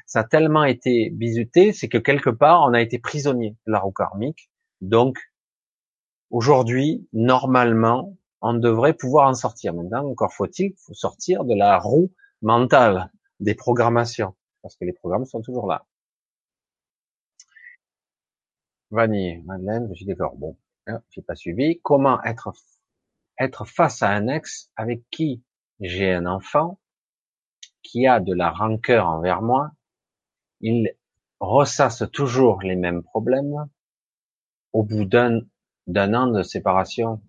ça 0.07 0.21
a 0.21 0.25
tellement 0.25 0.65
été 0.65 1.11
bisuté, 1.11 1.73
c'est 1.73 1.89
que 1.89 1.99
quelque 1.99 2.31
part, 2.31 2.63
on 2.63 2.73
a 2.73 2.81
été 2.81 2.99
prisonnier 2.99 3.57
de 3.67 3.73
la 3.73 3.81
roue 3.81 3.93
karmique. 3.93 4.51
Donc, 4.81 5.19
aujourd'hui, 6.31 7.09
normalement, 7.13 8.17
on 8.41 8.55
devrait 8.55 8.95
pouvoir 8.95 9.29
en 9.29 9.35
sortir. 9.35 9.75
Maintenant, 9.75 10.09
encore 10.09 10.33
faut-il 10.33 10.75
faut 10.79 10.95
sortir 10.95 11.45
de 11.45 11.55
la 11.55 11.79
roue 11.79 12.13
mentale 12.43 13.11
des 13.41 13.55
programmations, 13.55 14.35
parce 14.63 14.77
que 14.77 14.85
les 14.85 14.93
programmes 14.93 15.25
sont 15.25 15.43
toujours 15.43 15.67
là. 15.67 15.87
Vanille, 18.91 19.43
Madeleine, 19.45 19.89
je 19.91 19.95
suis 19.95 20.05
d'accord. 20.05 20.37
Bon, 20.37 20.57
hein, 20.87 21.01
j'ai 21.11 21.23
pas 21.23 21.37
suivi. 21.37 21.81
Comment 21.83 22.23
être 22.25 22.53
être 23.41 23.65
face 23.65 24.03
à 24.03 24.11
un 24.11 24.29
ex 24.29 24.71
avec 24.77 25.03
qui 25.11 25.43
j'ai 25.81 26.13
un 26.13 26.27
enfant 26.27 26.79
qui 27.83 28.07
a 28.07 28.21
de 28.21 28.35
la 28.35 28.51
rancœur 28.51 29.09
envers 29.09 29.43
moi, 29.43 29.73
il 30.61 30.95
ressasse 31.41 32.05
toujours 32.13 32.61
les 32.63 32.77
mêmes 32.77 33.03
problèmes 33.03 33.69
au 34.73 34.85
bout 34.85 35.07
d'un 35.07 35.41
an 35.89 36.27
de 36.29 36.43
séparation, 36.43 37.23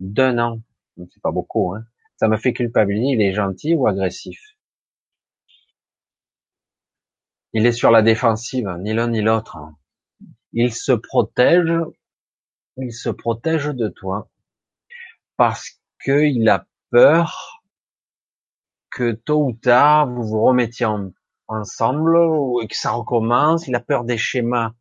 d'un 0.00 0.38
an, 0.38 0.62
c'est 0.96 1.22
pas 1.22 1.30
beaucoup, 1.30 1.74
hein. 1.74 1.84
Ça 2.16 2.28
me 2.28 2.36
fait 2.36 2.52
culpabiliser. 2.52 3.12
Il 3.12 3.22
est 3.22 3.32
gentil 3.32 3.74
ou 3.74 3.86
agressif? 3.86 4.38
Il 7.54 7.64
est 7.64 7.72
sur 7.72 7.90
la 7.90 8.02
défensive, 8.02 8.68
ni 8.80 8.92
l'un 8.92 9.08
ni 9.08 9.22
l'autre. 9.22 9.56
Il 10.52 10.74
se 10.74 10.92
protège, 10.92 11.72
il 12.76 12.92
se 12.92 13.08
protège 13.08 13.68
de 13.68 13.88
toi 13.88 14.28
parce 15.40 15.80
qu'il 16.04 16.46
a 16.50 16.66
peur 16.90 17.62
que 18.90 19.12
tôt 19.12 19.46
ou 19.46 19.52
tard 19.54 20.06
vous 20.06 20.22
vous 20.22 20.42
remettiez 20.42 20.86
ensemble 21.48 22.14
ou 22.14 22.60
que 22.68 22.76
ça 22.76 22.90
recommence. 22.90 23.66
Il 23.66 23.74
a 23.74 23.80
peur 23.80 24.04
des 24.04 24.18
schémas 24.18 24.72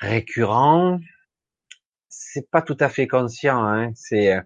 récurrents. 0.00 0.98
C'est 2.08 2.50
pas 2.50 2.62
tout 2.62 2.76
à 2.80 2.88
fait 2.88 3.06
conscient. 3.06 3.64
Hein. 3.64 3.92
C'est, 3.94 4.32
euh, 4.32 4.42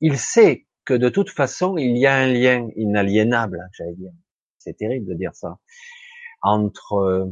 il 0.00 0.18
sait 0.18 0.66
que 0.84 0.94
de 0.94 1.08
toute 1.08 1.30
façon 1.30 1.76
il 1.76 1.96
y 1.98 2.06
a 2.08 2.16
un 2.16 2.26
lien 2.26 2.68
inaliénable, 2.74 3.60
j'allais 3.78 3.94
dire. 3.94 4.12
C'est 4.58 4.76
terrible 4.76 5.06
de 5.06 5.14
dire 5.14 5.36
ça 5.36 5.56
entre 6.42 6.94
euh, 6.94 7.26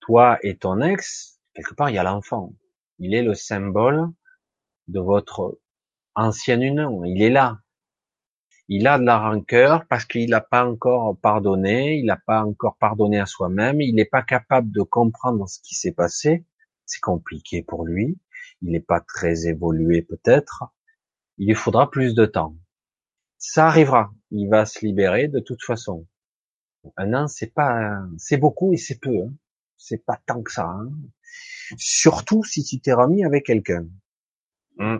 toi 0.00 0.38
et 0.42 0.56
ton 0.56 0.80
ex. 0.80 1.38
Quelque 1.52 1.74
part, 1.74 1.90
il 1.90 1.96
y 1.96 1.98
a 1.98 2.02
l'enfant. 2.02 2.54
Il 2.98 3.14
est 3.14 3.22
le 3.22 3.34
symbole 3.34 4.10
de 4.88 5.00
votre 5.00 5.58
ancienne 6.14 6.62
union. 6.62 7.04
Il 7.04 7.22
est 7.22 7.30
là. 7.30 7.60
Il 8.68 8.88
a 8.88 8.98
de 8.98 9.04
la 9.04 9.18
rancœur 9.18 9.86
parce 9.86 10.04
qu'il 10.04 10.30
n'a 10.30 10.40
pas 10.40 10.66
encore 10.66 11.16
pardonné, 11.18 11.98
il 11.98 12.06
n'a 12.06 12.16
pas 12.16 12.44
encore 12.44 12.76
pardonné 12.78 13.20
à 13.20 13.26
soi-même, 13.26 13.80
il 13.80 13.94
n'est 13.94 14.04
pas 14.04 14.22
capable 14.22 14.72
de 14.72 14.82
comprendre 14.82 15.48
ce 15.48 15.60
qui 15.60 15.76
s'est 15.76 15.92
passé. 15.92 16.44
C'est 16.84 17.00
compliqué 17.00 17.62
pour 17.62 17.84
lui. 17.84 18.18
Il 18.62 18.72
n'est 18.72 18.80
pas 18.80 19.00
très 19.00 19.46
évolué 19.46 20.02
peut-être. 20.02 20.64
Il 21.38 21.48
lui 21.48 21.54
faudra 21.54 21.90
plus 21.90 22.14
de 22.14 22.26
temps. 22.26 22.56
Ça 23.38 23.66
arrivera. 23.66 24.12
Il 24.30 24.48
va 24.48 24.66
se 24.66 24.84
libérer 24.84 25.28
de 25.28 25.40
toute 25.40 25.62
façon. 25.62 26.06
Un 26.96 27.14
an, 27.14 27.28
c'est 27.28 27.52
pas, 27.52 28.00
c'est 28.16 28.36
beaucoup 28.36 28.72
et 28.72 28.76
c'est 28.76 28.98
peu. 28.98 29.16
Hein. 29.16 29.32
C'est 29.78 30.04
pas 30.04 30.18
tant 30.26 30.42
que 30.42 30.52
ça. 30.52 30.66
Hein. 30.66 30.90
Surtout 31.78 32.44
si 32.44 32.64
tu 32.64 32.80
t'es 32.80 32.92
remis 32.92 33.24
avec 33.24 33.46
quelqu'un. 33.46 33.86
Hmm. 34.78 34.98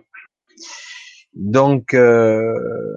Donc, 1.35 1.95
euh, 1.95 2.97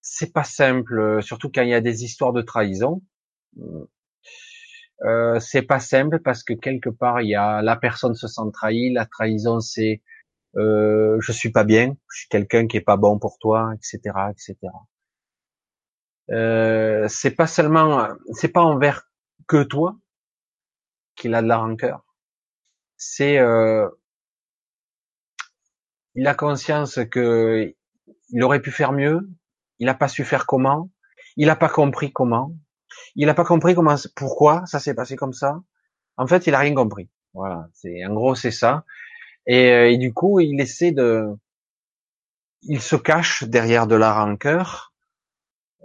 c'est 0.00 0.32
pas 0.32 0.44
simple, 0.44 1.22
surtout 1.22 1.50
quand 1.52 1.62
il 1.62 1.70
y 1.70 1.74
a 1.74 1.80
des 1.80 2.04
histoires 2.04 2.32
de 2.32 2.42
trahison. 2.42 3.02
Euh, 5.02 5.40
c'est 5.40 5.62
pas 5.62 5.80
simple 5.80 6.20
parce 6.20 6.44
que 6.44 6.54
quelque 6.54 6.88
part 6.88 7.20
il 7.20 7.28
y 7.28 7.34
a 7.34 7.62
la 7.62 7.76
personne 7.76 8.14
se 8.14 8.28
sent 8.28 8.42
trahie, 8.52 8.92
la 8.92 9.06
trahison 9.06 9.60
c'est 9.60 10.02
euh, 10.56 11.18
je 11.20 11.32
suis 11.32 11.50
pas 11.50 11.64
bien, 11.64 11.94
je 12.12 12.20
suis 12.20 12.28
quelqu'un 12.28 12.66
qui 12.66 12.76
est 12.76 12.80
pas 12.80 12.96
bon 12.96 13.18
pour 13.18 13.38
toi, 13.38 13.72
etc., 13.74 13.98
etc. 14.30 14.56
Euh, 16.30 17.06
c'est 17.08 17.32
pas 17.32 17.46
seulement, 17.46 18.08
c'est 18.32 18.48
pas 18.48 18.62
envers 18.62 19.10
que 19.48 19.62
toi 19.62 19.96
qu'il 21.16 21.34
a 21.34 21.42
de 21.42 21.48
la 21.48 21.58
rancœur. 21.58 22.04
C'est, 22.96 23.38
euh, 23.38 23.88
il 26.14 26.26
a 26.26 26.34
conscience 26.34 27.00
que 27.10 27.74
il 28.30 28.42
aurait 28.42 28.60
pu 28.60 28.70
faire 28.70 28.92
mieux, 28.92 29.28
il 29.78 29.86
n'a 29.86 29.94
pas 29.94 30.08
su 30.08 30.24
faire 30.24 30.46
comment, 30.46 30.90
il 31.36 31.46
n'a 31.46 31.56
pas 31.56 31.68
compris 31.68 32.12
comment, 32.12 32.54
il 33.16 33.26
n'a 33.26 33.34
pas 33.34 33.44
compris 33.44 33.74
comment, 33.74 33.96
pourquoi 34.16 34.64
ça 34.66 34.78
s'est 34.80 34.94
passé 34.94 35.16
comme 35.16 35.32
ça. 35.32 35.60
En 36.16 36.26
fait, 36.26 36.46
il 36.46 36.54
a 36.54 36.60
rien 36.60 36.74
compris. 36.74 37.10
Voilà, 37.32 37.68
c'est 37.72 38.04
en 38.06 38.14
gros 38.14 38.34
c'est 38.34 38.52
ça. 38.52 38.84
Et, 39.46 39.70
euh, 39.72 39.90
et, 39.90 39.98
du 39.98 40.14
coup, 40.14 40.40
il 40.40 40.60
essaie 40.60 40.92
de, 40.92 41.26
il 42.62 42.80
se 42.80 42.96
cache 42.96 43.44
derrière 43.44 43.86
de 43.86 43.94
la 43.94 44.12
rancœur 44.14 44.94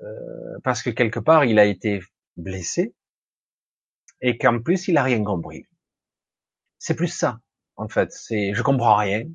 euh, 0.03 0.59
parce 0.63 0.81
que 0.81 0.89
quelque 0.89 1.19
part 1.19 1.45
il 1.45 1.59
a 1.59 1.65
été 1.65 2.01
blessé 2.37 2.93
et 4.21 4.37
qu'en 4.37 4.59
plus 4.61 4.87
il 4.87 4.97
a 4.97 5.03
rien 5.03 5.23
compris. 5.23 5.65
C'est 6.79 6.95
plus 6.95 7.07
ça, 7.07 7.39
en 7.75 7.87
fait. 7.89 8.11
C'est, 8.11 8.53
je 8.53 8.63
comprends 8.63 8.95
rien 8.95 9.25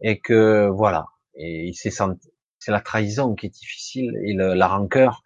et 0.00 0.20
que 0.20 0.68
voilà. 0.68 1.06
Et 1.34 1.66
il 1.68 1.74
s'est 1.74 1.90
senti, 1.90 2.30
c'est 2.58 2.72
la 2.72 2.80
trahison 2.80 3.34
qui 3.34 3.46
est 3.46 3.50
difficile 3.50 4.12
et 4.24 4.34
la 4.34 4.68
rancœur. 4.68 5.22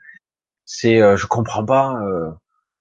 C'est, 0.65 1.01
euh, 1.01 1.17
je 1.17 1.27
comprends 1.27 1.65
pas. 1.65 1.95
Euh, 2.03 2.31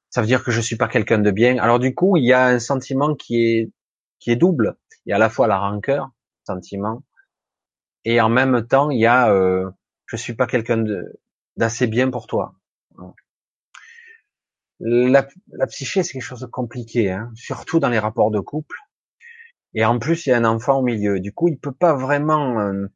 ça 0.10 0.22
veut 0.22 0.28
dire 0.28 0.44
que 0.44 0.52
je 0.52 0.62
suis 0.62 0.76
pas 0.78 0.88
quelqu'un 0.88 1.20
de 1.20 1.32
bien. 1.32 1.58
Alors 1.58 1.80
du 1.80 1.96
coup, 1.96 2.18
il 2.18 2.26
y 2.26 2.34
a 2.34 2.48
un 2.48 2.60
sentiment 2.60 3.16
qui 3.16 3.38
est 3.44 3.72
qui 4.20 4.32
est 4.32 4.36
double. 4.36 4.78
Il 5.06 5.10
y 5.10 5.14
a 5.14 5.16
à 5.16 5.20
la 5.20 5.30
fois 5.30 5.48
la 5.48 5.58
rancœur, 5.58 6.12
sentiment, 6.46 7.04
et 8.06 8.22
en 8.22 8.30
même 8.30 8.68
temps, 8.68 8.92
il 8.92 9.00
y 9.00 9.06
a 9.06 9.32
euh, 9.32 9.70
je 10.06 10.18
suis 10.18 10.36
pas 10.36 10.48
quelqu'un 10.48 10.78
de 10.78 11.20
d'assez 11.58 11.88
bien 11.88 12.10
pour 12.12 12.28
toi. 12.28 12.56
La, 14.84 15.28
la 15.52 15.68
psyché, 15.68 16.02
c'est 16.02 16.14
quelque 16.14 16.22
chose 16.24 16.42
de 16.42 16.48
compliqué, 16.48 17.12
hein, 17.12 17.32
surtout 17.36 17.80
dans 17.80 17.90
les 17.90 18.00
rapports 18.00 18.32
de 18.32 18.40
couple. 18.40 18.76
Et 19.74 19.86
en 19.86 20.00
plus, 20.00 20.26
il 20.26 20.30
y 20.30 20.34
a 20.34 20.38
un 20.38 20.46
enfant 20.46 20.80
au 20.80 20.82
milieu. 20.82 21.20
Du 21.20 21.34
coup, 21.34 21.48
il 21.48 21.58
peut 21.58 21.72
pas 21.72 21.94
vraiment 21.94 22.60
euh, 22.60 22.88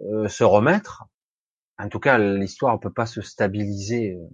euh, 0.00 0.28
se 0.28 0.44
remettre. 0.44 1.04
En 1.78 1.88
tout 1.88 1.98
cas, 1.98 2.18
l'histoire 2.18 2.74
ne 2.74 2.78
peut 2.78 2.92
pas 2.92 3.06
se 3.06 3.20
stabiliser 3.20 4.12
euh, 4.12 4.28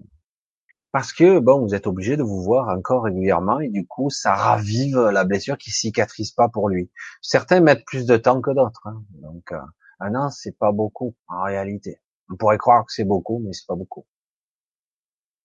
parce 0.93 1.13
que 1.13 1.39
bon, 1.39 1.61
vous 1.61 1.75
êtes 1.75 1.87
obligé 1.87 2.17
de 2.17 2.23
vous 2.23 2.43
voir 2.43 2.69
encore 2.69 3.05
régulièrement 3.05 3.61
et 3.61 3.69
du 3.69 3.87
coup, 3.87 4.11
ça 4.11 4.35
ravive 4.35 4.99
la 4.99 5.25
blessure 5.25 5.57
qui 5.57 5.71
cicatrise 5.71 6.33
pas 6.33 6.49
pour 6.49 6.69
lui. 6.69 6.91
Certains 7.23 7.61
mettent 7.61 7.85
plus 7.87 8.05
de 8.05 8.17
temps 8.17 8.41
que 8.41 8.51
d'autres. 8.51 8.87
Hein. 8.87 9.03
Donc, 9.23 9.53
un 10.01 10.15
an, 10.17 10.31
c'est 10.31 10.59
pas 10.59 10.73
beaucoup 10.73 11.15
en 11.29 11.45
réalité. 11.45 12.01
On 12.29 12.37
pourrait 12.37 12.59
croire 12.59 12.85
que 12.85 12.93
c'est 12.93 13.05
beaucoup, 13.05 13.41
mais 13.45 13.53
c'est 13.53 13.67
pas 13.67 13.77
beaucoup. 13.77 14.05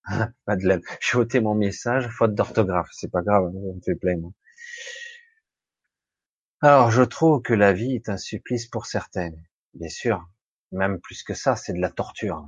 Madeleine, 0.47 0.81
j'ai 0.99 1.17
ôté 1.17 1.39
mon 1.39 1.55
message, 1.55 2.07
faute 2.09 2.35
d'orthographe, 2.35 2.89
c'est 2.91 3.11
pas 3.11 3.21
grave, 3.21 3.51
ça 3.51 3.59
me 3.59 3.81
fait. 3.81 3.97
Alors, 6.61 6.91
je 6.91 7.03
trouve 7.03 7.41
que 7.41 7.53
la 7.53 7.73
vie 7.73 7.95
est 7.95 8.09
un 8.09 8.17
supplice 8.17 8.67
pour 8.67 8.85
certaines, 8.85 9.43
bien 9.73 9.89
sûr. 9.89 10.27
Même 10.71 10.99
plus 10.99 11.23
que 11.23 11.33
ça, 11.33 11.55
c'est 11.55 11.73
de 11.73 11.79
la 11.79 11.89
torture. 11.89 12.47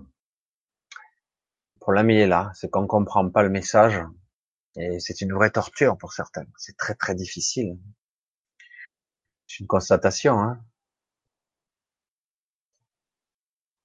Le 1.75 1.79
problème, 1.79 2.09
est 2.09 2.27
là, 2.27 2.51
c'est 2.53 2.69
qu'on 2.69 2.87
comprend 2.87 3.29
pas 3.29 3.43
le 3.43 3.49
message, 3.49 4.01
et 4.75 4.99
c'est 4.99 5.21
une 5.21 5.33
vraie 5.33 5.51
torture 5.51 5.97
pour 5.97 6.13
certaines. 6.13 6.51
C'est 6.57 6.77
très 6.77 6.95
très 6.95 7.15
difficile. 7.15 7.77
C'est 9.47 9.59
une 9.59 9.67
constatation, 9.67 10.39
hein. 10.39 10.61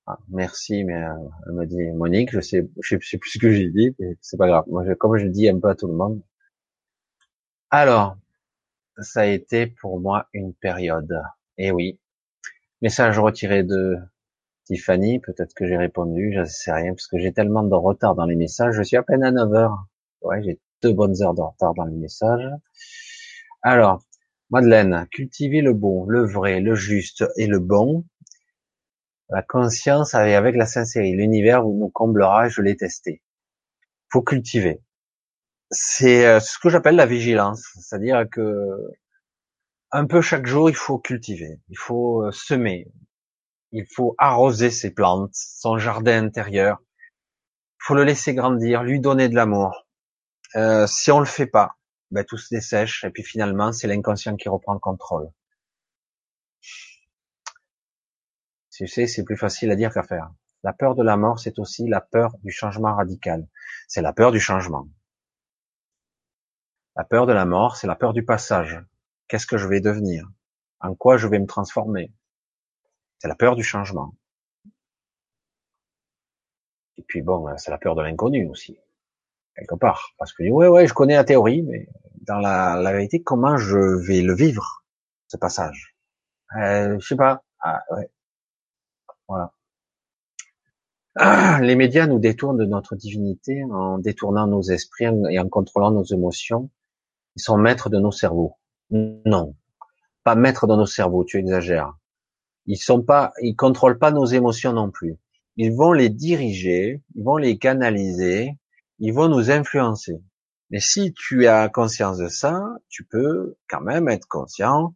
Ah, 0.06 0.18
merci, 0.28 0.84
mais 0.84 0.94
euh, 1.02 1.52
me 1.52 1.64
dit 1.64 1.90
Monique, 1.92 2.30
je 2.32 2.40
sais, 2.40 2.68
je 2.80 2.96
sais 3.00 3.18
plus 3.18 3.30
ce 3.30 3.38
que 3.38 3.50
j'ai 3.52 3.70
dit, 3.70 3.96
c'est 4.20 4.36
pas 4.36 4.46
grave. 4.48 4.64
Moi, 4.68 4.84
je, 4.86 4.92
comme 4.94 5.16
je 5.16 5.26
dis 5.26 5.48
un 5.48 5.58
peu 5.60 5.68
à 5.68 5.74
tout 5.74 5.86
le 5.88 5.94
monde. 5.94 6.22
Alors, 7.70 8.16
ça 8.98 9.22
a 9.22 9.26
été 9.26 9.66
pour 9.66 10.00
moi 10.00 10.28
une 10.32 10.54
période. 10.54 11.22
Et 11.58 11.72
oui, 11.72 11.98
message 12.82 13.18
retiré 13.18 13.64
de 13.64 13.96
Tiffany, 14.64 15.20
peut-être 15.20 15.54
que 15.54 15.66
j'ai 15.66 15.76
répondu, 15.76 16.32
je 16.36 16.44
sais 16.44 16.72
rien, 16.72 16.94
parce 16.94 17.06
que 17.08 17.18
j'ai 17.18 17.32
tellement 17.32 17.62
de 17.64 17.74
retard 17.74 18.14
dans 18.14 18.26
les 18.26 18.36
messages. 18.36 18.74
Je 18.76 18.82
suis 18.82 18.96
à 18.96 19.02
peine 19.02 19.24
à 19.24 19.32
9 19.32 19.52
heures. 19.54 19.86
Ouais, 20.22 20.42
j'ai 20.42 20.60
deux 20.82 20.92
bonnes 20.92 21.22
heures 21.22 21.34
de 21.34 21.42
retard 21.42 21.74
dans 21.74 21.84
les 21.84 21.96
messages. 21.96 22.48
Alors, 23.62 24.02
Madeleine, 24.50 25.06
cultiver 25.10 25.62
le 25.62 25.72
bon, 25.74 26.04
le 26.06 26.24
vrai, 26.24 26.60
le 26.60 26.74
juste 26.74 27.24
et 27.36 27.46
le 27.46 27.58
bon, 27.58 28.04
la 29.32 29.42
conscience 29.42 30.14
avec 30.14 30.56
la 30.56 30.66
sincérité. 30.66 31.16
L'univers 31.16 31.64
nous 31.64 31.88
comblera, 31.88 32.48
je 32.48 32.60
l'ai 32.60 32.76
testé. 32.76 33.22
Faut 34.10 34.22
cultiver. 34.22 34.82
C'est 35.70 36.26
euh, 36.26 36.38
ce 36.38 36.58
que 36.58 36.68
j'appelle 36.68 36.96
la 36.96 37.06
vigilance. 37.06 37.64
C'est-à-dire 37.80 38.26
que 38.30 38.42
un 39.90 40.06
peu 40.06 40.20
chaque 40.20 40.46
jour, 40.46 40.68
il 40.68 40.76
faut 40.76 40.98
cultiver. 40.98 41.60
Il 41.68 41.78
faut 41.78 42.26
euh, 42.26 42.30
semer. 42.30 42.92
Il 43.72 43.86
faut 43.86 44.14
arroser 44.18 44.70
ses 44.70 44.90
plantes, 44.90 45.32
son 45.32 45.78
jardin 45.78 46.22
intérieur. 46.22 46.82
Il 47.80 47.84
faut 47.86 47.94
le 47.94 48.04
laisser 48.04 48.34
grandir, 48.34 48.82
lui 48.82 49.00
donner 49.00 49.30
de 49.30 49.34
l'amour. 49.34 49.86
Euh, 50.56 50.86
si 50.86 51.10
on 51.10 51.20
le 51.20 51.26
fait 51.26 51.46
pas, 51.46 51.76
ben, 52.10 52.22
tout 52.22 52.36
se 52.36 52.54
dessèche 52.54 53.04
et 53.04 53.10
puis 53.10 53.22
finalement, 53.22 53.72
c'est 53.72 53.86
l'inconscient 53.86 54.36
qui 54.36 54.50
reprend 54.50 54.74
le 54.74 54.78
contrôle. 54.78 55.30
Tu 58.82 58.88
sais, 58.88 59.06
c'est 59.06 59.22
plus 59.22 59.36
facile 59.36 59.70
à 59.70 59.76
dire 59.76 59.94
qu'à 59.94 60.02
faire. 60.02 60.32
La 60.64 60.72
peur 60.72 60.96
de 60.96 61.04
la 61.04 61.16
mort, 61.16 61.38
c'est 61.38 61.60
aussi 61.60 61.86
la 61.86 62.00
peur 62.00 62.36
du 62.42 62.50
changement 62.50 62.96
radical. 62.96 63.46
C'est 63.86 64.02
la 64.02 64.12
peur 64.12 64.32
du 64.32 64.40
changement. 64.40 64.88
La 66.96 67.04
peur 67.04 67.26
de 67.26 67.32
la 67.32 67.44
mort, 67.44 67.76
c'est 67.76 67.86
la 67.86 67.94
peur 67.94 68.12
du 68.12 68.24
passage. 68.24 68.84
Qu'est-ce 69.28 69.46
que 69.46 69.56
je 69.56 69.68
vais 69.68 69.80
devenir? 69.80 70.28
En 70.80 70.96
quoi 70.96 71.16
je 71.16 71.28
vais 71.28 71.38
me 71.38 71.46
transformer? 71.46 72.12
C'est 73.20 73.28
la 73.28 73.36
peur 73.36 73.54
du 73.54 73.62
changement. 73.62 74.16
Et 76.96 77.04
puis 77.06 77.22
bon, 77.22 77.56
c'est 77.58 77.70
la 77.70 77.78
peur 77.78 77.94
de 77.94 78.02
l'inconnu 78.02 78.48
aussi, 78.48 78.76
quelque 79.54 79.76
part. 79.76 80.12
Parce 80.18 80.32
que 80.32 80.42
ouais, 80.42 80.66
ouais, 80.66 80.88
je 80.88 80.92
connais 80.92 81.14
la 81.14 81.22
théorie, 81.22 81.62
mais 81.62 81.86
dans 82.22 82.40
la, 82.40 82.82
vérité, 82.90 83.22
comment 83.22 83.56
je 83.56 83.78
vais 84.08 84.22
le 84.22 84.34
vivre, 84.34 84.84
ce 85.28 85.36
passage? 85.36 85.94
Euh, 86.56 86.98
Je 86.98 87.06
sais 87.06 87.14
pas. 87.16 87.44
Ah. 87.60 87.80
Ah, 91.14 91.60
les 91.60 91.76
médias 91.76 92.06
nous 92.06 92.18
détournent 92.18 92.56
de 92.56 92.64
notre 92.64 92.96
divinité 92.96 93.62
en 93.64 93.98
détournant 93.98 94.46
nos 94.46 94.62
esprits 94.62 95.06
et 95.30 95.38
en 95.38 95.48
contrôlant 95.48 95.90
nos 95.90 96.04
émotions. 96.04 96.70
Ils 97.36 97.42
sont 97.42 97.58
maîtres 97.58 97.90
de 97.90 97.98
nos 97.98 98.12
cerveaux. 98.12 98.56
Non, 98.90 99.54
pas 100.24 100.34
maîtres 100.34 100.66
de 100.66 100.74
nos 100.74 100.86
cerveaux. 100.86 101.24
Tu 101.24 101.38
exagères. 101.38 101.94
Ils 102.66 102.78
sont 102.78 103.02
pas, 103.02 103.32
ils 103.42 103.56
contrôlent 103.56 103.98
pas 103.98 104.10
nos 104.10 104.24
émotions 104.24 104.72
non 104.72 104.90
plus. 104.90 105.16
Ils 105.56 105.74
vont 105.74 105.92
les 105.92 106.08
diriger, 106.08 107.02
ils 107.14 107.24
vont 107.24 107.36
les 107.36 107.58
canaliser, 107.58 108.56
ils 108.98 109.12
vont 109.12 109.28
nous 109.28 109.50
influencer. 109.50 110.22
Mais 110.70 110.80
si 110.80 111.12
tu 111.12 111.46
as 111.46 111.68
conscience 111.68 112.16
de 112.18 112.28
ça, 112.28 112.62
tu 112.88 113.04
peux 113.04 113.56
quand 113.68 113.82
même 113.82 114.08
être 114.08 114.26
conscient 114.26 114.94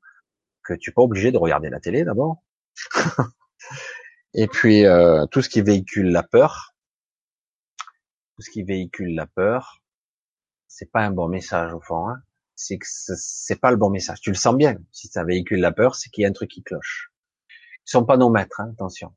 que 0.65 0.73
tu 0.73 0.91
n'es 0.91 0.95
pas 0.95 1.03
obligé 1.03 1.33
de 1.33 1.39
regarder 1.39 1.69
la 1.69 1.81
télé 1.81 2.05
d'abord. 2.05 2.43
Et 4.39 4.49
puis 4.49 4.85
euh, 4.85 5.25
tout 5.27 5.41
ce 5.41 5.49
qui 5.49 5.63
véhicule 5.63 6.11
la 6.11 6.23
peur, 6.23 6.75
tout 8.35 8.43
ce 8.43 8.51
qui 8.51 8.63
véhicule 8.63 9.15
la 9.15 9.27
peur, 9.27 9.83
c'est 10.69 10.93
pas 10.93 11.01
un 11.01 11.11
bon 11.11 11.27
message 11.27 11.73
au 11.73 11.81
fond. 11.81 12.07
Hein. 12.07 12.21
C'est 12.55 12.77
que 12.77 12.87
c'est 12.87 13.59
pas 13.59 13.71
le 13.71 13.79
bon 13.79 13.89
message. 13.89 14.21
Tu 14.21 14.29
le 14.31 14.37
sens 14.37 14.55
bien. 14.55 14.77
Si 14.93 15.09
ça 15.09 15.25
véhicule 15.25 15.61
la 15.61 15.73
peur, 15.73 15.95
c'est 15.95 16.11
qu'il 16.11 16.23
y 16.23 16.27
a 16.27 16.29
un 16.29 16.33
truc 16.33 16.51
qui 16.51 16.63
cloche. 16.63 17.13
Ils 17.87 17.91
sont 17.91 18.05
pas 18.05 18.19
nos 18.19 18.29
maîtres, 18.29 18.61
hein, 18.61 18.71
attention. 18.75 19.15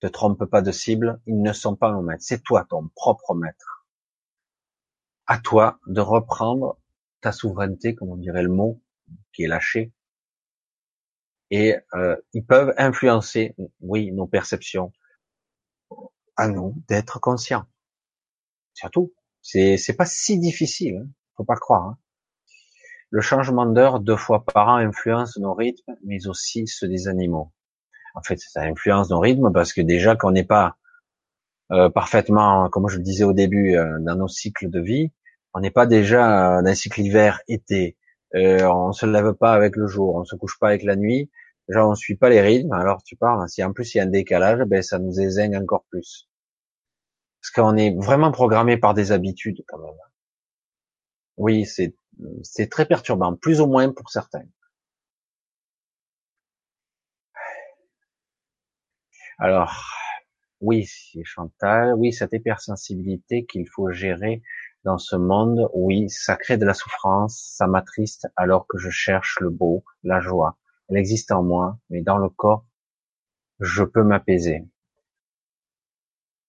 Te 0.00 0.08
trompe 0.08 0.44
pas 0.46 0.62
de 0.62 0.72
cible. 0.72 1.20
Ils 1.26 1.40
ne 1.40 1.52
sont 1.52 1.76
pas 1.76 1.92
nos 1.92 2.02
maîtres. 2.02 2.24
C'est 2.24 2.42
toi 2.42 2.66
ton 2.68 2.88
propre 2.96 3.34
maître. 3.34 3.86
À 5.26 5.38
toi 5.38 5.78
de 5.86 6.00
reprendre 6.00 6.76
ta 7.20 7.30
souveraineté, 7.30 7.94
comme 7.94 8.10
on 8.10 8.16
dirait 8.16 8.42
le 8.42 8.48
mot, 8.48 8.82
qui 9.32 9.44
est 9.44 9.48
lâché, 9.48 9.92
et 11.50 11.76
euh, 11.94 12.16
ils 12.32 12.44
peuvent 12.44 12.74
influencer, 12.78 13.54
oui, 13.80 14.12
nos 14.12 14.26
perceptions. 14.26 14.92
À 16.36 16.48
nous 16.48 16.74
d'être 16.88 17.20
conscients. 17.20 17.66
Surtout, 18.72 19.12
c'est 19.42 19.76
c'est 19.76 19.92
pas 19.92 20.06
si 20.06 20.38
difficile, 20.38 21.02
hein, 21.04 21.08
faut 21.36 21.44
pas 21.44 21.56
croire. 21.56 21.82
Hein. 21.82 21.98
Le 23.10 23.20
changement 23.20 23.66
d'heure 23.66 24.00
deux 24.00 24.16
fois 24.16 24.44
par 24.44 24.68
an 24.68 24.76
influence 24.76 25.36
nos 25.36 25.52
rythmes, 25.52 25.96
mais 26.04 26.26
aussi 26.28 26.66
ceux 26.66 26.88
des 26.88 27.08
animaux. 27.08 27.52
En 28.14 28.22
fait, 28.22 28.38
ça 28.38 28.62
influence 28.62 29.10
nos 29.10 29.20
rythmes 29.20 29.52
parce 29.52 29.72
que 29.72 29.82
déjà 29.82 30.16
qu'on 30.16 30.30
n'est 30.30 30.44
pas 30.44 30.76
euh, 31.72 31.90
parfaitement, 31.90 32.68
comme 32.70 32.88
je 32.88 32.96
le 32.96 33.02
disais 33.02 33.24
au 33.24 33.32
début, 33.32 33.76
euh, 33.76 33.98
dans 34.00 34.16
nos 34.16 34.28
cycles 34.28 34.70
de 34.70 34.80
vie, 34.80 35.12
on 35.54 35.60
n'est 35.60 35.70
pas 35.70 35.86
déjà 35.86 36.58
euh, 36.58 36.62
dans 36.62 36.70
un 36.70 36.74
cycle 36.74 37.00
hiver-été. 37.00 37.96
Euh, 38.34 38.64
on 38.68 38.92
se 38.92 39.06
lève 39.06 39.34
pas 39.34 39.52
avec 39.52 39.76
le 39.76 39.86
jour, 39.86 40.14
on 40.14 40.24
se 40.24 40.36
couche 40.36 40.58
pas 40.58 40.68
avec 40.68 40.84
la 40.84 40.96
nuit, 40.96 41.30
Genre, 41.70 41.88
on 41.90 41.94
suit 41.94 42.16
pas 42.16 42.28
les 42.28 42.42
rythmes, 42.42 42.72
alors 42.72 43.02
tu 43.02 43.16
parles, 43.16 43.48
si 43.48 43.64
en 43.64 43.72
plus 43.72 43.94
il 43.94 43.98
y 43.98 44.00
a 44.00 44.04
un 44.04 44.06
décalage, 44.06 44.60
ben 44.66 44.82
ça 44.82 44.98
nous 44.98 45.20
ézeigne 45.20 45.56
encore 45.56 45.84
plus. 45.88 46.28
Parce 47.40 47.50
qu'on 47.50 47.76
est 47.76 47.94
vraiment 47.96 48.32
programmé 48.32 48.76
par 48.78 48.94
des 48.94 49.12
habitudes 49.12 49.62
quand 49.68 49.78
même. 49.78 49.94
Oui, 51.36 51.66
c'est 51.66 51.96
c'est 52.42 52.68
très 52.70 52.86
perturbant, 52.86 53.34
plus 53.34 53.60
ou 53.60 53.66
moins 53.66 53.90
pour 53.92 54.10
certains. 54.10 54.44
Alors, 59.38 59.74
oui, 60.60 60.86
Chantal, 61.24 61.94
oui, 61.96 62.12
cette 62.12 62.32
hypersensibilité 62.32 63.44
qu'il 63.46 63.68
faut 63.68 63.90
gérer 63.90 64.42
dans 64.84 64.98
ce 64.98 65.16
monde, 65.16 65.68
oui, 65.74 66.08
ça 66.10 66.36
crée 66.36 66.58
de 66.58 66.66
la 66.66 66.74
souffrance, 66.74 67.54
ça 67.56 67.66
m'attriste 67.66 68.28
alors 68.36 68.66
que 68.68 68.78
je 68.78 68.90
cherche 68.90 69.38
le 69.40 69.50
beau, 69.50 69.84
la 70.04 70.20
joie 70.20 70.59
elle 70.90 70.96
existe 70.96 71.30
en 71.30 71.42
moi, 71.42 71.78
mais 71.88 72.02
dans 72.02 72.18
le 72.18 72.28
corps, 72.28 72.66
je 73.60 73.84
peux 73.84 74.02
m'apaiser. 74.02 74.64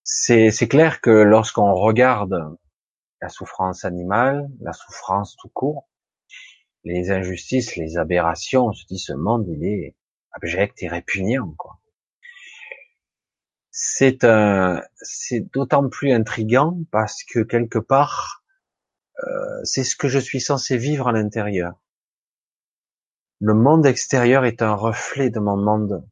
C'est, 0.03 0.51
clair 0.67 0.99
que 0.99 1.11
lorsqu'on 1.11 1.73
regarde 1.75 2.57
la 3.21 3.29
souffrance 3.29 3.85
animale, 3.85 4.49
la 4.59 4.73
souffrance 4.73 5.37
tout 5.37 5.49
court, 5.49 5.87
les 6.83 7.11
injustices, 7.11 7.75
les 7.75 7.97
aberrations, 7.97 8.67
on 8.67 8.73
se 8.73 8.85
dit 8.85 8.97
ce 8.97 9.13
monde 9.13 9.45
il 9.47 9.63
est 9.63 9.95
abject 10.31 10.81
et 10.81 10.87
répugnant. 10.87 11.55
C'est 13.69 14.23
un, 14.23 14.81
c'est 14.95 15.41
d'autant 15.53 15.87
plus 15.87 16.11
intrigant 16.11 16.79
parce 16.91 17.23
que 17.23 17.39
quelque 17.39 17.79
part, 17.79 18.43
euh, 19.23 19.63
c'est 19.63 19.83
ce 19.83 19.95
que 19.95 20.07
je 20.07 20.19
suis 20.19 20.41
censé 20.41 20.77
vivre 20.77 21.07
à 21.07 21.11
l'intérieur. 21.11 21.75
Le 23.43 23.55
monde 23.55 23.87
extérieur 23.87 24.45
est 24.45 24.61
un 24.61 24.75
reflet 24.75 25.31
de 25.31 25.39
mon 25.39 25.57
monde. 25.57 26.07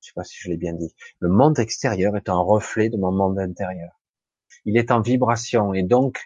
Je 0.00 0.06
sais 0.08 0.14
pas 0.14 0.24
si 0.24 0.38
je 0.40 0.48
l'ai 0.48 0.56
bien 0.56 0.72
dit. 0.72 0.94
Le 1.20 1.28
monde 1.28 1.58
extérieur 1.58 2.16
est 2.16 2.30
un 2.30 2.38
reflet 2.38 2.88
de 2.88 2.96
mon 2.96 3.12
monde 3.12 3.38
intérieur. 3.38 4.00
Il 4.64 4.78
est 4.78 4.90
en 4.90 5.02
vibration 5.02 5.74
et 5.74 5.82
donc, 5.82 6.18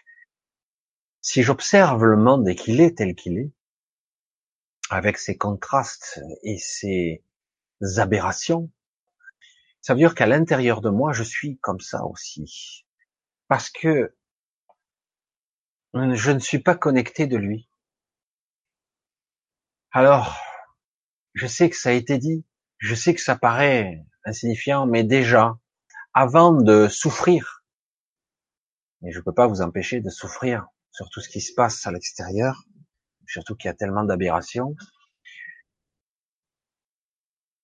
si 1.19 1.43
j'observe 1.43 2.05
le 2.05 2.15
monde 2.15 2.47
et 2.47 2.55
qu'il 2.55 2.79
est 2.79 2.99
tel 2.99 3.13
qu'il 3.13 3.39
est, 3.39 3.51
avec 4.89 5.17
ses 5.17 5.35
contrastes 5.35 6.21
et 6.43 6.57
ses 6.57 7.21
aberrations, 7.97 8.71
ça 9.81 9.93
veut 9.93 9.99
dire 9.99 10.15
qu'à 10.15 10.27
l'intérieur 10.27 10.79
de 10.79 10.89
moi, 10.89 11.11
je 11.11 11.23
suis 11.23 11.57
comme 11.57 11.81
ça 11.81 12.05
aussi. 12.05 12.85
Parce 13.49 13.69
que 13.69 14.15
je 15.93 16.31
ne 16.31 16.39
suis 16.39 16.59
pas 16.59 16.75
connecté 16.75 17.27
de 17.27 17.35
lui. 17.35 17.67
Alors, 19.93 20.39
je 21.33 21.47
sais 21.47 21.69
que 21.69 21.75
ça 21.75 21.89
a 21.89 21.91
été 21.91 22.17
dit, 22.17 22.45
je 22.77 22.95
sais 22.95 23.13
que 23.13 23.19
ça 23.19 23.35
paraît 23.35 24.05
insignifiant, 24.23 24.85
mais 24.87 25.03
déjà, 25.03 25.57
avant 26.13 26.53
de 26.53 26.87
souffrir, 26.87 27.65
Mais 29.01 29.11
je 29.11 29.19
ne 29.19 29.23
peux 29.23 29.33
pas 29.33 29.47
vous 29.47 29.61
empêcher 29.61 29.99
de 29.99 30.09
souffrir 30.09 30.67
sur 30.91 31.09
tout 31.09 31.19
ce 31.19 31.27
qui 31.27 31.41
se 31.41 31.53
passe 31.53 31.85
à 31.87 31.91
l'extérieur, 31.91 32.63
surtout 33.27 33.55
qu'il 33.55 33.67
y 33.67 33.71
a 33.71 33.73
tellement 33.73 34.05
d'aberrations. 34.05 34.75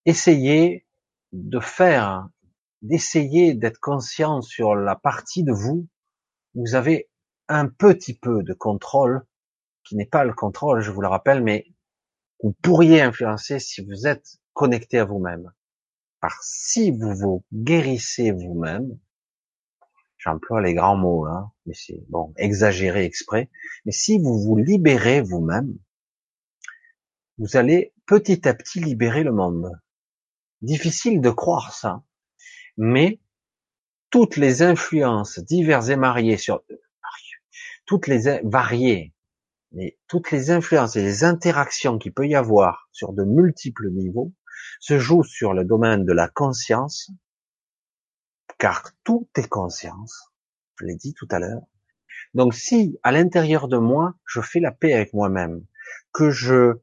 Essayez 0.06 0.86
de 1.32 1.62
faire, 1.62 2.28
d'essayer 2.82 3.54
d'être 3.54 3.80
conscient 3.80 4.42
sur 4.42 4.76
la 4.76 4.98
partie 4.98 5.44
de 5.44 5.54
vous 5.54 5.88
où 6.56 6.66
vous 6.66 6.76
avez 6.76 7.10
un 7.48 7.70
petit 7.70 8.18
peu 8.18 8.44
de 8.44 8.54
contrôle, 8.54 9.26
qui 9.86 9.96
n'est 9.96 10.06
pas 10.06 10.26
le 10.26 10.34
contrôle, 10.34 10.82
je 10.82 10.92
vous 10.92 11.02
le 11.02 11.08
rappelle, 11.08 11.42
mais 11.42 11.68
vous 12.42 12.54
pourriez 12.62 13.02
influencer 13.02 13.60
si 13.60 13.84
vous 13.84 14.08
êtes 14.08 14.38
connecté 14.54 15.00
à 15.00 15.06
vous-même. 15.06 15.52
Par 16.20 16.42
si 16.44 16.92
vous 16.92 17.14
vous 17.16 17.44
guérissez 17.54 18.32
vous-même, 18.32 18.98
j'emploie 20.18 20.62
les 20.62 20.74
grands 20.74 20.98
mots 20.98 21.26
là, 21.26 21.52
mais 21.66 21.74
c'est 21.74 22.04
bon, 22.10 22.34
exagéré 22.38 23.06
exprès, 23.06 23.50
mais 23.86 23.92
si 23.92 24.18
vous 24.18 24.40
vous 24.40 24.58
libérez 24.58 25.22
vous-même, 25.22 25.78
vous 27.38 27.56
allez 27.56 27.94
petit 28.08 28.48
à 28.48 28.54
petit 28.54 28.80
libérer 28.80 29.24
le 29.24 29.32
monde. 29.32 29.72
Difficile 30.62 31.22
de 31.22 31.30
croire 31.30 31.72
ça, 31.74 32.04
mais 32.78 33.20
toutes 34.10 34.38
les 34.38 34.64
influences 34.64 35.38
diverses 35.40 35.90
et 35.90 35.96
mariées 35.96 36.38
sur 36.38 36.64
toutes 37.86 38.08
les 38.08 38.42
variées, 38.44 39.14
mais 39.72 39.98
toutes 40.08 40.32
les 40.32 40.52
influences 40.52 40.96
et 40.96 41.02
les 41.02 41.24
interactions 41.24 41.98
qu'il 41.98 42.14
peut 42.14 42.28
y 42.28 42.36
avoir 42.36 42.90
sur 42.92 43.14
de 43.14 43.24
multiples 43.24 43.90
niveaux 43.92 44.34
se 44.80 45.00
jouent 45.00 45.24
sur 45.24 45.54
le 45.54 45.66
domaine 45.66 46.06
de 46.06 46.14
la 46.14 46.28
conscience, 46.28 47.12
car 48.58 48.92
tout 49.04 49.30
est 49.36 49.48
conscience. 49.48 50.32
Je 50.80 50.86
l'ai 50.86 50.96
dit 50.96 51.14
tout 51.14 51.28
à 51.32 51.40
l'heure. 51.40 51.64
Donc 52.34 52.54
si 52.54 52.98
à 53.04 53.12
l'intérieur 53.12 53.68
de 53.68 53.78
moi, 53.78 54.16
je 54.26 54.42
fais 54.42 54.60
la 54.60 54.72
paix 54.72 54.94
avec 54.94 55.14
moi-même, 55.14 55.66
que 56.14 56.30
je 56.30 56.74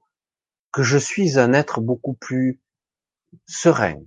que 0.72 0.82
je 0.82 0.98
suis 0.98 1.38
un 1.38 1.52
être 1.52 1.80
beaucoup 1.80 2.14
plus 2.14 2.60
serein, 3.46 4.02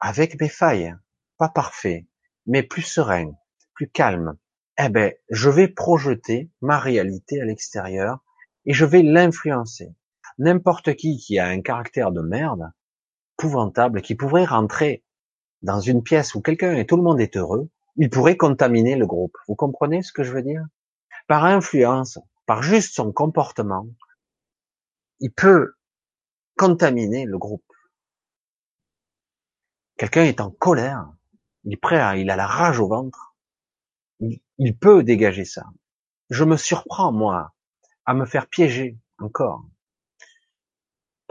avec 0.00 0.40
mes 0.40 0.48
failles, 0.48 0.96
pas 1.38 1.48
parfait, 1.48 2.08
mais 2.46 2.64
plus 2.64 2.82
serein, 2.82 3.32
plus 3.74 3.88
calme, 3.88 4.36
eh 4.78 4.88
ben, 4.88 5.12
je 5.30 5.50
vais 5.50 5.68
projeter 5.68 6.50
ma 6.60 6.78
réalité 6.78 7.40
à 7.40 7.44
l'extérieur 7.44 8.18
et 8.64 8.72
je 8.72 8.84
vais 8.84 9.02
l'influencer. 9.02 9.94
N'importe 10.38 10.94
qui 10.94 11.18
qui 11.18 11.38
a 11.38 11.46
un 11.46 11.60
caractère 11.60 12.10
de 12.10 12.22
merde, 12.22 12.72
épouvantable, 13.38 14.02
qui 14.02 14.14
pourrait 14.14 14.44
rentrer 14.44 15.04
dans 15.62 15.80
une 15.80 16.02
pièce 16.02 16.34
où 16.34 16.40
quelqu'un 16.40 16.74
et 16.74 16.86
tout 16.86 16.96
le 16.96 17.02
monde 17.02 17.20
est 17.20 17.36
heureux, 17.36 17.68
il 17.96 18.08
pourrait 18.08 18.36
contaminer 18.36 18.96
le 18.96 19.06
groupe. 19.06 19.36
Vous 19.48 19.54
comprenez 19.54 20.02
ce 20.02 20.12
que 20.12 20.22
je 20.22 20.32
veux 20.32 20.42
dire? 20.42 20.64
Par 21.28 21.44
influence, 21.44 22.18
par 22.46 22.62
juste 22.62 22.94
son 22.94 23.12
comportement, 23.12 23.86
il 25.20 25.32
peut 25.32 25.74
contaminer 26.56 27.26
le 27.26 27.38
groupe. 27.38 27.64
Quelqu'un 29.96 30.24
est 30.24 30.40
en 30.40 30.50
colère, 30.50 31.06
il 31.64 31.74
est 31.74 31.76
prêt 31.76 32.00
à, 32.00 32.16
il 32.16 32.30
a 32.30 32.36
la 32.36 32.46
rage 32.46 32.80
au 32.80 32.88
ventre, 32.88 33.31
il 34.58 34.76
peut 34.76 35.02
dégager 35.02 35.44
ça. 35.44 35.64
Je 36.30 36.44
me 36.44 36.56
surprends, 36.56 37.12
moi, 37.12 37.52
à 38.04 38.14
me 38.14 38.26
faire 38.26 38.48
piéger 38.48 38.98
encore 39.18 39.64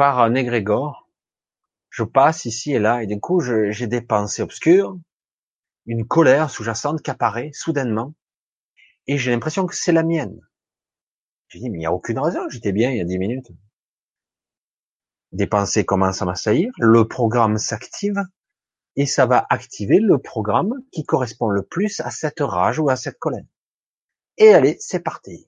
par 0.01 0.19
un 0.19 0.33
égrégore. 0.33 1.09
Je 1.89 2.03
passe 2.03 2.45
ici 2.45 2.71
et 2.71 2.79
là, 2.79 3.03
et 3.03 3.07
d'un 3.07 3.19
coup, 3.19 3.39
j'ai 3.39 3.85
des 3.87 4.01
pensées 4.01 4.41
obscures, 4.41 4.97
une 5.85 6.07
colère 6.07 6.49
sous-jacente 6.49 7.01
qui 7.01 7.11
apparaît 7.11 7.51
soudainement, 7.53 8.15
et 9.07 9.17
j'ai 9.17 9.29
l'impression 9.29 9.67
que 9.67 9.75
c'est 9.75 9.91
la 9.91 10.03
mienne. 10.03 10.39
Je 11.49 11.59
dis, 11.59 11.69
mais 11.69 11.77
il 11.77 11.81
n'y 11.81 11.85
a 11.85 11.93
aucune 11.93 12.17
raison, 12.17 12.49
j'étais 12.49 12.71
bien 12.71 12.89
il 12.91 12.97
y 12.97 13.01
a 13.01 13.03
dix 13.03 13.19
minutes. 13.19 13.51
Des 15.33 15.47
pensées 15.47 15.85
commencent 15.85 16.21
à 16.21 16.25
m'assaillir, 16.25 16.71
le 16.79 17.07
programme 17.07 17.57
s'active, 17.57 18.23
et 18.95 19.05
ça 19.05 19.25
va 19.25 19.45
activer 19.49 19.99
le 19.99 20.17
programme 20.17 20.73
qui 20.91 21.05
correspond 21.05 21.49
le 21.49 21.63
plus 21.63 21.99
à 22.01 22.11
cette 22.11 22.39
rage 22.41 22.79
ou 22.79 22.89
à 22.89 22.95
cette 22.95 23.19
colère. 23.19 23.45
Et 24.37 24.53
allez, 24.53 24.77
c'est 24.79 25.01
parti. 25.01 25.47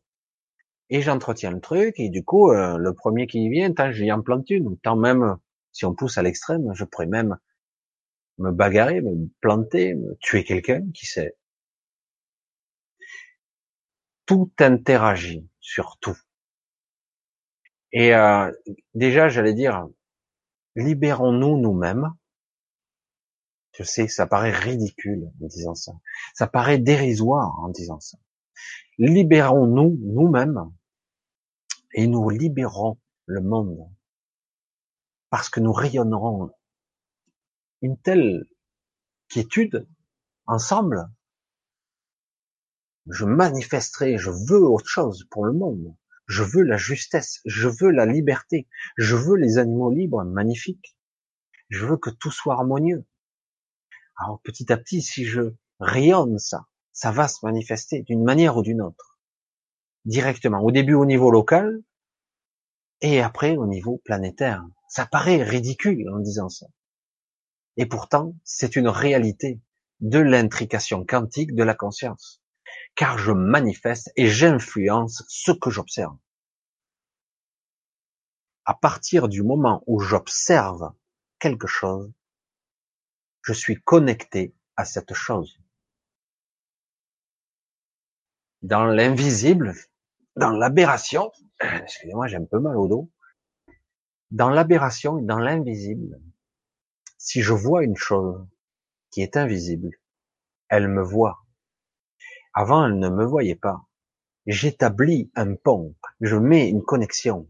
Et 0.89 1.01
j'entretiens 1.01 1.51
le 1.51 1.59
truc, 1.59 1.99
et 1.99 2.09
du 2.09 2.23
coup, 2.23 2.51
euh, 2.51 2.77
le 2.77 2.93
premier 2.93 3.27
qui 3.27 3.49
vient, 3.49 3.73
tant 3.73 3.91
j'y 3.91 4.11
en 4.11 4.21
plante 4.21 4.49
une, 4.49 4.77
tant 4.79 4.95
même, 4.95 5.37
si 5.71 5.85
on 5.85 5.95
pousse 5.95 6.17
à 6.17 6.21
l'extrême, 6.21 6.71
je 6.73 6.85
pourrais 6.85 7.07
même 7.07 7.37
me 8.37 8.51
bagarrer, 8.51 9.01
me 9.01 9.29
planter, 9.41 9.95
me 9.95 10.15
tuer 10.19 10.43
quelqu'un, 10.43 10.83
qui 10.93 11.05
sait. 11.05 11.35
Tout 14.25 14.51
interagit 14.59 15.47
sur 15.59 15.97
tout. 15.99 16.17
Et 17.91 18.15
euh, 18.15 18.51
déjà, 18.95 19.29
j'allais 19.29 19.53
dire, 19.53 19.87
libérons-nous 20.75 21.57
nous-mêmes 21.57 22.13
je 23.73 23.83
sais, 23.83 24.07
ça 24.07 24.27
paraît 24.27 24.51
ridicule 24.51 25.31
en 25.41 25.47
disant 25.47 25.75
ça. 25.75 25.93
Ça 26.35 26.47
paraît 26.47 26.77
dérisoire 26.77 27.59
en 27.59 27.69
disant 27.69 27.99
ça. 27.99 28.17
Libérons-nous 28.99 29.99
nous-mêmes 30.01 30.71
et 31.93 32.05
nous 32.07 32.29
libérons 32.29 32.99
le 33.25 33.41
monde. 33.41 33.89
Parce 35.31 35.49
que 35.49 35.59
nous 35.59 35.73
rayonnerons 35.73 36.51
une 37.81 37.97
telle 37.97 38.45
quiétude 39.27 39.87
ensemble. 40.45 41.09
Je 43.07 43.25
manifesterai, 43.25 44.17
je 44.17 44.29
veux 44.29 44.63
autre 44.63 44.87
chose 44.87 45.25
pour 45.31 45.45
le 45.45 45.53
monde. 45.53 45.95
Je 46.27 46.43
veux 46.43 46.63
la 46.63 46.77
justesse, 46.77 47.41
je 47.45 47.67
veux 47.67 47.89
la 47.89 48.05
liberté, 48.05 48.67
je 48.97 49.15
veux 49.15 49.35
les 49.35 49.57
animaux 49.57 49.91
libres 49.91 50.23
magnifiques. 50.23 50.95
Je 51.69 51.85
veux 51.85 51.97
que 51.97 52.11
tout 52.11 52.31
soit 52.31 52.53
harmonieux. 52.53 53.05
Alors 54.15 54.39
petit 54.43 54.71
à 54.71 54.77
petit, 54.77 55.01
si 55.01 55.25
je 55.25 55.53
rayonne 55.79 56.37
ça, 56.39 56.67
ça 56.91 57.11
va 57.11 57.27
se 57.27 57.45
manifester 57.45 58.03
d'une 58.03 58.23
manière 58.23 58.57
ou 58.57 58.61
d'une 58.61 58.81
autre, 58.81 59.19
directement. 60.05 60.61
Au 60.61 60.71
début 60.71 60.93
au 60.93 61.05
niveau 61.05 61.31
local, 61.31 61.81
et 63.03 63.21
après 63.21 63.57
au 63.57 63.67
niveau 63.67 64.01
planétaire. 64.03 64.65
Ça 64.87 65.05
paraît 65.05 65.43
ridicule 65.43 66.09
en 66.09 66.19
disant 66.19 66.49
ça. 66.49 66.67
Et 67.75 67.85
pourtant, 67.85 68.35
c'est 68.43 68.75
une 68.75 68.87
réalité 68.87 69.59
de 69.99 70.19
l'intrication 70.19 71.05
quantique 71.05 71.53
de 71.53 71.63
la 71.63 71.75
conscience. 71.75 72.41
Car 72.95 73.17
je 73.17 73.31
manifeste 73.31 74.11
et 74.15 74.27
j'influence 74.27 75.23
ce 75.27 75.51
que 75.51 75.69
j'observe. 75.69 76.15
À 78.65 78.73
partir 78.73 79.27
du 79.27 79.43
moment 79.43 79.83
où 79.85 79.99
j'observe 79.99 80.93
quelque 81.39 81.67
chose, 81.67 82.09
je 83.43 83.53
suis 83.53 83.75
connecté 83.81 84.55
à 84.75 84.85
cette 84.85 85.13
chose. 85.13 85.59
Dans 88.61 88.85
l'invisible, 88.85 89.73
dans 90.35 90.51
l'aberration, 90.51 91.31
excusez-moi, 91.59 92.27
j'ai 92.27 92.37
un 92.37 92.45
peu 92.45 92.59
mal 92.59 92.77
au 92.77 92.87
dos, 92.87 93.11
dans 94.31 94.49
l'aberration 94.49 95.19
et 95.19 95.23
dans 95.23 95.37
l'invisible, 95.37 96.19
si 97.17 97.41
je 97.41 97.53
vois 97.53 97.83
une 97.83 97.97
chose 97.97 98.47
qui 99.11 99.21
est 99.21 99.37
invisible, 99.37 99.91
elle 100.69 100.87
me 100.87 101.03
voit. 101.03 101.45
Avant, 102.53 102.85
elle 102.85 102.97
ne 102.97 103.09
me 103.09 103.25
voyait 103.25 103.55
pas. 103.55 103.85
J'établis 104.47 105.31
un 105.35 105.55
pont, 105.55 105.95
je 106.19 106.35
mets 106.35 106.67
une 106.69 106.81
connexion. 106.81 107.47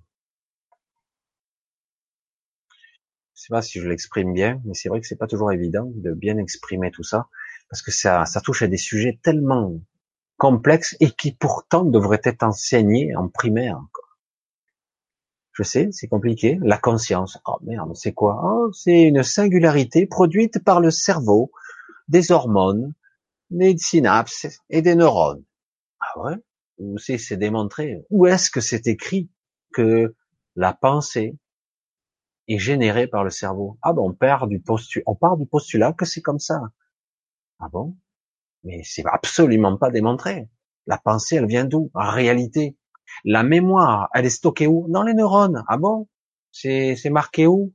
Je 3.35 3.41
sais 3.41 3.49
pas 3.49 3.61
si 3.61 3.79
je 3.79 3.87
l'exprime 3.87 4.33
bien, 4.33 4.61
mais 4.65 4.73
c'est 4.73 4.89
vrai 4.89 5.01
que 5.01 5.07
c'est 5.07 5.17
pas 5.17 5.27
toujours 5.27 5.51
évident 5.51 5.91
de 5.95 6.13
bien 6.13 6.37
exprimer 6.37 6.91
tout 6.91 7.03
ça, 7.03 7.27
parce 7.69 7.81
que 7.81 7.91
ça, 7.91 8.25
ça 8.25 8.41
touche 8.41 8.61
à 8.61 8.67
des 8.67 8.77
sujets 8.77 9.19
tellement 9.23 9.79
complexes 10.37 10.95
et 10.99 11.11
qui 11.11 11.33
pourtant 11.33 11.83
devraient 11.83 12.21
être 12.23 12.43
enseignés 12.43 13.15
en 13.15 13.27
primaire 13.29 13.77
encore. 13.77 14.19
Je 15.53 15.63
sais, 15.63 15.89
c'est 15.91 16.07
compliqué. 16.07 16.59
La 16.63 16.77
conscience. 16.77 17.37
Oh 17.45 17.57
merde, 17.61 17.95
c'est 17.95 18.13
quoi? 18.13 18.41
Oh, 18.43 18.71
c'est 18.73 19.03
une 19.03 19.21
singularité 19.23 20.07
produite 20.07 20.63
par 20.63 20.79
le 20.79 20.89
cerveau, 20.89 21.51
des 22.07 22.31
hormones, 22.31 22.93
des 23.51 23.77
synapses 23.77 24.47
et 24.69 24.81
des 24.81 24.95
neurones. 24.95 25.43
Ah 25.99 26.19
ouais? 26.21 26.35
Où 26.79 26.97
c'est 26.97 27.37
démontré? 27.37 28.03
Où 28.09 28.25
est-ce 28.25 28.49
que 28.49 28.61
c'est 28.61 28.87
écrit 28.87 29.29
que 29.73 30.15
la 30.55 30.73
pensée, 30.73 31.37
est 32.47 32.57
généré 32.59 33.07
par 33.07 33.23
le 33.23 33.29
cerveau. 33.29 33.77
Ah 33.81 33.93
bon, 33.93 34.09
on 34.09 34.13
part 34.13 34.47
du 34.47 34.59
postulat, 34.59 35.03
on 35.07 35.15
part 35.15 35.37
du 35.37 35.45
postulat 35.45 35.93
que 35.93 36.05
c'est 36.05 36.21
comme 36.21 36.39
ça. 36.39 36.61
Ah 37.59 37.69
bon? 37.69 37.95
Mais 38.63 38.81
c'est 38.83 39.03
absolument 39.05 39.77
pas 39.77 39.91
démontré. 39.91 40.49
La 40.87 40.97
pensée, 40.97 41.37
elle 41.37 41.47
vient 41.47 41.65
d'où? 41.65 41.91
En 41.93 42.11
réalité, 42.11 42.77
la 43.25 43.43
mémoire, 43.43 44.09
elle 44.13 44.25
est 44.25 44.29
stockée 44.29 44.67
où? 44.67 44.87
Dans 44.89 45.03
les 45.03 45.13
neurones. 45.13 45.63
Ah 45.67 45.77
bon? 45.77 46.07
C'est, 46.51 47.09
marqué 47.09 47.47
où? 47.47 47.73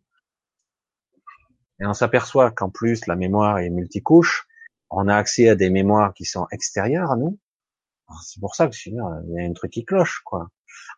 Et 1.80 1.86
on 1.86 1.94
s'aperçoit 1.94 2.50
qu'en 2.50 2.70
plus, 2.70 3.06
la 3.06 3.16
mémoire 3.16 3.58
est 3.58 3.70
multicouche, 3.70 4.46
On 4.90 5.08
a 5.08 5.16
accès 5.16 5.48
à 5.48 5.54
des 5.54 5.70
mémoires 5.70 6.14
qui 6.14 6.24
sont 6.24 6.46
extérieures 6.50 7.10
à 7.10 7.16
nous. 7.16 7.38
C'est 8.24 8.40
pour 8.40 8.54
ça 8.54 8.66
que 8.68 8.74
je 8.74 8.90
il 8.90 8.94
y 8.94 9.40
a 9.40 9.44
un 9.44 9.52
truc 9.52 9.72
qui 9.72 9.84
cloche, 9.84 10.22
quoi. 10.24 10.48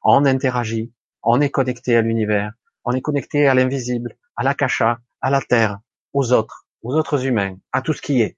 On 0.02 0.24
interagit, 0.24 0.92
on 1.22 1.40
est 1.40 1.50
connecté 1.50 1.96
à 1.96 2.02
l'univers, 2.02 2.52
on 2.84 2.92
est 2.92 3.00
connecté 3.00 3.46
à 3.46 3.54
l'invisible, 3.54 4.16
à 4.36 4.42
l'akasha, 4.42 5.00
à 5.20 5.30
la 5.30 5.40
terre, 5.40 5.78
aux 6.12 6.32
autres, 6.32 6.66
aux 6.82 6.94
autres 6.94 7.26
humains, 7.26 7.56
à 7.72 7.82
tout 7.82 7.92
ce 7.92 8.02
qui 8.02 8.22
est. 8.22 8.36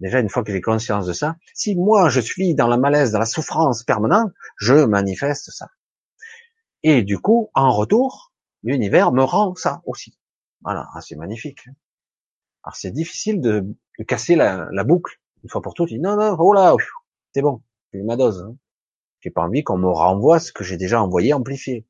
Déjà, 0.00 0.20
une 0.20 0.28
fois 0.28 0.44
que 0.44 0.52
j'ai 0.52 0.60
conscience 0.60 1.06
de 1.06 1.12
ça, 1.12 1.36
si 1.54 1.74
moi 1.74 2.08
je 2.08 2.20
suis 2.20 2.54
dans 2.54 2.68
la 2.68 2.76
malaise, 2.76 3.10
dans 3.10 3.18
la 3.18 3.26
souffrance 3.26 3.82
permanente, 3.82 4.32
je 4.56 4.84
manifeste 4.84 5.50
ça. 5.50 5.68
Et 6.84 7.02
du 7.02 7.18
coup, 7.18 7.50
en 7.54 7.72
retour, 7.72 8.32
l'univers 8.62 9.12
me 9.12 9.24
rend 9.24 9.54
ça 9.56 9.82
aussi. 9.86 10.16
Voilà, 10.62 10.88
ah, 10.94 11.00
c'est 11.00 11.16
magnifique. 11.16 11.68
Alors 12.62 12.76
c'est 12.76 12.92
difficile 12.92 13.40
de, 13.40 13.66
casser 14.06 14.36
la, 14.36 14.84
boucle 14.84 15.20
une 15.42 15.50
fois 15.50 15.62
pour 15.62 15.74
toutes. 15.74 15.90
Non, 15.92 16.16
non, 16.16 16.36
oh 16.38 16.52
là, 16.52 16.76
c'est 17.34 17.42
bon, 17.42 17.62
j'ai 17.92 18.00
eu 18.00 18.04
ma 18.04 18.16
dose. 18.16 18.42
Hein. 18.42 18.56
J'ai 19.20 19.30
pas 19.30 19.42
envie 19.42 19.64
qu'on 19.64 19.78
me 19.78 19.88
renvoie 19.88 20.38
ce 20.38 20.52
que 20.52 20.62
j'ai 20.62 20.76
déjà 20.76 21.02
envoyé 21.02 21.32
amplifié. 21.32 21.86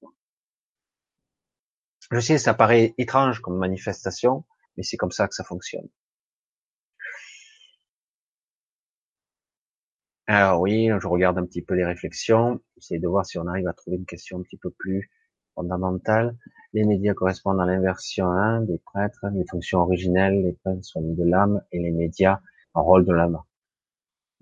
Je 2.11 2.21
sais, 2.21 2.39
ça 2.39 2.55
paraît 2.55 2.95
étrange 2.99 3.41
comme 3.41 3.59
manifestation, 3.59 4.45
mais 4.77 4.83
c'est 4.83 4.97
comme 4.97 5.11
ça 5.11 5.29
que 5.29 5.35
ça 5.35 5.45
fonctionne. 5.45 5.89
Alors 10.27 10.61
oui, 10.61 10.91
je 11.01 11.07
regarde 11.07 11.39
un 11.39 11.47
petit 11.47 11.63
peu 11.63 11.75
les 11.75 11.85
réflexions, 11.85 12.61
j'essaie 12.77 12.99
de 12.99 13.09
voir 13.09 13.25
si 13.25 13.39
on 13.39 13.47
arrive 13.47 13.67
à 13.67 13.73
trouver 13.73 13.97
une 13.97 14.07
question 14.07 14.39
un 14.39 14.43
petit 14.43 14.59
peu 14.59 14.71
plus 14.71 15.11
fondamentale. 15.55 16.37
Les 16.75 16.85
médias 16.85 17.15
correspondent 17.15 17.61
à 17.61 17.67
l'inversion 17.67 18.31
1 18.31 18.63
des 18.63 18.79
prêtres, 18.79 19.25
les 19.33 19.45
fonctions 19.51 19.81
originelles, 19.81 20.43
les 20.43 20.53
prêtres 20.53 20.85
sont 20.85 21.01
de 21.01 21.25
l'âme 21.25 21.63
et 21.73 21.79
les 21.79 21.91
médias 21.93 22.41
en 22.75 22.85
rôle 22.85 23.07
de 23.07 23.13
l'âme, 23.13 23.39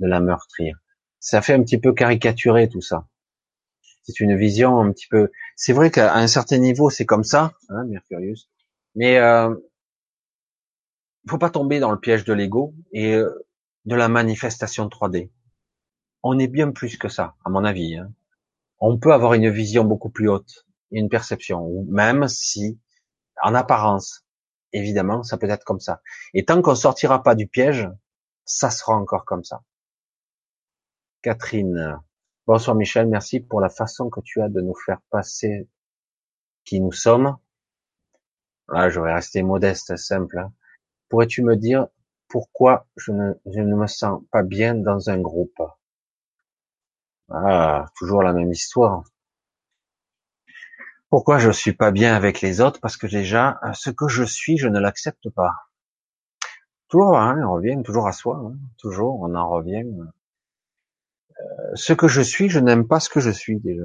de 0.00 0.06
la 0.08 0.20
meurtrière. 0.20 0.76
Ça 1.20 1.40
fait 1.40 1.54
un 1.54 1.62
petit 1.62 1.78
peu 1.78 1.92
caricaturer 1.92 2.68
tout 2.68 2.80
ça. 2.80 3.06
C'est 4.06 4.20
une 4.20 4.36
vision 4.36 4.78
un 4.80 4.92
petit 4.92 5.08
peu. 5.08 5.30
C'est 5.56 5.72
vrai 5.72 5.90
qu'à 5.90 6.14
un 6.14 6.26
certain 6.26 6.58
niveau 6.58 6.90
c'est 6.90 7.06
comme 7.06 7.24
ça, 7.24 7.52
hein, 7.68 7.84
Mercurius, 7.86 8.48
mais 8.94 9.18
euh, 9.18 9.54
faut 11.28 11.38
pas 11.38 11.50
tomber 11.50 11.80
dans 11.80 11.90
le 11.90 11.98
piège 11.98 12.24
de 12.24 12.32
l'ego 12.32 12.74
et 12.92 13.14
euh, 13.14 13.46
de 13.84 13.94
la 13.96 14.08
manifestation 14.08 14.86
3D 14.88 15.30
on 16.28 16.40
est 16.40 16.48
bien 16.48 16.72
plus 16.72 16.98
que 16.98 17.08
ça, 17.08 17.36
à 17.44 17.50
mon 17.50 17.64
avis. 17.64 17.96
Hein. 17.96 18.12
On 18.80 18.98
peut 18.98 19.12
avoir 19.12 19.34
une 19.34 19.48
vision 19.48 19.84
beaucoup 19.84 20.10
plus 20.10 20.28
haute, 20.28 20.66
une 20.90 21.08
perception, 21.08 21.84
même 21.88 22.26
si, 22.26 22.80
en 23.42 23.54
apparence, 23.54 24.26
évidemment, 24.72 25.22
ça 25.22 25.38
peut 25.38 25.48
être 25.48 25.64
comme 25.64 25.78
ça. 25.78 26.02
Et 26.34 26.44
tant 26.44 26.60
qu'on 26.62 26.74
sortira 26.74 27.22
pas 27.22 27.36
du 27.36 27.46
piège, 27.46 27.88
ça 28.44 28.70
sera 28.70 28.94
encore 28.94 29.24
comme 29.24 29.44
ça. 29.44 29.62
Catherine, 31.22 32.00
bonsoir 32.46 32.76
Michel, 32.76 33.08
merci 33.08 33.40
pour 33.40 33.60
la 33.60 33.68
façon 33.68 34.08
que 34.08 34.20
tu 34.20 34.40
as 34.40 34.48
de 34.48 34.60
nous 34.60 34.74
faire 34.74 35.00
passer 35.10 35.68
qui 36.64 36.80
nous 36.80 36.92
sommes. 36.92 37.36
Là, 38.68 38.88
je 38.88 39.00
vais 39.00 39.12
rester 39.12 39.42
modeste, 39.42 39.96
simple. 39.96 40.38
Hein. 40.38 40.52
Pourrais-tu 41.08 41.42
me 41.42 41.56
dire 41.56 41.86
pourquoi 42.28 42.86
je 42.96 43.12
ne, 43.12 43.34
ne 43.46 43.76
me 43.76 43.86
sens 43.86 44.22
pas 44.30 44.42
bien 44.42 44.74
dans 44.74 45.10
un 45.10 45.20
groupe? 45.20 45.60
Ah, 47.30 47.86
toujours 47.96 48.22
la 48.22 48.32
même 48.32 48.50
histoire. 48.50 49.04
Pourquoi 51.08 51.38
je 51.38 51.50
suis 51.50 51.72
pas 51.72 51.92
bien 51.92 52.14
avec 52.14 52.40
les 52.40 52.60
autres? 52.60 52.80
Parce 52.80 52.96
que 52.96 53.06
déjà, 53.06 53.60
ce 53.74 53.90
que 53.90 54.08
je 54.08 54.24
suis, 54.24 54.58
je 54.58 54.68
ne 54.68 54.80
l'accepte 54.80 55.30
pas. 55.30 55.52
Toujours, 56.88 57.16
hein, 57.18 57.40
on 57.44 57.52
revient 57.54 57.80
toujours 57.84 58.08
à 58.08 58.12
soi. 58.12 58.36
Hein, 58.36 58.56
toujours, 58.78 59.20
on 59.20 59.34
en 59.34 59.48
revient. 59.48 59.84
Euh, 61.40 61.72
ce 61.74 61.92
que 61.92 62.08
je 62.08 62.22
suis, 62.22 62.48
je 62.48 62.60
n'aime 62.60 62.86
pas 62.86 63.00
ce 63.00 63.08
que 63.08 63.20
je 63.20 63.30
suis 63.30 63.60
déjà. 63.60 63.84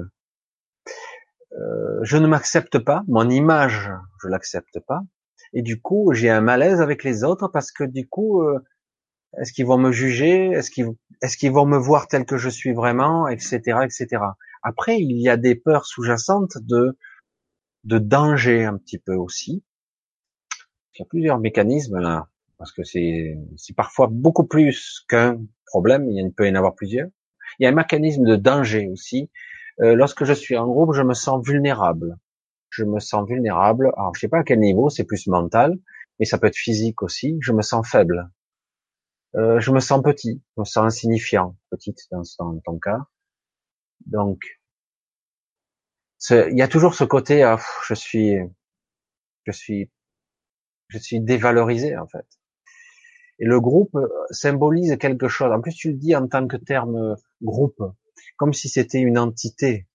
Euh, 1.52 2.00
je 2.02 2.16
ne 2.16 2.26
m'accepte 2.26 2.78
pas. 2.78 3.02
Mon 3.08 3.28
image, 3.28 3.90
je 4.22 4.28
l'accepte 4.28 4.80
pas. 4.80 5.00
Et 5.52 5.62
du 5.62 5.80
coup, 5.80 6.12
j'ai 6.14 6.30
un 6.30 6.40
malaise 6.40 6.80
avec 6.80 7.04
les 7.04 7.24
autres 7.24 7.48
parce 7.48 7.72
que 7.72 7.84
du 7.84 8.08
coup, 8.08 8.42
euh, 8.42 8.58
est-ce 9.38 9.52
qu'ils 9.52 9.66
vont 9.66 9.78
me 9.78 9.92
juger 9.92 10.50
Est-ce 10.50 10.70
qu'ils 10.70 11.52
vont 11.52 11.66
me 11.66 11.76
voir 11.76 12.08
tel 12.08 12.24
que 12.24 12.38
je 12.38 12.48
suis 12.48 12.72
vraiment, 12.72 13.28
etc., 13.28 13.58
etc. 13.84 14.22
Après, 14.62 14.98
il 15.00 15.20
y 15.20 15.28
a 15.28 15.36
des 15.36 15.54
peurs 15.54 15.86
sous-jacentes 15.86 16.58
de 16.58 16.96
de 17.84 17.98
danger 17.98 18.64
un 18.64 18.78
petit 18.78 18.98
peu 18.98 19.14
aussi. 19.14 19.64
Il 20.94 21.00
y 21.00 21.02
a 21.02 21.06
plusieurs 21.06 21.38
mécanismes 21.40 21.98
là, 21.98 22.28
parce 22.58 22.72
que 22.72 22.84
c'est 22.84 23.36
c'est 23.56 23.74
parfois 23.74 24.08
beaucoup 24.10 24.46
plus 24.46 25.04
qu'un 25.08 25.40
problème. 25.66 26.08
Il 26.10 26.32
peut 26.32 26.46
y 26.46 26.50
en 26.50 26.54
avoir 26.54 26.74
plusieurs. 26.74 27.08
Il 27.62 27.66
y 27.66 27.68
a 27.68 27.70
un 27.70 27.74
mécanisme 27.74 28.24
de 28.24 28.34
danger 28.34 28.88
aussi. 28.88 29.30
Euh, 29.80 29.94
lorsque 29.94 30.24
je 30.24 30.32
suis 30.32 30.56
en 30.56 30.66
groupe, 30.66 30.94
je 30.94 31.02
me 31.02 31.14
sens 31.14 31.46
vulnérable. 31.46 32.18
Je 32.70 32.82
me 32.82 32.98
sens 32.98 33.24
vulnérable. 33.28 33.92
Alors, 33.96 34.12
je 34.16 34.20
sais 34.20 34.28
pas 34.28 34.40
à 34.40 34.42
quel 34.42 34.58
niveau, 34.58 34.90
c'est 34.90 35.04
plus 35.04 35.28
mental, 35.28 35.78
mais 36.18 36.26
ça 36.26 36.38
peut 36.38 36.48
être 36.48 36.56
physique 36.56 37.02
aussi. 37.04 37.38
Je 37.40 37.52
me 37.52 37.62
sens 37.62 37.88
faible. 37.88 38.28
Euh, 39.36 39.60
je 39.60 39.70
me 39.70 39.78
sens 39.78 40.02
petit, 40.02 40.42
je 40.56 40.60
me 40.62 40.64
sens 40.64 40.86
insignifiant, 40.86 41.56
petite 41.70 42.00
dans, 42.10 42.24
ton 42.64 42.80
cas. 42.80 42.98
Donc, 44.06 44.42
il 46.30 46.58
y 46.58 46.62
a 46.62 46.68
toujours 46.68 46.96
ce 46.96 47.04
côté, 47.04 47.44
ah, 47.44 47.60
je 47.86 47.94
suis, 47.94 48.38
je 49.44 49.52
suis, 49.52 49.88
je 50.88 50.98
suis 50.98 51.20
dévalorisé 51.20 51.96
en 51.96 52.08
fait. 52.08 52.26
Et 53.38 53.44
le 53.44 53.60
groupe 53.60 53.94
euh, 53.94 54.08
symbolise 54.30 54.96
quelque 54.98 55.28
chose. 55.28 55.52
En 55.52 55.60
plus, 55.60 55.74
tu 55.74 55.92
le 55.92 55.96
dis 55.96 56.14
en 56.14 56.28
tant 56.28 56.46
que 56.46 56.56
terme 56.56 56.96
euh, 56.96 57.14
groupe, 57.42 57.82
comme 58.36 58.52
si 58.52 58.68
c'était 58.68 59.00
une 59.00 59.18
entité, 59.18 59.86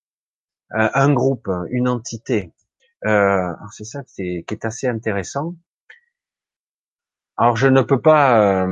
un 0.70 1.14
groupe, 1.14 1.50
une 1.70 1.88
entité. 1.88 2.52
Euh, 3.06 3.54
c'est 3.72 3.86
ça 3.86 4.04
qui 4.04 4.44
est, 4.48 4.66
assez 4.66 4.88
intéressant. 4.88 5.56
Alors, 7.38 7.56
je 7.56 7.68
ne 7.68 7.82
peux 7.82 8.02
pas 8.02 8.68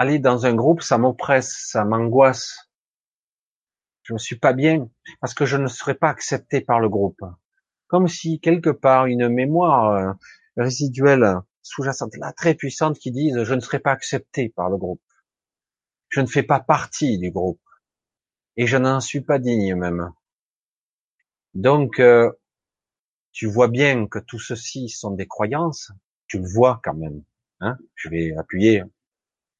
aller 0.00 0.18
dans 0.18 0.46
un 0.46 0.54
groupe, 0.54 0.80
ça 0.80 0.96
m'oppresse, 0.96 1.66
ça 1.68 1.84
m'angoisse. 1.84 2.70
Je 4.02 4.14
ne 4.14 4.18
suis 4.18 4.38
pas 4.38 4.54
bien 4.54 4.88
parce 5.20 5.34
que 5.34 5.44
je 5.44 5.58
ne 5.58 5.66
serai 5.66 5.94
pas 5.94 6.08
accepté 6.08 6.62
par 6.62 6.80
le 6.80 6.88
groupe. 6.88 7.20
Comme 7.86 8.08
si 8.08 8.40
quelque 8.40 8.70
part 8.70 9.04
une 9.04 9.28
mémoire 9.28 9.90
euh, 9.90 10.12
résiduelle 10.56 11.36
sous-jacente, 11.62 12.16
là 12.16 12.32
très 12.32 12.54
puissante, 12.54 12.98
qui 12.98 13.10
dise 13.10 13.42
je 13.44 13.54
ne 13.54 13.60
serai 13.60 13.78
pas 13.78 13.92
accepté 13.92 14.48
par 14.48 14.70
le 14.70 14.76
groupe. 14.76 15.02
Je 16.08 16.20
ne 16.20 16.26
fais 16.26 16.42
pas 16.42 16.60
partie 16.60 17.18
du 17.18 17.30
groupe 17.30 17.60
et 18.56 18.66
je 18.66 18.76
n'en 18.76 19.00
suis 19.00 19.20
pas 19.20 19.38
digne 19.38 19.74
même. 19.74 20.12
Donc 21.54 22.00
euh, 22.00 22.30
tu 23.32 23.46
vois 23.46 23.68
bien 23.68 24.06
que 24.06 24.18
tout 24.18 24.40
ceci 24.40 24.88
sont 24.88 25.12
des 25.12 25.26
croyances. 25.26 25.92
Tu 26.26 26.38
le 26.38 26.48
vois 26.48 26.80
quand 26.82 26.94
même. 26.94 27.22
Hein 27.60 27.78
je 27.94 28.08
vais 28.08 28.34
appuyer 28.36 28.82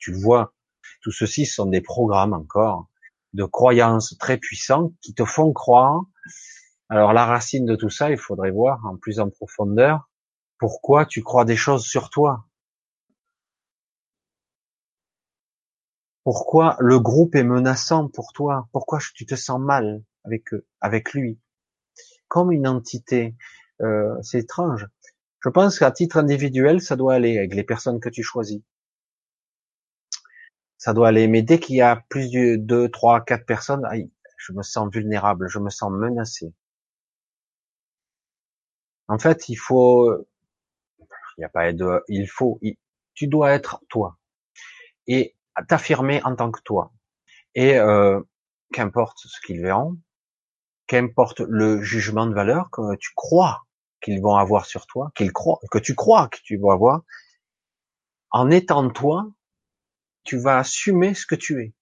tu 0.00 0.12
vois, 0.12 0.54
tout 1.02 1.12
ceci 1.12 1.46
sont 1.46 1.66
des 1.66 1.82
programmes 1.82 2.32
encore 2.32 2.88
de 3.32 3.44
croyances 3.44 4.16
très 4.18 4.38
puissants 4.38 4.92
qui 5.02 5.14
te 5.14 5.24
font 5.24 5.52
croire. 5.52 6.02
Alors 6.88 7.12
la 7.12 7.26
racine 7.26 7.64
de 7.64 7.76
tout 7.76 7.90
ça, 7.90 8.10
il 8.10 8.18
faudrait 8.18 8.50
voir 8.50 8.84
en 8.84 8.96
plus 8.96 9.20
en 9.20 9.30
profondeur 9.30 10.09
pourquoi 10.60 11.06
tu 11.06 11.22
crois 11.22 11.44
des 11.44 11.56
choses 11.56 11.84
sur 11.84 12.10
toi? 12.10 12.46
Pourquoi 16.22 16.76
le 16.78 17.00
groupe 17.00 17.34
est 17.34 17.42
menaçant 17.42 18.08
pour 18.08 18.32
toi? 18.32 18.68
Pourquoi 18.72 19.00
tu 19.14 19.26
te 19.26 19.34
sens 19.34 19.60
mal 19.60 20.04
avec 20.24 20.54
eux, 20.54 20.66
avec 20.80 21.14
lui? 21.14 21.40
Comme 22.28 22.52
une 22.52 22.68
entité, 22.68 23.34
euh, 23.80 24.14
c'est 24.22 24.40
étrange. 24.40 24.86
Je 25.40 25.48
pense 25.48 25.78
qu'à 25.78 25.90
titre 25.90 26.18
individuel, 26.18 26.80
ça 26.80 26.94
doit 26.94 27.14
aller 27.14 27.38
avec 27.38 27.54
les 27.54 27.64
personnes 27.64 27.98
que 27.98 28.10
tu 28.10 28.22
choisis 28.22 28.62
ça 30.80 30.94
doit 30.94 31.08
aller. 31.08 31.28
Mais 31.28 31.42
dès 31.42 31.60
qu'il 31.60 31.76
y 31.76 31.82
a 31.82 32.02
plus 32.08 32.30
de 32.30 32.56
deux, 32.56 32.88
trois, 32.88 33.20
quatre 33.20 33.44
personnes, 33.46 33.86
je 34.38 34.52
me 34.52 34.62
sens 34.62 34.88
vulnérable, 34.92 35.46
je 35.48 35.58
me 35.58 35.70
sens 35.70 35.92
menacé. 35.92 36.52
En 39.08 39.18
fait, 39.18 39.48
il 39.50 39.56
faut, 39.56 40.10
il 41.40 41.44
n'y 41.44 41.46
a 41.46 41.48
pas 41.48 41.72
de, 41.72 42.04
il 42.08 42.28
faut, 42.28 42.60
tu 43.14 43.26
dois 43.26 43.52
être 43.52 43.80
toi 43.88 44.18
et 45.06 45.34
t'affirmer 45.68 46.22
en 46.22 46.36
tant 46.36 46.50
que 46.50 46.60
toi. 46.60 46.92
Et 47.54 47.78
euh, 47.78 48.20
qu'importe 48.74 49.16
ce 49.20 49.40
qu'ils 49.46 49.62
verront, 49.62 49.96
qu'importe 50.86 51.40
le 51.40 51.80
jugement 51.80 52.26
de 52.26 52.34
valeur 52.34 52.68
que 52.70 52.94
tu 52.96 53.12
crois 53.16 53.64
qu'ils 54.02 54.20
vont 54.20 54.36
avoir 54.36 54.66
sur 54.66 54.86
toi, 54.86 55.12
qu'ils 55.14 55.32
croient, 55.32 55.60
que 55.70 55.78
tu 55.78 55.94
crois 55.94 56.28
que 56.28 56.38
tu 56.44 56.58
vas 56.58 56.74
avoir, 56.74 57.04
en 58.30 58.50
étant 58.50 58.90
toi, 58.90 59.26
tu 60.24 60.36
vas 60.36 60.58
assumer 60.58 61.14
ce 61.14 61.24
que 61.24 61.34
tu 61.34 61.62
es. 61.62 61.74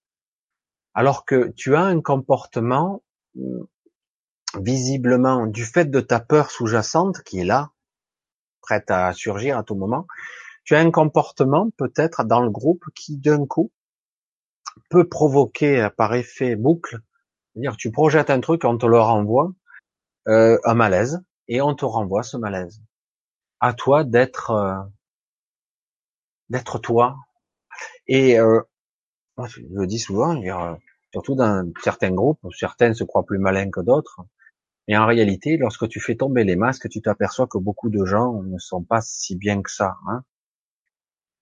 Alors 0.93 1.25
que 1.25 1.49
tu 1.57 1.75
as 1.75 1.81
un 1.81 1.99
comportement 2.01 3.03
euh, 3.35 3.69
visiblement 4.57 5.47
du 5.47 5.65
fait 5.65 5.91
de 5.91 5.99
ta 5.99 6.21
peur 6.21 6.49
sous-jacente 6.49 7.23
qui 7.23 7.41
est 7.41 7.45
là, 7.45 7.73
prête 8.61 8.91
à 8.91 9.13
surgir 9.13 9.57
à 9.57 9.63
tout 9.63 9.75
moment, 9.75 10.07
Tu 10.63 10.75
as 10.75 10.79
un 10.79 10.91
comportement 10.91 11.69
peut-être 11.77 12.23
dans 12.23 12.41
le 12.41 12.49
groupe 12.49 12.85
qui 12.95 13.17
d'un 13.17 13.45
coup 13.45 13.71
peut 14.89 15.07
provoquer 15.07 15.89
par 15.97 16.13
effet 16.13 16.55
boucle, 16.55 16.99
c'est-à-dire 17.53 17.77
tu 17.77 17.91
projettes 17.91 18.29
un 18.29 18.39
truc, 18.39 18.63
on 18.65 18.77
te 18.77 18.85
le 18.85 18.99
renvoie, 18.99 19.51
euh, 20.27 20.59
un 20.63 20.73
malaise, 20.75 21.21
et 21.47 21.61
on 21.61 21.75
te 21.75 21.85
renvoie 21.85 22.23
ce 22.23 22.37
malaise. 22.37 22.81
À 23.59 23.73
toi 23.73 24.03
d'être 24.03 24.51
euh, 24.51 24.75
d'être 26.49 26.79
toi. 26.79 27.17
Et 28.07 28.39
euh, 28.39 28.61
je 29.47 29.61
le 29.71 29.87
dis 29.87 29.99
souvent, 29.99 30.35
dire, 30.35 30.77
surtout 31.11 31.35
dans 31.35 31.71
certains 31.81 32.11
groupes, 32.11 32.39
certains 32.57 32.93
se 32.93 33.03
croient 33.03 33.25
plus 33.25 33.39
malins 33.39 33.71
que 33.71 33.81
d'autres. 33.81 34.21
Et 34.89 34.97
en 34.97 35.05
réalité, 35.05 35.57
lorsque 35.57 35.87
tu 35.87 35.99
fais 35.99 36.15
tomber 36.15 36.43
les 36.43 36.55
masques, 36.55 36.89
tu 36.89 36.99
t'aperçois 36.99 37.45
que 37.45 37.59
beaucoup 37.59 37.91
de 37.91 38.05
gens 38.05 38.41
ne 38.41 38.57
sont 38.57 38.83
pas 38.83 39.01
si 39.01 39.35
bien 39.35 39.61
que 39.61 39.69
ça. 39.69 39.97
Hein 40.07 40.23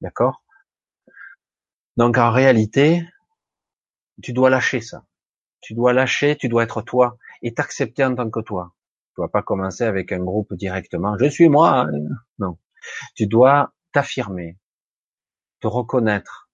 D'accord? 0.01 0.43
Donc 1.95 2.17
en 2.17 2.29
réalité, 2.29 3.07
tu 4.21 4.33
dois 4.33 4.49
lâcher 4.49 4.81
ça. 4.81 5.05
Tu 5.61 5.75
dois 5.75 5.93
lâcher, 5.93 6.35
tu 6.35 6.49
dois 6.49 6.63
être 6.63 6.81
toi 6.81 7.17
et 7.41 7.53
t'accepter 7.53 8.03
en 8.03 8.15
tant 8.15 8.29
que 8.29 8.41
toi. 8.41 8.75
Tu 9.11 9.13
dois 9.21 9.31
pas 9.31 9.43
commencer 9.43 9.85
avec 9.85 10.11
un 10.11 10.19
groupe 10.19 10.53
directement. 10.53 11.17
Je 11.17 11.29
suis 11.29 11.47
moi. 11.47 11.87
Hein. 11.87 11.91
non. 12.39 12.57
Tu 13.15 13.27
dois 13.27 13.73
t'affirmer, 13.93 14.57
te 15.61 15.67
reconnaître. 15.67 16.49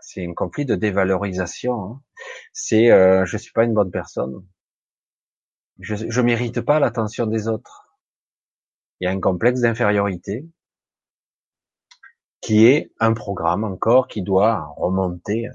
C'est 0.00 0.26
un 0.26 0.34
conflit 0.34 0.66
de 0.66 0.74
dévalorisation. 0.74 1.82
Hein. 1.82 2.02
C'est 2.52 2.90
euh, 2.90 3.24
je 3.24 3.38
suis 3.38 3.52
pas 3.52 3.64
une 3.64 3.72
bonne 3.72 3.90
personne. 3.90 4.44
Je, 5.78 5.94
je 5.96 6.20
mérite 6.20 6.60
pas 6.60 6.80
l'attention 6.80 7.26
des 7.26 7.48
autres. 7.48 7.96
Il 9.00 9.04
y 9.04 9.08
a 9.08 9.12
un 9.12 9.20
complexe 9.20 9.60
d'infériorité 9.60 10.44
qui 12.40 12.66
est 12.66 12.92
un 12.98 13.14
programme 13.14 13.64
encore 13.64 14.08
qui 14.08 14.22
doit 14.22 14.72
remonter 14.76 15.48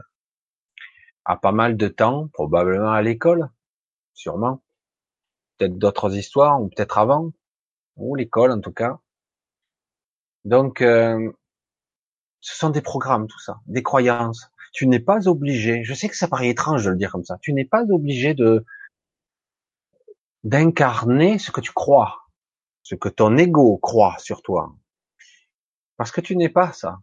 à 1.25 1.37
pas 1.37 1.51
mal 1.51 1.77
de 1.77 1.87
temps, 1.87 2.27
probablement 2.33 2.91
à 2.91 3.01
l'école, 3.01 3.49
sûrement, 4.13 4.61
peut-être 5.57 5.77
d'autres 5.77 6.15
histoires, 6.15 6.61
ou 6.61 6.67
peut-être 6.67 6.97
avant, 6.97 7.31
ou 7.95 8.15
l'école 8.15 8.51
en 8.51 8.59
tout 8.59 8.73
cas. 8.73 8.99
Donc, 10.45 10.81
euh, 10.81 11.31
ce 12.41 12.57
sont 12.57 12.69
des 12.69 12.81
programmes, 12.81 13.27
tout 13.27 13.39
ça, 13.39 13.59
des 13.67 13.83
croyances. 13.83 14.49
Tu 14.73 14.87
n'es 14.87 14.99
pas 14.99 15.27
obligé, 15.27 15.83
je 15.83 15.93
sais 15.93 16.09
que 16.09 16.17
ça 16.17 16.27
paraît 16.27 16.49
étrange 16.49 16.83
de 16.83 16.89
le 16.89 16.97
dire 16.97 17.11
comme 17.11 17.23
ça, 17.23 17.37
tu 17.41 17.53
n'es 17.53 17.65
pas 17.65 17.83
obligé 17.89 18.33
de 18.33 18.65
d'incarner 20.43 21.39
ce 21.39 21.51
que 21.51 21.61
tu 21.61 21.71
crois, 21.71 22.23
ce 22.83 22.95
que 22.95 23.09
ton 23.09 23.37
ego 23.37 23.77
croit 23.77 24.17
sur 24.19 24.41
toi. 24.41 24.75
Parce 25.97 26.11
que 26.11 26.21
tu 26.21 26.35
n'es 26.35 26.49
pas 26.49 26.71
ça. 26.73 26.99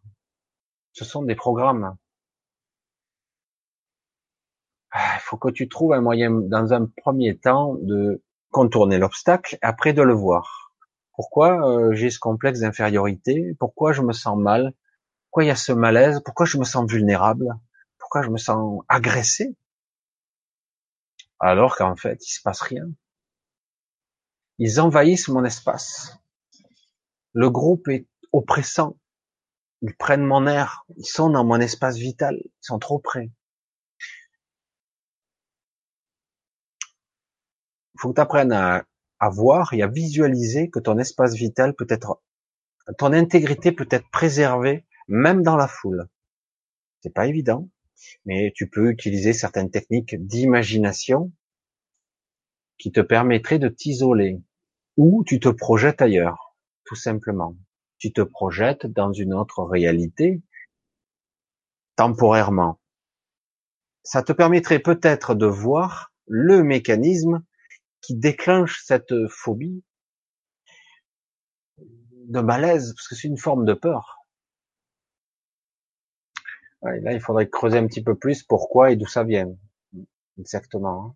Ce 0.93 1.05
sont 1.05 1.23
des 1.23 1.35
programmes. 1.35 1.97
Ah, 4.91 5.15
il 5.17 5.21
faut 5.21 5.37
que 5.37 5.51
tu 5.51 5.69
trouves 5.69 5.93
un 5.93 6.01
moyen, 6.01 6.31
dans 6.31 6.73
un 6.75 6.87
premier 6.87 7.39
temps, 7.39 7.77
de 7.81 8.23
contourner 8.51 8.99
l'obstacle, 8.99 9.57
après 9.63 9.93
de 9.93 10.03
le 10.03 10.15
voir. 10.15 10.73
Pourquoi 11.13 11.69
euh, 11.69 11.93
j'ai 11.93 12.11
ce 12.11 12.19
complexe 12.19 12.61
d'infériorité? 12.61 13.55
Pourquoi 13.59 13.93
je 13.93 14.03
me 14.03 14.13
sens 14.13 14.37
mal? 14.37 14.75
Pourquoi 15.27 15.45
il 15.45 15.47
y 15.47 15.51
a 15.51 15.57
ce 15.57 15.73
malaise? 15.73 16.21
Pourquoi 16.25 16.47
je 16.47 16.59
me 16.59 16.65
sens 16.65 16.91
vulnérable? 16.91 17.55
Pourquoi 17.99 18.23
je 18.23 18.31
me 18.31 18.39
sens 18.39 18.83
agressé? 18.89 19.57
Alors 21.39 21.77
qu'en 21.77 21.95
fait, 21.95 22.27
il 22.27 22.31
se 22.33 22.43
passe 22.43 22.61
rien. 22.61 22.85
Ils 24.63 24.79
envahissent 24.79 25.29
mon 25.29 25.43
espace. 25.47 26.19
Le 27.33 27.49
groupe 27.49 27.89
est 27.89 28.07
oppressants. 28.31 28.99
Ils 29.81 29.97
prennent 29.97 30.27
mon 30.27 30.47
air. 30.47 30.85
Ils 30.99 31.07
sont 31.07 31.31
dans 31.31 31.47
mon 31.47 31.59
espace 31.59 31.97
vital. 31.97 32.39
Ils 32.45 32.53
sont 32.61 32.79
trop 32.79 32.99
près. 32.99 33.31
Il 37.95 38.01
faut 38.01 38.11
que 38.11 38.17
tu 38.17 38.21
apprennes 38.21 38.53
à, 38.53 38.85
à 39.19 39.31
voir 39.31 39.73
et 39.73 39.81
à 39.81 39.87
visualiser 39.87 40.69
que 40.69 40.79
ton 40.79 40.99
espace 40.99 41.33
vital 41.33 41.75
peut 41.75 41.87
être, 41.89 42.23
ton 42.99 43.15
intégrité 43.15 43.73
peut 43.73 43.89
être 43.91 44.11
préservée 44.11 44.85
même 45.09 45.43
dans 45.43 45.57
la 45.57 45.69
foule. 45.69 46.07
C'est 47.01 47.15
pas 47.15 47.27
évident, 47.27 47.71
mais 48.27 48.53
tu 48.55 48.69
peux 48.69 48.91
utiliser 48.91 49.33
certaines 49.33 49.71
techniques 49.71 50.17
d'imagination 50.23 51.33
qui 52.77 52.93
te 52.93 53.01
permettraient 53.01 53.59
de 53.59 53.69
t'isoler 53.69 54.43
ou 55.01 55.25
tu 55.25 55.41
te 55.41 55.49
projettes 55.49 56.03
ailleurs, 56.03 56.55
tout 56.85 56.95
simplement 56.95 57.57
tu 58.01 58.13
te 58.13 58.23
projettes 58.23 58.87
dans 58.87 59.13
une 59.13 59.35
autre 59.35 59.63
réalité 59.63 60.43
temporairement. 61.97 62.81
Ça 64.03 64.23
te 64.23 64.33
permettrait 64.33 64.79
peut-être 64.79 65.35
de 65.35 65.47
voir 65.47 66.13
le 66.27 66.65
mécanisme 66.65 67.45
qui 68.01 68.17
déclenche 68.17 68.83
cette 68.85 69.29
phobie 69.29 69.85
de 71.79 72.41
malaise, 72.41 72.95
parce 72.95 73.09
que 73.09 73.15
c'est 73.15 73.29
une 73.29 73.39
forme 73.39 73.67
de 73.67 73.75
peur. 73.75 74.25
là, 76.83 77.13
il 77.13 77.21
faudrait 77.21 77.51
creuser 77.51 77.77
un 77.77 77.87
petit 77.87 78.03
peu 78.03 78.17
plus 78.17 78.43
pourquoi 78.43 78.91
et 78.91 78.97
d'où 78.97 79.07
ça 79.07 79.25
vient. 79.25 79.53
Exactement. 80.39 81.05
Hein. 81.05 81.15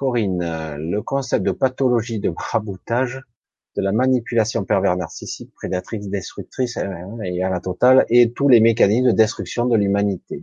Corinne, 0.00 0.78
le 0.78 1.02
concept 1.02 1.44
de 1.44 1.50
pathologie 1.50 2.20
de 2.20 2.30
maraboutage 2.30 3.20
de 3.76 3.82
la 3.82 3.92
manipulation 3.92 4.64
pervers 4.64 4.96
narcissique, 4.96 5.52
prédatrice, 5.54 6.08
destructrice, 6.08 6.78
hein, 6.78 7.18
et 7.22 7.44
à 7.44 7.50
la 7.50 7.60
totale, 7.60 8.06
et 8.08 8.32
tous 8.32 8.48
les 8.48 8.60
mécanismes 8.60 9.08
de 9.08 9.12
destruction 9.12 9.66
de 9.66 9.76
l'humanité. 9.76 10.42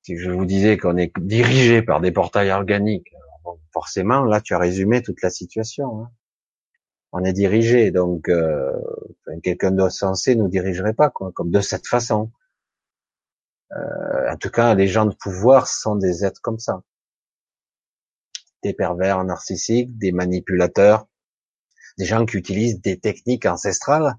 Si 0.00 0.16
je 0.16 0.30
vous 0.30 0.46
disais 0.46 0.78
qu'on 0.78 0.96
est 0.96 1.12
dirigé 1.20 1.82
par 1.82 2.00
des 2.00 2.10
portails 2.10 2.52
organiques, 2.52 3.12
forcément, 3.70 4.24
là, 4.24 4.40
tu 4.40 4.54
as 4.54 4.58
résumé 4.58 5.02
toute 5.02 5.20
la 5.20 5.28
situation. 5.28 6.04
Hein. 6.04 6.10
On 7.12 7.22
est 7.22 7.34
dirigé, 7.34 7.90
donc 7.90 8.30
euh, 8.30 8.72
quelqu'un 9.42 9.72
de 9.72 9.86
sensé 9.90 10.36
nous 10.36 10.48
dirigerait 10.48 10.94
pas, 10.94 11.10
quoi, 11.10 11.32
comme 11.32 11.50
de 11.50 11.60
cette 11.60 11.86
façon. 11.86 12.32
Euh, 13.72 14.32
en 14.32 14.38
tout 14.38 14.48
cas, 14.48 14.72
les 14.72 14.88
gens 14.88 15.04
de 15.04 15.14
pouvoir 15.14 15.68
sont 15.68 15.96
des 15.96 16.24
êtres 16.24 16.40
comme 16.40 16.58
ça. 16.58 16.82
Des 18.64 18.72
pervers 18.72 19.22
narcissiques, 19.24 19.96
des 19.98 20.10
manipulateurs, 20.10 21.06
des 21.98 22.06
gens 22.06 22.26
qui 22.26 22.38
utilisent 22.38 22.80
des 22.80 22.98
techniques 22.98 23.46
ancestrales 23.46 24.16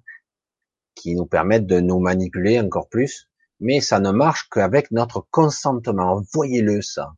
qui 0.94 1.16
nous 1.16 1.26
permettent 1.26 1.66
de 1.66 1.80
nous 1.80 2.00
manipuler 2.00 2.60
encore 2.60 2.88
plus, 2.88 3.30
mais 3.60 3.82
ça 3.82 4.00
ne 4.00 4.12
marche 4.12 4.48
qu'avec 4.50 4.92
notre 4.92 5.28
consentement. 5.32 6.22
Voyez-le 6.34 6.82
ça. 6.82 7.16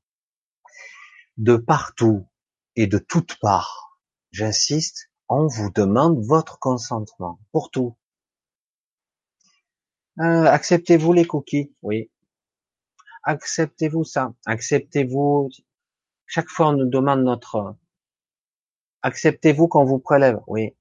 De 1.36 1.58
partout 1.58 2.26
et 2.76 2.88
de 2.88 2.98
toutes 2.98 3.38
parts, 3.40 4.00
j'insiste, 4.32 5.12
on 5.30 5.48
vous 5.48 5.70
demande 5.70 6.26
votre 6.26 6.58
consentement 6.60 7.40
pour 7.52 7.70
tout. 7.72 7.98
Euh, 10.20 10.46
acceptez-vous 10.46 11.14
les 11.14 11.26
cookies? 11.26 11.76
Oui. 11.82 12.10
Acceptez-vous 13.24 14.06
ça? 14.06 14.34
Acceptez-vous 14.46 15.50
Chaque 16.28 16.50
fois, 16.50 16.68
on 16.68 16.74
nous 16.74 16.90
demande 16.90 17.24
notre 17.24 17.76
Acceptez-vous 19.02 19.70
qu'on 19.70 19.86
vous 19.86 20.00
prélève? 20.00 20.42
Oui. 20.48 20.76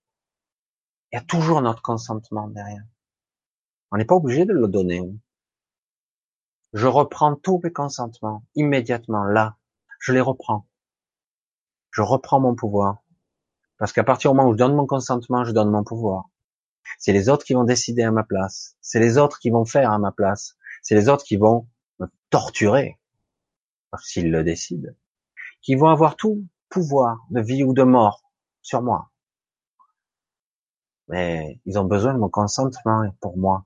Il 1.12 1.16
y 1.16 1.18
a 1.18 1.22
toujours 1.22 1.62
notre 1.62 1.82
consentement 1.82 2.48
derrière. 2.48 2.82
On 3.92 3.96
n'est 3.96 4.04
pas 4.04 4.16
obligé 4.16 4.44
de 4.44 4.52
le 4.52 4.66
donner. 4.66 5.02
Je 6.72 6.88
reprends 6.88 7.36
tous 7.36 7.60
mes 7.62 7.72
consentements 7.72 8.44
immédiatement, 8.56 9.24
là. 9.24 9.56
Je 10.00 10.12
les 10.12 10.20
reprends. 10.20 10.66
Je 11.92 12.02
reprends 12.02 12.40
mon 12.40 12.56
pouvoir. 12.56 13.04
Parce 13.78 13.92
qu'à 13.92 14.02
partir 14.02 14.32
du 14.32 14.36
moment 14.36 14.48
où 14.48 14.52
je 14.52 14.58
donne 14.58 14.74
mon 14.74 14.86
consentement, 14.86 15.44
je 15.44 15.52
donne 15.52 15.70
mon 15.70 15.84
pouvoir. 15.84 16.28
C'est 16.98 17.12
les 17.12 17.28
autres 17.28 17.44
qui 17.44 17.54
vont 17.54 17.64
décider 17.64 18.02
à 18.02 18.10
ma 18.10 18.24
place. 18.24 18.76
C'est 18.80 19.00
les 19.00 19.16
autres 19.16 19.38
qui 19.38 19.50
vont 19.50 19.64
faire 19.64 19.92
à 19.92 19.98
ma 19.98 20.10
place. 20.10 20.56
C'est 20.82 20.96
les 20.96 21.08
autres 21.08 21.24
qui 21.24 21.36
vont 21.36 21.68
me 22.00 22.06
torturer. 22.30 22.98
S'ils 24.02 24.30
le 24.30 24.42
décident. 24.42 24.90
Qui 25.66 25.74
vont 25.74 25.88
avoir 25.88 26.14
tout 26.14 26.46
pouvoir 26.68 27.26
de 27.30 27.40
vie 27.40 27.64
ou 27.64 27.72
de 27.72 27.82
mort 27.82 28.22
sur 28.62 28.82
moi. 28.82 29.10
Mais 31.08 31.60
ils 31.64 31.76
ont 31.76 31.84
besoin 31.84 32.14
de 32.14 32.20
mon 32.20 32.28
consentement 32.28 33.02
pour 33.20 33.36
moi. 33.36 33.64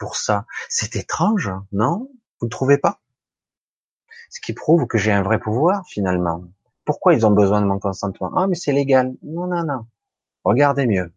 Pour 0.00 0.16
ça, 0.16 0.46
c'est 0.68 0.96
étrange, 0.96 1.52
non? 1.70 2.10
Vous 2.40 2.48
ne 2.48 2.50
trouvez 2.50 2.76
pas? 2.76 3.00
Ce 4.30 4.40
qui 4.40 4.52
prouve 4.52 4.88
que 4.88 4.98
j'ai 4.98 5.12
un 5.12 5.22
vrai 5.22 5.38
pouvoir 5.38 5.86
finalement. 5.86 6.42
Pourquoi 6.84 7.14
ils 7.14 7.24
ont 7.24 7.30
besoin 7.30 7.60
de 7.60 7.66
mon 7.66 7.78
consentement? 7.78 8.32
Ah, 8.36 8.48
mais 8.48 8.56
c'est 8.56 8.72
légal. 8.72 9.14
Non, 9.22 9.46
non, 9.46 9.62
non. 9.62 9.86
Regardez 10.42 10.88
mieux. 10.88 11.14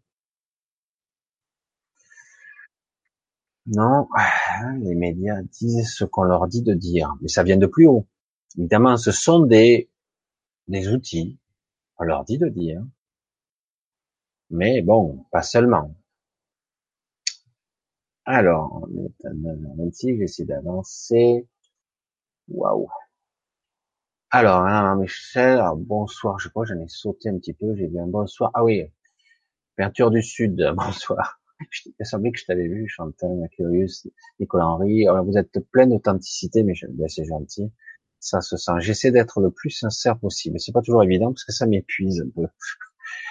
Non, 3.65 4.07
les 4.81 4.93
médias 4.93 5.41
disent 5.41 5.91
ce 5.91 6.05
qu'on 6.05 6.23
leur 6.25 6.45
dit 6.45 6.61
de 6.61 6.75
dire, 6.75 7.15
mais 7.21 7.27
ça 7.27 7.41
vient 7.41 7.57
de 7.57 7.65
plus 7.65 7.87
haut. 7.87 8.07
Évidemment, 8.55 8.97
ce 8.97 9.11
sont 9.11 9.39
des 9.39 9.90
des 10.67 10.89
outils. 10.89 11.39
On 11.97 12.03
leur 12.03 12.23
dit 12.25 12.37
de 12.37 12.47
dire. 12.47 12.83
Mais 14.49 14.81
bon, 14.81 15.25
pas 15.31 15.41
seulement. 15.41 15.95
Alors, 18.25 18.83
on 18.83 19.05
est 19.05 19.25
à 19.25 19.29
9h26, 19.29 20.17
j'essaie 20.19 20.45
d'avancer. 20.45 21.47
Waouh. 22.49 22.89
Alors, 24.29 24.65
hein, 24.65 24.95
Michel, 24.95 25.61
bonsoir, 25.75 26.39
je 26.39 26.49
crois, 26.49 26.65
j'en 26.65 26.79
ai 26.79 26.87
sauté 26.87 27.29
un 27.29 27.37
petit 27.37 27.53
peu, 27.53 27.75
j'ai 27.75 27.89
un 27.99 28.07
bonsoir. 28.07 28.51
Ah 28.53 28.63
oui, 28.63 28.85
Peinture 29.75 30.11
du 30.11 30.21
Sud, 30.21 30.55
bonsoir. 30.75 31.41
Il 31.99 32.05
semblé 32.05 32.31
que 32.31 32.39
je 32.39 32.45
t'avais 32.45 32.67
vu, 32.67 32.87
Chantal, 32.87 33.47
Curious, 33.51 34.09
Nicolas 34.39 34.67
Henry. 34.67 35.07
Alors, 35.07 35.25
vous 35.25 35.37
êtes 35.37 35.59
plein 35.71 35.87
d'authenticité, 35.87 36.63
mais 36.63 36.73
ben, 36.89 37.07
c'est 37.07 37.25
gentil. 37.25 37.71
Ça 38.21 38.39
se 38.39 38.55
sent. 38.55 38.71
J'essaie 38.79 39.11
d'être 39.11 39.41
le 39.41 39.51
plus 39.51 39.71
sincère 39.71 40.17
possible. 40.17 40.59
C'est 40.59 40.71
pas 40.71 40.81
toujours 40.81 41.03
évident 41.03 41.33
parce 41.33 41.43
que 41.43 41.51
ça 41.51 41.65
m'épuise 41.65 42.21
un 42.21 42.29
peu. 42.29 42.47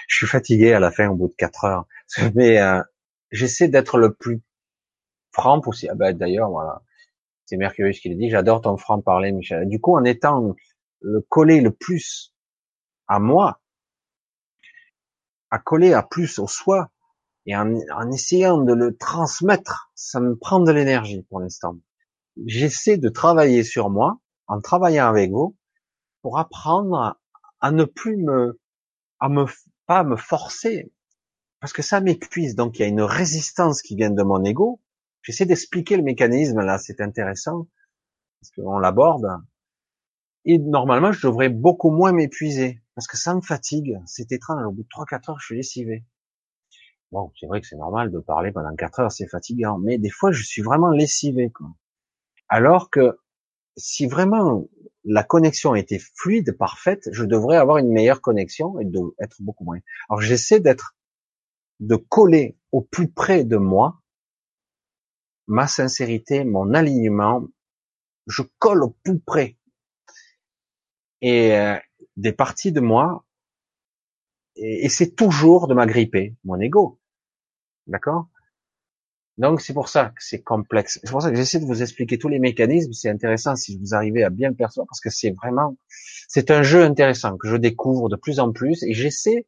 Je 0.07 0.17
suis 0.17 0.27
fatigué 0.27 0.73
à 0.73 0.79
la 0.79 0.91
fin 0.91 1.09
au 1.09 1.15
bout 1.15 1.29
de 1.29 1.33
quatre 1.33 1.63
heures. 1.63 1.87
Mais 2.35 2.59
euh, 2.59 2.83
j'essaie 3.31 3.69
d'être 3.69 3.97
le 3.97 4.13
plus 4.13 4.41
franc 5.31 5.61
possible. 5.61 5.93
Ah 5.93 5.95
ben, 5.95 6.17
D'ailleurs, 6.17 6.49
voilà, 6.49 6.83
c'est 7.45 7.55
Mercurius 7.55 8.01
qui 8.01 8.09
le 8.09 8.15
dit. 8.15 8.29
J'adore 8.29 8.61
ton 8.61 8.75
franc 8.75 9.01
parler, 9.01 9.31
Michel. 9.31 9.67
Du 9.67 9.79
coup, 9.79 9.95
en 9.95 10.03
étant 10.03 10.55
le 10.99 11.21
collé 11.21 11.61
le 11.61 11.71
plus 11.71 12.35
à 13.07 13.19
moi, 13.19 13.61
à 15.49 15.57
coller 15.57 15.93
à 15.93 16.03
plus 16.03 16.37
au 16.37 16.47
soi, 16.47 16.91
et 17.45 17.55
en 17.55 18.11
essayant 18.11 18.59
de 18.59 18.73
le 18.73 18.95
transmettre, 18.95 19.91
ça 19.95 20.19
me 20.19 20.35
prend 20.35 20.59
de 20.59 20.71
l'énergie 20.71 21.23
pour 21.23 21.39
l'instant. 21.39 21.77
J'essaie 22.45 22.97
de 22.97 23.09
travailler 23.09 23.63
sur 23.63 23.89
moi, 23.89 24.20
en 24.51 24.59
travaillant 24.59 25.07
avec 25.07 25.31
vous, 25.31 25.55
pour 26.21 26.37
apprendre 26.37 27.17
à, 27.61 27.71
ne 27.71 27.85
plus 27.85 28.17
me, 28.17 28.59
à 29.19 29.29
me, 29.29 29.45
pas 29.85 30.03
me 30.03 30.17
forcer, 30.17 30.91
parce 31.61 31.71
que 31.71 31.81
ça 31.81 32.01
m'épuise. 32.01 32.55
Donc 32.55 32.77
il 32.77 32.81
y 32.81 32.85
a 32.85 32.89
une 32.89 33.01
résistance 33.01 33.81
qui 33.81 33.95
vient 33.95 34.09
de 34.11 34.23
mon 34.23 34.43
ego. 34.43 34.81
J'essaie 35.21 35.45
d'expliquer 35.45 35.95
le 35.95 36.03
mécanisme 36.03 36.59
là, 36.59 36.77
c'est 36.77 36.99
intéressant 36.99 37.69
parce 38.41 38.51
qu'on 38.51 38.77
l'aborde. 38.77 39.25
Et 40.43 40.57
normalement, 40.57 41.13
je 41.13 41.25
devrais 41.25 41.49
beaucoup 41.49 41.91
moins 41.91 42.11
m'épuiser 42.11 42.81
parce 42.95 43.07
que 43.07 43.15
ça 43.15 43.33
me 43.33 43.41
fatigue. 43.41 44.01
C'est 44.05 44.33
étrange. 44.33 44.65
Au 44.65 44.71
bout 44.71 44.83
de 44.83 44.87
3-4 44.89 45.31
heures, 45.31 45.39
je 45.39 45.45
suis 45.45 45.55
lessivé. 45.55 46.03
Bon, 47.13 47.31
c'est 47.39 47.45
vrai 47.45 47.61
que 47.61 47.67
c'est 47.67 47.77
normal 47.77 48.11
de 48.11 48.19
parler 48.19 48.51
pendant 48.51 48.75
quatre 48.75 48.99
heures, 48.99 49.11
c'est 49.11 49.27
fatigant, 49.27 49.77
mais 49.77 49.97
des 49.97 50.09
fois 50.09 50.31
je 50.31 50.43
suis 50.43 50.61
vraiment 50.61 50.89
lessivé. 50.89 51.51
Quoi. 51.51 51.67
Alors 52.49 52.89
que 52.89 53.17
si 53.77 54.07
vraiment 54.07 54.67
la 55.03 55.23
connexion 55.23 55.75
était 55.75 56.01
fluide, 56.15 56.55
parfaite, 56.57 57.09
je 57.11 57.23
devrais 57.23 57.57
avoir 57.57 57.77
une 57.77 57.91
meilleure 57.91 58.21
connexion 58.21 58.79
et 58.79 58.85
de 58.85 58.99
être 59.19 59.37
beaucoup 59.41 59.63
moins. 59.63 59.79
Alors 60.09 60.21
j'essaie 60.21 60.59
d'être, 60.59 60.95
de 61.79 61.95
coller 61.95 62.57
au 62.71 62.81
plus 62.81 63.09
près 63.09 63.43
de 63.43 63.57
moi 63.57 64.01
ma 65.47 65.67
sincérité, 65.67 66.45
mon 66.45 66.73
alignement. 66.73 67.45
Je 68.27 68.43
colle 68.59 68.83
au 68.83 68.91
plus 69.03 69.19
près. 69.19 69.57
Et 71.21 71.57
euh, 71.57 71.77
des 72.15 72.31
parties 72.31 72.71
de 72.71 72.79
moi, 72.79 73.25
et, 74.55 74.89
c'est 74.89 75.15
toujours 75.15 75.67
de 75.67 75.73
m'agripper, 75.73 76.35
mon 76.43 76.59
ego. 76.59 76.99
D'accord? 77.87 78.27
Donc 79.37 79.61
c'est 79.61 79.73
pour 79.73 79.89
ça 79.89 80.09
que 80.09 80.23
c'est 80.23 80.41
complexe. 80.41 80.99
C'est 81.03 81.11
pour 81.11 81.21
ça 81.21 81.29
que 81.29 81.35
j'essaie 81.35 81.59
de 81.59 81.65
vous 81.65 81.81
expliquer 81.81 82.17
tous 82.17 82.27
les 82.27 82.39
mécanismes. 82.39 82.93
C'est 82.93 83.09
intéressant 83.09 83.55
si 83.55 83.77
vous 83.77 83.93
arrivez 83.93 84.23
à 84.23 84.29
bien 84.29 84.49
le 84.49 84.55
percevoir 84.55 84.87
parce 84.87 84.99
que 84.99 85.09
c'est 85.09 85.31
vraiment, 85.31 85.77
c'est 86.27 86.51
un 86.51 86.63
jeu 86.63 86.83
intéressant 86.83 87.37
que 87.37 87.47
je 87.47 87.55
découvre 87.55 88.09
de 88.09 88.15
plus 88.15 88.39
en 88.39 88.51
plus 88.51 88.83
et 88.83 88.93
j'essaie 88.93 89.47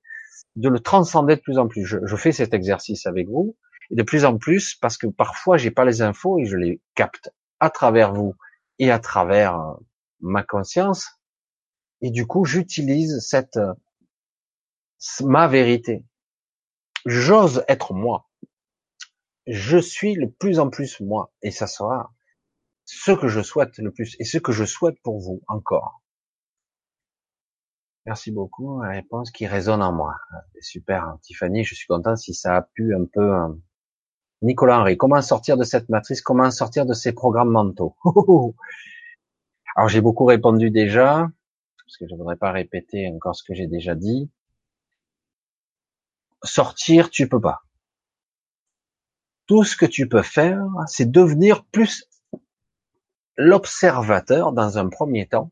de 0.56 0.70
le 0.70 0.80
transcender 0.80 1.36
de 1.36 1.42
plus 1.42 1.58
en 1.58 1.68
plus. 1.68 1.86
Je, 1.86 1.98
je, 2.04 2.16
fais 2.16 2.32
cet 2.32 2.54
exercice 2.54 3.06
avec 3.06 3.28
vous 3.28 3.56
et 3.92 3.96
de 3.96 4.04
plus 4.04 4.26
en 4.26 4.38
plus 4.38 4.76
parce 4.76 4.98
que 4.98 5.08
parfois 5.08 5.58
j'ai 5.58 5.72
pas 5.72 5.86
les 5.86 6.02
infos 6.02 6.40
et 6.40 6.46
je 6.46 6.56
les 6.58 6.82
capte 6.96 7.32
à 7.60 7.70
travers 7.70 8.14
vous 8.14 8.36
et 8.80 8.92
à 8.92 9.00
travers 9.00 9.60
euh, 9.60 9.74
ma 10.22 10.44
conscience 10.44 11.20
et 12.02 12.10
du 12.10 12.26
coup 12.26 12.46
j'utilise 12.46 13.20
cette 13.20 13.60
ma 15.22 15.48
vérité 15.48 16.06
j'ose 17.06 17.64
être 17.68 17.94
moi. 17.94 18.30
Je 19.48 19.78
suis 19.78 20.16
le 20.16 20.30
plus 20.32 20.60
en 20.60 20.70
plus 20.70 21.00
moi. 21.00 21.32
Et 21.42 21.52
ça 21.52 21.68
sera 21.68 22.14
ce 22.86 23.12
que 23.12 23.28
je 23.28 23.42
souhaite 23.42 23.78
le 23.78 23.92
plus 23.92 24.16
et 24.20 24.26
ce 24.26 24.38
que 24.38 24.52
je 24.52 24.66
souhaite 24.66 25.02
pour 25.04 25.20
vous 25.20 25.42
encore. 25.48 26.02
Merci 28.06 28.32
beaucoup. 28.32 28.82
La 28.82 28.90
réponse 28.90 29.32
qui 29.32 29.48
résonne 29.48 29.82
en 29.82 29.94
moi. 29.94 30.16
Super, 30.60 31.18
Tiffany. 31.22 31.64
Je 31.64 31.76
suis 31.76 31.88
content 31.88 32.16
si 32.16 32.34
ça 32.34 32.58
a 32.58 32.62
pu 32.62 32.94
un 32.94 33.06
peu. 33.06 33.34
Hein. 33.34 33.58
Nicolas 34.42 34.80
Henry, 34.80 34.98
comment 34.98 35.22
sortir 35.22 35.56
de 35.56 35.64
cette 35.64 35.88
matrice? 35.88 36.22
Comment 36.22 36.52
sortir 36.52 36.86
de 36.86 36.94
ces 36.94 37.14
programmes 37.14 37.52
mentaux? 37.52 37.96
Alors 39.76 39.90
j'ai 39.90 40.02
beaucoup 40.02 40.26
répondu 40.26 40.70
déjà, 40.70 41.30
parce 41.78 41.98
que 41.98 42.06
je 42.08 42.14
ne 42.14 42.20
voudrais 42.20 42.36
pas 42.36 42.52
répéter 42.52 43.10
encore 43.10 43.36
ce 43.36 43.44
que 43.44 43.54
j'ai 43.54 43.68
déjà 43.68 43.96
dit 43.96 44.30
sortir, 46.44 47.10
tu 47.10 47.28
peux 47.28 47.42
pas. 47.42 47.64
Tout 49.48 49.64
ce 49.64 49.76
que 49.76 49.86
tu 49.86 50.08
peux 50.08 50.22
faire, 50.22 50.66
c'est 50.88 51.10
devenir 51.10 51.66
plus 51.66 52.10
l'observateur 53.36 54.54
dans 54.54 54.78
un 54.78 54.90
premier 54.90 55.28
temps 55.28 55.52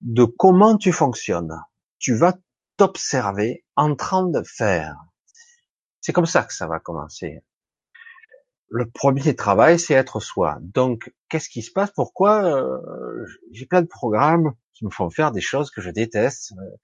de 0.00 0.24
comment 0.24 0.76
tu 0.76 0.92
fonctionnes. 0.92 1.56
Tu 1.98 2.14
vas 2.14 2.34
t'observer 2.76 3.64
en 3.76 3.94
train 3.94 4.26
de 4.28 4.42
faire. 4.42 4.96
C'est 6.00 6.12
comme 6.12 6.26
ça 6.26 6.42
que 6.42 6.52
ça 6.52 6.66
va 6.66 6.80
commencer. 6.80 7.42
Le 8.68 8.90
premier 8.90 9.36
travail, 9.36 9.78
c'est 9.78 9.94
être 9.94 10.18
soi. 10.18 10.58
Donc, 10.60 11.14
qu'est-ce 11.28 11.48
qui 11.48 11.62
se 11.62 11.70
passe? 11.70 11.92
Pourquoi 11.92 12.44
euh, 12.44 13.26
j'ai 13.52 13.66
plein 13.66 13.82
de 13.82 13.86
programmes 13.86 14.54
qui 14.72 14.84
me 14.84 14.90
font 14.90 15.10
faire 15.10 15.30
des 15.30 15.40
choses 15.40 15.70
que 15.70 15.80
je 15.80 15.90
déteste, 15.90 16.52
euh, 16.58 16.76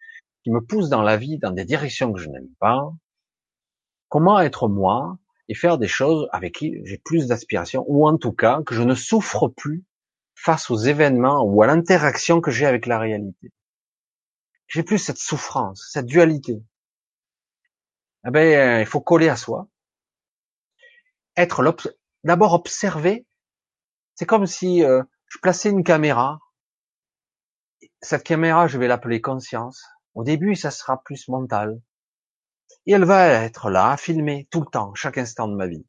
qui 0.44 0.50
me 0.50 0.60
poussent 0.60 0.90
dans 0.90 1.02
la 1.02 1.16
vie 1.16 1.38
dans 1.38 1.50
des 1.50 1.64
directions 1.64 2.12
que 2.12 2.20
je 2.20 2.28
n'aime 2.28 2.54
pas? 2.60 2.92
Comment 4.08 4.38
être 4.40 4.68
moi? 4.68 5.18
Et 5.49 5.55
faire 5.55 5.78
des 5.78 5.89
choses 5.89 6.28
avec 6.33 6.55
qui 6.55 6.81
j'ai 6.85 6.99
plus 6.99 7.27
d'aspiration, 7.27 7.85
ou 7.89 8.07
en 8.07 8.17
tout 8.18 8.33
cas 8.33 8.62
que 8.65 8.75
je 8.75 8.83
ne 8.83 8.94
souffre 8.94 9.49
plus 9.49 9.85
face 10.35 10.70
aux 10.70 10.77
événements 10.77 11.43
ou 11.43 11.62
à 11.62 11.67
l'interaction 11.67 12.41
que 12.41 12.51
j'ai 12.51 12.67
avec 12.67 12.86
la 12.86 12.99
réalité. 12.99 13.52
J'ai 14.68 14.83
plus 14.83 14.99
cette 14.99 15.18
souffrance, 15.18 15.89
cette 15.91 16.07
dualité. 16.07 16.62
Eh 18.27 18.31
ben, 18.31 18.81
il 18.81 18.86
faut 18.86 19.01
coller 19.01 19.28
à 19.28 19.36
soi. 19.36 19.68
Être 21.36 21.65
d'abord 22.25 22.52
observer. 22.52 23.27
C'est 24.15 24.27
comme 24.27 24.47
si 24.47 24.85
euh, 24.85 25.02
je 25.27 25.39
plaçais 25.39 25.70
une 25.70 25.85
caméra. 25.85 26.41
Cette 28.02 28.25
caméra, 28.25 28.67
je 28.67 28.78
vais 28.78 28.89
l'appeler 28.89 29.20
conscience. 29.20 29.83
Au 30.15 30.25
début, 30.25 30.55
ça 30.57 30.70
sera 30.70 31.02
plus 31.02 31.28
mental. 31.28 31.81
Et 32.86 32.92
elle 32.92 33.05
va 33.05 33.28
être 33.44 33.70
là, 33.70 33.97
filmer 33.97 34.48
tout 34.50 34.60
le 34.60 34.66
temps, 34.66 34.94
chaque 34.94 35.18
instant 35.18 35.48
de 35.48 35.55
ma 35.55 35.66
vie. 35.66 35.86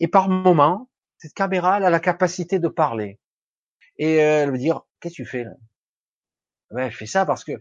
Et 0.00 0.08
par 0.08 0.28
moment, 0.28 0.90
cette 1.18 1.34
caméra, 1.34 1.78
elle 1.78 1.84
a 1.84 1.90
la 1.90 2.00
capacité 2.00 2.58
de 2.58 2.68
parler. 2.68 3.18
Et 3.96 4.22
euh, 4.22 4.42
elle 4.42 4.50
veut 4.50 4.58
dire, 4.58 4.82
qu'est-ce 5.00 5.14
que 5.14 5.22
tu 5.22 5.26
fais 5.26 5.44
là? 5.44 6.90
Je 6.90 6.96
fais 6.96 7.06
ça 7.06 7.24
parce 7.24 7.44
que 7.44 7.52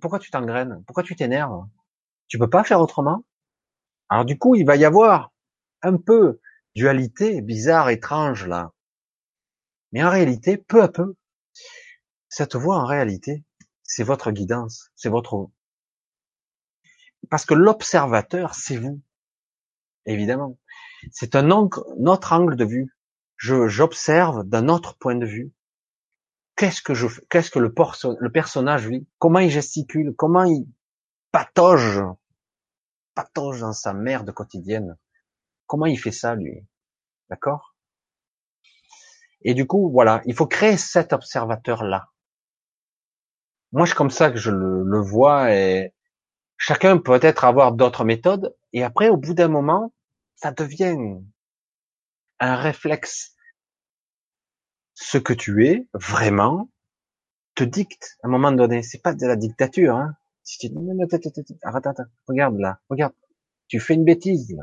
pourquoi 0.00 0.18
tu 0.18 0.30
t'engraines? 0.30 0.82
Pourquoi 0.86 1.02
tu 1.02 1.14
t'énerves? 1.14 1.66
Tu 2.28 2.38
peux 2.38 2.50
pas 2.50 2.64
faire 2.64 2.80
autrement? 2.80 3.24
Alors 4.08 4.24
du 4.24 4.38
coup, 4.38 4.54
il 4.54 4.64
va 4.64 4.76
y 4.76 4.84
avoir 4.84 5.32
un 5.82 5.96
peu 5.96 6.40
dualité 6.74 7.40
bizarre, 7.42 7.90
étrange 7.90 8.46
là. 8.46 8.72
Mais 9.92 10.02
en 10.02 10.10
réalité, 10.10 10.56
peu 10.56 10.82
à 10.82 10.88
peu, 10.88 11.16
cette 12.28 12.56
voix 12.56 12.76
en 12.76 12.86
réalité, 12.86 13.44
c'est 13.82 14.02
votre 14.02 14.30
guidance, 14.30 14.90
c'est 14.94 15.08
votre 15.08 15.50
parce 17.30 17.44
que 17.44 17.54
l'observateur, 17.54 18.54
c'est 18.54 18.76
vous. 18.76 19.00
Évidemment. 20.04 20.58
C'est 21.10 21.36
un 21.36 21.50
autre 21.50 22.32
angle 22.32 22.56
de 22.56 22.64
vue. 22.64 22.96
Je, 23.36 23.68
j'observe 23.68 24.44
d'un 24.44 24.68
autre 24.68 24.96
point 24.96 25.16
de 25.16 25.26
vue. 25.26 25.52
Qu'est-ce 26.56 26.80
que 26.80 26.94
je, 26.94 27.06
qu'est-ce 27.28 27.50
que 27.50 27.58
le, 27.58 27.74
le 28.18 28.32
personnage 28.32 28.86
vit? 28.88 29.06
Comment 29.18 29.40
il 29.40 29.50
gesticule? 29.50 30.14
Comment 30.16 30.44
il 30.44 30.66
patauge? 31.32 32.02
Patauge 33.14 33.60
dans 33.60 33.72
sa 33.72 33.92
merde 33.92 34.32
quotidienne. 34.32 34.96
Comment 35.66 35.86
il 35.86 35.98
fait 35.98 36.12
ça, 36.12 36.34
lui? 36.34 36.66
D'accord? 37.28 37.74
Et 39.42 39.54
du 39.54 39.66
coup, 39.66 39.90
voilà, 39.90 40.22
il 40.24 40.34
faut 40.34 40.46
créer 40.46 40.76
cet 40.76 41.12
observateur-là. 41.12 42.10
Moi, 43.72 43.86
c'est 43.86 43.94
comme 43.94 44.10
ça 44.10 44.30
que 44.30 44.38
je 44.38 44.50
le, 44.50 44.82
le 44.82 45.00
vois 45.00 45.52
et, 45.52 45.92
Chacun 46.58 46.98
peut 46.98 47.18
être 47.22 47.44
avoir 47.44 47.72
d'autres 47.72 48.04
méthodes, 48.04 48.56
et 48.72 48.82
après, 48.82 49.08
au 49.08 49.16
bout 49.16 49.34
d'un 49.34 49.48
moment, 49.48 49.92
ça 50.34 50.52
devient 50.52 50.96
un 52.38 52.56
réflexe. 52.56 53.34
Ce 54.94 55.18
que 55.18 55.32
tu 55.32 55.66
es, 55.66 55.88
vraiment, 55.92 56.70
te 57.54 57.64
dicte 57.64 58.16
à 58.22 58.28
un 58.28 58.30
moment 58.30 58.52
donné. 58.52 58.82
C'est 58.82 59.02
pas 59.02 59.14
de 59.14 59.26
la 59.26 59.36
dictature, 59.36 59.96
hein. 59.96 60.16
Si 60.42 60.58
tu 60.58 60.68
dis, 60.68 60.76
arrête, 61.64 61.86
arrête, 61.86 62.08
regarde 62.28 62.58
là, 62.58 62.80
regarde, 62.88 63.12
tu 63.66 63.80
fais 63.80 63.94
une 63.94 64.04
bêtise 64.04 64.54
là, 64.56 64.62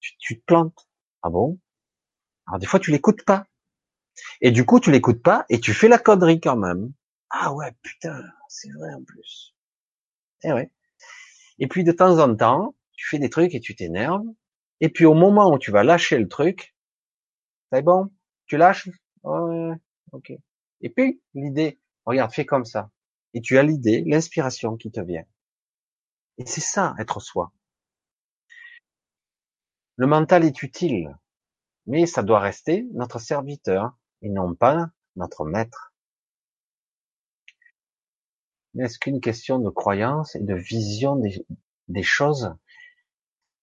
tu, 0.00 0.12
tu 0.18 0.38
te 0.38 0.44
plantes. 0.44 0.86
Ah 1.22 1.30
bon? 1.30 1.58
Alors 2.46 2.58
des 2.58 2.66
fois 2.66 2.78
tu 2.78 2.90
l'écoutes 2.90 3.24
pas. 3.24 3.46
Et 4.42 4.50
du 4.50 4.66
coup 4.66 4.80
tu 4.80 4.90
l'écoutes 4.90 5.22
pas 5.22 5.46
et 5.48 5.60
tu 5.60 5.72
fais 5.72 5.88
la 5.88 5.98
connerie 5.98 6.40
quand 6.40 6.56
même. 6.56 6.92
Ah 7.30 7.54
ouais, 7.54 7.72
putain, 7.80 8.22
c'est 8.48 8.70
vrai 8.72 8.92
en 8.92 9.02
plus. 9.02 9.54
Eh 10.42 10.52
ouais. 10.52 10.70
Et 11.58 11.66
puis 11.68 11.84
de 11.84 11.92
temps 11.92 12.18
en 12.18 12.34
temps, 12.34 12.74
tu 12.92 13.08
fais 13.08 13.18
des 13.18 13.30
trucs 13.30 13.54
et 13.54 13.60
tu 13.60 13.74
t'énerves. 13.74 14.26
Et 14.80 14.88
puis 14.88 15.04
au 15.04 15.14
moment 15.14 15.52
où 15.52 15.58
tu 15.58 15.70
vas 15.70 15.84
lâcher 15.84 16.18
le 16.18 16.28
truc, 16.28 16.74
c'est 17.72 17.82
bon, 17.82 18.10
tu 18.46 18.56
lâches? 18.56 18.88
Ouais, 19.22 19.74
ok. 20.12 20.32
Et 20.80 20.90
puis 20.90 21.20
l'idée, 21.34 21.78
regarde, 22.04 22.32
fais 22.32 22.46
comme 22.46 22.64
ça. 22.64 22.90
Et 23.34 23.40
tu 23.40 23.58
as 23.58 23.62
l'idée, 23.62 24.02
l'inspiration 24.06 24.76
qui 24.76 24.90
te 24.90 25.00
vient. 25.00 25.24
Et 26.38 26.46
c'est 26.46 26.60
ça, 26.60 26.94
être 26.98 27.20
soi. 27.20 27.52
Le 29.96 30.06
mental 30.06 30.44
est 30.44 30.62
utile, 30.62 31.16
mais 31.86 32.06
ça 32.06 32.22
doit 32.22 32.40
rester 32.40 32.86
notre 32.92 33.18
serviteur 33.18 33.96
et 34.22 34.28
non 34.28 34.54
pas 34.54 34.88
notre 35.16 35.44
maître. 35.44 35.91
N'est-ce 38.74 38.98
qu'une 38.98 39.20
question 39.20 39.58
de 39.58 39.68
croyance 39.68 40.34
et 40.34 40.40
de 40.40 40.54
vision 40.54 41.16
des, 41.16 41.46
des 41.88 42.02
choses? 42.02 42.54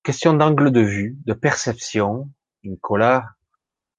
Question 0.04 0.34
d'angle 0.34 0.72
de 0.72 0.82
vue, 0.82 1.18
de 1.26 1.34
perception. 1.34 2.30
Nicolas, 2.64 3.26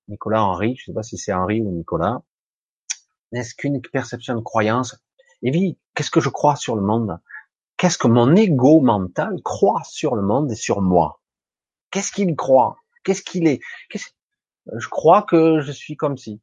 Nicolas 0.08 0.44
Henri, 0.44 0.76
je 0.76 0.82
ne 0.82 0.86
sais 0.86 0.94
pas 0.94 1.02
si 1.02 1.18
c'est 1.18 1.32
Henri 1.32 1.60
ou 1.62 1.70
Nicolas. 1.70 2.22
N'est-ce 3.32 3.54
qu'une 3.54 3.80
perception 3.80 4.34
de 4.34 4.40
croyance? 4.40 4.96
Et 5.42 5.50
oui, 5.50 5.78
qu'est-ce 5.94 6.10
que 6.10 6.20
je 6.20 6.28
crois 6.28 6.56
sur 6.56 6.76
le 6.76 6.82
monde? 6.82 7.18
Qu'est-ce 7.76 7.96
que 7.96 8.08
mon 8.08 8.34
ego 8.36 8.80
mental 8.80 9.40
croit 9.42 9.82
sur 9.84 10.14
le 10.14 10.22
monde 10.22 10.52
et 10.52 10.56
sur 10.56 10.82
moi? 10.82 11.20
Qu'est-ce 11.90 12.12
qu'il 12.12 12.36
croit? 12.36 12.76
Qu'est-ce 13.04 13.22
qu'il 13.22 13.46
est, 13.48 13.60
Je 13.92 14.88
crois 14.88 15.22
que 15.22 15.60
je 15.60 15.72
suis 15.72 15.96
comme 15.96 16.18
si. 16.18 16.40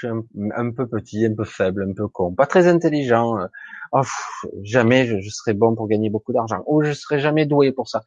Je 0.00 0.06
suis 0.06 0.52
un, 0.54 0.70
peu 0.70 0.86
petit, 0.86 1.26
un 1.26 1.34
peu 1.34 1.44
faible, 1.44 1.86
un 1.88 1.92
peu 1.92 2.08
con, 2.08 2.34
pas 2.34 2.46
très 2.46 2.68
intelligent. 2.68 3.38
Euh, 3.38 3.46
oh, 3.92 4.02
jamais 4.62 5.06
je, 5.06 5.20
je, 5.20 5.30
serai 5.30 5.54
bon 5.54 5.74
pour 5.74 5.88
gagner 5.88 6.10
beaucoup 6.10 6.32
d'argent. 6.32 6.62
Ou 6.66 6.82
je 6.82 6.92
serai 6.92 7.18
jamais 7.18 7.46
doué 7.46 7.72
pour 7.72 7.88
ça. 7.88 8.02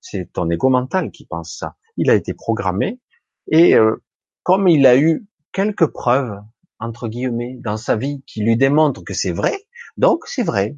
C'est 0.00 0.32
ton 0.32 0.48
ego 0.50 0.68
mental 0.68 1.10
qui 1.10 1.26
pense 1.26 1.56
ça. 1.56 1.76
Il 1.96 2.10
a 2.10 2.14
été 2.14 2.34
programmé 2.34 3.00
et 3.48 3.74
euh, 3.74 4.02
comme 4.42 4.68
il 4.68 4.86
a 4.86 4.96
eu 4.96 5.26
quelques 5.52 5.86
preuves 5.86 6.40
entre 6.78 7.08
guillemets 7.08 7.56
dans 7.60 7.76
sa 7.76 7.96
vie 7.96 8.22
qui 8.26 8.42
lui 8.42 8.56
démontrent 8.56 9.04
que 9.04 9.14
c'est 9.14 9.32
vrai, 9.32 9.66
donc 9.96 10.26
c'est 10.26 10.42
vrai. 10.42 10.76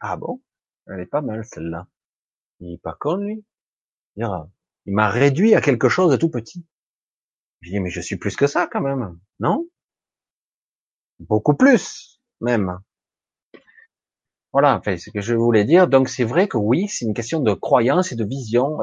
Ah 0.00 0.16
bon, 0.16 0.40
elle 0.86 1.00
est 1.00 1.06
pas 1.06 1.20
mal 1.20 1.44
celle-là. 1.44 1.86
Il 2.60 2.72
est 2.74 2.82
pas 2.82 2.96
con 2.98 3.16
lui? 3.16 3.44
Il 4.16 4.28
m'a 4.86 5.10
réduit 5.10 5.54
à 5.54 5.60
quelque 5.60 5.88
chose 5.88 6.10
de 6.10 6.16
tout 6.16 6.30
petit. 6.30 6.64
Je 7.60 7.70
dis, 7.70 7.80
mais 7.80 7.90
je 7.90 8.00
suis 8.00 8.16
plus 8.16 8.36
que 8.36 8.46
ça 8.46 8.66
quand 8.70 8.80
même, 8.80 9.18
non? 9.40 9.66
Beaucoup 11.18 11.54
plus, 11.54 12.20
même. 12.40 12.78
Voilà, 14.52 14.76
enfin, 14.76 14.96
ce 14.96 15.10
que 15.10 15.20
je 15.20 15.34
voulais 15.34 15.64
dire. 15.64 15.88
Donc 15.88 16.08
c'est 16.08 16.24
vrai 16.24 16.48
que 16.48 16.56
oui, 16.56 16.88
c'est 16.88 17.04
une 17.04 17.14
question 17.14 17.40
de 17.40 17.52
croyance 17.54 18.12
et 18.12 18.16
de 18.16 18.24
vision. 18.24 18.78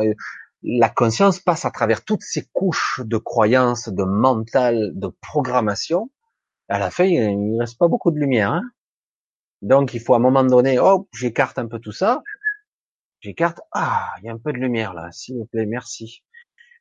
la 0.64 0.90
conscience 0.90 1.40
passe 1.40 1.66
à 1.66 1.72
travers 1.72 2.04
toutes 2.06 2.22
ces 2.22 2.46
couches 2.54 3.02
de 3.04 3.18
croyances, 3.18 3.90
de 3.90 4.04
mental, 4.04 4.92
de 4.94 5.08
programmation. 5.22 6.12
À 6.70 6.80
la 6.80 6.92
fin, 6.92 7.06
il 7.06 7.54
ne 7.54 7.60
reste 7.60 7.78
pas 7.80 7.88
beaucoup 7.88 8.12
de 8.12 8.20
lumière. 8.20 8.52
Hein 8.52 8.64
Donc 9.62 9.94
il 9.94 10.00
faut 10.02 10.14
à 10.14 10.18
un 10.18 10.20
moment 10.20 10.44
donné, 10.44 10.80
oh, 10.80 11.08
j'écarte 11.14 11.60
un 11.60 11.68
peu 11.68 11.80
tout 11.80 11.92
ça. 11.92 12.22
J'écarte. 13.22 13.62
Ah, 13.72 14.14
il 14.20 14.26
y 14.26 14.30
a 14.30 14.34
un 14.34 14.38
peu 14.38 14.54
de 14.54 14.60
lumière 14.60 14.94
là, 14.94 15.12
s'il 15.12 15.38
vous 15.38 15.46
plaît, 15.46 15.66
merci. 15.66 16.24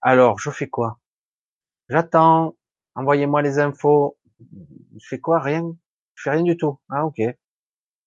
Alors, 0.03 0.39
je 0.39 0.51
fais 0.51 0.69
quoi? 0.69 0.99
J'attends. 1.89 2.57
Envoyez-moi 2.95 3.43
les 3.43 3.59
infos. 3.59 4.19
Je 4.41 5.07
fais 5.09 5.21
quoi? 5.21 5.41
Rien. 5.41 5.77
Je 6.15 6.23
fais 6.23 6.31
rien 6.31 6.43
du 6.43 6.57
tout. 6.57 6.81
Ah 6.91 7.05
ok. 7.05 7.21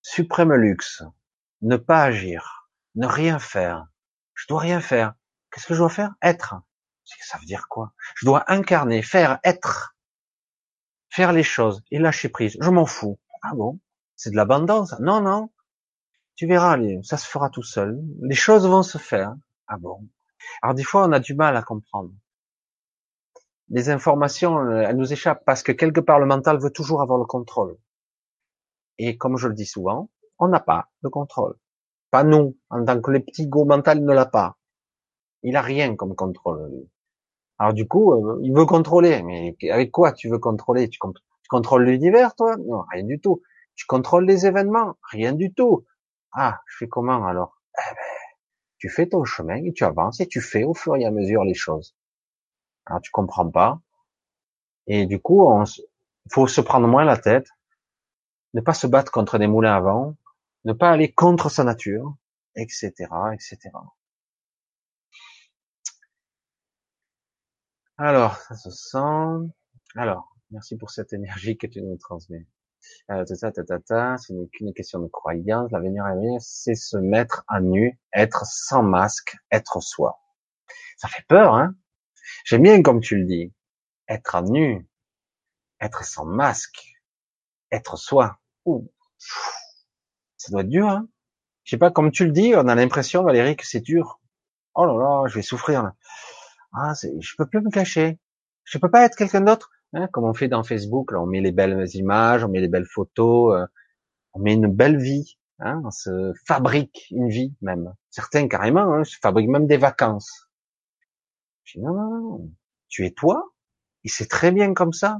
Suprême 0.01 0.53
luxe. 0.53 1.03
Ne 1.61 1.77
pas 1.77 2.03
agir. 2.03 2.69
Ne 2.95 3.07
rien 3.07 3.39
faire. 3.39 3.87
Je 4.33 4.45
dois 4.47 4.59
rien 4.59 4.81
faire. 4.81 5.15
Qu'est-ce 5.51 5.67
que 5.67 5.73
je 5.73 5.79
dois 5.79 5.89
faire? 5.89 6.13
Être. 6.21 6.55
Ça 7.21 7.37
veut 7.37 7.45
dire 7.45 7.67
quoi? 7.69 7.93
Je 8.15 8.25
dois 8.25 8.43
incarner, 8.51 9.01
faire, 9.01 9.39
être. 9.43 9.95
Faire 11.09 11.31
les 11.31 11.43
choses 11.43 11.83
et 11.91 11.99
lâcher 11.99 12.29
prise. 12.29 12.57
Je 12.59 12.69
m'en 12.69 12.85
fous. 12.85 13.19
Ah 13.41 13.53
bon? 13.53 13.79
C'est 14.15 14.31
de 14.31 14.35
l'abondance 14.35 14.95
Non, 14.99 15.21
non. 15.21 15.51
Tu 16.35 16.47
verras, 16.47 16.77
ça 17.03 17.17
se 17.17 17.27
fera 17.27 17.49
tout 17.49 17.63
seul. 17.63 18.01
Les 18.21 18.35
choses 18.35 18.67
vont 18.67 18.83
se 18.83 18.97
faire. 18.97 19.35
Ah 19.67 19.77
bon? 19.77 20.07
Alors 20.61 20.75
des 20.75 20.83
fois, 20.83 21.05
on 21.07 21.11
a 21.11 21.19
du 21.19 21.35
mal 21.35 21.55
à 21.55 21.63
comprendre 21.63 22.11
les 23.69 23.89
informations, 23.89 24.57
euh, 24.59 24.81
elles 24.87 24.97
nous 24.97 25.11
échappent 25.11 25.43
parce 25.45 25.63
que 25.63 25.71
quelque 25.71 25.99
part 25.99 26.19
le 26.19 26.25
mental 26.25 26.59
veut 26.59 26.71
toujours 26.71 27.01
avoir 27.01 27.17
le 27.19 27.25
contrôle. 27.25 27.77
Et 28.97 29.17
comme 29.17 29.37
je 29.37 29.47
le 29.47 29.53
dis 29.53 29.65
souvent, 29.65 30.09
on 30.39 30.47
n'a 30.47 30.59
pas 30.59 30.89
le 31.01 31.09
contrôle. 31.09 31.55
Pas 32.11 32.23
nous, 32.23 32.57
en 32.69 32.85
tant 32.85 33.01
que 33.01 33.11
le 33.11 33.19
petit 33.19 33.47
go 33.47 33.65
mental 33.65 34.03
ne 34.03 34.13
l'a 34.13 34.25
pas. 34.25 34.57
Il 35.43 35.55
a 35.55 35.61
rien 35.61 35.95
comme 35.95 36.15
contrôle. 36.15 36.87
Alors 37.57 37.73
du 37.73 37.87
coup, 37.87 38.13
euh, 38.13 38.39
il 38.43 38.53
veut 38.53 38.65
contrôler. 38.65 39.21
Mais 39.23 39.55
avec 39.69 39.91
quoi 39.91 40.11
tu 40.11 40.29
veux 40.29 40.39
contrôler? 40.39 40.89
Tu, 40.89 40.99
contrôles 41.49 41.85
l'univers, 41.85 42.35
toi? 42.35 42.55
Non, 42.57 42.83
rien 42.91 43.03
du 43.03 43.19
tout. 43.19 43.41
Tu 43.75 43.85
contrôles 43.85 44.25
les 44.25 44.45
événements 44.45 44.95
Rien 45.11 45.33
du 45.33 45.53
tout. 45.53 45.85
Ah, 46.31 46.59
je 46.67 46.77
fais 46.77 46.87
comment 46.87 47.25
alors? 47.25 47.57
Eh 47.77 47.93
ben, 47.93 48.01
Tu 48.77 48.89
fais 48.89 49.07
ton 49.07 49.23
chemin 49.25 49.63
et 49.63 49.73
tu 49.73 49.83
avances 49.83 50.19
et 50.19 50.27
tu 50.27 50.41
fais 50.41 50.63
au 50.63 50.73
fur 50.73 50.95
et 50.95 51.05
à 51.05 51.11
mesure 51.11 51.43
les 51.43 51.53
choses. 51.53 51.95
Alors 52.85 53.01
tu 53.01 53.11
comprends 53.11 53.49
pas. 53.49 53.79
Et 54.87 55.05
du 55.05 55.19
coup, 55.19 55.49
il 56.25 56.31
faut 56.31 56.47
se 56.47 56.61
prendre 56.61 56.87
moins 56.87 57.03
la 57.05 57.17
tête, 57.17 57.47
ne 58.53 58.61
pas 58.61 58.73
se 58.73 58.87
battre 58.87 59.11
contre 59.11 59.37
des 59.37 59.47
moulins 59.47 59.75
à 59.75 59.79
vent, 59.79 60.15
ne 60.63 60.73
pas 60.73 60.91
aller 60.91 61.11
contre 61.11 61.49
sa 61.49 61.63
nature, 61.63 62.15
etc., 62.55 62.91
etc. 63.33 63.71
Alors, 67.97 68.37
ça 68.37 68.55
se 68.55 68.69
sent. 68.69 69.51
Alors, 69.95 70.35
merci 70.51 70.77
pour 70.77 70.91
cette 70.91 71.13
énergie 71.13 71.57
que 71.57 71.67
tu 71.67 71.81
nous 71.81 71.97
transmets. 71.97 72.45
Euh, 73.09 73.25
ta, 73.25 73.51
ta, 73.51 73.63
ta, 73.63 73.79
ta, 73.79 74.17
ce 74.17 74.33
n'est 74.33 74.47
qu'une 74.47 74.73
question 74.73 74.99
de 74.99 75.07
croyance. 75.07 75.71
L'avenir 75.71 76.03
c'est 76.39 76.75
se 76.75 76.97
mettre 76.97 77.43
à 77.47 77.61
nu, 77.61 77.99
être 78.13 78.45
sans 78.45 78.83
masque, 78.83 79.37
être 79.51 79.81
soi. 79.81 80.19
Ça 80.97 81.07
fait 81.07 81.25
peur, 81.27 81.55
hein? 81.55 81.75
J'aime 82.45 82.61
bien 82.61 82.83
comme 82.83 83.01
tu 83.01 83.17
le 83.17 83.25
dis, 83.25 83.51
être 84.07 84.39
nu, 84.43 84.87
être 85.81 86.05
sans 86.05 86.25
masque, 86.25 86.79
être 87.71 87.97
soi. 87.97 88.37
Ouh. 88.65 88.87
Ça 90.37 90.51
doit 90.51 90.61
être 90.61 90.69
dur, 90.69 90.87
hein 90.87 91.07
Je 91.63 91.71
sais 91.71 91.79
pas, 91.79 91.89
comme 91.89 92.11
tu 92.11 92.23
le 92.23 92.31
dis, 92.31 92.53
on 92.55 92.67
a 92.67 92.75
l'impression, 92.75 93.23
Valérie, 93.23 93.55
que 93.57 93.65
c'est 93.65 93.79
dur. 93.79 94.21
Oh 94.75 94.85
là 94.85 94.93
là, 94.93 95.27
je 95.27 95.33
vais 95.33 95.41
souffrir. 95.41 95.81
Là. 95.81 95.95
Ah, 96.71 96.93
je 96.93 97.35
peux 97.35 97.47
plus 97.47 97.61
me 97.61 97.71
cacher. 97.71 98.19
Je 98.63 98.77
peux 98.77 98.91
pas 98.91 99.03
être 99.05 99.15
quelqu'un 99.15 99.41
d'autre, 99.41 99.71
hein, 99.93 100.07
comme 100.11 100.25
on 100.25 100.35
fait 100.35 100.47
dans 100.47 100.63
Facebook. 100.63 101.13
On 101.13 101.25
met 101.25 101.41
les 101.41 101.51
belles 101.51 101.87
images, 101.95 102.43
on 102.43 102.49
met 102.49 102.61
les 102.61 102.67
belles 102.67 102.85
photos, 102.85 103.55
euh, 103.55 103.65
on 104.33 104.39
met 104.39 104.53
une 104.53 104.67
belle 104.67 104.97
vie. 104.97 105.39
Hein, 105.57 105.81
on 105.83 105.89
se 105.89 106.33
fabrique 106.45 107.07
une 107.09 107.29
vie 107.29 107.55
même. 107.61 107.95
Certains 108.11 108.47
carrément 108.47 108.93
hein, 108.93 109.03
se 109.03 109.17
fabriquent 109.19 109.49
même 109.49 109.65
des 109.65 109.77
vacances. 109.77 110.47
Je 111.65 111.79
dis, 111.79 111.85
non, 111.85 111.93
non, 111.93 112.09
non, 112.09 112.51
tu 112.87 113.05
es 113.05 113.11
toi, 113.11 113.51
et 114.03 114.09
c'est 114.09 114.27
très 114.27 114.51
bien 114.51 114.73
comme 114.73 114.93
ça. 114.93 115.19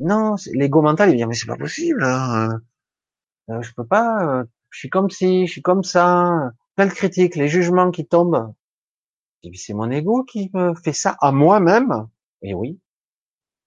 Non, 0.00 0.34
l'ego 0.52 0.82
mental, 0.82 1.10
il 1.10 1.16
dit, 1.16 1.24
mais 1.24 1.34
c'est 1.34 1.46
pas 1.46 1.56
possible, 1.56 2.02
hein. 2.04 2.60
euh, 3.50 3.62
je 3.62 3.72
peux 3.74 3.86
pas, 3.86 4.40
euh, 4.40 4.44
je 4.70 4.80
suis 4.80 4.90
comme 4.90 5.08
si, 5.08 5.46
je 5.46 5.52
suis 5.52 5.62
comme 5.62 5.84
ça, 5.84 6.50
plein 6.74 6.86
de 6.86 6.92
critiques, 6.92 7.36
les 7.36 7.48
jugements 7.48 7.90
qui 7.90 8.06
tombent. 8.06 8.52
C'est 9.54 9.74
mon 9.74 9.90
ego 9.90 10.24
qui 10.24 10.50
me 10.54 10.74
fait 10.74 10.94
ça 10.94 11.16
à 11.20 11.30
moi-même. 11.30 12.08
Et 12.42 12.54
oui, 12.54 12.80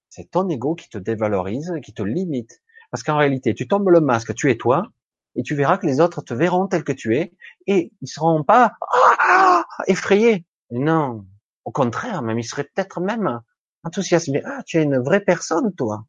c'est 0.09 0.31
ton 0.31 0.49
ego 0.49 0.75
qui 0.75 0.89
te 0.89 0.97
dévalorise, 0.97 1.73
qui 1.83 1.93
te 1.93 2.01
limite. 2.01 2.61
Parce 2.91 3.03
qu'en 3.03 3.17
réalité, 3.17 3.53
tu 3.53 3.67
tombes 3.67 3.89
le 3.89 4.01
masque, 4.01 4.33
tu 4.33 4.49
es 4.49 4.57
toi, 4.57 4.87
et 5.35 5.43
tu 5.43 5.55
verras 5.55 5.77
que 5.77 5.85
les 5.85 5.99
autres 6.01 6.21
te 6.21 6.33
verront 6.33 6.67
tel 6.67 6.83
que 6.83 6.91
tu 6.91 7.15
es, 7.15 7.33
et 7.67 7.91
ils 8.01 8.07
seront 8.07 8.43
pas 8.43 8.73
ah, 9.19 9.65
effrayés. 9.87 10.45
Non, 10.71 11.25
au 11.67 11.71
contraire, 11.71 12.21
même, 12.21 12.39
il 12.39 12.45
serait 12.45 12.63
peut-être 12.63 13.01
même 13.01 13.41
enthousiasmé. 13.83 14.41
Ah, 14.45 14.63
tu 14.65 14.77
es 14.77 14.83
une 14.83 14.99
vraie 14.99 15.19
personne, 15.19 15.75
toi. 15.75 16.05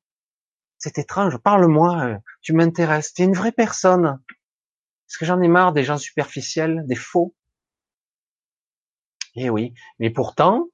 C'est 0.78 0.98
étrange. 0.98 1.36
Parle-moi. 1.38 2.04
Euh, 2.04 2.18
tu 2.42 2.52
m'intéresses. 2.52 3.12
Tu 3.12 3.22
es 3.22 3.24
une 3.24 3.34
vraie 3.34 3.50
personne. 3.50 4.20
Est-ce 5.08 5.18
que 5.18 5.24
j'en 5.24 5.42
ai 5.42 5.48
marre 5.48 5.72
des 5.72 5.82
gens 5.82 5.98
superficiels, 5.98 6.84
des 6.86 6.94
faux? 6.94 7.34
Eh 9.34 9.50
oui. 9.50 9.74
Mais 9.98 10.10
pourtant, 10.10 10.68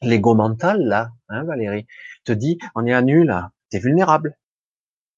l'ego 0.00 0.34
mental, 0.34 0.80
là, 0.80 1.10
hein, 1.28 1.44
Valérie, 1.44 1.86
te 2.24 2.32
dit, 2.32 2.58
on 2.74 2.86
est 2.86 2.94
à 2.94 3.02
nu, 3.02 3.24
là. 3.24 3.52
T'es 3.68 3.78
vulnérable. 3.78 4.38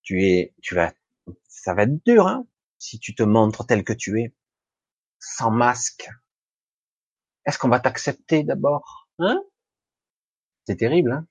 Tu 0.03 0.25
es, 0.25 0.53
tu 0.63 0.75
vas, 0.75 0.93
ça 1.47 1.75
va 1.75 1.85
être 1.85 2.05
dur, 2.05 2.27
hein. 2.27 2.45
si 2.79 2.99
tu 2.99 3.15
te 3.15 3.23
montres 3.23 3.65
tel 3.69 3.85
que 3.85 3.93
tu 3.93 4.21
es, 4.21 4.35
sans 5.21 5.53
masque 5.53 6.11
Est-ce 7.47 7.59
qu'on 7.59 7.69
va 7.69 7.81
t'accepter 7.81 8.43
d'abord 8.43 9.09
Hein? 9.19 9.43
C'est 10.67 10.77
terrible, 10.77 11.13
hein? 11.13 11.27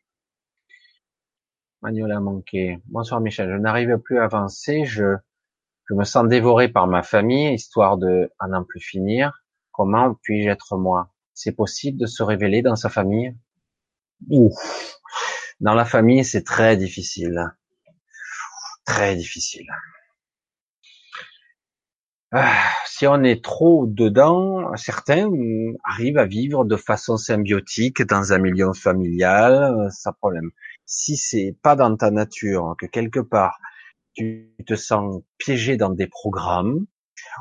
Manuela 1.81 2.19
manqué. 2.19 2.79
Bonsoir 2.85 3.21
Michel, 3.21 3.51
je 3.51 3.57
n'arrive 3.57 3.97
plus 3.99 4.17
à 4.19 4.23
avancer, 4.23 4.85
je, 4.85 5.17
je 5.87 5.93
me 5.93 6.03
sens 6.03 6.27
dévoré 6.27 6.69
par 6.69 6.87
ma 6.87 7.03
famille, 7.03 7.53
histoire 7.53 7.97
de 7.97 8.31
à 8.39 8.47
n'en 8.47 8.63
plus 8.63 8.79
finir. 8.79 9.43
Comment 9.71 10.15
puis-je 10.23 10.49
être 10.49 10.77
moi? 10.77 11.13
C'est 11.33 11.51
possible 11.51 11.99
de 11.99 12.05
se 12.05 12.23
révéler 12.23 12.61
dans 12.61 12.77
sa 12.77 12.89
famille? 12.89 13.35
Ouf. 14.29 14.99
Dans 15.59 15.75
la 15.75 15.85
famille, 15.85 16.23
c'est 16.23 16.43
très 16.43 16.77
difficile. 16.77 17.53
Très 18.85 19.15
difficile. 19.15 19.67
Ah, 22.31 22.69
si 22.85 23.07
on 23.07 23.23
est 23.23 23.43
trop 23.43 23.85
dedans, 23.87 24.75
certains 24.75 25.29
arrivent 25.83 26.17
à 26.17 26.25
vivre 26.25 26.65
de 26.65 26.75
façon 26.75 27.17
symbiotique 27.17 28.01
dans 28.03 28.33
un 28.33 28.39
milieu 28.39 28.73
familial, 28.73 29.89
sans 29.91 30.11
problème. 30.13 30.49
Si 30.85 31.17
c'est 31.17 31.55
pas 31.61 31.75
dans 31.75 31.95
ta 31.95 32.11
nature, 32.11 32.75
que 32.79 32.85
quelque 32.87 33.19
part 33.19 33.57
tu 34.13 34.53
te 34.65 34.75
sens 34.75 35.21
piégé 35.37 35.77
dans 35.77 35.89
des 35.89 36.07
programmes 36.07 36.85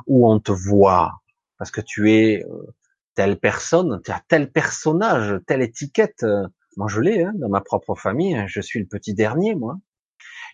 où 0.07 0.29
on 0.29 0.41
te 0.41 0.53
voit 0.53 1.13
parce 1.59 1.71
que 1.71 1.81
tu 1.81 2.13
es 2.13 2.45
euh, 2.45 2.75
telle 3.15 3.39
personne, 3.39 4.01
tu 4.05 4.11
as 4.11 4.23
tel 4.29 4.51
personnage, 4.51 5.41
telle 5.47 5.63
étiquette. 5.63 6.25
Euh, 6.25 6.47
moi, 6.77 6.89
je 6.89 7.01
l'ai 7.01 7.23
hein, 7.23 7.33
dans 7.37 7.49
ma 7.49 7.61
propre 7.61 7.95
famille. 7.95 8.35
Hein, 8.35 8.47
je 8.49 8.61
suis 8.61 8.81
le 8.81 8.87
petit 8.87 9.15
dernier, 9.15 9.55
moi. 9.55 9.79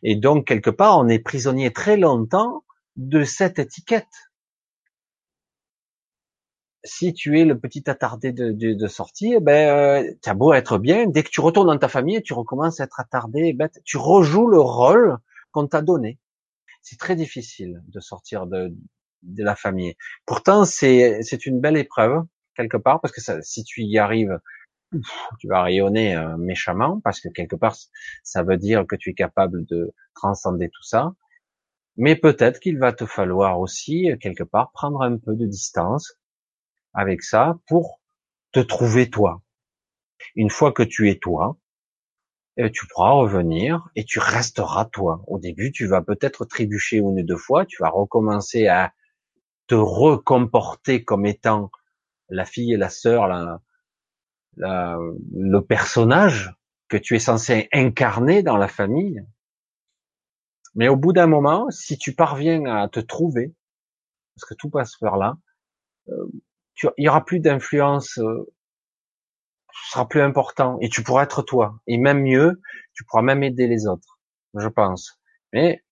Et 0.03 0.17
donc, 0.17 0.47
quelque 0.47 0.71
part, 0.71 0.99
on 0.99 1.09
est 1.09 1.19
prisonnier 1.19 1.73
très 1.73 1.97
longtemps 1.97 2.65
de 2.97 3.25
cette 3.25 3.59
étiquette 3.59 4.07
si 6.85 7.13
tu 7.13 7.39
es 7.39 7.45
le 7.45 7.59
petit 7.59 7.89
attardé 7.91 8.33
de, 8.33 8.53
de, 8.53 8.73
de 8.73 8.87
sortie, 8.87 9.35
eh 9.37 9.41
ben, 9.41 10.05
euh, 10.05 10.13
tu 10.23 10.29
as 10.31 10.35
beau 10.35 10.53
être 10.55 10.79
bien, 10.79 11.07
dès 11.07 11.23
que 11.23 11.29
tu 11.29 11.41
retournes 11.41 11.67
dans 11.67 11.79
ta 11.79 11.89
famille, 11.89 12.23
tu 12.23 12.33
recommences 12.33 12.81
à 12.81 12.85
être 12.85 13.01
attardé, 13.01 13.53
bête, 13.53 13.81
tu 13.85 13.97
rejoues 13.99 14.49
le 14.49 14.61
rôle 14.61 15.19
qu'on 15.53 15.67
t'a 15.67 15.83
donné. 15.83 16.19
C'est 16.83 16.99
très 16.99 17.17
difficile 17.17 17.83
de 17.89 18.01
sortir 18.01 18.47
de, 18.47 18.75
de 19.23 19.45
la 19.45 19.57
famille. 19.57 19.95
Pourtant, 20.25 20.65
c'est, 20.65 21.23
c'est 21.23 21.45
une 21.47 21.61
belle 21.61 21.77
épreuve, 21.77 22.23
quelque 22.57 22.79
part, 22.79 23.01
parce 23.01 23.13
que 23.13 23.21
ça, 23.21 23.43
si 23.43 23.63
tu 23.65 23.83
y 23.83 23.99
arrives, 23.99 24.41
tu 25.39 25.49
vas 25.49 25.63
rayonner 25.63 26.17
euh, 26.17 26.37
méchamment, 26.39 27.01
parce 27.01 27.21
que 27.21 27.29
quelque 27.29 27.57
part, 27.57 27.77
ça 28.23 28.43
veut 28.43 28.57
dire 28.57 28.87
que 28.87 28.97
tu 28.97 29.11
es 29.11 29.15
capable 29.15 29.65
de 29.67 29.93
transcender 30.15 30.71
tout 30.71 30.83
ça. 30.83 31.13
Mais 31.97 32.17
peut-être 32.17 32.61
qu'il 32.61 32.79
va 32.79 32.93
te 32.93 33.07
falloir 33.07 33.61
aussi, 33.61 34.11
quelque 34.21 34.45
part, 34.45 34.71
prendre 34.73 35.03
un 35.03 35.17
peu 35.19 35.35
de 35.35 35.47
distance, 35.47 36.15
avec 36.93 37.23
ça 37.23 37.59
pour 37.67 38.01
te 38.53 38.61
trouver 38.61 39.11
toi. 39.11 39.43
Une 40.35 40.51
fois 40.51 40.73
que 40.73 40.83
tu 40.83 41.11
es 41.11 41.19
toi, 41.19 41.57
eh, 42.57 42.71
tu 42.71 42.87
pourras 42.87 43.13
revenir 43.13 43.89
et 43.97 44.05
tu 44.05 44.19
resteras 44.19 44.85
toi. 44.87 45.23
Au 45.27 45.39
début, 45.39 45.73
tu 45.73 45.87
vas 45.87 46.03
peut-être 46.03 46.45
trébucher 46.45 46.99
une 46.99 47.21
ou 47.21 47.23
deux 47.23 47.37
fois, 47.37 47.65
tu 47.65 47.83
vas 47.83 47.91
recommencer 47.91 48.67
à 48.67 48.93
te 49.67 49.75
recomporter 49.75 51.05
comme 51.05 51.27
étant 51.27 51.71
la 52.29 52.45
fille 52.45 52.73
et 52.73 52.77
la 52.77 52.91
sœur, 52.91 53.29
le 54.57 55.61
personnage 55.61 56.55
que 56.89 56.97
tu 56.97 57.15
es 57.15 57.21
censé 57.21 57.69
incarner 57.73 58.43
dans 58.43 58.57
la 58.57 58.69
famille. 58.69 59.25
Mais 60.75 60.89
au 60.89 60.97
bout 60.97 61.13
d'un 61.13 61.27
moment, 61.27 61.69
si 61.71 61.99
tu 61.99 62.15
parviens 62.15 62.65
à 62.67 62.89
te 62.89 63.01
trouver, 63.01 63.55
parce 64.35 64.49
que 64.49 64.55
tout 64.55 64.71
passe 64.71 64.97
par 64.97 65.17
là, 65.17 65.37
euh, 66.09 66.27
il 66.97 67.05
y 67.05 67.09
aura 67.09 67.25
plus 67.25 67.41
d'influence, 67.41 68.19
euh, 68.19 68.53
ce 69.73 69.93
sera 69.93 70.09
plus 70.09 70.23
important 70.23 70.79
et 70.81 70.89
tu 70.89 71.03
pourras 71.03 71.25
être 71.25 71.43
toi. 71.43 71.79
Et 71.87 71.99
même 71.99 72.23
mieux, 72.23 72.61
tu 72.95 73.05
pourras 73.05 73.23
même 73.23 73.43
aider 73.43 73.67
les 73.67 73.87
autres, 73.87 74.19
je 74.55 74.69
pense. 74.69 75.21
Mais 75.53 75.83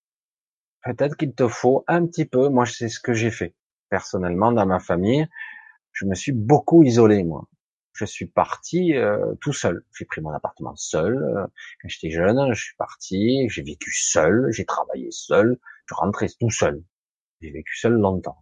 peut-être 0.85 1.17
qu'il 1.17 1.35
te 1.35 1.49
faut 1.49 1.85
un 1.89 2.07
petit 2.07 2.25
peu. 2.25 2.49
Moi, 2.49 2.67
c'est 2.67 2.89
ce 2.89 3.01
que 3.01 3.13
j'ai 3.13 3.31
fait 3.31 3.55
personnellement 3.91 4.53
dans 4.53 4.67
ma 4.67 4.79
famille. 4.79 5.27
Je 5.93 6.07
me 6.07 6.15
suis 6.15 6.33
beaucoup 6.33 6.83
isolé, 6.85 7.25
moi. 7.25 7.45
Je 7.93 8.05
suis 8.05 8.27
parti 8.27 8.95
euh, 8.95 9.35
tout 9.41 9.53
seul. 9.53 9.85
J'ai 9.97 10.05
pris 10.05 10.21
mon 10.21 10.31
appartement 10.31 10.77
seul. 10.77 11.17
Euh, 11.17 11.47
quand 11.83 11.89
j'étais 11.89 12.11
jeune, 12.11 12.53
je 12.53 12.63
suis 12.63 12.77
parti. 12.77 13.49
J'ai 13.49 13.63
vécu 13.63 13.93
seul. 13.93 14.49
J'ai 14.51 14.65
travaillé 14.65 15.11
seul. 15.11 15.59
Je 15.87 15.95
rentrais 15.95 16.29
tout 16.39 16.51
seul. 16.51 16.83
J'ai 17.41 17.51
vécu 17.51 17.77
seul 17.77 17.95
longtemps. 17.95 18.39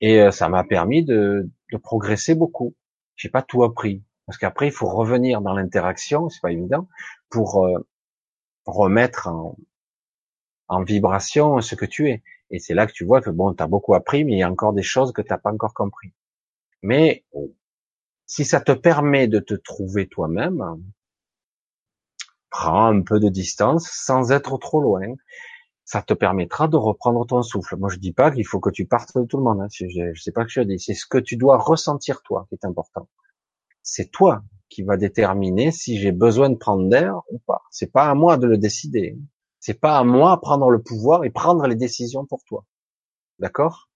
Et 0.00 0.20
euh, 0.20 0.30
ça 0.30 0.48
m'a 0.48 0.64
permis 0.64 1.04
de, 1.04 1.50
de 1.72 1.76
progresser 1.76 2.34
beaucoup. 2.34 2.74
J'ai 3.16 3.28
pas 3.28 3.42
tout 3.42 3.64
appris 3.64 4.02
parce 4.26 4.38
qu'après 4.38 4.68
il 4.68 4.72
faut 4.72 4.88
revenir 4.88 5.40
dans 5.40 5.54
l'interaction, 5.54 6.28
c'est 6.28 6.40
pas 6.40 6.52
évident, 6.52 6.88
pour 7.30 7.64
euh, 7.64 7.86
remettre 8.64 9.28
en, 9.28 9.56
en, 10.68 10.82
vibration 10.82 11.60
ce 11.60 11.74
que 11.74 11.84
tu 11.84 12.08
es. 12.08 12.22
Et 12.50 12.58
c'est 12.58 12.74
là 12.74 12.86
que 12.86 12.92
tu 12.92 13.04
vois 13.04 13.20
que 13.20 13.30
bon, 13.30 13.52
t'as 13.54 13.66
beaucoup 13.66 13.94
appris, 13.94 14.24
mais 14.24 14.32
il 14.32 14.38
y 14.38 14.42
a 14.42 14.50
encore 14.50 14.72
des 14.72 14.82
choses 14.82 15.12
que 15.12 15.22
t'as 15.22 15.38
pas 15.38 15.52
encore 15.52 15.74
compris. 15.74 16.12
Mais 16.82 17.24
si 18.26 18.44
ça 18.44 18.60
te 18.60 18.72
permet 18.72 19.28
de 19.28 19.38
te 19.38 19.54
trouver 19.54 20.08
toi-même, 20.08 20.62
prends 22.50 22.86
un 22.86 23.02
peu 23.02 23.20
de 23.20 23.28
distance 23.28 23.88
sans 23.90 24.32
être 24.32 24.58
trop 24.58 24.80
loin 24.80 25.14
ça 25.84 26.02
te 26.02 26.14
permettra 26.14 26.66
de 26.66 26.76
reprendre 26.76 27.26
ton 27.26 27.42
souffle. 27.42 27.76
Moi, 27.76 27.90
je 27.90 27.98
dis 27.98 28.12
pas 28.12 28.30
qu'il 28.30 28.46
faut 28.46 28.60
que 28.60 28.70
tu 28.70 28.86
partes 28.86 29.16
de 29.16 29.24
tout 29.24 29.36
le 29.36 29.44
monde. 29.44 29.60
Hein. 29.60 29.68
Je, 29.70 29.86
je, 29.88 30.20
sais 30.20 30.32
pas 30.32 30.44
que 30.44 30.50
je 30.50 30.60
dis. 30.62 30.78
C'est 30.78 30.94
ce 30.94 31.06
que 31.06 31.18
tu 31.18 31.36
dois 31.36 31.58
ressentir 31.58 32.22
toi 32.22 32.46
qui 32.48 32.54
est 32.54 32.64
important. 32.64 33.08
C'est 33.82 34.10
toi 34.10 34.42
qui 34.70 34.82
va 34.82 34.96
déterminer 34.96 35.70
si 35.70 35.98
j'ai 35.98 36.12
besoin 36.12 36.48
de 36.48 36.56
prendre 36.56 36.88
d'air 36.88 37.20
ou 37.30 37.38
pas. 37.46 37.62
C'est 37.70 37.92
pas 37.92 38.08
à 38.08 38.14
moi 38.14 38.38
de 38.38 38.46
le 38.46 38.56
décider. 38.56 39.18
C'est 39.60 39.78
pas 39.78 39.98
à 39.98 40.04
moi 40.04 40.36
de 40.36 40.40
prendre 40.40 40.70
le 40.70 40.82
pouvoir 40.82 41.24
et 41.24 41.30
prendre 41.30 41.66
les 41.66 41.76
décisions 41.76 42.24
pour 42.24 42.42
toi. 42.44 42.64
D'accord? 43.38 43.90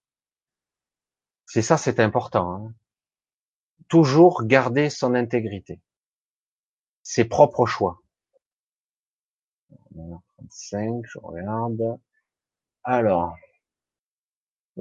C'est 1.47 1.63
ça, 1.63 1.79
c'est 1.79 2.01
important. 2.01 2.53
Hein. 2.53 2.75
Toujours 3.89 4.45
garder 4.45 4.91
son 4.91 5.15
intégrité, 5.15 5.81
ses 7.03 7.25
propres 7.25 7.67
choix. 7.67 8.01
35, 10.39 11.03
je 11.05 11.19
regarde. 11.19 11.99
Alors, 12.85 13.35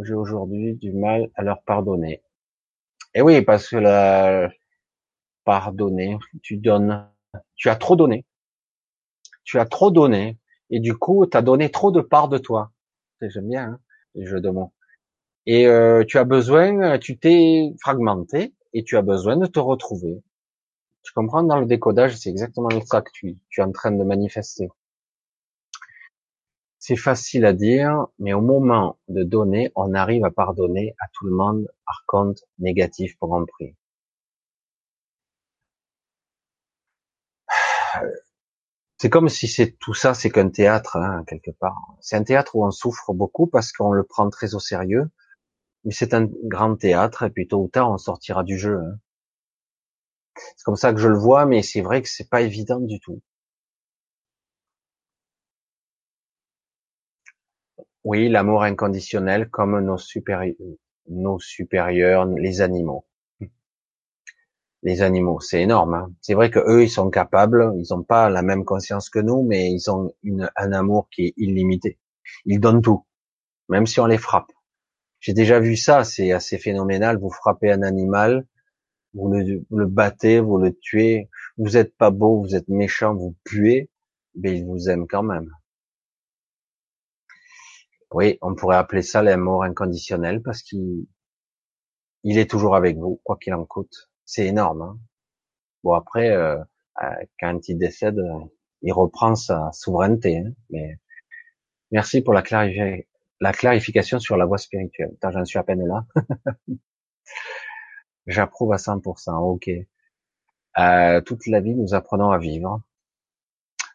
j'ai 0.04 0.14
aujourd'hui 0.14 0.76
du 0.76 0.92
mal 0.94 1.30
à 1.36 1.44
leur 1.44 1.64
pardonner. 1.64 2.22
Et 3.14 3.22
oui, 3.22 3.42
parce 3.42 3.70
que 3.70 3.78
la 3.78 4.50
pardonner, 5.44 6.18
tu 6.44 6.58
donnes, 6.58 7.10
tu 7.56 7.70
as 7.70 7.76
trop 7.76 7.96
donné. 7.96 8.26
Tu 9.44 9.60
as 9.60 9.66
trop 9.66 9.92
donné. 9.92 10.38
Et 10.70 10.80
du 10.80 10.96
coup, 10.96 11.26
tu 11.26 11.38
as 11.38 11.42
donné 11.42 11.72
trop 11.72 11.92
de 11.92 12.02
part 12.02 12.28
de 12.28 12.38
toi. 12.38 12.72
J'aime 13.22 13.48
bien 13.48 13.64
hein, 13.64 13.80
les 14.14 14.26
jeux. 14.26 14.42
Et 15.46 15.66
euh, 15.66 16.04
tu 16.06 16.18
as 16.18 16.26
besoin, 16.26 17.00
tu 17.00 17.18
t'es 17.18 17.74
fragmenté 17.80 18.54
et 18.74 18.84
tu 18.84 18.98
as 18.98 19.02
besoin 19.02 19.38
de 19.38 19.46
te 19.46 19.60
retrouver. 19.60 20.22
Tu 21.04 21.14
comprends 21.14 21.44
dans 21.44 21.60
le 21.60 21.66
décodage, 21.66 22.18
c'est 22.18 22.30
exactement 22.30 22.70
ça 22.86 23.02
que 23.02 23.12
tu, 23.14 23.38
es 23.58 23.62
en 23.62 23.72
train 23.72 23.92
de 23.92 24.04
manifester. 24.04 24.68
C'est 26.80 26.96
facile 26.98 27.46
à 27.46 27.54
dire, 27.54 28.08
mais 28.20 28.34
au 28.34 28.42
moment 28.42 28.98
de 29.08 29.24
donner, 29.24 29.72
on 29.76 29.94
arrive 29.94 30.26
à 30.26 30.32
pardonner 30.32 30.96
à 31.00 31.08
tout 31.14 31.26
le 31.26 31.32
monde, 31.32 31.68
par 31.86 32.04
contre, 32.08 32.44
négatif 32.60 33.18
pour 33.20 33.36
un 33.36 33.46
prix. 33.46 33.76
C'est 39.00 39.10
comme 39.10 39.30
si 39.30 39.48
c'est 39.48 39.78
tout 39.78 39.94
ça, 39.94 40.16
c'est 40.16 40.32
qu'un 40.32 40.50
théâtre, 40.50 40.98
hein, 40.98 41.24
quelque 41.28 41.52
part. 41.52 41.96
C'est 42.02 42.16
un 42.16 42.24
théâtre 42.24 42.56
où 42.56 42.66
on 42.66 42.72
souffre 42.72 43.14
beaucoup 43.14 43.46
parce 43.46 43.72
qu'on 43.72 43.92
le 43.92 44.04
prend 44.04 44.28
très 44.32 44.56
au 44.56 44.60
sérieux, 44.60 45.12
mais 45.84 45.92
c'est 45.92 46.14
un 46.14 46.28
grand 46.44 46.76
théâtre 46.76 47.24
et 47.24 47.30
puis 47.30 47.48
tôt 47.48 47.64
ou 47.64 47.68
tard 47.70 47.92
on 47.92 47.98
sortira 47.98 48.44
du 48.44 48.58
jeu. 48.58 48.80
Hein. 48.80 49.00
C'est 50.56 50.64
comme 50.64 50.76
ça 50.76 50.94
que 50.94 51.00
je 51.00 51.08
le 51.08 51.18
vois, 51.18 51.46
mais 51.46 51.62
c'est 51.62 51.82
vrai 51.82 52.02
que 52.02 52.10
c'est 52.10 52.30
pas 52.30 52.42
évident 52.42 52.80
du 52.80 53.00
tout. 53.00 53.22
Oui, 58.04 58.30
l'amour 58.30 58.64
inconditionnel 58.64 59.50
comme 59.50 59.80
nos, 59.82 59.98
nos 61.10 61.40
supérieurs, 61.40 62.26
les 62.26 62.62
animaux. 62.62 63.06
Les 64.84 65.02
animaux, 65.02 65.40
c'est 65.40 65.62
énorme. 65.62 65.94
Hein. 65.96 66.14
C'est 66.22 66.34
vrai 66.34 66.50
que 66.50 66.60
eux, 66.60 66.84
ils 66.84 66.90
sont 66.90 67.10
capables, 67.10 67.74
ils 67.78 67.88
n'ont 67.92 68.04
pas 68.04 68.30
la 68.30 68.42
même 68.44 68.64
conscience 68.64 69.10
que 69.10 69.20
nous, 69.20 69.44
mais 69.44 69.72
ils 69.72 69.90
ont 69.92 70.14
un 70.56 70.72
amour 70.72 71.10
qui 71.10 71.28
est 71.28 71.34
illimité. 71.38 72.00
Ils 72.46 72.60
donnent 72.60 72.82
tout, 72.82 73.06
même 73.70 73.86
si 73.86 74.00
on 74.00 74.06
les 74.06 74.18
frappe. 74.18 74.52
J'ai 75.28 75.34
déjà 75.34 75.60
vu 75.60 75.76
ça, 75.76 76.06
c'est 76.06 76.32
assez 76.32 76.58
phénoménal. 76.58 77.18
Vous 77.20 77.30
frappez 77.30 77.70
un 77.70 77.82
animal, 77.82 78.48
vous 79.14 79.30
le, 79.30 79.66
le 79.70 79.86
battez, 79.86 80.40
vous 80.40 80.58
le 80.58 80.74
tuez, 80.74 81.30
vous 81.58 81.76
êtes 81.76 81.94
pas 81.98 82.12
beau, 82.12 82.42
vous 82.42 82.56
êtes 82.56 82.70
méchant, 82.70 83.14
vous 83.14 83.36
puez, 83.44 83.90
mais 84.36 84.58
il 84.58 84.66
vous 84.66 84.88
aime 84.90 85.06
quand 85.06 85.24
même. 85.24 85.52
Oui, 88.12 88.38
on 88.42 88.56
pourrait 88.56 88.78
appeler 88.78 89.02
ça 89.02 89.22
l'amour 89.22 89.66
inconditionnel 89.66 90.42
parce 90.42 90.62
qu'il 90.62 91.06
il 92.24 92.38
est 92.38 92.50
toujours 92.50 92.78
avec 92.78 92.96
vous, 92.96 93.20
quoi 93.26 93.36
qu'il 93.36 93.54
en 93.54 93.66
coûte. 93.66 94.10
C'est 94.24 94.46
énorme. 94.46 94.82
Hein 94.82 94.98
bon 95.84 95.92
après, 95.92 96.30
euh, 96.32 96.56
euh, 97.04 97.26
quand 97.38 97.68
il 97.68 97.78
décède, 97.78 98.18
il 98.82 98.94
reprend 98.94 99.36
sa 99.36 99.74
souveraineté. 99.74 100.38
Hein 100.38 100.54
mais 100.70 100.98
merci 101.92 102.22
pour 102.22 102.34
la, 102.34 102.44
la 103.40 103.54
clarification 103.54 104.20
sur 104.20 104.38
la 104.38 104.46
voie 104.46 104.58
spirituelle. 104.58 105.16
J'en 105.22 105.46
suis 105.46 105.60
à 105.60 105.64
peine 105.64 105.86
là. 105.86 106.06
J'approuve 108.28 108.74
à 108.74 108.78
100%. 108.78 109.32
Ok. 109.38 109.70
Euh, 110.78 111.22
toute 111.22 111.48
la 111.48 111.60
vie, 111.60 111.76
nous 111.76 111.94
apprenons 111.94 112.32
à 112.32 112.38
vivre. 112.38 112.82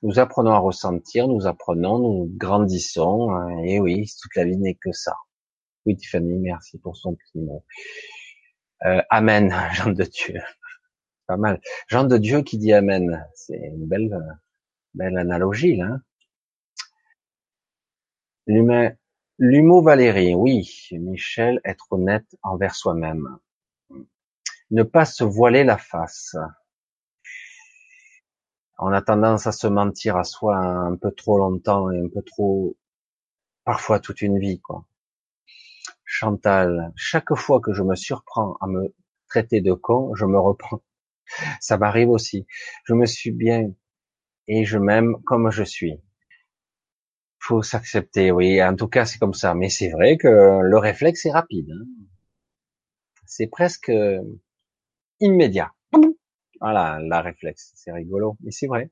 Nous 0.03 0.19
apprenons 0.19 0.51
à 0.51 0.59
ressentir, 0.59 1.29
nous 1.29 1.47
apprenons, 1.47 1.99
nous 1.99 2.29
grandissons. 2.37 3.31
Hein, 3.31 3.59
et 3.65 3.79
oui, 3.79 4.11
toute 4.21 4.35
la 4.35 4.45
vie 4.45 4.57
n'est 4.57 4.75
que 4.75 4.91
ça. 4.93 5.15
Oui, 5.87 5.97
Tiffany, 5.97 6.39
merci 6.39 6.79
pour 6.79 6.97
son 6.97 7.15
petit 7.15 7.39
mot. 7.39 7.65
Euh, 8.85 9.01
amen, 9.11 9.55
Jean 9.75 9.91
de 9.91 10.05
Dieu. 10.05 10.41
Pas 11.27 11.37
mal. 11.37 11.61
Jean 11.89 12.05
de 12.05 12.19
Dieu 12.19 12.43
qui 12.43 12.59
dit 12.59 12.73
Amen. 12.73 13.25
C'est 13.35 13.57
une 13.57 13.87
belle, 13.87 14.19
belle 14.95 15.19
analogie, 15.19 15.77
là. 15.77 15.99
L'humain, 18.47 18.93
l'humour 19.43 19.83
Valérie, 19.83 20.37
oui. 20.37 20.89
Michel, 20.93 21.61
être 21.65 21.89
honnête 21.91 22.37
envers 22.45 22.77
soi-même. 22.77 23.39
Ne 24.71 24.85
pas 24.85 25.05
se 25.05 25.25
voiler 25.25 25.65
la 25.65 25.79
face. 25.79 26.37
On 28.79 28.93
a 28.93 29.03
tendance 29.03 29.49
à 29.49 29.53
se 29.53 29.67
mentir 29.67 30.17
à 30.17 30.23
soi 30.23 30.57
un 30.57 30.97
peu 30.97 31.11
trop 31.11 31.39
longtemps 31.39 31.91
et 31.91 31.99
un 31.99 32.09
peu 32.09 32.23
trop, 32.23 32.77
parfois 33.65 33.99
toute 33.99 34.23
une 34.23 34.39
vie. 34.39 34.63
Chantal, 36.05 36.93
chaque 36.95 37.35
fois 37.35 37.61
que 37.61 37.73
je 37.73 37.83
me 37.83 37.97
surprends 37.97 38.57
à 38.61 38.69
me 38.69 38.95
traiter 39.27 39.61
de 39.61 39.73
con, 39.73 40.15
je 40.15 40.25
me 40.25 40.39
reprends. 40.39 40.83
Ça 41.61 41.79
m'arrive 41.79 42.11
aussi. 42.11 42.47
Je 42.85 42.95
me 42.95 43.07
suis 43.07 43.33
bien 43.33 43.73
et 44.47 44.65
je 44.65 44.79
m'aime 44.79 45.17
comme 45.25 45.51
je 45.51 45.65
suis. 45.65 46.01
Faut 47.45 47.63
s'accepter, 47.63 48.31
oui. 48.31 48.63
En 48.63 48.77
tout 48.77 48.89
cas, 48.89 49.05
c'est 49.05 49.19
comme 49.19 49.35
ça. 49.35 49.55
Mais 49.55 49.69
c'est 49.69 49.91
vrai 49.91 50.17
que 50.17 50.29
le 50.29 50.79
réflexe 50.79 51.27
est 51.27 51.33
rapide. 51.33 51.71
Hein. 51.71 51.87
C'est 53.27 53.49
presque 53.49 53.91
immédiat. 55.21 55.73
Voilà, 56.61 57.01
la 57.01 57.21
réflexe. 57.21 57.73
C'est 57.75 57.91
rigolo, 57.93 58.37
mais 58.41 58.53
c'est 58.53 58.69
vrai. 58.69 58.91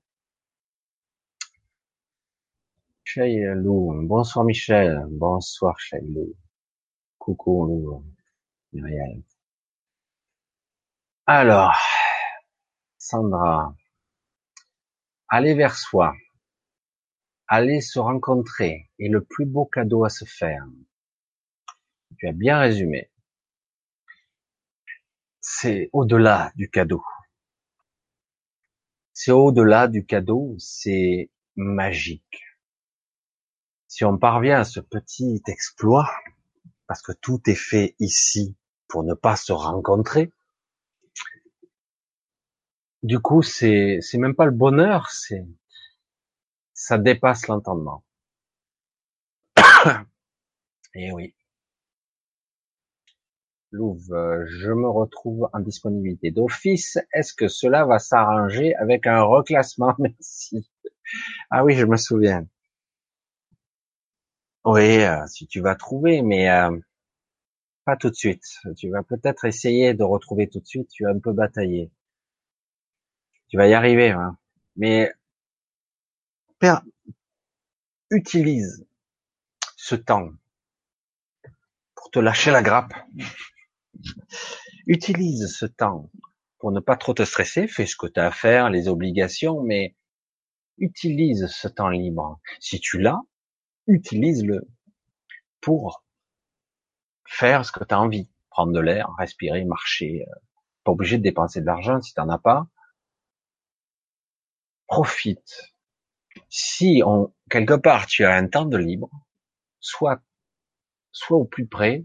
Lou. 3.17 4.07
Bonsoir 4.07 4.45
Michel. 4.45 5.05
Bonsoir 5.11 5.77
Lou. 6.03 6.35
Coucou 7.19 7.67
Lou. 7.67 8.05
Alors, 11.27 11.77
Sandra, 12.99 13.75
aller 15.29 15.55
vers 15.55 15.77
soi, 15.77 16.15
aller 17.51 17.81
se 17.81 17.99
rencontrer 17.99 18.89
est 19.01 19.09
le 19.09 19.25
plus 19.25 19.45
beau 19.45 19.67
cadeau 19.67 20.05
à 20.05 20.09
se 20.09 20.25
faire. 20.25 20.65
Tu 22.17 22.29
as 22.29 22.33
bien 22.33 22.61
résumé. 22.61 23.11
C'est 25.41 25.91
au-delà 25.93 26.53
du 26.55 26.71
cadeau. 26.71 27.03
C'est 29.13 29.33
au-delà 29.33 29.89
du 29.89 30.07
cadeau, 30.07 30.55
c'est 30.59 31.31
magique. 31.57 32.41
Si 33.89 34.05
on 34.05 34.17
parvient 34.17 34.61
à 34.61 34.65
ce 34.65 34.79
petit 34.79 35.43
exploit, 35.49 36.09
parce 36.87 37.03
que 37.03 37.13
tout 37.13 37.41
est 37.47 37.57
fait 37.57 37.97
ici 37.99 38.57
pour 38.87 39.03
ne 39.03 39.15
pas 39.15 39.35
se 39.35 39.53
rencontrer, 39.53 40.33
du 43.03 43.19
coup, 43.19 43.43
c'est 43.43 43.99
c'est 44.03 44.19
même 44.19 44.37
pas 44.37 44.45
le 44.45 44.53
bonheur, 44.53 45.11
c'est 45.11 45.45
ça 46.81 46.97
dépasse 46.97 47.47
l'entendement. 47.47 48.03
Et 49.59 49.63
eh 51.09 51.13
oui. 51.13 51.35
Louve, 53.71 54.47
je 54.47 54.71
me 54.73 54.89
retrouve 54.89 55.51
en 55.53 55.61
disponibilité 55.61 56.31
d'office. 56.31 56.99
Est-ce 57.13 57.35
que 57.35 57.49
cela 57.49 57.85
va 57.85 57.99
s'arranger 57.99 58.75
avec 58.77 59.07
un 59.07 59.23
reclassement? 59.23 59.95
Merci. 59.99 60.71
Ah 61.51 61.65
oui, 61.65 61.77
je 61.77 61.85
me 61.85 61.97
souviens. 61.99 62.47
Oui, 64.65 65.03
euh, 65.03 65.27
si 65.27 65.47
tu 65.47 65.61
vas 65.61 65.75
trouver, 65.75 66.23
mais 66.23 66.49
euh, 66.51 66.79
pas 67.85 67.97
tout 67.97 68.09
de 68.09 68.15
suite. 68.15 68.45
Tu 68.79 68.89
vas 68.91 69.03
peut-être 69.03 69.45
essayer 69.45 69.93
de 69.93 70.03
retrouver 70.03 70.49
tout 70.49 70.61
de 70.61 70.67
suite. 70.67 70.89
Tu 70.89 71.05
vas 71.05 71.11
un 71.11 71.19
peu 71.19 71.33
batailler. 71.33 71.91
Tu 73.49 73.59
vas 73.59 73.69
y 73.69 73.75
arriver, 73.75 74.11
hein. 74.11 74.39
mais 74.77 75.13
utilise 78.11 78.87
ce 79.77 79.95
temps 79.95 80.31
pour 81.95 82.11
te 82.11 82.19
lâcher 82.19 82.51
la 82.51 82.63
grappe. 82.63 82.93
utilise 84.87 85.55
ce 85.57 85.67
temps 85.67 86.11
pour 86.59 86.73
ne 86.73 86.81
pas 86.81 86.97
trop 86.97 87.15
te 87.15 87.25
stresser. 87.25 87.67
Fais 87.67 87.87
ce 87.87 87.97
que 87.97 88.07
tu 88.07 88.21
as 88.21 88.27
à 88.27 88.31
faire, 88.31 88.71
les 88.71 88.89
obligations, 88.89 89.63
mais 89.63 89.97
utilise 90.79 91.47
ce 91.47 91.69
temps 91.69 91.89
libre. 91.89 92.41
Si 92.59 92.81
tu 92.81 93.01
l'as, 93.01 93.21
utilise-le 93.87 94.69
pour 95.61 96.05
faire 97.27 97.65
ce 97.65 97.73
que 97.73 97.85
tu 97.85 97.95
as 97.95 98.01
envie. 98.01 98.29
Prendre 98.51 98.73
de 98.73 98.81
l'air, 98.81 99.09
respirer, 99.19 99.65
marcher. 99.65 100.27
Euh, 100.29 100.35
pas 100.85 100.93
obligé 100.93 101.19
de 101.19 101.23
dépenser 101.23 101.61
de 101.61 101.67
l'argent 101.67 102.01
si 102.03 102.13
tu 102.13 102.21
n'en 102.21 102.29
as 102.29 102.39
pas 102.39 102.67
profite. 104.91 105.70
Si 106.51 107.03
on, 107.07 107.33
quelque 107.49 107.75
part 107.75 108.07
tu 108.07 108.25
as 108.25 108.35
un 108.35 108.49
temps 108.49 108.67
de 108.67 108.77
libre, 108.77 109.09
soit, 109.79 110.21
soit 111.13 111.39
au 111.39 111.45
plus 111.45 111.67
près, 111.67 112.05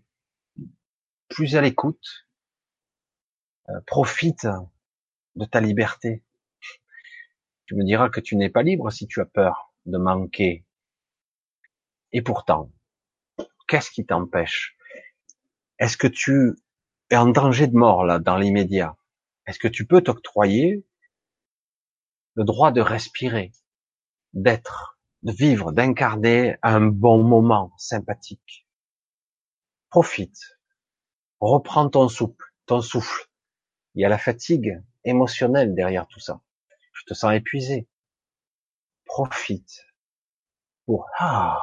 plus 1.30 1.56
à 1.56 1.62
l'écoute, 1.62 2.28
euh, 3.70 3.82
profite 3.88 4.48
de 5.36 5.46
ta 5.46 5.60
liberté. 5.60 6.24
Tu 7.66 7.76
me 7.76 7.84
diras 7.84 8.10
que 8.10 8.20
tu 8.20 8.36
n'es 8.36 8.50
pas 8.50 8.62
libre 8.62 8.92
si 8.92 9.08
tu 9.08 9.20
as 9.20 9.26
peur 9.26 9.74
de 9.88 9.98
manquer. 9.98 10.64
Et 12.12 12.22
pourtant, 12.22 12.72
qu'est-ce 13.68 13.90
qui 13.90 14.06
t'empêche? 14.06 14.78
Est-ce 15.80 15.98
que 15.98 16.08
tu 16.08 16.56
es 17.10 17.18
en 17.18 17.28
danger 17.28 17.66
de 17.66 17.76
mort 17.76 18.06
là, 18.06 18.20
dans 18.20 18.38
l'immédiat? 18.38 18.96
Est-ce 19.48 19.58
que 19.58 19.68
tu 19.68 19.88
peux 19.88 20.02
t'octroyer 20.02 20.86
le 22.36 22.44
droit 22.44 22.72
de 22.72 22.82
respirer, 22.82 23.52
d'être, 24.36 25.00
de 25.24 25.32
vivre, 25.32 25.72
d'incarner 25.72 26.58
un 26.62 26.82
bon 26.82 27.24
moment 27.24 27.72
sympathique. 27.78 28.68
Profite. 29.90 30.60
Reprends 31.40 31.90
ton 31.90 32.10
souffle, 32.10 32.54
ton 32.66 32.82
souffle. 32.82 33.30
Il 33.96 34.02
y 34.02 34.06
a 34.06 34.10
la 34.10 34.18
fatigue 34.18 34.82
émotionnelle 35.04 35.74
derrière 35.74 36.08
tout 36.08 36.20
ça. 36.20 36.42
Je 36.94 37.04
te 37.06 37.14
sens 37.14 37.34
épuisé. 37.34 37.88
Profite 39.06 39.86
pour 40.86 41.08
ah 41.18 41.62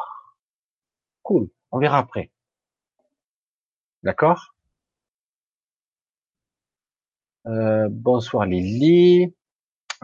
cool. 1.23 1.51
On 1.71 1.79
verra 1.79 1.99
après. 1.99 2.31
D'accord? 4.03 4.55
Euh, 7.47 7.89
Bonsoir 7.91 8.47
Lily 8.47 9.35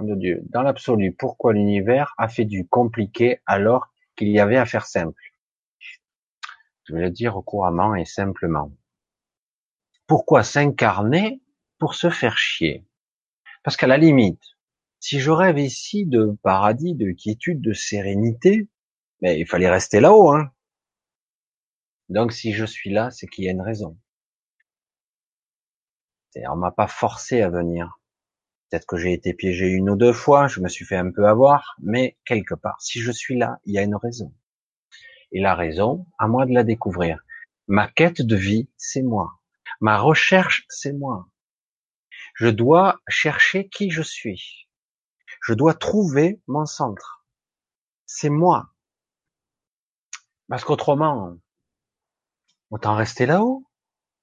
Dieu. 0.02 0.42
Dans 0.50 0.62
l'absolu, 0.62 1.12
pourquoi 1.12 1.52
l'univers 1.52 2.14
a 2.18 2.28
fait 2.28 2.44
du 2.44 2.66
compliqué 2.66 3.40
alors 3.46 3.92
qu'il 4.16 4.28
y 4.28 4.40
avait 4.40 4.56
à 4.56 4.66
faire 4.66 4.86
simple? 4.86 5.22
Je 6.84 6.94
vais 6.94 7.02
le 7.02 7.10
dire 7.10 7.34
couramment 7.44 7.94
et 7.94 8.04
simplement. 8.04 8.72
Pourquoi 10.06 10.42
s'incarner 10.42 11.42
pour 11.78 11.94
se 11.94 12.10
faire 12.10 12.38
chier? 12.38 12.86
Parce 13.62 13.76
qu'à 13.76 13.86
la 13.86 13.98
limite, 13.98 14.42
si 15.00 15.20
je 15.20 15.30
rêve 15.30 15.58
ici 15.58 16.06
de 16.06 16.36
paradis, 16.42 16.94
de 16.94 17.12
quiétude, 17.12 17.60
de 17.60 17.72
sérénité, 17.72 18.68
mais 19.20 19.38
il 19.38 19.46
fallait 19.46 19.70
rester 19.70 20.00
là-haut, 20.00 20.30
hein. 20.30 20.50
Donc 22.08 22.32
si 22.32 22.52
je 22.52 22.64
suis 22.64 22.90
là, 22.90 23.10
c'est 23.10 23.26
qu'il 23.26 23.44
y 23.44 23.48
a 23.48 23.52
une 23.52 23.60
raison. 23.60 23.98
On 26.36 26.56
m'a 26.56 26.70
pas 26.70 26.86
forcé 26.86 27.42
à 27.42 27.50
venir. 27.50 27.98
Peut-être 28.70 28.86
que 28.86 28.98
j'ai 28.98 29.14
été 29.14 29.32
piégé 29.32 29.66
une 29.68 29.88
ou 29.88 29.96
deux 29.96 30.12
fois, 30.12 30.46
je 30.46 30.60
me 30.60 30.68
suis 30.68 30.84
fait 30.84 30.96
un 30.96 31.10
peu 31.10 31.26
avoir, 31.26 31.74
mais 31.80 32.18
quelque 32.26 32.54
part, 32.54 32.80
si 32.80 33.00
je 33.00 33.10
suis 33.10 33.38
là, 33.38 33.58
il 33.64 33.74
y 33.74 33.78
a 33.78 33.82
une 33.82 33.96
raison. 33.96 34.34
Et 35.32 35.40
la 35.40 35.54
raison, 35.54 36.06
à 36.18 36.28
moi 36.28 36.44
de 36.44 36.52
la 36.52 36.64
découvrir. 36.64 37.22
Ma 37.66 37.88
quête 37.88 38.20
de 38.20 38.36
vie, 38.36 38.70
c'est 38.76 39.02
moi. 39.02 39.40
Ma 39.80 39.98
recherche, 39.98 40.66
c'est 40.68 40.92
moi. 40.92 41.28
Je 42.34 42.48
dois 42.48 43.00
chercher 43.08 43.68
qui 43.68 43.90
je 43.90 44.02
suis. 44.02 44.68
Je 45.42 45.54
dois 45.54 45.74
trouver 45.74 46.42
mon 46.46 46.66
centre. 46.66 47.26
C'est 48.06 48.30
moi. 48.30 48.74
Parce 50.48 50.64
qu'autrement, 50.64 51.36
autant 52.70 52.94
rester 52.94 53.26
là-haut. 53.26 53.64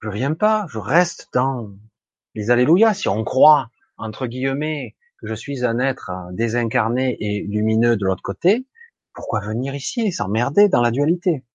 Je 0.02 0.10
viens 0.10 0.34
pas, 0.34 0.66
je 0.70 0.78
reste 0.78 1.30
dans 1.34 1.72
les 2.36 2.52
alléluia. 2.52 2.94
Si 2.94 3.08
on 3.08 3.24
croit, 3.24 3.70
entre 3.98 4.28
guillemets, 4.28 4.96
que 5.18 5.28
je 5.28 5.34
suis 5.34 5.66
un 5.66 5.80
être 5.80 6.12
désincarné 6.32 7.18
et 7.20 7.42
lumineux 7.42 7.98
de 7.98 8.06
l'autre 8.06 8.24
côté, 8.24 8.66
pourquoi 9.14 9.40
venir 9.40 9.74
ici 9.76 10.02
et 10.02 10.12
s'emmerder 10.12 10.68
dans 10.70 10.82
la 10.82 10.92
dualité? 10.92 11.46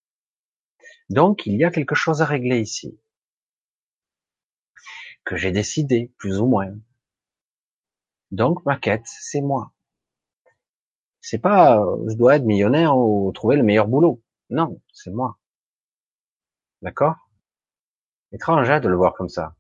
Donc, 1.11 1.47
il 1.47 1.57
y 1.57 1.65
a 1.65 1.71
quelque 1.71 1.95
chose 1.95 2.23
à 2.23 2.25
régler 2.25 2.61
ici. 2.61 2.99
Que 5.25 5.37
j'ai 5.37 5.53
décidé, 5.53 6.13
plus 6.17 6.41
ou 6.41 6.47
moins. 6.47 6.73
Donc, 8.31 8.65
ma 8.65 8.77
quête, 8.79 9.07
c'est 9.07 9.41
moi. 9.43 9.73
C'est 11.21 11.39
pas, 11.39 11.85
je 12.09 12.15
dois 12.15 12.37
être 12.37 12.45
millionnaire 12.45 12.97
ou 12.97 13.31
trouver 13.33 13.57
le 13.57 13.63
meilleur 13.63 13.89
boulot. 13.89 14.23
Non, 14.49 14.81
c'est 14.93 15.11
moi. 15.11 15.39
D'accord? 16.81 17.29
Étrange 18.33 18.71
hein, 18.71 18.81
de 18.81 18.89
le 18.89 18.97
voir 18.97 19.15
comme 19.15 19.29
ça. 19.29 19.55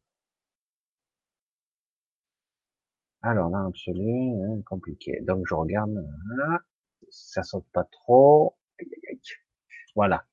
Alors 3.23 3.51
là, 3.51 3.65
absolu, 3.67 4.33
hein, 4.43 4.61
compliqué. 4.67 5.21
Donc 5.23 5.45
je 5.47 5.55
regarde, 5.55 5.95
ça 7.11 7.43
saute 7.43 7.67
pas 7.73 7.85
trop. 7.85 8.57
Voilà. 9.95 10.25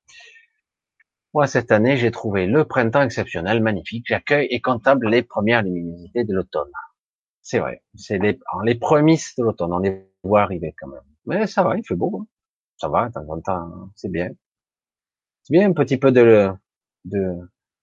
Moi, 1.34 1.46
cette 1.46 1.70
année, 1.70 1.96
j'ai 1.96 2.10
trouvé 2.10 2.46
le 2.46 2.64
printemps 2.64 3.02
exceptionnel, 3.02 3.62
magnifique. 3.62 4.06
J'accueille 4.08 4.46
et 4.50 4.60
comptable 4.60 5.08
les 5.08 5.22
premières 5.22 5.62
luminosités 5.62 6.24
de 6.24 6.34
l'automne. 6.34 6.70
C'est 7.42 7.58
vrai. 7.58 7.82
C'est 7.94 8.18
les, 8.18 8.38
les 8.64 8.74
de 8.74 9.42
l'automne. 9.42 9.72
On 9.72 9.78
les 9.78 10.10
voit 10.22 10.42
arriver 10.42 10.74
quand 10.78 10.88
même. 10.88 11.02
Mais 11.26 11.46
ça 11.46 11.62
va, 11.62 11.76
il 11.76 11.84
fait 11.86 11.94
beau. 11.94 12.20
Hein. 12.22 12.26
Ça 12.78 12.88
va, 12.88 13.08
de 13.08 13.12
temps 13.12 13.28
en 13.28 13.40
temps, 13.40 13.90
c'est 13.94 14.10
bien. 14.10 14.30
C'est 15.42 15.52
bien 15.52 15.68
un 15.68 15.72
petit 15.72 15.98
peu 15.98 16.12
de, 16.12 16.50
de, 17.04 17.36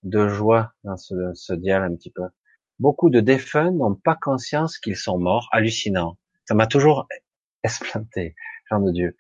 de 0.03 0.27
joie 0.27 0.74
dans 0.84 0.98
ce, 0.98 1.34
ce 1.34 1.53
dial 1.53 1.84
un 1.84 1.95
petit 1.95 2.11
peu. 2.11 2.24
Beaucoup 2.80 3.10
de 3.10 3.20
défunts 3.20 3.72
n'ont 3.72 3.95
pas 3.95 4.16
conscience 4.16 4.78
qu'ils 4.78 4.98
sont 4.98 5.18
morts. 5.18 5.48
Hallucinant. 5.52 6.18
Ça 6.45 6.54
m'a 6.54 6.68
toujours 6.68 7.08
esplanté, 7.64 8.36
genre 8.70 8.82
de 8.82 8.92
Dieu. 8.92 9.18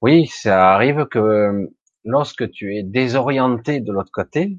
Oui, 0.00 0.26
ça 0.26 0.72
arrive 0.72 1.06
que 1.06 1.70
lorsque 2.04 2.50
tu 2.50 2.76
es 2.76 2.82
désorienté 2.82 3.80
de 3.80 3.92
l'autre 3.92 4.12
côté, 4.12 4.58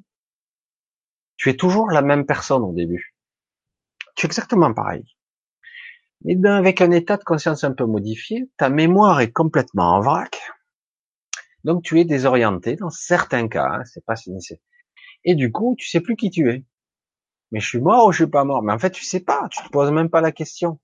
tu 1.38 1.50
es 1.50 1.56
toujours 1.56 1.90
la 1.90 2.02
même 2.02 2.26
personne 2.26 2.64
au 2.64 2.74
début. 2.74 3.16
Tu 4.16 4.26
es 4.26 4.28
exactement 4.28 4.74
pareil. 4.74 5.06
Mais 6.24 6.36
avec 6.48 6.82
un 6.82 6.92
état 6.92 7.18
de 7.18 7.24
conscience 7.24 7.64
un 7.64 7.74
peu 7.74 7.86
modifié, 7.86 8.50
ta 8.58 8.70
mémoire 8.70 9.22
est 9.22 9.32
complètement 9.32 9.96
en 9.96 10.02
vrac. 10.02 10.42
Donc 11.64 11.84
tu 11.84 12.00
es 12.00 12.06
désorienté 12.06 12.76
dans 12.76 12.90
certains 12.90 13.48
cas, 13.48 13.68
hein, 13.68 13.84
c'est 13.86 14.04
pas 14.06 14.16
et 15.24 15.36
du 15.36 15.52
coup, 15.52 15.76
tu 15.78 15.88
sais 15.88 16.00
plus 16.00 16.16
qui 16.16 16.30
tu 16.30 16.50
es. 16.50 16.64
Mais 17.52 17.60
je 17.60 17.68
suis 17.68 17.80
mort 17.80 18.08
ou 18.08 18.12
je 18.12 18.24
suis 18.24 18.32
pas 18.32 18.44
mort? 18.44 18.62
Mais 18.64 18.74
en 18.74 18.80
fait, 18.80 18.92
tu 18.92 19.06
sais 19.06 19.22
pas, 19.22 19.48
tu 19.50 19.64
te 19.64 19.70
poses 19.70 19.92
même 19.92 20.10
pas 20.10 20.22
la 20.22 20.32
question. 20.32 20.80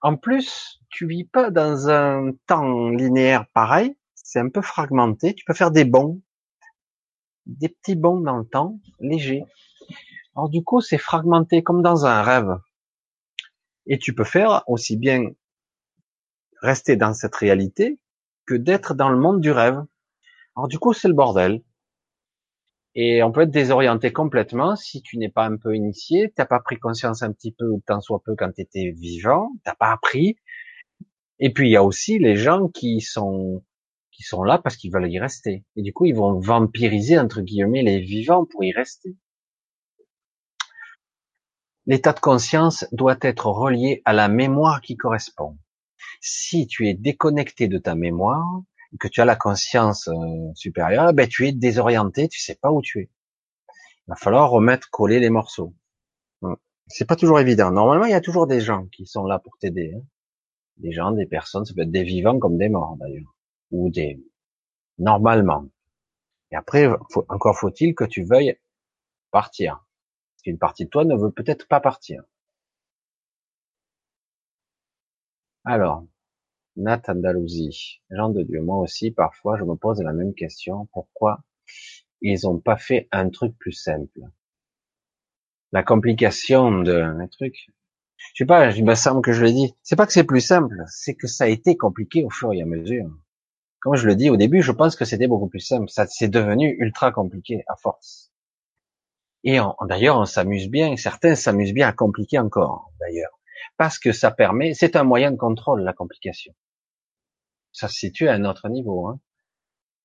En 0.00 0.16
plus, 0.16 0.80
tu 0.90 1.06
vis 1.06 1.24
pas 1.24 1.50
dans 1.50 1.88
un 1.88 2.32
temps 2.46 2.88
linéaire 2.90 3.46
pareil, 3.52 3.96
c'est 4.14 4.40
un 4.40 4.48
peu 4.48 4.62
fragmenté, 4.62 5.34
tu 5.34 5.44
peux 5.44 5.54
faire 5.54 5.70
des 5.70 5.84
bons, 5.84 6.20
des 7.46 7.68
petits 7.68 7.94
bons 7.94 8.20
dans 8.20 8.38
le 8.38 8.46
temps, 8.46 8.78
légers. 9.00 9.44
Alors 10.36 10.48
du 10.48 10.64
coup, 10.64 10.80
c'est 10.80 10.98
fragmenté 10.98 11.62
comme 11.62 11.82
dans 11.82 12.06
un 12.06 12.22
rêve. 12.22 12.58
Et 13.86 13.98
tu 13.98 14.14
peux 14.14 14.24
faire 14.24 14.64
aussi 14.66 14.96
bien 14.96 15.30
rester 16.62 16.96
dans 16.96 17.14
cette 17.14 17.34
réalité 17.36 17.98
que 18.46 18.54
d'être 18.54 18.94
dans 18.94 19.10
le 19.10 19.18
monde 19.18 19.40
du 19.40 19.52
rêve. 19.52 19.84
Alors 20.56 20.68
du 20.68 20.78
coup, 20.78 20.92
c'est 20.92 21.08
le 21.08 21.14
bordel. 21.14 21.62
Et 22.96 23.22
on 23.22 23.32
peut 23.32 23.42
être 23.42 23.50
désorienté 23.50 24.12
complètement 24.12 24.76
si 24.76 25.02
tu 25.02 25.18
n'es 25.18 25.28
pas 25.28 25.46
un 25.46 25.56
peu 25.56 25.74
initié, 25.74 26.32
t'as 26.34 26.46
pas 26.46 26.60
pris 26.60 26.78
conscience 26.78 27.22
un 27.22 27.32
petit 27.32 27.52
peu 27.52 27.66
tant 27.86 28.00
soit 28.00 28.22
peu 28.24 28.36
quand 28.36 28.52
tu 28.52 28.62
étais 28.62 28.92
vivant, 28.96 29.50
t'as 29.64 29.74
pas 29.74 29.92
appris. 29.92 30.36
Et 31.40 31.52
puis 31.52 31.68
il 31.68 31.72
y 31.72 31.76
a 31.76 31.82
aussi 31.82 32.18
les 32.18 32.36
gens 32.36 32.68
qui 32.68 33.00
sont 33.00 33.64
qui 34.12 34.22
sont 34.22 34.44
là 34.44 34.58
parce 34.58 34.76
qu'ils 34.76 34.92
veulent 34.92 35.10
y 35.10 35.18
rester. 35.18 35.64
Et 35.76 35.82
du 35.82 35.92
coup, 35.92 36.06
ils 36.06 36.14
vont 36.14 36.38
vampiriser 36.38 37.18
entre 37.18 37.40
guillemets 37.40 37.82
les 37.82 38.00
vivants 38.00 38.46
pour 38.46 38.62
y 38.62 38.72
rester. 38.72 39.16
L'état 41.86 42.12
de 42.12 42.20
conscience 42.20 42.86
doit 42.92 43.18
être 43.20 43.46
relié 43.46 44.02
à 44.04 44.12
la 44.12 44.28
mémoire 44.28 44.80
qui 44.80 44.96
correspond. 44.96 45.58
Si 46.20 46.66
tu 46.66 46.88
es 46.88 46.94
déconnecté 46.94 47.68
de 47.68 47.76
ta 47.76 47.94
mémoire, 47.94 48.62
que 48.98 49.08
tu 49.08 49.20
as 49.20 49.24
la 49.24 49.36
conscience 49.36 50.08
euh, 50.08 50.52
supérieure, 50.54 51.12
ben 51.12 51.28
tu 51.28 51.46
es 51.46 51.52
désorienté, 51.52 52.28
tu 52.28 52.40
sais 52.40 52.54
pas 52.54 52.70
où 52.70 52.80
tu 52.82 53.00
es. 53.00 53.10
Il 54.06 54.10
va 54.10 54.16
falloir 54.16 54.50
remettre, 54.50 54.90
coller 54.90 55.20
les 55.20 55.30
morceaux. 55.30 55.74
C'est 56.86 57.06
pas 57.06 57.16
toujours 57.16 57.40
évident. 57.40 57.70
Normalement, 57.70 58.04
il 58.04 58.10
y 58.10 58.14
a 58.14 58.20
toujours 58.20 58.46
des 58.46 58.60
gens 58.60 58.86
qui 58.88 59.06
sont 59.06 59.24
là 59.24 59.38
pour 59.38 59.56
t'aider. 59.58 59.94
Hein. 59.96 60.02
Des 60.76 60.92
gens, 60.92 61.12
des 61.12 61.26
personnes, 61.26 61.64
ça 61.64 61.72
peut 61.74 61.82
être 61.82 61.90
des 61.90 62.02
vivants 62.02 62.38
comme 62.38 62.58
des 62.58 62.68
morts 62.68 62.96
d'ailleurs, 62.98 63.34
ou 63.70 63.90
des 63.90 64.22
normalement. 64.98 65.66
Et 66.50 66.56
après, 66.56 66.88
encore 67.28 67.56
faut-il 67.56 67.94
que 67.94 68.04
tu 68.04 68.24
veuilles 68.24 68.58
partir. 69.30 69.84
Qu'une 70.42 70.58
partie 70.58 70.84
de 70.84 70.90
toi 70.90 71.04
ne 71.04 71.16
veut 71.16 71.30
peut-être 71.30 71.66
pas 71.68 71.80
partir. 71.80 72.22
Alors, 75.64 76.04
Nat 76.76 77.02
Andalousie, 77.08 78.00
gens 78.10 78.30
de 78.30 78.42
Dieu, 78.42 78.60
moi 78.60 78.78
aussi, 78.78 79.10
parfois, 79.10 79.56
je 79.58 79.64
me 79.64 79.76
pose 79.76 80.00
la 80.00 80.12
même 80.12 80.34
question. 80.34 80.88
Pourquoi 80.92 81.44
ils 82.20 82.48
ont 82.48 82.58
pas 82.58 82.76
fait 82.76 83.08
un 83.12 83.30
truc 83.30 83.56
plus 83.58 83.72
simple? 83.72 84.20
La 85.72 85.82
complication 85.82 86.82
de 86.82 87.26
truc, 87.30 87.70
je 88.32 88.42
sais 88.42 88.46
pas, 88.46 88.70
il 88.70 88.84
me 88.84 88.94
semble 88.94 89.22
que 89.22 89.32
je 89.32 89.44
l'ai 89.44 89.52
dit. 89.52 89.74
C'est 89.82 89.96
pas 89.96 90.06
que 90.06 90.12
c'est 90.12 90.24
plus 90.24 90.40
simple, 90.40 90.82
c'est 90.88 91.14
que 91.14 91.26
ça 91.26 91.44
a 91.44 91.48
été 91.48 91.76
compliqué 91.76 92.24
au 92.24 92.30
fur 92.30 92.52
et 92.52 92.62
à 92.62 92.66
mesure. 92.66 93.10
Comme 93.80 93.96
je 93.96 94.06
le 94.06 94.16
dis 94.16 94.30
au 94.30 94.36
début, 94.36 94.62
je 94.62 94.72
pense 94.72 94.96
que 94.96 95.04
c'était 95.04 95.28
beaucoup 95.28 95.48
plus 95.48 95.60
simple. 95.60 95.88
Ça 95.88 96.06
c'est 96.06 96.28
devenu 96.28 96.74
ultra 96.78 97.12
compliqué 97.12 97.62
à 97.68 97.76
force. 97.76 98.32
Et 99.44 99.58
d'ailleurs, 99.88 100.18
on 100.18 100.24
s'amuse 100.24 100.68
bien. 100.70 100.96
Certains 100.96 101.34
s'amusent 101.34 101.74
bien 101.74 101.88
à 101.88 101.92
compliquer 101.92 102.38
encore, 102.38 102.92
d'ailleurs, 102.98 103.38
parce 103.76 103.98
que 103.98 104.12
ça 104.12 104.30
permet. 104.30 104.72
C'est 104.72 104.96
un 104.96 105.04
moyen 105.04 105.30
de 105.32 105.36
contrôle 105.36 105.82
la 105.82 105.92
complication 105.92 106.54
ça 107.74 107.88
se 107.88 107.96
situe 107.96 108.28
à 108.28 108.34
un 108.34 108.44
autre 108.44 108.68
niveau. 108.70 109.08
Hein. 109.08 109.20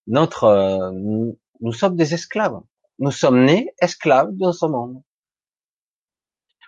Notre, 0.07 0.43
euh, 0.45 0.91
nous, 0.91 1.71
sommes 1.71 1.95
des 1.95 2.13
esclaves. 2.13 2.59
Nous 2.97 3.11
sommes 3.11 3.45
nés 3.45 3.73
esclaves 3.79 4.31
dans 4.33 4.51
ce 4.51 4.65
monde. 4.65 5.01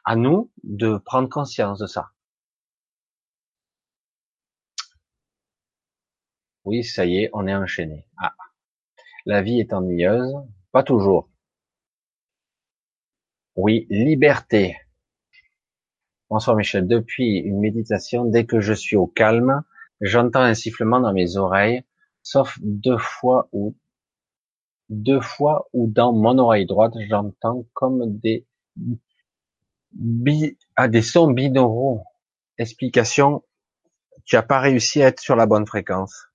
À 0.05 0.15
nous 0.15 0.51
de 0.63 0.97
prendre 0.97 1.27
conscience 1.27 1.80
de 1.80 1.88
ça. 1.88 2.11
Oui, 6.63 6.83
ça 6.83 7.05
y 7.05 7.23
est, 7.23 7.30
on 7.33 7.47
est 7.47 7.55
enchaîné. 7.55 8.07
Ah. 8.17 8.35
La 9.25 9.41
vie 9.41 9.59
est 9.59 9.73
ennuyeuse. 9.73 10.35
Pas 10.71 10.83
toujours. 10.83 11.30
Oui, 13.55 13.88
liberté. 13.89 14.77
Bonsoir 16.30 16.55
Michel. 16.55 16.88
Depuis 16.88 17.39
une 17.39 17.59
méditation, 17.59 18.25
dès 18.25 18.45
que 18.45 18.61
je 18.61 18.73
suis 18.73 18.95
au 18.95 19.07
calme, 19.07 19.63
J'entends 20.01 20.41
un 20.41 20.55
sifflement 20.55 20.99
dans 20.99 21.13
mes 21.13 21.38
oreilles, 21.38 21.83
sauf 22.23 22.57
deux 22.61 22.97
fois 22.97 23.47
où 23.51 23.75
deux 24.89 25.21
fois 25.21 25.69
où 25.73 25.88
dans 25.88 26.11
mon 26.11 26.38
oreille 26.38 26.65
droite, 26.65 26.93
j'entends 27.07 27.65
comme 27.73 28.17
des 28.19 28.45
bi, 29.93 30.57
ah, 30.75 30.88
des 30.88 31.01
sons 31.01 31.31
binauraux. 31.31 32.03
Explication, 32.57 33.43
tu 34.25 34.35
n'as 34.35 34.41
pas 34.41 34.59
réussi 34.59 35.01
à 35.01 35.07
être 35.07 35.19
sur 35.19 35.35
la 35.35 35.45
bonne 35.45 35.65
fréquence. 35.65 36.27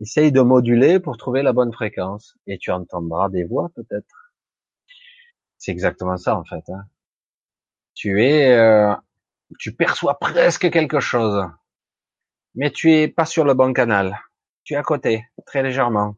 Essaye 0.00 0.32
de 0.32 0.40
moduler 0.40 0.98
pour 0.98 1.16
trouver 1.16 1.42
la 1.42 1.52
bonne 1.52 1.72
fréquence 1.72 2.36
et 2.46 2.58
tu 2.58 2.70
entendras 2.70 3.28
des 3.28 3.44
voix 3.44 3.70
peut-être. 3.74 4.32
C'est 5.58 5.72
exactement 5.72 6.16
ça 6.16 6.36
en 6.36 6.44
fait. 6.44 6.64
Hein. 6.68 6.84
Tu 7.94 8.24
es, 8.24 8.52
euh, 8.52 8.94
tu 9.58 9.72
perçois 9.72 10.18
presque 10.18 10.70
quelque 10.70 10.98
chose 11.00 11.46
mais 12.54 12.70
tu 12.70 12.92
es 12.92 13.08
pas 13.08 13.24
sur 13.26 13.44
le 13.44 13.54
bon 13.54 13.72
canal. 13.72 14.18
Tu 14.64 14.74
es 14.74 14.76
à 14.76 14.82
côté, 14.82 15.24
très 15.46 15.62
légèrement. 15.62 16.16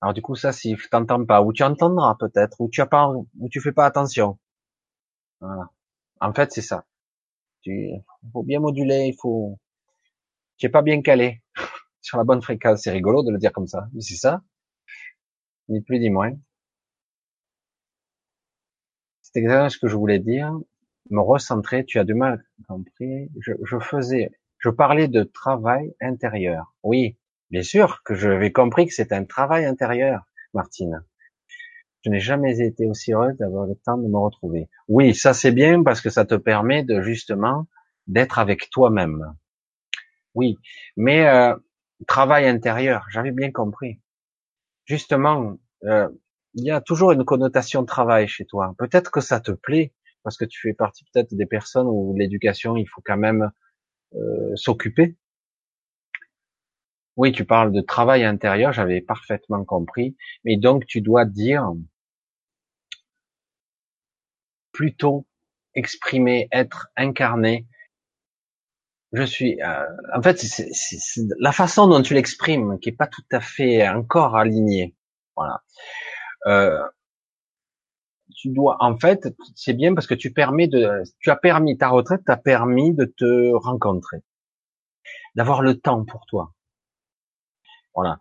Alors 0.00 0.14
du 0.14 0.22
coup, 0.22 0.34
ça 0.36 0.52
siffle, 0.52 0.88
t'entends 0.90 1.24
pas, 1.24 1.42
ou 1.42 1.52
tu 1.52 1.62
entendras 1.62 2.16
peut-être, 2.18 2.60
ou 2.60 2.68
tu 2.68 2.80
as 2.80 2.86
pas, 2.86 3.08
ou 3.08 3.48
tu 3.50 3.60
fais 3.60 3.72
pas 3.72 3.86
attention. 3.86 4.38
Voilà. 5.40 5.70
En 6.20 6.32
fait, 6.34 6.52
c'est 6.52 6.62
ça. 6.62 6.86
Tu, 7.62 7.90
faut 8.32 8.42
bien 8.42 8.60
moduler, 8.60 9.06
il 9.08 9.16
faut, 9.20 9.58
tu 10.58 10.66
es 10.66 10.68
pas 10.68 10.82
bien 10.82 11.02
calé 11.02 11.42
sur 12.02 12.18
la 12.18 12.24
bonne 12.24 12.42
fréquence. 12.42 12.82
C'est 12.82 12.90
rigolo 12.92 13.22
de 13.22 13.30
le 13.32 13.38
dire 13.38 13.52
comme 13.52 13.66
ça, 13.66 13.88
mais 13.92 14.02
c'est 14.02 14.16
ça. 14.16 14.42
Ni 15.68 15.80
plus 15.80 15.98
ni 15.98 16.10
moins. 16.10 16.32
C'est 19.22 19.40
exactement 19.40 19.68
ce 19.68 19.78
que 19.78 19.88
je 19.88 19.96
voulais 19.96 20.18
dire. 20.18 20.52
Me 21.10 21.20
recentrer, 21.20 21.84
tu 21.84 21.98
as 21.98 22.04
du 22.04 22.14
mal 22.14 22.44
compris. 22.68 23.30
Je, 23.40 23.52
je 23.64 23.78
faisais 23.78 24.30
je 24.66 24.70
parlais 24.70 25.08
de 25.08 25.22
travail 25.22 25.94
intérieur. 26.00 26.74
Oui, 26.82 27.16
Bien 27.50 27.62
sûr 27.62 28.02
que 28.02 28.14
j'avais 28.14 28.50
compris 28.50 28.86
que 28.86 28.92
c'est 28.92 29.12
un 29.12 29.24
travail 29.24 29.66
intérieur, 29.66 30.26
Martine. 30.52 31.04
Je 32.04 32.10
n'ai 32.10 32.18
jamais 32.18 32.60
été 32.60 32.86
aussi 32.86 33.12
heureuse 33.12 33.36
d'avoir 33.36 33.66
le 33.66 33.76
temps 33.76 33.98
de 33.98 34.08
me 34.08 34.18
retrouver. 34.18 34.68
Oui, 34.88 35.14
ça 35.14 35.32
c'est 35.32 35.52
bien 35.52 35.82
parce 35.82 36.00
que 36.00 36.10
ça 36.10 36.24
te 36.24 36.34
permet 36.34 36.82
de 36.82 37.00
justement 37.02 37.66
d'être 38.08 38.38
avec 38.38 38.68
toi-même. 38.70 39.36
Oui, 40.34 40.58
mais 40.96 41.26
euh, 41.28 41.54
travail 42.08 42.46
intérieur, 42.48 43.06
j'avais 43.10 43.32
bien 43.32 43.52
compris. 43.52 44.00
Justement, 44.84 45.56
euh, 45.84 46.08
il 46.54 46.64
y 46.64 46.70
a 46.70 46.80
toujours 46.80 47.12
une 47.12 47.24
connotation 47.24 47.82
de 47.82 47.86
travail 47.86 48.26
chez 48.26 48.44
toi. 48.44 48.74
Peut-être 48.78 49.10
que 49.10 49.20
ça 49.20 49.40
te 49.40 49.52
plaît 49.52 49.94
parce 50.24 50.36
que 50.36 50.44
tu 50.44 50.60
fais 50.60 50.74
partie 50.74 51.04
peut-être 51.12 51.32
des 51.34 51.46
personnes 51.46 51.86
où 51.86 52.14
l'éducation, 52.16 52.76
il 52.76 52.86
faut 52.86 53.02
quand 53.04 53.16
même 53.16 53.50
euh, 54.16 54.54
s'occuper. 54.56 55.16
Oui, 57.16 57.32
tu 57.32 57.44
parles 57.44 57.72
de 57.72 57.80
travail 57.80 58.24
intérieur, 58.24 58.72
j'avais 58.72 59.00
parfaitement 59.00 59.64
compris. 59.64 60.16
Mais 60.44 60.56
donc 60.56 60.86
tu 60.86 61.00
dois 61.00 61.24
dire 61.24 61.72
plutôt 64.72 65.26
exprimer, 65.74 66.48
être 66.52 66.88
incarné. 66.96 67.66
Je 69.12 69.22
suis, 69.22 69.62
euh, 69.62 69.86
en 70.14 70.22
fait, 70.22 70.38
c'est 70.38 70.68
la 71.38 71.52
façon 71.52 71.88
dont 71.88 72.02
tu 72.02 72.12
l'exprimes 72.14 72.78
qui 72.80 72.90
est 72.90 72.96
pas 72.96 73.06
tout 73.06 73.24
à 73.32 73.40
fait 73.40 73.88
encore 73.88 74.36
alignée. 74.36 74.94
Voilà. 75.36 75.62
Euh, 76.46 76.82
tu 78.34 78.50
dois, 78.50 78.76
en 78.80 78.96
fait, 78.96 79.28
c'est 79.54 79.74
bien 79.74 79.94
parce 79.94 80.06
que 80.06 80.14
tu 80.14 80.32
permets 80.32 80.68
de, 80.68 81.02
tu 81.20 81.30
as 81.30 81.36
permis 81.36 81.78
ta 81.78 81.88
retraite, 81.88 82.24
t'a 82.24 82.36
permis 82.36 82.94
de 82.94 83.04
te 83.04 83.52
rencontrer, 83.54 84.22
d'avoir 85.34 85.62
le 85.62 85.78
temps 85.78 86.04
pour 86.04 86.26
toi. 86.26 86.52
Voilà. 87.94 88.20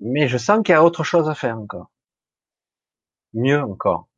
Mais 0.00 0.28
je 0.28 0.38
sens 0.38 0.62
qu'il 0.64 0.72
y 0.72 0.76
a 0.76 0.84
autre 0.84 1.04
chose 1.04 1.28
à 1.28 1.34
faire 1.34 1.58
encore. 1.58 1.90
Mieux 3.32 3.60
encore. 3.60 4.08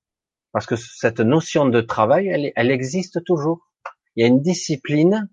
Parce 0.53 0.67
que 0.67 0.77
cette 0.77 1.21
notion 1.21 1.67
de 1.67 1.81
travail, 1.81 2.27
elle, 2.29 2.53
elle 2.57 2.71
existe 2.71 3.25
toujours. 3.25 3.71
Il 4.17 4.23
y 4.23 4.25
a 4.25 4.29
une 4.29 4.43
discipline. 4.43 5.31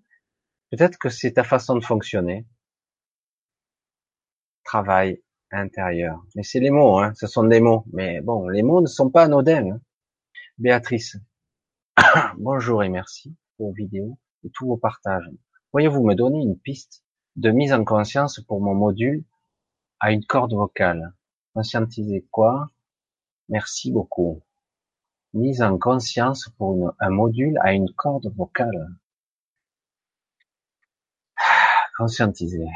Peut-être 0.70 0.98
que 0.98 1.08
c'est 1.08 1.32
ta 1.32 1.44
façon 1.44 1.74
de 1.74 1.84
fonctionner. 1.84 2.46
Travail 4.64 5.22
intérieur. 5.50 6.24
Mais 6.34 6.42
c'est 6.42 6.60
les 6.60 6.70
mots, 6.70 6.98
hein. 6.98 7.12
Ce 7.14 7.26
sont 7.26 7.44
des 7.44 7.60
mots. 7.60 7.84
Mais 7.92 8.20
bon, 8.20 8.48
les 8.48 8.62
mots 8.62 8.80
ne 8.80 8.86
sont 8.86 9.10
pas 9.10 9.24
anodins. 9.24 9.72
Hein. 9.72 9.80
Béatrice. 10.58 11.16
Bonjour 12.38 12.82
et 12.82 12.88
merci 12.88 13.34
pour 13.56 13.68
vos 13.68 13.74
vidéos 13.74 14.18
et 14.44 14.50
tous 14.50 14.66
vos 14.66 14.76
partages. 14.76 15.28
Pourriez-vous 15.70 16.04
me 16.04 16.14
donner 16.14 16.40
une 16.40 16.58
piste 16.58 17.02
de 17.36 17.50
mise 17.50 17.72
en 17.72 17.84
conscience 17.84 18.40
pour 18.40 18.60
mon 18.60 18.74
module 18.74 19.24
à 20.00 20.12
une 20.12 20.24
corde 20.24 20.54
vocale? 20.54 21.12
Conscientiser 21.54 22.26
quoi? 22.30 22.68
Merci 23.48 23.90
beaucoup 23.92 24.42
mise 25.34 25.62
en 25.62 25.78
conscience 25.78 26.48
pour 26.56 26.94
un 26.98 27.10
module 27.10 27.58
à 27.62 27.72
une 27.72 27.90
corde 27.92 28.32
vocale. 28.34 28.88
Conscientiser. 31.96 32.66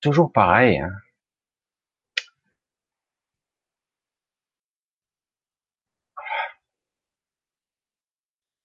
Toujours 0.00 0.32
pareil. 0.32 0.78
Hein. 0.78 0.92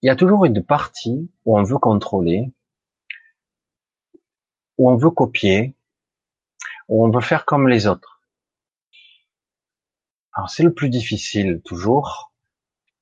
Il 0.04 0.08
y 0.08 0.10
a 0.10 0.16
toujours 0.16 0.46
une 0.46 0.64
partie 0.64 1.30
où 1.46 1.58
on 1.58 1.64
veut 1.64 1.78
contrôler, 1.78 2.52
où 4.80 4.90
on 4.90 4.96
veut 4.98 5.12
copier, 5.12 5.76
où 6.88 7.06
on 7.06 7.12
veut 7.12 7.22
faire 7.22 7.46
comme 7.46 7.68
les 7.68 7.86
autres. 7.86 8.22
Alors 10.34 10.50
c'est 10.50 10.64
le 10.64 10.74
plus 10.74 10.90
difficile 10.90 11.62
toujours. 11.64 12.34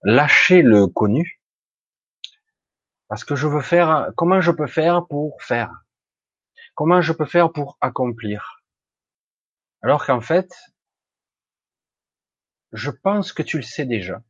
Lâcher 0.03 0.61
le 0.61 0.87
connu. 0.87 1.41
Parce 3.07 3.23
que 3.23 3.35
je 3.35 3.47
veux 3.47 3.61
faire, 3.61 4.11
comment 4.17 4.41
je 4.41 4.51
peux 4.51 4.67
faire 4.67 5.07
pour 5.07 5.41
faire? 5.41 5.71
Comment 6.79 7.01
je 7.01 7.11
peux 7.11 7.25
faire 7.25 7.51
pour 7.51 7.77
accomplir? 7.81 8.63
Alors 9.81 10.05
qu'en 10.05 10.21
fait, 10.21 10.49
je 12.71 12.89
pense 12.89 13.33
que 13.33 13.43
tu 13.43 13.57
le 13.57 13.63
sais 13.63 13.83
déjà. 13.83 14.23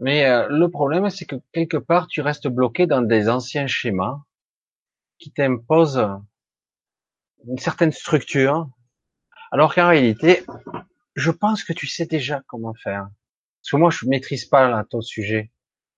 Mais 0.00 0.24
euh, 0.24 0.48
le 0.48 0.68
problème, 0.68 1.08
c'est 1.08 1.26
que 1.26 1.36
quelque 1.52 1.76
part, 1.76 2.08
tu 2.08 2.20
restes 2.20 2.48
bloqué 2.48 2.88
dans 2.88 3.00
des 3.00 3.28
anciens 3.28 3.68
schémas 3.68 4.24
qui 5.20 5.30
t'imposent 5.30 6.04
une 7.46 7.58
certaine 7.58 7.92
structure, 7.92 8.68
alors 9.52 9.72
qu'en 9.72 9.86
réalité, 9.86 10.44
je 11.14 11.30
pense 11.30 11.62
que 11.62 11.72
tu 11.72 11.86
sais 11.86 12.06
déjà 12.06 12.42
comment 12.48 12.74
faire. 12.74 13.08
Parce 13.62 13.70
que 13.70 13.76
moi, 13.76 13.90
je 13.90 14.04
maîtrise 14.06 14.46
pas 14.46 14.68
là, 14.68 14.84
ton 14.90 15.00
sujet. 15.00 15.52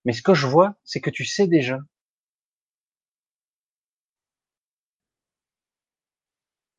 Mais 0.04 0.12
ce 0.12 0.20
que 0.20 0.34
je 0.34 0.46
vois, 0.46 0.74
c'est 0.84 1.00
que 1.00 1.08
tu 1.08 1.24
sais 1.24 1.46
déjà. 1.46 1.78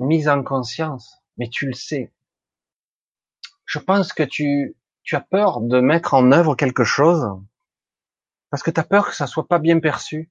Mise 0.04 0.28
en 0.28 0.44
conscience. 0.44 1.24
Mais 1.38 1.48
tu 1.48 1.66
le 1.66 1.74
sais. 1.74 2.12
Je 3.66 3.80
pense 3.80 4.12
que 4.12 4.24
tu, 4.24 4.76
tu 5.04 5.16
as 5.16 5.22
peur 5.22 5.62
de 5.62 5.80
mettre 5.80 6.14
en 6.14 6.34
œuvre 6.34 6.56
quelque 6.56 6.84
chose 6.84 7.26
parce 8.50 8.62
que 8.64 8.70
tu 8.70 8.82
as 8.82 8.84
peur 8.84 9.08
que 9.08 9.16
ça 9.16 9.28
soit 9.28 9.48
pas 9.48 9.60
bien 9.60 9.80
perçu 9.80 10.30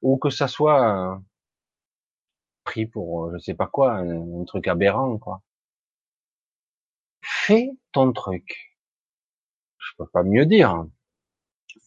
ou 0.00 0.16
que 0.16 0.30
ça 0.30 0.48
soit 0.48 1.14
euh, 1.14 1.18
pris 2.64 2.86
pour 2.86 3.26
euh, 3.26 3.32
je 3.34 3.38
sais 3.38 3.54
pas 3.54 3.66
quoi, 3.66 3.92
un 3.92 4.44
truc 4.44 4.66
aberrant 4.66 5.18
quoi. 5.18 5.42
Fais 7.20 7.70
ton 7.92 8.12
truc. 8.12 8.78
Je 9.78 9.92
peux 9.98 10.06
pas 10.06 10.22
mieux 10.22 10.46
dire. 10.46 10.86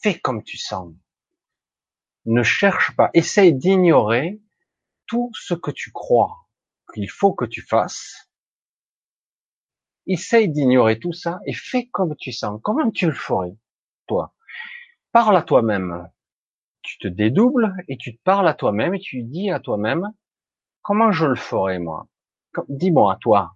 Fais 0.01 0.19
comme 0.19 0.43
tu 0.43 0.57
sens. 0.57 0.93
Ne 2.25 2.43
cherche 2.43 2.95
pas. 2.95 3.09
Essaye 3.15 3.53
d'ignorer 3.53 4.39
tout 5.07 5.31
ce 5.33 5.55
que 5.55 5.71
tu 5.71 5.91
crois 5.91 6.44
qu'il 6.93 7.09
faut 7.09 7.33
que 7.33 7.45
tu 7.45 7.61
fasses. 7.61 8.29
Essaye 10.07 10.49
d'ignorer 10.49 10.99
tout 10.99 11.13
ça 11.13 11.39
et 11.45 11.53
fais 11.53 11.87
comme 11.87 12.15
tu 12.15 12.31
sens. 12.31 12.59
Comment 12.63 12.91
tu 12.91 13.07
le 13.07 13.13
ferais, 13.13 13.55
toi? 14.07 14.33
Parle 15.11 15.37
à 15.37 15.41
toi-même. 15.41 16.09
Tu 16.81 16.99
te 16.99 17.07
dédoubles 17.07 17.73
et 17.87 17.97
tu 17.97 18.15
te 18.15 18.21
parles 18.23 18.47
à 18.47 18.53
toi-même 18.53 18.93
et 18.93 18.99
tu 18.99 19.23
dis 19.23 19.49
à 19.49 19.59
toi-même, 19.59 20.11
comment 20.83 21.11
je 21.11 21.25
le 21.25 21.35
ferais, 21.35 21.79
moi? 21.79 22.07
Dis-moi, 22.69 23.17
toi, 23.21 23.55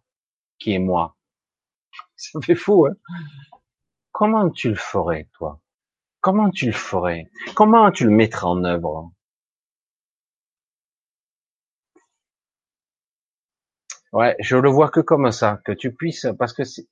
qui 0.58 0.74
est 0.74 0.80
moi. 0.80 1.16
Ça 2.16 2.40
fait 2.42 2.56
fou, 2.56 2.88
hein? 2.88 2.96
Comment 4.12 4.50
tu 4.50 4.70
le 4.70 4.76
ferais, 4.76 5.30
toi? 5.34 5.62
Comment 6.22 6.50
tu 6.50 6.66
le 6.66 6.72
ferais? 6.74 7.30
Comment 7.56 7.92
tu 7.92 8.06
le 8.06 8.12
mettrais 8.12 8.48
en 8.48 8.64
œuvre? 8.64 9.12
Ouais, 14.14 14.36
je 14.40 14.56
le 14.56 14.70
vois 14.70 14.90
que 14.90 15.00
comme 15.00 15.32
ça, 15.32 15.62
que 15.66 15.72
tu 15.72 15.94
puisses, 15.94 16.28
parce 16.38 16.54
que 16.54 16.64
c'est, 16.64 16.86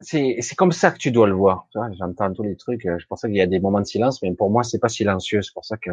c'est, 0.00 0.54
comme 0.56 0.72
ça 0.72 0.90
que 0.92 0.98
tu 0.98 1.10
dois 1.10 1.26
le 1.26 1.34
voir. 1.34 1.66
J'entends 1.98 2.32
tous 2.32 2.42
les 2.44 2.56
trucs. 2.56 2.82
Je 2.82 3.06
pensais 3.06 3.28
qu'il 3.28 3.36
y 3.36 3.40
a 3.40 3.46
des 3.46 3.60
moments 3.60 3.80
de 3.80 3.84
silence, 3.86 4.22
mais 4.22 4.32
pour 4.34 4.50
moi, 4.50 4.62
c'est 4.62 4.78
pas 4.78 4.88
silencieux. 4.88 5.42
C'est 5.42 5.52
pour 5.52 5.64
ça 5.64 5.76
que, 5.76 5.90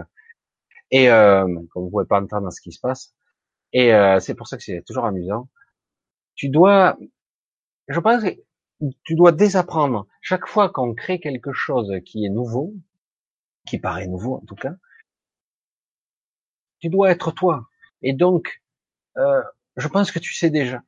et 0.92 1.10
euh, 1.12 1.46
comme 1.72 1.84
vous 1.86 1.90
pouvez 1.92 2.06
pas 2.06 2.22
entendre 2.22 2.52
ce 2.52 2.62
qui 2.62 2.72
se 2.72 2.80
passe, 2.80 3.14
et 3.74 3.94
euh, 3.94 4.20
c'est 4.20 4.36
pour 4.36 4.48
ça 4.48 4.58
que 4.58 4.64
c'est 4.64 4.84
toujours 4.84 5.06
amusant. 5.06 5.50
Tu 6.36 6.50
dois, 6.50 6.98
je 7.90 8.00
pense 8.00 8.24
que 8.24 8.30
tu 9.04 9.16
dois 9.16 9.32
désapprendre. 9.32 10.08
Chaque 10.22 10.48
fois 10.48 10.70
qu'on 10.70 10.94
crée 10.96 11.20
quelque 11.20 11.54
chose 11.54 11.92
qui 12.06 12.26
est 12.26 12.30
nouveau, 12.30 12.74
qui 13.68 13.80
paraît 13.80 14.08
nouveau 14.08 14.36
en 14.36 14.46
tout 14.46 14.56
cas, 14.56 14.76
tu 16.86 16.90
dois 16.90 17.10
être 17.10 17.32
toi. 17.32 17.68
Et 18.04 18.14
donc, 18.14 18.62
euh, 19.18 19.42
je 19.76 19.88
pense 19.88 20.12
que 20.12 20.20
tu 20.20 20.36
sais 20.36 20.52
déjà. 20.52 20.84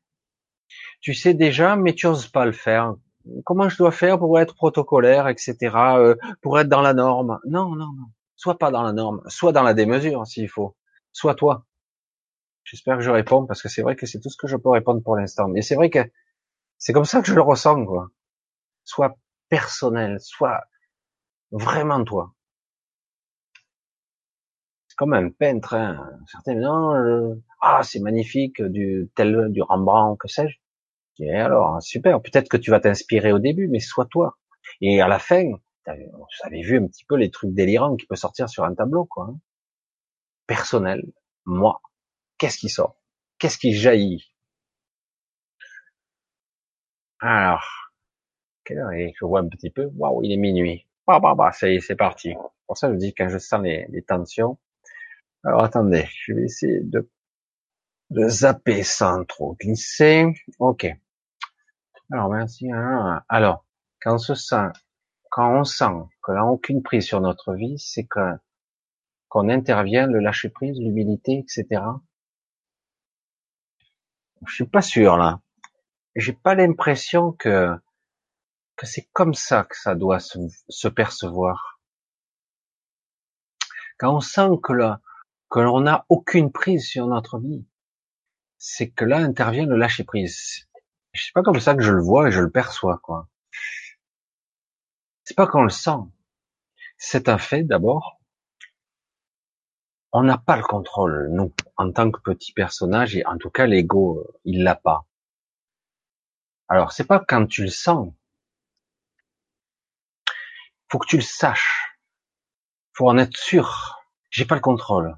Tu 1.02 1.16
sais 1.16 1.34
déjà, 1.34 1.76
mais 1.76 1.96
tu 1.96 2.06
oses 2.06 2.28
pas 2.28 2.46
le 2.46 2.52
faire. 2.52 2.94
Comment 3.46 3.68
je 3.68 3.78
dois 3.78 3.92
faire 3.92 4.20
pour 4.20 4.40
être 4.40 4.54
protocolaire, 4.54 5.28
etc., 5.28 5.56
euh, 5.98 6.16
pour 6.44 6.60
être 6.60 6.70
dans 6.70 6.84
la 6.84 6.94
norme? 6.94 7.40
Non, 7.48 7.70
non, 7.76 7.92
non. 7.94 8.06
Sois 8.36 8.60
pas 8.60 8.70
dans 8.70 8.84
la 8.84 8.94
norme, 8.94 9.24
sois 9.28 9.52
dans 9.52 9.64
la 9.64 9.74
démesure 9.74 10.28
s'il 10.28 10.48
faut. 10.48 10.78
Sois 11.14 11.34
toi. 11.34 11.66
J'espère 12.64 12.98
que 12.98 13.04
je 13.04 13.10
réponds 13.10 13.48
parce 13.48 13.64
que 13.64 13.70
c'est 13.70 13.82
vrai 13.82 13.96
que 13.96 14.06
c'est 14.06 14.20
tout 14.20 14.30
ce 14.30 14.38
que 14.38 14.48
je 14.48 14.56
peux 14.56 14.70
répondre 14.70 15.02
pour 15.02 15.16
l'instant. 15.16 15.48
Mais 15.48 15.64
c'est 15.64 15.76
vrai 15.76 15.90
que 15.90 16.06
c'est 16.78 16.94
comme 16.94 17.06
ça 17.06 17.22
que 17.22 17.28
je 17.28 17.34
le 17.34 17.42
ressens, 17.42 17.86
quoi. 17.86 18.10
Soit 18.84 19.18
personnel, 19.50 20.18
soit 20.20 20.62
vraiment 21.50 22.04
toi. 22.04 22.36
Comme 24.98 25.14
un 25.14 25.30
peintre, 25.30 25.76
hein. 25.76 26.20
certains 26.30 26.56
non, 26.56 27.40
ah 27.62 27.82
c'est 27.84 28.00
magnifique, 28.02 28.62
du 28.62 29.10
tel, 29.16 29.48
du 29.52 29.62
Rembrandt, 29.62 30.18
que 30.20 30.28
sais-je. 30.28 30.58
Et 31.24 31.36
alors 31.36 31.82
super, 31.82 32.22
peut-être 32.22 32.50
que 32.50 32.58
tu 32.58 32.72
vas 32.72 32.80
t'inspirer 32.82 33.32
au 33.32 33.40
début, 33.40 33.68
mais 33.70 33.80
sois 33.80 34.06
toi. 34.06 34.38
Et 34.82 35.02
à 35.02 35.08
la 35.08 35.20
fin, 35.20 35.44
Vous 35.88 35.94
avez 36.44 36.62
vu 36.62 36.78
un 36.80 36.88
petit 36.88 37.06
peu 37.06 37.16
les 37.16 37.32
trucs 37.32 37.54
délirants 37.54 37.96
qui 37.96 38.06
peuvent 38.08 38.18
sortir 38.18 38.50
sur 38.50 38.64
un 38.66 38.76
tableau, 38.76 39.06
quoi. 39.06 39.28
Hein. 39.32 39.40
Personnel, 40.48 41.06
moi, 41.46 41.80
qu'est-ce 42.38 42.58
qui 42.58 42.70
sort? 42.70 42.98
Qu'est-ce 43.40 43.58
qui 43.58 43.74
jaillit? 43.74 44.34
Alors, 47.20 47.64
quelle 48.66 48.80
heure 48.80 48.92
est? 48.92 49.14
Je 49.20 49.26
vois 49.26 49.40
un 49.42 49.50
petit 49.50 49.70
peu. 49.72 49.90
Waouh, 49.96 50.24
il 50.24 50.32
est 50.32 50.38
minuit. 50.38 50.88
Bah, 51.08 51.20
bah, 51.20 51.36
bah, 51.36 51.52
c'est 51.52 51.96
parti. 51.98 52.34
Pour 52.68 52.78
ça, 52.78 52.92
je 52.92 52.98
dis 52.98 53.14
quand 53.14 53.30
je 53.30 53.38
sens 53.38 53.62
les 53.64 54.04
tensions. 54.08 54.58
Alors, 55.48 55.64
attendez, 55.64 56.10
je 56.12 56.34
vais 56.34 56.44
essayer 56.44 56.82
de, 56.82 57.10
de 58.10 58.28
zapper 58.28 58.84
sans 58.84 59.24
trop 59.24 59.56
glisser. 59.56 60.34
Ok. 60.60 60.86
Alors, 62.12 62.30
merci. 62.30 62.70
Hein. 62.70 63.24
Alors, 63.30 63.66
quand 64.02 64.16
on 64.16 64.18
se 64.18 64.36
sent, 64.36 64.68
quand 65.32 65.58
on 65.58 65.64
sent 65.64 65.86
qu'on 66.22 66.34
n'a 66.34 66.44
aucune 66.44 66.84
prise 66.84 67.06
sur 67.06 67.22
notre 67.22 67.54
vie, 67.54 67.80
c'est 67.80 68.04
que 68.04 68.34
qu'on 69.30 69.48
intervient, 69.48 70.06
le 70.08 70.20
lâcher 70.20 70.50
prise, 70.50 70.78
l'humilité, 70.82 71.38
etc. 71.40 71.82
Je 74.46 74.54
suis 74.54 74.68
pas 74.68 74.82
sûr 74.82 75.16
là. 75.16 75.40
J'ai 76.18 76.34
pas 76.34 76.56
l'impression 76.56 77.32
que 77.32 77.72
que 78.76 78.86
c'est 78.86 79.08
comme 79.14 79.34
ça 79.34 79.64
que 79.64 79.78
ça 79.78 79.96
doit 79.96 80.20
se, 80.20 80.40
se 80.68 80.90
percevoir. 80.90 81.80
Quand 83.98 84.14
on 84.14 84.20
sent 84.20 84.50
que 84.62 84.74
là, 84.74 85.00
que 85.50 85.60
l'on 85.60 85.82
n'a 85.82 86.06
aucune 86.10 86.52
prise 86.52 86.86
sur 86.86 87.08
notre 87.08 87.40
vie, 87.40 87.66
c'est 88.58 88.90
que 88.90 89.06
là 89.06 89.18
intervient 89.18 89.66
le 89.66 89.78
lâcher 89.78 90.04
prise. 90.04 90.68
C'est 91.14 91.34
pas 91.34 91.44
comme 91.44 91.60
ça 91.60 91.76
que 91.76 91.82
je 91.82 91.94
le 91.94 92.02
vois 92.02 92.28
et 92.28 92.32
je 92.32 92.42
le 92.42 92.52
perçois, 92.52 93.00
quoi. 93.00 93.28
C'est 95.24 95.36
pas 95.36 95.48
qu'on 95.48 95.64
le 95.64 95.70
sent. 95.70 96.00
C'est 96.98 97.30
un 97.30 97.38
fait, 97.38 97.64
d'abord. 97.64 98.20
On 100.12 100.24
n'a 100.24 100.38
pas 100.38 100.58
le 100.58 100.64
contrôle, 100.64 101.30
nous, 101.32 101.54
en 101.76 101.92
tant 101.92 102.10
que 102.12 102.20
petit 102.22 102.54
personnage, 102.54 103.16
et 103.16 103.26
en 103.26 103.38
tout 103.38 103.50
cas, 103.50 103.66
l'ego, 103.66 104.26
il 104.46 104.64
l'a 104.64 104.76
pas. 104.76 105.06
Alors, 106.70 106.92
c'est 106.92 107.06
pas 107.06 107.20
quand 107.20 107.46
tu 107.46 107.64
le 107.64 107.70
sens. 107.70 108.14
Faut 110.90 111.00
que 111.00 111.08
tu 111.08 111.18
le 111.18 111.24
saches. 111.24 112.00
Faut 112.94 113.10
en 113.10 113.18
être 113.18 113.38
sûr. 113.38 114.00
J'ai 114.30 114.46
pas 114.46 114.56
le 114.56 114.62
contrôle. 114.62 115.18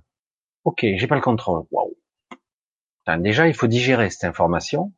Ok, 0.63 0.79
j'ai 0.81 1.07
pas 1.07 1.15
le 1.15 1.21
contrôle. 1.21 1.65
Waouh. 1.71 1.95
Déjà, 3.19 3.47
il 3.47 3.53
faut 3.55 3.67
digérer 3.67 4.09
cette 4.09 4.25
information. 4.25 4.93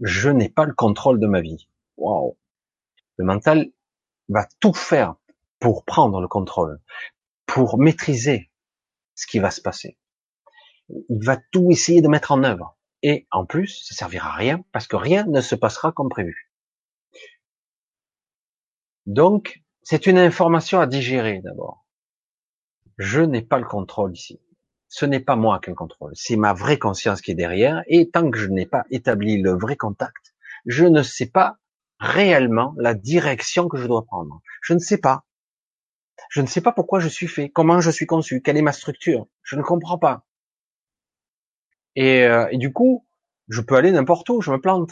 Je 0.00 0.30
n'ai 0.30 0.48
pas 0.48 0.64
le 0.64 0.74
contrôle 0.74 1.20
de 1.20 1.26
ma 1.26 1.40
vie. 1.40 1.68
Waouh. 1.96 2.38
Le 3.16 3.24
mental 3.24 3.70
va 4.28 4.46
tout 4.60 4.72
faire 4.72 5.16
pour 5.58 5.84
prendre 5.84 6.20
le 6.20 6.28
contrôle, 6.28 6.80
pour 7.46 7.78
maîtriser 7.78 8.50
ce 9.14 9.26
qui 9.26 9.38
va 9.38 9.50
se 9.50 9.60
passer. 9.60 9.98
Il 10.88 11.24
va 11.24 11.36
tout 11.36 11.70
essayer 11.70 12.02
de 12.02 12.08
mettre 12.08 12.32
en 12.32 12.42
œuvre. 12.42 12.76
Et 13.02 13.26
en 13.30 13.44
plus, 13.44 13.84
ça 13.84 13.94
servira 13.94 14.30
à 14.30 14.36
rien 14.36 14.64
parce 14.72 14.86
que 14.86 14.96
rien 14.96 15.24
ne 15.26 15.40
se 15.40 15.54
passera 15.54 15.92
comme 15.92 16.08
prévu. 16.08 16.50
Donc, 19.06 19.62
c'est 19.82 20.06
une 20.06 20.18
information 20.18 20.80
à 20.80 20.86
digérer 20.86 21.40
d'abord. 21.42 21.84
Je 22.98 23.20
n'ai 23.20 23.42
pas 23.42 23.58
le 23.58 23.66
contrôle 23.66 24.12
ici. 24.12 24.40
Ce 24.94 25.06
n'est 25.06 25.20
pas 25.20 25.36
moi 25.36 25.58
qui 25.58 25.70
le 25.70 25.74
contrôle. 25.74 26.12
C'est 26.14 26.36
ma 26.36 26.52
vraie 26.52 26.78
conscience 26.78 27.22
qui 27.22 27.30
est 27.30 27.34
derrière. 27.34 27.82
Et 27.86 28.10
tant 28.10 28.30
que 28.30 28.36
je 28.36 28.48
n'ai 28.48 28.66
pas 28.66 28.84
établi 28.90 29.40
le 29.40 29.52
vrai 29.52 29.74
contact, 29.74 30.34
je 30.66 30.84
ne 30.84 31.02
sais 31.02 31.30
pas 31.30 31.56
réellement 31.98 32.74
la 32.76 32.92
direction 32.92 33.68
que 33.68 33.78
je 33.78 33.86
dois 33.86 34.04
prendre. 34.04 34.42
Je 34.60 34.74
ne 34.74 34.78
sais 34.78 34.98
pas. 34.98 35.24
Je 36.28 36.42
ne 36.42 36.46
sais 36.46 36.60
pas 36.60 36.72
pourquoi 36.72 37.00
je 37.00 37.08
suis 37.08 37.26
fait, 37.26 37.48
comment 37.48 37.80
je 37.80 37.90
suis 37.90 38.04
conçu, 38.04 38.42
quelle 38.42 38.58
est 38.58 38.62
ma 38.62 38.74
structure. 38.74 39.28
Je 39.42 39.56
ne 39.56 39.62
comprends 39.62 39.96
pas. 39.96 40.26
Et, 41.96 42.24
euh, 42.24 42.46
du 42.52 42.70
coup, 42.70 43.06
je 43.48 43.62
peux 43.62 43.76
aller 43.76 43.92
n'importe 43.92 44.28
où, 44.28 44.42
je 44.42 44.50
me 44.50 44.60
plante. 44.60 44.90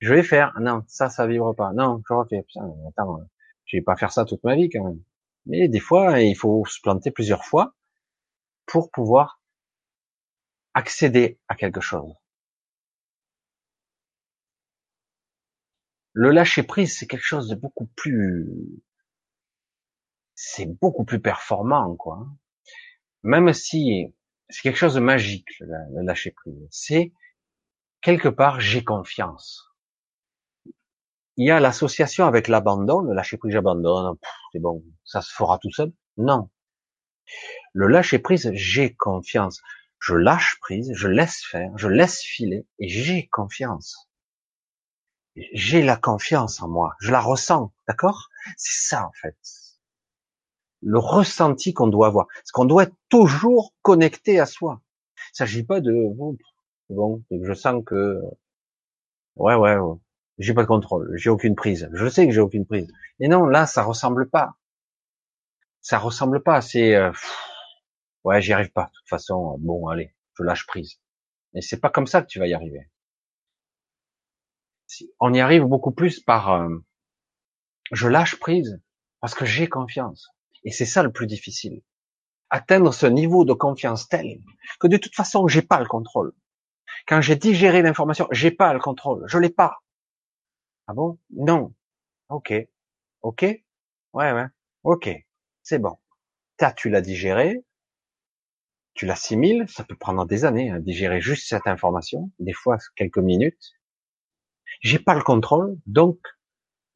Je 0.00 0.14
vais 0.14 0.24
faire. 0.24 0.52
Non, 0.60 0.82
ça, 0.88 1.10
ça 1.10 1.28
vibre 1.28 1.54
pas. 1.54 1.72
Non, 1.74 2.02
je 2.08 2.12
refais. 2.12 2.44
Attends, 2.88 3.20
je 3.66 3.76
vais 3.76 3.82
pas 3.82 3.94
faire 3.94 4.10
ça 4.10 4.24
toute 4.24 4.42
ma 4.42 4.56
vie 4.56 4.68
quand 4.68 4.82
même. 4.82 5.00
Mais 5.46 5.68
des 5.68 5.80
fois, 5.80 6.20
il 6.20 6.34
faut 6.34 6.64
se 6.66 6.80
planter 6.80 7.12
plusieurs 7.12 7.44
fois 7.44 7.76
pour 8.68 8.90
pouvoir 8.92 9.40
accéder 10.74 11.40
à 11.48 11.56
quelque 11.56 11.80
chose. 11.80 12.14
Le 16.12 16.30
lâcher 16.30 16.62
prise, 16.62 16.96
c'est 16.96 17.06
quelque 17.06 17.24
chose 17.24 17.48
de 17.48 17.54
beaucoup 17.54 17.86
plus, 17.96 18.46
c'est 20.34 20.66
beaucoup 20.66 21.04
plus 21.04 21.20
performant, 21.20 21.96
quoi. 21.96 22.26
Même 23.22 23.52
si 23.52 24.14
c'est 24.48 24.62
quelque 24.62 24.76
chose 24.76 24.94
de 24.94 25.00
magique, 25.00 25.48
le 25.60 26.02
lâcher 26.02 26.32
prise. 26.32 26.68
C'est 26.70 27.12
quelque 28.00 28.28
part, 28.28 28.60
j'ai 28.60 28.84
confiance. 28.84 29.64
Il 31.36 31.46
y 31.46 31.50
a 31.50 31.60
l'association 31.60 32.26
avec 32.26 32.48
l'abandon, 32.48 33.00
le 33.00 33.14
lâcher 33.14 33.36
prise, 33.38 33.52
j'abandonne, 33.52 34.16
c'est 34.52 34.58
bon, 34.58 34.84
ça 35.04 35.22
se 35.22 35.32
fera 35.32 35.58
tout 35.58 35.70
seul. 35.70 35.92
Non. 36.16 36.50
Le 37.78 37.86
lâcher 37.86 38.18
prise, 38.18 38.50
j'ai 38.54 38.94
confiance. 38.94 39.62
Je 40.00 40.14
lâche 40.14 40.58
prise, 40.60 40.92
je 40.94 41.08
laisse 41.08 41.44
faire, 41.44 41.70
je 41.76 41.88
laisse 41.88 42.20
filer 42.20 42.66
et 42.78 42.88
j'ai 42.88 43.28
confiance 43.28 44.08
j'ai 45.52 45.82
la 45.82 45.96
confiance 45.96 46.62
en 46.62 46.68
moi, 46.68 46.94
je 47.00 47.12
la 47.12 47.20
ressens, 47.20 47.72
d'accord? 47.86 48.28
C'est 48.56 48.88
ça 48.88 49.06
en 49.06 49.12
fait. 49.12 49.36
Le 50.82 50.98
ressenti 50.98 51.74
qu'on 51.74 51.88
doit 51.88 52.06
avoir, 52.06 52.26
c'est 52.44 52.52
qu'on 52.52 52.64
doit 52.64 52.84
être 52.84 52.94
toujours 53.08 53.74
connecté 53.82 54.38
à 54.38 54.46
soi. 54.46 54.80
Il 55.34 55.36
s'agit 55.36 55.64
pas 55.64 55.80
de 55.80 55.92
bon, 56.14 56.36
bon, 56.88 57.22
je 57.30 57.52
sens 57.52 57.82
que 57.84 58.20
ouais 59.36 59.54
ouais, 59.54 59.76
ouais. 59.76 59.98
j'ai 60.38 60.54
pas 60.54 60.62
de 60.62 60.68
contrôle, 60.68 61.10
j'ai 61.16 61.30
aucune 61.30 61.54
prise. 61.54 61.88
Je 61.92 62.08
sais 62.08 62.26
que 62.26 62.32
j'ai 62.32 62.40
aucune 62.40 62.66
prise. 62.66 62.88
Et 63.20 63.28
non, 63.28 63.46
là 63.46 63.66
ça 63.66 63.82
ressemble 63.82 64.28
pas. 64.28 64.54
Ça 65.80 65.98
ressemble 65.98 66.42
pas, 66.42 66.60
c'est 66.60 66.94
euh, 66.94 67.12
ouais, 68.28 68.42
j'y 68.42 68.52
arrive 68.52 68.70
pas. 68.72 68.84
De 68.84 68.90
toute 68.92 69.08
façon, 69.08 69.56
bon, 69.60 69.88
allez, 69.88 70.14
je 70.38 70.42
lâche 70.44 70.66
prise. 70.66 71.00
Et 71.54 71.62
c'est 71.62 71.80
pas 71.80 71.90
comme 71.90 72.06
ça 72.06 72.22
que 72.22 72.28
tu 72.28 72.38
vas 72.38 72.46
y 72.46 72.54
arriver 72.54 72.90
on 75.20 75.32
y 75.34 75.40
arrive 75.40 75.64
beaucoup 75.64 75.92
plus 75.92 76.20
par 76.20 76.52
euh, 76.52 76.68
je 77.92 78.08
lâche 78.08 78.38
prise 78.38 78.80
parce 79.20 79.34
que 79.34 79.44
j'ai 79.44 79.68
confiance. 79.68 80.28
Et 80.64 80.70
c'est 80.70 80.86
ça 80.86 81.02
le 81.02 81.12
plus 81.12 81.26
difficile. 81.26 81.82
Atteindre 82.50 82.92
ce 82.92 83.06
niveau 83.06 83.44
de 83.44 83.52
confiance 83.52 84.08
tel 84.08 84.40
que 84.80 84.86
de 84.86 84.96
toute 84.96 85.14
façon, 85.14 85.48
j'ai 85.48 85.62
pas 85.62 85.80
le 85.80 85.86
contrôle. 85.86 86.32
Quand 87.06 87.20
j'ai 87.20 87.36
digéré 87.36 87.82
l'information, 87.82 88.28
j'ai 88.32 88.50
pas 88.50 88.72
le 88.72 88.80
contrôle. 88.80 89.24
Je 89.26 89.38
l'ai 89.38 89.50
pas. 89.50 89.78
Ah 90.86 90.94
bon? 90.94 91.18
Non. 91.30 91.74
Ok. 92.28 92.52
Ok? 93.22 93.42
Ouais, 93.42 94.32
ouais. 94.32 94.46
Ok. 94.84 95.10
C'est 95.62 95.78
bon. 95.78 95.96
T'as, 96.56 96.72
tu 96.72 96.90
l'as 96.90 97.00
digéré. 97.02 97.64
Tu 98.98 99.06
l'assimiles. 99.06 99.64
Ça 99.68 99.84
peut 99.84 99.94
prendre 99.94 100.26
des 100.26 100.44
années, 100.44 100.72
à 100.72 100.74
hein, 100.74 100.80
digérer 100.80 101.20
juste 101.20 101.48
cette 101.48 101.68
information. 101.68 102.32
Des 102.40 102.52
fois, 102.52 102.78
quelques 102.96 103.18
minutes. 103.18 103.76
J'ai 104.80 104.98
pas 104.98 105.14
le 105.14 105.22
contrôle, 105.22 105.78
donc 105.86 106.18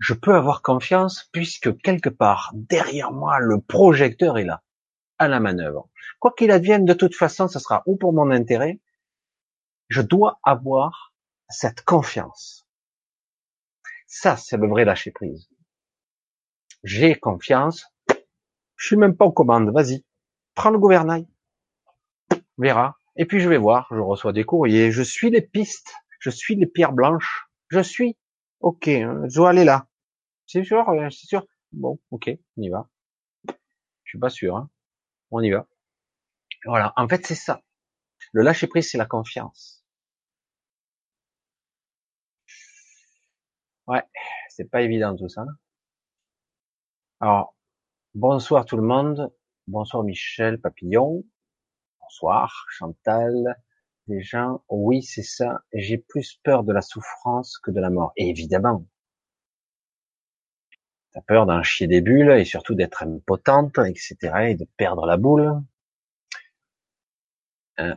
je 0.00 0.12
peux 0.12 0.34
avoir 0.34 0.62
confiance 0.62 1.28
puisque 1.32 1.80
quelque 1.80 2.08
part 2.08 2.50
derrière 2.54 3.12
moi 3.12 3.38
le 3.38 3.60
projecteur 3.60 4.36
est 4.38 4.44
là, 4.44 4.64
à 5.18 5.28
la 5.28 5.38
manœuvre. 5.38 5.90
Quoi 6.18 6.34
qu'il 6.36 6.50
advienne, 6.50 6.84
de 6.84 6.92
toute 6.92 7.14
façon, 7.14 7.46
ce 7.46 7.60
sera 7.60 7.84
ou 7.86 7.96
pour 7.96 8.12
mon 8.12 8.32
intérêt. 8.32 8.80
Je 9.86 10.02
dois 10.02 10.40
avoir 10.42 11.14
cette 11.48 11.84
confiance. 11.84 12.66
Ça, 14.08 14.36
c'est 14.36 14.56
le 14.56 14.66
vrai 14.66 14.84
lâcher 14.84 15.12
prise. 15.12 15.48
J'ai 16.82 17.14
confiance. 17.14 17.86
Je 18.74 18.86
suis 18.88 18.96
même 18.96 19.16
pas 19.16 19.24
aux 19.24 19.32
commandes. 19.32 19.70
Vas-y, 19.72 20.04
prends 20.56 20.70
le 20.70 20.80
gouvernail. 20.80 21.28
Verra. 22.58 22.96
Et 23.16 23.26
puis 23.26 23.40
je 23.40 23.48
vais 23.48 23.58
voir. 23.58 23.86
Je 23.90 23.98
reçois 23.98 24.32
des 24.32 24.44
courriers. 24.44 24.90
Je 24.92 25.02
suis 25.02 25.30
les 25.30 25.42
pistes. 25.42 25.94
Je 26.20 26.30
suis 26.30 26.54
les 26.56 26.66
pierres 26.66 26.92
blanches. 26.92 27.48
Je 27.68 27.80
suis. 27.80 28.16
Ok, 28.60 28.86
je 28.86 29.34
dois 29.34 29.50
aller 29.50 29.64
là. 29.64 29.88
C'est 30.46 30.64
sûr, 30.64 30.88
euh, 30.88 31.10
c'est 31.10 31.26
sûr. 31.26 31.46
Bon, 31.72 31.98
ok, 32.10 32.30
on 32.56 32.62
y 32.62 32.68
va. 32.68 32.88
Je 34.04 34.10
suis 34.10 34.18
pas 34.18 34.30
sûr. 34.30 34.56
Hein. 34.56 34.70
On 35.30 35.40
y 35.42 35.50
va. 35.50 35.66
Voilà. 36.66 36.92
En 36.96 37.08
fait, 37.08 37.26
c'est 37.26 37.34
ça. 37.34 37.62
Le 38.32 38.42
lâcher 38.42 38.66
prise, 38.66 38.90
c'est 38.90 38.98
la 38.98 39.06
confiance. 39.06 39.84
Ouais, 43.86 44.02
c'est 44.48 44.70
pas 44.70 44.82
évident 44.82 45.16
tout 45.16 45.28
ça. 45.28 45.44
Alors, 47.20 47.56
bonsoir 48.14 48.64
tout 48.64 48.76
le 48.76 48.82
monde. 48.82 49.32
Bonsoir 49.66 50.02
Michel 50.04 50.60
Papillon. 50.60 51.24
Bonsoir 52.12 52.66
Chantal 52.68 53.56
des 54.06 54.20
gens, 54.20 54.62
oui, 54.68 55.02
c'est 55.02 55.22
ça, 55.22 55.62
j'ai 55.72 55.96
plus 55.96 56.38
peur 56.44 56.62
de 56.62 56.70
la 56.70 56.82
souffrance 56.82 57.58
que 57.58 57.70
de 57.70 57.80
la 57.80 57.88
mort. 57.88 58.12
Évidemment. 58.16 58.84
T'as 61.12 61.22
peur 61.22 61.46
d'en 61.46 61.62
chier 61.62 61.86
des 61.86 62.02
bulles 62.02 62.32
et 62.32 62.44
surtout 62.44 62.74
d'être 62.74 63.02
impotente, 63.02 63.78
etc. 63.78 64.16
et 64.50 64.54
de 64.56 64.66
perdre 64.76 65.06
la 65.06 65.16
boule. 65.16 65.62
Euh, 67.80 67.94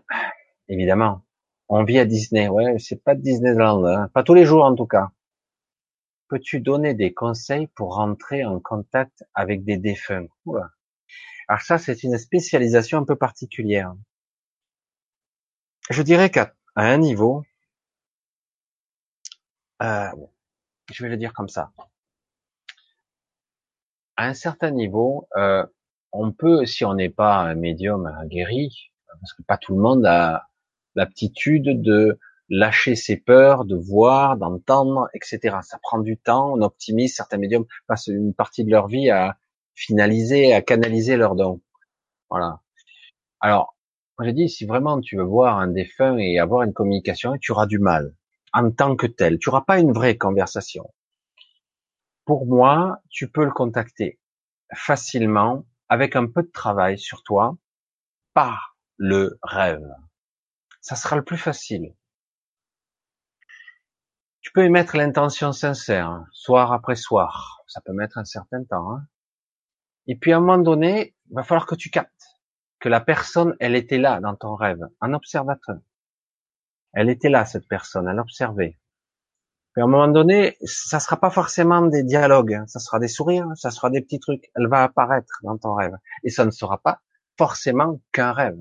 évidemment, 0.70 1.26
on 1.68 1.84
vit 1.84 2.00
à 2.00 2.06
Disney. 2.06 2.48
Ouais, 2.48 2.80
c'est 2.80 3.04
pas 3.04 3.16
Disneyland, 3.16 3.86
hein. 3.86 4.08
pas 4.14 4.24
tous 4.24 4.34
les 4.34 4.46
jours 4.46 4.64
en 4.64 4.76
tout 4.76 4.88
cas. 4.88 5.10
Peux-tu 6.30 6.62
donner 6.62 6.94
des 6.94 7.14
conseils 7.14 7.68
pour 7.68 7.96
rentrer 7.96 8.46
en 8.46 8.62
contact 8.62 9.26
avec 9.34 9.66
des 9.66 9.76
défunts? 9.76 10.28
Alors 11.48 11.62
ça, 11.62 11.78
c'est 11.78 12.04
une 12.04 12.18
spécialisation 12.18 12.98
un 13.00 13.06
peu 13.06 13.16
particulière. 13.16 13.94
Je 15.90 16.02
dirais 16.02 16.32
qu'à 16.32 16.54
un 16.76 16.98
niveau, 16.98 17.44
euh, 19.84 20.10
je 20.92 21.04
vais 21.04 21.10
le 21.10 21.18
dire 21.18 21.34
comme 21.34 21.50
ça. 21.50 21.72
À 24.18 24.28
un 24.28 24.34
certain 24.34 24.72
niveau, 24.72 25.28
euh, 25.36 25.66
on 26.12 26.32
peut, 26.32 26.66
si 26.66 26.86
on 26.86 26.94
n'est 26.96 27.10
pas 27.10 27.36
un 27.38 27.56
médium 27.56 28.12
guéri, 28.26 28.92
parce 29.08 29.34
que 29.34 29.44
pas 29.44 29.58
tout 29.58 29.76
le 29.76 29.82
monde 29.82 30.06
a 30.06 30.48
l'aptitude 30.96 31.82
de 31.82 32.18
lâcher 32.50 32.96
ses 32.96 33.18
peurs, 33.18 33.66
de 33.66 33.76
voir, 33.76 34.38
d'entendre, 34.38 35.10
etc. 35.14 35.58
Ça 35.64 35.80
prend 35.82 36.00
du 36.00 36.18
temps, 36.18 36.54
on 36.54 36.62
optimise, 36.62 37.16
certains 37.16 37.38
médiums 37.38 37.66
passent 37.88 38.08
une 38.08 38.34
partie 38.34 38.64
de 38.64 38.72
leur 38.72 38.88
vie 38.88 39.10
à 39.10 39.38
finaliser, 39.76 40.54
à 40.54 40.62
canaliser 40.62 41.18
leurs 41.18 41.36
dons. 41.36 41.62
Voilà. 42.30 42.62
Alors, 43.40 43.76
j'ai 44.22 44.34
dit, 44.34 44.50
si 44.50 44.66
vraiment 44.66 45.02
tu 45.02 45.18
veux 45.18 45.24
voir 45.24 45.60
un 45.60 45.68
défunt 45.68 46.18
et 46.18 46.40
avoir 46.40 46.64
une 46.64 46.74
communication, 46.74 47.38
tu 47.40 47.52
auras 47.52 47.68
du 47.68 47.80
mal 47.80 48.16
en 48.54 48.72
tant 48.72 48.96
que 48.96 49.08
tel. 49.08 49.38
Tu 49.38 49.50
n'auras 49.50 49.62
pas 49.62 49.80
une 49.80 49.92
vraie 49.92 50.18
conversation. 50.18 50.94
Pour 52.24 52.48
moi, 52.48 53.02
tu 53.10 53.30
peux 53.30 53.44
le 53.44 53.52
contacter 53.52 54.20
facilement 54.74 55.66
avec 55.90 56.16
un 56.16 56.28
peu 56.28 56.42
de 56.42 56.52
travail 56.52 56.98
sur 56.98 57.22
toi 57.24 57.58
par 58.34 58.78
le 58.98 59.38
rêve. 59.44 59.86
Ça 60.82 60.96
sera 60.96 61.16
le 61.16 61.24
plus 61.24 61.38
facile. 61.38 61.94
Tu 64.42 64.52
peux 64.52 64.64
émettre 64.64 64.96
l'intention 64.96 65.52
sincère, 65.52 66.24
soir 66.32 66.72
après 66.72 66.96
soir. 66.96 67.64
Ça 67.68 67.82
peut 67.82 67.94
mettre 67.94 68.18
un 68.18 68.26
certain 68.26 68.64
temps. 68.64 68.92
Hein. 68.92 69.08
Et 70.08 70.16
puis 70.16 70.34
à 70.34 70.38
un 70.38 70.40
moment 70.40 70.58
donné, 70.58 71.16
il 71.30 71.36
va 71.36 71.44
falloir 71.44 71.66
que 71.66 71.76
tu 71.76 71.90
captes 71.90 72.12
que 72.80 72.90
la 72.90 73.02
personne, 73.02 73.56
elle 73.60 73.76
était 73.76 73.98
là 73.98 74.20
dans 74.20 74.36
ton 74.36 74.56
rêve, 74.56 74.88
un 75.02 75.14
observateur. 75.14 75.80
Elle 76.94 77.10
était 77.10 77.30
là, 77.30 77.46
cette 77.46 77.68
personne, 77.68 78.08
elle 78.08 78.20
observait. 78.20 78.78
Et 79.78 79.82
à 79.82 79.84
un 79.84 79.88
moment 79.88 80.08
donné, 80.08 80.56
ça 80.64 81.00
sera 81.00 81.18
pas 81.20 81.30
forcément 81.30 81.82
des 81.82 82.04
dialogues, 82.04 82.54
hein. 82.54 82.66
ça 82.68 82.80
sera 82.80 83.00
des 83.00 83.10
sourires, 83.10 83.48
ça 83.56 83.72
sera 83.72 83.90
des 83.90 84.02
petits 84.02 84.20
trucs. 84.20 84.50
Elle 84.56 84.68
va 84.68 84.84
apparaître 84.84 85.40
dans 85.44 85.58
ton 85.58 85.74
rêve. 85.74 85.94
Et 86.24 86.30
ça 86.30 86.46
ne 86.46 86.52
sera 86.52 86.78
pas 86.78 87.02
forcément 87.38 88.00
qu'un 88.14 88.32
rêve. 88.32 88.58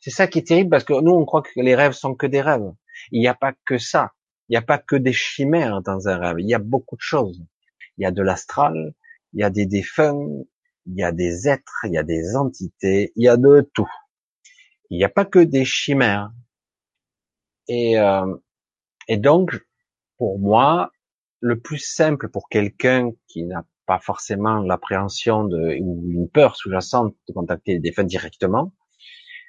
C'est 0.00 0.10
ça 0.10 0.26
qui 0.26 0.40
est 0.40 0.46
terrible 0.46 0.68
parce 0.68 0.84
que 0.84 1.00
nous, 1.00 1.12
on 1.12 1.24
croit 1.24 1.42
que 1.42 1.50
les 1.56 1.74
rêves 1.74 1.92
sont 1.92 2.14
que 2.14 2.26
des 2.26 2.42
rêves. 2.42 2.70
Il 3.12 3.20
n'y 3.20 3.28
a 3.28 3.34
pas 3.34 3.52
que 3.64 3.78
ça. 3.78 4.12
Il 4.48 4.52
n'y 4.52 4.58
a 4.58 4.62
pas 4.62 4.78
que 4.78 4.96
des 4.96 5.12
chimères 5.14 5.80
dans 5.80 6.08
un 6.08 6.18
rêve. 6.18 6.40
Il 6.40 6.48
y 6.48 6.54
a 6.54 6.58
beaucoup 6.58 6.96
de 6.96 7.00
choses. 7.00 7.42
Il 7.96 8.02
y 8.02 8.06
a 8.06 8.10
de 8.10 8.22
l'astral, 8.22 8.94
il 9.32 9.40
y 9.40 9.44
a 9.44 9.50
des 9.50 9.64
défunts, 9.64 10.18
il 10.86 10.96
y 10.96 11.02
a 11.02 11.12
des 11.12 11.48
êtres, 11.48 11.84
il 11.84 11.92
y 11.92 11.98
a 11.98 12.02
des 12.02 12.36
entités, 12.36 13.12
il 13.16 13.24
y 13.24 13.28
a 13.28 13.36
de 13.36 13.68
tout. 13.74 13.90
Il 14.90 14.98
n'y 14.98 15.04
a 15.04 15.08
pas 15.08 15.24
que 15.24 15.38
des 15.38 15.64
chimères. 15.64 16.30
Et, 17.68 17.98
euh, 17.98 18.34
et 19.08 19.16
donc, 19.16 19.60
pour 20.18 20.38
moi, 20.38 20.90
le 21.40 21.58
plus 21.58 21.78
simple 21.78 22.28
pour 22.28 22.48
quelqu'un 22.48 23.10
qui 23.28 23.44
n'a 23.44 23.64
pas 23.86 23.98
forcément 23.98 24.60
l'appréhension 24.60 25.42
ou 25.44 26.10
une 26.10 26.28
peur 26.28 26.56
sous-jacente 26.56 27.14
de 27.28 27.32
contacter 27.32 27.72
les 27.74 27.80
défunts 27.80 28.04
directement, 28.04 28.72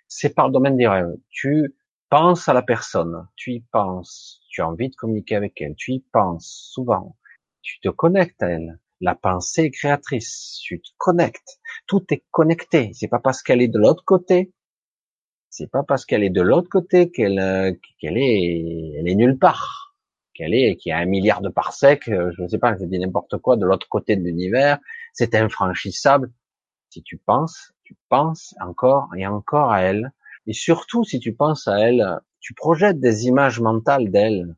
c'est 0.08 0.34
par 0.34 0.48
le 0.48 0.54
domaine 0.54 0.78
des 0.78 0.88
rêves. 0.88 1.14
Tu 1.30 1.76
penses 2.10 2.48
à 2.48 2.54
la 2.54 2.62
personne, 2.62 3.28
tu 3.36 3.54
y 3.54 3.62
penses, 3.72 4.42
tu 4.50 4.62
as 4.62 4.68
envie 4.68 4.90
de 4.90 4.96
communiquer 4.96 5.36
avec 5.36 5.60
elle, 5.62 5.76
tu 5.76 5.94
y 5.94 6.00
penses 6.00 6.70
souvent, 6.72 7.18
tu 7.62 7.80
te 7.80 7.90
connectes 7.90 8.42
à 8.44 8.50
elle. 8.50 8.80
La 9.04 9.16
pensée 9.16 9.64
est 9.64 9.72
créatrice, 9.72 10.60
tu 10.64 10.82
te 10.82 10.90
connectes. 10.98 11.60
Tout 11.88 12.04
est 12.12 12.24
connecté. 12.32 12.92
C'est 12.94 13.10
pas 13.10 13.20
parce 13.20 13.44
qu'elle 13.44 13.62
est 13.62 13.68
de 13.68 13.78
l'autre 13.78 14.04
côté 14.06 14.54
c'est 15.56 15.70
pas 15.70 15.84
parce 15.84 16.06
qu'elle 16.06 16.24
est 16.24 16.32
de 16.32 16.42
l'autre 16.42 16.68
côté 16.68 17.12
qu'elle 17.12 17.38
euh, 17.38 17.72
qu'elle 18.00 18.18
est 18.18 18.94
elle 18.98 19.08
est 19.08 19.16
nulle 19.16 19.38
part. 19.38 19.96
Qu'elle 20.34 20.56
est 20.56 20.78
qu'il 20.78 20.90
y 20.90 20.94
a 20.94 20.98
un 20.98 21.06
milliard 21.06 21.42
de 21.42 21.50
parsecs, 21.50 22.08
euh, 22.08 22.32
je 22.36 22.42
ne 22.42 22.48
sais 22.48 22.58
pas, 22.58 22.76
je 22.76 22.86
dis 22.86 22.98
n'importe 22.98 23.38
quoi 23.38 23.56
de 23.56 23.66
l'autre 23.66 23.88
côté 23.88 24.16
de 24.16 24.24
l'univers, 24.24 24.80
c'est 25.14 25.36
infranchissable. 25.36 26.32
Si 26.90 27.04
tu 27.04 27.18
penses, 27.18 27.74
tu 27.84 27.96
penses 28.10 28.56
encore 28.60 29.10
et 29.16 29.28
encore 29.28 29.72
à 29.72 29.82
elle. 29.82 30.12
Et 30.48 30.54
surtout, 30.54 31.04
si 31.04 31.20
tu 31.20 31.34
penses 31.36 31.68
à 31.68 31.78
elle, 31.82 32.04
tu 32.40 32.56
projettes 32.56 33.00
des 33.00 33.28
images 33.28 33.60
mentales 33.60 34.10
d'elle. 34.10 34.56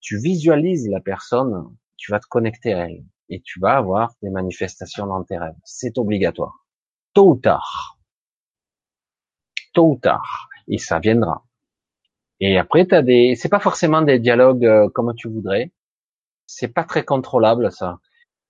Tu 0.00 0.18
visualises 0.18 0.88
la 0.88 1.00
personne, 1.00 1.76
tu 1.98 2.10
vas 2.10 2.20
te 2.20 2.26
connecter 2.26 2.72
à 2.72 2.88
elle. 2.88 3.04
Et 3.30 3.40
tu 3.40 3.60
vas 3.60 3.76
avoir 3.76 4.12
des 4.22 4.30
manifestations 4.30 5.06
dans 5.06 5.22
tes 5.24 5.38
rêves. 5.38 5.54
C'est 5.64 5.98
obligatoire. 5.98 6.66
Tôt 7.14 7.30
ou 7.30 7.36
tard 7.36 7.98
tôt 9.72 9.92
ou 9.92 9.96
tard, 9.96 10.48
et 10.68 10.78
ça 10.78 10.98
viendra. 10.98 11.44
Et 12.40 12.58
après, 12.58 12.86
t'as 12.86 13.02
des, 13.02 13.34
c'est 13.36 13.48
pas 13.48 13.60
forcément 13.60 14.02
des 14.02 14.18
dialogues 14.18 14.66
euh, 14.66 14.88
comme 14.90 15.12
tu 15.16 15.28
voudrais. 15.28 15.72
C'est 16.46 16.68
pas 16.74 16.84
très 16.84 17.04
contrôlable 17.04 17.72
ça. 17.72 17.98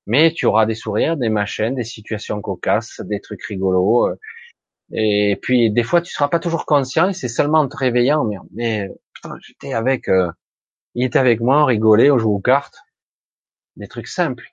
Mais 0.07 0.33
tu 0.33 0.47
auras 0.47 0.67
des 0.67 0.75
sourires, 0.75 1.17
des 1.17 1.29
machins, 1.29 1.75
des 1.75 1.85
situations 1.85 2.41
cocasses, 2.41 3.01
des 3.05 3.21
trucs 3.21 3.43
rigolos. 3.45 4.09
Euh, 4.09 4.17
et 4.93 5.37
puis 5.43 5.71
des 5.71 5.83
fois, 5.85 6.01
tu 6.03 6.13
seras 6.13 6.29
pas 6.29 6.41
toujours 6.41 6.67
conscient. 6.67 7.09
Et 7.11 7.15
c'est 7.15 7.29
seulement 7.29 7.61
en 7.61 7.69
te 7.69 7.77
réveillant, 7.77 8.25
mais, 8.25 8.37
mais 8.55 8.91
putain, 9.15 9.37
j'étais 9.43 9.75
avec, 9.75 10.09
euh, 10.09 10.31
il 10.95 11.05
était 11.05 11.19
avec 11.19 11.41
moi, 11.41 11.63
on 11.63 11.67
rigolait, 11.67 12.11
on 12.11 12.19
jouait 12.19 12.33
aux 12.33 12.41
cartes, 12.41 12.79
des 13.77 13.89
trucs 13.89 14.09
simples. 14.09 14.49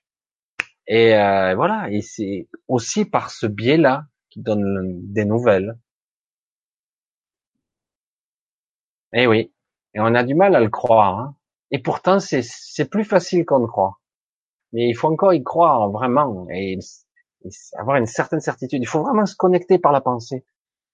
Et 0.87 1.11
voilà. 1.55 1.89
Et 1.91 2.01
c'est 2.01 2.47
aussi 2.67 3.05
par 3.05 3.31
ce 3.31 3.47
biais-là 3.47 4.05
qui 4.29 4.41
donne 4.41 4.99
des 5.11 5.25
nouvelles. 5.25 5.77
Eh 9.13 9.27
oui. 9.27 9.51
Et 9.93 9.99
on 10.01 10.13
a 10.13 10.23
du 10.23 10.35
mal 10.35 10.55
à 10.55 10.59
le 10.59 10.69
croire. 10.69 11.19
Hein. 11.19 11.35
Et 11.71 11.79
pourtant, 11.79 12.19
c'est 12.19 12.89
plus 12.89 13.05
facile 13.05 13.45
qu'on 13.45 13.59
ne 13.59 13.65
croit. 13.65 13.99
Mais 14.73 14.89
il 14.89 14.93
faut 14.93 15.07
encore 15.07 15.33
y 15.33 15.43
croire 15.43 15.89
vraiment 15.89 16.47
et, 16.49 16.77
avoir 17.77 17.97
une 17.97 18.05
certaine 18.05 18.41
certitude. 18.41 18.81
Il 18.81 18.87
faut 18.87 19.03
vraiment 19.03 19.25
se 19.25 19.35
connecter 19.35 19.79
par 19.79 19.91
la 19.91 20.01
pensée. 20.01 20.45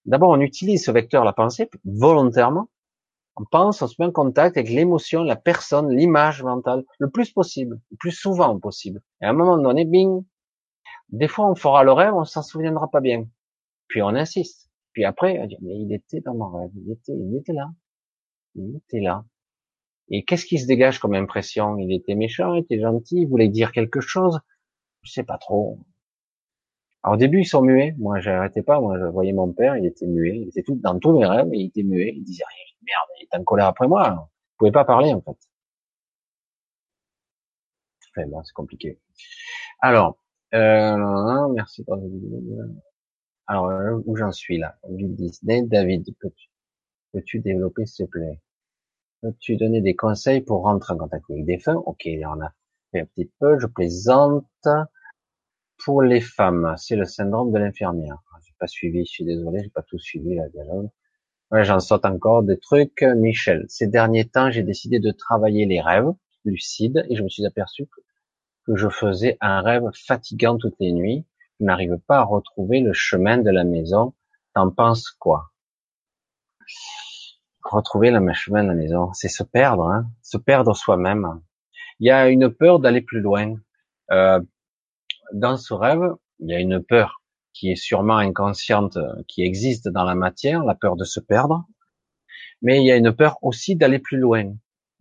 D'abord, 0.04 0.30
on 0.30 0.40
utilise 0.40 0.84
ce 0.84 0.90
vecteur, 0.90 1.24
la 1.24 1.32
pensée, 1.32 1.68
volontairement. 1.84 2.68
On 3.36 3.44
pense, 3.44 3.80
on 3.80 3.86
se 3.86 3.94
met 3.98 4.06
en 4.06 4.12
contact 4.12 4.56
avec 4.56 4.70
l'émotion, 4.70 5.22
la 5.22 5.36
personne, 5.36 5.90
l'image 5.90 6.42
mentale, 6.42 6.84
le 6.98 7.10
plus 7.10 7.32
possible, 7.32 7.80
le 7.90 7.96
plus 7.96 8.10
souvent 8.12 8.58
possible. 8.58 9.00
Et 9.20 9.24
à 9.24 9.30
un 9.30 9.32
moment 9.32 9.56
donné, 9.56 9.84
bing. 9.84 10.22
Des 11.08 11.28
fois, 11.28 11.50
on 11.50 11.54
fera 11.54 11.84
le 11.84 11.92
rêve, 11.92 12.14
on 12.14 12.24
s'en 12.24 12.42
souviendra 12.42 12.90
pas 12.90 13.00
bien. 13.00 13.26
Puis 13.88 14.02
on 14.02 14.08
insiste. 14.08 14.70
Puis 14.92 15.04
après, 15.04 15.38
on 15.40 15.46
dit, 15.46 15.56
mais 15.62 15.78
il 15.78 15.92
était 15.92 16.20
dans 16.20 16.34
mon 16.34 16.50
rêve, 16.50 16.70
il 16.74 16.92
était, 16.92 17.12
il 17.12 17.36
était 17.36 17.52
là. 17.52 17.70
Il 18.54 18.76
était 18.76 19.00
là. 19.00 19.24
Et 20.08 20.24
qu'est-ce 20.24 20.44
qui 20.44 20.58
se 20.58 20.66
dégage 20.66 20.98
comme 20.98 21.14
impression? 21.14 21.78
Il 21.78 21.92
était 21.92 22.14
méchant, 22.14 22.54
il 22.54 22.60
était 22.60 22.80
gentil, 22.80 23.22
il 23.22 23.28
voulait 23.28 23.48
dire 23.48 23.72
quelque 23.72 24.00
chose 24.00 24.40
Je 25.02 25.10
sais 25.12 25.24
pas 25.24 25.38
trop. 25.38 25.78
Alors, 27.02 27.14
au 27.14 27.16
début, 27.18 27.40
ils 27.40 27.46
sont 27.46 27.62
muets. 27.62 27.94
Moi, 27.98 28.20
j'arrêtais 28.20 28.62
pas. 28.62 28.80
Moi, 28.80 28.98
je 28.98 29.04
voyais 29.06 29.32
mon 29.32 29.52
père, 29.52 29.76
il 29.76 29.86
était 29.86 30.06
muet. 30.06 30.38
Il 30.42 30.48
était 30.48 30.62
tout 30.62 30.76
dans 30.76 30.98
tous 30.98 31.18
mes 31.18 31.26
rêves, 31.26 31.48
il 31.52 31.66
était 31.66 31.82
muet. 31.82 32.12
Il 32.14 32.24
disait 32.24 32.44
rien. 32.46 32.71
Merde, 32.86 33.08
il 33.18 33.24
était 33.24 33.36
en 33.38 33.44
colère 33.44 33.66
après 33.66 33.88
moi. 33.88 34.30
Il 34.54 34.56
pouvait 34.58 34.72
pas 34.72 34.84
parler, 34.84 35.12
en 35.12 35.20
fait. 35.22 35.36
Enfin, 38.14 38.26
bon, 38.28 38.42
c'est 38.44 38.52
compliqué. 38.52 39.00
Alors, 39.80 40.18
euh, 40.54 41.48
merci 41.48 41.84
pour 41.84 41.98
Alors, 43.46 44.00
où 44.06 44.16
j'en 44.16 44.32
suis 44.32 44.58
là? 44.58 44.76
Disney, 44.88 45.62
David, 45.62 46.04
peux-tu 46.20 46.48
Peux-tu 47.12 47.40
développer, 47.40 47.86
s'il 47.86 48.06
te 48.06 48.10
plaît? 48.12 48.40
Peux-tu 49.22 49.56
donner 49.56 49.80
des 49.80 49.96
conseils 49.96 50.40
pour 50.42 50.62
rentrer 50.62 50.94
en 50.94 50.98
contact 50.98 51.24
avec 51.30 51.44
des 51.46 51.58
femmes? 51.58 51.82
Ok, 51.86 52.06
on 52.06 52.40
a 52.42 52.52
fait 52.92 53.00
un 53.02 53.06
petit 53.06 53.30
peu, 53.40 53.58
je 53.58 53.66
plaisante. 53.66 54.46
Pour 55.84 56.00
les 56.02 56.22
femmes, 56.22 56.74
c'est 56.78 56.96
le 56.96 57.04
syndrome 57.04 57.52
de 57.52 57.58
l'infirmière. 57.58 58.16
Ah, 58.32 58.38
j'ai 58.46 58.54
pas 58.58 58.66
suivi, 58.66 59.04
je 59.04 59.10
suis 59.10 59.24
désolé, 59.24 59.62
j'ai 59.62 59.70
pas 59.70 59.82
tout 59.82 59.98
suivi 59.98 60.34
la 60.34 60.48
dialogue. 60.48 60.88
Ouais, 61.52 61.64
j'en 61.64 61.80
saute 61.80 62.06
encore 62.06 62.42
des 62.42 62.58
trucs. 62.58 63.02
Michel, 63.02 63.66
ces 63.68 63.86
derniers 63.86 64.26
temps, 64.26 64.50
j'ai 64.50 64.62
décidé 64.62 65.00
de 65.00 65.10
travailler 65.10 65.66
les 65.66 65.82
rêves 65.82 66.10
lucides 66.46 67.04
et 67.10 67.14
je 67.14 67.22
me 67.22 67.28
suis 67.28 67.44
aperçu 67.44 67.86
que 68.66 68.74
je 68.74 68.88
faisais 68.88 69.36
un 69.42 69.60
rêve 69.60 69.84
fatigant 69.94 70.56
toutes 70.56 70.76
les 70.80 70.92
nuits. 70.92 71.26
Je 71.60 71.66
n'arrive 71.66 71.98
pas 72.06 72.20
à 72.20 72.22
retrouver 72.22 72.80
le 72.80 72.94
chemin 72.94 73.36
de 73.36 73.50
la 73.50 73.64
maison. 73.64 74.14
T'en 74.54 74.70
penses 74.70 75.10
quoi? 75.10 75.52
Retrouver 77.62 78.10
le 78.10 78.32
chemin 78.32 78.62
de 78.62 78.68
la 78.68 78.74
maison, 78.74 79.12
c'est 79.12 79.28
se 79.28 79.42
perdre, 79.42 79.84
hein, 79.84 80.06
se 80.22 80.38
perdre 80.38 80.74
soi-même. 80.74 81.42
Il 82.00 82.06
y 82.06 82.10
a 82.10 82.30
une 82.30 82.48
peur 82.48 82.80
d'aller 82.80 83.02
plus 83.02 83.20
loin. 83.20 83.56
Euh, 84.10 84.40
dans 85.34 85.58
ce 85.58 85.74
rêve, 85.74 86.14
il 86.38 86.48
y 86.48 86.54
a 86.54 86.60
une 86.60 86.82
peur 86.82 87.21
qui 87.52 87.70
est 87.70 87.76
sûrement 87.76 88.16
inconsciente, 88.16 88.98
qui 89.28 89.42
existe 89.42 89.88
dans 89.88 90.04
la 90.04 90.14
matière, 90.14 90.64
la 90.64 90.74
peur 90.74 90.96
de 90.96 91.04
se 91.04 91.20
perdre, 91.20 91.64
mais 92.62 92.80
il 92.80 92.86
y 92.86 92.92
a 92.92 92.96
une 92.96 93.12
peur 93.12 93.38
aussi 93.42 93.76
d'aller 93.76 93.98
plus 93.98 94.18
loin. 94.18 94.54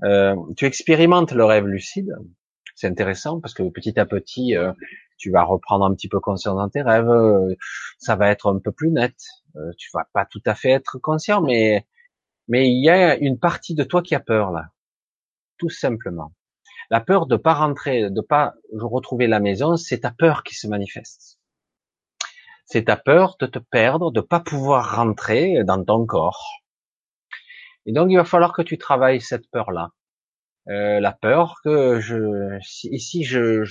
Euh, 0.03 0.35
tu 0.57 0.65
expérimentes 0.65 1.31
le 1.31 1.45
rêve 1.45 1.67
lucide, 1.67 2.15
c'est 2.75 2.87
intéressant 2.87 3.39
parce 3.39 3.53
que 3.53 3.63
petit 3.69 3.99
à 3.99 4.05
petit, 4.05 4.57
euh, 4.57 4.73
tu 5.17 5.31
vas 5.31 5.43
reprendre 5.43 5.85
un 5.85 5.93
petit 5.93 6.09
peu 6.09 6.19
conscience 6.19 6.55
dans 6.55 6.69
tes 6.69 6.81
rêves, 6.81 7.09
euh, 7.09 7.55
ça 7.99 8.15
va 8.15 8.29
être 8.29 8.51
un 8.51 8.59
peu 8.59 8.71
plus 8.71 8.89
net. 8.89 9.15
Euh, 9.55 9.71
tu 9.77 9.89
vas 9.93 10.07
pas 10.13 10.25
tout 10.25 10.41
à 10.45 10.55
fait 10.55 10.71
être 10.71 10.97
conscient, 10.97 11.41
mais 11.41 11.85
mais 12.47 12.67
il 12.69 12.83
y 12.83 12.89
a 12.89 13.15
une 13.17 13.39
partie 13.39 13.75
de 13.75 13.83
toi 13.83 14.01
qui 14.01 14.15
a 14.15 14.19
peur 14.19 14.51
là, 14.51 14.69
tout 15.57 15.69
simplement. 15.69 16.33
La 16.89 16.99
peur 17.01 17.27
de 17.27 17.37
pas 17.37 17.53
rentrer, 17.53 18.09
de 18.09 18.21
pas 18.21 18.55
retrouver 18.73 19.27
la 19.27 19.39
maison, 19.39 19.77
c'est 19.77 19.99
ta 19.99 20.11
peur 20.11 20.43
qui 20.43 20.55
se 20.55 20.67
manifeste. 20.67 21.39
C'est 22.65 22.85
ta 22.85 22.97
peur 22.97 23.35
de 23.39 23.45
te 23.47 23.59
perdre, 23.59 24.11
de 24.11 24.21
pas 24.21 24.39
pouvoir 24.39 24.95
rentrer 24.95 25.63
dans 25.63 25.83
ton 25.83 26.05
corps. 26.05 26.61
Et 27.85 27.93
donc 27.93 28.09
il 28.11 28.17
va 28.17 28.25
falloir 28.25 28.53
que 28.53 28.61
tu 28.61 28.77
travailles 28.77 29.21
cette 29.21 29.49
peur-là. 29.49 29.89
Euh, 30.69 30.99
la 30.99 31.11
peur 31.11 31.55
que 31.63 31.99
je 31.99 32.59
si, 32.61 33.23
je, 33.23 33.65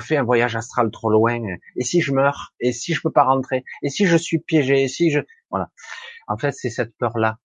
fais 0.00 0.16
un, 0.16 0.24
voyage 0.24 0.56
astral 0.56 0.90
trop 0.90 1.08
loin 1.08 1.40
et 1.76 1.84
si 1.84 2.00
je 2.00 2.12
meurs 2.12 2.52
et 2.58 2.72
si 2.72 2.92
je 2.92 3.00
peux 3.00 3.12
pas 3.12 3.22
rentrer 3.22 3.64
et 3.82 3.88
si 3.88 4.06
je 4.06 4.16
suis 4.16 4.40
piégé 4.40 4.82
et 4.82 4.88
si 4.88 5.12
je 5.12 5.20
voilà. 5.50 5.70
En 6.26 6.36
fait 6.36 6.50
c'est 6.50 6.70
cette 6.70 6.96
peur 6.96 7.18
là 7.18 7.38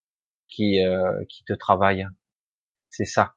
qui 0.47 0.83
euh, 0.83 1.23
qui 1.29 1.43
te 1.43 1.53
travaille. 1.53 2.07
C'est 2.89 3.05
ça. 3.05 3.35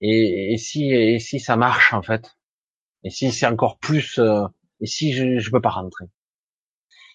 Et, 0.00 0.54
et, 0.54 0.56
si 0.56 0.90
et 0.92 1.18
si 1.18 1.40
ça 1.40 1.56
marche 1.56 1.92
en 1.92 2.02
fait. 2.02 2.38
Et 3.04 3.10
si 3.10 3.32
c'est 3.32 3.46
encore 3.46 3.78
plus 3.78 4.18
euh, 4.18 4.46
et 4.80 4.86
si 4.86 5.12
je 5.12 5.38
je 5.38 5.50
peux 5.50 5.60
pas 5.60 5.70
rentrer 5.70 6.06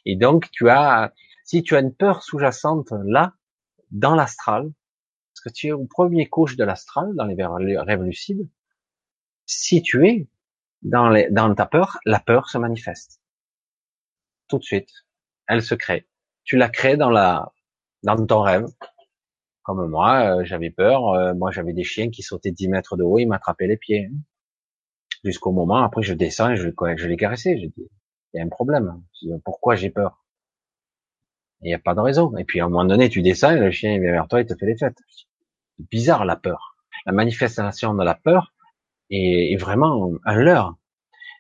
et 0.06 0.16
donc 0.16 0.50
tu 0.52 0.70
as 0.70 1.14
si 1.44 1.62
tu 1.64 1.76
as 1.76 1.80
une 1.80 1.94
peur 1.94 2.24
sous-jacente 2.24 2.92
là 3.06 3.34
dans 3.92 4.16
l'astral 4.16 4.72
que 5.46 5.54
tu 5.54 5.68
es 5.68 5.72
au 5.72 5.86
premier 5.86 6.28
couche 6.28 6.58
de 6.58 6.64
l'astral, 6.64 7.14
dans 7.14 7.26
les 7.26 7.78
rêves 7.78 8.02
lucides, 8.02 8.50
si 9.46 9.84
tu 9.84 10.08
es 10.08 10.28
dans, 10.82 11.56
ta 11.56 11.68
peur, 11.68 12.00
la 12.06 12.20
peur 12.20 12.50
se 12.50 12.58
manifeste. 12.58 13.22
Tout 14.48 14.58
de 14.58 14.64
suite. 14.64 14.90
Elle 15.48 15.62
se 15.62 15.76
crée. 15.76 16.08
Tu 16.44 16.58
la 16.58 16.68
crées 16.68 16.98
dans 16.98 17.12
la, 17.12 17.54
dans 18.02 18.24
ton 18.26 18.42
rêve. 18.42 18.66
Comme 19.62 19.88
moi, 19.88 20.40
euh, 20.40 20.46
j'avais 20.46 20.72
peur. 20.72 21.10
Euh, 21.10 21.34
moi, 21.36 21.52
j'avais 21.52 21.74
des 21.74 21.84
chiens 21.84 22.10
qui 22.10 22.24
sautaient 22.24 22.52
10 22.52 22.68
mètres 22.70 22.98
de 22.98 23.04
haut, 23.04 23.20
ils 23.20 23.28
m'attrapaient 23.28 23.68
les 23.68 23.78
pieds. 23.78 24.10
Jusqu'au 25.24 25.52
moment, 25.52 25.84
après, 25.84 26.02
je 26.02 26.14
descends 26.14 26.52
et 26.52 26.56
je, 26.56 26.70
je 26.70 27.08
les 27.08 27.18
caressais. 27.18 27.72
Il 28.36 28.40
y 28.40 28.42
a 28.42 28.46
un 28.46 28.50
problème. 28.50 29.02
Pourquoi 29.46 29.76
j'ai 29.76 29.90
peur? 29.90 30.26
Il 31.62 31.68
n'y 31.68 31.74
a 31.74 31.80
pas 31.80 31.96
de 31.96 32.02
raison. 32.02 32.36
Et 32.38 32.44
puis, 32.44 32.60
à 32.60 32.66
un 32.66 32.70
moment 32.70 32.84
donné, 32.84 33.10
tu 33.10 33.22
descends 33.22 33.52
et 33.52 33.60
le 33.60 33.72
chien, 33.72 33.98
vient 34.00 34.12
vers 34.12 34.28
toi, 34.28 34.42
il 34.42 34.46
te 34.46 34.56
fait 34.56 34.66
les 34.66 34.78
fêtes 34.78 34.98
bizarre 35.80 36.26
la 36.26 36.36
peur. 36.36 36.76
La 37.06 37.14
manifestation 37.14 37.94
de 37.94 38.04
la 38.04 38.16
peur 38.16 38.54
est, 39.10 39.56
vraiment 39.60 40.12
un 40.26 40.36
leurre. 40.36 40.76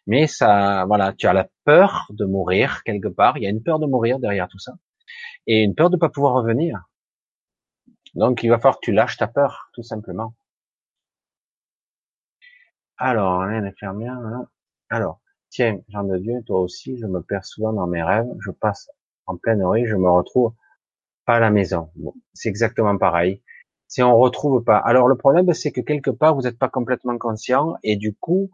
Mais 0.07 0.27
ça, 0.27 0.85
voilà, 0.85 1.13
tu 1.13 1.27
as 1.27 1.33
la 1.33 1.49
peur 1.65 2.07
de 2.11 2.25
mourir 2.25 2.83
quelque 2.83 3.07
part. 3.07 3.37
Il 3.37 3.43
y 3.43 3.47
a 3.47 3.49
une 3.49 3.63
peur 3.63 3.79
de 3.79 3.87
mourir 3.87 4.19
derrière 4.19 4.47
tout 4.47 4.59
ça, 4.59 4.73
et 5.47 5.63
une 5.63 5.75
peur 5.75 5.89
de 5.89 5.97
pas 5.97 6.09
pouvoir 6.09 6.33
revenir. 6.33 6.87
Donc, 8.13 8.43
il 8.43 8.49
va 8.49 8.57
falloir 8.57 8.75
que 8.75 8.85
tu 8.85 8.93
lâches 8.93 9.17
ta 9.17 9.27
peur, 9.27 9.69
tout 9.73 9.83
simplement. 9.83 10.35
Alors, 12.97 13.45
l'infirmière. 13.45 14.13
Hein. 14.13 14.47
Alors, 14.89 15.19
tiens, 15.55 15.79
Jean 15.87 16.03
de 16.03 16.17
Dieu, 16.17 16.43
toi 16.45 16.59
aussi, 16.59 16.97
je 16.97 17.05
me 17.05 17.21
perds 17.21 17.45
souvent 17.45 17.71
dans 17.71 17.87
mes 17.87 18.03
rêves. 18.03 18.27
Je 18.43 18.51
passe 18.51 18.89
en 19.25 19.37
pleine 19.37 19.63
nuit, 19.63 19.85
je 19.85 19.95
me 19.95 20.09
retrouve 20.09 20.53
pas 21.25 21.35
à 21.35 21.39
la 21.39 21.49
maison. 21.49 21.89
C'est 22.33 22.49
exactement 22.49 22.97
pareil 22.97 23.41
si 23.87 24.03
on 24.03 24.17
retrouve 24.17 24.63
pas. 24.63 24.77
Alors 24.77 25.07
le 25.07 25.15
problème, 25.15 25.53
c'est 25.53 25.71
que 25.71 25.79
quelque 25.79 26.09
part, 26.09 26.35
vous 26.35 26.41
n'êtes 26.41 26.59
pas 26.59 26.67
complètement 26.67 27.17
conscient 27.17 27.75
et 27.83 27.95
du 27.95 28.13
coup, 28.13 28.51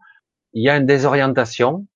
il 0.54 0.64
y 0.64 0.70
a 0.70 0.78
une 0.78 0.86
désorientation. 0.86 1.88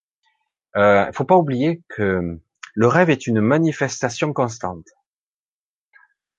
Il 0.75 0.81
euh, 0.81 1.11
faut 1.11 1.25
pas 1.25 1.37
oublier 1.37 1.83
que 1.89 2.39
le 2.73 2.87
rêve 2.87 3.09
est 3.09 3.27
une 3.27 3.41
manifestation 3.41 4.33
constante. 4.33 4.87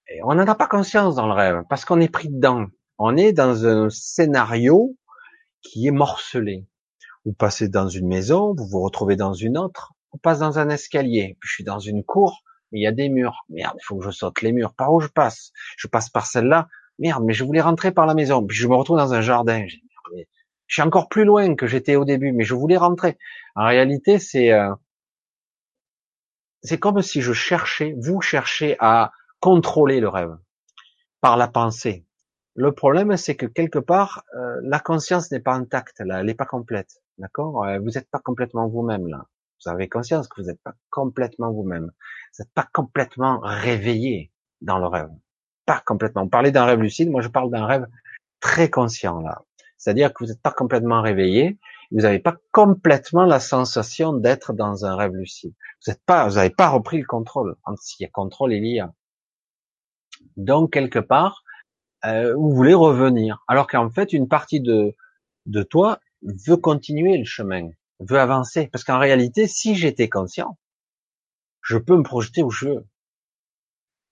Et 0.09 0.21
on 0.25 0.35
n'en 0.35 0.47
a 0.47 0.55
pas 0.55 0.67
conscience 0.67 1.15
dans 1.15 1.27
le 1.27 1.33
rêve 1.35 1.63
parce 1.69 1.85
qu'on 1.85 2.01
est 2.01 2.13
pris 2.13 2.29
dedans. 2.29 2.67
On 2.99 3.17
est 3.17 3.33
dans 3.33 3.67
un 3.67 3.91
scénario 3.91 4.97
qui 5.63 5.87
est 5.87 5.93
morcelé. 5.93 6.67
Vous 7.27 7.35
passez 7.35 7.69
dans 7.69 7.89
une 7.89 8.09
maison, 8.09 8.55
vous 8.55 8.67
vous 8.67 8.81
retrouvez 8.81 9.17
dans 9.17 9.35
une 9.35 9.59
autre, 9.59 9.93
on 10.13 10.19
passe 10.19 10.39
dans 10.39 10.59
un 10.59 10.71
escalier, 10.71 11.37
puis 11.41 11.49
je 11.49 11.55
suis 11.57 11.65
dans 11.65 11.79
une 11.79 12.03
cour, 12.03 12.43
il 12.73 12.83
y 12.83 12.87
a 12.87 12.93
des 12.93 13.11
murs. 13.11 13.45
Merde, 13.51 13.77
il 13.79 13.85
faut 13.85 13.99
que 13.99 14.05
je 14.05 14.11
saute 14.11 14.41
les 14.43 14.53
murs. 14.53 14.73
Par 14.75 14.93
où 14.93 15.01
je 15.01 15.09
passe? 15.09 15.53
Je 15.77 15.89
passe 15.89 16.09
par 16.09 16.27
celle-là 16.27 16.69
merde, 16.99 17.25
mais 17.25 17.33
je 17.33 17.45
voulais 17.45 17.61
rentrer 17.61 17.93
par 17.93 18.07
la 18.07 18.15
maison, 18.15 18.45
puis 18.47 18.57
je 18.57 18.67
me 18.67 18.75
retrouve 18.75 18.97
dans 18.97 19.15
un 19.15 19.21
jardin. 19.21 19.67
Je 20.67 20.75
suis 20.75 20.83
encore 20.83 21.09
plus 21.09 21.25
loin 21.25 21.55
que 21.55 21.67
j'étais 21.67 21.97
au 21.97 22.05
début, 22.05 22.33
mais 22.33 22.45
je 22.45 22.55
voulais 22.55 22.77
rentrer. 22.77 23.19
En 23.55 23.67
réalité, 23.67 24.19
c'est 24.19 24.53
euh, 24.53 24.75
c'est 26.63 26.79
comme 26.79 27.03
si 27.03 27.23
je 27.23 27.33
cherchais, 27.33 27.95
vous 27.99 28.21
cherchez 28.21 28.77
à 28.81 29.13
contrôler 29.41 30.01
le 30.01 30.09
rêve 30.09 30.37
par 31.21 31.37
la 31.37 31.47
pensée. 31.47 32.05
Le 32.55 32.73
problème, 32.73 33.17
c'est 33.17 33.37
que 33.37 33.47
quelque 33.47 33.79
part, 33.79 34.25
euh, 34.35 34.61
la 34.63 34.81
conscience 34.81 35.31
n'est 35.31 35.41
pas 35.41 35.53
intacte, 35.53 36.01
là, 36.01 36.21
elle 36.21 36.27
n'est 36.27 36.35
pas 36.35 36.47
complète, 36.47 37.03
d'accord? 37.19 37.65
Euh, 37.65 37.79
Vous 37.79 37.91
n'êtes 37.91 38.11
pas 38.11 38.21
complètement 38.21 38.69
vous-même 38.69 39.07
là. 39.09 39.27
Vous 39.65 39.71
avez 39.71 39.89
conscience 39.89 40.29
que 40.29 40.41
vous 40.41 40.49
n'êtes 40.49 40.61
pas 40.63 40.75
complètement 40.91 41.53
vous-même. 41.53 41.85
Vous 41.87 42.43
n'êtes 42.43 42.53
pas 42.53 42.69
complètement 42.73 43.41
réveillé 43.43 44.31
dans 44.61 44.79
le 44.79 44.87
rêve 44.87 45.11
pas 45.67 45.83
complètement. 45.85 46.23
On 46.23 46.29
parlait 46.29 46.53
d'un 46.53 46.65
rêve 46.65 46.81
lucide, 46.81 47.11
moi 47.11 47.21
je 47.21 47.29
parle 47.29 47.51
d'un 47.51 47.67
rêve 47.67 47.87
très 48.41 48.71
conscient 48.71 49.21
là. 49.21 49.43
C'est-à-dire 49.77 50.15
que 50.15 50.25
vous 50.25 50.31
n'êtes 50.31 50.41
pas 50.41 50.53
complètement 50.53 51.03
réveillé, 51.03 51.59
vous 51.91 52.01
n'avez 52.01 52.19
pas 52.19 52.37
complètement 52.53 53.25
la 53.25 53.41
sensation 53.41 54.15
d'être 54.15 54.55
dans 54.55 54.87
un 54.87 54.97
rêve 54.97 55.15
lucide. 55.15 55.53
Vous 55.85 55.93
n'êtes 55.93 56.03
pas, 56.07 56.27
vous 56.27 56.37
n'avez 56.37 56.51
pas 56.51 56.69
repris 56.69 56.99
le 56.99 57.07
contrôle. 57.07 57.57
S'il 57.81 58.05
y 58.05 58.09
a 58.09 58.11
contrôle, 58.11 58.55
il 58.55 58.67
y 58.67 58.81
a. 58.81 58.93
Donc 60.37 60.73
quelque 60.73 60.99
part, 60.99 61.45
euh, 62.05 62.35
vous 62.35 62.55
voulez 62.55 62.75
revenir, 62.75 63.45
alors 63.49 63.67
qu'en 63.67 63.91
fait 63.91 64.13
une 64.13 64.29
partie 64.29 64.61
de 64.61 64.95
de 65.47 65.63
toi 65.63 66.01
veut 66.47 66.57
continuer 66.57 67.19
le 67.19 67.25
chemin, 67.25 67.71
veut 68.01 68.19
avancer, 68.19 68.69
parce 68.73 68.85
qu'en 68.85 68.99
réalité, 68.99 69.47
si 69.47 69.75
j'étais 69.75 70.09
conscient, 70.09 70.59
je 71.63 71.79
peux 71.79 71.97
me 71.97 72.03
projeter 72.03 72.43
où 72.43 72.51
je 72.51 72.69
veux. 72.69 72.87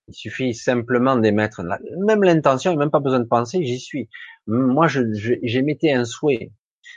Il 0.08 0.14
suffit 0.14 0.54
simplement 0.54 1.16
d'émettre 1.16 1.62
même 2.06 2.22
l'intention, 2.22 2.72
a 2.72 2.76
même 2.76 2.90
pas 2.90 3.00
besoin 3.00 3.20
de 3.20 3.24
penser, 3.28 3.64
j'y 3.64 3.80
suis. 3.80 4.08
Moi, 4.46 4.86
je, 4.86 5.00
j'émettais 5.42 5.92
un 5.92 6.04
souhait, 6.04 6.52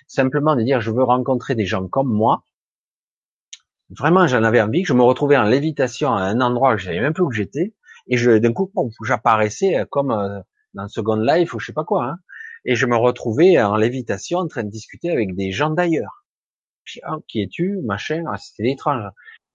simplement 0.08 0.56
de 0.56 0.64
dire 0.64 0.82
je 0.82 0.92
veux 0.92 1.04
rencontrer 1.04 1.56
des 1.56 1.66
gens 1.66 1.88
comme 1.88 2.12
moi. 2.12 2.44
Vraiment, 3.90 4.28
j'en 4.28 4.44
avais 4.44 4.62
envie, 4.62 4.82
que 4.82 4.90
je 4.90 4.94
me 4.94 5.04
retrouvais 5.04 5.38
en 5.38 5.44
lévitation 5.44 6.14
à 6.14 6.24
un 6.24 6.42
endroit 6.42 6.76
que 6.76 6.82
je 6.82 6.88
savais 6.88 7.00
même 7.00 7.14
plus 7.14 7.24
où 7.24 7.32
j'étais, 7.32 7.74
et 8.08 8.18
je 8.18 8.38
d'un 8.38 8.52
coup, 8.52 8.72
j'apparaissais 9.04 9.86
comme 9.90 10.12
euh, 10.12 10.42
dans 10.74 10.90
Second 10.90 11.16
Life 11.16 11.54
ou 11.54 11.60
je 11.60 11.68
sais 11.68 11.74
pas 11.74 11.86
quoi, 11.86 12.06
hein, 12.06 12.20
et 12.68 12.76
je 12.76 12.86
me 12.86 12.98
retrouvais 12.98 13.60
en 13.62 13.78
lévitation 13.78 14.40
en 14.40 14.48
train 14.48 14.64
de 14.64 14.70
discuter 14.70 15.10
avec 15.10 15.36
des 15.36 15.52
gens 15.52 15.70
d'ailleurs. 15.70 16.26
Ah, 17.04 17.16
qui 17.28 17.42
es-tu, 17.42 17.80
machin, 17.84 18.26
ah, 18.30 18.38
c'était 18.38 18.72
étrange. 18.72 19.10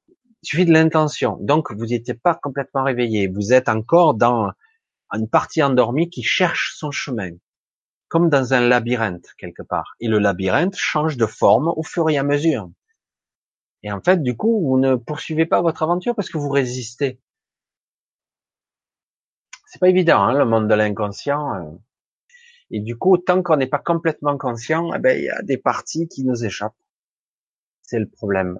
Il 0.08 0.49
suffit 0.49 0.65
de 0.65 0.73
l'intention. 0.73 1.36
Donc, 1.41 1.70
vous 1.73 1.86
n'étiez 1.86 2.15
pas 2.15 2.34
complètement 2.34 2.82
réveillé. 2.82 3.28
Vous 3.28 3.52
êtes 3.52 3.68
encore 3.68 4.15
dans 4.15 4.50
une 5.12 5.28
partie 5.28 5.62
endormie 5.62 6.08
qui 6.08 6.23
cherche 6.23 6.74
son 6.74 6.91
chemin. 6.91 7.32
Comme 8.08 8.31
dans 8.31 8.55
un 8.55 8.60
labyrinthe, 8.60 9.28
quelque 9.39 9.62
part. 9.62 9.94
Et 10.00 10.08
le 10.08 10.18
labyrinthe 10.18 10.76
change 10.76 11.18
de 11.18 11.26
forme 11.26 11.68
au 11.76 11.82
fur 11.82 12.08
et 12.08 12.16
à 12.16 12.23
mesure. 12.23 12.70
Et 13.82 13.92
en 13.92 14.00
fait, 14.00 14.23
du 14.23 14.36
coup, 14.36 14.62
vous 14.66 14.78
ne 14.78 14.97
poursuivez 14.97 15.44
pas 15.44 15.60
votre 15.60 15.82
aventure 15.82 16.15
parce 16.15 16.31
que 16.31 16.39
vous 16.39 16.50
résistez. 16.50 17.20
C'est 19.66 19.81
pas 19.81 19.89
évident, 19.89 20.23
hein, 20.23 20.32
le 20.32 20.44
monde 20.47 20.68
de 20.68 20.74
l'inconscient. 20.74 21.78
Et 22.73 22.81
du 22.81 22.97
coup, 22.97 23.18
tant 23.18 23.42
qu'on 23.42 23.57
n'est 23.57 23.67
pas 23.68 23.78
complètement 23.78 24.36
conscient, 24.39 24.92
eh 24.94 24.99
ben, 24.99 25.17
il 25.18 25.25
y 25.25 25.31
a 25.31 25.42
des 25.42 25.59
parties 25.59 26.09
qui 26.09 26.25
nous 26.25 26.44
échappent. 26.44 26.75
C'est 27.83 28.01
le 28.01 28.09
problème. 28.09 28.59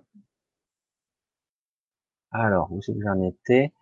Alors, 2.31 2.71
où 2.73 2.81
c'est 2.83 2.93
que 2.95 3.01
j'en 3.03 3.21
étais? 3.23 3.73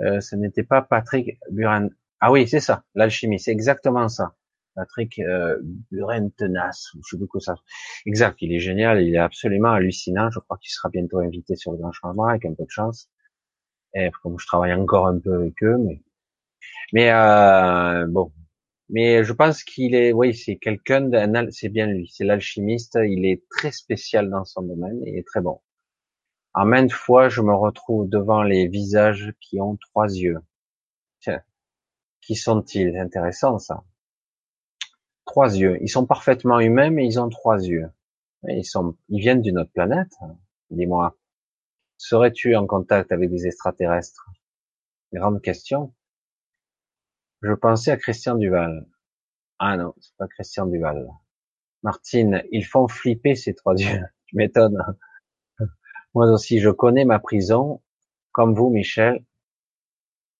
Euh, 0.00 0.20
Ce 0.20 0.36
n'était 0.36 0.62
pas 0.64 0.82
Patrick 0.82 1.38
Buren. 1.50 1.90
Ah 2.20 2.32
oui, 2.32 2.48
c'est 2.48 2.60
ça, 2.60 2.84
l'alchimie, 2.94 3.40
c'est 3.40 3.52
exactement 3.52 4.08
ça. 4.08 4.34
Patrick 4.74 5.18
euh, 5.18 5.58
Buren 5.90 6.30
Tenace, 6.32 6.92
je 6.94 7.10
sais 7.10 7.16
plus 7.18 7.26
quoi 7.26 7.40
ça. 7.40 7.56
Exact, 8.06 8.40
il 8.42 8.52
est 8.52 8.60
génial, 8.60 9.02
il 9.02 9.14
est 9.14 9.18
absolument 9.18 9.72
hallucinant. 9.72 10.30
Je 10.30 10.38
crois 10.40 10.58
qu'il 10.58 10.70
sera 10.70 10.88
bientôt 10.88 11.18
invité 11.20 11.56
sur 11.56 11.72
le 11.72 11.78
Grand 11.78 11.92
Changement 11.92 12.26
avec 12.26 12.44
un 12.44 12.54
peu 12.54 12.64
de 12.64 12.70
chance. 12.70 13.10
Et 13.94 14.10
comme 14.22 14.38
je 14.38 14.46
travaille 14.46 14.74
encore 14.74 15.08
un 15.08 15.18
peu 15.18 15.34
avec 15.34 15.62
eux, 15.64 15.78
mais 15.78 16.02
mais 16.92 17.10
euh, 17.12 18.06
bon, 18.08 18.32
Mais 18.90 19.22
je 19.22 19.32
pense 19.32 19.64
qu'il 19.64 19.94
est, 19.94 20.12
oui, 20.12 20.34
c'est 20.34 20.56
quelqu'un 20.56 21.02
d'un, 21.02 21.50
c'est 21.50 21.68
bien 21.68 21.86
lui, 21.86 22.08
c'est 22.12 22.24
l'alchimiste. 22.24 22.98
Il 23.02 23.26
est 23.26 23.42
très 23.50 23.70
spécial 23.70 24.30
dans 24.30 24.44
son 24.44 24.62
domaine 24.62 25.00
et 25.04 25.18
est 25.18 25.26
très 25.26 25.40
bon. 25.40 25.60
En 26.54 26.64
maintes 26.64 26.92
fois, 26.92 27.28
je 27.28 27.42
me 27.42 27.54
retrouve 27.54 28.08
devant 28.08 28.42
les 28.42 28.66
visages 28.66 29.32
qui 29.40 29.60
ont 29.60 29.76
trois 29.76 30.06
yeux. 30.06 30.38
Tiens, 31.20 31.42
qui 32.22 32.34
sont-ils? 32.34 32.96
Intéressant 32.96 33.58
ça. 33.58 33.84
Trois 35.26 35.54
yeux. 35.54 35.76
Ils 35.82 35.90
sont 35.90 36.06
parfaitement 36.06 36.58
humains, 36.58 36.90
mais 36.90 37.06
ils 37.06 37.20
ont 37.20 37.28
trois 37.28 37.62
yeux. 37.62 37.90
Ils 38.48 38.64
sont, 38.64 38.96
ils 39.10 39.20
viennent 39.20 39.42
d'une 39.42 39.58
autre 39.58 39.72
planète. 39.72 40.12
Dis-moi, 40.70 41.18
serais-tu 41.98 42.56
en 42.56 42.66
contact 42.66 43.12
avec 43.12 43.30
des 43.30 43.46
extraterrestres? 43.46 44.30
Grande 45.12 45.42
question. 45.42 45.92
Je 47.42 47.52
pensais 47.52 47.92
à 47.92 47.96
Christian 47.96 48.34
Duval. 48.34 48.86
Ah 49.60 49.76
non, 49.76 49.94
c'est 50.00 50.16
pas 50.16 50.26
Christian 50.26 50.66
Duval. 50.66 51.08
Martine, 51.82 52.42
ils 52.50 52.64
font 52.64 52.88
flipper 52.88 53.34
ces 53.34 53.54
trois 53.54 53.74
yeux. 53.74 54.00
Tu 54.26 54.36
m'étonnes. 54.36 54.84
Moi 56.14 56.30
aussi, 56.30 56.60
je 56.60 56.68
connais 56.68 57.06
ma 57.06 57.18
prison. 57.18 57.80
Comme 58.32 58.54
vous, 58.54 58.68
Michel, 58.68 59.24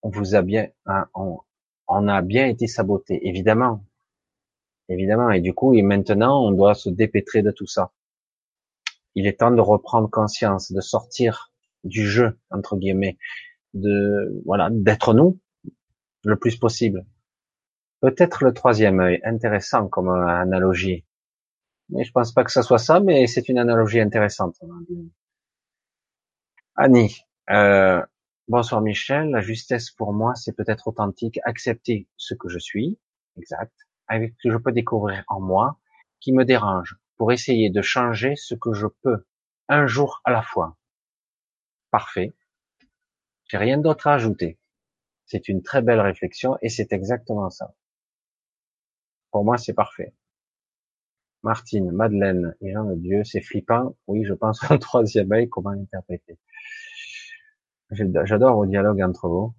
on 0.03 0.11
vous 0.11 0.35
a 0.35 0.43
bien, 0.43 0.69
hein, 0.85 1.09
on, 1.15 2.09
a 2.09 2.21
bien 2.21 2.47
été 2.47 2.67
saboté, 2.67 3.27
évidemment. 3.27 3.83
Évidemment. 4.91 5.31
Et 5.31 5.41
du 5.41 5.55
coup, 5.55 5.73
et 5.73 5.81
maintenant, 5.81 6.45
on 6.45 6.51
doit 6.51 6.75
se 6.75 6.91
dépêtrer 6.91 7.41
de 7.41 7.51
tout 7.51 7.67
ça. 7.67 7.93
Il 9.15 9.27
est 9.27 9.41
temps 9.41 9.51
de 9.51 9.61
reprendre 9.61 10.11
conscience, 10.11 10.71
de 10.71 10.83
sortir 10.83 11.51
du 11.85 12.07
jeu, 12.07 12.39
entre 12.51 12.77
guillemets, 12.77 13.17
de, 13.73 14.43
voilà, 14.45 14.69
d'être 14.71 15.15
nous, 15.15 15.41
le 16.29 16.37
plus 16.37 16.57
possible. 16.57 17.05
Peut-être 18.01 18.45
le 18.45 18.53
troisième 18.53 19.01
œil, 19.01 19.21
intéressant 19.25 19.89
comme 19.89 20.11
analogie. 20.11 21.05
Mais 21.89 22.05
je 22.05 22.13
pense 22.13 22.33
pas 22.33 22.45
que 22.45 22.53
ça 22.53 22.63
soit 22.63 22.79
ça, 22.79 23.01
mais 23.01 23.27
c'est 23.27 23.49
une 23.49 23.59
analogie 23.59 24.01
intéressante. 24.01 24.57
Annie, 26.77 27.23
euh, 27.51 28.05
bonsoir 28.47 28.83
Michel. 28.83 29.31
La 29.31 29.41
justesse 29.41 29.91
pour 29.91 30.13
moi, 30.13 30.35
c'est 30.35 30.53
peut-être 30.53 30.87
authentique, 30.89 31.41
accepter 31.45 32.09
ce 32.17 32.35
que 32.35 32.49
je 32.49 32.59
suis, 32.59 32.99
exact, 33.37 33.75
avec 34.07 34.35
ce 34.39 34.49
que 34.49 34.53
je 34.53 34.59
peux 34.59 34.73
découvrir 34.73 35.25
en 35.29 35.41
moi, 35.41 35.79
qui 36.21 36.33
me 36.33 36.45
dérange, 36.45 36.99
pour 37.17 37.33
essayer 37.33 37.71
de 37.71 37.81
changer 37.81 38.37
ce 38.37 38.55
que 38.55 38.75
je 38.75 38.87
peux, 39.03 39.25
un 39.69 39.87
jour 39.87 40.21
à 40.25 40.31
la 40.31 40.43
fois. 40.43 40.77
Parfait. 41.91 42.35
J'ai 43.51 43.57
rien 43.57 43.79
d'autre 43.79 44.09
à 44.09 44.15
ajouter. 44.15 44.59
C'est 45.29 45.49
une 45.49 45.63
très 45.63 45.83
belle 45.83 46.01
réflexion 46.01 46.57
et 46.63 46.71
c'est 46.71 46.93
exactement 46.93 47.51
ça. 47.51 47.75
Pour 49.31 49.45
moi, 49.45 49.59
c'est 49.59 49.75
parfait. 49.75 50.15
Martine, 51.43 51.93
Madeleine 51.93 52.57
et 52.63 52.73
Jean 52.73 52.85
de 52.85 52.95
Dieu, 52.95 53.23
c'est 53.25 53.43
flippant. 53.43 53.95
Oui, 54.07 54.25
je 54.25 54.33
pense 54.33 54.59
au 54.71 54.79
troisième 54.79 55.31
œil, 55.33 55.49
comment 55.49 55.71
l'interpréter. 55.71 56.39
J'adore 57.91 58.57
vos 58.57 58.67
dialogues 58.67 59.03
entre 59.03 59.29
vous. 59.29 59.55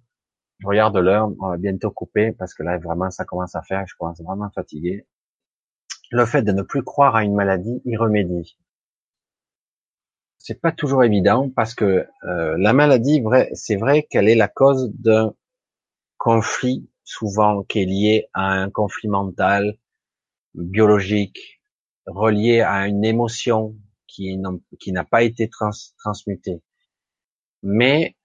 Je 0.58 0.66
regarde 0.66 0.96
l'heure, 0.96 1.30
on 1.40 1.50
va 1.50 1.56
bientôt 1.56 1.90
couper 1.90 2.32
parce 2.32 2.52
que 2.52 2.62
là, 2.62 2.76
vraiment, 2.76 3.10
ça 3.10 3.24
commence 3.24 3.54
à 3.54 3.62
faire, 3.62 3.86
je 3.86 3.94
commence 3.96 4.20
vraiment 4.20 4.46
à 4.46 4.50
fatiguer. 4.50 5.06
Le 6.10 6.26
fait 6.26 6.42
de 6.42 6.52
ne 6.52 6.62
plus 6.62 6.82
croire 6.82 7.14
à 7.14 7.24
une 7.24 7.34
maladie 7.34 7.80
y 7.84 7.96
remédie. 7.96 8.58
C'est 10.38 10.60
pas 10.60 10.72
toujours 10.72 11.04
évident 11.04 11.48
parce 11.48 11.74
que 11.74 12.06
euh, 12.24 12.56
la 12.58 12.72
maladie, 12.72 13.22
c'est 13.54 13.76
vrai 13.76 14.02
qu'elle 14.02 14.28
est 14.28 14.34
la 14.34 14.48
cause 14.48 14.90
d'un 14.94 15.34
conflit 16.20 16.86
souvent 17.02 17.64
qui 17.64 17.80
est 17.80 17.86
lié 17.86 18.28
à 18.34 18.42
un 18.42 18.70
conflit 18.70 19.08
mental, 19.08 19.78
biologique, 20.54 21.62
relié 22.06 22.60
à 22.60 22.86
une 22.86 23.04
émotion 23.04 23.74
qui, 24.06 24.36
n'a 24.36 25.04
pas 25.04 25.22
été 25.22 25.48
transmutée. 25.48 26.60
Mais 27.62 28.16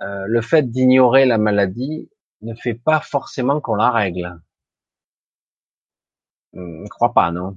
euh, 0.00 0.24
le 0.26 0.42
fait 0.42 0.68
d'ignorer 0.68 1.26
la 1.26 1.38
maladie 1.38 2.10
ne 2.42 2.54
fait 2.54 2.74
pas 2.74 3.00
forcément 3.00 3.60
qu'on 3.60 3.76
la 3.76 3.90
règle. 3.90 4.40
Je 6.54 6.60
ne 6.60 6.88
crois 6.88 7.14
pas, 7.14 7.30
non? 7.30 7.56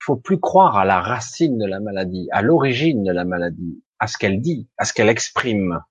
Faut 0.00 0.16
plus 0.16 0.40
croire 0.40 0.78
à 0.78 0.86
la 0.86 1.00
racine 1.02 1.58
de 1.58 1.66
la 1.66 1.80
maladie, 1.80 2.28
à 2.32 2.40
l'origine 2.40 3.04
de 3.04 3.12
la 3.12 3.26
maladie, 3.26 3.82
à 3.98 4.06
ce 4.06 4.16
qu'elle 4.16 4.40
dit, 4.40 4.68
à 4.78 4.86
ce 4.86 4.94
qu'elle 4.94 5.10
exprime. 5.10 5.82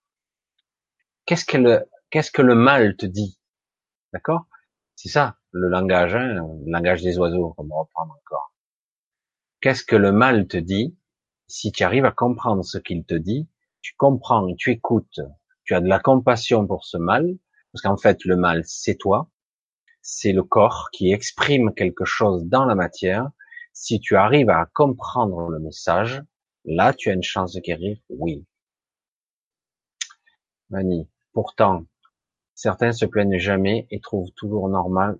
Qu'est-ce 1.25 1.45
que 1.45 1.85
qu'est-ce 2.09 2.41
le 2.41 2.55
mal 2.55 2.95
te 2.97 3.05
dit? 3.05 3.39
D'accord? 4.13 4.45
C'est 4.95 5.09
ça, 5.09 5.37
le 5.51 5.67
langage, 5.67 6.15
hein, 6.15 6.33
le 6.65 6.71
langage 6.71 7.01
des 7.01 7.17
oiseaux, 7.17 7.55
on 7.57 7.63
va 7.63 7.75
reprendre 7.75 8.13
encore. 8.13 8.53
Qu'est-ce 9.61 9.83
que 9.83 9.95
le 9.95 10.11
mal 10.11 10.47
te 10.47 10.57
dit? 10.57 10.95
Si 11.47 11.71
tu 11.71 11.83
arrives 11.83 12.05
à 12.05 12.11
comprendre 12.11 12.63
ce 12.63 12.77
qu'il 12.77 13.05
te 13.05 13.15
dit, 13.15 13.49
tu 13.81 13.93
comprends, 13.97 14.53
tu 14.55 14.71
écoutes, 14.71 15.19
tu 15.63 15.73
as 15.73 15.81
de 15.81 15.87
la 15.87 15.99
compassion 15.99 16.65
pour 16.67 16.85
ce 16.85 16.97
mal, 16.97 17.37
parce 17.71 17.81
qu'en 17.81 17.97
fait, 17.97 18.23
le 18.25 18.35
mal, 18.35 18.63
c'est 18.65 18.95
toi, 18.95 19.29
c'est 20.01 20.31
le 20.33 20.43
corps 20.43 20.89
qui 20.91 21.11
exprime 21.11 21.73
quelque 21.73 22.05
chose 22.05 22.45
dans 22.45 22.65
la 22.65 22.75
matière. 22.75 23.29
Si 23.73 23.99
tu 23.99 24.15
arrives 24.15 24.49
à 24.49 24.67
comprendre 24.73 25.49
le 25.49 25.59
message, 25.59 26.21
là, 26.65 26.93
tu 26.93 27.09
as 27.09 27.13
une 27.13 27.23
chance 27.23 27.53
de 27.53 27.59
guérir, 27.59 27.97
oui. 28.09 28.45
Mani. 30.69 31.09
Pourtant, 31.35 31.83
certains 32.53 32.93
se 32.93 33.05
plaignent 33.05 33.37
jamais 33.37 33.87
et 33.91 33.99
trouvent 33.99 34.31
toujours 34.37 34.69
normal 34.69 35.19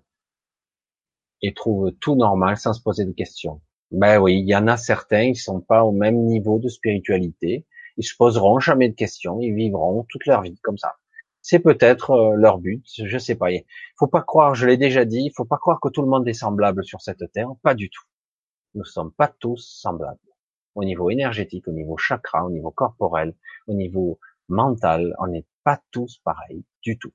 et 1.42 1.52
trouvent 1.52 1.92
tout 2.00 2.16
normal 2.16 2.56
sans 2.56 2.72
se 2.72 2.80
poser 2.80 3.04
de 3.04 3.12
questions. 3.12 3.60
Ben 3.90 4.18
oui, 4.18 4.40
il 4.40 4.48
y 4.48 4.56
en 4.56 4.66
a 4.66 4.78
certains, 4.78 5.24
ils 5.24 5.36
sont 5.36 5.60
pas 5.60 5.84
au 5.84 5.92
même 5.92 6.24
niveau 6.24 6.58
de 6.58 6.68
spiritualité, 6.68 7.66
ils 7.98 8.02
se 8.02 8.16
poseront 8.16 8.60
jamais 8.60 8.88
de 8.88 8.94
questions, 8.94 9.42
ils 9.42 9.54
vivront 9.54 10.06
toute 10.08 10.24
leur 10.24 10.40
vie 10.40 10.58
comme 10.62 10.78
ça. 10.78 10.96
C'est 11.42 11.58
peut-être 11.58 12.12
euh, 12.12 12.34
leur 12.34 12.56
but, 12.60 12.82
je 12.86 13.18
sais 13.18 13.34
pas. 13.34 13.50
Il 13.50 13.66
faut 13.98 14.08
pas 14.08 14.22
croire, 14.22 14.54
je 14.54 14.66
l'ai 14.66 14.78
déjà 14.78 15.04
dit, 15.04 15.20
il 15.26 15.32
faut 15.36 15.44
pas 15.44 15.58
croire 15.58 15.80
que 15.80 15.90
tout 15.90 16.00
le 16.00 16.08
monde 16.08 16.26
est 16.26 16.32
semblable 16.32 16.82
sur 16.82 17.02
cette 17.02 17.30
terre, 17.32 17.50
pas 17.62 17.74
du 17.74 17.90
tout. 17.90 18.04
Nous 18.74 18.84
sommes 18.84 19.12
pas 19.12 19.28
tous 19.28 19.58
semblables. 19.82 20.18
Au 20.76 20.82
niveau 20.82 21.10
énergétique, 21.10 21.68
au 21.68 21.72
niveau 21.72 21.98
chakra, 21.98 22.46
au 22.46 22.50
niveau 22.50 22.70
corporel, 22.70 23.34
au 23.66 23.74
niveau 23.74 24.18
mental, 24.48 25.14
on 25.18 25.26
n'est 25.26 25.44
pas 25.66 25.82
tous 25.90 26.20
pareils 26.22 26.64
du 26.80 26.96
tout. 26.96 27.12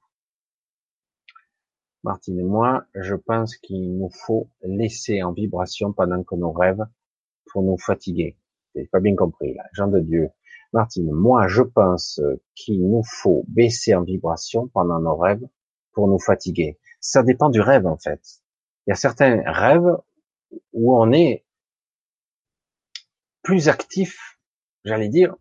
Martine 2.03 2.37
et 2.37 2.43
moi, 2.43 2.85
je 2.95 3.15
pense 3.15 3.55
qu'il 3.55 3.97
nous 3.97 4.09
faut 4.09 4.49
laisser 4.61 5.23
en 5.23 5.31
vibration 5.31 5.93
pendant 5.93 6.21
que 6.21 6.35
nos 6.35 6.51
rêves 6.51 6.85
pour 7.45 7.63
nous 7.63 7.77
fatiguer. 7.77 8.37
J'ai 8.75 8.87
pas 8.87 8.99
bien 8.99 9.15
compris, 9.15 9.53
là. 9.53 9.63
Jean 9.71 9.87
de 9.87 10.01
Dieu. 10.01 10.31
Martine, 10.73 11.13
moi, 11.13 11.47
je 11.47 11.61
pense 11.61 12.19
qu'il 12.53 12.85
nous 12.89 13.03
faut 13.05 13.45
baisser 13.47 13.95
en 13.95 14.03
vibration 14.03 14.67
pendant 14.67 14.99
nos 14.99 15.15
rêves 15.15 15.47
pour 15.93 16.09
nous 16.09 16.19
fatiguer. 16.19 16.77
Ça 16.99 17.23
dépend 17.23 17.49
du 17.49 17.61
rêve, 17.61 17.87
en 17.87 17.97
fait. 17.97 18.21
Il 18.85 18.89
y 18.89 18.93
a 18.93 18.97
certains 18.97 19.43
rêves 19.45 19.95
où 20.73 20.93
on 20.93 21.13
est 21.13 21.45
plus 23.43 23.69
actif, 23.69 24.37
j'allais 24.83 25.07
dire, 25.07 25.37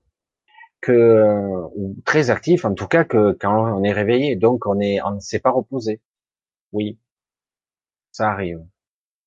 que 0.81 1.67
ou 1.77 1.97
très 2.05 2.31
actif 2.31 2.65
en 2.65 2.75
tout 2.75 2.87
cas 2.89 3.05
que 3.05 3.33
quand 3.33 3.79
on 3.79 3.85
est 3.85 3.93
réveillé. 3.93 4.37
Donc 4.37 4.67
on 4.67 4.81
est 4.81 5.01
on 5.03 5.13
ne 5.13 5.21
s'est 5.21 5.41
pas 5.41 5.51
reposé. 5.51 6.01
Oui. 6.73 6.99
Ça 8.13 8.31
arrive. 8.31 8.61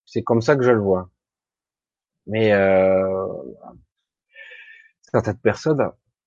C'est 0.06 0.24
comme 0.24 0.42
ça 0.42 0.56
que 0.56 0.64
je 0.64 0.72
le 0.72 0.82
vois. 0.82 1.10
Mais 2.28 2.54
euh, 2.54 3.28
certaines 5.12 5.38
personnes 5.38 5.82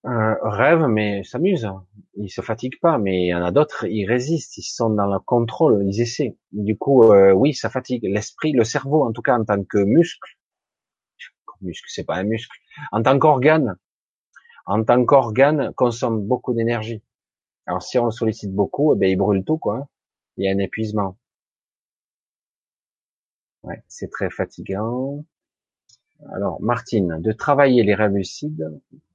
euh, 0.07 0.35
rêvent 0.43 0.89
mais 0.89 1.23
s'amusent. 1.25 1.69
Ils 2.17 2.31
se 2.31 2.41
fatiguent 2.41 2.81
pas 2.81 2.99
mais 2.99 3.25
il 3.25 3.29
y 3.29 3.35
en 3.35 3.45
a 3.45 3.53
d'autres 3.53 3.87
ils 3.87 4.07
résistent. 4.07 4.57
Ils 4.59 4.63
sont 4.63 4.91
dans 4.91 5.07
le 5.07 5.19
contrôle. 5.21 5.85
Ils 5.89 6.01
essaient. 6.01 6.37
Du 6.53 6.77
coup 6.79 7.13
euh, 7.13 7.33
oui 7.33 7.55
ça 7.55 7.71
fatigue 7.71 8.05
l'esprit 8.05 8.53
le 8.53 8.65
cerveau 8.65 9.05
en 9.05 9.13
tout 9.13 9.23
cas 9.23 9.39
en 9.39 9.45
tant 9.45 9.63
que 9.65 9.79
muscle. 9.79 10.37
Muscle 11.63 11.87
c'est 11.89 12.05
pas 12.05 12.17
un 12.17 12.25
muscle. 12.25 12.57
En 12.93 13.03
tant 13.03 13.19
qu'organe 13.19 13.77
en 14.67 14.85
tant 14.85 15.05
qu'organe, 15.05 15.73
consomme 15.75 16.27
beaucoup 16.27 16.55
d'énergie. 16.55 17.03
Alors 17.67 17.83
si 17.83 17.99
on 17.99 18.11
sollicite 18.11 18.53
beaucoup, 18.55 18.95
eh 18.95 18.99
ben, 18.99 19.11
il 19.11 19.17
brûle 19.17 19.45
tout, 19.45 19.59
quoi. 19.59 19.89
Il 20.37 20.45
y 20.45 20.49
a 20.49 20.53
un 20.53 20.59
épuisement. 20.59 21.17
Ouais, 23.63 23.83
c'est 23.89 24.11
très 24.11 24.31
fatigant. 24.31 25.25
Alors, 26.33 26.61
Martine, 26.63 27.21
de 27.21 27.33
travailler 27.33 27.83
les 27.83 27.95
rêves 27.95 28.15
lucides, 28.15 28.71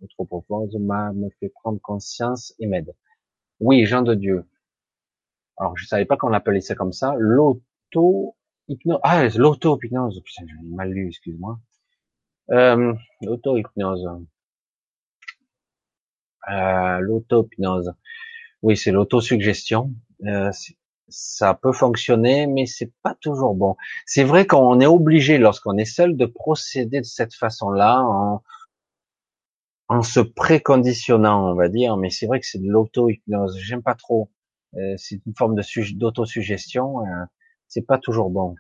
trop 0.10 0.26
propose, 0.26 0.76
me 0.76 1.30
fait 1.40 1.50
prendre 1.50 1.80
conscience 1.82 2.54
et 2.60 2.68
m'aide. 2.68 2.94
Oui, 3.60 3.86
Jean 3.86 4.02
de 4.02 4.14
Dieu. 4.14 4.46
Alors, 5.58 5.78
je 5.78 5.86
savais 5.86 6.06
pas 6.06 6.18
qu'on 6.18 6.34
appelait 6.34 6.62
ça 6.62 6.76
comme 6.76 6.92
ça. 6.92 7.16
L'auto-hypnose. 7.18 9.00
Ah, 9.04 9.28
l'auto-hypnose. 9.30 10.22
Putain, 10.24 10.46
j'ai 10.48 10.68
mal 10.68 10.92
lu, 10.92 11.08
excuse-moi. 11.08 11.60
Euh, 12.52 12.94
l'auto-hypnose. 13.22 14.10
Euh, 16.50 17.00
l'auto-hypnose. 17.00 17.94
Oui, 18.62 18.78
c'est 18.78 18.92
l'autosuggestion. 18.92 19.94
Euh, 20.26 20.52
ça 21.08 21.54
peut 21.54 21.74
fonctionner, 21.74 22.48
mais 22.48 22.66
c'est 22.66 22.92
pas 23.04 23.16
toujours 23.20 23.54
bon. 23.54 23.76
C'est 24.06 24.24
vrai 24.24 24.48
qu'on 24.48 24.80
est 24.80 24.86
obligé, 24.86 25.38
lorsqu'on 25.38 25.78
est 25.78 25.86
seul, 25.86 26.16
de 26.16 26.26
procéder 26.26 27.02
de 27.02 27.06
cette 27.06 27.34
façon-là, 27.34 28.02
en, 28.02 28.42
en 29.90 30.04
se 30.04 30.22
préconditionnant, 30.22 31.52
on 31.52 31.56
va 31.56 31.68
dire. 31.70 31.98
Mais 31.98 32.10
c'est 32.10 32.28
vrai 32.28 32.40
que 32.40 32.46
c'est 32.46 32.62
de 32.62 32.70
l'auto-hypnose. 32.70 33.58
J'aime 33.60 33.84
pas 33.84 33.96
trop. 33.96 34.32
Euh, 34.76 34.96
c'est 34.98 35.20
une 35.26 35.36
forme 35.38 35.56
de 35.56 35.98
d'autosuggestion. 35.98 37.02
Euh, 37.02 37.26
c'est 37.68 37.86
pas 37.86 37.98
toujours 37.98 38.30
bon. 38.30 38.56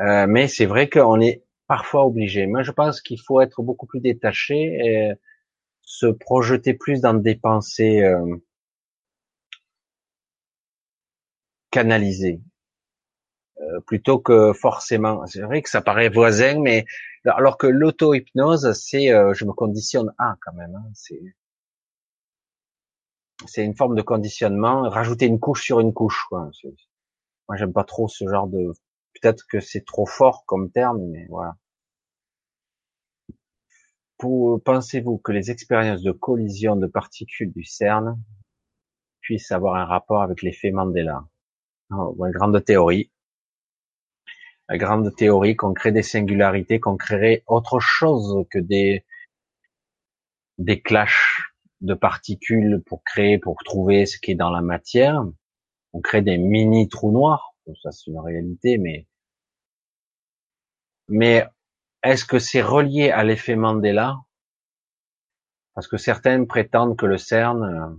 Euh, 0.00 0.26
mais 0.28 0.48
c'est 0.48 0.66
vrai 0.66 0.88
qu'on 0.88 1.20
est 1.20 1.44
parfois 1.68 2.04
obligé. 2.04 2.46
Moi, 2.46 2.62
je 2.62 2.72
pense 2.72 3.00
qu'il 3.00 3.20
faut 3.20 3.40
être 3.40 3.62
beaucoup 3.62 3.86
plus 3.86 4.00
détaché 4.00 4.56
et 4.56 5.12
se 5.84 6.06
projeter 6.06 6.74
plus 6.74 7.00
dans 7.00 7.14
des 7.14 7.36
pensées 7.36 8.02
euh, 8.02 8.36
canalisées, 11.70 12.40
euh, 13.60 13.80
plutôt 13.86 14.18
que 14.18 14.52
forcément. 14.52 15.26
C'est 15.26 15.42
vrai 15.42 15.62
que 15.62 15.70
ça 15.70 15.82
paraît 15.82 16.08
voisin, 16.08 16.60
mais 16.60 16.84
alors 17.24 17.58
que 17.58 17.66
l'auto-hypnose, 17.66 18.72
c'est 18.72 19.10
euh, 19.12 19.34
je 19.34 19.44
me 19.44 19.52
conditionne 19.52 20.12
à 20.18 20.36
quand 20.40 20.54
même. 20.54 20.74
Hein, 20.74 20.90
c'est 20.94 21.20
c'est 23.46 23.64
une 23.64 23.76
forme 23.76 23.96
de 23.96 24.02
conditionnement, 24.02 24.88
rajouter 24.88 25.26
une 25.26 25.40
couche 25.40 25.64
sur 25.64 25.80
une 25.80 25.92
couche. 25.92 26.26
Moi, 26.30 27.56
j'aime 27.56 27.72
pas 27.72 27.84
trop 27.84 28.08
ce 28.08 28.28
genre 28.28 28.46
de. 28.46 28.72
Peut-être 29.20 29.44
que 29.48 29.60
c'est 29.60 29.84
trop 29.84 30.06
fort 30.06 30.44
comme 30.46 30.70
terme, 30.70 31.00
mais 31.10 31.26
voilà. 31.28 31.56
Pensez-vous 34.64 35.18
que 35.18 35.32
les 35.32 35.50
expériences 35.50 36.02
de 36.02 36.12
collision 36.12 36.76
de 36.76 36.86
particules 36.86 37.52
du 37.52 37.64
CERN 37.64 38.18
puissent 39.20 39.52
avoir 39.52 39.76
un 39.76 39.84
rapport 39.84 40.22
avec 40.22 40.42
l'effet 40.42 40.70
Mandela? 40.70 41.24
Oh, 41.90 42.16
Une 42.24 42.32
grande 42.32 42.64
théorie. 42.64 43.10
La 44.68 44.78
grande 44.78 45.14
théorie 45.14 45.56
qu'on 45.56 45.74
crée 45.74 45.92
des 45.92 46.02
singularités, 46.02 46.80
qu'on 46.80 46.96
créerait 46.96 47.44
autre 47.46 47.80
chose 47.80 48.46
que 48.50 48.58
des 48.58 49.04
des 50.56 50.80
clashs 50.80 51.52
de 51.80 51.94
particules 51.94 52.82
pour 52.86 53.02
créer, 53.04 53.38
pour 53.38 53.56
trouver 53.64 54.06
ce 54.06 54.18
qui 54.18 54.30
est 54.30 54.36
dans 54.36 54.50
la 54.50 54.62
matière. 54.62 55.22
On 55.92 56.00
crée 56.00 56.22
des 56.22 56.38
mini 56.38 56.88
trous 56.88 57.12
noirs. 57.12 57.54
Ça, 57.82 57.92
c'est 57.92 58.10
une 58.10 58.20
réalité, 58.20 58.78
mais 58.78 59.06
mais 61.08 61.44
est-ce 62.04 62.26
que 62.26 62.38
c'est 62.38 62.62
relié 62.62 63.10
à 63.10 63.24
l'effet 63.24 63.56
Mandela? 63.56 64.18
Parce 65.74 65.88
que 65.88 65.96
certains 65.96 66.44
prétendent 66.44 66.96
que 66.96 67.06
le 67.06 67.16
CERN, 67.16 67.64
euh, 67.64 67.96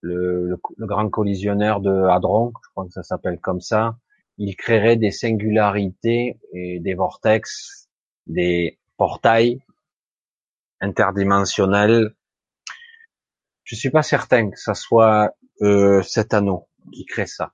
le, 0.00 0.60
grand 0.78 1.08
collisionneur 1.08 1.80
de 1.80 1.90
Hadron, 1.90 2.52
je 2.64 2.70
crois 2.70 2.86
que 2.86 2.92
ça 2.92 3.02
s'appelle 3.02 3.38
comme 3.40 3.60
ça, 3.60 3.96
il 4.36 4.56
créerait 4.56 4.96
des 4.96 5.12
singularités 5.12 6.38
et 6.52 6.80
des 6.80 6.94
vortex, 6.94 7.88
des 8.26 8.78
portails 8.96 9.60
interdimensionnels. 10.80 12.14
Je 13.62 13.76
suis 13.76 13.90
pas 13.90 14.02
certain 14.02 14.50
que 14.50 14.58
ça 14.58 14.74
soit 14.74 15.32
euh, 15.62 16.02
cet 16.02 16.34
anneau 16.34 16.68
qui 16.92 17.04
crée 17.04 17.26
ça. 17.26 17.52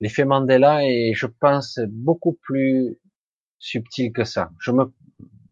L'effet 0.00 0.24
Mandela 0.24 0.84
est, 0.84 1.12
je 1.14 1.26
pense, 1.26 1.80
beaucoup 1.86 2.34
plus 2.42 2.98
subtil 3.58 4.12
que 4.12 4.24
ça. 4.24 4.50
Je 4.60 4.70
me, 4.70 4.92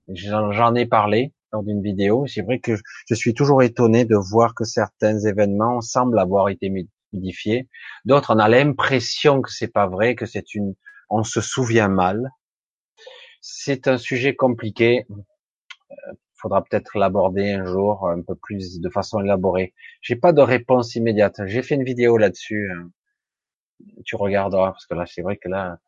j'en 0.08 0.74
ai 0.74 0.86
parlé 0.86 1.32
lors 1.52 1.62
d'une 1.62 1.82
vidéo. 1.82 2.26
C'est 2.26 2.42
vrai 2.42 2.58
que 2.58 2.72
je 3.08 3.14
suis 3.14 3.34
toujours 3.34 3.62
étonné 3.62 4.04
de 4.04 4.16
voir 4.16 4.54
que 4.54 4.64
certains 4.64 5.18
événements 5.20 5.80
semblent 5.80 6.18
avoir 6.18 6.48
été 6.48 6.70
modifiés. 7.12 7.68
D'autres, 8.04 8.34
on 8.34 8.38
a 8.38 8.48
l'impression 8.48 9.40
que 9.40 9.50
c'est 9.50 9.72
pas 9.72 9.86
vrai, 9.86 10.14
que 10.14 10.26
c'est 10.26 10.54
une, 10.54 10.74
on 11.10 11.24
se 11.24 11.40
souvient 11.40 11.88
mal. 11.88 12.30
C'est 13.40 13.88
un 13.88 13.98
sujet 13.98 14.34
compliqué. 14.34 15.06
Euh, 15.10 16.12
faudra 16.34 16.62
peut-être 16.62 16.98
l'aborder 16.98 17.52
un 17.52 17.64
jour 17.64 18.08
un 18.08 18.20
peu 18.20 18.34
plus 18.34 18.80
de 18.80 18.90
façon 18.90 19.20
élaborée. 19.20 19.72
J'ai 20.02 20.16
pas 20.16 20.32
de 20.32 20.42
réponse 20.42 20.94
immédiate. 20.94 21.40
J'ai 21.46 21.62
fait 21.62 21.74
une 21.74 21.84
vidéo 21.84 22.18
là-dessus. 22.18 22.70
Hein. 22.70 22.90
Tu 24.04 24.16
regarderas 24.16 24.72
parce 24.72 24.86
que 24.86 24.94
là, 24.94 25.06
c'est 25.06 25.22
vrai 25.22 25.36
que 25.36 25.48
là, 25.48 25.78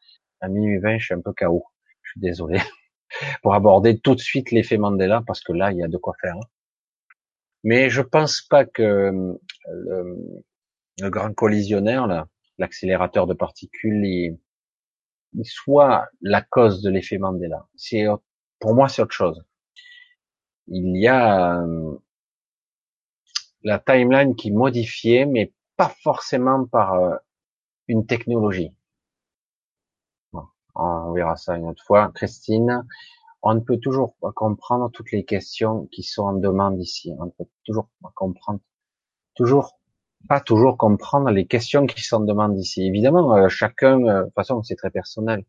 à 0.40 0.48
minuit 0.48 0.78
20, 0.78 0.98
je 0.98 1.04
suis 1.04 1.14
un 1.14 1.20
peu 1.20 1.32
KO 1.32 1.64
désolé, 2.16 2.58
pour 3.42 3.54
aborder 3.54 3.98
tout 3.98 4.14
de 4.14 4.20
suite 4.20 4.50
l'effet 4.50 4.78
Mandela, 4.78 5.22
parce 5.26 5.40
que 5.40 5.52
là, 5.52 5.72
il 5.72 5.78
y 5.78 5.82
a 5.82 5.88
de 5.88 5.96
quoi 5.96 6.14
faire. 6.20 6.34
Hein. 6.34 6.48
Mais 7.64 7.90
je 7.90 8.02
pense 8.02 8.42
pas 8.42 8.64
que 8.64 8.82
euh, 8.82 10.16
le, 11.00 11.10
grand 11.10 11.32
collisionnaire, 11.34 12.26
l'accélérateur 12.58 13.26
de 13.26 13.34
particules, 13.34 14.04
il, 14.04 14.38
soit 15.44 16.08
la 16.22 16.42
cause 16.42 16.82
de 16.82 16.90
l'effet 16.90 17.18
Mandela. 17.18 17.66
C'est 17.76 18.06
pour 18.60 18.74
moi, 18.74 18.88
c'est 18.88 19.02
autre 19.02 19.14
chose. 19.14 19.44
Il 20.68 20.96
y 20.96 21.08
a 21.08 21.60
euh, 21.60 21.98
la 23.62 23.78
timeline 23.78 24.34
qui 24.36 24.48
est 24.48 24.52
modifiée, 24.52 25.26
mais 25.26 25.52
pas 25.76 25.92
forcément 26.02 26.66
par 26.66 26.94
euh, 26.94 27.16
une 27.88 28.06
technologie 28.06 28.75
on 30.76 31.12
verra 31.12 31.36
ça 31.36 31.56
une 31.56 31.66
autre 31.66 31.82
fois. 31.84 32.10
Christine, 32.14 32.84
on 33.42 33.54
ne 33.54 33.60
peut 33.60 33.78
toujours 33.78 34.16
pas 34.20 34.32
comprendre 34.32 34.90
toutes 34.90 35.12
les 35.12 35.24
questions 35.24 35.86
qui 35.86 36.02
sont 36.02 36.24
en 36.24 36.32
demande 36.34 36.80
ici. 36.80 37.12
On 37.18 37.26
ne 37.26 37.30
peut 37.30 37.46
toujours 37.64 37.88
pas 38.02 38.12
comprendre, 38.14 38.60
toujours, 39.34 39.78
pas 40.28 40.40
toujours 40.40 40.76
comprendre 40.76 41.30
les 41.30 41.46
questions 41.46 41.86
qui 41.86 42.02
sont 42.02 42.16
en 42.16 42.20
demande 42.20 42.58
ici. 42.58 42.84
Évidemment, 42.86 43.36
euh, 43.36 43.48
chacun, 43.48 44.02
euh, 44.04 44.20
de 44.20 44.24
toute 44.24 44.34
façon, 44.34 44.62
c'est 44.62 44.76
très 44.76 44.90
personnel. 44.90 45.44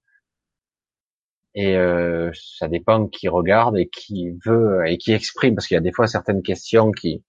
Et 1.55 1.75
euh, 1.75 2.31
ça 2.35 2.67
dépend 2.67 3.07
qui 3.07 3.29
regarde 3.29 3.77
et 3.77 3.89
qui 3.89 4.29
veut 4.45 4.85
et 4.85 4.99
qui 4.99 5.13
exprime, 5.13 5.55
parce 5.55 5.67
qu'il 5.67 5.75
y 5.75 5.79
a 5.79 5.81
des 5.81 5.91
fois 5.91 6.05
certaines 6.05 6.43
questions 6.43 6.91
qui, 6.91 7.23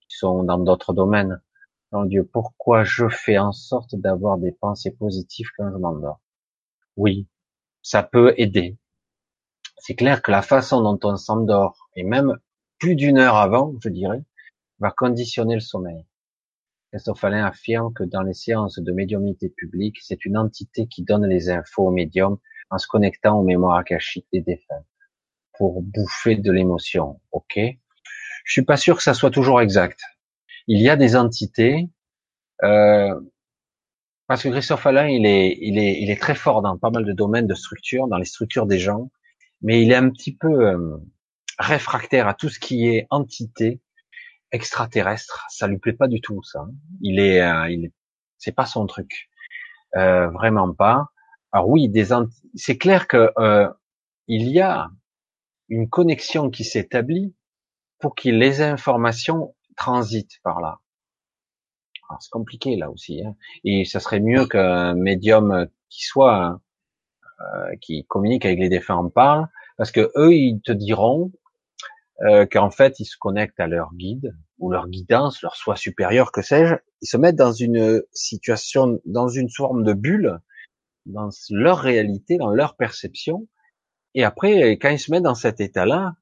qui 0.00 0.16
sont 0.16 0.44
dans 0.44 0.58
d'autres 0.58 0.94
domaines. 0.94 1.42
Mon 1.92 2.04
Dieu, 2.04 2.24
pourquoi 2.24 2.84
je 2.84 3.08
fais 3.08 3.38
en 3.38 3.52
sorte 3.52 3.94
d'avoir 3.94 4.38
des 4.38 4.52
pensées 4.52 4.92
positives 4.92 5.48
quand 5.58 5.70
je 5.70 5.76
m'endors? 5.76 6.20
Oui, 6.96 7.28
ça 7.86 8.02
peut 8.02 8.34
aider. 8.36 8.76
C'est 9.78 9.94
clair 9.94 10.20
que 10.20 10.32
la 10.32 10.42
façon 10.42 10.82
dont 10.82 10.98
on 11.04 11.16
s'endort, 11.16 11.88
et 11.94 12.02
même 12.02 12.36
plus 12.80 12.96
d'une 12.96 13.16
heure 13.16 13.36
avant, 13.36 13.74
je 13.80 13.88
dirais, 13.90 14.24
va 14.80 14.90
conditionner 14.90 15.54
le 15.54 15.60
sommeil. 15.60 16.04
Christophe 16.90 17.22
affirme 17.22 17.94
que 17.94 18.02
dans 18.02 18.22
les 18.22 18.34
séances 18.34 18.80
de 18.80 18.92
médiumnité 18.92 19.50
publique, 19.50 19.98
c'est 20.02 20.24
une 20.24 20.36
entité 20.36 20.88
qui 20.88 21.04
donne 21.04 21.26
les 21.26 21.48
infos 21.48 21.86
au 21.86 21.92
médium 21.92 22.38
en 22.70 22.78
se 22.78 22.88
connectant 22.88 23.38
aux 23.38 23.44
mémoires 23.44 23.76
akashiques 23.76 24.26
des 24.32 24.40
défunts 24.40 24.84
pour 25.56 25.80
bouffer 25.80 26.34
de 26.34 26.50
l'émotion. 26.50 27.20
Ok 27.30 27.56
Je 27.56 28.52
suis 28.52 28.64
pas 28.64 28.76
sûr 28.76 28.96
que 28.96 29.02
ça 29.04 29.14
soit 29.14 29.30
toujours 29.30 29.60
exact. 29.60 30.00
Il 30.66 30.82
y 30.82 30.88
a 30.88 30.96
des 30.96 31.14
entités 31.14 31.88
euh, 32.64 33.14
parce 34.26 34.42
que 34.42 34.48
Christophe 34.48 34.86
Alain, 34.86 35.08
il 35.08 35.24
est, 35.26 35.56
il 35.60 35.78
est, 35.78 36.00
il 36.00 36.10
est 36.10 36.20
très 36.20 36.34
fort 36.34 36.62
dans 36.62 36.76
pas 36.78 36.90
mal 36.90 37.04
de 37.04 37.12
domaines 37.12 37.46
de 37.46 37.54
structure, 37.54 38.08
dans 38.08 38.18
les 38.18 38.24
structures 38.24 38.66
des 38.66 38.78
gens, 38.78 39.10
mais 39.62 39.82
il 39.82 39.92
est 39.92 39.96
un 39.96 40.10
petit 40.10 40.34
peu 40.34 40.68
euh, 40.68 40.96
réfractaire 41.58 42.26
à 42.28 42.34
tout 42.34 42.48
ce 42.48 42.58
qui 42.58 42.88
est 42.88 43.06
entité 43.10 43.80
extraterrestre. 44.52 45.46
Ça 45.48 45.66
lui 45.68 45.78
plaît 45.78 45.92
pas 45.92 46.08
du 46.08 46.20
tout, 46.20 46.42
ça. 46.42 46.66
Il 47.00 47.18
est, 47.20 47.40
euh, 47.40 47.68
il 47.70 47.86
est, 47.86 47.92
c'est 48.38 48.52
pas 48.52 48.66
son 48.66 48.86
truc, 48.86 49.28
euh, 49.96 50.28
vraiment 50.28 50.72
pas. 50.72 51.06
Alors 51.52 51.68
oui, 51.68 51.88
des, 51.88 52.08
c'est 52.54 52.78
clair 52.78 53.06
que 53.08 53.30
euh, 53.38 53.68
il 54.26 54.48
y 54.48 54.60
a 54.60 54.90
une 55.68 55.88
connexion 55.88 56.50
qui 56.50 56.64
s'établit 56.64 57.34
pour 57.98 58.14
que 58.14 58.28
les 58.28 58.60
informations 58.60 59.54
transitent 59.76 60.38
par 60.42 60.60
là 60.60 60.78
c'est 62.20 62.30
compliqué 62.30 62.76
là 62.76 62.90
aussi. 62.90 63.22
Hein. 63.24 63.34
Et 63.64 63.84
ça 63.84 64.00
serait 64.00 64.20
mieux 64.20 64.46
qu'un 64.46 64.94
médium 64.94 65.68
qui 65.88 66.04
soit 66.04 66.60
euh, 67.40 67.76
qui 67.82 68.04
communique 68.06 68.46
avec 68.46 68.58
les 68.58 68.70
défunts 68.70 68.94
en 68.96 69.10
parle, 69.10 69.46
parce 69.76 69.92
que 69.92 70.10
eux 70.16 70.34
ils 70.34 70.60
te 70.62 70.72
diront 70.72 71.32
euh, 72.22 72.46
qu'en 72.46 72.70
fait 72.70 72.98
ils 72.98 73.04
se 73.04 73.18
connectent 73.18 73.60
à 73.60 73.66
leur 73.66 73.92
guide 73.94 74.34
ou 74.58 74.70
leur 74.70 74.88
guidance, 74.88 75.42
leur 75.42 75.54
soi 75.54 75.76
supérieur, 75.76 76.32
que 76.32 76.40
sais-je. 76.40 76.76
Ils 77.02 77.06
se 77.06 77.18
mettent 77.18 77.36
dans 77.36 77.52
une 77.52 78.02
situation, 78.12 79.00
dans 79.04 79.28
une 79.28 79.50
forme 79.50 79.84
de 79.84 79.92
bulle, 79.92 80.40
dans 81.04 81.28
leur 81.50 81.78
réalité, 81.78 82.38
dans 82.38 82.50
leur 82.50 82.74
perception. 82.76 83.46
Et 84.14 84.24
après, 84.24 84.72
quand 84.78 84.88
ils 84.88 84.98
se 84.98 85.10
mettent 85.10 85.24
dans 85.24 85.34
cet 85.34 85.60
état-là, 85.60 86.14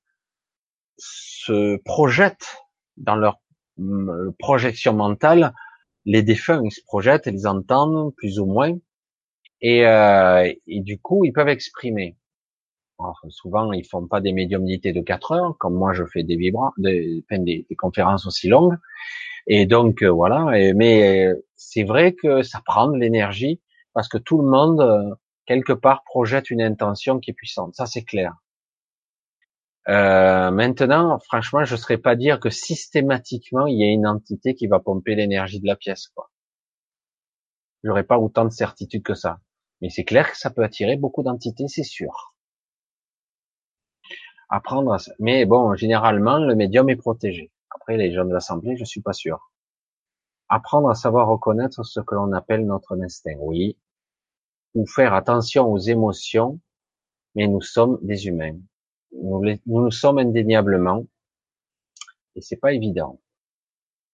se 0.98 1.76
projettent 1.84 2.56
dans 2.96 3.14
leur 3.14 3.40
projection 4.40 4.94
mentale 4.94 5.54
les 6.04 6.22
défunts 6.22 6.62
ils 6.64 6.72
se 6.72 6.82
projettent, 6.84 7.26
ils 7.26 7.46
entendent 7.46 8.14
plus 8.16 8.38
ou 8.38 8.46
moins, 8.46 8.72
et, 9.60 9.86
euh, 9.86 10.52
du 10.66 10.98
coup 11.00 11.24
ils 11.24 11.32
peuvent 11.32 11.48
exprimer. 11.48 12.16
souvent 13.28 13.72
ils 13.72 13.86
font 13.86 14.06
pas 14.06 14.20
des 14.20 14.32
médiumnités 14.32 14.92
de 14.92 15.00
4 15.00 15.32
heures, 15.32 15.58
comme 15.58 15.74
moi 15.74 15.92
je 15.92 16.04
fais 16.06 16.22
des 16.22 16.36
vibra, 16.36 16.72
des, 16.78 17.24
des, 17.30 17.66
conférences 17.76 18.26
aussi 18.26 18.48
longues, 18.48 18.76
et 19.46 19.66
donc 19.66 20.02
euh, 20.02 20.10
voilà. 20.10 20.46
mais 20.74 21.28
c'est 21.56 21.84
vrai 21.84 22.12
que 22.14 22.42
ça 22.42 22.60
prend 22.64 22.88
de 22.88 22.98
l'énergie 22.98 23.60
parce 23.94 24.08
que 24.08 24.18
tout 24.18 24.38
le 24.42 24.48
monde 24.48 24.80
euh, 24.80 25.14
quelque 25.46 25.72
part 25.72 26.04
projette 26.04 26.50
une 26.50 26.62
intention 26.62 27.18
qui 27.20 27.30
est 27.30 27.34
puissante. 27.34 27.74
Ça 27.74 27.86
c'est 27.86 28.04
clair. 28.04 28.34
Euh, 29.88 30.50
maintenant, 30.50 31.18
franchement, 31.18 31.64
je 31.64 31.74
ne 31.74 31.78
saurais 31.78 31.98
pas 31.98 32.16
dire 32.16 32.40
que 32.40 32.48
systématiquement 32.50 33.66
il 33.66 33.78
y 33.78 33.84
a 33.84 33.88
une 33.92 34.06
entité 34.06 34.54
qui 34.54 34.66
va 34.66 34.80
pomper 34.80 35.14
l'énergie 35.14 35.60
de 35.60 35.66
la 35.66 35.76
pièce. 35.76 36.08
Quoi. 36.08 36.30
J'aurais 37.82 38.04
pas 38.04 38.18
autant 38.18 38.44
de 38.44 38.50
certitude 38.50 39.02
que 39.02 39.14
ça. 39.14 39.40
Mais 39.82 39.90
c'est 39.90 40.04
clair 40.04 40.30
que 40.30 40.38
ça 40.38 40.50
peut 40.50 40.62
attirer 40.62 40.96
beaucoup 40.96 41.22
d'entités, 41.22 41.68
c'est 41.68 41.82
sûr. 41.82 42.34
Apprendre 44.48 44.94
à... 44.94 44.98
Mais 45.18 45.44
bon, 45.44 45.74
généralement, 45.74 46.38
le 46.38 46.54
médium 46.54 46.88
est 46.88 46.96
protégé. 46.96 47.52
Après, 47.70 47.98
les 47.98 48.12
gens 48.12 48.24
de 48.24 48.32
l'Assemblée, 48.32 48.76
je 48.76 48.84
suis 48.84 49.02
pas 49.02 49.12
sûr. 49.12 49.50
Apprendre 50.48 50.88
à 50.88 50.94
savoir 50.94 51.28
reconnaître 51.28 51.84
ce 51.84 52.00
que 52.00 52.14
l'on 52.14 52.32
appelle 52.32 52.64
notre 52.64 52.98
instinct, 52.98 53.36
oui. 53.38 53.76
Ou 54.74 54.86
faire 54.86 55.12
attention 55.12 55.70
aux 55.70 55.78
émotions, 55.78 56.60
mais 57.34 57.46
nous 57.48 57.60
sommes 57.60 57.98
des 58.02 58.26
humains. 58.26 58.56
Nous, 59.22 59.42
nous 59.66 59.90
sommes 59.90 60.18
indéniablement, 60.18 61.06
et 62.36 62.40
c'est 62.40 62.56
pas 62.56 62.72
évident 62.72 63.20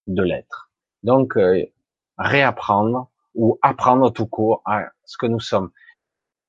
de 0.07 0.23
l'être. 0.23 0.71
Donc, 1.03 1.37
euh, 1.37 1.65
réapprendre 2.17 3.09
ou 3.33 3.57
apprendre 3.61 4.11
tout 4.11 4.27
court 4.27 4.61
à 4.65 4.89
ce 5.05 5.17
que 5.17 5.25
nous 5.25 5.39
sommes. 5.39 5.71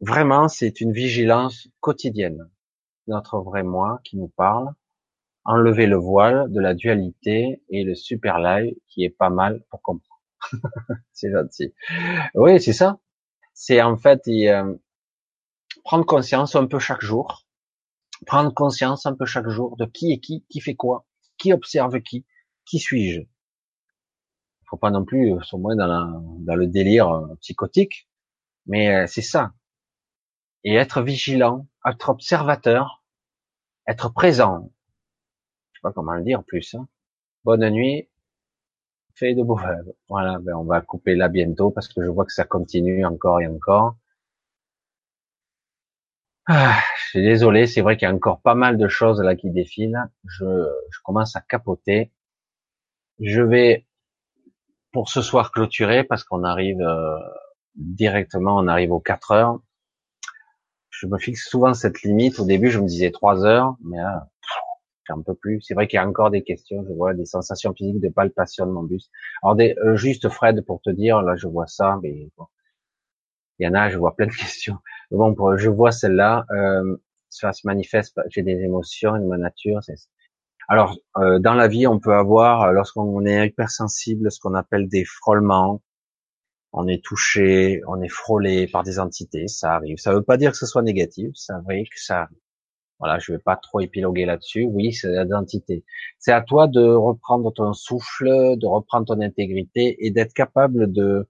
Vraiment, 0.00 0.48
c'est 0.48 0.80
une 0.80 0.92
vigilance 0.92 1.68
quotidienne. 1.80 2.50
Notre 3.06 3.38
vrai 3.38 3.62
moi 3.62 4.00
qui 4.04 4.16
nous 4.16 4.28
parle, 4.28 4.72
enlever 5.44 5.86
le 5.86 5.96
voile 5.96 6.50
de 6.52 6.60
la 6.60 6.74
dualité 6.74 7.62
et 7.68 7.84
le 7.84 7.94
super 7.94 8.38
live 8.38 8.74
qui 8.88 9.04
est 9.04 9.10
pas 9.10 9.30
mal 9.30 9.62
pour 9.70 9.80
comprendre. 9.82 10.20
c'est 11.12 11.30
gentil. 11.30 11.72
Oui, 12.34 12.60
c'est 12.60 12.72
ça. 12.72 12.98
C'est 13.54 13.80
en 13.82 13.96
fait 13.96 14.22
euh, 14.28 14.74
prendre 15.84 16.04
conscience 16.04 16.56
un 16.56 16.66
peu 16.66 16.78
chaque 16.78 17.02
jour 17.02 17.46
prendre 18.26 18.52
conscience 18.52 19.06
un 19.06 19.14
peu 19.14 19.26
chaque 19.26 19.48
jour 19.48 19.76
de 19.76 19.84
qui 19.84 20.12
est 20.12 20.20
qui, 20.20 20.44
qui 20.48 20.60
fait 20.60 20.74
quoi, 20.74 21.06
qui 21.38 21.52
observe 21.52 22.00
qui, 22.00 22.24
qui 22.64 22.78
suis-je. 22.78 23.20
Il 23.20 23.28
faut 24.66 24.76
pas 24.76 24.90
non 24.90 25.04
plus, 25.04 25.32
au 25.52 25.58
moins 25.58 25.76
dans, 25.76 26.22
dans 26.38 26.54
le 26.54 26.66
délire 26.66 27.08
euh, 27.08 27.34
psychotique, 27.40 28.08
mais 28.66 28.94
euh, 28.94 29.06
c'est 29.06 29.22
ça. 29.22 29.52
Et 30.64 30.74
être 30.74 31.02
vigilant, 31.02 31.66
être 31.86 32.08
observateur, 32.08 33.02
être 33.86 34.12
présent. 34.12 34.72
Je 35.72 35.78
sais 35.78 35.82
pas 35.82 35.92
comment 35.92 36.14
le 36.14 36.22
dire 36.22 36.44
plus. 36.44 36.74
Hein. 36.74 36.88
Bonne 37.44 37.68
nuit, 37.70 38.08
fait 39.14 39.34
de 39.34 39.42
beaux 39.42 39.54
rêves. 39.54 39.92
Voilà, 40.08 40.38
ben 40.38 40.54
on 40.54 40.64
va 40.64 40.80
couper 40.80 41.14
là 41.14 41.28
bientôt 41.28 41.70
parce 41.70 41.88
que 41.88 42.02
je 42.02 42.10
vois 42.10 42.24
que 42.24 42.32
ça 42.32 42.44
continue 42.44 43.04
encore 43.04 43.40
et 43.40 43.46
encore. 43.46 43.96
Ah, 46.48 46.80
je 46.98 47.08
suis 47.10 47.22
désolé, 47.22 47.66
c'est 47.66 47.82
vrai 47.82 47.96
qu'il 47.96 48.06
y 48.08 48.10
a 48.10 48.14
encore 48.14 48.40
pas 48.40 48.54
mal 48.54 48.76
de 48.76 48.88
choses 48.88 49.20
là 49.20 49.36
qui 49.36 49.50
défilent. 49.50 50.02
Je, 50.26 50.44
je 50.90 50.98
commence 51.04 51.36
à 51.36 51.40
capoter. 51.40 52.12
Je 53.20 53.42
vais 53.42 53.86
pour 54.92 55.08
ce 55.08 55.22
soir 55.22 55.52
clôturer 55.52 56.04
parce 56.04 56.24
qu'on 56.24 56.44
arrive 56.44 56.80
euh, 56.80 57.18
directement, 57.76 58.56
on 58.56 58.66
arrive 58.68 58.92
aux 58.92 59.00
4 59.00 59.32
heures. 59.32 59.60
Je 60.90 61.06
me 61.06 61.18
fixe 61.18 61.48
souvent 61.48 61.74
cette 61.74 62.02
limite. 62.02 62.38
Au 62.38 62.44
début, 62.44 62.70
je 62.70 62.78
me 62.78 62.86
disais 62.86 63.10
3 63.10 63.44
heures, 63.44 63.76
mais 63.82 63.96
là, 63.98 64.28
un 65.08 65.22
peu 65.22 65.34
plus. 65.34 65.60
C'est 65.62 65.74
vrai 65.74 65.86
qu'il 65.88 65.96
y 65.96 66.00
a 66.00 66.06
encore 66.06 66.30
des 66.30 66.42
questions. 66.42 66.84
Je 66.88 66.92
vois 66.92 67.14
des 67.14 67.26
sensations 67.26 67.74
physiques 67.74 68.00
de 68.00 68.08
palpation 68.08 68.66
de 68.66 68.72
mon 68.72 68.82
bus. 68.82 69.10
Alors, 69.42 69.56
des, 69.56 69.74
euh, 69.84 69.96
juste 69.96 70.28
Fred 70.28 70.64
pour 70.64 70.80
te 70.82 70.90
dire, 70.90 71.22
là, 71.22 71.36
je 71.36 71.46
vois 71.46 71.66
ça, 71.66 71.98
mais 72.02 72.30
bon, 72.36 72.46
il 73.58 73.66
y 73.66 73.68
en 73.68 73.74
a, 73.74 73.88
je 73.90 73.98
vois 73.98 74.14
plein 74.16 74.26
de 74.26 74.32
questions. 74.36 74.78
Bon, 75.12 75.56
je 75.58 75.68
vois 75.68 75.92
celle-là, 75.92 76.46
euh, 76.52 76.96
ça 77.28 77.52
se 77.52 77.66
manifeste, 77.66 78.18
j'ai 78.30 78.42
des 78.42 78.62
émotions 78.62 79.12
de 79.18 79.24
ma 79.26 79.36
nature. 79.36 79.80
Alors, 80.68 80.96
euh, 81.18 81.38
dans 81.38 81.54
la 81.54 81.68
vie, 81.68 81.86
on 81.86 82.00
peut 82.00 82.14
avoir, 82.14 82.72
lorsqu'on 82.72 83.24
est 83.26 83.46
hypersensible, 83.46 84.32
ce 84.32 84.40
qu'on 84.40 84.54
appelle 84.54 84.88
des 84.88 85.04
frôlements. 85.04 85.82
On 86.72 86.88
est 86.88 87.04
touché, 87.04 87.82
on 87.86 88.00
est 88.00 88.08
frôlé 88.08 88.66
par 88.66 88.82
des 88.82 88.98
entités, 88.98 89.46
ça 89.48 89.74
arrive. 89.74 89.98
Ça 89.98 90.12
ne 90.12 90.16
veut 90.16 90.22
pas 90.22 90.38
dire 90.38 90.52
que 90.52 90.56
ce 90.56 90.66
soit 90.66 90.82
négatif, 90.82 91.30
ça 91.34 91.60
vrai 91.60 91.84
que 91.84 92.00
ça. 92.00 92.28
Voilà, 92.98 93.18
je 93.18 93.32
vais 93.32 93.38
pas 93.38 93.56
trop 93.56 93.80
épiloguer 93.80 94.24
là-dessus. 94.24 94.64
Oui, 94.64 94.92
c'est 94.94 95.10
l'identité. 95.10 95.84
C'est 96.18 96.32
à 96.32 96.40
toi 96.40 96.68
de 96.68 96.82
reprendre 96.82 97.52
ton 97.52 97.74
souffle, 97.74 98.56
de 98.56 98.66
reprendre 98.66 99.06
ton 99.06 99.20
intégrité 99.20 100.06
et 100.06 100.10
d'être 100.10 100.32
capable 100.32 100.92
de 100.92 101.28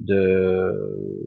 de 0.00 1.26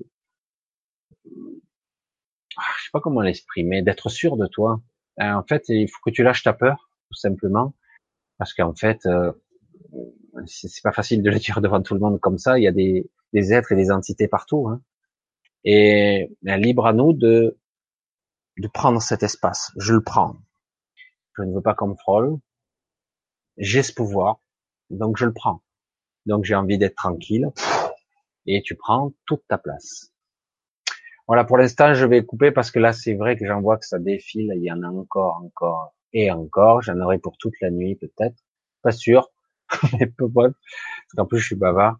je 1.29 2.83
sais 2.83 2.91
pas 2.91 3.01
comment 3.01 3.21
l'exprimer, 3.21 3.81
d'être 3.81 4.09
sûr 4.09 4.37
de 4.37 4.47
toi. 4.47 4.81
Euh, 5.21 5.31
en 5.31 5.43
fait, 5.43 5.63
il 5.69 5.89
faut 5.89 5.99
que 6.05 6.11
tu 6.11 6.23
lâches 6.23 6.43
ta 6.43 6.53
peur, 6.53 6.89
tout 7.09 7.17
simplement, 7.17 7.75
parce 8.37 8.53
qu'en 8.53 8.73
fait, 8.73 9.05
euh, 9.05 9.31
c'est 10.45 10.83
pas 10.83 10.91
facile 10.91 11.21
de 11.23 11.29
le 11.29 11.39
dire 11.39 11.61
devant 11.61 11.81
tout 11.81 11.93
le 11.93 11.99
monde 11.99 12.19
comme 12.19 12.37
ça. 12.37 12.57
Il 12.57 12.63
y 12.63 12.67
a 12.67 12.71
des, 12.71 13.09
des 13.33 13.53
êtres 13.53 13.71
et 13.71 13.75
des 13.75 13.91
entités 13.91 14.27
partout, 14.27 14.67
hein. 14.69 14.81
et 15.63 16.31
ben, 16.41 16.59
libre 16.59 16.85
à 16.85 16.93
nous 16.93 17.13
de 17.13 17.57
de 18.59 18.67
prendre 18.67 19.01
cet 19.01 19.23
espace. 19.23 19.71
Je 19.77 19.93
le 19.93 20.03
prends. 20.03 20.35
Je 21.37 21.43
ne 21.43 21.53
veux 21.53 21.61
pas 21.61 21.73
qu'on 21.73 21.87
me 21.87 21.95
frôle. 21.95 22.37
J'ai 23.57 23.83
ce 23.83 23.93
pouvoir, 23.93 24.41
donc 24.89 25.17
je 25.17 25.25
le 25.25 25.33
prends. 25.33 25.63
Donc 26.25 26.43
j'ai 26.43 26.55
envie 26.55 26.77
d'être 26.77 26.95
tranquille 26.95 27.49
et 28.45 28.61
tu 28.61 28.75
prends 28.75 29.13
toute 29.25 29.43
ta 29.47 29.57
place. 29.57 30.13
Voilà, 31.29 31.43
pour 31.43 31.59
l'instant, 31.59 31.93
je 31.93 32.07
vais 32.07 32.25
couper 32.25 32.49
parce 32.49 32.71
que 32.71 32.79
là, 32.79 32.91
c'est 32.91 33.13
vrai 33.13 33.37
que 33.37 33.45
j'en 33.45 33.61
vois 33.61 33.77
que 33.77 33.85
ça 33.85 33.99
défile. 33.99 34.51
Il 34.55 34.63
y 34.63 34.71
en 34.71 34.81
a 34.81 34.87
encore, 34.87 35.43
encore 35.45 35.93
et 36.11 36.31
encore. 36.31 36.81
J'en 36.81 36.99
aurai 37.01 37.19
pour 37.19 37.37
toute 37.37 37.53
la 37.61 37.69
nuit, 37.69 37.95
peut-être. 37.95 38.33
Pas 38.81 38.91
sûr, 38.91 39.29
mais 39.99 40.07
peu 40.07 40.27
Parce 40.33 40.55
qu'en 41.15 41.27
plus, 41.27 41.37
je 41.37 41.45
suis 41.45 41.55
bavard. 41.55 41.99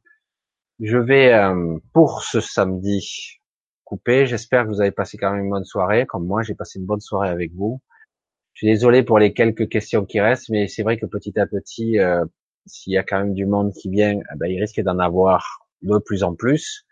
Je 0.80 0.98
vais, 0.98 1.32
euh, 1.32 1.77
pour 1.93 2.24
ce 2.24 2.40
samedi, 2.41 3.38
couper. 3.83 4.25
J'espère 4.25 4.64
que 4.64 4.69
vous 4.69 4.82
avez 4.82 4.90
passé 4.90 5.19
quand 5.19 5.32
même 5.32 5.43
une 5.43 5.51
bonne 5.51 5.64
soirée. 5.64 6.08
Comme 6.08 6.25
moi, 6.25 6.41
j'ai 6.41 6.56
passé 6.56 6.80
une 6.80 6.88
bonne 6.88 6.99
soirée 6.99 7.30
avec 7.30 7.53
vous. 7.53 7.80
Je 8.53 8.61
suis 8.61 8.67
désolé 8.67 9.03
pour 9.03 9.19
les 9.19 9.35
quelques 9.35 9.69
questions 9.69 10.06
qui 10.06 10.19
restent, 10.19 10.49
mais 10.49 10.67
c'est 10.67 10.82
vrai 10.82 10.98
que 10.98 11.06
petit 11.06 11.40
à 11.40 11.45
petit, 11.45 11.99
euh, 11.99 12.25
s'il 12.66 12.93
y 12.93 12.98
a 12.98 13.03
quand 13.03 13.19
même 13.19 13.35
du 13.35 13.45
monde 13.45 13.74
qui 13.74 13.91
vient, 13.91 14.14
eh 14.14 14.38
ben, 14.38 14.48
il 14.48 14.59
risque 14.59 14.82
d'en 14.82 14.98
avoir 14.98 15.67
de 15.83 15.99
plus 15.99 16.24
en 16.24 16.33
plus. 16.33 16.83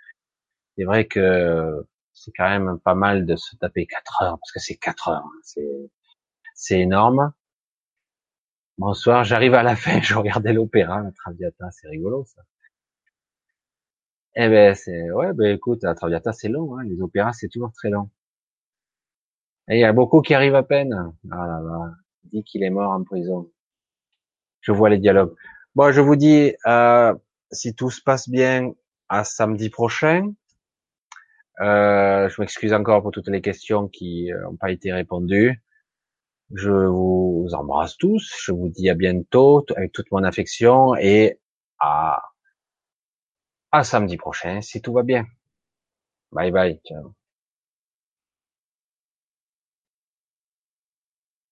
C'est 0.78 0.84
vrai 0.84 1.06
que 1.06 1.84
c'est 2.28 2.34
quand 2.36 2.50
même 2.50 2.78
pas 2.80 2.94
mal 2.94 3.26
de 3.26 3.38
se 3.38 3.56
taper 3.56 3.86
4 3.86 4.22
heures, 4.22 4.38
parce 4.38 4.52
que 4.52 4.60
c'est 4.60 4.76
4 4.76 5.08
heures, 5.08 5.26
hein. 5.26 5.40
c'est, 5.44 5.90
c'est 6.56 6.80
énorme. 6.82 7.32
Bonsoir, 8.78 9.24
j'arrive 9.24 9.54
à 9.54 9.64
la 9.64 9.78
fin, 9.78 10.02
je 10.02 10.14
regardais 10.14 10.52
l'opéra, 10.52 11.02
la 11.02 11.12
Traviata, 11.12 11.72
c'est 11.72 11.88
rigolo 11.88 12.26
ça. 12.26 12.42
Eh 14.36 14.50
ben 14.50 14.76
c'est 14.76 15.10
ouais, 15.10 15.34
ben 15.34 15.56
écoute, 15.56 15.84
la 15.84 15.96
Traviata 15.96 16.34
c'est 16.34 16.50
long, 16.50 16.78
hein. 16.78 16.84
les 16.84 17.02
opéras 17.02 17.32
c'est 17.32 17.48
toujours 17.48 17.72
très 17.72 17.90
long. 17.90 18.10
Et 19.70 19.78
il 19.78 19.80
y 19.80 19.86
a 19.86 19.94
beaucoup 19.94 20.22
qui 20.22 20.34
arrivent 20.34 20.56
à 20.56 20.64
peine. 20.64 21.14
Ah 21.32 21.48
là 21.48 21.62
là, 21.62 21.94
dit 22.26 22.44
qu'il 22.44 22.64
est 22.64 22.70
mort 22.70 22.92
en 22.92 23.04
prison. 23.04 23.50
Je 24.62 24.74
vois 24.74 24.90
les 24.90 24.98
dialogues. 24.98 25.34
Bon, 25.76 25.92
je 25.92 26.02
vous 26.02 26.16
dis, 26.18 26.54
euh, 26.66 27.16
si 27.52 27.74
tout 27.74 27.90
se 27.90 28.02
passe 28.02 28.30
bien, 28.30 28.74
à 29.08 29.24
samedi 29.24 29.70
prochain. 29.70 30.34
Euh, 31.62 32.30
je 32.30 32.42
m'excuse 32.42 32.74
encore 32.74 33.02
pour 33.02 33.12
toutes 33.12 33.28
les 33.30 33.42
questions 33.42 33.88
qui 33.88 34.32
n'ont 34.44 34.56
pas 34.56 34.72
été 34.72 34.92
répondues. 34.94 35.62
Je 36.54 36.72
vous 36.72 37.50
embrasse 37.54 37.98
tous. 37.98 38.34
Je 38.44 38.52
vous 38.52 38.70
dis 38.70 38.90
à 38.90 38.96
bientôt 38.96 39.66
avec 39.76 39.92
toute 39.92 40.12
mon 40.12 40.24
affection 40.24 40.96
et 40.96 41.40
à, 41.80 42.22
à 43.72 43.84
samedi 43.84 44.18
prochain 44.18 44.62
si 44.62 44.82
tout 44.82 44.94
va 44.94 45.04
bien. 45.04 45.26
Bye 46.32 46.52
bye. 46.52 46.80
Ciao. 46.86 47.14